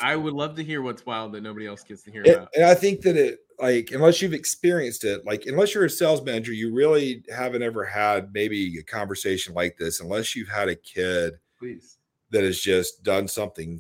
I 0.01 0.17
would 0.17 0.35
love 0.35 0.57
to 0.57 0.65
hear 0.65 0.83
what's 0.83 1.05
wild 1.05 1.33
that 1.33 1.43
nobody 1.43 1.67
else 1.67 1.83
gets 1.83 2.02
to 2.05 2.11
hear 2.11 2.23
and, 2.23 2.35
about. 2.35 2.49
And 2.55 2.65
I 2.65 2.75
think 2.75 3.02
that 3.02 3.17
it, 3.17 3.41
like, 3.59 3.91
unless 3.93 4.20
you've 4.20 4.33
experienced 4.33 5.05
it, 5.05 5.25
like, 5.25 5.47
unless 5.47 5.75
you're 5.75 5.85
a 5.85 5.91
sales 5.91 6.23
manager, 6.23 6.52
you 6.52 6.73
really 6.73 7.23
haven't 7.33 7.62
ever 7.62 7.85
had 7.85 8.33
maybe 8.33 8.78
a 8.78 8.83
conversation 8.83 9.55
like 9.55 9.77
this, 9.77 10.01
unless 10.01 10.35
you've 10.35 10.49
had 10.49 10.69
a 10.69 10.75
kid, 10.75 11.35
please, 11.59 11.99
that 12.31 12.43
has 12.43 12.59
just 12.59 13.02
done 13.02 13.28
something 13.28 13.78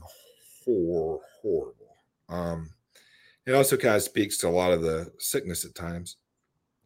hor- 0.64 1.20
horrible. 1.40 1.96
Um, 2.28 2.70
it 3.46 3.52
also 3.52 3.76
kind 3.76 3.96
of 3.96 4.02
speaks 4.02 4.38
to 4.38 4.48
a 4.48 4.50
lot 4.50 4.72
of 4.72 4.82
the 4.82 5.12
sickness 5.18 5.64
at 5.64 5.74
times. 5.74 6.16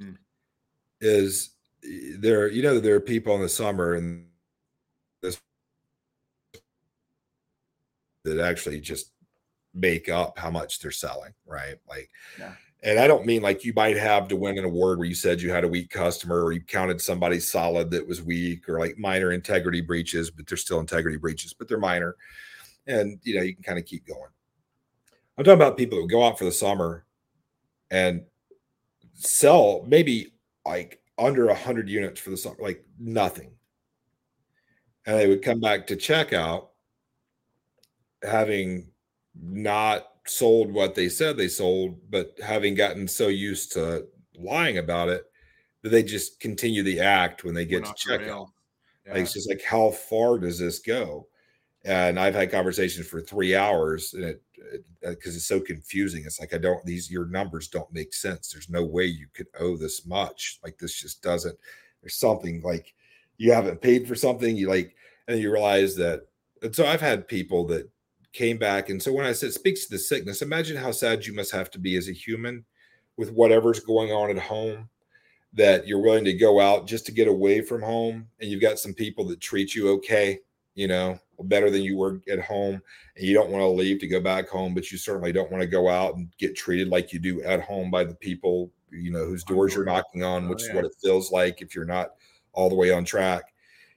Mm. 0.00 0.16
Is 1.00 1.50
there, 2.18 2.48
you 2.48 2.62
know, 2.62 2.80
there 2.80 2.94
are 2.94 3.00
people 3.00 3.34
in 3.34 3.42
the 3.42 3.48
summer 3.48 3.94
and 3.94 4.26
this 5.22 5.38
that 8.24 8.40
actually 8.40 8.80
just 8.80 9.12
make 9.74 10.08
up 10.08 10.38
how 10.38 10.50
much 10.50 10.78
they're 10.80 10.90
selling, 10.90 11.32
right? 11.44 11.76
Like, 11.86 12.08
yeah. 12.38 12.52
and 12.82 12.98
I 12.98 13.06
don't 13.06 13.26
mean 13.26 13.42
like 13.42 13.64
you 13.64 13.74
might 13.76 13.98
have 13.98 14.26
to 14.28 14.36
win 14.36 14.56
an 14.58 14.64
award 14.64 14.98
where 14.98 15.06
you 15.06 15.14
said 15.14 15.42
you 15.42 15.50
had 15.50 15.64
a 15.64 15.68
weak 15.68 15.90
customer 15.90 16.42
or 16.42 16.52
you 16.52 16.62
counted 16.62 17.00
somebody 17.02 17.38
solid 17.38 17.90
that 17.90 18.08
was 18.08 18.22
weak 18.22 18.68
or 18.68 18.80
like 18.80 18.98
minor 18.98 19.32
integrity 19.32 19.82
breaches, 19.82 20.30
but 20.30 20.46
they're 20.46 20.56
still 20.56 20.80
integrity 20.80 21.18
breaches, 21.18 21.52
but 21.52 21.68
they're 21.68 21.78
minor 21.78 22.16
and 22.86 23.18
you 23.22 23.34
know 23.36 23.42
you 23.42 23.54
can 23.54 23.62
kind 23.62 23.78
of 23.78 23.84
keep 23.84 24.06
going. 24.06 24.30
I'm 25.38 25.44
talking 25.44 25.60
about 25.60 25.76
people 25.76 25.98
who 25.98 26.08
go 26.08 26.24
out 26.26 26.38
for 26.38 26.44
the 26.44 26.52
summer 26.52 27.04
and 27.90 28.24
sell 29.12 29.84
maybe 29.86 30.32
like 30.64 31.00
under 31.18 31.48
a 31.48 31.54
hundred 31.54 31.88
units 31.88 32.20
for 32.20 32.30
the 32.30 32.36
summer, 32.36 32.56
like 32.60 32.84
nothing, 32.98 33.52
and 35.06 35.18
they 35.18 35.26
would 35.26 35.42
come 35.42 35.60
back 35.60 35.86
to 35.88 35.96
checkout 35.96 36.68
having 38.22 38.88
not 39.40 40.08
sold 40.26 40.72
what 40.72 40.94
they 40.94 41.08
said 41.08 41.36
they 41.36 41.48
sold, 41.48 41.98
but 42.10 42.34
having 42.44 42.74
gotten 42.74 43.06
so 43.06 43.28
used 43.28 43.72
to 43.72 44.06
lying 44.38 44.78
about 44.78 45.08
it 45.08 45.24
that 45.82 45.90
they 45.90 46.02
just 46.02 46.40
continue 46.40 46.82
the 46.82 47.00
act 47.00 47.44
when 47.44 47.54
they 47.54 47.64
get 47.64 47.82
Went 47.82 47.96
to 47.96 48.08
checkout. 48.08 48.20
rails. 48.20 48.50
Like 49.08 49.18
it's 49.18 49.34
just 49.34 49.48
like 49.48 49.62
how 49.62 49.90
far 49.90 50.38
does 50.38 50.58
this 50.58 50.80
go? 50.80 51.28
And 51.86 52.18
I've 52.18 52.34
had 52.34 52.50
conversations 52.50 53.06
for 53.06 53.20
three 53.20 53.54
hours, 53.54 54.12
and 54.12 54.24
it 54.24 54.42
because 55.02 55.34
uh, 55.34 55.36
it's 55.36 55.46
so 55.46 55.60
confusing. 55.60 56.24
It's 56.24 56.40
like 56.40 56.54
I 56.54 56.58
don't 56.58 56.84
these 56.84 57.10
your 57.10 57.26
numbers 57.26 57.68
don't 57.68 57.92
make 57.92 58.12
sense. 58.12 58.50
There's 58.50 58.68
no 58.68 58.84
way 58.84 59.04
you 59.04 59.26
could 59.34 59.46
owe 59.58 59.76
this 59.76 60.06
much. 60.06 60.58
Like 60.62 60.78
this 60.78 61.00
just 61.00 61.22
doesn't. 61.22 61.56
There's 62.02 62.16
something 62.16 62.62
like 62.62 62.94
you 63.38 63.52
haven't 63.52 63.80
paid 63.80 64.06
for 64.06 64.14
something. 64.14 64.56
You 64.56 64.68
like, 64.68 64.94
and 65.28 65.38
you 65.38 65.52
realize 65.52 65.94
that. 65.96 66.26
And 66.62 66.74
so 66.74 66.86
I've 66.86 67.00
had 67.00 67.28
people 67.28 67.66
that 67.68 67.88
came 68.32 68.58
back, 68.58 68.88
and 68.88 69.02
so 69.02 69.12
when 69.12 69.26
I 69.26 69.32
said 69.32 69.52
speaks 69.52 69.84
to 69.84 69.90
the 69.90 69.98
sickness, 69.98 70.42
imagine 70.42 70.76
how 70.76 70.90
sad 70.90 71.24
you 71.24 71.34
must 71.34 71.52
have 71.52 71.70
to 71.72 71.78
be 71.78 71.96
as 71.96 72.08
a 72.08 72.12
human 72.12 72.64
with 73.16 73.32
whatever's 73.32 73.80
going 73.80 74.12
on 74.12 74.30
at 74.30 74.38
home 74.38 74.88
that 75.52 75.86
you're 75.86 76.02
willing 76.02 76.24
to 76.24 76.34
go 76.34 76.60
out 76.60 76.86
just 76.86 77.06
to 77.06 77.12
get 77.12 77.28
away 77.28 77.62
from 77.62 77.80
home 77.80 78.28
and 78.40 78.50
you've 78.50 78.60
got 78.60 78.78
some 78.78 78.92
people 78.92 79.24
that 79.24 79.40
treat 79.40 79.74
you 79.74 79.88
okay 79.88 80.38
you 80.76 80.86
know 80.86 81.18
better 81.40 81.70
than 81.70 81.82
you 81.82 81.96
were 81.96 82.20
at 82.30 82.40
home 82.40 82.80
and 83.16 83.26
you 83.26 83.34
don't 83.34 83.50
want 83.50 83.62
to 83.62 83.68
leave 83.68 83.98
to 83.98 84.06
go 84.06 84.20
back 84.20 84.48
home 84.48 84.74
but 84.74 84.92
you 84.92 84.96
certainly 84.98 85.32
don't 85.32 85.50
want 85.50 85.60
to 85.60 85.66
go 85.66 85.88
out 85.88 86.14
and 86.14 86.30
get 86.38 86.54
treated 86.54 86.88
like 86.88 87.12
you 87.12 87.18
do 87.18 87.42
at 87.42 87.60
home 87.60 87.90
by 87.90 88.04
the 88.04 88.14
people 88.14 88.70
you 88.90 89.10
know 89.10 89.24
whose 89.24 89.42
doors 89.42 89.74
you're 89.74 89.84
knocking 89.84 90.22
on 90.22 90.46
Oh, 90.46 90.50
which 90.50 90.62
is 90.62 90.72
what 90.72 90.84
it 90.84 90.94
feels 91.02 91.32
like 91.32 91.60
if 91.60 91.74
you're 91.74 91.84
not 91.84 92.12
all 92.52 92.68
the 92.68 92.74
way 92.74 92.92
on 92.92 93.04
track 93.04 93.52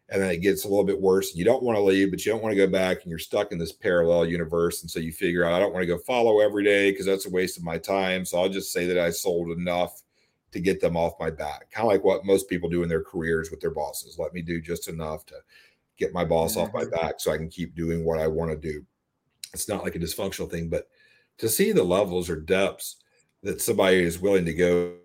and 0.09 0.21
then 0.21 0.31
it 0.31 0.41
gets 0.41 0.65
a 0.65 0.67
little 0.67 0.83
bit 0.83 0.99
worse 0.99 1.29
and 1.29 1.39
you 1.39 1.45
don't 1.45 1.63
want 1.63 1.77
to 1.77 1.81
leave 1.81 2.11
but 2.11 2.25
you 2.25 2.31
don't 2.31 2.41
want 2.41 2.51
to 2.51 2.57
go 2.57 2.67
back 2.67 3.01
and 3.03 3.09
you're 3.09 3.19
stuck 3.19 3.51
in 3.51 3.59
this 3.59 3.71
parallel 3.73 4.25
universe 4.25 4.81
and 4.81 4.89
so 4.89 4.99
you 4.99 5.11
figure 5.11 5.45
out 5.45 5.53
i 5.53 5.59
don't 5.59 5.73
want 5.73 5.83
to 5.83 5.87
go 5.87 5.97
follow 5.99 6.39
every 6.39 6.63
day 6.63 6.91
because 6.91 7.05
that's 7.05 7.27
a 7.27 7.29
waste 7.29 7.57
of 7.57 7.63
my 7.63 7.77
time 7.77 8.25
so 8.25 8.41
i'll 8.41 8.49
just 8.49 8.73
say 8.73 8.85
that 8.85 8.97
i 8.97 9.09
sold 9.09 9.51
enough 9.57 10.01
to 10.51 10.59
get 10.59 10.81
them 10.81 10.97
off 10.97 11.13
my 11.19 11.29
back 11.29 11.69
kind 11.71 11.85
of 11.85 11.91
like 11.91 12.03
what 12.03 12.25
most 12.25 12.49
people 12.49 12.69
do 12.69 12.83
in 12.83 12.89
their 12.89 13.03
careers 13.03 13.51
with 13.51 13.61
their 13.61 13.69
bosses 13.69 14.17
let 14.17 14.33
me 14.33 14.41
do 14.41 14.59
just 14.59 14.87
enough 14.87 15.25
to 15.25 15.35
get 15.99 16.13
my 16.13 16.23
boss 16.25 16.57
off 16.57 16.73
my 16.73 16.85
back 16.85 17.15
so 17.19 17.31
i 17.31 17.37
can 17.37 17.49
keep 17.49 17.75
doing 17.75 18.03
what 18.03 18.19
i 18.19 18.27
want 18.27 18.49
to 18.49 18.57
do 18.57 18.83
it's 19.53 19.67
not 19.67 19.83
like 19.83 19.95
a 19.95 19.99
dysfunctional 19.99 20.49
thing 20.49 20.69
but 20.69 20.87
to 21.37 21.49
see 21.49 21.71
the 21.71 21.83
levels 21.83 22.29
or 22.29 22.35
depths 22.35 22.97
that 23.43 23.61
somebody 23.61 23.97
is 23.97 24.19
willing 24.19 24.45
to 24.45 24.53
go 24.53 24.95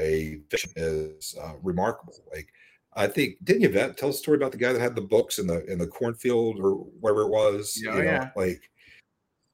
a 0.00 0.40
is 0.76 1.34
uh, 1.40 1.52
remarkable. 1.62 2.14
Like 2.32 2.48
I 2.94 3.06
think 3.06 3.36
didn't 3.44 3.62
you, 3.62 3.68
Yvette 3.68 3.96
tell 3.96 4.10
a 4.10 4.12
story 4.12 4.36
about 4.36 4.52
the 4.52 4.58
guy 4.58 4.72
that 4.72 4.80
had 4.80 4.96
the 4.96 5.02
books 5.02 5.38
in 5.38 5.46
the 5.46 5.64
in 5.70 5.78
the 5.78 5.86
cornfield 5.86 6.58
or 6.60 6.72
wherever 7.00 7.22
it 7.22 7.28
was? 7.28 7.80
Yeah, 7.82 7.96
you 7.96 7.98
know, 7.98 8.10
yeah. 8.10 8.30
like 8.36 8.62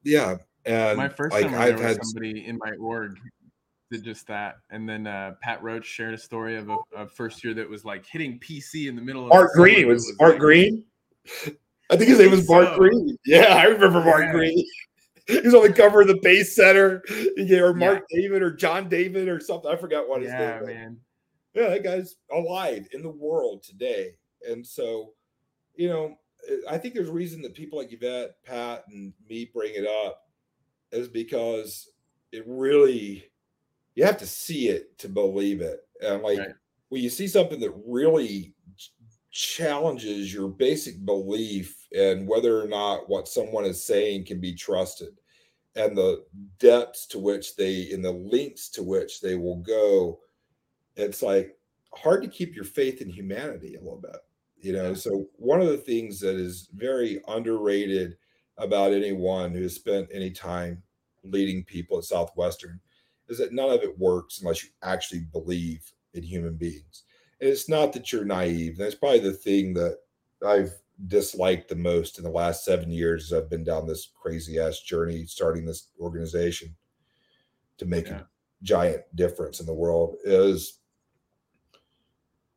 yeah. 0.05 0.37
And 0.65 0.97
my 0.97 1.09
first 1.09 1.33
like 1.33 1.47
time 1.47 1.55
I've 1.55 1.81
had 1.81 2.05
somebody 2.05 2.47
in 2.47 2.59
my 2.59 2.73
org 2.81 3.19
did 3.91 4.03
just 4.05 4.27
that, 4.27 4.57
and 4.71 4.89
then 4.89 5.07
uh, 5.07 5.35
Pat 5.43 5.63
Roach 5.63 5.85
shared 5.87 6.15
a 6.15 6.19
story 6.19 6.57
of 6.57 6.69
a, 6.69 6.77
a 6.97 7.07
first 7.07 7.45
year 7.45 7.55
that 7.55 7.69
was 7.69 7.85
like 7.85 8.05
hitting 8.07 8.39
PC 8.41 8.89
in 8.89 8.97
the 8.97 9.03
middle 9.03 9.27
of 9.27 9.33
Art 9.33 9.51
Green 9.55 9.83
that 9.83 9.87
was 9.95 10.13
Art 10.21 10.33
like- 10.33 10.41
Green. 10.41 10.85
I 11.89 11.97
think 11.97 12.09
his 12.09 12.19
name 12.19 12.31
was 12.31 12.41
think 12.41 12.49
Bart 12.49 12.69
so. 12.69 12.77
Green. 12.79 13.17
Yeah, 13.25 13.55
I 13.55 13.65
remember 13.65 14.03
Bart 14.03 14.25
Yeah. 14.27 14.33
Green. 14.33 14.65
He 15.29 15.41
was 15.41 15.55
on 15.55 15.65
the 15.65 15.73
cover 15.73 16.03
of 16.03 16.07
the 16.07 16.19
pace 16.19 16.55
setter, 16.55 17.03
yeah, 17.37 17.59
or 17.59 17.71
Yeah. 17.71 17.73
Mark 17.73 18.05
David 18.11 18.43
or 18.43 18.53
John 18.53 18.89
David 18.89 19.27
or 19.29 19.41
something. 19.41 19.69
I 19.69 19.75
forgot 19.75 20.09
what 20.09 20.23
his 20.23 20.31
Yeah, 20.31 20.39
name 20.51 20.61
was. 20.61 20.69
man. 20.69 20.97
yeah, 21.53 21.69
that 21.71 21.83
guy's 21.83 22.15
alive 22.33 22.87
in 22.93 23.03
the 23.03 23.11
world 23.11 23.65
today. 23.65 24.15
And 24.49 24.65
so, 24.65 25.15
you 25.75 25.89
know, 25.89 26.15
I 26.71 26.79
think 26.79 26.95
there's 26.95 27.09
reason 27.11 27.43
that 27.43 27.55
people 27.55 27.77
like 27.77 27.93
Yvette, 27.93 28.37
Pat, 28.45 28.85
and 28.89 29.13
me 29.29 29.51
bring 29.53 29.73
it 29.75 29.85
up 29.85 30.29
is 30.93 31.09
because 31.09 31.91
it 32.31 32.45
really, 32.47 33.25
you 33.97 34.05
have 34.07 34.19
to 34.19 34.27
see 34.27 34.69
it 34.69 34.99
to 35.01 35.09
believe 35.11 35.63
it. 35.63 35.81
And 36.03 36.23
like, 36.23 36.39
Right. 36.39 36.55
when 36.91 37.03
you 37.03 37.11
see 37.11 37.29
something 37.29 37.61
that 37.61 37.73
really 37.87 38.55
challenges 39.31 40.33
your 40.33 40.49
basic 40.49 41.05
belief 41.05 41.87
and 41.95 42.27
whether 42.27 42.61
or 42.63 42.69
not 42.69 43.09
what 43.09 43.29
someone 43.29 43.65
is 43.67 43.85
saying 43.85 44.25
can 44.25 44.41
be 44.41 44.55
trusted 44.55 45.21
and 45.77 45.97
the 45.97 46.25
depths 46.59 47.07
to 47.07 47.19
which 47.19 47.57
they 47.57 47.91
and 47.93 48.05
the 48.05 48.13
lengths 48.13 48.71
to 48.71 48.83
which 48.83 49.21
they 49.21 49.37
will 49.37 49.59
go 49.59 50.21
it's 50.97 51.23
like 51.23 51.59
hard 51.95 52.23
to 52.23 52.29
keep 52.29 52.55
your 52.55 52.65
faith 52.65 53.03
in 53.03 53.11
humanity 53.11 53.75
a 53.75 53.81
little 53.81 54.01
bit 54.01 54.17
you 54.57 54.73
know 54.73 54.91
Yeah. 54.91 54.95
so 54.95 55.27
one 55.37 55.61
of 55.61 55.69
the 55.69 55.77
things 55.79 56.21
that 56.21 56.37
is 56.37 56.69
very 56.75 57.21
underrated 57.29 58.17
about 58.59 58.93
anyone 58.93 59.53
who 59.53 59.63
has 59.63 59.75
spent 59.75 60.09
any 60.13 60.31
time 60.31 60.83
leading 61.25 61.65
people 61.65 61.99
at 61.99 62.05
southwestern 62.05 62.81
is 63.29 63.39
that 63.39 63.53
none 63.53 63.71
of 63.71 63.83
it 63.83 63.99
works 63.99 64.41
unless 64.41 64.63
you 64.63 64.71
actually 64.83 65.21
believe 65.33 65.83
in 66.15 66.23
human 66.23 66.55
beings 66.55 67.05
and 67.41 67.51
it's 67.51 67.69
not 67.69 67.93
that 67.93 68.13
you're 68.13 68.25
naive 68.25 68.77
that's 68.77 68.95
probably 68.95 69.19
the 69.21 69.33
thing 69.33 69.75
that 69.75 69.99
i've 70.47 70.73
disliked 71.09 71.69
the 71.69 71.75
most 71.77 72.19
in 72.19 72.25
the 72.25 72.31
last 72.31 72.65
seven 72.65 72.91
years 72.91 73.25
as 73.33 73.39
i've 73.39 73.51
been 73.51 73.65
down 73.65 73.87
this 73.87 74.11
crazy 74.21 74.59
ass 74.59 74.81
journey 74.81 75.27
starting 75.27 75.65
this 75.67 75.89
organization 76.01 76.75
to 77.79 77.85
make 77.85 78.07
Yeah. 78.09 78.21
a 78.21 78.27
giant 78.63 79.03
difference 79.15 79.61
in 79.61 79.67
the 79.67 79.75
world 79.75 80.17
is 80.25 80.81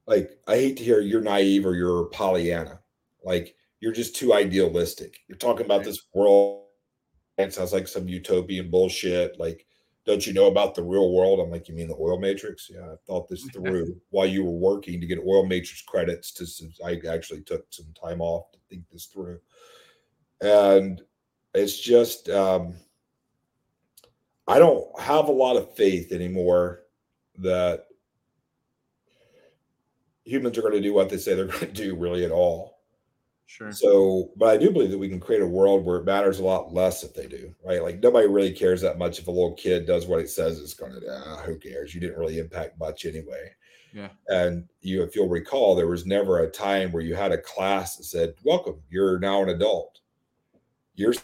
like 0.08 0.40
I 0.48 0.56
hate 0.56 0.78
to 0.78 0.84
hear 0.84 1.02
you're 1.02 1.22
naive 1.22 1.66
or 1.66 1.76
you're 1.76 2.06
Pollyanna. 2.06 2.80
Like 3.24 3.56
you're 3.80 3.92
just 3.94 4.16
too 4.16 4.34
idealistic. 4.34 5.20
You're 5.28 5.38
talking 5.38 5.66
about 5.66 5.78
Right. 5.80 5.86
this 5.86 6.02
world. 6.16 6.66
It 7.38 7.54
sounds 7.54 7.74
like 7.74 7.88
some 7.88 8.08
utopian 8.10 8.70
bullshit. 8.72 9.40
Like, 9.40 9.66
don't 10.10 10.26
you 10.26 10.34
know 10.34 10.48
about 10.48 10.74
the 10.74 10.82
real 10.82 11.12
world? 11.12 11.40
I'm 11.40 11.52
like, 11.52 11.70
you 11.70 11.76
mean 11.76 11.88
the 11.88 11.94
oil 11.94 12.20
matrix? 12.20 12.68
Yeah, 12.74 12.82
I 12.82 12.96
thought 13.06 13.30
this 13.30 13.44
through 13.54 13.96
while 14.10 14.26
you 14.26 14.44
were 14.44 14.52
working 14.52 15.00
to 15.00 15.06
get 15.06 15.20
oil 15.20 15.46
matrix 15.46 15.84
credits. 15.84 16.32
To 16.34 16.68
I 16.84 17.00
actually 17.08 17.42
took 17.42 17.68
some 17.70 17.94
time 17.94 18.20
off 18.20 18.52
to 18.52 18.60
think 18.70 18.90
this 18.92 19.06
through, 19.06 19.40
and 20.42 21.00
it's 21.54 21.80
just 21.80 22.28
um, 22.30 22.74
I 24.48 24.58
don't 24.58 25.00
have 25.00 25.28
a 25.28 25.32
lot 25.32 25.58
of 25.58 25.76
faith 25.76 26.12
anymore 26.12 26.86
that 27.38 27.86
humans 30.26 30.58
are 30.58 30.62
going 30.62 30.74
to 30.74 30.82
do 30.82 30.94
what 30.94 31.10
they 31.10 31.18
say 31.18 31.36
they're 31.36 31.46
going 31.46 31.60
to 31.60 31.72
do 31.72 31.96
really 31.96 32.26
at 32.26 32.32
all. 32.32 32.79
Sure. 33.50 33.72
So, 33.72 34.30
but 34.36 34.50
I 34.50 34.58
do 34.58 34.70
believe 34.70 34.92
that 34.92 35.00
we 35.00 35.10
can 35.10 35.20
create 35.20 35.42
a 35.42 35.48
world 35.48 35.84
where 35.84 35.98
it 35.98 36.06
matters 36.06 36.38
a 36.38 36.44
lot 36.44 36.72
less 36.72 37.04
if 37.04 37.16
they 37.16 37.26
do, 37.26 37.52
right? 37.66 37.82
Like 37.82 38.00
nobody 38.00 38.28
really 38.28 38.54
cares 38.54 38.80
that 38.82 39.00
much 39.00 39.18
if 39.18 39.26
a 39.26 39.32
little 39.32 39.56
kid 39.56 39.88
does 39.88 40.06
what 40.06 40.20
it 40.20 40.30
says 40.30 40.60
it's 40.60 40.76
going 40.76 40.94
to 40.94 41.00
do. 41.00 41.08
Ah, 41.10 41.42
who 41.44 41.58
cares? 41.58 41.96
You 41.96 42.00
didn't 42.00 42.20
really 42.20 42.38
impact 42.38 42.80
much 42.80 43.06
anyway. 43.06 43.52
Yeah. 43.92 44.10
And 44.28 44.70
you, 44.82 45.02
if 45.02 45.16
you'll 45.16 45.30
recall, 45.30 45.74
there 45.74 45.88
was 45.88 46.06
never 46.06 46.44
a 46.44 46.52
time 46.52 46.92
where 46.92 47.02
you 47.02 47.16
had 47.16 47.32
a 47.32 47.42
class 47.42 47.96
that 47.96 48.04
said, 48.04 48.36
"Welcome, 48.44 48.84
you're 48.88 49.18
now 49.18 49.42
an 49.42 49.50
adult. 49.50 50.00
You're 50.94 51.16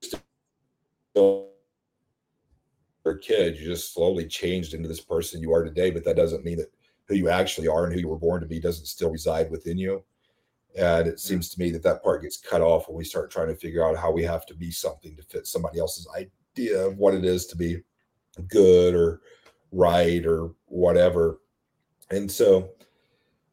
still 0.00 1.48
a 3.04 3.18
kid. 3.20 3.58
You 3.58 3.66
just 3.66 3.92
slowly 3.92 4.28
changed 4.28 4.72
into 4.72 4.86
this 4.86 5.00
person 5.00 5.42
you 5.42 5.52
are 5.52 5.64
today, 5.64 5.90
but 5.90 6.04
that 6.04 6.14
doesn't 6.14 6.44
mean 6.44 6.58
that 6.58 6.72
who 7.08 7.16
you 7.16 7.28
actually 7.28 7.66
are 7.66 7.86
and 7.86 7.92
who 7.92 7.98
you 7.98 8.08
were 8.08 8.18
born 8.18 8.40
to 8.40 8.46
be 8.46 8.60
doesn't 8.60 8.86
still 8.86 9.10
reside 9.10 9.50
within 9.50 9.78
you." 9.78 10.04
And 10.76 11.06
it 11.06 11.20
seems 11.20 11.48
to 11.50 11.60
me 11.60 11.70
that 11.70 11.82
that 11.84 12.02
part 12.02 12.22
gets 12.22 12.36
cut 12.36 12.60
off 12.60 12.88
when 12.88 12.96
we 12.96 13.04
start 13.04 13.30
trying 13.30 13.48
to 13.48 13.54
figure 13.54 13.86
out 13.86 13.96
how 13.96 14.10
we 14.10 14.24
have 14.24 14.44
to 14.46 14.54
be 14.54 14.70
something 14.70 15.16
to 15.16 15.22
fit 15.22 15.46
somebody 15.46 15.78
else's 15.78 16.08
idea 16.16 16.86
of 16.86 16.98
what 16.98 17.14
it 17.14 17.24
is 17.24 17.46
to 17.46 17.56
be 17.56 17.80
good 18.48 18.94
or 18.94 19.20
right 19.70 20.26
or 20.26 20.50
whatever. 20.66 21.40
And 22.10 22.30
so 22.30 22.70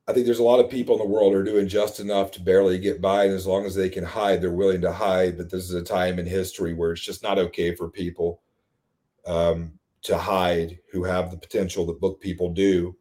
I 0.07 0.13
think 0.13 0.25
there's 0.25 0.39
a 0.39 0.43
lot 0.43 0.59
of 0.59 0.69
people 0.69 0.95
in 0.95 0.99
the 0.99 1.13
world 1.13 1.33
who 1.33 1.39
are 1.39 1.43
doing 1.43 1.67
just 1.67 1.99
enough 1.99 2.31
to 2.31 2.41
barely 2.41 2.79
get 2.79 3.01
by. 3.01 3.25
And 3.25 3.33
as 3.33 3.45
long 3.45 3.65
as 3.65 3.75
they 3.75 3.89
can 3.89 4.03
hide, 4.03 4.41
they're 4.41 4.51
willing 4.51 4.81
to 4.81 4.91
hide. 4.91 5.37
But 5.37 5.49
this 5.49 5.63
is 5.63 5.73
a 5.73 5.83
time 5.83 6.19
in 6.19 6.25
history 6.25 6.73
where 6.73 6.91
it's 6.91 7.01
just 7.01 7.23
not 7.23 7.37
okay 7.37 7.75
for 7.75 7.89
people 7.89 8.41
um, 9.27 9.73
to 10.01 10.17
hide 10.17 10.79
who 10.91 11.03
have 11.03 11.29
the 11.29 11.37
potential 11.37 11.85
that 11.85 12.01
book 12.01 12.19
people 12.19 12.51
do. 12.51 12.95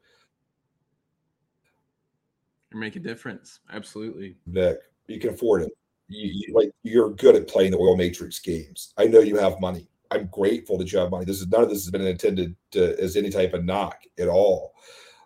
You 2.73 2.78
make 2.78 2.97
a 2.97 3.00
difference. 3.00 3.60
Absolutely. 3.73 4.36
Vic, 4.47 4.78
you 5.08 5.18
can 5.18 5.31
afford 5.31 5.62
it. 5.62 5.73
You, 6.08 6.31
you 6.32 6.55
like 6.55 6.70
you're 6.82 7.10
good 7.10 7.36
at 7.36 7.49
playing 7.49 7.73
the 7.73 7.78
oil 7.78 7.97
matrix 7.97 8.39
games. 8.39 8.92
I 8.97 9.07
know 9.07 9.20
you 9.20 9.36
have 9.36 9.60
money. 9.60 9.89
I'm 10.10 10.26
grateful 10.26 10.76
that 10.78 10.92
you 10.92 10.99
have 10.99 11.10
money. 11.10 11.24
This 11.24 11.40
is 11.40 11.49
none 11.49 11.62
of 11.62 11.68
this 11.68 11.84
has 11.84 11.90
been 11.90 12.02
intended 12.02 12.57
to, 12.73 13.00
as 13.00 13.16
any 13.16 13.31
type 13.31 13.55
of 13.55 13.65
knock 13.65 14.02
at 14.18 14.28
all. 14.28 14.74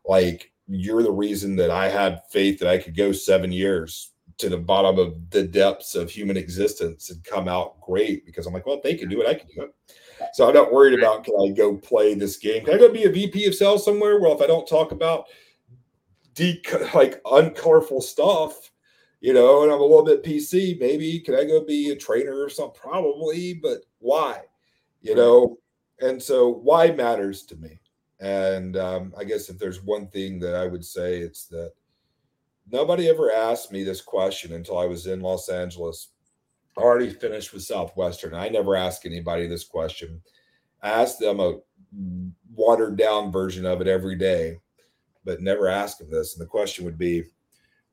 Like 0.04 0.52
you're 0.68 1.02
the 1.02 1.12
reason 1.12 1.56
that 1.56 1.70
I 1.70 1.88
had 1.88 2.22
faith 2.30 2.58
that 2.60 2.68
I 2.68 2.78
could 2.78 2.96
go 2.96 3.12
seven 3.12 3.52
years 3.52 4.10
to 4.38 4.48
the 4.48 4.58
bottom 4.58 4.98
of 4.98 5.30
the 5.30 5.42
depths 5.42 5.94
of 5.94 6.10
human 6.10 6.36
existence 6.36 7.10
and 7.10 7.22
come 7.24 7.48
out 7.48 7.80
great 7.80 8.26
because 8.26 8.46
I'm 8.46 8.52
like, 8.52 8.66
well, 8.66 8.80
they 8.82 8.94
can 8.94 9.08
do 9.08 9.20
it, 9.22 9.28
I 9.28 9.34
can 9.34 9.48
do 9.54 9.62
it. 9.62 9.74
So 10.32 10.48
I'm 10.48 10.54
not 10.54 10.72
worried 10.72 10.98
about 10.98 11.24
can 11.24 11.34
I 11.40 11.52
go 11.52 11.76
play 11.76 12.14
this 12.14 12.36
game? 12.36 12.64
Can 12.64 12.74
I 12.74 12.78
go 12.78 12.92
be 12.92 13.04
a 13.04 13.10
VP 13.10 13.46
of 13.46 13.54
sales 13.54 13.84
somewhere? 13.84 14.20
Well, 14.20 14.34
if 14.34 14.40
I 14.40 14.46
don't 14.46 14.66
talk 14.66 14.92
about 14.92 15.26
de- 16.34 16.62
like 16.94 17.22
uncolorful 17.24 18.02
stuff, 18.02 18.70
you 19.20 19.32
know, 19.32 19.62
and 19.62 19.72
I'm 19.72 19.80
a 19.80 19.84
little 19.84 20.04
bit 20.04 20.22
PC, 20.22 20.78
maybe 20.78 21.20
can 21.20 21.34
I 21.34 21.44
go 21.44 21.64
be 21.64 21.90
a 21.90 21.96
trainer 21.96 22.42
or 22.42 22.50
something? 22.50 22.80
Probably, 22.80 23.54
but 23.54 23.78
why? 23.98 24.42
You 25.00 25.14
know, 25.14 25.58
and 26.00 26.22
so 26.22 26.48
why 26.48 26.90
matters 26.90 27.42
to 27.44 27.56
me. 27.56 27.78
And 28.20 28.76
um, 28.76 29.12
I 29.18 29.24
guess 29.24 29.48
if 29.48 29.58
there's 29.58 29.82
one 29.82 30.08
thing 30.08 30.38
that 30.40 30.54
I 30.54 30.66
would 30.66 30.84
say, 30.84 31.18
it's 31.18 31.46
that 31.48 31.72
nobody 32.70 33.08
ever 33.08 33.30
asked 33.30 33.72
me 33.72 33.84
this 33.84 34.00
question 34.00 34.54
until 34.54 34.78
I 34.78 34.86
was 34.86 35.06
in 35.06 35.20
Los 35.20 35.48
Angeles. 35.48 36.08
I 36.76 36.80
already 36.80 37.10
finished 37.10 37.52
with 37.52 37.62
Southwestern. 37.62 38.34
I 38.34 38.48
never 38.48 38.76
ask 38.76 39.04
anybody 39.04 39.46
this 39.46 39.64
question. 39.64 40.22
I 40.82 40.88
ask 40.88 41.18
them 41.18 41.40
a 41.40 41.58
watered 42.54 42.96
down 42.96 43.30
version 43.30 43.66
of 43.66 43.80
it 43.80 43.88
every 43.88 44.16
day, 44.16 44.58
but 45.24 45.40
never 45.40 45.68
ask 45.68 45.98
them 45.98 46.10
this. 46.10 46.34
And 46.34 46.42
the 46.42 46.48
question 46.48 46.84
would 46.84 46.98
be, 46.98 47.24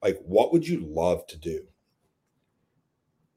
like, 0.03 0.19
what 0.25 0.51
would 0.51 0.67
you 0.67 0.81
love 0.81 1.25
to 1.27 1.37
do? 1.37 1.63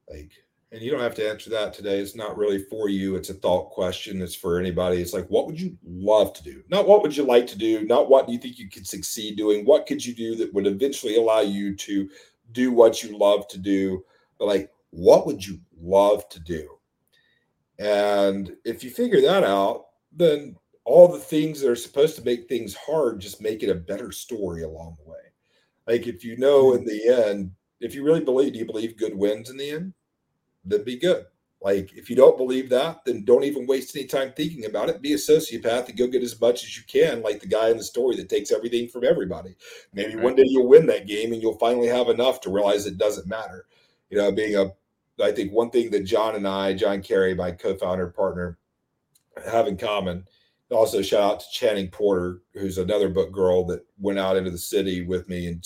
Like, 0.08 0.32
and 0.72 0.82
you 0.82 0.90
don't 0.90 1.00
have 1.00 1.14
to 1.14 1.28
answer 1.28 1.50
that 1.50 1.72
today. 1.72 2.00
It's 2.00 2.16
not 2.16 2.36
really 2.36 2.58
for 2.58 2.88
you. 2.88 3.14
It's 3.14 3.30
a 3.30 3.34
thought 3.34 3.70
question. 3.70 4.20
It's 4.20 4.34
for 4.34 4.58
anybody. 4.58 5.00
It's 5.00 5.12
like, 5.12 5.28
what 5.28 5.46
would 5.46 5.60
you 5.60 5.78
love 5.86 6.32
to 6.32 6.42
do? 6.42 6.64
Not 6.68 6.88
what 6.88 7.00
would 7.02 7.16
you 7.16 7.22
like 7.22 7.46
to 7.48 7.58
do? 7.58 7.84
Not 7.84 8.10
what 8.10 8.26
do 8.26 8.32
you 8.32 8.40
think 8.40 8.58
you 8.58 8.68
could 8.68 8.86
succeed 8.86 9.36
doing? 9.36 9.64
What 9.64 9.86
could 9.86 10.04
you 10.04 10.14
do 10.14 10.34
that 10.36 10.52
would 10.52 10.66
eventually 10.66 11.16
allow 11.16 11.40
you 11.40 11.76
to 11.76 12.10
do 12.50 12.72
what 12.72 13.04
you 13.04 13.16
love 13.16 13.46
to 13.48 13.58
do? 13.58 14.04
But 14.38 14.46
like, 14.46 14.72
what 14.90 15.26
would 15.26 15.46
you 15.46 15.60
love 15.80 16.28
to 16.30 16.40
do? 16.40 16.68
And 17.78 18.56
if 18.64 18.82
you 18.82 18.90
figure 18.90 19.20
that 19.20 19.44
out, 19.44 19.86
then 20.12 20.56
all 20.84 21.08
the 21.08 21.18
things 21.18 21.60
that 21.60 21.70
are 21.70 21.76
supposed 21.76 22.16
to 22.16 22.24
make 22.24 22.48
things 22.48 22.74
hard 22.74 23.20
just 23.20 23.40
make 23.40 23.62
it 23.62 23.70
a 23.70 23.74
better 23.74 24.12
story 24.12 24.62
along 24.62 24.96
the 24.98 25.10
way. 25.10 25.18
Like 25.86 26.06
if 26.06 26.24
you 26.24 26.36
know 26.36 26.72
hmm. 26.72 26.78
in 26.78 26.84
the 26.84 27.26
end, 27.26 27.52
if 27.80 27.94
you 27.94 28.04
really 28.04 28.20
believe, 28.20 28.52
do 28.52 28.58
you 28.58 28.66
believe 28.66 28.96
good 28.96 29.16
wins 29.16 29.50
in 29.50 29.56
the 29.56 29.70
end? 29.70 29.94
Then 30.64 30.84
be 30.84 30.98
good. 30.98 31.24
Like 31.62 31.94
if 31.94 32.10
you 32.10 32.16
don't 32.16 32.36
believe 32.36 32.68
that, 32.70 33.04
then 33.06 33.24
don't 33.24 33.44
even 33.44 33.66
waste 33.66 33.96
any 33.96 34.06
time 34.06 34.32
thinking 34.36 34.66
about 34.66 34.90
it. 34.90 35.00
Be 35.00 35.14
a 35.14 35.16
sociopath 35.16 35.88
and 35.88 35.96
go 35.96 36.06
get 36.06 36.22
as 36.22 36.38
much 36.38 36.62
as 36.62 36.76
you 36.76 36.82
can, 36.86 37.22
like 37.22 37.40
the 37.40 37.46
guy 37.46 37.70
in 37.70 37.78
the 37.78 37.84
story 37.84 38.16
that 38.16 38.28
takes 38.28 38.52
everything 38.52 38.88
from 38.88 39.04
everybody. 39.04 39.56
Maybe 39.94 40.14
right. 40.14 40.24
one 40.24 40.34
day 40.34 40.44
you'll 40.46 40.68
win 40.68 40.86
that 40.86 41.06
game 41.06 41.32
and 41.32 41.40
you'll 41.40 41.58
finally 41.58 41.88
have 41.88 42.08
enough 42.08 42.42
to 42.42 42.50
realize 42.50 42.84
it 42.84 42.98
doesn't 42.98 43.26
matter. 43.26 43.66
You 44.10 44.18
know, 44.18 44.30
being 44.30 44.56
a 44.56 44.72
I 45.22 45.32
think 45.32 45.52
one 45.52 45.70
thing 45.70 45.90
that 45.90 46.04
John 46.04 46.34
and 46.34 46.46
I, 46.46 46.74
John 46.74 47.00
Carey, 47.00 47.34
my 47.34 47.52
co-founder 47.52 48.08
partner, 48.08 48.58
have 49.48 49.68
in 49.68 49.76
common. 49.76 50.26
Also, 50.70 51.02
shout 51.02 51.22
out 51.22 51.40
to 51.40 51.46
Channing 51.52 51.88
Porter, 51.88 52.40
who's 52.54 52.78
another 52.78 53.08
book 53.08 53.32
girl 53.32 53.64
that 53.66 53.84
went 53.98 54.18
out 54.18 54.36
into 54.36 54.50
the 54.50 54.58
city 54.58 55.04
with 55.04 55.28
me 55.28 55.46
and 55.46 55.64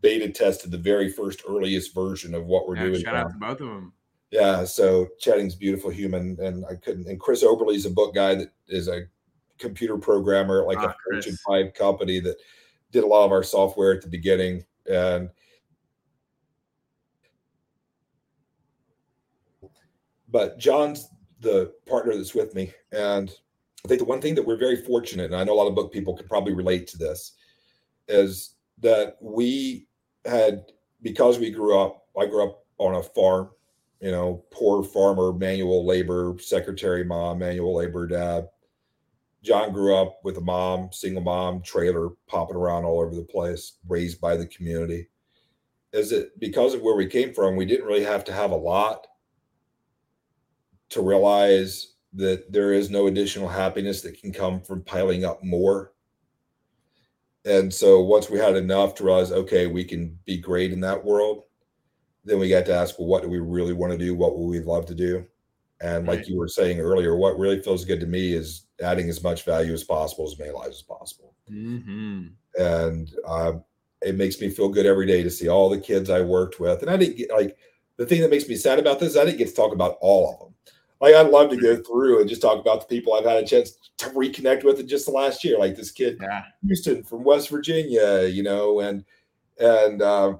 beta 0.00 0.28
tested 0.28 0.70
the 0.70 0.78
very 0.78 1.08
first 1.08 1.42
earliest 1.48 1.94
version 1.94 2.34
of 2.34 2.46
what 2.46 2.66
we're 2.66 2.76
yeah, 2.76 2.84
doing. 2.84 3.02
Shout 3.02 3.14
now. 3.14 3.20
out 3.20 3.32
to 3.32 3.38
both 3.38 3.60
of 3.60 3.68
them. 3.68 3.92
Yeah, 4.30 4.64
so 4.64 5.08
Channing's 5.20 5.54
beautiful 5.54 5.90
human, 5.90 6.38
and 6.40 6.64
I 6.64 6.74
couldn't. 6.74 7.06
And 7.06 7.20
Chris 7.20 7.42
Oberly's 7.42 7.86
a 7.86 7.90
book 7.90 8.14
guy 8.14 8.34
that 8.34 8.48
is 8.66 8.88
a 8.88 9.02
computer 9.58 9.98
programmer, 9.98 10.64
like 10.64 10.78
ah, 10.78 10.86
a 10.86 10.94
Fortune 11.04 11.36
Five 11.46 11.74
company 11.74 12.18
that 12.20 12.36
did 12.90 13.04
a 13.04 13.06
lot 13.06 13.24
of 13.24 13.32
our 13.32 13.42
software 13.42 13.92
at 13.92 14.02
the 14.02 14.08
beginning, 14.08 14.64
and 14.90 15.30
but 20.28 20.58
John's 20.58 21.08
the 21.40 21.72
partner 21.86 22.16
that's 22.16 22.34
with 22.34 22.54
me. 22.54 22.72
And 22.90 23.30
I 23.84 23.88
think 23.88 23.98
the 23.98 24.04
one 24.04 24.20
thing 24.20 24.36
that 24.36 24.46
we're 24.46 24.56
very 24.56 24.76
fortunate, 24.76 25.26
and 25.26 25.36
I 25.36 25.42
know 25.42 25.54
a 25.54 25.58
lot 25.58 25.66
of 25.66 25.74
book 25.74 25.92
people 25.92 26.16
could 26.16 26.28
probably 26.28 26.54
relate 26.54 26.86
to 26.88 26.98
this, 26.98 27.32
is 28.06 28.54
that 28.78 29.16
we 29.20 29.88
had, 30.24 30.66
because 31.02 31.38
we 31.38 31.50
grew 31.50 31.76
up, 31.76 32.06
I 32.18 32.26
grew 32.26 32.44
up 32.44 32.64
on 32.78 32.94
a 32.94 33.02
farm, 33.02 33.50
you 34.00 34.12
know, 34.12 34.44
poor 34.52 34.84
farmer, 34.84 35.32
manual 35.32 35.84
labor, 35.84 36.36
secretary 36.38 37.04
mom, 37.04 37.40
manual 37.40 37.74
labor 37.74 38.06
dad. 38.06 38.48
John 39.42 39.72
grew 39.72 39.96
up 39.96 40.20
with 40.22 40.36
a 40.36 40.40
mom, 40.40 40.90
single 40.92 41.22
mom, 41.22 41.60
trailer, 41.62 42.10
popping 42.28 42.56
around 42.56 42.84
all 42.84 43.00
over 43.00 43.14
the 43.14 43.24
place, 43.24 43.78
raised 43.88 44.20
by 44.20 44.36
the 44.36 44.46
community. 44.46 45.08
Is 45.92 46.12
it 46.12 46.38
because 46.38 46.74
of 46.74 46.82
where 46.82 46.94
we 46.94 47.06
came 47.06 47.34
from, 47.34 47.56
we 47.56 47.66
didn't 47.66 47.86
really 47.86 48.04
have 48.04 48.24
to 48.24 48.32
have 48.32 48.52
a 48.52 48.56
lot 48.56 49.08
to 50.90 51.02
realize 51.02 51.91
that 52.14 52.52
there 52.52 52.72
is 52.72 52.90
no 52.90 53.06
additional 53.06 53.48
happiness 53.48 54.02
that 54.02 54.20
can 54.20 54.32
come 54.32 54.60
from 54.60 54.82
piling 54.82 55.24
up 55.24 55.42
more. 55.42 55.92
And 57.44 57.72
so 57.72 58.00
once 58.00 58.30
we 58.30 58.38
had 58.38 58.56
enough 58.56 58.94
to 58.96 59.04
realize, 59.04 59.32
okay, 59.32 59.66
we 59.66 59.84
can 59.84 60.18
be 60.24 60.36
great 60.36 60.72
in 60.72 60.80
that 60.80 61.04
world, 61.04 61.44
then 62.24 62.38
we 62.38 62.48
got 62.48 62.66
to 62.66 62.74
ask, 62.74 62.98
well, 62.98 63.08
what 63.08 63.22
do 63.22 63.28
we 63.28 63.40
really 63.40 63.72
want 63.72 63.92
to 63.92 63.98
do? 63.98 64.14
What 64.14 64.38
would 64.38 64.46
we 64.46 64.60
love 64.60 64.86
to 64.86 64.94
do? 64.94 65.26
And 65.80 66.06
like 66.06 66.18
right. 66.18 66.28
you 66.28 66.38
were 66.38 66.48
saying 66.48 66.78
earlier, 66.78 67.16
what 67.16 67.38
really 67.38 67.60
feels 67.60 67.84
good 67.84 67.98
to 68.00 68.06
me 68.06 68.34
is 68.34 68.66
adding 68.80 69.08
as 69.08 69.22
much 69.22 69.44
value 69.44 69.72
as 69.72 69.82
possible, 69.82 70.26
as 70.26 70.38
many 70.38 70.52
lives 70.52 70.76
as 70.76 70.82
possible. 70.82 71.34
Mm-hmm. 71.50 72.26
And 72.62 73.10
um, 73.26 73.64
it 74.00 74.14
makes 74.14 74.40
me 74.40 74.48
feel 74.50 74.68
good 74.68 74.86
every 74.86 75.06
day 75.06 75.24
to 75.24 75.30
see 75.30 75.48
all 75.48 75.68
the 75.68 75.80
kids 75.80 76.10
I 76.10 76.20
worked 76.20 76.60
with. 76.60 76.82
And 76.82 76.90
I 76.90 76.96
didn't 76.96 77.16
get 77.16 77.32
like 77.32 77.56
the 77.96 78.06
thing 78.06 78.20
that 78.20 78.30
makes 78.30 78.48
me 78.48 78.54
sad 78.54 78.78
about 78.78 79.00
this, 79.00 79.16
I 79.16 79.24
didn't 79.24 79.38
get 79.38 79.48
to 79.48 79.54
talk 79.54 79.72
about 79.72 79.96
all 80.00 80.32
of 80.32 80.38
them 80.38 80.52
like 81.02 81.16
I'd 81.16 81.30
love 81.30 81.50
to 81.50 81.56
go 81.56 81.76
through 81.76 82.20
and 82.20 82.28
just 82.28 82.40
talk 82.40 82.60
about 82.60 82.80
the 82.80 82.86
people 82.86 83.12
I've 83.12 83.24
had 83.24 83.42
a 83.42 83.46
chance 83.46 83.76
to 83.98 84.06
reconnect 84.10 84.62
with 84.62 84.78
in 84.78 84.86
just 84.86 85.06
the 85.06 85.12
last 85.12 85.42
year, 85.42 85.58
like 85.58 85.74
this 85.74 85.90
kid 85.90 86.16
yeah. 86.22 86.44
Houston 86.64 87.02
from 87.02 87.24
West 87.24 87.50
Virginia, 87.50 88.22
you 88.22 88.44
know, 88.44 88.80
and 88.80 89.04
and 89.58 90.00
uh, 90.00 90.34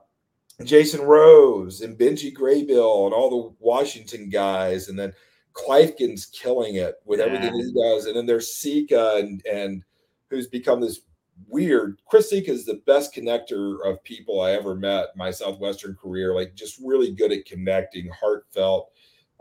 Jason 0.62 1.02
Rose 1.02 1.80
and 1.80 1.98
Benji 1.98 2.32
Graybill 2.32 3.06
and 3.06 3.12
all 3.12 3.28
the 3.28 3.54
Washington 3.58 4.28
guys, 4.28 4.88
and 4.88 4.96
then 4.96 5.12
Kleifkin's 5.52 6.26
killing 6.26 6.76
it 6.76 6.94
with 7.04 7.18
yeah. 7.18 7.26
everything 7.26 7.54
he 7.54 7.72
does, 7.72 8.06
and 8.06 8.14
then 8.14 8.24
there's 8.24 8.54
Sika 8.54 9.16
and 9.16 9.44
and 9.44 9.82
who's 10.30 10.46
become 10.46 10.80
this 10.80 11.00
weird. 11.48 12.00
Chris 12.06 12.30
Sika 12.30 12.52
is 12.52 12.64
the 12.64 12.80
best 12.86 13.12
connector 13.12 13.84
of 13.84 14.02
people 14.04 14.40
I 14.40 14.52
ever 14.52 14.76
met 14.76 15.16
my 15.16 15.32
Southwestern 15.32 15.96
career. 15.96 16.36
Like 16.36 16.54
just 16.54 16.78
really 16.78 17.10
good 17.10 17.32
at 17.32 17.46
connecting, 17.46 18.08
heartfelt 18.10 18.91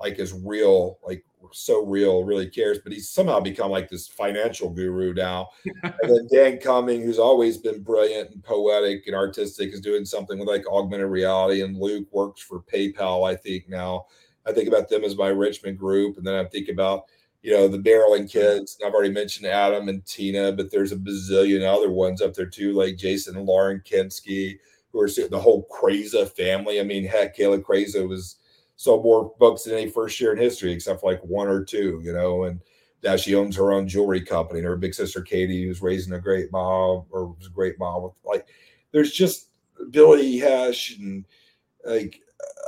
like 0.02 0.20
is 0.20 0.34
real, 0.34 1.00
like 1.06 1.24
so 1.52 1.86
real, 1.86 2.24
really 2.24 2.50
cares. 2.50 2.80
But 2.80 2.94
he's 2.94 3.10
somehow 3.10 3.40
become 3.40 3.72
like 3.72 3.90
this 3.90 4.08
financial 4.08 4.70
guru 4.70 5.14
now. 5.14 5.50
and 5.84 5.94
then 6.02 6.28
Dan 6.32 6.60
Cumming, 6.60 7.02
who's 7.02 7.20
always 7.20 7.58
been 7.58 7.82
brilliant 7.82 8.32
and 8.32 8.44
poetic 8.44 9.08
and 9.08 9.16
artistic, 9.16 9.74
is 9.74 9.82
doing 9.82 10.06
something 10.06 10.40
with 10.40 10.48
like 10.48 10.68
augmented 10.68 11.10
reality. 11.10 11.62
And 11.62 11.78
Luke 11.78 12.08
works 12.12 12.42
for 12.42 12.62
PayPal, 12.62 13.30
I 13.30 13.36
think 13.36 13.70
now. 13.70 14.06
I 14.46 14.52
think 14.52 14.68
about 14.68 14.90
them 14.90 15.04
as 15.04 15.16
my 15.16 15.28
Richmond 15.28 15.78
group, 15.78 16.18
and 16.18 16.26
then 16.26 16.34
I 16.34 16.46
think 16.46 16.68
about 16.68 17.04
you 17.44 17.54
know 17.54 17.68
the 17.68 17.80
Maryland 17.80 18.30
kids. 18.30 18.78
I've 18.84 18.94
already 18.94 19.14
mentioned 19.14 19.48
Adam 19.48 19.88
and 19.88 20.06
Tina, 20.06 20.52
but 20.52 20.72
there's 20.72 20.92
a 20.92 20.98
bazillion 20.98 21.64
other 21.64 21.92
ones 21.92 22.22
up 22.22 22.34
there 22.34 22.48
too, 22.48 22.74
like 22.74 22.98
Jason 22.98 23.36
and 23.36 23.46
Lauren 23.46 23.82
Kensky, 23.82 24.58
who 24.92 25.02
are 25.02 25.08
the 25.08 25.40
whole 25.40 25.68
Craza 25.72 26.30
family. 26.30 26.80
I 26.80 26.84
mean, 26.84 27.06
heck, 27.06 27.38
Kayla 27.38 27.62
Craza 27.62 28.08
was 28.08 28.38
sold 28.82 29.04
more 29.04 29.32
books 29.38 29.64
than 29.64 29.76
any 29.76 29.88
first 29.88 30.20
year 30.20 30.32
in 30.32 30.40
history, 30.40 30.72
except 30.72 31.02
for 31.02 31.12
like 31.12 31.22
one 31.22 31.48
or 31.48 31.64
two, 31.64 32.02
you 32.04 32.12
know. 32.12 32.46
And 32.46 32.60
now 33.04 33.16
she 33.16 33.36
owns 33.36 33.56
her 33.56 33.72
own 33.72 33.88
jewelry 33.88 34.22
company. 34.22 34.60
And 34.60 34.68
her 34.68 34.76
big 34.76 34.96
sister 34.96 35.22
Katie, 35.22 35.68
who's 35.68 35.84
raising 35.84 36.14
a 36.14 36.20
great 36.20 36.52
mom 36.52 37.06
or 37.12 37.28
was 37.28 37.46
a 37.46 37.52
great 37.52 37.78
mom 37.78 38.02
with 38.02 38.14
like, 38.26 38.48
there's 38.92 39.12
just 39.12 39.50
Billy 39.92 40.40
Hesh 40.40 40.98
and 40.98 41.26
like 41.86 42.22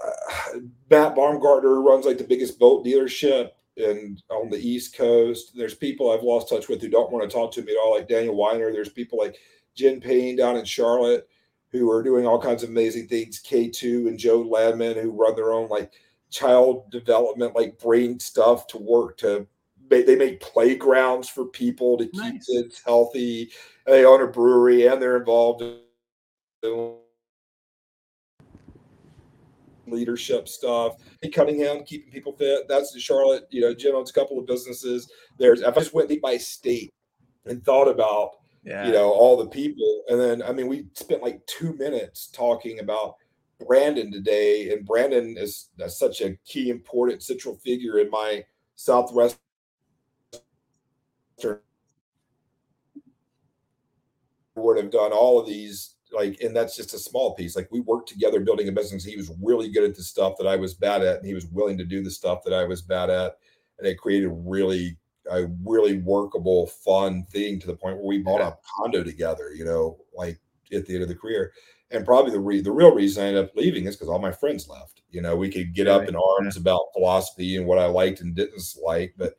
uh, 0.06 0.60
Matt 0.92 1.16
Baumgartner 1.16 1.82
runs 1.82 2.06
like 2.06 2.20
the 2.20 2.24
biggest 2.24 2.60
boat 2.60 2.86
dealership 2.86 3.50
and 3.78 4.22
on 4.30 4.52
the 4.52 4.58
East 4.58 4.96
Coast. 4.96 5.54
There's 5.56 5.74
people 5.74 6.12
I've 6.12 6.22
lost 6.22 6.48
touch 6.48 6.70
with 6.70 6.80
who 6.80 6.90
don't 6.90 7.12
want 7.12 7.28
to 7.28 7.36
talk 7.36 7.52
to 7.54 7.64
me 7.64 7.72
at 7.72 7.80
all, 7.80 7.96
like 7.96 8.08
Daniel 8.08 8.36
Weiner. 8.36 8.72
There's 8.72 8.90
people 8.90 9.18
like 9.18 9.38
Jen 9.76 10.00
Payne 10.00 10.36
down 10.36 10.58
in 10.58 10.66
Charlotte 10.66 11.28
who 11.72 11.90
are 11.90 12.04
doing 12.04 12.28
all 12.28 12.40
kinds 12.40 12.62
of 12.62 12.70
amazing 12.70 13.08
things. 13.08 13.42
K2 13.42 14.08
and 14.08 14.20
Joe 14.20 14.44
Ladman, 14.44 15.02
who 15.02 15.10
run 15.10 15.36
their 15.36 15.52
own 15.52 15.70
like 15.70 15.92
child 16.34 16.90
development, 16.92 17.56
like 17.56 17.80
brain 17.80 18.20
stuff 18.20 18.68
to 18.68 18.78
work 18.78 19.18
to. 19.20 19.48
They 19.90 20.16
make 20.16 20.40
playgrounds 20.40 21.30
for 21.30 21.46
people 21.46 21.98
to 22.00 22.06
keep 22.06 22.16
nice. 22.16 22.48
kids 22.48 22.82
healthy. 22.84 23.52
They 23.86 24.06
own 24.06 24.24
a 24.24 24.28
brewery 24.28 24.88
and 24.88 25.00
they're 25.00 25.18
involved 25.18 25.62
in 26.64 26.96
leadership 29.86 30.48
stuff. 30.48 30.96
Hey, 31.22 31.30
Cunningham, 31.30 31.84
keeping 31.84 32.12
people 32.12 32.34
fit. 32.34 32.68
That's 32.68 32.92
the 32.92 33.00
Charlotte. 33.00 33.46
You 33.52 33.62
know, 33.62 33.74
Jim 33.76 33.94
owns 33.94 34.10
a 34.10 34.14
couple 34.14 34.40
of 34.40 34.48
businesses. 34.48 35.12
There's. 35.38 35.62
I 35.62 35.70
just 35.70 35.94
went 35.94 36.12
by 36.24 36.38
state 36.38 36.92
and 37.46 37.64
thought 37.64 37.88
about 37.88 38.32
yeah. 38.64 38.86
you 38.86 38.94
know, 38.94 39.12
all 39.12 39.38
the 39.38 39.48
people. 39.48 40.04
And 40.08 40.20
then, 40.20 40.42
I 40.42 40.52
mean, 40.52 40.68
we 40.68 40.88
spent 40.94 41.22
like 41.22 41.46
two 41.46 41.74
minutes 41.74 42.28
talking 42.28 42.80
about 42.80 43.16
Brandon 43.66 44.12
today, 44.12 44.72
and 44.72 44.86
Brandon 44.86 45.36
is 45.38 45.70
such 45.88 46.22
a 46.22 46.38
key, 46.46 46.70
important 46.70 47.24
central 47.24 47.56
figure 47.56 48.00
in 48.00 48.10
my 48.10 48.44
Southwest 48.76 49.40
would 54.56 54.78
have 54.78 54.92
done 54.92 55.12
all 55.12 55.40
of 55.40 55.48
these 55.48 55.96
like 56.12 56.40
and 56.42 56.56
that's 56.56 56.76
just 56.76 56.94
a 56.94 57.00
small 57.00 57.34
piece 57.34 57.56
like 57.56 57.68
we 57.72 57.80
worked 57.80 58.08
together 58.08 58.40
building 58.40 58.70
a 58.70 58.72
business 58.72 59.04
he 59.04 59.18
was 59.18 59.32
really 59.42 59.68
good 59.70 59.84
at 59.84 59.96
the 59.96 60.04
stuff 60.04 60.36
that 60.38 60.46
i 60.46 60.56
was 60.56 60.76
bad 60.76 61.02
at 61.02 61.18
and 61.18 61.26
he 61.26 61.34
was 61.34 61.48
willing 61.48 61.76
to 61.76 61.84
do 61.84 62.04
the 62.04 62.10
stuff 62.10 62.44
that 62.46 62.54
i 62.54 62.64
was 62.64 62.84
bad 62.84 63.10
at 63.10 63.36
and 63.80 63.88
it 63.88 63.98
created 63.98 64.30
really 64.32 64.96
a 65.30 65.48
really 65.64 66.00
workable, 66.00 66.68
fun 66.68 67.26
thing 67.26 67.60
to 67.60 67.68
the 67.68 67.76
point 67.76 67.98
where 67.98 68.06
we 68.06 68.20
bought 68.20 68.42
a 68.42 68.58
condo 68.76 69.04
together, 69.04 69.52
you 69.54 69.66
know, 69.66 69.98
like 70.14 70.40
at 70.74 70.86
the 70.86 70.94
end 70.94 71.04
of 71.04 71.10
the 71.10 71.16
career. 71.16 71.54
And 71.94 72.06
probably 72.06 72.32
the 72.32 72.40
re- 72.40 72.62
the 72.62 72.72
real 72.72 72.94
reason 72.94 73.24
I 73.24 73.28
ended 73.28 73.46
up 73.46 73.56
leaving 73.56 73.86
is 73.86 73.96
because 73.96 74.10
all 74.10 74.20
my 74.20 74.32
friends 74.32 74.68
left. 74.68 75.04
You 75.12 75.22
know, 75.22 75.36
we 75.36 75.50
could 75.50 75.74
get 75.76 75.88
up 75.88 76.08
in 76.08 76.16
arms 76.16 76.58
about 76.58 76.92
philosophy 76.94 77.56
and 77.56 77.68
what 77.68 77.78
I 77.78 77.86
liked 77.86 78.22
and 78.22 78.36
didn't 78.36 78.62
like, 78.84 79.14
but 79.16 79.38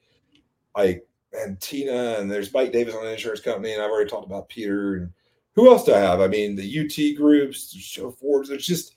I 0.77 1.01
and 1.33 1.61
Tina 1.61 2.17
and 2.19 2.31
there's 2.31 2.55
Mike 2.55 2.73
Davis 2.73 2.95
on 2.95 3.05
the 3.05 3.13
insurance 3.13 3.41
company, 3.41 3.73
and 3.73 3.83
I've 3.83 3.91
already 3.91 4.09
talked 4.09 4.27
about 4.27 4.49
Peter 4.49 4.95
and 4.95 5.11
who 5.55 5.71
else 5.71 5.85
do 5.85 5.95
I 5.95 5.99
have? 5.99 6.21
I 6.21 6.27
mean, 6.27 6.57
the 6.57 6.81
UT 6.81 7.17
groups, 7.17 7.75
show 7.75 8.11
forwards. 8.11 8.49
There's 8.49 8.67
just 8.67 8.95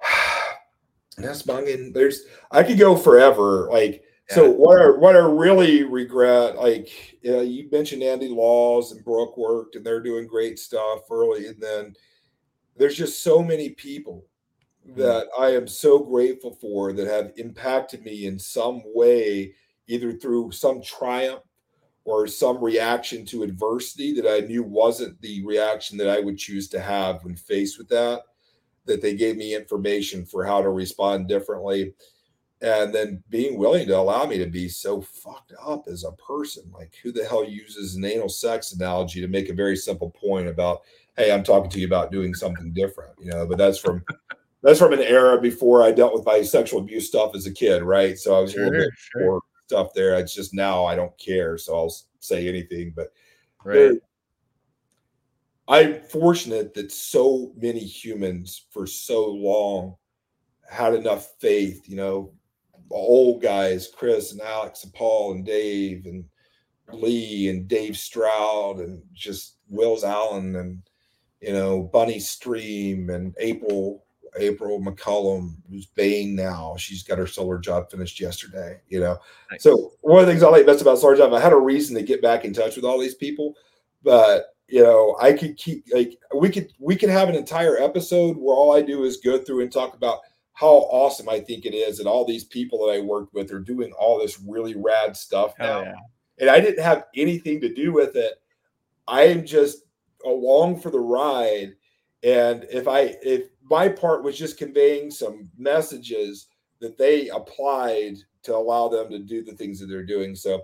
that's 1.18 1.42
bunging. 1.42 1.92
There's 1.92 2.24
I 2.50 2.62
could 2.62 2.78
go 2.78 2.96
forever. 2.96 3.68
Like 3.70 4.02
yeah. 4.30 4.36
so, 4.36 4.50
what 4.50 4.80
I 4.80 4.90
what 4.90 5.16
I 5.16 5.20
really 5.20 5.84
regret, 5.84 6.56
like 6.56 7.18
you, 7.22 7.32
know, 7.32 7.40
you 7.42 7.68
mentioned 7.70 8.02
Andy 8.02 8.28
Laws 8.28 8.92
and 8.92 9.04
Brooke 9.04 9.36
worked, 9.36 9.76
and 9.76 9.84
they're 9.84 10.02
doing 10.02 10.26
great 10.26 10.58
stuff 10.58 11.00
early, 11.10 11.46
and 11.46 11.60
then 11.60 11.94
there's 12.80 12.96
just 12.96 13.22
so 13.22 13.42
many 13.42 13.68
people 13.68 14.24
mm-hmm. 14.88 14.98
that 14.98 15.26
I 15.38 15.50
am 15.50 15.68
so 15.68 15.98
grateful 15.98 16.54
for 16.54 16.94
that 16.94 17.06
have 17.06 17.32
impacted 17.36 18.02
me 18.02 18.24
in 18.24 18.38
some 18.38 18.82
way, 18.94 19.52
either 19.86 20.14
through 20.14 20.52
some 20.52 20.80
triumph 20.80 21.42
or 22.04 22.26
some 22.26 22.64
reaction 22.64 23.26
to 23.26 23.42
adversity 23.42 24.14
that 24.14 24.26
I 24.26 24.46
knew 24.46 24.62
wasn't 24.62 25.20
the 25.20 25.44
reaction 25.44 25.98
that 25.98 26.08
I 26.08 26.20
would 26.20 26.38
choose 26.38 26.68
to 26.68 26.80
have 26.80 27.22
when 27.22 27.36
faced 27.36 27.76
with 27.76 27.90
that 27.90 28.22
that 28.86 29.02
they 29.02 29.14
gave 29.14 29.36
me 29.36 29.54
information 29.54 30.24
for 30.24 30.42
how 30.42 30.62
to 30.62 30.70
respond 30.70 31.28
differently 31.28 31.92
and 32.62 32.94
then 32.94 33.22
being 33.28 33.58
willing 33.58 33.86
to 33.86 33.96
allow 33.96 34.24
me 34.24 34.38
to 34.38 34.46
be 34.46 34.68
so 34.68 35.02
fucked 35.02 35.52
up 35.62 35.86
as 35.86 36.04
a 36.04 36.12
person 36.12 36.64
like 36.72 36.94
who 37.02 37.12
the 37.12 37.24
hell 37.26 37.44
uses 37.44 37.94
an 37.94 38.04
anal 38.06 38.28
sex 38.28 38.72
analogy 38.72 39.20
to 39.20 39.28
make 39.28 39.50
a 39.50 39.54
very 39.54 39.76
simple 39.76 40.10
point 40.10 40.48
about 40.48 40.80
hey 41.16 41.32
i'm 41.32 41.42
talking 41.42 41.70
to 41.70 41.80
you 41.80 41.86
about 41.86 42.12
doing 42.12 42.34
something 42.34 42.72
different 42.72 43.12
you 43.18 43.30
know 43.30 43.46
but 43.46 43.58
that's 43.58 43.78
from 43.78 44.02
that's 44.62 44.78
from 44.78 44.92
an 44.92 45.00
era 45.00 45.40
before 45.40 45.82
i 45.82 45.90
dealt 45.90 46.14
with 46.14 46.24
my 46.24 46.42
sexual 46.42 46.80
abuse 46.80 47.08
stuff 47.08 47.34
as 47.34 47.46
a 47.46 47.52
kid 47.52 47.82
right 47.82 48.18
so 48.18 48.36
i 48.36 48.40
was 48.40 48.52
sure, 48.52 48.62
a 48.62 48.64
little 48.66 48.80
bit 48.80 48.90
sure. 48.96 49.22
more 49.22 49.42
stuff 49.66 49.94
there 49.94 50.14
it's 50.14 50.34
just 50.34 50.54
now 50.54 50.84
i 50.84 50.94
don't 50.94 51.16
care 51.18 51.56
so 51.56 51.74
i'll 51.74 51.94
say 52.20 52.48
anything 52.48 52.92
but 52.94 53.12
right. 53.64 53.98
I'm 55.70 56.00
fortunate 56.00 56.74
that 56.74 56.90
so 56.90 57.52
many 57.56 57.78
humans 57.78 58.66
for 58.70 58.88
so 58.88 59.30
long 59.30 59.94
had 60.68 60.94
enough 60.94 61.28
faith, 61.38 61.88
you 61.88 61.94
know, 61.94 62.32
old 62.90 63.40
guys, 63.40 63.88
Chris 63.94 64.32
and 64.32 64.40
Alex 64.40 64.82
and 64.82 64.92
Paul 64.92 65.32
and 65.32 65.46
Dave 65.46 66.06
and 66.06 66.24
Lee 66.92 67.50
and 67.50 67.68
Dave 67.68 67.96
Stroud 67.96 68.80
and 68.80 69.00
just 69.12 69.58
Wills 69.68 70.02
Allen 70.02 70.56
and 70.56 70.82
you 71.40 71.52
know 71.52 71.82
Bunny 71.82 72.18
Stream 72.18 73.10
and 73.10 73.34
April 73.38 74.04
April 74.36 74.80
McCullum 74.80 75.56
who's 75.68 75.86
Bain 75.86 76.36
now. 76.36 76.76
She's 76.78 77.02
got 77.02 77.18
her 77.18 77.26
solar 77.26 77.58
job 77.58 77.90
finished 77.90 78.20
yesterday. 78.20 78.80
You 78.88 79.00
know, 79.00 79.18
nice. 79.50 79.62
so 79.62 79.92
one 80.02 80.20
of 80.20 80.26
the 80.26 80.32
things 80.32 80.42
I 80.42 80.48
like 80.48 80.66
best 80.66 80.82
about 80.82 80.98
solar 80.98 81.16
job, 81.16 81.32
I 81.32 81.40
had 81.40 81.52
a 81.52 81.56
reason 81.56 81.96
to 81.96 82.02
get 82.02 82.22
back 82.22 82.44
in 82.44 82.52
touch 82.52 82.76
with 82.76 82.84
all 82.84 82.98
these 82.98 83.14
people, 83.14 83.54
but 84.02 84.54
you 84.70 84.82
know 84.82 85.16
i 85.20 85.32
could 85.32 85.56
keep 85.56 85.84
like 85.92 86.16
we 86.34 86.48
could 86.48 86.72
we 86.78 86.96
could 86.96 87.10
have 87.10 87.28
an 87.28 87.34
entire 87.34 87.76
episode 87.78 88.36
where 88.36 88.54
all 88.54 88.74
i 88.74 88.80
do 88.80 89.04
is 89.04 89.18
go 89.18 89.36
through 89.36 89.62
and 89.62 89.72
talk 89.72 89.94
about 89.94 90.20
how 90.52 90.68
awesome 90.68 91.28
i 91.28 91.40
think 91.40 91.66
it 91.66 91.74
is 91.74 91.98
that 91.98 92.06
all 92.06 92.24
these 92.24 92.44
people 92.44 92.86
that 92.86 92.92
i 92.92 93.00
worked 93.00 93.34
with 93.34 93.52
are 93.52 93.60
doing 93.60 93.92
all 93.98 94.18
this 94.18 94.40
really 94.40 94.74
rad 94.76 95.16
stuff 95.16 95.54
now 95.58 95.82
yeah. 95.82 95.94
and 96.38 96.48
i 96.48 96.60
didn't 96.60 96.82
have 96.82 97.04
anything 97.16 97.60
to 97.60 97.74
do 97.74 97.92
with 97.92 98.14
it 98.14 98.40
i 99.08 99.22
am 99.22 99.44
just 99.44 99.82
along 100.24 100.78
for 100.78 100.90
the 100.90 101.00
ride 101.00 101.74
and 102.22 102.66
if 102.70 102.86
i 102.88 103.14
if 103.22 103.48
my 103.62 103.88
part 103.88 104.22
was 104.22 104.36
just 104.36 104.58
conveying 104.58 105.10
some 105.10 105.48
messages 105.56 106.48
that 106.80 106.98
they 106.98 107.28
applied 107.28 108.16
to 108.42 108.54
allow 108.54 108.88
them 108.88 109.10
to 109.10 109.18
do 109.18 109.42
the 109.42 109.52
things 109.52 109.78
that 109.78 109.86
they're 109.86 110.04
doing 110.04 110.34
so 110.34 110.62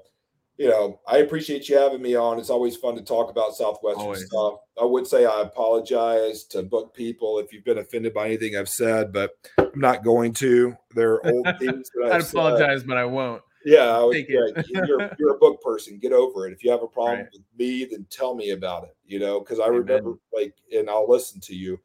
you 0.59 0.69
know, 0.69 1.01
I 1.07 1.19
appreciate 1.19 1.69
you 1.69 1.77
having 1.77 2.01
me 2.01 2.15
on. 2.15 2.39
It's 2.39 2.51
always 2.51 2.77
fun 2.77 2.97
to 2.97 3.03
talk 3.03 3.31
about 3.31 3.55
Southwestern 3.55 4.03
always. 4.03 4.27
stuff. 4.27 4.55
I 4.81 4.85
would 4.85 5.07
say 5.07 5.27
I 5.27 5.43
apologize 5.43 6.45
to 6.45 6.63
book 6.63 6.95
people 6.95 7.39
if 7.39 7.53
you've 7.53 7.65
been 7.65 7.79
offended 7.79 8.15
by 8.15 8.27
anything 8.27 8.57
I've 8.57 8.69
said, 8.69 9.13
but 9.13 9.33
I'm 9.59 9.71
not 9.75 10.03
going 10.03 10.33
to. 10.35 10.75
They're 10.95 11.25
old 11.27 11.47
things 11.59 11.91
that 11.95 12.13
I'd 12.13 12.23
apologize, 12.23 12.85
but 12.85 12.97
I 12.97 13.05
won't. 13.05 13.43
Yeah, 13.67 13.99
I 13.99 14.05
would, 14.05 14.17
yeah 14.29 14.63
you're, 14.87 15.11
you're 15.19 15.35
a 15.35 15.39
book 15.39 15.61
person. 15.61 15.99
Get 15.99 16.13
over 16.13 16.47
it. 16.47 16.53
If 16.53 16.63
you 16.63 16.71
have 16.71 16.85
a 16.85 16.87
problem 16.87 17.23
right. 17.23 17.29
with 17.33 17.43
me, 17.59 17.85
then 17.85 18.07
tell 18.11 18.37
me 18.37 18.51
about 18.51 18.85
it. 18.85 18.97
You 19.05 19.19
know, 19.19 19.41
because 19.41 19.59
I 19.59 19.65
Amen. 19.65 19.81
remember 19.81 20.13
like, 20.33 20.55
and 20.73 20.89
I'll 20.89 21.11
listen 21.11 21.41
to 21.41 21.55
you. 21.55 21.81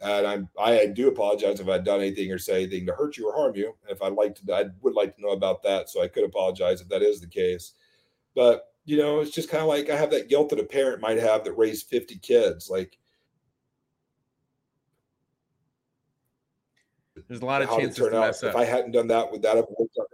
And 0.00 0.28
I'm 0.28 0.48
I 0.56 0.86
do 0.86 1.08
apologize 1.08 1.58
if 1.58 1.68
I'd 1.68 1.82
done 1.82 1.98
anything 1.98 2.30
or 2.30 2.38
say 2.38 2.62
anything 2.62 2.86
to 2.86 2.92
hurt 2.92 3.16
you 3.16 3.28
or 3.28 3.34
harm 3.34 3.56
you. 3.56 3.74
If 3.88 4.00
I'd 4.00 4.12
like 4.12 4.36
to, 4.36 4.54
I 4.54 4.66
would 4.82 4.94
like 4.94 5.16
to 5.16 5.22
know 5.22 5.30
about 5.30 5.64
that. 5.64 5.90
So 5.90 6.02
I 6.02 6.08
could 6.08 6.22
apologize 6.22 6.80
if 6.80 6.88
that 6.90 7.02
is 7.02 7.20
the 7.20 7.26
case. 7.26 7.72
But 8.36 8.68
you 8.84 8.96
know, 8.96 9.18
it's 9.18 9.32
just 9.32 9.50
kind 9.50 9.62
of 9.62 9.68
like 9.68 9.90
I 9.90 9.96
have 9.96 10.12
that 10.12 10.28
guilt 10.28 10.50
that 10.50 10.60
a 10.60 10.64
parent 10.64 11.00
might 11.00 11.18
have 11.18 11.42
that 11.44 11.54
raised 11.54 11.88
50 11.88 12.16
kids. 12.18 12.70
Like 12.70 12.96
there's 17.26 17.40
a 17.40 17.44
lot 17.44 17.62
of 17.62 17.70
chances 17.70 17.96
to, 17.96 18.10
to 18.10 18.20
mess 18.20 18.44
up. 18.44 18.50
If 18.50 18.56
I 18.56 18.64
hadn't 18.64 18.92
done 18.92 19.08
that, 19.08 19.32
would 19.32 19.42
that 19.42 19.56
have 19.56 19.66
worked 19.76 19.96
out? 20.00 20.06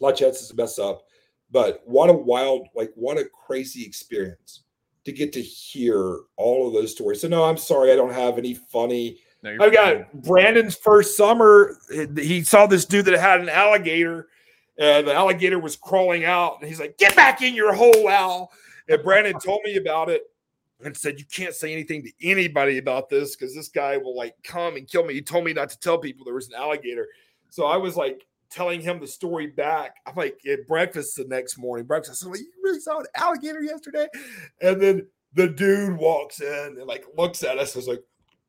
A 0.00 0.04
lot 0.04 0.12
of 0.12 0.18
chances 0.18 0.48
to 0.48 0.56
mess 0.56 0.78
up. 0.78 1.02
But 1.50 1.82
what 1.84 2.10
a 2.10 2.14
wild, 2.14 2.68
like 2.74 2.92
what 2.94 3.18
a 3.18 3.24
crazy 3.24 3.84
experience 3.84 4.62
to 5.04 5.12
get 5.12 5.32
to 5.32 5.42
hear 5.42 6.20
all 6.36 6.66
of 6.66 6.72
those 6.72 6.92
stories. 6.92 7.20
So 7.20 7.28
no, 7.28 7.44
I'm 7.44 7.56
sorry, 7.58 7.92
I 7.92 7.96
don't 7.96 8.12
have 8.12 8.38
any 8.38 8.54
funny. 8.54 9.18
No, 9.42 9.56
I 9.60 9.70
got 9.70 10.12
Brandon's 10.12 10.76
first 10.76 11.16
summer. 11.16 11.76
He 12.16 12.42
saw 12.42 12.66
this 12.66 12.84
dude 12.84 13.06
that 13.06 13.18
had 13.18 13.40
an 13.40 13.48
alligator 13.48 14.28
and 14.78 15.06
the 15.06 15.14
alligator 15.14 15.58
was 15.58 15.76
crawling 15.76 16.24
out, 16.24 16.58
and 16.60 16.68
he's 16.68 16.80
like, 16.80 16.96
"Get 16.96 17.14
back 17.14 17.42
in 17.42 17.54
your 17.54 17.74
hole, 17.74 18.08
Al." 18.08 18.50
And 18.88 19.02
Brandon 19.02 19.38
told 19.38 19.60
me 19.62 19.76
about 19.76 20.08
it 20.08 20.22
and 20.82 20.96
said, 20.96 21.18
"You 21.18 21.26
can't 21.26 21.54
say 21.54 21.72
anything 21.72 22.02
to 22.02 22.12
anybody 22.22 22.78
about 22.78 23.10
this 23.10 23.36
because 23.36 23.54
this 23.54 23.68
guy 23.68 23.98
will 23.98 24.16
like 24.16 24.34
come 24.42 24.76
and 24.76 24.88
kill 24.88 25.04
me." 25.04 25.14
He 25.14 25.22
told 25.22 25.44
me 25.44 25.52
not 25.52 25.68
to 25.70 25.78
tell 25.78 25.98
people 25.98 26.24
there 26.24 26.34
was 26.34 26.48
an 26.48 26.54
alligator, 26.54 27.08
so 27.50 27.66
I 27.66 27.76
was 27.76 27.96
like 27.96 28.26
telling 28.50 28.80
him 28.80 29.00
the 29.00 29.06
story 29.06 29.46
back. 29.46 29.96
I'm 30.06 30.14
like 30.14 30.38
at 30.50 30.66
breakfast 30.66 31.16
the 31.16 31.24
next 31.24 31.58
morning. 31.58 31.86
Breakfast, 31.86 32.24
I'm 32.24 32.30
like, 32.30 32.40
"You 32.40 32.50
really 32.62 32.80
saw 32.80 33.00
an 33.00 33.06
alligator 33.14 33.62
yesterday?" 33.62 34.08
And 34.60 34.80
then 34.80 35.06
the 35.34 35.48
dude 35.48 35.96
walks 35.96 36.40
in 36.40 36.76
and 36.78 36.86
like 36.86 37.04
looks 37.16 37.42
at 37.42 37.58
us. 37.58 37.74
and 37.74 37.86
was 37.86 37.88
like, 37.88 38.02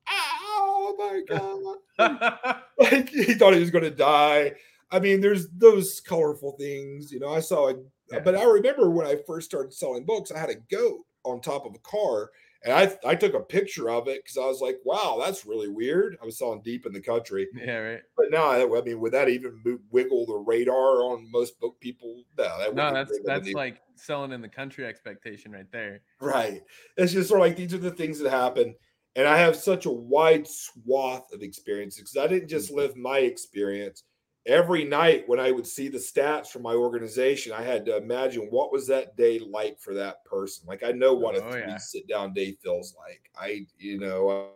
"Oh 0.10 0.96
my 0.98 1.78
god!" 1.98 2.58
like 2.80 3.10
he 3.10 3.34
thought 3.34 3.54
he 3.54 3.60
was 3.60 3.72
going 3.72 3.84
to 3.84 3.92
die. 3.92 4.54
I 4.92 5.00
mean, 5.00 5.22
there's 5.22 5.48
those 5.50 6.02
colorful 6.02 6.54
things, 6.60 7.12
you 7.12 7.20
know. 7.20 7.30
I 7.30 7.40
saw 7.40 7.70
it, 7.70 7.78
yeah. 8.12 8.20
but 8.20 8.36
I 8.36 8.44
remember 8.44 8.90
when 8.90 9.08
I 9.08 9.18
first 9.26 9.50
started 9.50 9.74
selling 9.74 10.06
books, 10.06 10.32
I 10.32 10.40
had 10.40 10.50
a 10.50 10.56
goat 10.56 11.00
on 11.24 11.40
top 11.40 11.66
of 11.66 11.76
a 11.76 11.80
car, 11.80 12.30
and 12.64 12.73
I 12.73 13.09
I 13.09 13.15
took 13.15 13.33
a 13.33 13.40
picture 13.40 13.90
of 13.90 14.07
it 14.07 14.23
because 14.23 14.38
I 14.38 14.45
was 14.45 14.61
like, 14.61 14.77
wow, 14.85 15.19
that's 15.23 15.45
really 15.45 15.67
weird. 15.67 16.17
I 16.22 16.25
was 16.25 16.38
selling 16.38 16.61
deep 16.64 16.85
in 16.85 16.93
the 16.93 17.01
country, 17.01 17.48
yeah, 17.56 17.77
right. 17.77 18.01
But 18.15 18.27
now, 18.30 18.51
I 18.51 18.81
mean, 18.81 18.99
would 18.99 19.14
that 19.14 19.30
even 19.30 19.59
move, 19.65 19.80
wiggle 19.90 20.25
the 20.25 20.38
radar 20.38 21.03
on 21.03 21.30
most 21.31 21.59
book 21.59 21.80
people? 21.80 22.23
No, 22.38 22.59
that 22.59 22.75
no, 22.75 22.93
that's 22.93 23.19
that's 23.25 23.51
like 23.53 23.81
selling 23.95 24.31
in 24.31 24.41
the 24.41 24.49
country 24.49 24.85
expectation 24.85 25.51
right 25.51 25.72
there. 25.72 26.01
Right. 26.19 26.61
It's 26.98 27.14
just 27.14 27.30
sort 27.30 27.41
of 27.41 27.48
like 27.48 27.57
these 27.57 27.73
are 27.73 27.80
the 27.80 27.91
things 27.91 28.19
that 28.19 28.30
happen. 28.30 28.75
And 29.15 29.27
I 29.27 29.38
have 29.40 29.56
such 29.56 29.85
a 29.85 29.91
wide 29.91 30.48
swath 30.48 31.33
of 31.33 31.41
experiences 31.41 32.11
because 32.11 32.25
I 32.25 32.27
didn't 32.27 32.49
just 32.49 32.72
mm. 32.72 32.77
live 32.77 32.95
my 32.95 33.19
experience 33.19 34.03
every 34.45 34.84
night 34.84 35.24
when 35.28 35.40
I 35.40 35.52
would 35.52 35.68
see 35.68 35.88
the 35.88 35.98
stats 35.98 36.48
from 36.48 36.64
my 36.64 36.74
organization, 36.74 37.53
I 37.53 37.61
had 37.61 37.86
to 37.86 37.98
imagine 37.98 38.48
what 38.50 38.72
was 38.72 38.88
that 38.88 39.16
day 39.16 39.40
like 39.40 39.80
for 39.80 39.94
that 39.94 40.24
person. 40.26 40.66
Like 40.68 40.84
I 40.84 40.92
know 40.92 41.14
what 41.14 41.36
oh, 41.36 41.40
a 41.40 41.52
three 41.52 41.61
yeah. 41.61 41.78
sit 41.78 42.08
down 42.08 42.34
day 42.34 42.58
feels 42.64 42.95
like. 42.98 43.30
I, 43.40 43.66
you 43.78 44.00
know, 44.00 44.50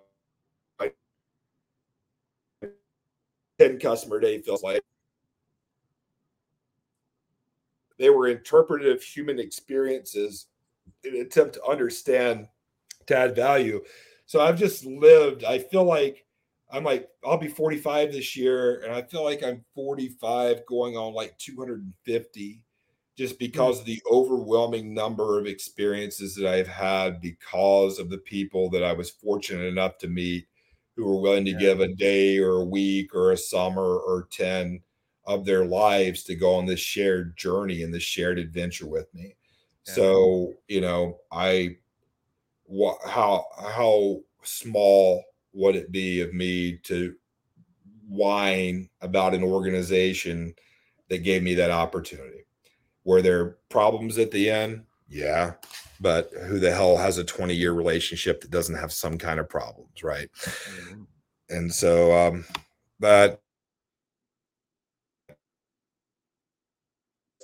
I, 0.79 0.91
ten 3.59 3.79
customer 3.79 4.19
day 4.19 4.41
feels 4.41 4.63
like. 4.63 4.81
They 7.97 8.09
were 8.09 8.27
interpretive 8.27 9.01
human 9.01 9.39
experiences 9.39 10.47
in 11.05 11.15
an 11.15 11.21
attempt 11.21 11.53
to 11.53 11.63
understand, 11.63 12.47
to 13.05 13.17
add 13.17 13.35
value. 13.35 13.81
So 14.25 14.41
I've 14.41 14.59
just 14.59 14.85
lived. 14.85 15.45
I 15.45 15.59
feel 15.59 15.85
like 15.85 16.24
I'm 16.71 16.83
like, 16.83 17.09
I'll 17.23 17.37
be 17.37 17.47
45 17.47 18.11
this 18.11 18.35
year, 18.35 18.81
and 18.83 18.93
I 18.93 19.01
feel 19.03 19.23
like 19.23 19.43
I'm 19.43 19.63
45 19.75 20.65
going 20.65 20.97
on 20.97 21.13
like 21.13 21.37
250 21.37 22.61
just 23.17 23.35
hmm. 23.35 23.39
because 23.39 23.79
of 23.79 23.85
the 23.85 24.01
overwhelming 24.11 24.93
number 24.93 25.39
of 25.39 25.45
experiences 25.45 26.35
that 26.35 26.47
I've 26.47 26.67
had 26.67 27.21
because 27.21 27.99
of 27.99 28.09
the 28.09 28.17
people 28.19 28.69
that 28.71 28.83
I 28.83 28.93
was 28.93 29.09
fortunate 29.09 29.65
enough 29.65 29.97
to 29.99 30.07
meet 30.07 30.47
who 30.95 31.05
were 31.05 31.19
willing 31.19 31.45
to 31.45 31.51
yeah. 31.51 31.59
give 31.59 31.81
a 31.81 31.93
day 31.93 32.39
or 32.39 32.61
a 32.61 32.65
week 32.65 33.13
or 33.13 33.31
a 33.31 33.37
summer 33.37 33.81
or 33.81 34.27
10 34.31 34.81
of 35.27 35.45
their 35.45 35.65
lives 35.65 36.23
to 36.23 36.35
go 36.35 36.55
on 36.55 36.65
this 36.65 36.79
shared 36.79 37.35
journey 37.35 37.83
and 37.83 37.93
this 37.93 38.03
shared 38.03 38.39
adventure 38.39 38.87
with 38.87 39.13
me. 39.13 39.35
Yeah. 39.87 39.93
So, 39.93 40.53
you 40.67 40.81
know, 40.81 41.19
I 41.31 41.77
what 42.67 42.97
how 43.05 43.45
how 43.59 44.19
small 44.43 45.23
would 45.55 45.75
it 45.75 45.91
be 45.91 46.21
of 46.21 46.33
me 46.33 46.77
to 46.83 47.15
whine 48.07 48.89
about 49.01 49.33
an 49.33 49.43
organization 49.43 50.53
that 51.09 51.23
gave 51.23 51.41
me 51.41 51.55
that 51.55 51.71
opportunity? 51.71 52.45
Were 53.03 53.21
there 53.21 53.57
problems 53.69 54.17
at 54.17 54.31
the 54.31 54.49
end? 54.49 54.83
Yeah. 55.07 55.53
But 56.01 56.29
who 56.47 56.59
the 56.59 56.71
hell 56.71 56.97
has 56.97 57.17
a 57.17 57.23
20 57.23 57.55
year 57.55 57.73
relationship 57.73 58.41
that 58.41 58.51
doesn't 58.51 58.75
have 58.75 58.91
some 58.91 59.17
kind 59.17 59.39
of 59.39 59.49
problems, 59.49 60.03
right? 60.03 60.29
Mm-hmm. 60.33 61.03
And 61.49 61.73
so, 61.73 62.11
um, 62.15 62.45
but 62.99 63.41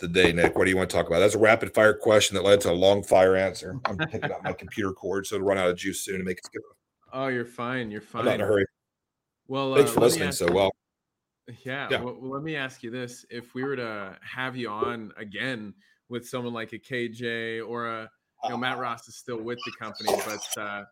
the 0.02 0.08
day, 0.08 0.34
Nick. 0.34 0.58
What 0.58 0.66
do 0.66 0.72
you 0.72 0.78
want 0.78 0.90
to 0.90 0.96
talk 0.96 1.08
about? 1.08 1.20
That's 1.20 1.36
a 1.36 1.40
rapid 1.40 1.74
fire 1.74 1.94
question 1.94 2.36
that 2.36 2.44
led 2.44 2.60
to 2.62 2.72
a 2.72 2.74
long 2.74 3.04
fire 3.04 3.36
answer. 3.36 3.80
I'm 3.86 3.98
picking 3.98 4.32
up 4.32 4.44
my 4.44 4.54
computer 4.54 4.92
cord, 4.92 5.28
so 5.28 5.36
it'll 5.36 5.48
run 5.48 5.60
out 5.60 5.70
of 5.70 5.78
juice 5.78 6.04
soon 6.04 6.18
to 6.18 6.24
make 6.24 6.40
it 6.40 6.46
skip. 6.46 6.64
Oh, 7.14 7.28
you're 7.28 7.46
fine. 7.46 7.92
You're 7.92 8.02
fine. 8.02 8.22
I'm 8.22 8.26
not 8.26 8.36
in 8.36 8.42
a 8.42 8.46
hurry. 8.46 8.66
Well, 9.48 9.76
thanks 9.76 9.92
uh, 9.92 9.94
for 9.96 10.00
listening 10.02 10.32
so 10.32 10.52
well. 10.52 10.72
Yeah. 11.66 11.88
yeah. 11.92 12.02
Well, 12.02 12.18
let 12.22 12.44
me 12.44 12.56
ask 12.56 12.84
you 12.84 12.92
this: 12.92 13.26
If 13.30 13.54
we 13.54 13.64
were 13.64 13.76
to 13.76 14.18
have 14.22 14.56
you 14.56 14.70
on 14.70 15.12
again 15.18 15.74
with 16.10 16.28
someone 16.28 16.54
like 16.54 16.74
a 16.74 16.80
KJ 16.80 17.68
or 17.68 17.88
a, 17.88 18.10
you 18.44 18.50
know, 18.50 18.58
Matt 18.58 18.78
Ross 18.78 19.08
is 19.08 19.16
still 19.16 19.42
with 19.42 19.60
the 19.66 19.72
company, 19.80 20.12
but 20.26 20.62
uh, 20.62 20.84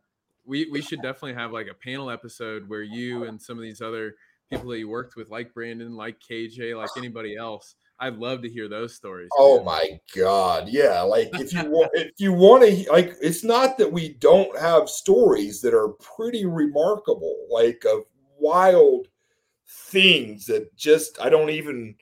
we 0.45 0.69
we 0.72 0.81
should 0.81 1.01
definitely 1.01 1.33
have 1.33 1.51
like 1.51 1.67
a 1.67 1.73
panel 1.73 2.09
episode 2.09 2.67
where 2.67 2.81
you 2.81 3.23
and 3.23 3.41
some 3.41 3.57
of 3.57 3.64
these 3.64 3.81
other 3.81 4.15
people 4.49 4.69
that 4.69 4.80
you 4.80 4.89
worked 4.89 5.15
with, 5.15 5.30
like 5.30 5.53
Brandon, 5.53 5.95
like 5.95 6.17
KJ, 6.19 6.75
like 6.75 6.89
anybody 6.98 7.35
else, 7.35 7.75
I'd 8.02 8.18
love 8.18 8.42
to 8.44 8.50
hear 8.50 8.69
those 8.69 8.95
stories. 8.95 9.30
Oh 9.38 9.64
my 9.64 10.00
god, 10.16 10.69
yeah! 10.69 11.02
Like 11.02 11.30
if 11.34 11.53
you 11.53 11.64
want, 11.69 11.92
if 11.94 12.11
you 12.18 12.32
want 12.32 12.64
to, 12.64 12.92
like 12.92 13.16
it's 13.22 13.44
not 13.44 13.78
that 13.78 13.92
we 13.92 14.14
don't 14.16 14.58
have 14.58 14.90
stories 14.90 15.61
that 15.61 15.74
are 15.74 15.90
pretty 15.90 16.45
remarkable, 16.45 17.36
like 17.50 17.84
of 17.86 18.03
wild 18.38 19.08
things 19.68 20.45
that 20.45 20.76
just 20.78 21.19
I 21.22 21.30
don't 21.30 21.50
even 21.50 21.95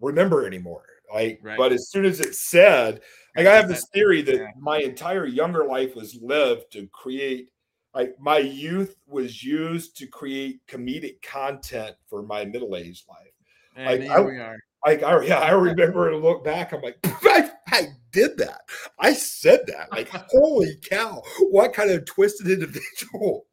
remember 0.00 0.46
anymore. 0.46 0.84
Like, 1.12 1.40
right. 1.42 1.56
but 1.56 1.72
as 1.72 1.88
soon 1.90 2.04
as 2.04 2.20
it's 2.20 2.40
said, 2.40 3.00
like 3.34 3.46
I 3.46 3.56
have 3.56 3.68
this 3.68 3.86
theory 3.94 4.20
that 4.22 4.52
my 4.58 4.78
entire 4.78 5.24
younger 5.24 5.64
life 5.64 5.94
was 5.94 6.18
lived 6.20 6.72
to 6.72 6.86
create. 6.88 7.50
Like 7.94 8.14
my 8.20 8.38
youth 8.38 8.94
was 9.06 9.42
used 9.42 9.96
to 9.96 10.06
create 10.06 10.60
comedic 10.68 11.22
content 11.22 11.96
for 12.06 12.22
my 12.22 12.44
middle-aged 12.44 13.08
life. 13.08 13.32
And 13.74 13.86
like, 13.86 14.02
here 14.02 14.12
I, 14.12 14.20
we 14.20 14.36
are 14.36 14.58
like 14.84 15.02
I 15.02 15.22
yeah, 15.22 15.38
I 15.38 15.50
remember 15.52 16.10
to 16.10 16.16
look 16.16 16.44
back. 16.44 16.72
I'm 16.72 16.82
like, 16.82 16.98
I, 17.04 17.50
I 17.68 17.88
did 18.12 18.38
that. 18.38 18.62
I 18.98 19.12
said 19.12 19.60
that. 19.66 19.88
Like, 19.98 20.08
holy 20.08 20.76
cow, 20.88 21.22
what 21.50 21.72
kind 21.72 21.90
of 21.90 22.04
twisted 22.04 22.48
individual 22.48 23.46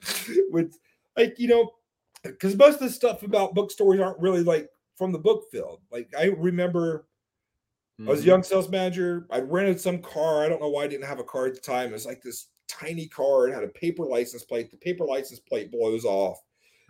with 0.49 0.77
like, 1.17 1.39
you 1.39 1.47
know, 1.47 1.71
because 2.23 2.55
most 2.55 2.75
of 2.75 2.81
the 2.81 2.89
stuff 2.89 3.23
about 3.23 3.55
book 3.55 3.71
stories 3.71 4.01
aren't 4.01 4.19
really 4.19 4.43
like 4.43 4.69
from 4.95 5.11
the 5.11 5.19
book 5.19 5.45
field. 5.51 5.81
Like 5.91 6.13
I 6.17 6.25
remember 6.25 7.07
mm-hmm. 7.99 8.07
I 8.07 8.11
was 8.11 8.19
a 8.19 8.21
mm-hmm. 8.21 8.29
young 8.29 8.43
sales 8.43 8.69
manager. 8.69 9.27
I 9.31 9.39
rented 9.39 9.79
some 9.79 10.01
car. 10.01 10.43
I 10.43 10.49
don't 10.49 10.61
know 10.61 10.69
why 10.69 10.83
I 10.83 10.87
didn't 10.87 11.07
have 11.07 11.19
a 11.19 11.23
car 11.23 11.47
at 11.47 11.55
the 11.55 11.61
time. 11.61 11.89
It 11.89 11.93
was 11.93 12.05
like 12.05 12.21
this 12.21 12.47
tiny 12.67 13.07
car. 13.07 13.47
It 13.47 13.53
had 13.53 13.63
a 13.63 13.69
paper 13.69 14.05
license 14.05 14.43
plate. 14.43 14.69
The 14.69 14.77
paper 14.77 15.05
license 15.05 15.39
plate 15.39 15.71
blows 15.71 16.05
off. 16.05 16.39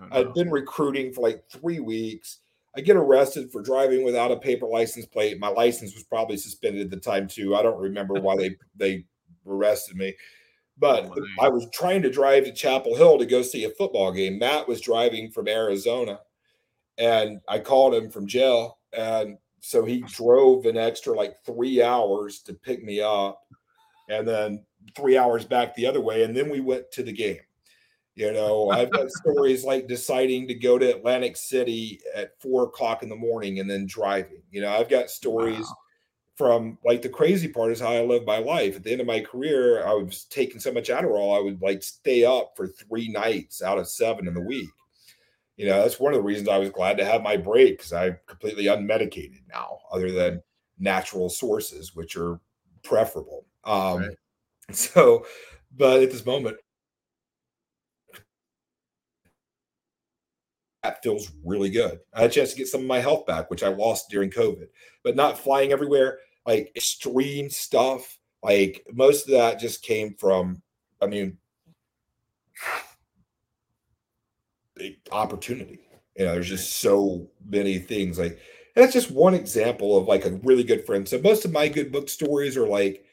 Oh, 0.01 0.07
no. 0.07 0.17
I'd 0.17 0.33
been 0.33 0.51
recruiting 0.51 1.13
for 1.13 1.21
like 1.21 1.45
three 1.49 1.79
weeks 1.79 2.39
I 2.77 2.81
get 2.81 2.97
arrested 2.97 3.51
for 3.51 3.61
driving 3.61 4.03
without 4.03 4.31
a 4.31 4.37
paper 4.37 4.67
license 4.67 5.05
plate. 5.05 5.39
My 5.39 5.47
license 5.47 5.93
was 5.93 6.03
probably 6.03 6.37
suspended 6.37 6.81
at 6.81 6.89
the 6.89 6.97
time 6.97 7.27
too. 7.27 7.55
I 7.55 7.61
don't 7.61 7.79
remember 7.79 8.15
why 8.15 8.35
they 8.35 8.55
they 8.75 9.05
arrested 9.47 9.97
me. 9.97 10.15
But 10.77 11.05
oh 11.05 11.25
I 11.39 11.47
was 11.47 11.67
trying 11.71 12.01
to 12.01 12.11
drive 12.11 12.43
to 12.45 12.51
Chapel 12.51 12.95
Hill 12.95 13.17
to 13.17 13.25
go 13.25 13.41
see 13.41 13.63
a 13.63 13.69
football 13.69 14.11
game. 14.11 14.39
Matt 14.39 14.67
was 14.67 14.81
driving 14.81 15.31
from 15.31 15.47
Arizona, 15.47 16.19
and 16.97 17.39
I 17.47 17.59
called 17.59 17.93
him 17.93 18.09
from 18.09 18.27
jail, 18.27 18.79
and 18.91 19.37
so 19.61 19.85
he 19.85 20.01
drove 20.01 20.65
an 20.65 20.77
extra 20.77 21.15
like 21.15 21.37
three 21.45 21.81
hours 21.81 22.39
to 22.41 22.53
pick 22.53 22.83
me 22.83 22.99
up, 22.99 23.41
and 24.09 24.27
then 24.27 24.65
three 24.95 25.17
hours 25.17 25.45
back 25.45 25.73
the 25.75 25.87
other 25.87 26.01
way, 26.01 26.23
and 26.23 26.35
then 26.35 26.49
we 26.49 26.59
went 26.59 26.91
to 26.91 27.03
the 27.03 27.13
game. 27.13 27.39
You 28.15 28.31
know, 28.31 28.69
I've 28.69 28.91
got 28.91 29.11
stories 29.11 29.65
like 29.65 29.87
deciding 29.87 30.47
to 30.47 30.53
go 30.53 30.79
to 30.79 30.95
Atlantic 30.95 31.35
City 31.35 31.99
at 32.15 32.39
four 32.39 32.63
o'clock 32.63 33.03
in 33.03 33.09
the 33.09 33.15
morning 33.15 33.59
and 33.59 33.69
then 33.69 33.85
driving. 33.85 34.41
You 34.51 34.61
know, 34.61 34.71
I've 34.71 34.87
got 34.87 35.09
stories 35.09 35.59
wow. 35.59 35.77
from 36.37 36.77
like 36.85 37.01
the 37.01 37.09
crazy 37.09 37.49
part 37.49 37.73
is 37.73 37.81
how 37.81 37.91
I 37.91 38.03
live 38.03 38.25
my 38.25 38.37
life. 38.37 38.77
At 38.77 38.83
the 38.83 38.93
end 38.93 39.01
of 39.01 39.07
my 39.07 39.19
career, 39.19 39.85
I 39.85 39.93
was 39.93 40.23
taking 40.29 40.61
so 40.61 40.71
much 40.71 40.87
Adderall, 40.87 41.37
I 41.37 41.41
would 41.41 41.61
like 41.61 41.83
stay 41.83 42.23
up 42.23 42.53
for 42.55 42.67
three 42.67 43.09
nights 43.09 43.61
out 43.61 43.79
of 43.79 43.89
seven 43.89 44.29
in 44.29 44.33
the 44.33 44.39
week. 44.39 44.69
You 45.57 45.67
know, 45.67 45.81
that's 45.81 45.99
one 45.99 46.13
of 46.13 46.17
the 46.17 46.23
reasons 46.23 46.47
I 46.47 46.57
was 46.57 46.69
glad 46.69 46.97
to 46.97 47.05
have 47.05 47.21
my 47.21 47.35
break 47.35 47.79
because 47.79 47.91
I'm 47.91 48.17
completely 48.27 48.65
unmedicated 48.65 49.41
now, 49.49 49.79
other 49.91 50.11
than 50.11 50.41
natural 50.79 51.29
sources, 51.29 51.93
which 51.93 52.15
are 52.15 52.39
preferable. 52.81 53.45
Um, 53.65 53.99
right. 53.99 54.09
So, 54.71 55.27
but 55.77 56.01
at 56.01 56.09
this 56.09 56.25
moment, 56.25 56.57
that 60.85 61.01
feels 61.01 61.31
really 61.43 61.69
good. 61.69 61.99
I 62.13 62.21
had 62.21 62.29
a 62.29 62.33
chance 62.33 62.51
to 62.51 62.57
get 62.57 62.67
some 62.67 62.81
of 62.81 62.87
my 62.87 62.99
health 62.99 63.25
back, 63.25 63.49
which 63.49 63.63
I 63.63 63.69
lost 63.69 64.09
during 64.09 64.29
COVID, 64.29 64.67
but 65.03 65.15
not 65.15 65.39
flying 65.39 65.71
everywhere, 65.71 66.19
like 66.45 66.71
extreme 66.75 67.49
stuff. 67.49 68.19
Like 68.43 68.85
most 68.93 69.25
of 69.25 69.31
that 69.31 69.59
just 69.59 69.81
came 69.81 70.13
from, 70.13 70.61
I 71.01 71.07
mean, 71.07 71.37
opportunity. 75.11 75.79
You 76.15 76.25
know, 76.25 76.33
there's 76.33 76.49
just 76.49 76.77
so 76.77 77.27
many 77.43 77.79
things. 77.79 78.19
Like 78.19 78.39
that's 78.75 78.93
just 78.93 79.09
one 79.09 79.33
example 79.33 79.97
of 79.97 80.07
like 80.07 80.25
a 80.25 80.39
really 80.43 80.63
good 80.63 80.85
friend. 80.85 81.07
So 81.07 81.19
most 81.19 81.45
of 81.45 81.51
my 81.51 81.67
good 81.67 81.91
book 81.91 82.09
stories 82.09 82.57
are 82.57 82.67
like, 82.67 83.03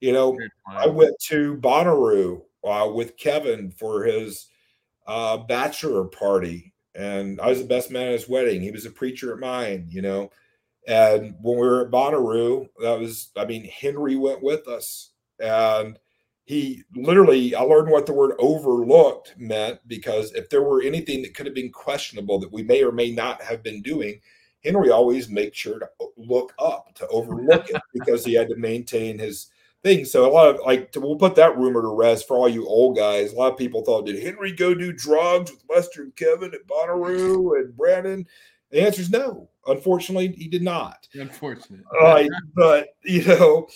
you 0.00 0.12
know, 0.12 0.38
I 0.66 0.86
went 0.86 1.14
to 1.24 1.56
Bonnaroo 1.56 2.40
uh, 2.64 2.90
with 2.90 3.18
Kevin 3.18 3.70
for 3.70 4.04
his 4.04 4.48
uh, 5.06 5.36
bachelor 5.36 6.04
party 6.04 6.72
and 6.98 7.40
I 7.40 7.46
was 7.46 7.60
the 7.60 7.68
best 7.68 7.90
man 7.92 8.08
at 8.08 8.12
his 8.12 8.28
wedding. 8.28 8.60
He 8.60 8.72
was 8.72 8.84
a 8.84 8.90
preacher 8.90 9.32
at 9.32 9.38
mine, 9.38 9.86
you 9.88 10.02
know. 10.02 10.30
And 10.88 11.36
when 11.40 11.58
we 11.58 11.66
were 11.66 11.84
at 11.84 11.92
Bonnaroo, 11.92 12.68
that 12.82 12.98
was, 12.98 13.30
I 13.36 13.44
mean, 13.44 13.64
Henry 13.64 14.16
went 14.16 14.42
with 14.42 14.66
us, 14.66 15.10
and 15.38 15.98
he 16.44 16.82
literally, 16.96 17.54
I 17.54 17.60
learned 17.60 17.90
what 17.90 18.06
the 18.06 18.14
word 18.14 18.34
overlooked 18.38 19.34
meant 19.38 19.80
because 19.86 20.32
if 20.32 20.50
there 20.50 20.62
were 20.62 20.82
anything 20.82 21.22
that 21.22 21.34
could 21.34 21.46
have 21.46 21.54
been 21.54 21.70
questionable 21.70 22.40
that 22.40 22.52
we 22.52 22.62
may 22.62 22.82
or 22.82 22.90
may 22.90 23.12
not 23.12 23.42
have 23.42 23.62
been 23.62 23.80
doing, 23.82 24.20
Henry 24.64 24.90
always 24.90 25.28
made 25.28 25.54
sure 25.54 25.78
to 25.78 25.88
look 26.16 26.52
up 26.58 26.94
to 26.94 27.06
overlook 27.08 27.68
it 27.70 27.80
because 27.94 28.24
he 28.24 28.34
had 28.34 28.48
to 28.48 28.56
maintain 28.56 29.18
his 29.18 29.50
thing. 29.88 30.04
So 30.04 30.30
a 30.30 30.32
lot 30.32 30.54
of 30.54 30.60
like 30.64 30.90
we'll 30.96 31.16
put 31.16 31.34
that 31.36 31.56
rumor 31.56 31.82
to 31.82 31.88
rest 31.88 32.28
for 32.28 32.36
all 32.36 32.48
you 32.48 32.66
old 32.66 32.96
guys. 32.96 33.32
A 33.32 33.36
lot 33.36 33.52
of 33.52 33.58
people 33.58 33.84
thought, 33.84 34.06
did 34.06 34.22
Henry 34.22 34.52
go 34.52 34.74
do 34.74 34.92
drugs 34.92 35.50
with 35.50 35.64
Western 35.68 36.12
Kevin 36.16 36.54
at 36.54 36.66
Bonnaroo 36.66 37.58
and 37.58 37.76
Brandon? 37.76 38.26
The 38.70 38.82
answer 38.82 39.00
is 39.00 39.10
no. 39.10 39.48
Unfortunately, 39.66 40.28
he 40.36 40.48
did 40.48 40.62
not. 40.62 41.08
Unfortunate. 41.14 41.84
Uh, 42.00 42.24
but 42.54 42.88
you 43.04 43.24
know, 43.24 43.68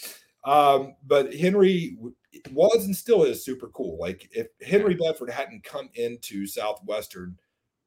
um, 0.44 0.94
but 1.07 1.34
Henry 1.34 1.97
was 2.50 2.84
and 2.84 2.97
still 2.97 3.24
is 3.24 3.44
super 3.44 3.68
cool. 3.68 3.99
Like 3.99 4.28
if 4.32 4.49
Henry 4.66 4.94
Bedford 4.94 5.31
hadn't 5.31 5.65
come 5.65 5.89
into 5.94 6.47
Southwestern, 6.47 7.39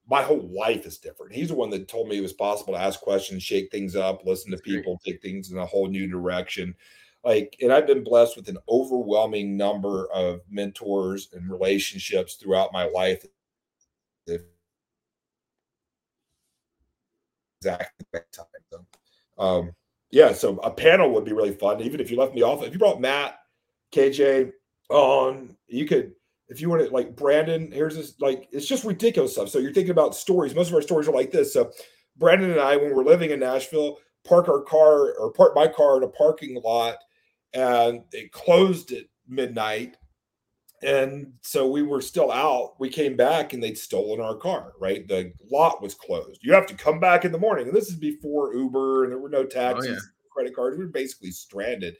my 0.07 0.21
whole 0.21 0.49
life 0.51 0.85
is 0.85 0.97
different. 0.97 1.33
He's 1.33 1.49
the 1.49 1.55
one 1.55 1.69
that 1.71 1.87
told 1.87 2.07
me 2.07 2.17
it 2.17 2.21
was 2.21 2.33
possible 2.33 2.73
to 2.73 2.79
ask 2.79 3.01
questions, 3.01 3.43
shake 3.43 3.71
things 3.71 3.95
up, 3.95 4.25
listen 4.25 4.51
to 4.51 4.57
people, 4.57 4.99
take 5.03 5.21
things 5.21 5.51
in 5.51 5.57
a 5.57 5.65
whole 5.65 5.87
new 5.87 6.07
direction 6.07 6.75
like 7.25 7.55
and 7.61 7.73
i've 7.73 7.87
been 7.87 8.03
blessed 8.03 8.35
with 8.37 8.47
an 8.49 8.57
overwhelming 8.69 9.57
number 9.57 10.07
of 10.13 10.41
mentors 10.49 11.29
and 11.33 11.49
relationships 11.51 12.35
throughout 12.35 12.71
my 12.73 12.85
life. 12.85 13.25
Exactly 17.61 18.05
that 18.13 18.31
time 18.31 18.45
so, 18.71 18.85
um 19.37 19.71
yeah 20.11 20.31
so 20.33 20.57
a 20.57 20.71
panel 20.71 21.11
would 21.11 21.25
be 21.25 21.33
really 21.33 21.51
fun 21.53 21.81
even 21.81 21.99
if 21.99 22.11
you 22.11 22.17
left 22.17 22.33
me 22.35 22.41
off. 22.41 22.63
If 22.63 22.73
you 22.73 22.79
brought 22.79 23.01
matt 23.01 23.39
kj 23.93 24.51
on 24.89 25.55
you 25.67 25.85
could 25.85 26.13
if 26.49 26.61
you 26.61 26.69
want 26.69 26.85
to 26.85 26.93
like 26.93 27.15
brandon 27.15 27.71
here's 27.71 27.95
this 27.95 28.13
like 28.19 28.47
it's 28.51 28.67
just 28.67 28.83
ridiculous 28.83 29.33
stuff. 29.33 29.49
So 29.49 29.59
you're 29.59 29.73
thinking 29.73 29.91
about 29.91 30.15
stories. 30.15 30.53
Most 30.53 30.69
of 30.69 30.75
our 30.75 30.81
stories 30.81 31.07
are 31.07 31.13
like 31.15 31.31
this. 31.31 31.53
So 31.53 31.71
brandon 32.17 32.51
and 32.51 32.59
i 32.59 32.77
when 32.77 32.95
we're 32.95 33.03
living 33.03 33.31
in 33.31 33.39
nashville 33.39 33.97
park 34.25 34.47
our 34.47 34.61
car 34.61 35.13
or 35.17 35.31
park 35.33 35.53
my 35.55 35.67
car 35.67 35.97
in 35.97 36.03
a 36.03 36.07
parking 36.07 36.61
lot 36.63 36.97
and 37.55 38.03
it 38.11 38.31
closed 38.31 38.91
at 38.91 39.05
midnight. 39.27 39.97
and 40.83 41.33
so 41.41 41.67
we 41.67 41.81
were 41.81 42.01
still 42.01 42.31
out. 42.31 42.75
We 42.79 42.89
came 42.89 43.15
back 43.15 43.53
and 43.53 43.63
they'd 43.63 43.77
stolen 43.77 44.21
our 44.21 44.35
car, 44.35 44.73
right? 44.79 45.07
The 45.07 45.33
lot 45.49 45.81
was 45.81 45.95
closed. 45.95 46.41
You 46.43 46.53
have 46.53 46.67
to 46.67 46.75
come 46.75 46.99
back 46.99 47.25
in 47.25 47.31
the 47.31 47.39
morning. 47.39 47.67
And 47.67 47.75
this 47.75 47.89
is 47.89 47.95
before 47.95 48.53
Uber 48.53 49.03
and 49.03 49.11
there 49.11 49.19
were 49.19 49.29
no 49.29 49.45
taxis, 49.45 49.87
oh, 49.89 49.93
yeah. 49.93 49.99
credit 50.31 50.55
cards. 50.55 50.77
We 50.77 50.85
were 50.85 50.91
basically 50.91 51.31
stranded. 51.31 51.95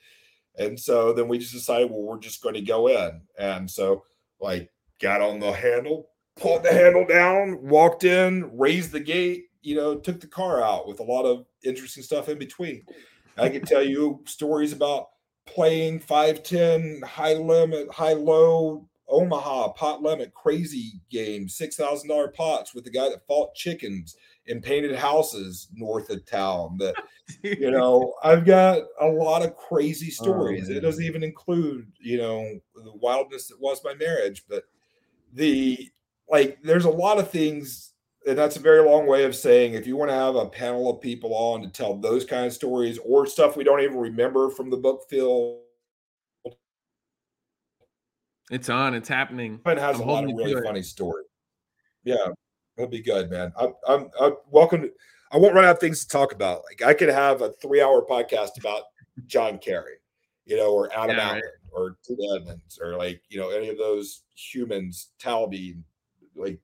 And 0.57 0.79
so 0.79 1.13
then 1.13 1.27
we 1.27 1.39
just 1.39 1.53
decided, 1.53 1.89
well, 1.89 2.03
we're 2.03 2.19
just 2.19 2.43
going 2.43 2.55
to 2.55 2.61
go 2.61 2.87
in. 2.87 3.21
And 3.39 3.69
so, 3.69 4.03
like, 4.39 4.69
got 5.01 5.21
on 5.21 5.39
the 5.39 5.51
handle, 5.51 6.09
pulled 6.35 6.63
the 6.63 6.71
handle 6.71 7.05
down, 7.05 7.59
walked 7.61 8.03
in, 8.03 8.55
raised 8.55 8.91
the 8.91 8.99
gate, 8.99 9.45
you 9.63 9.75
know, 9.75 9.95
took 9.95 10.19
the 10.19 10.27
car 10.27 10.61
out 10.63 10.87
with 10.87 10.99
a 10.99 11.03
lot 11.03 11.23
of 11.23 11.45
interesting 11.63 12.03
stuff 12.03 12.29
in 12.29 12.37
between. 12.37 12.83
I 13.37 13.49
can 13.49 13.65
tell 13.65 13.83
you 13.83 14.21
stories 14.25 14.71
about 14.73 15.07
playing 15.45 15.99
510 15.99 17.01
high 17.07 17.33
limit, 17.33 17.91
high 17.91 18.13
low 18.13 18.87
Omaha 19.07 19.73
pot 19.73 20.01
limit 20.01 20.33
crazy 20.33 20.99
game, 21.09 21.47
six 21.47 21.75
thousand 21.75 22.09
dollar 22.09 22.29
pots 22.29 22.73
with 22.73 22.83
the 22.83 22.89
guy 22.89 23.09
that 23.09 23.25
fought 23.27 23.53
chickens 23.53 24.17
and 24.47 24.63
painted 24.63 24.95
houses 24.95 25.67
north 25.73 26.09
of 26.09 26.25
town. 26.25 26.77
That 26.79 26.95
you 27.43 27.71
know, 27.71 28.13
I've 28.23 28.45
got 28.45 28.81
a 28.99 29.07
lot 29.07 29.43
of 29.43 29.55
crazy 29.55 30.11
oh, 30.19 30.23
stories. 30.23 30.69
Oh, 30.69 30.73
it 30.73 30.79
doesn't 30.79 31.03
even 31.03 31.23
include, 31.23 31.91
you 31.99 32.17
know, 32.17 32.59
the 32.75 32.93
wildness 32.93 33.47
that 33.49 33.61
was 33.61 33.83
my 33.83 33.93
marriage, 33.93 34.43
but 34.49 34.63
the 35.33 35.89
like 36.29 36.57
there's 36.63 36.85
a 36.85 36.89
lot 36.89 37.19
of 37.19 37.29
things 37.29 37.93
and 38.27 38.37
that's 38.37 38.55
a 38.55 38.59
very 38.59 38.83
long 38.83 39.05
way 39.05 39.23
of 39.23 39.35
saying 39.35 39.73
if 39.73 39.85
you 39.85 39.95
want 39.95 40.09
to 40.09 40.15
have 40.15 40.35
a 40.35 40.47
panel 40.47 40.89
of 40.89 41.01
people 41.01 41.35
on 41.35 41.61
to 41.61 41.69
tell 41.69 41.95
those 41.95 42.25
kind 42.25 42.45
of 42.45 42.53
stories 42.53 42.97
or 43.05 43.25
stuff 43.25 43.55
we 43.55 43.63
don't 43.63 43.81
even 43.81 43.97
remember 43.97 44.49
from 44.49 44.69
the 44.69 44.77
book 44.77 45.03
field. 45.09 45.59
It's 48.51 48.69
on 48.69 48.93
it's 48.93 49.09
happening. 49.09 49.59
And 49.65 49.79
has 49.79 49.99
I'm 49.99 50.07
a 50.07 50.11
lot 50.11 50.23
of 50.23 50.31
really 50.35 50.61
funny 50.61 50.81
stories 50.81 51.27
yeah 52.03 52.27
it'll 52.77 52.89
be 52.89 53.01
good 53.01 53.29
man. 53.29 53.51
I, 53.57 53.69
i'm 53.87 54.09
i'm 54.19 54.35
welcome 54.49 54.83
to, 54.83 54.91
i 55.31 55.37
won't 55.37 55.55
run 55.55 55.65
out 55.65 55.75
of 55.75 55.79
things 55.79 56.01
to 56.01 56.07
talk 56.07 56.33
about. 56.33 56.63
Like 56.69 56.87
i 56.87 56.93
could 56.93 57.09
have 57.09 57.41
a 57.41 57.51
three 57.53 57.81
hour 57.81 58.05
podcast 58.05 58.57
about 58.59 58.83
john 59.27 59.57
kerry 59.57 59.95
you 60.45 60.57
know 60.57 60.71
or 60.73 60.91
adam 60.97 61.15
yeah, 61.15 61.23
Allen, 61.23 61.35
right. 61.35 61.43
or 61.71 61.97
Ted 62.03 62.17
Edmonds 62.35 62.79
or 62.81 62.95
like 62.95 63.21
you 63.29 63.39
know 63.39 63.49
any 63.49 63.69
of 63.69 63.77
those 63.77 64.23
humans 64.35 65.11
talby 65.19 65.77
like. 66.35 66.59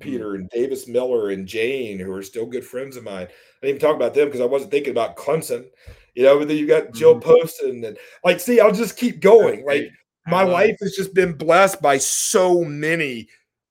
Peter 0.00 0.34
and 0.34 0.48
Davis 0.50 0.88
Miller 0.88 1.30
and 1.30 1.46
Jane, 1.46 1.98
who 1.98 2.12
are 2.12 2.22
still 2.22 2.46
good 2.46 2.64
friends 2.64 2.96
of 2.96 3.04
mine. 3.04 3.28
I 3.62 3.66
didn't 3.66 3.76
even 3.76 3.80
talk 3.80 3.96
about 3.96 4.14
them 4.14 4.26
because 4.26 4.40
I 4.40 4.46
wasn't 4.46 4.70
thinking 4.70 4.90
about 4.90 5.16
Clemson, 5.16 5.66
you 6.14 6.24
know. 6.24 6.38
But 6.38 6.48
then 6.48 6.56
you 6.56 6.66
got 6.66 6.92
Jill 6.92 7.14
mm-hmm. 7.14 7.28
Poston 7.28 7.84
and 7.84 7.96
like, 8.24 8.40
see, 8.40 8.60
I'll 8.60 8.72
just 8.72 8.96
keep 8.96 9.20
going. 9.20 9.64
Like 9.64 9.90
my 10.26 10.42
life 10.42 10.76
has 10.80 10.92
just 10.92 11.14
been 11.14 11.32
blessed 11.34 11.82
by 11.82 11.98
so 11.98 12.64
many, 12.64 13.28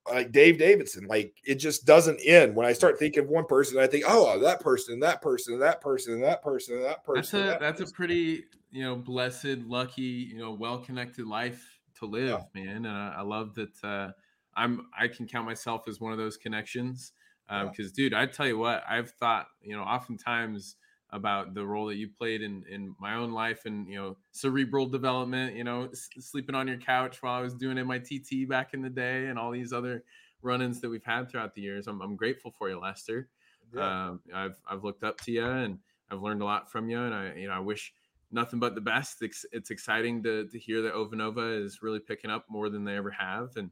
like 0.10 0.32
Dave 0.32 0.60
Davidson. 0.60 1.08
Like 1.08 1.34
it 1.44 1.56
just 1.56 1.86
doesn't 1.86 2.20
end. 2.24 2.56
When 2.56 2.66
I 2.66 2.74
start 2.74 3.00
thinking 3.00 3.24
of 3.24 3.30
one 3.30 3.46
person, 3.46 3.80
I 3.80 3.88
think, 3.88 4.06
oh, 4.08 4.40
that 4.40 4.60
person, 4.60 5.00
that 5.00 5.22
person, 5.22 5.60
that 5.60 5.82
person, 5.82 6.22
that 6.22 6.44
person, 6.44 6.82
that 6.84 7.04
person. 7.04 7.16
That's 7.16 7.34
a 7.34 7.38
that 7.38 7.60
that's 7.60 7.82
person. 7.82 7.94
a 7.94 7.96
pretty 7.96 8.44
you 8.72 8.84
know 8.84 8.96
blessed, 8.96 9.60
lucky, 9.66 10.02
you 10.02 10.38
know, 10.38 10.52
well 10.54 10.78
connected 10.78 11.26
life 11.26 11.80
to 12.00 12.06
live, 12.06 12.46
yeah. 12.54 12.64
man. 12.64 12.86
And 12.86 12.88
I, 12.88 13.16
I 13.18 13.22
love 13.22 13.56
that. 13.56 13.84
uh 13.84 14.12
I'm 14.60 14.88
I 14.98 15.08
can 15.08 15.28
count 15.28 15.46
myself 15.46 15.84
as 15.88 16.00
one 16.00 16.12
of 16.12 16.18
those 16.18 16.38
connections. 16.38 17.14
Because, 17.48 17.68
um, 17.68 17.74
yeah. 17.80 17.88
dude, 17.96 18.14
I 18.14 18.28
tell 18.28 18.46
you 18.46 18.60
what, 18.60 18.84
I've 18.88 19.10
thought, 19.12 19.48
you 19.62 19.76
know, 19.76 19.82
oftentimes 19.82 20.76
about 21.12 21.56
the 21.56 21.66
role 21.66 21.88
that 21.88 21.96
you 21.96 22.08
played 22.08 22.42
in 22.42 22.64
in 22.70 22.96
my 23.00 23.16
own 23.16 23.32
life 23.32 23.62
and 23.66 23.88
you 23.88 23.96
know 23.96 24.18
cerebral 24.32 24.86
development. 24.86 25.56
You 25.56 25.64
know, 25.64 25.86
s- 25.92 26.10
sleeping 26.20 26.56
on 26.56 26.68
your 26.68 26.78
couch 26.78 27.22
while 27.22 27.34
I 27.34 27.42
was 27.42 27.56
doing 27.56 27.84
my 27.86 27.98
TT 27.98 28.48
back 28.48 28.74
in 28.74 28.82
the 28.82 28.90
day, 28.90 29.28
and 29.28 29.40
all 29.40 29.52
these 29.52 29.74
other 29.74 30.04
run-ins 30.42 30.80
that 30.82 30.90
we've 30.90 31.04
had 31.04 31.30
throughout 31.30 31.54
the 31.54 31.62
years. 31.62 31.88
I'm, 31.88 32.02
I'm 32.02 32.16
grateful 32.16 32.52
for 32.58 32.70
you, 32.70 32.80
Lester. 32.80 33.30
Yeah. 33.74 34.10
Um, 34.10 34.22
I've 34.34 34.60
I've 34.70 34.84
looked 34.84 35.04
up 35.04 35.20
to 35.22 35.32
you 35.32 35.46
and 35.46 35.80
I've 36.12 36.22
learned 36.22 36.42
a 36.42 36.46
lot 36.46 36.72
from 36.72 36.90
you, 36.90 37.02
and 37.02 37.14
I 37.14 37.34
you 37.36 37.48
know 37.48 37.54
I 37.54 37.60
wish 37.60 37.94
nothing 38.32 38.60
but 38.60 38.76
the 38.76 38.82
best. 38.82 39.22
It's, 39.22 39.46
it's 39.52 39.72
exciting 39.72 40.22
to 40.24 40.48
to 40.48 40.60
hear 40.60 40.82
that 40.84 40.94
Ovanova 40.94 41.64
is 41.64 41.82
really 41.82 42.00
picking 42.00 42.30
up 42.30 42.46
more 42.50 42.70
than 42.70 42.84
they 42.84 42.96
ever 42.96 43.12
have, 43.12 43.50
and 43.56 43.72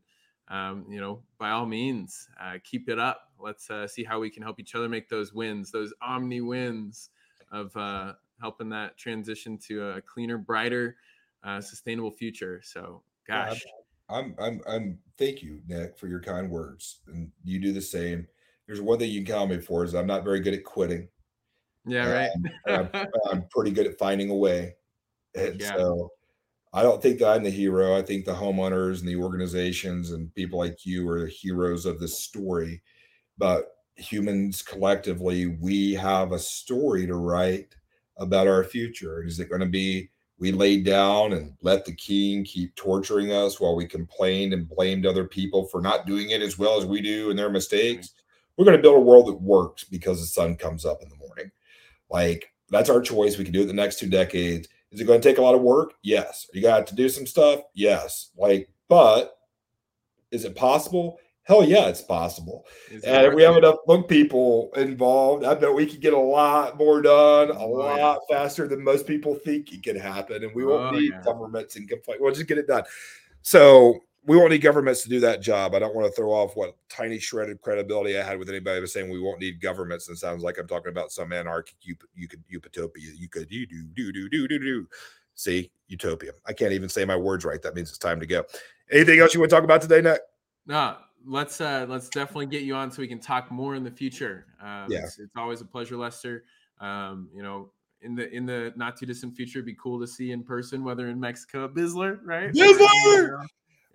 um, 0.49 0.85
you 0.89 0.99
know, 0.99 1.21
by 1.37 1.51
all 1.51 1.65
means, 1.65 2.29
uh, 2.41 2.53
keep 2.63 2.89
it 2.89 2.99
up. 2.99 3.31
Let's 3.39 3.69
uh, 3.69 3.87
see 3.87 4.03
how 4.03 4.19
we 4.19 4.29
can 4.29 4.43
help 4.43 4.59
each 4.59 4.75
other 4.75 4.87
make 4.87 5.09
those 5.09 5.33
wins, 5.33 5.71
those 5.71 5.93
omni 6.01 6.41
wins 6.41 7.09
of 7.51 7.75
uh, 7.75 8.13
helping 8.39 8.69
that 8.69 8.97
transition 8.97 9.57
to 9.67 9.89
a 9.89 10.01
cleaner, 10.01 10.37
brighter, 10.37 10.97
uh, 11.43 11.61
sustainable 11.61 12.11
future. 12.11 12.61
So, 12.63 13.01
gosh, 13.27 13.65
yeah, 13.65 14.15
I'm, 14.15 14.35
I'm, 14.39 14.61
I'm, 14.67 14.99
thank 15.17 15.43
you, 15.43 15.61
Nick, 15.67 15.97
for 15.97 16.07
your 16.07 16.21
kind 16.21 16.49
words, 16.49 17.01
and 17.07 17.31
you 17.43 17.59
do 17.59 17.73
the 17.73 17.81
same. 17.81 18.27
There's 18.65 18.81
one 18.81 18.99
thing 18.99 19.11
you 19.11 19.23
can 19.23 19.33
count 19.33 19.49
me 19.49 19.59
for 19.59 19.83
is 19.83 19.95
I'm 19.95 20.07
not 20.07 20.23
very 20.23 20.39
good 20.39 20.53
at 20.53 20.63
quitting. 20.63 21.07
Yeah, 21.85 22.09
right. 22.11 22.29
I'm, 22.67 22.89
I'm, 22.93 23.07
I'm, 23.31 23.45
pretty 23.49 23.71
good 23.71 23.87
at 23.87 23.97
finding 23.97 24.29
a 24.29 24.35
way, 24.35 24.75
and 25.35 25.59
yeah. 25.59 25.73
so 25.75 26.11
I 26.73 26.83
don't 26.83 27.01
think 27.01 27.19
that 27.19 27.29
I'm 27.29 27.43
the 27.43 27.49
hero. 27.49 27.97
I 27.97 28.01
think 28.01 28.25
the 28.25 28.33
homeowners 28.33 28.99
and 28.99 29.07
the 29.07 29.15
organizations 29.15 30.11
and 30.11 30.33
people 30.35 30.59
like 30.59 30.85
you 30.85 31.07
are 31.09 31.21
the 31.21 31.27
heroes 31.27 31.85
of 31.85 31.99
this 31.99 32.19
story. 32.19 32.81
But 33.37 33.71
humans 33.95 34.61
collectively, 34.61 35.47
we 35.47 35.93
have 35.93 36.31
a 36.31 36.39
story 36.39 37.07
to 37.07 37.15
write 37.15 37.75
about 38.17 38.47
our 38.47 38.63
future. 38.63 39.23
Is 39.23 39.39
it 39.39 39.49
going 39.49 39.61
to 39.61 39.67
be 39.67 40.09
we 40.39 40.51
laid 40.51 40.85
down 40.85 41.33
and 41.33 41.53
let 41.63 41.83
the 41.83 41.95
king 41.95 42.43
keep 42.43 42.75
torturing 42.75 43.31
us 43.31 43.59
while 43.59 43.75
we 43.75 43.87
complained 43.87 44.53
and 44.53 44.69
blamed 44.69 45.05
other 45.05 45.25
people 45.25 45.65
for 45.65 45.81
not 45.81 46.05
doing 46.05 46.29
it 46.29 46.43
as 46.43 46.59
well 46.59 46.77
as 46.77 46.85
we 46.85 47.01
do 47.01 47.29
and 47.29 47.39
their 47.39 47.49
mistakes? 47.49 48.13
We're 48.55 48.65
going 48.65 48.77
to 48.77 48.81
build 48.81 48.97
a 48.97 49.01
world 49.01 49.27
that 49.27 49.41
works 49.41 49.83
because 49.83 50.19
the 50.19 50.27
sun 50.27 50.55
comes 50.55 50.85
up 50.85 51.01
in 51.01 51.09
the 51.09 51.15
morning. 51.15 51.51
Like 52.09 52.51
that's 52.69 52.89
our 52.89 53.01
choice. 53.01 53.37
We 53.37 53.45
can 53.45 53.53
do 53.53 53.63
it 53.63 53.65
the 53.65 53.73
next 53.73 53.99
two 53.99 54.09
decades 54.09 54.67
is 54.91 55.01
it 55.01 55.05
going 55.05 55.21
to 55.21 55.27
take 55.27 55.37
a 55.37 55.41
lot 55.41 55.55
of 55.55 55.61
work? 55.61 55.93
Yes. 56.01 56.47
You 56.53 56.61
got 56.61 56.87
to 56.87 56.95
do 56.95 57.09
some 57.09 57.25
stuff? 57.25 57.61
Yes. 57.73 58.31
Like, 58.37 58.69
but 58.87 59.37
is 60.31 60.45
it 60.45 60.55
possible? 60.55 61.19
Hell 61.43 61.63
yeah, 61.63 61.87
it's 61.87 62.01
possible. 62.01 62.65
and 62.91 63.25
if 63.25 63.33
we 63.33 63.41
have 63.41 63.55
enough 63.55 63.77
book 63.85 64.09
people 64.09 64.69
involved, 64.75 65.45
I 65.45 65.55
bet 65.55 65.73
we 65.73 65.85
could 65.85 66.01
get 66.01 66.13
a 66.13 66.19
lot 66.19 66.77
more 66.77 67.01
done 67.01 67.51
a 67.51 67.57
oh, 67.57 67.69
lot 67.69 68.19
yeah. 68.29 68.37
faster 68.37 68.67
than 68.67 68.83
most 68.83 69.07
people 69.07 69.33
think 69.33 69.71
it 69.71 69.81
can 69.81 69.97
happen. 69.97 70.43
And 70.43 70.53
we 70.53 70.65
won't 70.65 70.93
oh, 70.93 70.99
need 70.99 71.11
yeah. 71.11 71.21
governments 71.23 71.77
and 71.77 71.87
complaint. 71.87 72.19
We'll 72.21 72.33
just 72.33 72.47
get 72.47 72.57
it 72.57 72.67
done. 72.67 72.83
So 73.43 74.03
we 74.27 74.35
won't 74.35 74.51
need 74.51 74.59
governments 74.59 75.03
to 75.03 75.09
do 75.09 75.21
that 75.21 75.41
job. 75.41 75.73
I 75.73 75.79
don't 75.79 75.95
want 75.95 76.05
to 76.05 76.11
throw 76.11 76.31
off 76.31 76.57
what 76.57 76.75
tiny 76.89 77.17
shredded 77.17 77.61
credibility 77.61 78.19
I 78.19 78.23
had 78.23 78.37
with 78.37 78.49
anybody 78.49 78.81
was 78.81 78.91
saying 78.91 79.09
we 79.09 79.21
won't 79.21 79.39
need 79.39 79.61
governments. 79.61 80.09
And 80.09 80.17
sounds 80.17 80.43
like 80.43 80.57
I'm 80.57 80.67
talking 80.67 80.91
about 80.91 81.13
some 81.13 81.31
anarchic 81.31 81.77
you 81.81 81.95
you 82.13 82.27
could 82.27 82.43
utopia. 82.49 83.09
You 83.15 83.29
could 83.29 83.49
you 83.49 83.65
do 83.65 83.83
do 83.95 84.11
do 84.11 84.29
do 84.29 84.47
do 84.47 84.59
do. 84.59 84.87
See 85.33 85.71
utopia. 85.87 86.33
I 86.45 86.51
can't 86.51 86.73
even 86.73 86.89
say 86.89 87.05
my 87.05 87.15
words 87.15 87.45
right. 87.45 87.61
That 87.61 87.73
means 87.73 87.87
it's 87.89 87.97
time 87.97 88.19
to 88.19 88.25
go. 88.25 88.43
Anything 88.91 89.19
else 89.19 89.33
you 89.33 89.39
want 89.39 89.49
to 89.49 89.55
talk 89.55 89.63
about 89.63 89.81
today, 89.81 90.01
Nick? 90.01 90.19
No, 90.65 90.97
let's 91.25 91.61
uh 91.61 91.85
let's 91.87 92.09
definitely 92.09 92.47
get 92.47 92.63
you 92.63 92.75
on 92.75 92.91
so 92.91 93.01
we 93.01 93.07
can 93.07 93.19
talk 93.19 93.49
more 93.49 93.75
in 93.75 93.83
the 93.83 93.91
future. 93.91 94.45
Um, 94.61 94.87
yeah, 94.89 95.05
it's, 95.05 95.19
it's 95.19 95.37
always 95.37 95.61
a 95.61 95.65
pleasure, 95.65 95.95
Lester. 95.95 96.43
Um, 96.81 97.29
you 97.33 97.43
know, 97.43 97.71
in 98.01 98.13
the 98.13 98.29
in 98.35 98.45
the 98.45 98.73
not 98.75 98.97
too 98.97 99.05
distant 99.05 99.37
future, 99.37 99.61
be 99.61 99.75
cool 99.81 100.01
to 100.01 100.07
see 100.07 100.31
in 100.31 100.43
person, 100.43 100.83
whether 100.83 101.07
in 101.07 101.17
Mexico, 101.17 101.69
Bisler, 101.69 102.19
right? 102.25 102.51
Bisler. 102.51 103.45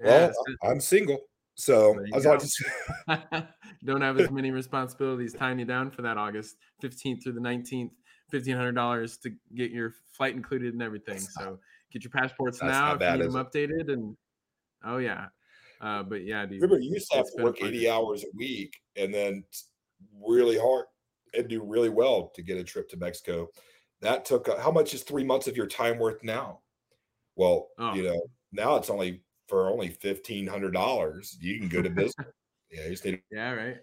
Well, 0.03 0.33
I'm 0.63 0.81
single, 0.81 1.21
so 1.55 1.99
I 2.13 2.17
was 2.17 2.25
just 2.25 2.63
don't 3.85 4.01
have 4.01 4.19
as 4.19 4.31
many 4.31 4.51
responsibilities 4.51 5.33
tying 5.33 5.59
you 5.59 5.65
down 5.65 5.91
for 5.91 6.03
that 6.03 6.17
August 6.17 6.57
15th 6.83 7.23
through 7.23 7.33
the 7.33 7.41
19th. 7.41 7.91
Fifteen 8.31 8.57
hundred 8.57 8.73
dollars 8.73 9.19
to 9.19 9.31
get 9.55 9.73
your 9.73 9.93
flight 10.17 10.35
included 10.35 10.73
and 10.73 10.83
everything. 10.83 11.17
That's 11.17 11.35
so 11.35 11.45
not, 11.45 11.59
get 11.93 12.03
your 12.03 12.11
passports 12.13 12.63
now 12.63 12.95
if 12.95 13.03
you 13.03 13.11
need 13.11 13.31
them 13.31 13.45
updated. 13.45 13.93
And 13.93 14.17
oh 14.87 14.97
yeah, 14.97 15.27
uh, 15.83 16.03
but 16.03 16.25
yeah, 16.25 16.47
dude, 16.47 16.63
remember 16.63 16.83
you 16.83 16.95
used 16.95 17.11
to 17.11 17.19
have 17.19 17.27
to 17.37 17.43
work 17.43 17.63
eighty 17.63 17.91
hours 17.91 18.25
a 18.25 18.35
week 18.35 18.81
and 18.97 19.13
then 19.13 19.45
really 20.27 20.59
hard 20.59 20.87
and 21.35 21.47
do 21.47 21.63
really 21.63 21.91
well 21.91 22.33
to 22.35 22.43
get 22.43 22.57
a 22.57 22.65
trip 22.65 22.89
to 22.91 22.97
Mexico. 22.97 23.49
That 24.01 24.25
took 24.25 24.49
uh, 24.49 24.59
how 24.59 24.71
much 24.71 24.95
is 24.95 25.03
three 25.03 25.25
months 25.25 25.47
of 25.47 25.57
your 25.57 25.67
time 25.67 25.99
worth 25.99 26.23
now? 26.23 26.61
Well, 27.37 27.69
oh. 27.79 27.95
you 27.95 28.05
know, 28.05 28.21
now 28.53 28.77
it's 28.77 28.89
only 28.89 29.23
for 29.53 29.69
only 29.69 29.91
fifteen 29.91 30.47
hundred 30.47 30.73
dollars, 30.73 31.37
you 31.39 31.59
can 31.59 31.69
go 31.69 31.83
to 31.83 31.91
business. 31.91 32.27
yeah, 32.71 32.87
you 32.87 32.97
stay. 32.97 33.23
Yeah, 33.31 33.51
right. 33.51 33.77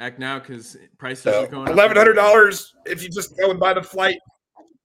Act 0.00 0.18
now 0.18 0.40
because 0.40 0.76
prices 0.98 1.22
so, 1.22 1.44
are 1.44 1.46
going 1.46 1.68
eleven 1.68 1.96
hundred 1.96 2.14
dollars 2.14 2.74
if 2.84 3.00
you 3.00 3.08
just 3.08 3.38
go 3.38 3.52
and 3.52 3.60
buy 3.60 3.74
the 3.74 3.82
flight. 3.82 4.18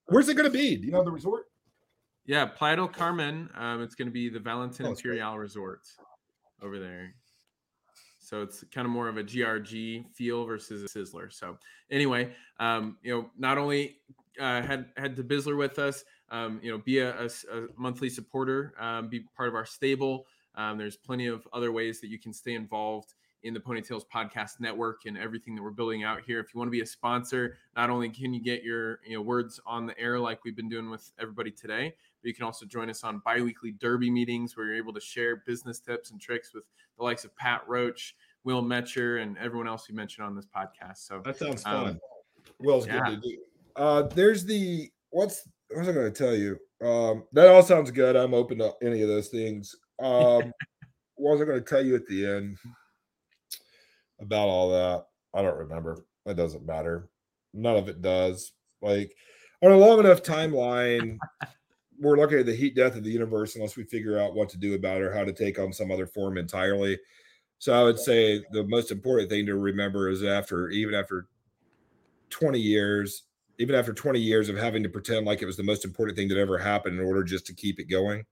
Where's 0.06 0.30
it 0.30 0.36
going 0.36 0.52
to 0.52 0.56
be? 0.56 0.76
Do 0.76 0.86
you 0.86 0.92
know 0.92 1.04
the 1.04 1.10
resort? 1.10 1.46
Yeah, 2.28 2.46
Playa 2.46 2.76
del 2.76 2.90
Carmen. 2.90 3.50
Um, 3.56 3.82
it's 3.82 3.96
going 3.96 4.08
to 4.08 4.14
be 4.14 4.30
the 4.30 4.40
Valentin 4.40 4.86
oh, 4.86 4.90
Imperial 4.90 5.36
Resort 5.36 5.82
over 6.62 6.78
there. 6.78 7.16
So 8.20 8.44
it's 8.44 8.64
kind 8.72 8.86
of 8.86 8.92
more 8.92 9.08
of 9.08 9.18
a 9.18 9.24
GRG 9.24 10.14
feel 10.14 10.46
versus 10.46 10.84
a 10.84 11.00
Sizzler. 11.00 11.34
So 11.34 11.58
anyway, 11.90 12.36
um, 12.60 12.98
you 13.02 13.16
know, 13.16 13.32
not 13.36 13.58
only 13.58 13.98
uh, 14.40 14.62
had 14.62 14.90
had 14.96 15.16
the 15.16 15.24
Bizzler 15.24 15.58
with 15.58 15.80
us, 15.80 16.04
um, 16.34 16.60
you 16.64 16.72
know, 16.72 16.80
be 16.80 17.00
a, 17.00 17.14
a, 17.14 17.26
a 17.26 17.68
monthly 17.78 18.10
supporter, 18.10 18.74
um, 18.80 19.08
be 19.08 19.22
part 19.38 19.48
of 19.48 19.56
our 19.56 19.66
stable. 19.66 20.26
Um, 20.56 20.78
there's 20.78 20.98
plenty 20.98 21.28
of 21.28 21.48
other 21.54 21.72
ways 21.72 22.02
that 22.02 22.08
you 22.08 22.20
can 22.20 22.34
stay 22.34 22.56
involved 22.56 23.14
in 23.44 23.54
the 23.54 23.60
Ponytails 23.60 24.04
Podcast 24.12 24.60
Network 24.60 25.02
and 25.06 25.18
everything 25.18 25.54
that 25.56 25.62
we're 25.62 25.70
building 25.70 26.04
out 26.04 26.22
here. 26.26 26.40
If 26.40 26.54
you 26.54 26.58
want 26.58 26.70
to 26.70 26.72
be 26.72 26.82
a 26.82 26.86
sponsor, 26.86 27.58
not 27.76 27.90
only 27.90 28.10
can 28.10 28.34
you 28.34 28.42
get 28.42 28.64
your 28.64 29.00
you 29.06 29.16
know 29.16 29.22
words 29.22 29.60
on 29.66 29.86
the 29.86 29.98
air 30.00 30.20
like 30.20 30.44
we've 30.44 30.56
been 30.56 30.70
doing 30.70 30.90
with 30.90 31.12
everybody 31.20 31.52
today, 31.52 31.94
but 32.22 32.28
you 32.28 32.34
can 32.34 32.46
also 32.46 32.66
join 32.66 32.90
us 32.90 33.04
on 33.04 33.22
biweekly 33.24 33.72
Derby 33.72 34.10
meetings 34.10 34.58
where 34.58 34.68
you're 34.68 34.78
able 34.78 34.94
to 34.94 35.02
share 35.02 35.44
business 35.46 35.80
tips 35.80 36.12
and 36.12 36.20
tricks 36.20 36.54
with 36.54 36.64
the 36.98 37.04
likes 37.04 37.26
of 37.26 37.36
Pat 37.36 37.62
Roach, 37.68 38.16
Will 38.44 38.64
Metcher, 38.64 39.22
and 39.22 39.38
everyone 39.38 39.68
else 39.68 39.88
we 39.88 39.94
mentioned 39.94 40.26
on 40.26 40.36
this 40.36 40.48
podcast. 40.48 40.98
So 40.98 41.22
that 41.26 41.38
sounds 41.38 41.64
fun. 41.64 41.88
Um, 41.88 42.00
Will's 42.60 42.88
yeah. 42.88 43.02
good 43.06 43.22
to 43.22 43.30
do. 43.30 43.38
Uh, 43.76 44.02
there's 44.04 44.46
the 44.46 44.90
what's 45.10 45.48
what 45.74 45.80
was 45.80 45.90
I 45.90 45.94
going 45.94 46.12
to 46.12 46.24
tell 46.24 46.36
you? 46.36 46.60
Um, 46.86 47.24
that 47.34 47.48
all 47.48 47.64
sounds 47.64 47.92
good. 47.92 48.16
I'm 48.16 48.34
open 48.34 48.60
to 48.60 48.74
any 48.84 49.02
of 49.02 49.08
those 49.08 49.30
things. 49.30 49.76
Um, 50.00 50.54
what 51.16 51.34
was 51.34 51.42
I 51.42 51.46
going 51.46 51.60
to 51.60 51.66
tell 51.66 51.84
you 51.84 51.96
at 51.96 52.06
the 52.08 52.26
end 52.26 52.58
about 54.20 54.50
all 54.50 54.70
that? 54.72 55.06
I 55.34 55.42
don't 55.42 55.58
remember. 55.58 56.06
It 56.26 56.36
doesn't 56.36 56.66
matter. 56.66 57.10
None 57.54 57.76
of 57.76 57.90
it 57.90 58.02
does. 58.02 58.52
Like 58.82 59.16
on 59.64 59.72
a 59.72 59.78
long 59.78 60.00
enough 60.00 60.22
timeline, 60.22 61.18
we're 62.00 62.18
looking 62.18 62.40
at 62.40 62.46
the 62.46 62.56
heat 62.56 62.76
death 62.76 62.96
of 62.96 63.04
the 63.04 63.10
universe 63.12 63.56
unless 63.56 63.76
we 63.76 63.84
figure 63.84 64.20
out 64.20 64.36
what 64.36 64.50
to 64.50 64.58
do 64.58 64.76
about 64.76 64.98
it 64.98 65.06
or 65.06 65.14
how 65.14 65.24
to 65.24 65.34
take 65.34 65.58
on 65.58 65.74
some 65.74 65.92
other 65.92 66.08
form 66.08 66.38
entirely. 66.38 67.00
So 67.60 67.74
I 67.74 67.84
would 67.84 68.00
say 68.00 68.44
the 68.52 68.66
most 68.66 68.92
important 68.92 69.30
thing 69.30 69.46
to 69.46 69.56
remember 69.56 70.10
is 70.10 70.24
after 70.24 70.70
even 70.70 70.94
after 70.94 71.28
20 72.30 72.60
years, 72.60 73.24
even 73.60 73.76
after 73.76 73.94
20 73.94 74.20
years 74.20 74.50
of 74.50 74.58
having 74.58 74.84
to 74.84 74.90
pretend 74.90 75.26
like 75.26 75.42
it 75.42 75.46
was 75.46 75.58
the 75.58 75.64
most 75.64 75.86
important 75.86 76.18
thing 76.18 76.28
that 76.28 76.38
ever 76.38 76.58
happened 76.58 77.00
in 77.00 77.06
order 77.06 77.24
just 77.24 77.46
to 77.48 77.54
keep 77.54 77.80
it 77.80 77.90
going, 77.90 78.26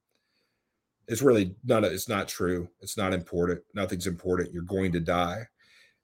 it's 1.07 1.21
really 1.21 1.55
not 1.63 1.83
it's 1.83 2.09
not 2.09 2.27
true. 2.27 2.69
It's 2.81 2.97
not 2.97 3.13
important. 3.13 3.61
Nothing's 3.73 4.07
important. 4.07 4.53
You're 4.53 4.63
going 4.63 4.91
to 4.93 4.99
die. 4.99 5.47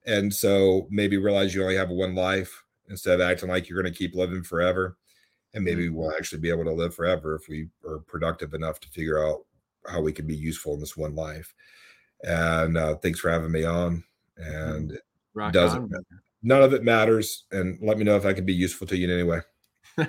And 0.06 0.34
so 0.34 0.88
maybe 0.90 1.18
realize 1.18 1.54
you 1.54 1.64
only 1.64 1.76
have 1.76 1.90
one 1.90 2.16
life 2.16 2.64
instead 2.90 3.20
of 3.20 3.30
acting 3.30 3.50
like 3.50 3.68
you're 3.68 3.82
going 3.82 3.92
to 3.92 3.98
keep 3.98 4.16
living 4.16 4.44
forever 4.44 4.98
and 5.54 5.64
maybe 5.64 5.88
mm-hmm. 5.88 5.96
we'll 5.96 6.14
actually 6.14 6.40
be 6.40 6.50
able 6.50 6.64
to 6.64 6.72
live 6.72 6.96
forever 6.96 7.36
if 7.36 7.48
we 7.48 7.68
are 7.86 8.00
productive 8.00 8.54
enough 8.54 8.80
to 8.80 8.90
figure 8.90 9.26
out 9.26 9.46
how 9.88 10.02
we 10.02 10.12
can 10.12 10.28
be 10.28 10.36
useful 10.36 10.74
in 10.74 10.80
this 10.80 10.96
one 10.98 11.16
life. 11.16 11.54
And 12.24 12.78
uh, 12.78 12.96
thanks 12.96 13.20
for 13.20 13.30
having 13.30 13.52
me 13.52 13.64
on. 13.64 14.04
Mm-hmm. 14.40 14.54
And 14.54 15.00
Rock 15.34 15.54
doesn't 15.54 15.84
on. 15.84 16.06
None 16.44 16.64
of 16.64 16.74
it 16.74 16.84
matters. 16.84 17.46
And 17.52 17.78
let 17.82 17.98
me 17.98 18.04
know 18.04 18.16
if 18.16 18.26
I 18.26 18.34
can 18.34 18.46
be 18.46 18.54
useful 18.54 18.88
to 18.88 18.98
you 18.98 19.08
in 19.08 19.14
any 19.14 19.24
way. 19.24 19.42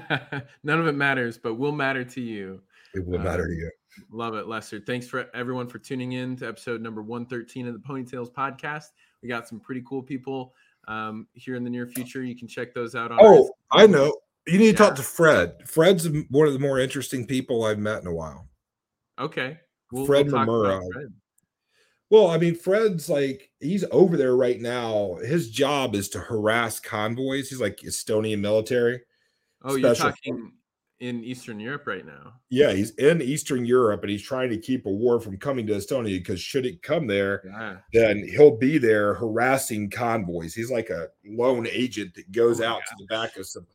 none 0.62 0.80
of 0.80 0.86
it 0.86 0.94
matters, 0.94 1.38
but 1.38 1.54
will 1.54 1.72
matter 1.72 2.04
to 2.04 2.20
you. 2.20 2.62
It 2.94 3.06
will 3.06 3.20
uh, 3.20 3.24
matter 3.24 3.46
to 3.46 3.54
you. 3.54 3.70
Love 4.10 4.34
it, 4.34 4.46
Lester. 4.46 4.80
Thanks 4.80 5.06
for 5.06 5.26
everyone 5.34 5.68
for 5.68 5.78
tuning 5.78 6.12
in 6.12 6.36
to 6.36 6.48
episode 6.48 6.80
number 6.80 7.02
113 7.02 7.66
of 7.66 7.74
the 7.74 7.80
Ponytails 7.80 8.32
podcast. 8.32 8.86
We 9.22 9.28
got 9.28 9.48
some 9.48 9.60
pretty 9.60 9.82
cool 9.88 10.02
people 10.02 10.54
um, 10.86 11.26
here 11.34 11.56
in 11.56 11.64
the 11.64 11.70
near 11.70 11.86
future. 11.86 12.22
You 12.22 12.36
can 12.36 12.48
check 12.48 12.74
those 12.74 12.94
out 12.94 13.10
on. 13.10 13.18
Oh, 13.20 13.50
I 13.72 13.86
know. 13.86 14.14
You 14.46 14.58
need 14.58 14.76
to 14.76 14.82
yeah. 14.82 14.88
talk 14.88 14.96
to 14.96 15.02
Fred. 15.02 15.54
Fred's 15.66 16.08
one 16.30 16.46
of 16.46 16.52
the 16.52 16.58
more 16.58 16.78
interesting 16.78 17.26
people 17.26 17.64
I've 17.64 17.78
met 17.78 18.00
in 18.00 18.06
a 18.06 18.14
while. 18.14 18.48
Okay. 19.18 19.58
We'll, 19.92 20.06
Fred 20.06 20.30
we'll 20.30 20.36
Mamura. 20.36 20.80
Fred. 20.92 21.12
Well, 22.10 22.28
I 22.28 22.38
mean, 22.38 22.54
Fred's 22.54 23.08
like 23.08 23.50
he's 23.60 23.84
over 23.90 24.16
there 24.16 24.36
right 24.36 24.60
now. 24.60 25.18
His 25.22 25.50
job 25.50 25.94
is 25.94 26.08
to 26.10 26.18
harass 26.18 26.80
convoys. 26.80 27.48
He's 27.48 27.60
like 27.60 27.78
Estonian 27.78 28.40
military. 28.40 29.00
Oh, 29.62 29.74
you're 29.74 29.94
talking 29.94 30.52
in 31.00 31.22
Eastern 31.22 31.60
Europe 31.60 31.86
right 31.86 32.04
now. 32.04 32.34
Yeah, 32.48 32.72
he's 32.72 32.90
in 32.96 33.22
Eastern 33.22 33.64
Europe 33.64 34.02
and 34.02 34.10
he's 34.10 34.22
trying 34.22 34.50
to 34.50 34.58
keep 34.58 34.86
a 34.86 34.90
war 34.90 35.20
from 35.20 35.36
coming 35.36 35.66
to 35.68 35.74
Estonia 35.74 36.18
because 36.18 36.40
should 36.40 36.66
it 36.66 36.82
come 36.82 37.06
there, 37.06 37.42
yeah. 37.44 37.76
then 37.92 38.26
he'll 38.28 38.56
be 38.56 38.78
there 38.78 39.14
harassing 39.14 39.90
convoys. 39.90 40.54
He's 40.54 40.70
like 40.70 40.90
a 40.90 41.08
lone 41.24 41.68
agent 41.70 42.14
that 42.14 42.32
goes 42.32 42.60
oh, 42.60 42.66
out 42.66 42.82
to 42.88 42.94
the 42.98 43.06
back 43.06 43.36
of 43.36 43.46
some 43.46 43.66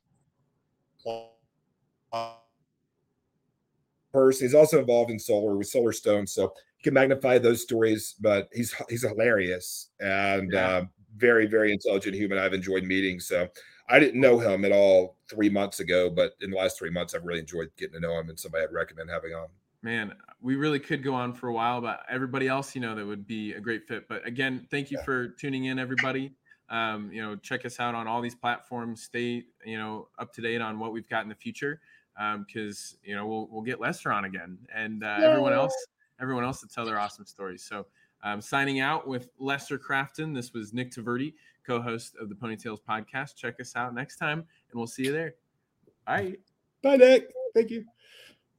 person. 4.12 4.46
He's 4.46 4.56
also 4.56 4.80
involved 4.80 5.12
in 5.12 5.20
solar 5.20 5.56
with 5.56 5.68
Solar 5.68 5.94
Stone, 5.94 6.28
so 6.28 6.54
can 6.84 6.94
magnify 6.94 7.38
those 7.38 7.62
stories. 7.62 8.16
But 8.20 8.50
he's 8.54 8.76
he's 8.90 9.04
hilarious 9.08 9.90
and 10.00 10.52
yeah. 10.52 10.68
uh, 10.68 10.86
very 11.18 11.46
very 11.46 11.72
intelligent 11.72 12.16
human. 12.16 12.38
I've 12.38 12.54
enjoyed 12.54 12.84
meeting. 12.84 13.20
So 13.20 13.48
I 13.90 14.00
didn't 14.00 14.20
know 14.20 14.40
him 14.40 14.66
at 14.66 14.72
all 14.72 15.18
three 15.30 15.50
months 15.50 15.80
ago, 15.80 16.10
but 16.10 16.34
in 16.42 16.52
the 16.52 16.58
last 16.58 16.78
three 16.78 16.90
months, 16.90 17.14
I've 17.14 17.26
really 17.26 17.42
enjoyed 17.42 17.70
getting 17.78 17.94
to 17.94 18.00
know 18.00 18.18
him 18.18 18.30
and 18.30 18.40
somebody 18.40 18.64
I'd 18.64 18.72
recommend 18.72 19.10
having 19.10 19.34
on. 19.34 19.48
Man, 19.82 20.14
we 20.42 20.56
really 20.56 20.80
could 20.80 21.04
go 21.04 21.14
on 21.14 21.34
for 21.34 21.50
a 21.50 21.54
while, 21.54 21.82
but 21.82 22.04
everybody 22.10 22.48
else, 22.48 22.74
you 22.74 22.80
know, 22.80 22.96
that 22.96 23.06
would 23.06 23.28
be 23.28 23.52
a 23.54 23.60
great 23.60 23.86
fit. 23.86 24.08
But 24.08 24.26
again, 24.26 24.66
thank 24.72 24.92
you 24.92 24.98
yeah. 24.98 25.04
for 25.04 25.28
tuning 25.28 25.66
in, 25.66 25.78
everybody. 25.78 26.34
Um, 26.70 27.12
you 27.12 27.22
know, 27.22 27.36
check 27.36 27.66
us 27.66 27.80
out 27.82 27.94
on 27.94 28.08
all 28.08 28.22
these 28.22 28.36
platforms. 28.36 29.04
Stay, 29.04 29.44
you 29.66 29.78
know, 29.78 30.08
up 30.18 30.34
to 30.34 30.42
date 30.42 30.62
on 30.62 30.80
what 30.80 30.94
we've 30.94 31.10
got 31.10 31.24
in 31.24 31.30
the 31.30 31.36
future, 31.36 31.82
because 32.16 32.94
um, 32.94 33.00
you 33.04 33.16
know 33.16 33.28
we'll 33.28 33.48
we'll 33.52 33.62
get 33.62 33.82
Lester 33.82 34.12
on 34.12 34.24
again, 34.24 34.58
and 34.74 35.04
uh, 35.04 35.18
everyone 35.22 35.52
else, 35.52 35.76
everyone 36.24 36.44
else 36.44 36.62
to 36.62 36.68
tell 36.68 36.86
their 36.86 37.00
awesome 37.00 37.26
stories. 37.26 37.64
So, 37.64 37.86
um, 38.24 38.42
signing 38.42 38.80
out 38.80 39.08
with 39.08 39.30
Lester 39.38 39.78
Crafton. 39.78 40.34
This 40.34 40.54
was 40.54 40.74
Nick 40.74 40.92
Taverdi, 40.92 41.34
co-host 41.68 42.16
of 42.20 42.30
the 42.30 42.36
Ponytails 42.36 42.80
podcast. 42.88 43.36
Check 43.36 43.60
us 43.60 43.76
out 43.76 43.94
next 43.94 44.16
time, 44.18 44.40
and 44.40 44.48
we'll 44.74 44.88
see 44.88 45.04
you 45.04 45.12
there. 45.12 45.36
Bye. 46.08 46.38
Bye, 46.82 46.96
Nick. 46.96 47.34
Thank 47.54 47.70
you. 47.70 47.86